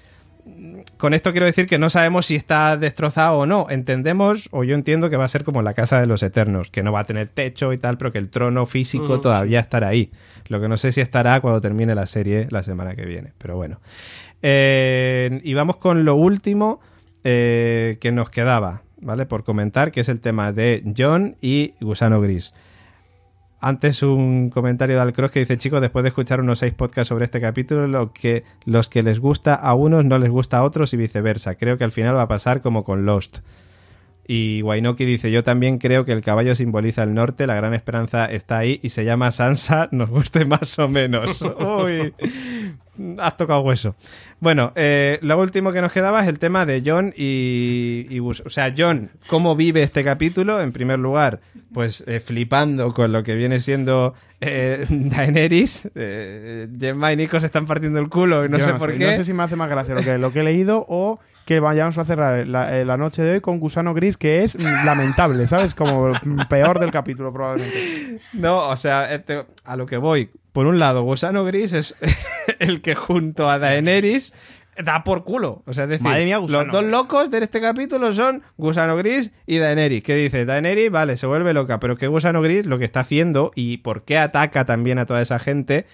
con 0.97 1.13
esto 1.13 1.31
quiero 1.31 1.45
decir 1.45 1.67
que 1.67 1.77
no 1.77 1.89
sabemos 1.89 2.25
si 2.25 2.35
está 2.35 2.77
destrozado 2.77 3.37
o 3.37 3.45
no. 3.45 3.67
Entendemos, 3.69 4.49
o 4.51 4.63
yo 4.63 4.75
entiendo 4.75 5.09
que 5.09 5.17
va 5.17 5.25
a 5.25 5.29
ser 5.29 5.43
como 5.43 5.61
la 5.61 5.73
Casa 5.73 5.99
de 5.99 6.07
los 6.07 6.23
Eternos, 6.23 6.69
que 6.69 6.83
no 6.83 6.91
va 6.91 7.01
a 7.01 7.05
tener 7.05 7.29
techo 7.29 7.73
y 7.73 7.77
tal, 7.77 7.97
pero 7.97 8.11
que 8.11 8.17
el 8.17 8.29
trono 8.29 8.65
físico 8.65 9.01
Mm, 9.17 9.21
todavía 9.21 9.59
estará 9.59 9.89
ahí. 9.89 10.11
Lo 10.47 10.61
que 10.61 10.67
no 10.67 10.77
sé 10.77 10.91
si 10.91 11.01
estará 11.01 11.39
cuando 11.41 11.61
termine 11.61 11.95
la 11.95 12.05
serie 12.05 12.47
la 12.49 12.63
semana 12.63 12.95
que 12.95 13.05
viene, 13.05 13.33
pero 13.37 13.55
bueno. 13.55 13.79
Eh, 14.41 15.39
y 15.43 15.53
vamos 15.53 15.77
con 15.77 16.05
lo 16.05 16.15
último 16.15 16.79
eh, 17.23 17.97
que 17.99 18.11
nos 18.11 18.29
quedaba, 18.29 18.83
¿vale? 18.99 19.25
Por 19.25 19.43
comentar, 19.43 19.91
que 19.91 20.01
es 20.01 20.09
el 20.09 20.19
tema 20.19 20.51
de 20.51 20.83
John 20.97 21.35
y 21.41 21.73
Gusano 21.79 22.21
Gris. 22.21 22.53
Antes 23.63 24.01
un 24.01 24.49
comentario 24.49 24.95
de 24.95 25.03
Alcross 25.03 25.29
que 25.29 25.39
dice, 25.39 25.55
chicos, 25.55 25.81
después 25.81 26.01
de 26.01 26.09
escuchar 26.09 26.41
unos 26.41 26.57
seis 26.57 26.73
podcasts 26.73 27.09
sobre 27.09 27.25
este 27.25 27.39
capítulo, 27.39 27.87
lo 27.87 28.11
que, 28.11 28.43
los 28.65 28.89
que 28.89 29.03
les 29.03 29.19
gusta 29.19 29.53
a 29.53 29.75
unos 29.75 30.03
no 30.03 30.17
les 30.17 30.31
gusta 30.31 30.57
a 30.57 30.63
otros 30.63 30.93
y 30.95 30.97
viceversa. 30.97 31.53
Creo 31.53 31.77
que 31.77 31.83
al 31.83 31.91
final 31.91 32.15
va 32.15 32.23
a 32.23 32.27
pasar 32.27 32.61
como 32.61 32.83
con 32.83 33.05
Lost. 33.05 33.39
Y 34.27 34.63
Wainoki 34.63 35.05
dice, 35.05 35.29
yo 35.29 35.43
también 35.43 35.77
creo 35.77 36.05
que 36.05 36.11
el 36.11 36.21
caballo 36.21 36.55
simboliza 36.55 37.03
el 37.03 37.13
norte, 37.13 37.45
la 37.45 37.53
gran 37.53 37.75
esperanza 37.75 38.25
está 38.25 38.57
ahí 38.57 38.79
y 38.81 38.89
se 38.89 39.05
llama 39.05 39.29
Sansa, 39.29 39.89
nos 39.91 40.09
guste 40.09 40.45
más 40.45 40.79
o 40.79 40.87
menos. 40.87 41.41
Uy, 41.59 42.13
has 43.19 43.37
tocado 43.37 43.61
hueso. 43.61 43.95
Bueno, 44.39 44.71
eh, 44.75 45.19
lo 45.21 45.39
último 45.39 45.71
que 45.71 45.81
nos 45.81 45.91
quedaba 45.91 46.21
es 46.21 46.27
el 46.27 46.39
tema 46.39 46.65
de 46.65 46.81
John 46.85 47.13
y, 47.15 48.05
y 48.09 48.19
Bus- 48.19 48.43
O 48.45 48.49
sea, 48.49 48.73
John, 48.77 49.09
¿cómo 49.27 49.55
vive 49.55 49.83
este 49.83 50.03
capítulo? 50.03 50.61
En 50.61 50.71
primer 50.71 50.99
lugar, 50.99 51.39
pues 51.73 52.03
eh, 52.07 52.19
flipando 52.19 52.93
con 52.93 53.11
lo 53.11 53.23
que 53.23 53.35
viene 53.35 53.59
siendo 53.59 54.13
eh, 54.39 54.85
Daenerys. 54.89 55.89
Gemma 55.93 57.13
y 57.13 57.17
Nico 57.17 57.39
se 57.39 57.45
están 57.45 57.65
partiendo 57.65 57.99
el 57.99 58.09
culo 58.09 58.45
y 58.45 58.49
no 58.49 58.57
Yo 58.57 58.65
sé 58.65 58.73
por 58.73 58.91
qué. 58.97 59.05
No 59.07 59.11
sé 59.15 59.23
si 59.23 59.33
me 59.33 59.43
hace 59.43 59.55
más 59.55 59.69
gracia 59.69 59.95
lo 59.95 60.01
que, 60.01 60.17
lo 60.17 60.31
que 60.33 60.39
he 60.39 60.43
leído 60.43 60.85
o 60.87 61.19
que 61.51 61.59
vayamos 61.59 61.97
a 61.97 62.05
cerrar 62.05 62.47
la, 62.47 62.77
eh, 62.79 62.85
la 62.85 62.95
noche 62.95 63.21
de 63.21 63.31
hoy 63.33 63.41
con 63.41 63.59
Gusano 63.59 63.93
Gris, 63.93 64.15
que 64.15 64.45
es 64.45 64.55
lamentable, 64.85 65.45
¿sabes? 65.47 65.75
Como 65.75 66.13
peor 66.49 66.79
del 66.79 66.91
capítulo, 66.91 67.33
probablemente. 67.33 68.21
No, 68.31 68.69
o 68.69 68.77
sea, 68.77 69.13
este, 69.13 69.45
a 69.65 69.75
lo 69.75 69.85
que 69.85 69.97
voy. 69.97 70.29
Por 70.53 70.65
un 70.65 70.79
lado, 70.79 71.03
Gusano 71.03 71.43
Gris 71.43 71.73
es 71.73 71.93
el 72.59 72.79
que 72.79 72.95
junto 72.95 73.49
a 73.49 73.59
Daenerys 73.59 74.33
da 74.81 75.03
por 75.03 75.25
culo. 75.25 75.61
O 75.65 75.73
sea, 75.73 75.83
es 75.83 75.89
decir, 75.89 76.07
Madre 76.07 76.23
mía, 76.23 76.37
Gusano 76.37 76.63
los 76.63 76.71
dos 76.71 76.85
locos 76.85 77.29
de 77.31 77.39
este 77.39 77.59
capítulo 77.59 78.13
son 78.13 78.43
Gusano 78.55 78.95
Gris 78.95 79.33
y 79.45 79.57
Daenerys. 79.57 80.03
¿Qué 80.03 80.15
dice? 80.15 80.45
Daenerys, 80.45 80.89
vale, 80.89 81.17
se 81.17 81.27
vuelve 81.27 81.53
loca, 81.53 81.81
pero 81.81 81.97
que 81.97 82.07
Gusano 82.07 82.41
Gris 82.41 82.65
lo 82.65 82.79
que 82.79 82.85
está 82.85 83.01
haciendo 83.01 83.51
y 83.55 83.79
por 83.79 84.03
qué 84.05 84.17
ataca 84.17 84.63
también 84.63 84.99
a 84.99 85.05
toda 85.05 85.19
esa 85.21 85.37
gente 85.37 85.85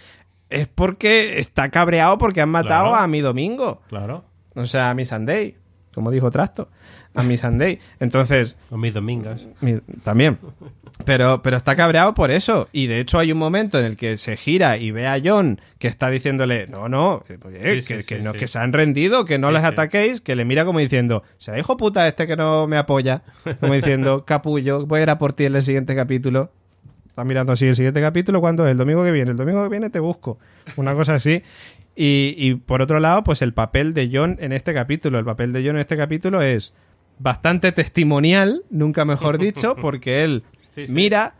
es 0.51 0.67
porque 0.67 1.39
está 1.39 1.69
cabreado 1.71 2.19
porque 2.19 2.41
han 2.41 2.49
matado 2.49 2.89
Claro. 2.89 3.03
a 3.03 3.07
mi 3.07 3.21
domingo. 3.21 3.81
Claro. 3.89 4.23
O 4.57 4.65
sea, 4.67 4.89
a 4.89 4.93
mi 4.93 5.05
Sunday. 5.05 5.55
como 5.93 6.11
dijo 6.11 6.29
Trasto, 6.29 6.69
a 7.15 7.23
mi 7.23 7.37
Sunday. 7.37 7.79
Entonces, 7.99 8.55
Con 8.69 8.79
mis 8.81 8.93
domingas. 8.93 9.47
mi- 9.61 9.79
también. 10.03 10.37
Pero, 11.05 11.41
pero 11.41 11.57
está 11.57 11.75
cabreado 11.75 12.13
por 12.13 12.29
eso. 12.29 12.67
Y 12.71 12.85
de 12.85 12.99
hecho 12.99 13.17
hay 13.17 13.31
un 13.31 13.37
momento 13.39 13.79
en 13.79 13.85
el 13.85 13.97
que 13.97 14.17
se 14.19 14.37
gira 14.37 14.77
y 14.77 14.91
ve 14.91 15.07
a 15.07 15.19
John 15.23 15.59
que 15.79 15.87
está 15.87 16.09
diciéndole, 16.11 16.67
no, 16.67 16.87
no, 16.87 17.23
eh, 17.29 17.37
Sí, 17.37 17.81
sí, 17.81 17.87
que, 17.95 18.03
sí, 18.03 18.07
que 18.15 18.19
no, 18.21 18.33
que 18.33 18.47
se 18.47 18.59
han 18.59 18.73
rendido, 18.73 19.25
que 19.25 19.39
no 19.39 19.49
les 19.49 19.63
ataquéis, 19.63 20.21
que 20.21 20.35
le 20.35 20.45
mira 20.45 20.65
como 20.65 20.77
diciendo, 20.79 21.23
será 21.39 21.57
hijo 21.57 21.77
puta 21.77 22.07
este 22.07 22.27
que 22.27 22.35
no 22.35 22.67
me 22.67 22.77
apoya. 22.77 23.23
Como 23.59 23.73
diciendo, 23.73 24.23
capullo, 24.27 24.85
voy 24.85 24.99
a 24.99 25.03
ir 25.03 25.09
a 25.09 25.17
por 25.17 25.33
ti 25.33 25.45
en 25.45 25.55
el 25.55 25.63
siguiente 25.63 25.95
capítulo. 25.95 26.51
Está 27.07 27.23
mirando 27.23 27.53
así 27.53 27.65
el 27.65 27.75
siguiente 27.75 27.99
capítulo, 28.01 28.39
¿cuándo 28.41 28.67
es? 28.67 28.71
El 28.73 28.77
domingo 28.77 29.03
que 29.03 29.09
viene. 29.11 29.31
El 29.31 29.37
domingo 29.37 29.63
que 29.63 29.69
viene 29.69 29.89
te 29.89 29.99
busco. 29.99 30.37
Una 30.75 30.93
cosa 30.93 31.15
así. 31.15 31.41
Y, 31.99 32.35
y 32.37 32.53
por 32.53 32.83
otro 32.83 32.99
lado, 32.99 33.23
pues 33.23 33.41
el 33.41 33.53
papel 33.55 33.93
de 33.95 34.09
John 34.13 34.37
en 34.39 34.51
este 34.53 34.71
capítulo. 34.73 35.17
El 35.17 35.25
papel 35.25 35.51
de 35.51 35.61
John 35.65 35.77
en 35.77 35.81
este 35.81 35.97
capítulo 35.97 36.43
es 36.43 36.75
bastante 37.17 37.71
testimonial, 37.71 38.61
nunca 38.69 39.03
mejor 39.03 39.37
dicho, 39.39 39.75
porque 39.75 40.23
él 40.23 40.43
Sí, 40.67 40.85
sí. 40.85 40.93
mira, 40.93 41.33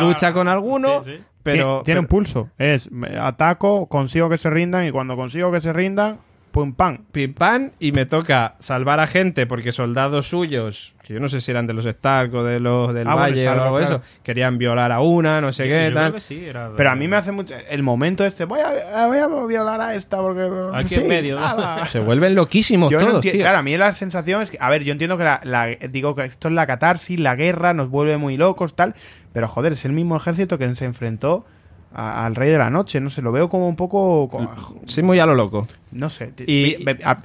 lucha 0.00 0.32
con 0.32 0.48
alguno, 0.48 1.02
Sí, 1.02 1.16
sí. 1.16 1.22
pero... 1.42 1.80
Tien- 1.80 1.84
tiene 1.84 2.00
un 2.00 2.06
pulso. 2.06 2.48
Es 2.58 2.90
me- 2.90 3.18
ataco, 3.18 3.86
consigo 3.86 4.28
que 4.30 4.38
se 4.38 4.48
rindan 4.48 4.86
y 4.86 4.90
cuando 4.90 5.16
consigo 5.16 5.52
que 5.52 5.60
se 5.60 5.72
rindan, 5.72 6.18
pum 6.50 6.72
pam. 6.74 6.98
pim 7.12 7.32
pam 7.32 7.70
y 7.78 7.92
me 7.92 8.06
toca 8.06 8.54
salvar 8.58 9.00
a 9.00 9.06
gente 9.06 9.46
porque 9.46 9.72
soldados 9.72 10.28
suyos, 10.28 10.94
que 11.04 11.14
yo 11.14 11.20
no 11.20 11.28
sé 11.28 11.40
si 11.40 11.50
eran 11.50 11.66
de 11.66 11.74
los 11.74 11.86
Stark 11.86 12.34
o 12.34 12.42
de 12.44 12.60
los 12.60 12.92
del 12.92 13.06
Ah, 13.08 13.14
bueno, 13.14 13.20
Valle 13.34 13.48
o 13.48 13.52
algo 13.52 13.76
claro. 13.78 13.84
eso, 13.96 14.02
querían 14.22 14.58
violar 14.58 14.92
a 14.92 15.00
una, 15.00 15.40
no 15.40 15.52
sé 15.52 15.64
qué, 15.64 15.90
tal. 15.94 16.12
que 16.14 16.20
sí, 16.20 16.44
era 16.44 16.70
de- 16.70 16.76
Pero 16.76 16.90
a 16.90 16.96
mí 16.96 17.08
me 17.08 17.16
hace 17.16 17.32
mucho 17.32 17.54
el 17.68 17.82
momento 17.82 18.24
este, 18.24 18.44
voy 18.44 18.60
a, 18.60 19.06
voy 19.06 19.18
a 19.18 19.26
violar 19.46 19.80
a 19.80 19.94
esta 19.94 20.18
porque 20.20 20.48
Aquí 20.74 20.94
sí, 20.94 21.00
en 21.00 21.08
medio. 21.08 21.38
ala. 21.38 21.86
Se 21.90 22.00
vuelven 22.00 22.34
loquísimos 22.34 22.90
Yo 22.90 23.00
no 23.00 23.06
todos, 23.06 23.20
tío. 23.22 23.32
Claro, 23.32 23.58
a 23.58 23.62
mí 23.62 23.76
la 23.76 23.92
sensación 23.92 24.42
es 24.42 24.50
que, 24.50 24.58
a 24.60 24.68
ver, 24.70 24.82
yo 24.84 24.92
entiendo 24.92 25.16
que 25.18 25.24
la, 25.24 25.40
la- 25.44 25.66
digo 25.68 26.14
que 26.14 26.24
esto 26.24 26.48
es 26.48 26.54
la 26.54 26.66
catarsis, 26.66 27.18
la 27.20 27.36
guerra, 27.36 27.74
nos 27.74 27.88
vuelve 27.90 28.16
muy 28.16 28.36
locos, 28.36 28.74
tal, 28.74 28.94
pero 29.32 29.46
joder, 29.48 29.72
es 29.74 29.84
el 29.84 29.92
mismo 29.92 30.16
ejército 30.16 30.58
que 30.58 30.74
se 30.74 30.84
enfrentó 30.84 31.44
a- 31.92 32.24
al 32.26 32.34
Rey 32.36 32.50
de 32.50 32.58
la 32.58 32.70
Noche, 32.70 33.00
no 33.00 33.10
sé, 33.10 33.22
lo 33.22 33.32
veo 33.32 33.48
como 33.48 33.68
un 33.68 33.76
poco, 33.76 34.28
co- 34.28 34.76
Sí, 34.86 35.02
muy 35.02 35.18
a 35.18 35.26
lo 35.26 35.34
loco. 35.34 35.66
no 35.92 36.08
sé, 36.08 36.32
Y- 36.46 36.76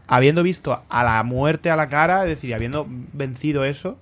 habiendo 0.08 0.44
visto 0.44 0.84
a 0.90 1.04
la 1.04 1.22
muerte 1.24 1.70
a 1.70 1.76
la 1.76 1.88
cara, 1.88 2.24
es 2.24 2.30
decir, 2.30 2.54
habiendo 2.54 2.88
vencido 3.14 3.64
eso, 3.66 3.98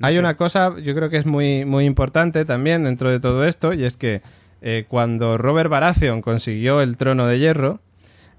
no 0.00 0.06
Hay 0.06 0.14
sé. 0.14 0.20
una 0.20 0.36
cosa, 0.36 0.74
yo 0.82 0.94
creo 0.94 1.08
que 1.10 1.16
es 1.18 1.26
muy, 1.26 1.64
muy 1.64 1.84
importante 1.84 2.44
también 2.44 2.84
dentro 2.84 3.10
de 3.10 3.20
todo 3.20 3.44
esto, 3.44 3.72
y 3.72 3.84
es 3.84 3.96
que 3.96 4.22
eh, 4.66 4.86
cuando 4.88 5.36
Robert 5.36 5.68
Baratheon 5.68 6.22
consiguió 6.22 6.80
el 6.80 6.96
trono 6.96 7.26
de 7.26 7.38
hierro, 7.38 7.80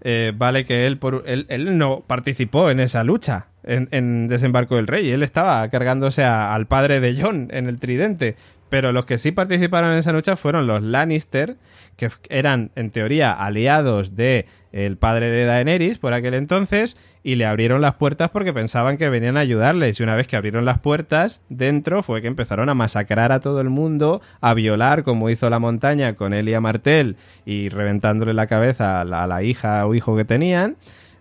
eh, 0.02 0.34
vale 0.36 0.66
que 0.66 0.86
él, 0.88 0.98
por, 0.98 1.24
él, 1.28 1.46
él 1.50 1.78
no 1.78 2.02
participó 2.08 2.70
en 2.72 2.80
esa 2.80 3.04
lucha, 3.04 3.48
en, 3.64 3.88
en 3.92 4.28
Desembarco 4.28 4.76
del 4.76 4.88
Rey. 4.88 5.10
Él 5.12 5.24
estaba 5.24 5.68
cargándose 5.70 6.24
a- 6.24 6.54
al 6.54 6.66
padre 6.68 7.00
de 7.00 7.20
John 7.22 7.48
en 7.52 7.68
el 7.68 7.80
tridente. 7.80 8.36
Pero 8.76 8.92
los 8.92 9.06
que 9.06 9.18
sí 9.18 9.32
participaron 9.32 9.94
en 9.94 10.00
esa 10.00 10.12
lucha 10.12 10.36
fueron 10.36 10.68
los 10.68 10.84
Lannister, 10.84 11.56
que 11.96 12.10
eran, 12.28 12.72
en 12.76 12.92
teoría, 12.92 13.32
aliados 13.32 14.18
de 14.18 14.48
el 14.74 14.98
padre 14.98 15.30
de 15.30 15.46
Daenerys 15.46 15.98
por 15.98 16.12
aquel 16.12 16.34
entonces, 16.34 16.98
y 17.24 17.36
le 17.36 17.46
abrieron 17.46 17.80
las 17.80 17.96
puertas 17.96 18.32
porque 18.32 18.52
pensaban 18.52 18.98
que 18.98 19.08
venían 19.08 19.38
a 19.38 19.40
ayudarles. 19.40 19.98
Y 19.98 20.04
una 20.04 20.18
vez 20.18 20.28
que 20.28 20.36
abrieron 20.36 20.66
las 20.66 20.80
puertas, 20.80 21.40
dentro 21.48 22.04
fue 22.04 22.22
que 22.22 22.28
empezaron 22.28 22.68
a 22.68 22.74
masacrar 22.74 23.32
a 23.32 23.40
todo 23.40 23.62
el 23.62 23.70
mundo, 23.70 24.20
a 24.42 24.54
violar, 24.54 25.04
como 25.04 25.30
hizo 25.30 25.50
la 25.50 25.60
montaña 25.60 26.18
con 26.18 26.34
Elia 26.34 26.60
Martel, 26.60 27.16
y 27.46 27.70
reventándole 27.70 28.34
la 28.34 28.48
cabeza 28.48 29.00
a 29.00 29.06
la, 29.06 29.24
a 29.24 29.28
la 29.28 29.42
hija 29.42 29.86
o 29.88 29.96
hijo 29.96 30.18
que 30.18 30.26
tenían. 30.26 30.76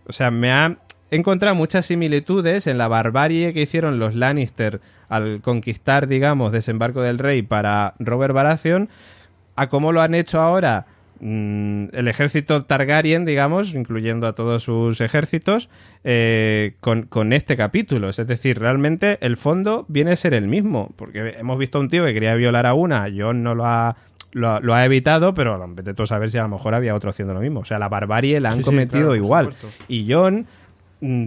O 0.09 0.13
sea, 0.13 0.33
me 0.33 0.51
ha 0.51 0.79
encontrado 1.11 1.55
muchas 1.55 1.87
similitudes 1.87 2.67
en 2.67 2.79
la 2.79 2.89
barbarie 2.89 3.53
que 3.53 3.63
hicieron 3.63 3.99
los 3.99 4.15
Lannister 4.15 4.81
al 5.09 5.41
conquistar, 5.43 6.07
digamos, 6.07 6.53
Desembarco 6.53 7.03
del 7.03 7.19
Rey 7.19 7.43
para 7.43 7.95
Robert 7.99 8.35
Baratheon, 8.35 8.89
a 9.57 9.69
cómo 9.69 9.93
lo 9.93 10.01
han 10.03 10.15
hecho 10.15 10.41
ahora 10.41 10.87
mm, 11.21 11.87
el 11.93 12.09
ejército 12.09 12.63
Targaryen, 12.65 13.25
digamos, 13.25 13.75
incluyendo 13.75 14.27
a 14.27 14.35
todos 14.35 14.65
sus 14.65 15.01
ejércitos, 15.01 15.69
eh, 16.03 16.75
con, 16.81 17.03
con 17.03 17.33
este 17.33 17.57
capítulo. 17.57 18.09
Es 18.09 18.17
decir, 18.27 18.59
realmente 18.59 19.19
el 19.21 19.37
fondo 19.37 19.85
viene 19.89 20.11
a 20.13 20.17
ser 20.17 20.35
el 20.35 20.49
mismo, 20.49 20.91
porque 20.97 21.37
hemos 21.39 21.59
visto 21.59 21.79
a 21.79 21.83
un 21.83 21.89
tío 21.91 22.05
que 22.05 22.15
quería 22.15 22.35
violar 22.35 22.67
a 22.67 22.75
una, 22.75 23.07
John 23.17 23.43
no 23.43 23.55
lo 23.55 23.65
ha... 23.67 23.97
Lo, 24.33 24.51
ha- 24.51 24.59
lo 24.59 24.75
ha 24.75 24.85
evitado, 24.85 25.33
pero 25.33 25.65
vete 25.69 25.95
tú 25.95 26.03
a 26.03 26.07
saber 26.09 26.29
si 26.29 26.39
a 26.39 26.43
lo 26.43 26.49
mejor 26.49 26.75
había 26.75 26.97
otro 26.97 27.11
haciendo 27.11 27.35
lo 27.35 27.39
mismo. 27.41 27.61
O 27.61 27.65
sea, 27.65 27.79
la 27.79 27.89
barbarie 27.89 28.41
la 28.41 28.49
han 28.49 28.55
Sí, 28.57 28.61
sí, 28.63 28.65
cometido 28.65 29.11
claro, 29.11 29.15
igual. 29.15 29.53
supuesto. 29.53 29.85
Y 29.87 30.13
John, 30.13 30.47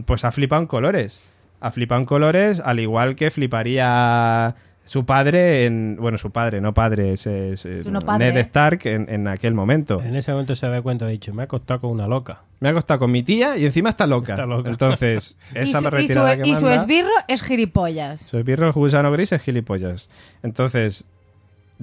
pues 0.05 0.25
ha 0.25 0.31
flipado 0.31 0.61
en 0.61 0.67
colores. 0.67 1.21
Ha 1.59 1.71
flipado 1.71 1.99
en 2.01 2.05
colores, 2.05 2.59
al 2.63 2.79
igual 2.79 3.15
que 3.15 3.31
fliparía 3.31 4.55
su 4.85 5.05
padre 5.05 5.65
en. 5.65 5.97
Bueno, 5.99 6.17
su 6.17 6.31
padre, 6.31 6.61
no 6.61 6.73
padre, 6.73 7.11
es, 7.13 7.25
es- 7.27 7.61
Su 7.83 7.91
no 7.91 7.99
padre, 7.99 8.27
Ned 8.31 8.37
¿eh? 8.37 8.41
Stark 8.41 8.81
en, 8.85 9.09
en 9.09 9.27
aquel 9.27 9.53
momento. 9.53 10.01
En 10.01 10.15
ese 10.15 10.31
momento 10.31 10.55
se 10.55 10.67
da 10.67 10.81
cuenta, 10.81 11.05
ha 11.05 11.09
dicho, 11.09 11.33
me 11.33 11.41
ha 11.41 11.45
acostado 11.45 11.81
con 11.81 11.91
una 11.91 12.07
loca. 12.07 12.43
Me 12.59 12.69
ha 12.69 12.71
acostado 12.71 12.99
con 13.01 13.11
mi 13.11 13.23
tía 13.23 13.57
y 13.57 13.65
encima 13.65 13.89
está 13.89 14.07
loca. 14.07 14.33
Está 14.33 14.45
loca. 14.45 14.69
Entonces, 14.69 15.37
Y 15.55 15.59
esa 15.59 15.79
su, 15.81 15.83
me 15.83 15.89
y 15.89 15.91
su- 15.91 15.97
retirada 16.07 16.37
que 16.37 16.49
y 16.49 16.55
su 16.55 16.61
manda. 16.63 16.75
esbirro 16.75 17.09
es 17.27 17.41
gilipollas. 17.43 18.21
Su 18.21 18.37
esbirro 18.37 18.71
gusano 18.71 19.11
gris 19.11 19.31
es 19.31 19.41
gilipollas. 19.41 20.09
Entonces, 20.43 21.05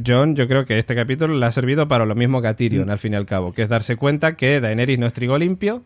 John, 0.04 0.34
yo 0.34 0.48
creo 0.48 0.64
que 0.64 0.78
este 0.78 0.94
capítulo 0.94 1.34
le 1.34 1.46
ha 1.46 1.52
servido 1.52 1.86
para 1.88 2.06
lo 2.06 2.14
mismo 2.14 2.40
que 2.42 2.48
a 2.48 2.52
Mm. 2.52 2.56
Tyrion, 2.56 2.90
al 2.90 2.98
fin 2.98 3.12
y 3.12 3.16
al 3.16 3.26
cabo, 3.26 3.52
que 3.52 3.62
es 3.62 3.68
darse 3.68 3.96
cuenta 3.96 4.36
que 4.36 4.60
Daenerys 4.60 4.98
no 4.98 5.06
es 5.06 5.12
trigo 5.12 5.36
limpio. 5.38 5.82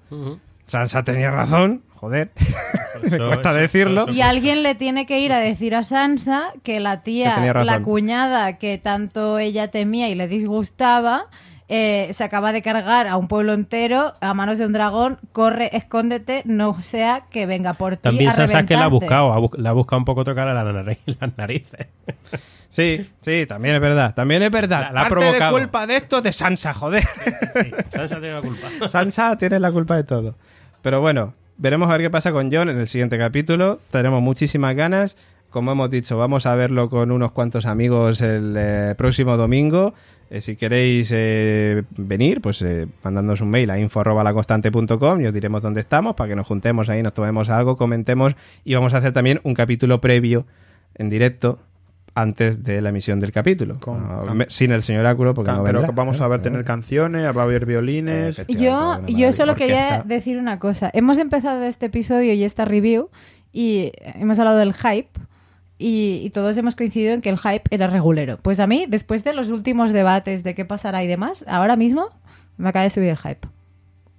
Sansa 0.69 1.03
tenía 1.03 1.31
razón, 1.33 1.83
joder, 1.95 2.31
me 3.03 3.09
Eso- 3.17 3.27
cuesta 3.27 3.51
eso- 3.51 3.61
decirlo. 3.61 4.03
eso- 4.03 4.11
Y 4.13 4.21
alguien 4.23 4.63
le 4.63 4.75
tiene 4.77 5.05
que 5.07 5.19
ir 5.21 5.33
a 5.33 5.39
decir 5.39 5.75
a 5.75 5.83
Sansa 5.83 6.53
que 6.63 6.79
la 6.79 7.03
tía, 7.03 7.37
la 7.65 7.83
cuñada 7.83 8.59
que 8.59 8.79
tanto 8.79 9.39
ella 9.41 9.69
temía 9.73 10.09
y 10.09 10.15
le 10.15 10.29
disgustaba, 10.29 11.27
eh, 11.71 12.09
se 12.13 12.25
acaba 12.25 12.53
de 12.53 12.63
cargar 12.63 13.07
a 13.09 13.17
un 13.19 13.29
pueblo 13.29 13.53
entero 13.53 14.15
a 14.23 14.33
manos 14.33 14.59
de 14.59 14.65
un 14.67 14.73
dragón. 14.73 15.19
Corre, 15.33 15.77
escóndete, 15.77 16.41
no 16.47 16.81
sea 16.83 17.25
que 17.31 17.45
venga 17.45 17.75
por 17.75 17.97
ti. 17.97 18.03
También 18.03 18.31
a 18.31 18.33
Sansa 18.35 18.65
que 18.65 18.75
la 18.77 18.85
ha 18.85 18.89
buscado, 18.89 19.33
ha 19.35 19.39
bu- 19.39 19.57
la 19.59 19.71
ha 19.71 19.73
buscado 19.75 19.99
un 19.99 20.05
poco 20.07 20.25
tocar 20.25 20.49
a 20.49 20.55
la 20.55 20.65
nariz, 20.73 20.99
las 21.21 21.37
narices. 21.37 21.87
Sí, 22.71 23.11
sí, 23.23 23.45
también 23.47 23.75
es 23.77 23.81
verdad. 23.81 24.15
También 24.15 24.43
es 24.43 24.51
verdad. 24.51 24.81
La- 24.81 24.93
la 24.93 25.01
ha 25.03 25.09
Parte 25.09 25.33
de 25.33 25.51
culpa 25.51 25.87
de 25.87 25.97
esto 25.97 26.21
de 26.23 26.33
Sansa, 26.33 26.73
joder. 26.75 27.03
Sí, 27.05 27.71
Sansa 27.91 28.21
tiene 28.21 28.35
la 28.35 28.41
culpa. 28.43 28.69
Sansa 28.89 29.37
tiene 29.39 29.59
la 29.59 29.73
culpa 29.73 29.97
de 29.97 30.05
todo. 30.05 30.37
Pero 30.83 31.01
bueno, 31.01 31.35
veremos 31.57 31.89
a 31.89 31.93
ver 31.93 32.03
qué 32.03 32.11
pasa 32.11 32.33
con 32.33 32.53
John 32.53 32.69
en 32.69 32.79
el 32.79 32.89
siguiente 32.89 33.19
capítulo. 33.19 33.81
Tenemos 33.91 34.23
muchísimas 34.23 34.75
ganas. 34.75 35.17
Como 35.51 35.73
hemos 35.73 35.91
dicho, 35.91 36.19
vamos 36.19 36.45
a 36.47 36.55
verlo 36.55 36.91
con 36.91 37.11
unos 37.11 37.33
cuantos 37.33 37.65
amigos 37.65 38.21
el 38.21 38.55
eh, 38.57 38.95
próximo 38.97 39.37
domingo. 39.37 39.95
Eh, 40.31 40.43
si 40.43 40.57
queréis 40.57 41.11
eh, 41.15 41.85
venir, 41.97 42.43
pues 42.43 42.61
eh, 42.61 42.87
mandándonos 43.03 43.41
un 43.41 43.49
mail 43.49 43.71
a 43.71 43.79
info.laconstante.com 43.79 45.21
y 45.23 45.27
os 45.27 45.33
diremos 45.33 45.63
dónde 45.63 45.81
estamos 45.81 46.15
para 46.17 46.29
que 46.29 46.37
nos 46.37 46.47
juntemos 46.47 46.91
ahí, 46.91 47.03
nos 47.03 47.15
tomemos 47.15 47.49
algo, 47.49 47.77
comentemos 47.77 48.37
y 48.63 48.75
vamos 48.75 48.93
a 48.93 48.99
hacer 48.99 49.13
también 49.13 49.41
un 49.43 49.55
capítulo 49.55 50.03
previo 50.03 50.45
en 50.97 51.09
directo 51.09 51.61
antes 52.21 52.63
de 52.65 52.81
la 52.81 52.89
emisión 52.89 53.21
del 53.21 53.33
capítulo. 53.33 53.79
Con- 53.81 53.99
Ah, 54.05 54.45
sin 54.49 54.73
el 54.73 54.83
señor 54.83 55.07
Áculo 55.07 55.35
porque 55.35 55.49
Can- 55.51 55.59
no 55.59 55.65
pero 55.65 55.93
vamos 55.93 56.21
¿eh? 56.21 56.23
a 56.25 56.29
ver 56.29 56.43
tener 56.43 56.65
canciones, 56.65 57.25
va 57.37 57.41
a 57.43 57.45
haber 57.45 57.67
violines. 57.67 58.39
Eh, 58.41 58.45
Yo, 58.49 59.01
yo 59.07 59.33
solo 59.33 59.55
quería 59.55 60.03
decir 60.07 60.39
una 60.39 60.59
cosa. 60.59 60.91
Hemos 60.93 61.19
empezado 61.19 61.63
este 61.65 61.87
episodio 61.87 62.33
y 62.33 62.43
esta 62.45 62.65
review 62.65 63.11
y 63.53 63.93
hemos 64.15 64.39
hablado 64.39 64.59
del 64.59 64.75
hype 64.75 65.09
y, 65.79 66.21
y 66.25 66.31
todos 66.31 66.57
hemos 66.57 66.75
coincidido 66.75 67.15
en 67.15 67.23
que 67.23 67.29
el 67.31 67.39
hype 67.39 67.63
era 67.71 67.87
regulero. 67.87 68.37
Pues 68.43 68.59
a 68.61 68.67
mí, 68.67 68.87
después 68.89 69.23
de 69.25 69.33
los 69.35 69.51
últimos 69.51 69.93
debates 69.93 70.43
de 70.43 70.55
qué 70.55 70.65
pasará 70.65 71.03
y 71.05 71.07
demás, 71.07 71.45
ahora 71.47 71.77
mismo 71.77 72.09
me 72.57 72.69
acaba 72.71 72.83
de 72.83 72.91
subir 72.91 73.11
el 73.11 73.17
hype. 73.19 73.47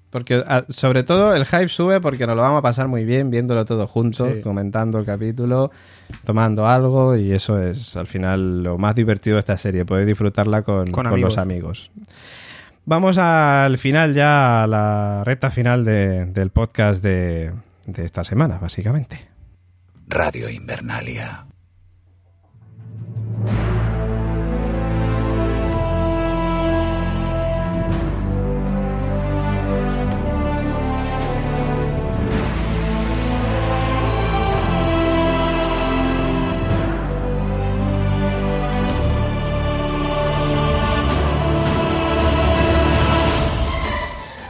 Porque 0.09 0.43
ah, 0.47 0.63
sobre 0.69 1.03
todo 1.03 1.35
el 1.35 1.45
hype 1.45 1.67
sube 1.67 2.01
porque 2.01 2.25
nos 2.25 2.35
lo 2.35 2.41
vamos 2.41 2.59
a 2.59 2.61
pasar 2.63 2.87
muy 2.87 3.05
bien 3.05 3.29
viéndolo 3.29 3.63
todo 3.65 3.87
juntos, 3.87 4.29
Sí. 4.35 4.41
comentando 4.41 4.97
el 4.97 5.05
capítulo, 5.05 5.69
tomando 6.23 6.67
algo 6.67 7.15
y 7.15 7.31
eso 7.31 7.61
es 7.61 7.95
al 7.95 8.07
final 8.07 8.63
lo 8.63 8.77
más 8.79 8.95
divertido 8.95 9.35
de 9.35 9.41
esta 9.41 9.57
serie, 9.57 9.85
poder 9.85 10.05
disfrutarla 10.07 10.63
con, 10.63 10.89
Con 10.89 11.07
con 11.07 11.21
los 11.21 11.37
amigos. 11.37 11.91
Vamos 12.85 13.19
al 13.19 13.77
final 13.77 14.15
ya, 14.15 14.63
a 14.63 14.67
la 14.67 15.23
recta 15.23 15.51
final 15.51 15.85
de- 15.85 16.25
del 16.25 16.49
podcast 16.49 17.03
de, 17.03 17.51
de 17.85 18.03
esta 18.05 18.23
semana, 18.23 18.57
básicamente. 18.57 19.27
Radio 20.07 20.49
Invernalia. 20.49 21.45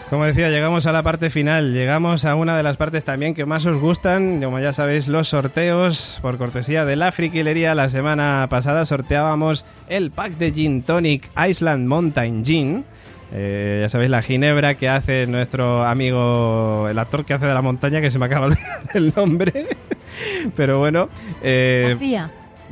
Como 0.10 0.26
decía, 0.26 0.49
llegamos 0.49 0.88
a 0.88 0.91
la 0.91 1.03
parte 1.03 1.30
final, 1.30 1.72
llegamos 1.72 2.26
a 2.26 2.34
una 2.34 2.57
de 2.57 2.64
las 2.64 2.77
partes 2.77 3.03
también 3.03 3.36
que 3.36 3.45
más 3.45 3.68
os 3.68 3.77
gustan, 3.77 4.41
como 4.41 4.60
ya 4.60 4.73
sabéis, 4.73 5.07
los 5.07 5.27
sorteos. 5.27 6.18
Por 6.23 6.40
cortesía 6.40 6.84
de 6.84 6.95
la 6.95 7.11
friquilería, 7.11 7.76
la 7.76 7.90
semana 7.90 8.48
pasada 8.49 8.86
sorteábamos 8.86 9.65
el 9.88 10.10
pack 10.10 10.31
de 10.38 10.52
Gin 10.52 10.81
Tonic 10.81 11.30
Island 11.48 11.88
Mountain 11.88 12.44
Gin. 12.44 12.86
Eh, 13.31 13.81
ya 13.84 13.90
sabéis, 13.90 14.10
la 14.10 14.23
ginebra 14.23 14.73
que 14.73 14.90
hace 14.90 15.27
nuestro 15.27 15.86
amigo, 15.86 16.88
el 16.90 16.98
actor 16.98 17.23
que 17.23 17.36
hace 17.36 17.45
de 17.45 17.53
la 17.53 17.61
montaña, 17.61 18.02
que 18.02 18.10
se 18.10 18.18
me 18.18 18.26
acaba 18.26 18.49
el 18.95 19.14
nombre. 19.15 19.68
Pero 20.56 20.80
bueno, 20.80 21.10
eh. 21.44 21.95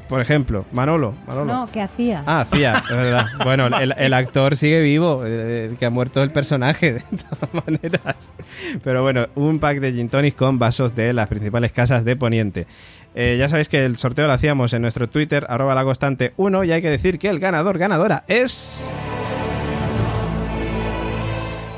Por 0.07 0.21
ejemplo, 0.21 0.65
Manolo. 0.71 1.13
Manolo. 1.27 1.53
No, 1.53 1.69
¿qué 1.71 1.81
hacía? 1.81 2.23
Ah, 2.25 2.41
hacía, 2.41 2.73
es 2.73 2.89
verdad. 2.89 3.25
Bueno, 3.43 3.67
el, 3.67 3.93
el 3.97 4.13
actor 4.13 4.55
sigue 4.55 4.81
vivo, 4.81 5.23
eh, 5.25 5.75
que 5.77 5.85
ha 5.85 5.89
muerto 5.89 6.23
el 6.23 6.31
personaje, 6.31 6.93
de 6.93 7.01
todas 7.01 7.65
maneras. 7.65 8.33
Pero 8.83 9.03
bueno, 9.03 9.27
un 9.35 9.59
pack 9.59 9.79
de 9.79 9.93
gin 9.93 10.09
tonic 10.09 10.35
con 10.35 10.59
vasos 10.59 10.95
de 10.95 11.13
las 11.13 11.27
principales 11.27 11.71
casas 11.71 12.05
de 12.05 12.15
Poniente. 12.15 12.67
Eh, 13.15 13.35
ya 13.39 13.49
sabéis 13.49 13.69
que 13.69 13.83
el 13.83 13.97
sorteo 13.97 14.27
lo 14.27 14.33
hacíamos 14.33 14.73
en 14.73 14.81
nuestro 14.81 15.07
Twitter, 15.09 15.45
arroba 15.49 15.75
la 15.75 15.83
constante 15.83 16.33
1, 16.37 16.63
y 16.65 16.71
hay 16.71 16.81
que 16.81 16.89
decir 16.89 17.17
que 17.19 17.29
el 17.29 17.39
ganador, 17.39 17.77
ganadora, 17.77 18.23
es... 18.27 18.83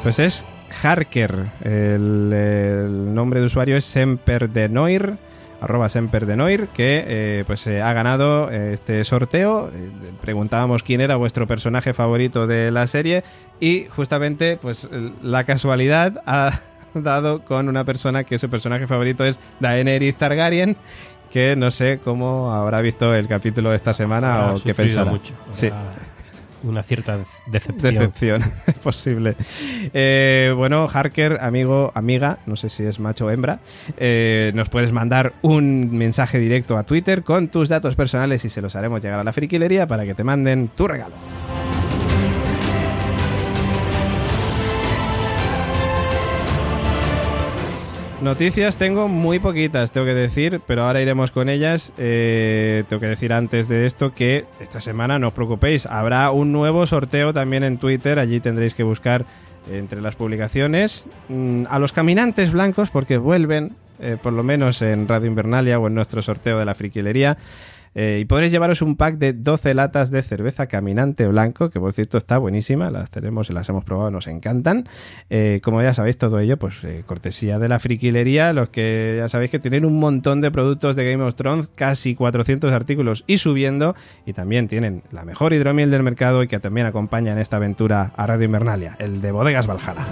Pues 0.04 0.20
es 0.20 0.46
Harker. 0.84 1.46
El, 1.62 2.32
el 2.34 3.14
nombre 3.14 3.40
de 3.40 3.46
usuario 3.46 3.76
es 3.76 3.86
Semperdenoir 3.86 5.18
arroba 5.62 5.90
Semperdenoir, 5.90 6.68
que 6.70 7.04
eh, 7.08 7.44
pues 7.48 7.66
eh, 7.68 7.82
ha 7.82 7.92
ganado 7.94 8.50
eh, 8.52 8.74
este 8.74 9.04
sorteo. 9.04 9.70
Eh, 9.74 9.92
preguntábamos 10.22 10.84
quién 10.84 11.02
era 11.02 11.16
vuestro 11.16 11.48
personaje 11.48 11.94
favorito 11.94 12.48
de 12.48 12.72
la 12.72 12.88
serie 12.88 13.24
y 13.60 13.86
justamente 13.86 14.58
pues 14.62 14.90
la 15.22 15.44
casualidad 15.44 16.22
ha 16.26 16.60
dado 16.94 17.44
con 17.44 17.68
una 17.70 17.84
persona 17.84 18.24
que 18.24 18.40
su 18.40 18.50
personaje 18.50 18.88
favorito 18.88 19.26
es 19.26 19.40
Daenerys 19.60 20.16
Targaryen, 20.16 20.78
que 21.32 21.56
no 21.56 21.70
sé 21.72 22.00
cómo 22.04 22.54
habrá 22.54 22.82
visto 22.82 23.14
el 23.14 23.28
capítulo 23.28 23.70
de 23.70 23.76
esta 23.76 23.94
semana 23.94 24.36
Habrá 24.46 24.56
o 24.56 24.64
qué 24.64 24.74
pensará. 24.74 25.12
mucho. 25.12 25.34
Sí. 25.52 25.70
Una 26.64 26.84
cierta 26.84 27.18
decepción. 27.48 27.94
Decepción, 27.94 28.42
es 28.68 28.74
posible. 28.76 29.36
Eh, 29.94 30.54
bueno, 30.56 30.88
Harker, 30.92 31.40
amigo, 31.42 31.92
amiga, 31.96 32.40
no 32.46 32.58
sé 32.58 32.70
si 32.70 32.84
es 32.84 33.00
macho 33.00 33.28
o 33.28 33.30
hembra, 33.30 33.60
eh, 33.98 34.52
nos 34.56 34.70
puedes 34.70 34.92
mandar 34.92 35.34
un 35.42 35.98
mensaje 35.98 36.40
directo 36.40 36.78
a 36.78 36.84
Twitter 36.84 37.24
con 37.24 37.48
tus 37.48 37.70
datos 37.70 37.96
personales 37.96 38.44
y 38.46 38.50
se 38.50 38.62
los 38.62 38.76
haremos 38.76 39.02
llegar 39.02 39.20
a 39.20 39.24
la 39.24 39.34
friquilería 39.34 39.88
para 39.88 40.06
que 40.06 40.14
te 40.14 40.24
manden 40.24 40.70
tu 40.76 40.88
regalo. 40.88 41.16
Noticias 48.22 48.76
tengo 48.76 49.08
muy 49.08 49.40
poquitas, 49.40 49.92
tengo 49.92 50.06
que 50.06 50.14
decir, 50.14 50.60
pero 50.68 50.84
ahora 50.84 51.02
iremos 51.02 51.32
con 51.32 51.48
ellas. 51.48 51.94
Eh, 51.98 52.84
tengo 52.90 53.00
que 53.00 53.08
decir 53.08 53.32
antes 53.32 53.70
de 53.70 53.86
esto 53.86 54.14
que 54.14 54.46
esta 54.60 54.82
semana 54.82 55.20
no 55.20 55.30
os 55.30 55.34
preocupéis, 55.34 55.86
habrá 55.86 56.30
un 56.32 56.52
nuevo 56.52 56.86
sorteo 56.86 57.32
también 57.32 57.64
en 57.64 57.78
Twitter, 57.78 58.20
allí 58.20 58.42
tendréis 58.42 58.76
que 58.76 58.84
buscar 58.84 59.26
entre 59.72 60.02
las 60.02 60.18
publicaciones 60.18 61.08
mm, 61.30 61.64
a 61.70 61.80
los 61.80 61.94
caminantes 61.94 62.52
blancos 62.52 62.90
porque 62.90 63.18
vuelven, 63.18 63.76
eh, 64.02 64.18
por 64.22 64.34
lo 64.34 64.44
menos 64.44 64.82
en 64.82 65.08
Radio 65.08 65.28
Invernalia 65.28 65.80
o 65.80 65.88
en 65.88 65.96
nuestro 65.96 66.22
sorteo 66.22 66.60
de 66.60 66.66
la 66.66 66.76
friquilería. 66.76 67.38
Eh, 67.96 68.20
y 68.22 68.26
podréis 68.26 68.52
llevaros 68.52 68.82
un 68.82 68.96
pack 68.96 69.18
de 69.18 69.34
12 69.34 69.74
latas 69.74 70.12
de 70.12 70.22
cerveza 70.22 70.68
caminante 70.68 71.28
blanco, 71.28 71.70
que 71.70 71.80
por 71.80 71.94
cierto 71.94 72.18
está 72.18 72.38
buenísima, 72.38 72.92
las 72.92 73.10
tenemos 73.10 73.50
y 73.50 73.54
las 73.54 73.68
hemos 73.70 73.84
probado, 73.84 74.12
nos 74.12 74.28
encantan. 74.28 74.86
Eh, 75.30 75.60
como 75.64 75.82
ya 75.82 75.94
sabéis, 75.94 76.18
todo 76.18 76.40
ello, 76.40 76.58
pues 76.58 76.84
eh, 76.84 77.04
cortesía 77.06 77.60
de 77.60 77.70
la 77.70 77.80
friquilería, 77.80 78.54
los 78.54 78.70
que 78.70 79.16
ya 79.18 79.30
sabéis 79.30 79.52
que 79.52 79.60
tienen 79.60 79.86
un 79.86 80.00
montón 80.00 80.42
de 80.42 80.52
productos 80.52 80.96
de 80.96 81.10
Game 81.10 81.24
of 81.24 81.36
Thrones, 81.36 81.70
casi 81.74 82.16
400 82.16 82.72
artículos 82.74 83.24
y 83.28 83.38
subiendo, 83.38 83.96
y 84.26 84.34
también 84.34 84.68
tienen 84.68 85.04
la 85.12 85.24
mejor 85.24 85.54
hidromiel 85.54 85.92
del 85.92 86.04
mercado 86.04 86.44
y 86.44 86.48
que 86.48 86.60
también 86.60 86.88
acompaña 86.88 87.32
en 87.32 87.40
esta 87.40 87.58
aventura 87.58 88.14
a 88.16 88.28
Radio 88.28 88.46
Invernalia, 88.46 88.96
el 89.00 89.22
de 89.22 89.32
Bodegas 89.32 89.68
Valhalla. 89.68 90.06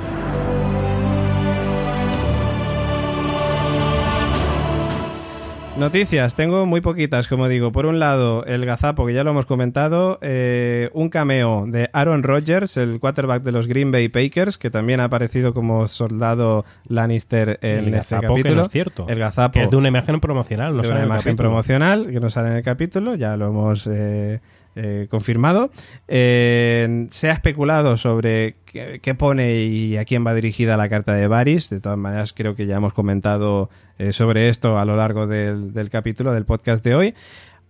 Noticias, 5.79 6.33
tengo 6.33 6.65
muy 6.65 6.81
poquitas, 6.81 7.27
como 7.27 7.47
digo. 7.47 7.71
Por 7.71 7.85
un 7.85 7.99
lado, 7.99 8.43
el 8.45 8.65
gazapo, 8.65 9.05
que 9.05 9.13
ya 9.13 9.23
lo 9.23 9.29
hemos 9.29 9.45
comentado, 9.45 10.17
eh, 10.21 10.89
un 10.93 11.09
cameo 11.09 11.65
de 11.67 11.87
Aaron 11.93 12.23
Rodgers, 12.23 12.77
el 12.77 12.99
quarterback 12.99 13.43
de 13.43 13.51
los 13.51 13.67
Green 13.67 13.91
Bay 13.91 14.09
Packers, 14.09 14.57
que 14.57 14.71
también 14.71 14.99
ha 15.01 15.03
aparecido 15.03 15.53
como 15.53 15.87
soldado 15.87 16.65
Lannister 16.87 17.59
en 17.61 17.89
el 17.89 17.93
este 17.93 18.15
gazapo, 18.15 18.21
que 18.21 18.27
capítulo. 18.41 18.55
no 18.55 18.61
es 18.63 18.69
cierto. 18.69 19.05
El 19.07 19.19
gazapo 19.19 19.53
Que 19.53 19.65
es 19.65 19.69
de 19.69 19.77
una 19.77 19.89
imagen 19.89 20.19
promocional, 20.19 20.75
no 20.75 20.81
de 20.81 20.89
una 20.89 21.03
imagen 21.05 21.17
capítulo. 21.19 21.49
promocional 21.49 22.07
que 22.07 22.19
no 22.19 22.31
sale 22.31 22.49
en 22.49 22.55
el 22.55 22.63
capítulo, 22.63 23.13
ya 23.13 23.37
lo 23.37 23.47
hemos 23.47 23.85
eh, 23.85 24.39
eh, 24.79 25.07
confirmado. 25.09 25.71
Eh, 26.07 27.07
se 27.09 27.29
ha 27.29 27.33
especulado 27.33 27.97
sobre 27.97 28.57
qué, 28.65 29.15
pone 29.15 29.63
y 29.63 29.97
a 29.97 30.05
quién 30.05 30.25
va 30.25 30.35
dirigida 30.35 30.77
la 30.77 30.87
carta 30.87 31.13
de 31.13 31.27
Varys. 31.27 31.71
De 31.71 31.79
todas 31.79 31.97
maneras, 31.97 32.31
creo 32.31 32.55
que 32.55 32.67
ya 32.67 32.75
hemos 32.75 32.93
comentado 32.93 33.71
eh, 33.97 34.13
sobre 34.13 34.49
esto 34.49 34.77
a 34.77 34.85
lo 34.85 34.95
largo 34.95 35.25
del, 35.25 35.73
del 35.73 35.89
capítulo, 35.89 36.31
del 36.31 36.45
podcast 36.45 36.83
de 36.83 36.93
hoy. 36.93 37.15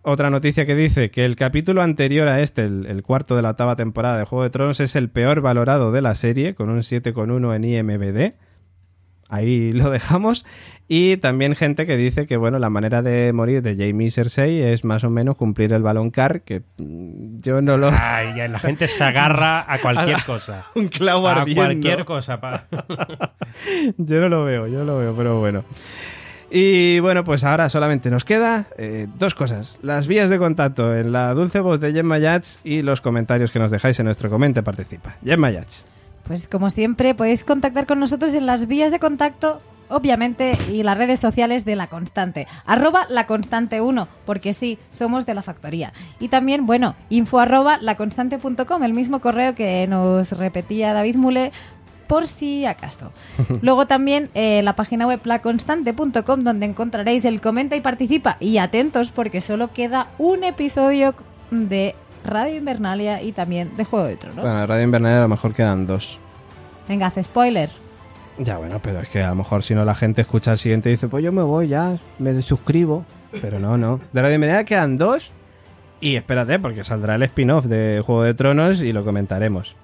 Otra 0.02 0.30
noticia 0.30 0.66
que 0.66 0.76
dice 0.76 1.10
que 1.10 1.24
el 1.24 1.38
capítulo 1.38 1.82
anterior 1.82 2.28
a 2.28 2.42
este, 2.42 2.66
el, 2.66 2.86
el 2.86 3.04
cuarto 3.04 3.38
de 3.38 3.42
la 3.42 3.52
octava 3.52 3.78
temporada 3.78 4.18
de 4.18 4.26
Juego 4.26 4.44
de 4.44 4.50
Tronos, 4.50 4.80
es 4.82 4.96
el 4.98 5.10
peor 5.10 5.40
valorado 5.40 5.94
de 5.94 6.02
la 6.02 6.14
serie, 6.14 6.56
con 6.56 6.70
un 6.70 6.80
7,1 6.80 7.56
en 7.56 7.64
IMBD. 7.64 8.47
Ahí 9.30 9.74
lo 9.74 9.90
dejamos. 9.90 10.46
Y 10.88 11.18
también 11.18 11.54
gente 11.56 11.86
que 11.86 11.98
dice 11.98 12.26
que, 12.28 12.38
bueno, 12.38 12.60
la 12.60 12.70
manera 12.70 13.02
de 13.02 13.34
morir 13.34 13.62
de 13.62 13.76
Jamie 13.76 14.10
Cersei 14.10 14.62
es 14.62 14.86
más 14.86 15.04
o 15.04 15.10
menos 15.10 15.36
cumplir 15.36 15.74
el 15.74 15.82
balón 15.82 16.12
car, 16.12 16.42
que 16.42 16.62
mm, 16.78 17.40
yo 17.42 17.62
no 17.62 17.78
lo... 17.78 17.90
Ay, 17.92 18.30
ya, 18.38 18.48
la 18.48 18.58
gente 18.60 18.88
se 18.88 19.04
agarra 19.04 19.66
a 19.68 19.80
cualquier 19.80 20.24
cosa. 20.24 20.66
Un 20.76 20.88
clavo 20.88 21.28
A 21.28 21.42
ardiendo. 21.42 21.62
cualquier 21.64 22.06
cosa. 22.06 22.40
pa- 22.40 22.68
Yo 23.98 24.22
no 24.22 24.30
lo 24.30 24.46
veo, 24.46 24.68
yo 24.68 24.80
no 24.80 24.86
lo 24.86 24.98
veo, 25.00 25.16
pero 25.16 25.40
bueno. 25.40 25.64
Y 26.50 27.00
bueno, 27.00 27.24
pues 27.26 27.44
ahora 27.44 27.70
solamente 27.70 28.10
nos 28.10 28.24
queda 28.24 28.66
eh, 28.78 29.08
dos 29.18 29.36
cosas. 29.36 29.80
Las 29.82 30.08
vías 30.08 30.30
de 30.30 30.38
contacto 30.38 30.96
en 30.96 31.12
la 31.12 31.34
dulce 31.34 31.60
voz 31.60 31.80
de 31.82 31.92
Gemma 31.92 32.18
Yats 32.20 32.62
y 32.64 32.82
los 32.82 33.02
comentarios 33.02 33.52
que 33.52 33.60
nos 33.60 33.72
dejáis 33.72 34.00
en 34.00 34.06
nuestro 34.06 34.30
Comente 34.30 34.64
Participa. 34.64 35.16
Gemma 35.26 35.52
Yats. 35.52 35.86
Pues 36.28 36.48
como 36.48 36.70
siempre, 36.70 37.16
podéis 37.16 37.44
contactar 37.44 37.86
con 37.86 38.00
nosotros 38.00 38.34
en 38.34 38.46
las 38.46 38.68
vías 38.68 38.92
de 38.92 39.00
contacto, 39.00 39.62
obviamente, 39.88 40.58
y 40.70 40.84
las 40.84 40.98
redes 40.98 41.22
sociales 41.22 41.64
de 41.64 41.78
La 41.78 41.88
Constante. 41.88 42.48
Arroba 42.66 43.06
La 43.10 43.26
Constante 43.28 43.80
1, 43.80 44.08
porque 44.26 44.54
sí, 44.54 44.78
somos 44.92 45.26
de 45.26 45.34
la 45.34 45.42
factoría. 45.42 45.94
Y 46.20 46.28
también, 46.28 46.66
bueno, 46.66 46.96
info 47.10 47.40
arroba 47.40 47.78
laconstante.com, 47.80 48.84
el 48.84 48.94
mismo 48.94 49.22
correo 49.22 49.56
que 49.56 49.88
nos 49.88 50.34
repetía 50.34 50.94
David 50.94 51.16
Mule 51.16 51.52
por 52.08 52.28
si 52.28 52.66
acaso. 52.66 53.12
Luego 53.62 53.88
también 53.88 54.30
eh, 54.34 54.62
la 54.64 54.76
página 54.76 55.08
web 55.08 55.22
laconstante.com 55.24 56.44
donde 56.44 56.66
encontraréis 56.66 57.24
el 57.26 57.40
comenta 57.40 57.76
y 57.76 57.82
participa. 57.82 58.38
Y 58.40 58.58
atentos 58.58 59.12
porque 59.12 59.40
solo 59.40 59.72
queda 59.72 60.08
un 60.18 60.44
episodio 60.44 61.16
de 61.52 61.96
Radio 62.24 62.58
Invernalia 62.58 63.22
y 63.22 63.32
también 63.32 63.76
de 63.78 63.86
Juego 63.86 64.08
de 64.08 64.18
Tronos. 64.18 64.44
Bueno, 64.44 64.62
en 64.62 64.68
Radio 64.68 64.84
Invernalia 64.84 65.18
a 65.20 65.22
lo 65.22 65.28
mejor 65.28 65.54
quedan 65.54 65.86
dos. 65.86 66.20
Venga, 66.88 67.08
hace 67.08 67.24
spoiler. 67.24 67.70
Ya, 68.38 68.58
bueno, 68.58 68.80
pero 68.82 69.00
es 69.00 69.10
que 69.10 69.24
a 69.24 69.30
lo 69.30 69.36
mejor 69.36 69.64
si 69.64 69.74
no 69.74 69.84
la 69.84 69.96
gente 69.96 70.22
escucha 70.22 70.52
el 70.52 70.58
siguiente 70.58 70.90
y 70.90 70.94
dice, 70.94 71.08
pues 71.08 71.24
yo 71.24 71.32
me 71.32 71.42
voy 71.42 71.68
ya, 71.70 71.98
me 72.20 72.40
suscribo. 72.42 73.04
Pero 73.42 73.60
no, 73.60 73.78
no. 73.78 74.00
De 74.14 74.22
Radio 74.22 74.36
Invernalia 74.36 74.64
quedan 74.64 74.98
dos. 74.98 75.32
Y 76.00 76.16
espérate, 76.16 76.60
porque 76.60 76.84
saldrá 76.84 77.16
el 77.16 77.24
spin-off 77.24 77.66
de 77.66 78.04
Juego 78.06 78.24
de 78.24 78.34
Tronos 78.36 78.82
y 78.82 78.94
lo 78.94 79.04
comentaremos. 79.04 79.76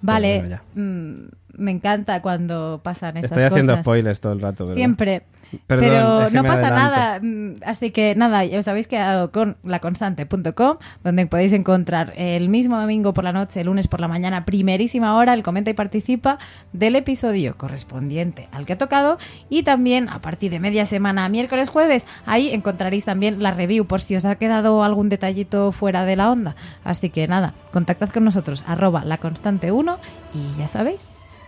Vale, 0.00 0.40
bueno, 0.40 0.56
ya. 0.56 0.62
mm, 0.80 1.28
me 1.58 1.70
encanta 1.70 2.20
cuando 2.22 2.80
pasan 2.82 3.16
estas 3.16 3.32
Estoy 3.32 3.44
haciendo 3.46 3.72
cosas. 3.72 3.84
spoilers 3.84 4.20
todo 4.20 4.32
el 4.32 4.40
rato, 4.40 4.64
¿verdad? 4.64 4.74
Siempre. 4.76 5.22
Perdón, 5.68 5.88
Pero 5.88 6.22
es 6.22 6.28
que 6.28 6.34
no 6.34 6.42
pasa 6.42 6.66
adelanto. 6.66 6.96
nada. 6.96 7.20
mm, 7.22 7.52
Así 7.64 7.90
que 7.92 8.14
nada, 8.16 8.44
ya 8.44 8.58
os 8.58 8.66
habéis 8.66 8.88
quedado 8.88 9.30
con 9.30 9.56
laconstante.com, 9.62 10.78
donde 11.04 11.26
podéis 11.26 11.52
encontrar 11.52 12.12
el 12.16 12.48
mismo 12.48 12.80
domingo 12.80 13.14
por 13.14 13.22
la 13.22 13.32
noche, 13.32 13.60
el 13.60 13.66
lunes 13.66 13.86
por 13.86 14.00
la 14.00 14.08
mañana, 14.08 14.44
primerísima 14.44 15.14
hora, 15.16 15.32
el 15.32 15.44
comenta 15.44 15.70
y 15.70 15.74
participa 15.74 16.38
del 16.72 16.96
episodio 16.96 17.56
correspondiente 17.56 18.48
al 18.50 18.66
que 18.66 18.72
ha 18.72 18.78
tocado. 18.78 19.16
Y 19.48 19.62
también 19.62 20.08
a 20.08 20.20
partir 20.20 20.50
de 20.50 20.58
media 20.58 20.86
semana, 20.86 21.28
miércoles, 21.28 21.68
jueves, 21.68 22.04
ahí 22.26 22.50
encontraréis 22.50 23.04
también 23.04 23.40
la 23.40 23.52
review 23.52 23.84
por 23.86 24.00
si 24.00 24.16
os 24.16 24.24
ha 24.24 24.34
quedado 24.34 24.82
algún 24.82 25.08
detallito 25.08 25.70
fuera 25.70 26.04
de 26.04 26.16
la 26.16 26.32
onda. 26.32 26.56
Así 26.82 27.10
que 27.10 27.28
nada, 27.28 27.54
contactad 27.72 28.10
con 28.10 28.24
nosotros, 28.24 28.64
arroba 28.66 29.04
laconstante1 29.04 29.98
y 30.34 30.58
ya 30.58 30.66
sabéis. 30.66 31.06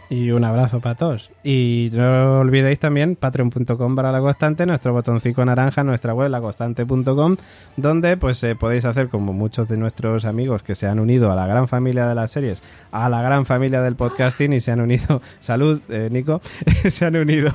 Y 0.09 0.31
un 0.31 0.45
abrazo 0.45 0.81
para 0.81 0.95
todos. 0.95 1.31
Y 1.43 1.91
no 1.93 2.41
olvidéis 2.41 2.79
también 2.79 3.17
patreon.com 3.17 3.97
para 3.97 4.13
la 4.13 4.21
constante, 4.21 4.65
nuestro 4.65 4.93
botoncito 4.93 5.45
naranja, 5.45 5.83
nuestra 5.83 6.15
web 6.15 6.31
laconstante.com, 6.31 7.37
donde 7.77 8.17
pues 8.17 8.43
eh, 8.45 8.55
podéis 8.55 8.85
hacer 8.85 9.09
como 9.09 9.33
muchos 9.33 9.69
de 9.69 9.77
nuestros 9.77 10.25
amigos 10.25 10.63
que 10.63 10.77
se 10.77 10.87
han 10.87 11.01
unido 11.01 11.33
a 11.33 11.35
la 11.35 11.47
gran 11.47 11.67
familia 11.67 12.07
de 12.07 12.15
las 12.15 12.31
series, 12.31 12.63
a 12.93 13.09
la 13.09 13.21
gran 13.21 13.47
familia 13.47 13.83
del 13.83 13.97
podcasting 13.97 14.53
y 14.53 14.61
se 14.61 14.71
han 14.71 14.81
unido, 14.81 15.21
salud 15.41 15.81
eh, 15.89 16.09
Nico, 16.11 16.41
se 16.89 17.05
han 17.05 17.17
unido 17.17 17.51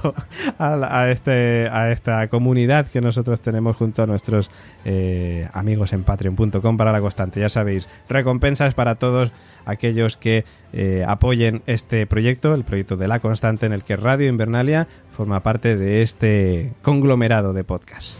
a, 0.57 0.99
a 1.01 1.09
este, 1.09 1.69
a 1.71 1.91
esta 1.91 2.27
comunidad 2.27 2.87
que 2.87 2.99
nosotros 2.99 3.39
tenemos 3.39 3.77
junto 3.77 4.03
a 4.03 4.07
nuestros 4.07 4.51
eh, 4.83 5.47
amigos 5.53 5.93
en 5.93 6.03
patreon.com 6.03 6.77
para 6.77 6.91
la 6.91 6.99
constante. 6.99 7.39
Ya 7.39 7.49
sabéis, 7.49 7.87
recompensas 8.09 8.73
para 8.73 8.95
todos 8.95 9.31
aquellos 9.65 10.17
que 10.17 10.45
eh, 10.73 11.03
apoyen 11.07 11.61
este 11.65 12.05
proyecto, 12.07 12.53
el 12.53 12.63
proyecto 12.63 12.97
de 12.97 13.07
La 13.07 13.19
Constante, 13.19 13.65
en 13.65 13.73
el 13.73 13.83
que 13.83 13.97
Radio 13.97 14.27
Invernalia 14.27 14.87
forma 15.11 15.43
parte 15.43 15.75
de 15.75 16.01
este 16.01 16.73
conglomerado 16.81 17.53
de 17.53 17.63
podcast. 17.63 18.19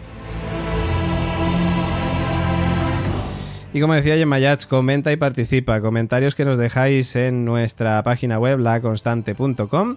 Y 3.74 3.80
como 3.80 3.94
decía 3.94 4.18
Gemma 4.18 4.38
Yats, 4.38 4.68
comenta 4.68 5.14
y 5.14 5.16
participa. 5.16 5.80
Comentarios 5.80 6.36
que 6.36 6.44
nos 6.44 6.58
dejáis 6.58 7.16
en 7.16 7.46
nuestra 7.46 8.04
página 8.04 8.38
web, 8.38 8.60
laconstante.com. 8.60 9.96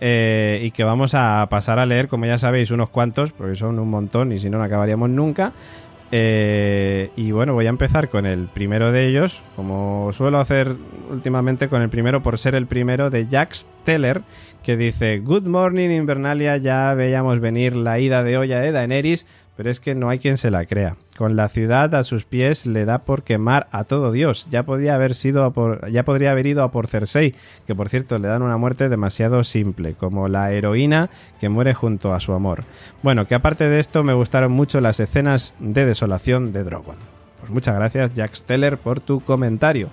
eh, 0.00 0.60
y 0.64 0.72
que 0.72 0.82
vamos 0.82 1.14
a 1.14 1.46
pasar 1.48 1.78
a 1.78 1.86
leer, 1.86 2.08
como 2.08 2.26
ya 2.26 2.36
sabéis, 2.36 2.72
unos 2.72 2.88
cuantos, 2.90 3.30
porque 3.30 3.54
son 3.54 3.78
un 3.78 3.88
montón 3.88 4.32
y 4.32 4.38
si 4.40 4.50
no, 4.50 4.58
no 4.58 4.64
acabaríamos 4.64 5.08
nunca. 5.08 5.52
Eh, 6.14 7.10
y 7.16 7.30
bueno, 7.32 7.54
voy 7.54 7.64
a 7.64 7.70
empezar 7.70 8.10
con 8.10 8.26
el 8.26 8.46
primero 8.46 8.92
de 8.92 9.08
ellos, 9.08 9.42
como 9.56 10.10
suelo 10.12 10.40
hacer 10.40 10.76
últimamente 11.10 11.68
con 11.68 11.80
el 11.80 11.88
primero 11.88 12.22
por 12.22 12.38
ser 12.38 12.54
el 12.54 12.66
primero 12.66 13.08
de 13.08 13.26
Jax 13.30 13.66
Teller, 13.84 14.20
que 14.62 14.76
dice, 14.76 15.20
Good 15.20 15.46
morning 15.46 15.88
Invernalia, 15.88 16.58
ya 16.58 16.92
veíamos 16.92 17.40
venir 17.40 17.74
la 17.76 17.98
ida 17.98 18.22
de 18.22 18.36
olla 18.36 18.60
de 18.60 18.72
Daenerys, 18.72 19.26
pero 19.56 19.70
es 19.70 19.80
que 19.80 19.94
no 19.94 20.08
hay 20.08 20.18
quien 20.18 20.38
se 20.38 20.50
la 20.50 20.64
crea. 20.64 20.96
Con 21.16 21.36
la 21.36 21.48
ciudad 21.48 21.94
a 21.94 22.04
sus 22.04 22.24
pies 22.24 22.66
le 22.66 22.84
da 22.84 23.00
por 23.00 23.22
quemar 23.22 23.68
a 23.70 23.84
todo 23.84 24.10
Dios. 24.10 24.46
Ya 24.50 24.62
podía 24.62 24.94
haber 24.94 25.14
sido 25.14 25.44
a 25.44 25.52
por, 25.52 25.90
ya 25.90 26.04
podría 26.04 26.30
haber 26.30 26.46
ido 26.46 26.62
a 26.62 26.70
por 26.70 26.86
Cersei, 26.86 27.34
que 27.66 27.74
por 27.74 27.88
cierto 27.88 28.18
le 28.18 28.28
dan 28.28 28.42
una 28.42 28.56
muerte 28.56 28.88
demasiado 28.88 29.44
simple, 29.44 29.94
como 29.94 30.28
la 30.28 30.52
heroína 30.52 31.10
que 31.38 31.48
muere 31.48 31.74
junto 31.74 32.14
a 32.14 32.20
su 32.20 32.32
amor. 32.32 32.64
Bueno, 33.02 33.26
que 33.26 33.34
aparte 33.34 33.68
de 33.68 33.78
esto 33.78 34.02
me 34.02 34.14
gustaron 34.14 34.52
mucho 34.52 34.80
las 34.80 35.00
escenas 35.00 35.54
de 35.58 35.84
desolación 35.84 36.52
de 36.52 36.64
Drogon. 36.64 36.96
Pues 37.40 37.50
muchas 37.50 37.74
gracias 37.74 38.12
Jack 38.14 38.34
Steller 38.34 38.78
por 38.78 39.00
tu 39.00 39.20
comentario. 39.20 39.90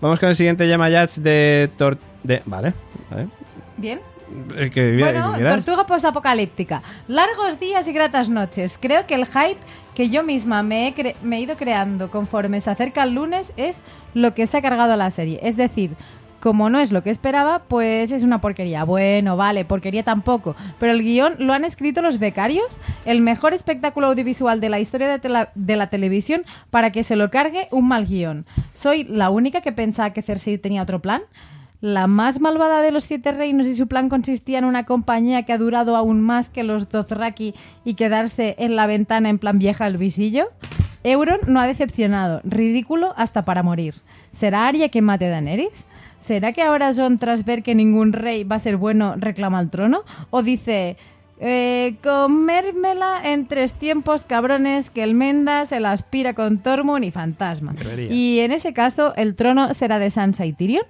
Vamos 0.00 0.20
con 0.20 0.28
el 0.28 0.34
siguiente 0.34 0.68
llama 0.68 0.90
de 0.90 1.70
de 2.22 2.42
vale, 2.46 2.74
vale. 3.10 3.28
Bien. 3.76 4.13
El 4.56 4.70
que 4.70 4.88
el 4.90 4.98
Bueno, 4.98 5.32
tortuga 5.48 5.86
posapocalíptica. 5.86 6.82
Largos 7.08 7.60
días 7.60 7.86
y 7.88 7.92
gratas 7.92 8.28
noches. 8.30 8.78
Creo 8.80 9.06
que 9.06 9.14
el 9.14 9.26
hype 9.26 9.58
que 9.94 10.08
yo 10.08 10.22
misma 10.22 10.62
me 10.62 10.88
he, 10.88 10.94
cre- 10.94 11.14
me 11.22 11.36
he 11.36 11.40
ido 11.40 11.56
creando 11.56 12.10
conforme 12.10 12.60
se 12.60 12.70
acerca 12.70 13.02
el 13.04 13.14
lunes 13.14 13.52
es 13.56 13.82
lo 14.14 14.34
que 14.34 14.46
se 14.46 14.56
ha 14.58 14.62
cargado 14.62 14.96
la 14.96 15.10
serie. 15.10 15.38
Es 15.42 15.56
decir, 15.56 15.92
como 16.40 16.68
no 16.68 16.78
es 16.78 16.92
lo 16.92 17.02
que 17.02 17.08
esperaba, 17.10 17.60
pues 17.68 18.10
es 18.12 18.22
una 18.22 18.40
porquería. 18.40 18.84
Bueno, 18.84 19.36
vale, 19.36 19.64
porquería 19.64 20.02
tampoco. 20.02 20.54
Pero 20.78 20.92
el 20.92 21.02
guion 21.02 21.36
lo 21.38 21.52
han 21.54 21.64
escrito 21.64 22.02
los 22.02 22.18
becarios, 22.18 22.78
el 23.06 23.20
mejor 23.22 23.54
espectáculo 23.54 24.08
audiovisual 24.08 24.60
de 24.60 24.68
la 24.68 24.78
historia 24.80 25.08
de, 25.08 25.18
tela- 25.20 25.50
de 25.54 25.76
la 25.76 25.86
televisión, 25.88 26.44
para 26.70 26.92
que 26.92 27.02
se 27.04 27.16
lo 27.16 27.30
cargue 27.30 27.68
un 27.70 27.88
mal 27.88 28.04
guion. 28.06 28.44
¿Soy 28.74 29.04
la 29.04 29.30
única 29.30 29.60
que 29.62 29.72
pensaba 29.72 30.12
que 30.12 30.20
Cersei 30.22 30.58
tenía 30.58 30.82
otro 30.82 31.00
plan? 31.00 31.22
La 31.84 32.06
más 32.06 32.40
malvada 32.40 32.80
de 32.80 32.92
los 32.92 33.04
siete 33.04 33.30
reinos 33.30 33.66
y 33.66 33.74
su 33.74 33.88
plan 33.88 34.08
consistía 34.08 34.56
en 34.56 34.64
una 34.64 34.86
compañía 34.86 35.42
que 35.42 35.52
ha 35.52 35.58
durado 35.58 35.96
aún 35.96 36.22
más 36.22 36.48
que 36.48 36.64
los 36.64 36.88
Dothraki 36.88 37.54
y 37.84 37.92
quedarse 37.92 38.54
en 38.58 38.74
la 38.74 38.86
ventana 38.86 39.28
en 39.28 39.38
plan 39.38 39.58
vieja 39.58 39.84
al 39.84 39.98
visillo. 39.98 40.48
Euron 41.02 41.40
no 41.46 41.60
ha 41.60 41.66
decepcionado, 41.66 42.40
ridículo 42.42 43.12
hasta 43.18 43.44
para 43.44 43.62
morir. 43.62 43.96
¿Será 44.30 44.66
Arya 44.66 44.88
quien 44.88 45.04
mate 45.04 45.26
a 45.26 45.28
Daenerys? 45.28 45.84
¿Será 46.18 46.54
que 46.54 46.62
ahora 46.62 46.94
Jon, 46.94 47.18
tras 47.18 47.44
ver 47.44 47.62
que 47.62 47.74
ningún 47.74 48.14
rey 48.14 48.44
va 48.44 48.56
a 48.56 48.60
ser 48.60 48.78
bueno, 48.78 49.16
reclama 49.18 49.60
el 49.60 49.68
trono? 49.68 50.04
¿O 50.30 50.42
dice, 50.42 50.96
eh, 51.38 51.96
comérmela 52.02 53.20
en 53.30 53.46
tres 53.46 53.74
tiempos, 53.74 54.22
cabrones, 54.22 54.88
que 54.88 55.02
el 55.02 55.12
Menda 55.12 55.66
se 55.66 55.80
la 55.80 55.92
aspira 55.92 56.32
con 56.32 56.60
Tormund 56.60 57.04
y 57.04 57.10
Fantasma? 57.10 57.74
Y 58.10 58.38
en 58.38 58.52
ese 58.52 58.72
caso, 58.72 59.12
el 59.16 59.34
trono 59.34 59.74
será 59.74 59.98
de 59.98 60.08
Sansa 60.08 60.46
y 60.46 60.54
Tyrion. 60.54 60.86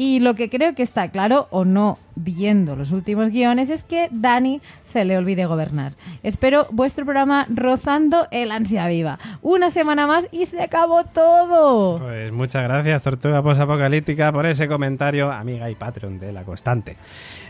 Y 0.00 0.20
lo 0.20 0.34
que 0.36 0.48
creo 0.48 0.76
que 0.76 0.84
está 0.84 1.08
claro, 1.08 1.48
o 1.50 1.64
no 1.64 1.98
viendo 2.14 2.76
los 2.76 2.92
últimos 2.92 3.30
guiones, 3.30 3.68
es 3.68 3.82
que 3.82 4.06
Dani 4.12 4.60
se 4.84 5.04
le 5.04 5.16
olvide 5.18 5.44
gobernar. 5.46 5.94
Espero 6.22 6.68
vuestro 6.70 7.04
programa 7.04 7.46
rozando 7.52 8.28
el 8.30 8.52
ansia 8.52 8.86
viva. 8.86 9.18
Una 9.42 9.70
semana 9.70 10.06
más 10.06 10.28
y 10.30 10.46
se 10.46 10.62
acabó 10.62 11.02
todo. 11.02 11.98
Pues 11.98 12.30
muchas 12.30 12.62
gracias, 12.62 13.02
Tortuga 13.02 13.42
Posapocalíptica, 13.42 14.30
por 14.30 14.46
ese 14.46 14.68
comentario, 14.68 15.32
amiga 15.32 15.68
y 15.68 15.74
Patreon 15.74 16.20
de 16.20 16.32
La 16.32 16.44
Constante. 16.44 16.96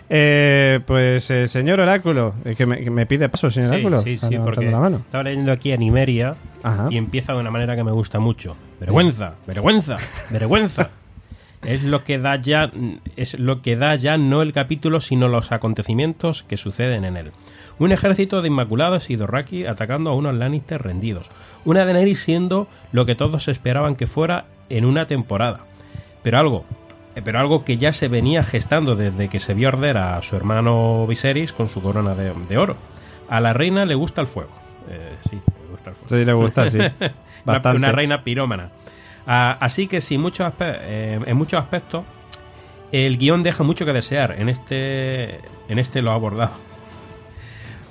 Eh, 0.09 0.81
pues, 0.87 1.31
eh, 1.31 1.49
señor 1.49 1.81
Oráculo, 1.81 2.33
eh, 2.47 2.55
que, 2.57 2.65
me, 2.65 2.83
que 2.83 2.91
me 2.91 3.05
pide 3.05 3.29
paso, 3.29 3.51
señor 3.51 3.69
Sí, 3.69 3.75
Oráculo. 3.75 3.99
sí, 4.01 4.13
Está 4.15 4.29
sí, 4.29 4.33
levantando 4.33 4.55
porque 4.57 4.71
la 4.71 4.79
mano. 4.81 4.97
estaba 5.05 5.23
leyendo 5.25 5.53
aquí 5.53 5.71
a 5.73 5.77
Nimeria 5.77 6.35
Ajá. 6.63 6.87
y 6.91 6.97
empieza 6.97 7.35
de 7.35 7.41
una 7.41 7.51
manera 7.51 7.77
que 7.77 7.85
me 7.85 7.93
gusta 7.93 8.19
mucho. 8.19 8.57
Vergüenza, 8.81 9.35
vergüenza, 9.47 9.97
vergüenza. 10.31 10.89
Es 11.65 11.83
lo 11.83 12.05
que 12.05 12.19
da 12.19 12.37
ya 12.37 12.71
es 13.17 13.39
lo 13.39 13.63
que 13.63 13.77
da 13.77 13.95
ya 13.97 14.17
no 14.17 14.43
el 14.43 14.53
capítulo, 14.53 15.01
sino 15.01 15.27
los 15.29 15.51
acontecimientos 15.53 16.43
que 16.45 16.57
suceden 16.57 17.05
en 17.05 17.17
él. 17.17 17.33
Un 17.79 17.93
ejército 17.93 18.43
de 18.43 18.49
inmaculados 18.49 19.11
y 19.11 19.17
Dorraki 19.17 19.67
atacando 19.67 20.11
a 20.11 20.15
unos 20.15 20.35
Lannister 20.35 20.81
rendidos. 20.83 21.31
Una 21.65 21.85
Daenerys 21.85 22.21
siendo 22.21 22.69
lo 22.93 23.07
que 23.07 23.15
todos 23.17 23.49
esperaban 23.49 23.97
que 23.97 24.07
fuera 24.07 24.47
en 24.69 24.85
una 24.85 25.07
temporada. 25.07 25.61
Pero 26.23 26.39
algo, 26.39 26.65
eh, 27.17 27.23
pero 27.25 27.41
algo 27.41 27.65
que 27.65 27.77
ya 27.77 27.93
se 27.93 28.09
venía 28.09 28.43
gestando 28.45 28.95
desde 28.95 29.29
que 29.29 29.39
se 29.41 29.55
vio 29.55 29.69
arder 29.69 29.97
a 29.99 30.23
su 30.23 30.37
hermano 30.37 31.07
Viserys 31.09 31.53
con 31.53 31.69
su 31.69 31.83
corona 31.83 32.15
de, 32.15 32.33
de 32.49 32.59
oro. 32.59 32.77
A 33.29 33.41
la 33.41 33.53
reina 33.53 33.85
le 33.85 33.95
gusta 33.97 34.21
el 34.21 34.27
fuego. 34.27 34.51
Eh, 34.91 35.17
sí, 35.21 35.37
le 35.37 35.71
gusta 35.71 35.91
el 35.91 35.97
fuego. 35.97 36.09
Sí, 36.17 36.25
le 36.25 36.33
gusta, 36.33 36.71
sí. 36.71 36.79
Una- 37.01 37.13
Bastante. 37.45 37.77
Una, 37.79 37.93
reina 37.93 38.23
pirómana. 38.25 38.71
Ah, 39.31 39.59
así 39.61 39.87
que 39.87 40.01
muchos 40.17 40.51
eh, 40.59 41.21
en 41.27 41.37
muchos 41.37 41.61
aspectos 41.61 42.03
el 42.93 43.19
guion 43.19 43.43
deja 43.43 43.63
mucho 43.63 43.85
que 43.85 43.93
desear. 43.93 44.37
En 44.39 44.49
este, 44.49 45.41
en 45.69 45.79
este 45.79 46.01
lo 46.01 46.11
ha 46.13 46.15
abordado. 46.15 46.53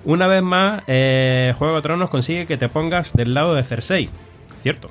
Una 0.03 0.25
vez 0.27 0.41
más, 0.41 0.81
eh, 0.87 1.53
Juego 1.57 1.75
de 1.75 1.81
Tronos 1.83 2.09
consigue 2.09 2.47
que 2.47 2.57
te 2.57 2.69
pongas 2.69 3.13
del 3.13 3.33
lado 3.35 3.53
de 3.53 3.63
Cersei. 3.63 4.09
Cierto. 4.61 4.89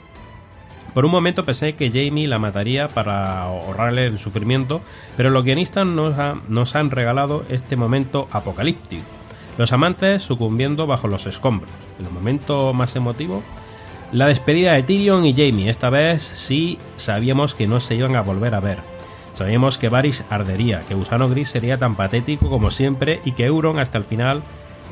Por 0.94 1.04
un 1.04 1.10
momento 1.10 1.44
pensé 1.44 1.74
que 1.74 1.90
Jamie 1.90 2.28
la 2.28 2.38
mataría 2.38 2.88
para 2.88 3.42
ahorrarle 3.42 4.06
el 4.06 4.18
sufrimiento, 4.18 4.80
pero 5.16 5.30
los 5.30 5.42
guionistas 5.44 5.84
nos, 5.84 6.18
ha- 6.18 6.36
nos 6.48 6.74
han 6.76 6.90
regalado 6.90 7.44
este 7.50 7.76
momento 7.76 8.28
apocalíptico. 8.30 9.02
Los 9.58 9.72
amantes 9.72 10.22
sucumbiendo 10.22 10.86
bajo 10.86 11.08
los 11.08 11.26
escombros. 11.26 11.70
El 11.98 12.08
momento 12.10 12.72
más 12.72 12.94
emotivo, 12.96 13.42
la 14.12 14.28
despedida 14.28 14.72
de 14.72 14.82
Tyrion 14.82 15.24
y 15.24 15.34
Jamie. 15.34 15.68
Esta 15.68 15.90
vez 15.90 16.22
sí 16.22 16.78
sabíamos 16.96 17.54
que 17.54 17.66
no 17.66 17.80
se 17.80 17.96
iban 17.96 18.16
a 18.16 18.22
volver 18.22 18.54
a 18.54 18.60
ver. 18.60 18.78
Sabíamos 19.32 19.76
que 19.76 19.88
Varys 19.88 20.24
ardería, 20.30 20.80
que 20.80 20.94
Gusano 20.94 21.28
Gris 21.28 21.48
sería 21.48 21.76
tan 21.76 21.94
patético 21.94 22.48
como 22.48 22.70
siempre 22.70 23.20
y 23.24 23.32
que 23.32 23.44
Euron 23.44 23.78
hasta 23.78 23.98
el 23.98 24.04
final 24.04 24.42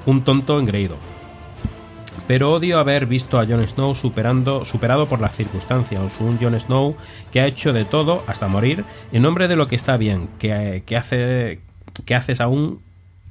un 0.05 0.23
tonto 0.23 0.59
engreído. 0.59 0.97
Pero 2.27 2.53
odio 2.53 2.79
haber 2.79 3.07
visto 3.07 3.39
a 3.39 3.47
Jon 3.47 3.67
Snow 3.67 3.95
superando, 3.95 4.65
superado 4.65 5.07
por 5.07 5.21
las 5.21 5.37
circunstancias, 5.37 6.21
un 6.21 6.39
Jon 6.39 6.59
Snow 6.59 6.97
que 7.31 7.41
ha 7.41 7.47
hecho 7.47 7.73
de 7.73 7.85
todo 7.85 8.25
hasta 8.27 8.49
morir 8.49 8.85
en 9.13 9.23
nombre 9.23 9.49
de 9.49 9.57
lo 9.57 9.67
que 9.67 9.77
está 9.77 9.97
bien, 9.97 10.29
que, 10.39 10.83
que 10.87 10.97
hace, 10.97 11.61
que 12.05 12.15
haces 12.15 12.41
aún 12.41 12.81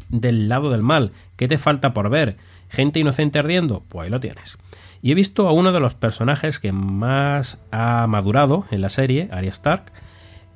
del 0.10 0.48
lado 0.48 0.70
del 0.70 0.84
mal. 0.84 1.12
¿Qué 1.36 1.48
te 1.48 1.58
falta 1.58 1.94
por 1.94 2.10
ver? 2.10 2.38
¿Gente 2.70 3.00
inocente 3.00 3.40
ardiendo? 3.40 3.84
Pues 3.90 4.06
ahí 4.06 4.12
lo 4.12 4.20
tienes. 4.20 4.58
Y 5.04 5.12
he 5.12 5.16
visto 5.16 5.48
a 5.50 5.52
uno 5.52 5.72
de 5.74 5.80
los 5.82 5.94
personajes 5.94 6.60
que 6.60 6.72
más 6.72 7.60
ha 7.72 8.08
madurado 8.08 8.66
en 8.72 8.82
la 8.82 8.90
serie, 8.90 9.28
Arya 9.32 9.52
Stark, 9.52 9.84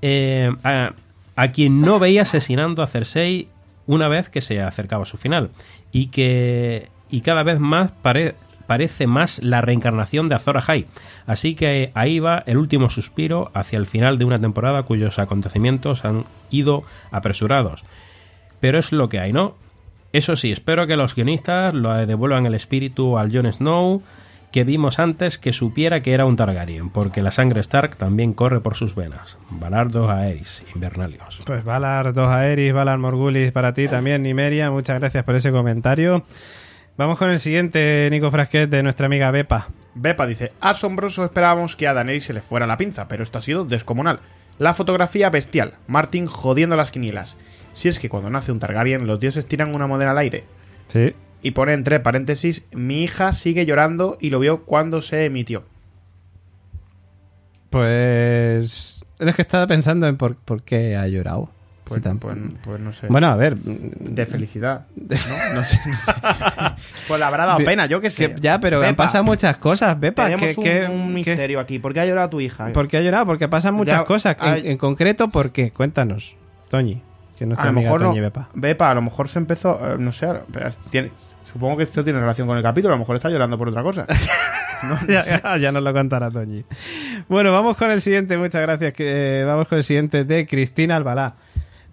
eh, 0.02 0.50
a, 0.64 1.48
quien 1.50 1.82
no 1.82 2.00
veía 2.00 2.22
asesinando 2.24 2.82
a 2.82 2.88
Cersei 2.88 3.50
una 3.86 4.08
vez 4.08 4.30
que 4.30 4.42
se 4.42 4.62
acercaba 4.62 5.04
a 5.04 5.06
su 5.06 5.18
final. 5.18 5.52
Y 5.92 6.08
que 6.08 6.88
y 7.10 7.22
cada 7.22 7.44
vez 7.44 7.60
más 7.60 7.92
pare- 7.92 8.36
parece 8.68 9.06
más 9.06 9.44
la 9.44 9.62
reencarnación 9.62 10.28
de 10.30 10.36
Azor 10.36 10.58
Ahai. 10.58 10.88
Así 11.26 11.54
que 11.56 11.92
ahí 11.94 12.20
va 12.20 12.44
el 12.46 12.58
último 12.58 12.90
suspiro 12.90 13.52
hacia 13.54 13.78
el 13.78 13.86
final 13.86 14.18
de 14.18 14.26
una 14.26 14.38
temporada 14.38 14.84
cuyos 14.84 15.20
acontecimientos 15.20 16.06
han 16.06 16.24
ido 16.52 16.84
apresurados. 17.12 17.86
Pero 18.62 18.80
es 18.80 18.92
lo 18.94 19.10
que 19.10 19.20
hay, 19.20 19.34
¿no? 19.34 19.56
Eso 20.14 20.36
sí, 20.38 20.52
espero 20.54 20.88
que 20.88 20.96
los 20.96 21.16
guionistas 21.16 21.74
lo 21.74 21.94
devuelvan 21.94 22.46
el 22.46 22.56
espíritu 22.56 23.18
al 23.18 23.32
Jon 23.32 23.52
Snow 23.52 24.02
que 24.52 24.64
vimos 24.64 25.00
antes 25.00 25.38
que 25.38 25.54
supiera 25.54 26.02
que 26.02 26.14
era 26.14 26.26
un 26.26 26.36
Targaryen, 26.36 26.90
porque 26.90 27.22
la 27.22 27.32
sangre 27.32 27.60
Stark 27.60 27.96
también 27.96 28.34
corre 28.34 28.62
por 28.62 28.76
sus 28.76 28.96
venas. 28.96 29.38
Valardo 29.50 30.10
Aeris, 30.10 30.64
Invernalios. 30.74 31.42
Pues 31.46 31.64
Valar, 31.64 32.14
dos 32.14 32.30
Aeris, 32.30 32.74
Valar 32.74 32.98
Morgulis 33.00 33.52
para 33.52 33.74
ti 33.74 33.88
también, 33.88 34.24
Nimeria. 34.24 34.72
Muchas 34.72 35.00
gracias 35.00 35.24
por 35.24 35.36
ese 35.36 35.52
comentario. 35.52 36.24
Vamos 36.98 37.20
con 37.20 37.30
el 37.30 37.40
siguiente, 37.40 38.08
Nico 38.10 38.32
Frasquet, 38.32 38.70
de 38.70 38.82
nuestra 38.82 39.06
amiga 39.06 39.30
Bepa. 39.32 39.68
Bepa 39.94 40.26
dice, 40.26 40.52
asombroso 40.60 41.26
esperábamos 41.26 41.76
que 41.76 41.88
a 41.88 41.94
Daenerys 41.94 42.26
se 42.26 42.34
le 42.34 42.42
fuera 42.42 42.66
la 42.66 42.78
pinza, 42.78 43.08
pero 43.08 43.24
esto 43.24 43.38
ha 43.38 43.42
sido 43.42 43.66
descomunal. 43.66 44.20
La 44.58 44.74
fotografía 44.74 45.30
bestial, 45.30 45.76
Martin 45.88 46.26
jodiendo 46.26 46.76
las 46.76 46.92
quinielas. 46.92 47.38
Si 47.74 47.90
es 47.90 48.00
que 48.00 48.10
cuando 48.10 48.32
nace 48.32 48.52
un 48.52 48.60
Targaryen 48.60 49.06
los 49.06 49.20
dioses 49.20 49.46
tiran 49.46 49.76
una 49.76 49.86
moneda 49.86 50.12
al 50.12 50.18
aire. 50.18 50.46
Sí. 50.88 51.14
Y 51.44 51.52
pone 51.52 51.74
entre 51.74 52.00
paréntesis, 52.00 52.64
mi 52.72 53.04
hija 53.04 53.32
sigue 53.34 53.66
llorando 53.66 54.18
y 54.20 54.30
lo 54.32 54.40
vio 54.40 54.64
cuando 54.66 55.02
se 55.02 55.26
emitió. 55.26 55.64
Pues. 57.70 59.02
Es 59.20 59.36
que 59.36 59.42
estaba 59.42 59.68
pensando 59.68 60.08
en 60.08 60.18
por, 60.18 60.36
por 60.36 60.64
qué 60.64 60.96
ha 60.96 61.08
llorado. 61.08 61.50
Pues, 61.84 62.02
Sí, 62.04 62.10
pues- 62.20 62.36
pues 62.66 62.80
no 62.82 62.92
sé. 62.92 63.08
Bueno, 63.08 63.28
a 63.28 63.36
ver. 63.38 63.56
de 63.58 64.26
felicidad. 64.26 64.88
¿no? 64.96 65.54
No 65.56 65.64
sé, 65.64 65.80
no 65.86 65.98
sé. 65.98 66.12
Pues 67.08 67.20
le 67.20 67.26
habrá 67.26 67.46
dado 67.46 67.60
pena, 67.64 67.86
yo 67.86 68.02
qué 68.02 68.10
sé. 68.10 68.34
que- 68.36 68.42
ya, 68.42 68.60
pero 68.60 68.78
han 68.78 68.92
Bepa, 68.92 69.06
pasado 69.06 69.24
muchas 69.24 69.56
cosas, 69.58 69.98
Bepa. 69.98 70.26
Tenemos 70.26 70.50
que, 70.56 70.58
un, 70.58 70.64
que- 70.64 70.86
un 70.88 71.08
que- 71.08 71.14
misterio 71.32 71.60
aquí. 71.62 71.80
¿Por 71.80 71.94
qué 71.94 72.02
ha 72.02 72.06
llorado 72.06 72.30
tu 72.30 72.42
hija? 72.42 72.74
¿Por 72.74 72.88
qué 72.90 72.98
ha 72.98 73.02
llorado? 73.02 73.26
Porque 73.26 73.48
pasan 73.48 73.74
muchas 73.74 74.00
Ya, 74.00 74.06
cosas. 74.06 74.36
En, 74.42 74.48
hay- 74.50 74.68
en 74.68 74.78
concreto, 74.78 75.30
¿por 75.30 75.52
qué? 75.52 75.72
Cuéntanos, 75.72 76.36
Toñi. 76.70 77.02
Que 77.38 77.44
a 77.46 77.48
nuestra 77.48 77.66
lo 77.66 77.70
amiga 77.70 77.86
mejor 77.88 78.02
no. 78.02 78.08
Toñi 78.10 78.20
Bepa. 78.20 78.50
Bepa, 78.54 78.92
a 78.92 78.94
lo 78.96 79.02
mejor 79.02 79.30
se 79.30 79.40
empezó. 79.40 79.94
eh, 79.94 79.96
no 79.98 80.12
sé. 80.12 80.28
tiene- 80.90 81.12
supongo 81.58 81.78
que 81.78 81.84
esto 81.84 82.04
tiene 82.04 82.20
relación 82.20 82.48
con 82.48 82.56
el 82.58 82.64
capítulo. 82.64 82.94
A 82.94 82.98
lo 82.98 83.00
mejor 83.00 83.16
está 83.16 83.30
llorando 83.30 83.58
por 83.58 83.68
otra 83.70 83.82
cosa. 83.84 84.06
ya, 85.10 85.26
ya- 85.26 85.58
ya 85.58 85.72
nos 85.72 85.82
lo 85.84 85.92
contará 85.92 86.30
Toñi. 86.30 86.64
Bueno, 87.28 87.52
vamos 87.52 87.76
con 87.78 87.90
el 87.90 88.00
siguiente, 88.02 88.38
muchas 88.38 88.62
gracias. 88.62 88.94
Que, 88.94 89.44
vamos 89.46 89.68
con 89.68 89.80
el 89.80 89.84
siguiente 89.84 90.24
de 90.24 90.46
Cristina 90.46 90.96
Albalá. 90.96 91.36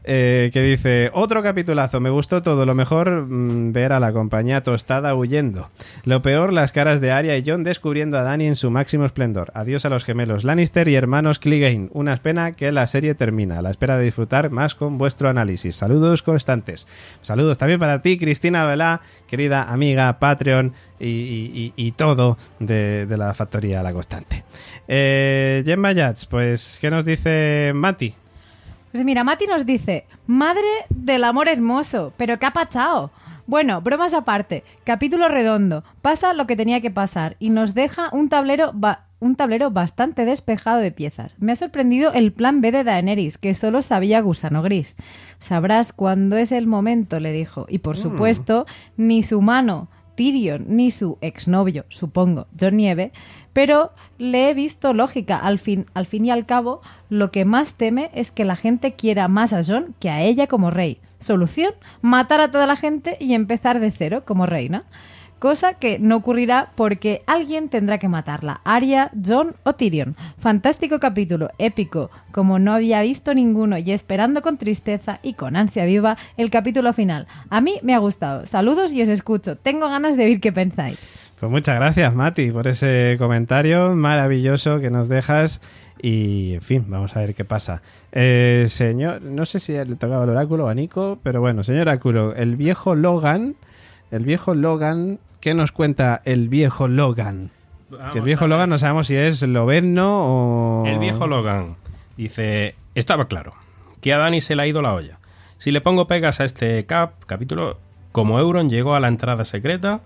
Eh, 0.04 0.50
que 0.52 0.62
dice, 0.62 1.10
otro 1.14 1.42
capitulazo, 1.42 1.98
me 1.98 2.10
gustó 2.10 2.42
todo, 2.42 2.66
lo 2.66 2.74
mejor 2.74 3.26
mm, 3.26 3.72
ver 3.72 3.92
a 3.92 4.00
la 4.00 4.12
compañía 4.12 4.62
tostada 4.62 5.14
huyendo. 5.14 5.70
Lo 6.04 6.20
peor, 6.20 6.52
las 6.52 6.72
caras 6.72 7.00
de 7.00 7.10
Arya 7.10 7.36
y 7.36 7.44
John 7.46 7.64
descubriendo 7.64 8.18
a 8.18 8.22
Dani 8.22 8.46
en 8.46 8.56
su 8.56 8.70
máximo 8.70 9.06
esplendor. 9.06 9.50
Adiós 9.54 9.84
a 9.84 9.88
los 9.88 10.04
gemelos 10.04 10.44
Lannister 10.44 10.88
y 10.88 10.94
hermanos 10.94 11.38
Clegane. 11.38 11.88
Una 11.92 12.14
pena 12.16 12.52
que 12.52 12.70
la 12.70 12.86
serie 12.86 13.14
termina, 13.14 13.58
a 13.58 13.62
la 13.62 13.70
espera 13.70 13.96
de 13.96 14.04
disfrutar 14.04 14.50
más 14.50 14.74
con 14.74 14.98
vuestro 14.98 15.28
análisis. 15.28 15.76
Saludos 15.76 16.22
constantes. 16.22 16.86
Saludos 17.22 17.58
también 17.58 17.80
para 17.80 18.02
ti, 18.02 18.18
Cristina 18.18 18.62
Albalá, 18.62 19.00
querida 19.26 19.64
amiga, 19.64 20.18
Patreon 20.18 20.74
y, 21.00 21.92
todo 21.96 22.38
de, 22.58 23.06
de 23.06 23.16
la 23.16 23.34
factoría 23.34 23.82
La 23.82 23.92
Constante. 23.92 24.44
Eh, 24.88 25.62
Gemma 25.64 25.92
Yats, 25.92 26.26
pues, 26.26 26.78
¿qué 26.80 26.90
nos 26.90 27.04
dice 27.04 27.72
Mati? 27.74 28.14
Pues 28.94 29.04
mira, 29.04 29.24
Mati 29.24 29.46
nos 29.46 29.66
dice, 29.66 30.06
madre 30.28 30.62
del 30.88 31.24
amor 31.24 31.48
hermoso, 31.48 32.12
pero 32.16 32.38
¿qué 32.38 32.46
ha 32.46 32.52
pasado? 32.52 33.10
Bueno, 33.44 33.80
bromas 33.80 34.14
aparte, 34.14 34.62
capítulo 34.84 35.26
redondo, 35.26 35.82
pasa 36.00 36.32
lo 36.32 36.46
que 36.46 36.54
tenía 36.54 36.80
que 36.80 36.92
pasar 36.92 37.34
y 37.40 37.50
nos 37.50 37.74
deja 37.74 38.08
un 38.12 38.28
tablero, 38.28 38.72
un 39.18 39.34
tablero 39.34 39.72
bastante 39.72 40.24
despejado 40.24 40.78
de 40.78 40.92
piezas. 40.92 41.34
Me 41.40 41.50
ha 41.50 41.56
sorprendido 41.56 42.12
el 42.12 42.32
plan 42.32 42.60
B 42.60 42.70
de 42.70 42.84
Daenerys, 42.84 43.36
que 43.36 43.54
solo 43.54 43.82
sabía 43.82 44.20
gusano 44.20 44.62
gris. 44.62 44.94
Sabrás 45.40 45.92
cuándo 45.92 46.36
es 46.36 46.52
el 46.52 46.68
momento, 46.68 47.18
le 47.18 47.32
dijo. 47.32 47.66
Y 47.68 47.78
por 47.80 47.96
supuesto, 47.96 48.64
ni 48.96 49.24
su 49.24 49.42
mano, 49.42 49.88
Tyrion, 50.14 50.66
ni 50.68 50.92
su 50.92 51.18
exnovio, 51.20 51.84
supongo, 51.88 52.46
John 52.60 52.76
Nieve, 52.76 53.10
pero 53.52 53.90
le 54.18 54.50
he 54.50 54.54
visto 54.54 54.92
lógica. 54.92 55.36
Al 55.36 55.58
fin, 55.58 55.86
al 55.94 56.06
fin 56.06 56.26
y 56.26 56.30
al 56.30 56.46
cabo, 56.46 56.80
lo 57.08 57.30
que 57.30 57.44
más 57.44 57.74
teme 57.74 58.10
es 58.14 58.30
que 58.30 58.44
la 58.44 58.56
gente 58.56 58.94
quiera 58.94 59.28
más 59.28 59.52
a 59.52 59.62
John 59.66 59.94
que 60.00 60.10
a 60.10 60.22
ella 60.22 60.46
como 60.46 60.70
rey. 60.70 61.00
Solución, 61.18 61.72
matar 62.02 62.40
a 62.40 62.50
toda 62.50 62.66
la 62.66 62.76
gente 62.76 63.16
y 63.20 63.34
empezar 63.34 63.80
de 63.80 63.90
cero 63.90 64.24
como 64.26 64.46
reina. 64.46 64.84
Cosa 65.38 65.74
que 65.74 65.98
no 65.98 66.16
ocurrirá 66.16 66.72
porque 66.74 67.22
alguien 67.26 67.68
tendrá 67.68 67.98
que 67.98 68.08
matarla. 68.08 68.60
Arya, 68.64 69.10
John 69.26 69.54
o 69.62 69.74
Tyrion. 69.74 70.16
Fantástico 70.38 71.00
capítulo, 71.00 71.50
épico, 71.58 72.10
como 72.32 72.58
no 72.58 72.72
había 72.72 73.02
visto 73.02 73.34
ninguno 73.34 73.76
y 73.76 73.90
esperando 73.90 74.40
con 74.40 74.56
tristeza 74.56 75.18
y 75.22 75.34
con 75.34 75.56
ansia 75.56 75.84
viva 75.84 76.16
el 76.38 76.48
capítulo 76.48 76.94
final. 76.94 77.26
A 77.50 77.60
mí 77.60 77.78
me 77.82 77.94
ha 77.94 77.98
gustado. 77.98 78.46
Saludos 78.46 78.94
y 78.94 79.02
os 79.02 79.08
escucho. 79.08 79.56
Tengo 79.56 79.88
ganas 79.88 80.16
de 80.16 80.24
oír 80.24 80.40
qué 80.40 80.50
pensáis. 80.50 81.23
Pues 81.44 81.52
muchas 81.52 81.74
gracias, 81.74 82.14
Mati, 82.14 82.50
por 82.50 82.66
ese 82.68 83.16
comentario 83.18 83.94
maravilloso 83.94 84.80
que 84.80 84.88
nos 84.88 85.10
dejas. 85.10 85.60
Y, 86.00 86.54
en 86.54 86.62
fin, 86.62 86.86
vamos 86.88 87.14
a 87.14 87.20
ver 87.20 87.34
qué 87.34 87.44
pasa. 87.44 87.82
Eh, 88.12 88.64
señor, 88.70 89.20
no 89.20 89.44
sé 89.44 89.60
si 89.60 89.74
le 89.74 89.96
tocaba 89.96 90.24
el 90.24 90.30
oráculo 90.30 90.68
a 90.68 90.74
Nico, 90.74 91.18
pero 91.22 91.42
bueno, 91.42 91.62
señor 91.62 91.82
oráculo, 91.82 92.34
el 92.34 92.56
viejo 92.56 92.94
Logan, 92.94 93.56
el 94.10 94.24
viejo 94.24 94.54
Logan, 94.54 95.18
¿qué 95.40 95.52
nos 95.52 95.70
cuenta 95.70 96.22
el 96.24 96.48
viejo 96.48 96.88
Logan? 96.88 97.50
que 98.14 98.20
el 98.20 98.24
viejo 98.24 98.46
Logan 98.46 98.70
no 98.70 98.78
sabemos 98.78 99.08
si 99.08 99.16
es 99.16 99.42
Lobezno 99.42 100.80
o... 100.80 100.86
El 100.86 100.98
viejo 100.98 101.26
Logan 101.26 101.76
dice, 102.16 102.74
estaba 102.94 103.28
claro, 103.28 103.52
que 104.00 104.14
a 104.14 104.16
Dani 104.16 104.40
se 104.40 104.56
le 104.56 104.62
ha 104.62 104.66
ido 104.66 104.80
la 104.80 104.94
olla. 104.94 105.18
Si 105.58 105.72
le 105.72 105.82
pongo 105.82 106.08
pegas 106.08 106.40
a 106.40 106.46
este 106.46 106.86
cap, 106.86 107.16
capítulo, 107.26 107.76
como 108.12 108.40
Euron 108.40 108.70
llegó 108.70 108.94
a 108.94 109.00
la 109.00 109.08
entrada 109.08 109.44
secreta 109.44 110.00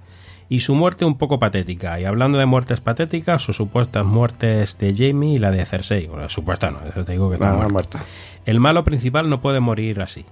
y 0.48 0.60
su 0.60 0.74
muerte 0.74 1.04
un 1.04 1.18
poco 1.18 1.38
patética. 1.38 2.00
Y 2.00 2.04
hablando 2.04 2.38
de 2.38 2.46
muertes 2.46 2.80
patéticas, 2.80 3.42
sus 3.42 3.56
supuestas 3.56 4.04
muertes 4.04 4.78
de 4.78 4.94
Jamie 4.96 5.34
y 5.34 5.38
la 5.38 5.50
de 5.50 5.64
Cersei. 5.64 6.06
Bueno, 6.06 6.28
supuesta 6.28 6.70
no, 6.70 6.80
eso 6.88 7.04
te 7.04 7.12
digo 7.12 7.28
que 7.28 7.34
está 7.34 7.52
No, 7.52 7.62
no, 7.62 7.68
muerta. 7.68 8.00
El 8.46 8.60
malo 8.60 8.84
principal 8.84 9.28
no 9.28 9.40
puede 9.40 9.60
morir 9.60 10.00
así, 10.00 10.24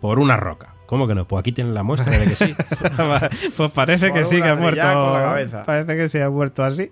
por 0.00 0.18
una 0.18 0.36
roca. 0.36 0.74
¿Cómo 0.86 1.06
que 1.06 1.14
no? 1.14 1.24
Pues 1.24 1.40
aquí 1.40 1.52
tienen 1.52 1.72
la 1.72 1.84
muestra 1.84 2.10
de 2.10 2.24
que 2.26 2.34
sí. 2.34 2.52
pues 3.56 3.70
parece 3.70 4.08
Por 4.08 4.18
que 4.18 4.24
sí 4.24 4.42
que 4.42 4.48
ha 4.48 4.56
muerto. 4.56 4.78
la 4.82 5.20
cabeza. 5.22 5.62
Parece 5.64 5.96
que 5.96 6.08
se 6.08 6.20
ha 6.20 6.30
muerto 6.30 6.64
así. 6.64 6.90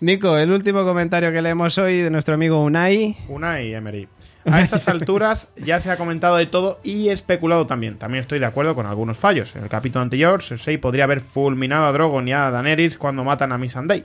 Nico, 0.00 0.36
el 0.36 0.50
último 0.52 0.84
comentario 0.84 1.32
que 1.32 1.40
leemos 1.40 1.78
hoy 1.78 1.98
de 2.02 2.10
nuestro 2.10 2.34
amigo 2.34 2.62
Unai. 2.62 3.16
Unai 3.28 3.72
Emery. 3.72 4.06
A 4.46 4.60
estas 4.60 4.88
alturas 4.88 5.50
ya 5.56 5.80
se 5.80 5.90
ha 5.90 5.98
comentado 5.98 6.36
de 6.36 6.46
todo 6.46 6.80
y 6.82 7.08
especulado 7.10 7.66
también. 7.66 7.98
También 7.98 8.20
estoy 8.20 8.38
de 8.38 8.46
acuerdo 8.46 8.74
con 8.74 8.86
algunos 8.86 9.18
fallos. 9.18 9.54
En 9.54 9.62
el 9.62 9.68
capítulo 9.68 10.02
anterior, 10.02 10.42
Cersei 10.42 10.78
podría 10.78 11.04
haber 11.04 11.20
fulminado 11.20 11.84
a 11.84 11.92
Drogon 11.92 12.26
y 12.26 12.32
a 12.32 12.50
Daenerys 12.50 12.96
cuando 12.96 13.22
matan 13.22 13.52
a 13.52 13.58
Missandei. 13.58 14.04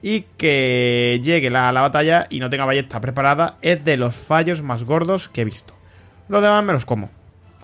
Y 0.00 0.26
que 0.36 1.20
llegue 1.22 1.50
la, 1.50 1.72
la 1.72 1.80
batalla 1.80 2.26
y 2.30 2.38
no 2.38 2.50
tenga 2.50 2.66
ballesta 2.66 3.00
preparada 3.00 3.56
es 3.62 3.84
de 3.84 3.96
los 3.96 4.14
fallos 4.14 4.62
más 4.62 4.84
gordos 4.84 5.28
que 5.28 5.40
he 5.40 5.44
visto. 5.44 5.74
Lo 6.28 6.40
demás 6.40 6.64
me 6.64 6.72
los 6.72 6.84
como. 6.84 7.10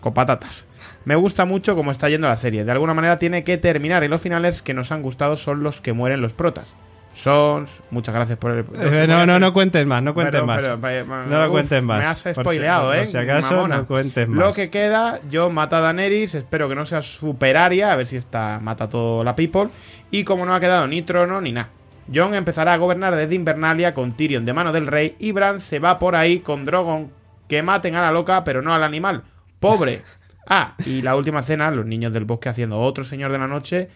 Con 0.01 0.15
patatas. 0.15 0.67
Me 1.05 1.15
gusta 1.15 1.45
mucho 1.45 1.77
cómo 1.77 1.91
está 1.91 2.09
yendo 2.09 2.27
la 2.27 2.37
serie. 2.37 2.65
De 2.65 2.73
alguna 2.73 2.95
manera 2.95 3.19
tiene 3.19 3.45
que 3.45 3.59
terminar 3.59 4.03
y 4.03 4.09
los 4.09 4.23
finales 4.23 4.63
que 4.63 4.75
nos 4.75 4.91
han 4.91 5.03
gustado 5.03 5.37
son 5.37 5.63
los 5.63 5.81
que 5.81 5.93
mueren 5.93 6.23
los 6.23 6.35
protas. 6.35 6.75
Sons, 7.13 7.83
muchas 7.91 8.15
gracias 8.15 8.39
por 8.39 8.53
el... 8.53 8.61
Eh, 8.79 9.07
no, 9.09 9.27
no, 9.27 9.39
no 9.39 9.53
cuentes 9.53 9.85
más, 9.85 10.03
no 10.03 10.15
cuentes 10.15 10.43
más. 10.45 10.63
no 10.67 11.39
lo 11.45 11.51
cuentes 11.51 11.83
más. 11.83 11.99
Me 12.01 12.07
has 12.07 12.23
Por 12.23 12.35
si- 12.35 12.41
spoileado, 12.41 12.87
por 12.89 12.97
¿eh? 12.97 13.05
si 13.07 13.19
acaso, 13.19 13.55
mamona. 13.57 13.77
no 13.79 13.87
cuentes 13.87 14.29
Lo 14.29 14.47
más. 14.47 14.57
que 14.57 14.71
queda, 14.71 15.19
yo 15.29 15.51
mato 15.51 15.77
a 15.77 15.81
Daenerys, 15.81 16.35
espero 16.37 16.69
que 16.69 16.75
no 16.77 16.87
sea 16.87 17.03
superaria, 17.03 17.93
a 17.93 17.97
ver 17.97 18.07
si 18.07 18.17
esta 18.17 18.59
mata 18.61 18.85
a 18.85 18.89
toda 18.89 19.25
la 19.25 19.35
people. 19.37 19.69
Y 20.11 20.25
como 20.25 20.47
no 20.47 20.55
ha 20.55 20.61
quedado 20.61 20.87
ni 20.87 21.03
trono 21.03 21.41
ni 21.41 21.53
nada. 21.53 21.69
Jon 22.13 22.35
empezará 22.35 22.73
a 22.75 22.77
gobernar 22.77 23.15
desde 23.15 23.35
Invernalia 23.35 23.93
con 23.93 24.13
Tyrion 24.13 24.45
de 24.45 24.53
mano 24.53 24.73
del 24.73 24.87
rey 24.87 25.15
y 25.19 25.33
Bran 25.33 25.61
se 25.61 25.79
va 25.79 25.99
por 25.99 26.17
ahí 26.17 26.41
con 26.41 26.65
Drogon 26.65 27.11
que 27.49 27.63
maten 27.63 27.95
a 27.97 28.03
la 28.03 28.11
loca 28.13 28.43
pero 28.45 28.63
no 28.63 28.73
al 28.75 28.83
animal. 28.83 29.23
Pobre. 29.61 30.03
Ah, 30.49 30.75
y 30.87 31.03
la 31.03 31.15
última 31.15 31.43
cena, 31.43 31.71
los 31.71 31.87
niños 31.87 32.13
del 32.13 32.25
bosque 32.25 32.49
haciendo 32.49 32.81
otro 32.81 33.05
señor 33.05 33.31
de 33.31 33.39
la 33.39 33.47
noche. 33.47 33.89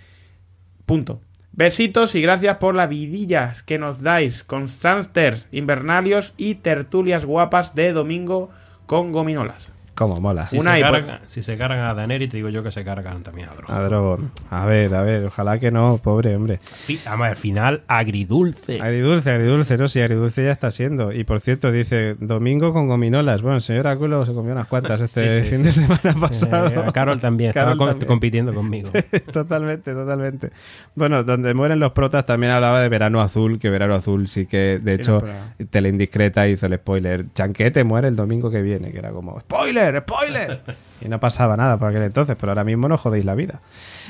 Punto. 0.87 1.21
Besitos 1.57 2.17
y 2.17 2.21
gracias 2.21 2.57
por 2.57 2.75
las 2.75 2.89
vidillas 2.89 3.63
que 3.63 3.79
nos 3.79 4.03
dais, 4.03 4.43
constanters, 4.43 5.47
invernalios 5.53 6.35
y 6.37 6.57
tertulias 6.57 7.25
guapas 7.25 7.77
de 7.77 7.93
domingo 7.93 8.51
con 8.87 9.13
gominolas. 9.13 9.74
Cómo 9.95 10.21
mola. 10.21 10.43
Si, 10.43 10.59
Una 10.59 10.73
se 10.75 10.81
y 10.81 10.83
carga- 10.83 11.21
si 11.25 11.43
se 11.43 11.57
cargan 11.57 11.87
a 11.87 11.95
Daenerys, 11.95 12.29
te 12.29 12.37
digo 12.39 12.49
yo 12.49 12.63
que 12.63 12.71
se 12.73 12.85
cargan 12.85 13.23
también 13.23 13.49
a 13.49 13.55
Drogon. 13.55 13.77
A 13.77 13.81
Drogon. 13.83 14.31
A 14.51 14.67
ver, 14.67 14.93
a 14.95 15.03
ver, 15.03 15.25
ojalá 15.27 15.59
que 15.61 15.71
no, 15.71 15.99
pobre 16.03 16.35
hombre. 16.35 16.59
Además, 17.07 17.31
al 17.31 17.37
final, 17.37 17.83
agridulce. 17.87 18.81
Agridulce, 18.81 19.31
agridulce, 19.31 19.77
no, 19.79 19.89
sí, 19.89 20.01
agridulce 20.01 20.45
ya 20.45 20.51
está 20.51 20.71
siendo. 20.71 21.13
Y 21.13 21.25
por 21.25 21.41
cierto, 21.41 21.71
dice, 21.71 22.17
domingo 22.19 22.73
con 22.73 22.89
gominolas. 22.89 23.43
Bueno, 23.43 23.57
el 23.57 23.63
señor 23.63 23.87
Áculo 23.87 24.27
se 24.27 24.33
comió 24.35 24.53
unas 24.53 24.67
cuantas 24.67 25.01
este 25.01 25.29
Sí, 25.29 25.45
sí, 25.45 25.51
fin 25.51 25.59
sí. 25.59 25.65
de 25.65 25.73
semana 25.73 26.15
pasado. 26.21 26.69
Eh, 26.69 26.85
a 26.89 26.93
Carol 26.93 27.21
también, 27.21 27.53
Carol 27.53 27.73
estaba 27.75 27.91
también. 27.93 28.09
compitiendo 28.09 28.53
conmigo. 28.53 28.91
totalmente, 29.33 29.93
totalmente. 29.93 30.51
Bueno, 30.95 31.23
donde 31.25 31.55
mueren 31.55 31.79
los 31.79 31.93
protas 31.93 32.25
también 32.27 32.53
hablaba 32.53 32.81
de 32.81 32.89
Verano 32.89 33.21
Azul, 33.21 33.59
que 33.59 33.71
Verano 33.71 33.95
Azul 33.95 34.29
sí 34.29 34.47
que, 34.47 34.79
de 34.83 34.95
hecho, 34.95 35.19
temporada. 35.19 35.55
Teleindiscreta 35.71 36.49
hizo 36.49 36.67
el 36.67 36.75
spoiler. 36.77 37.27
Chanquete 37.33 37.85
muere 37.85 38.09
el 38.09 38.17
domingo 38.17 38.51
que 38.51 38.63
viene, 38.63 38.91
que 38.91 38.99
era 38.99 39.11
como, 39.11 39.39
¡spoiler! 39.41 39.84
Spoiler, 39.85 40.03
spoiler. 40.03 40.61
Y 41.05 41.09
no 41.09 41.21
pasaba 41.21 41.55
nada 41.57 41.77
por 41.77 41.91
aquel 41.91 42.03
entonces, 42.03 42.35
pero 42.41 42.53
ahora 42.53 42.65
mismo 42.65 42.89
no 42.89 42.97
jodéis 42.97 43.27
la 43.27 43.35
vida. 43.35 43.61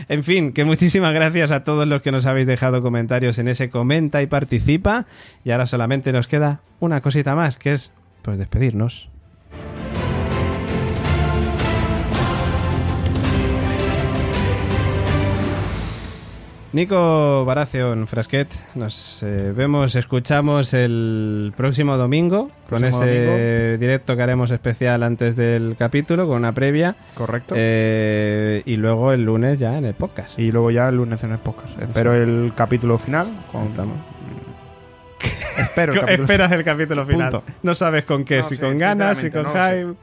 En 0.09 0.23
fin, 0.23 0.53
que 0.53 0.65
muchísimas 0.65 1.13
gracias 1.13 1.51
a 1.51 1.65
todos 1.65 1.89
los 1.89 2.03
que 2.03 2.13
nos 2.13 2.25
habéis 2.27 2.47
dejado 2.47 2.83
comentarios 2.83 3.39
en 3.41 3.49
ese 3.49 3.69
comenta 3.69 4.23
y 4.23 4.27
participa. 4.27 5.07
Y 5.45 5.51
ahora 5.51 5.67
solamente 5.67 6.13
nos 6.13 6.29
queda 6.29 6.61
una 6.79 7.01
cosita 7.01 7.35
más, 7.35 7.59
que 7.59 7.73
es 7.73 7.93
pues 8.23 8.39
despedirnos. 8.39 9.11
Nico 16.75 17.45
Baratheon 17.45 18.09
Frasquet, 18.09 18.49
nos 18.75 19.23
eh, 19.23 19.53
vemos, 19.55 19.95
escuchamos 19.95 20.75
el 20.75 21.53
próximo 21.57 21.97
domingo 21.97 22.51
con 22.69 22.81
Próximo 22.81 23.05
ese 23.05 23.79
directo 23.79 24.17
que 24.17 24.23
haremos 24.25 24.51
especial 24.51 25.05
antes 25.05 25.37
del 25.37 25.77
capítulo, 25.79 26.27
con 26.27 26.39
una 26.39 26.51
previa. 26.51 26.97
Correcto. 27.15 27.55
Eh, 27.57 28.65
y 28.67 28.75
luego 28.75 29.13
el 29.13 29.23
lunes 29.23 29.61
ya 29.61 29.79
en 29.79 29.85
el 29.85 29.95
podcast. 29.95 30.37
y 30.37 30.51
luego 30.51 30.73
ya 30.73 30.89
el 30.89 30.97
lunes 30.97 31.23
en 31.23 31.31
el 31.31 31.39
podcast. 31.39 31.81
Espero 31.81 32.13
el 32.13 32.53
capítulo 32.57 32.99
final. 32.99 33.29
Con... 33.53 33.69
Estamos. 33.69 34.14
Espero 35.59 35.93
el 36.07 36.21
Esperas 36.21 36.53
el 36.53 36.65
capítulo 36.65 37.07
final. 37.07 37.31
Punto. 37.31 37.45
No 37.63 37.75
sabes 37.75 38.05
con 38.05 38.25
qué, 38.25 38.39
No 38.39 38.43
si 38.43 38.59
con 38.59 38.77
ganas, 38.79 39.19
si 39.19 39.31
con 39.31 39.45
no 39.45 39.49
lo 39.51 39.55
hype. 39.55 39.95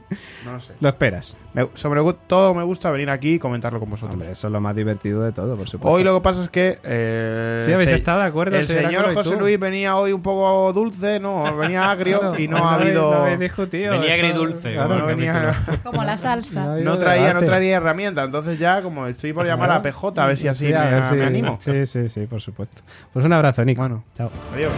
No 0.44 0.52
lo 0.52 0.60
sé. 0.60 0.74
Lo 0.80 0.88
esperas. 0.88 1.36
Me- 1.54 1.68
sobre 1.74 2.00
todo 2.26 2.54
me 2.54 2.62
gusta 2.62 2.90
venir 2.90 3.10
aquí 3.10 3.34
y 3.34 3.38
comentarlo 3.38 3.78
con 3.78 3.90
vosotros. 3.90 4.14
Hombre, 4.14 4.30
eso 4.32 4.46
es 4.46 4.52
lo 4.52 4.60
más 4.60 4.74
divertido 4.74 5.22
de 5.22 5.32
todo, 5.32 5.54
por 5.56 5.68
supuesto. 5.68 5.90
Hoy 5.90 6.02
lo 6.02 6.14
que 6.14 6.20
pasa 6.22 6.42
es 6.44 6.48
que. 6.48 6.78
Eh, 6.82 7.58
Sí, 7.64 7.72
habéis 7.72 7.90
se- 7.90 7.96
estado 7.96 8.20
de 8.20 8.26
acuerdo, 8.26 8.56
El 8.56 8.64
señor 8.66 9.12
José. 9.12 9.36
Luis 9.36 9.58
venía 9.60 9.96
hoy 9.96 10.12
un 10.12 10.22
poco 10.22 10.72
dulce, 10.72 11.20
no, 11.20 11.54
venía 11.56 11.90
agrio 11.90 12.20
Claro, 12.20 12.38
y 12.38 12.48
no 12.48 12.56
ha 12.68 12.74
habido. 12.76 13.10
no 13.10 13.16
habéis 13.22 13.38
discutido. 13.40 13.92
Venía 13.92 14.14
agridulce, 14.14 14.72
claro, 14.72 14.88
como 14.88 15.00
no 15.00 15.08
el 15.10 15.16
venía- 15.16 15.54
Como 15.82 16.04
la 16.04 16.16
salsa. 16.16 16.76
no 16.76 16.96
traía, 16.98 17.34
no 17.34 17.42
traía 17.42 17.76
herramienta, 17.76 18.22
entonces 18.22 18.58
ya 18.58 18.80
como 18.82 19.06
estoy 19.06 19.32
por 19.32 19.46
llamar 19.46 19.70
a 19.72 19.82
PJ 19.82 20.22
a 20.22 20.26
ver 20.26 20.36
si 20.38 20.48
así 20.48 20.66
me, 20.66 20.72
ver 20.90 21.02
si- 21.04 21.14
me 21.16 21.24
animo. 21.24 21.58
Sí, 21.60 21.84
sí, 21.86 22.08
sí, 22.08 22.26
por 22.26 22.40
supuesto. 22.40 22.82
Pues 23.12 23.24
un 23.24 23.32
abrazo, 23.32 23.64
Nico. 23.64 23.82
Bueno. 23.82 24.04
chao. 24.14 24.30
Adiós. 24.54 24.72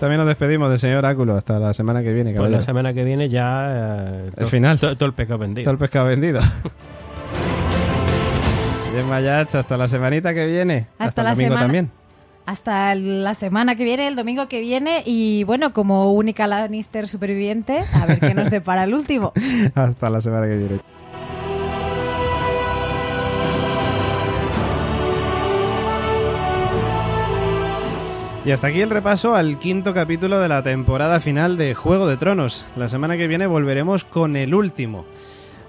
También 0.00 0.18
nos 0.18 0.28
despedimos 0.28 0.70
del 0.70 0.78
señor 0.78 1.04
Áculo 1.06 1.36
hasta 1.36 1.58
la 1.58 1.74
semana 1.74 2.02
que 2.02 2.12
viene. 2.12 2.32
Pues 2.34 2.50
la 2.50 2.62
semana 2.62 2.92
que 2.94 3.02
viene 3.04 3.28
ya. 3.28 3.66
eh, 4.26 4.30
El 4.36 4.46
final. 4.46 4.78
Todo, 4.78 4.96
todo 4.96 5.06
el 5.08 5.12
pecado 5.14 5.34
Está 5.36 5.46
vendido. 5.46 5.70
el 5.72 5.78
pescado 5.78 6.06
vendido. 6.06 6.40
Bien, 8.94 9.06
Mayach, 9.08 9.54
hasta 9.54 9.76
la 9.76 9.88
semanita 9.88 10.32
que 10.34 10.46
viene. 10.46 10.86
Hasta 10.98 11.22
el 11.22 11.24
la 11.26 11.30
domingo 11.32 11.48
semana- 11.50 11.60
también. 11.66 11.90
Hasta 12.46 12.94
la 12.94 13.34
semana 13.34 13.74
que 13.74 13.84
viene, 13.84 14.08
el 14.08 14.16
domingo 14.16 14.48
que 14.48 14.60
viene. 14.60 15.02
Y 15.04 15.44
bueno, 15.44 15.74
como 15.74 16.12
única 16.14 16.46
Lannister 16.46 17.06
superviviente, 17.06 17.84
a 17.92 18.06
ver 18.06 18.20
qué 18.20 18.32
nos 18.32 18.50
depara 18.50 18.84
el 18.84 18.94
último. 18.94 19.32
Hasta 19.74 20.08
la 20.08 20.20
semana 20.22 20.46
que 20.46 20.56
viene. 20.56 20.80
Y 28.48 28.50
hasta 28.50 28.68
aquí 28.68 28.80
el 28.80 28.88
repaso 28.88 29.34
al 29.34 29.58
quinto 29.58 29.92
capítulo 29.92 30.40
de 30.40 30.48
la 30.48 30.62
temporada 30.62 31.20
final 31.20 31.58
de 31.58 31.74
Juego 31.74 32.06
de 32.06 32.16
Tronos. 32.16 32.64
La 32.76 32.88
semana 32.88 33.18
que 33.18 33.26
viene 33.26 33.46
volveremos 33.46 34.06
con 34.06 34.36
el 34.36 34.54
último. 34.54 35.04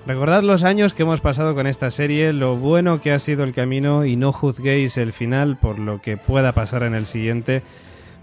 Recordad 0.08 0.44
los 0.44 0.64
años 0.64 0.94
que 0.94 1.04
hemos 1.04 1.20
pasado 1.20 1.56
con 1.56 1.68
esta 1.68 1.92
serie, 1.92 2.32
lo 2.32 2.56
bueno 2.56 3.02
que 3.02 3.12
ha 3.12 3.20
sido 3.20 3.44
el 3.44 3.54
camino 3.54 4.06
y 4.06 4.16
no 4.16 4.32
juzguéis 4.32 4.96
el 4.96 5.12
final 5.12 5.58
por 5.58 5.78
lo 5.78 6.02
que 6.02 6.16
pueda 6.16 6.54
pasar 6.54 6.84
en 6.84 6.96
el 6.96 7.06
siguiente. 7.06 7.64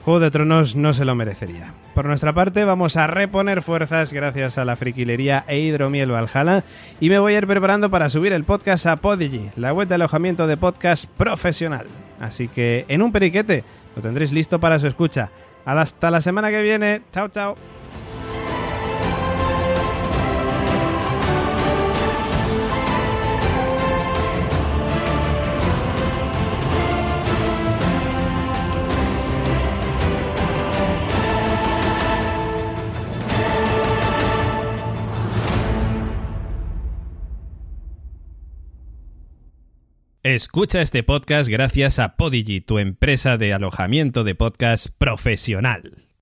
Juego 0.07 0.21
de 0.21 0.31
Tronos 0.31 0.75
no 0.75 0.95
se 0.95 1.05
lo 1.05 1.15
merecería. 1.15 1.75
Por 1.95 2.07
nuestra 2.07 2.33
parte, 2.33 2.65
vamos 2.65 2.97
a 2.97 3.07
reponer 3.09 3.61
fuerzas 3.61 4.11
gracias 4.15 4.57
a 4.57 4.65
la 4.65 4.77
friquilería 4.77 5.45
e 5.49 5.59
hidromiel 5.59 6.13
Valhalla 6.13 6.65
y 6.99 7.11
me 7.11 7.19
voy 7.19 7.35
a 7.35 7.39
ir 7.39 7.47
preparando 7.47 7.91
para 7.91 8.09
subir 8.09 8.33
el 8.33 8.45
podcast 8.45 8.87
a 8.87 8.97
Podigy, 8.97 9.51
la 9.57 9.75
web 9.75 9.87
de 9.87 9.97
alojamiento 9.97 10.47
de 10.47 10.57
podcast 10.57 11.05
profesional. 11.19 11.89
Así 12.21 12.49
que 12.49 12.87
en 12.89 13.03
un 13.03 13.13
periquete 13.13 13.63
lo 13.97 14.03
tendréis 14.03 14.31
listo 14.31 14.61
para 14.61 14.79
su 14.79 14.87
escucha. 14.87 15.31
Hasta 15.65 16.11
la 16.11 16.21
semana 16.21 16.51
que 16.51 16.63
viene. 16.63 17.03
Chao, 17.11 17.29
chao. 17.29 17.57
Escucha 40.35 40.83
este 40.83 41.05
podcast 41.05 41.49
gracias 41.49 42.01
a 42.01 42.17
Podigy, 42.17 42.61
tu 42.61 42.81
empresa 42.81 43.37
de 43.39 43.53
alojamiento 43.53 44.25
de 44.25 44.35
podcast 44.35 44.89
profesional. 44.99 46.06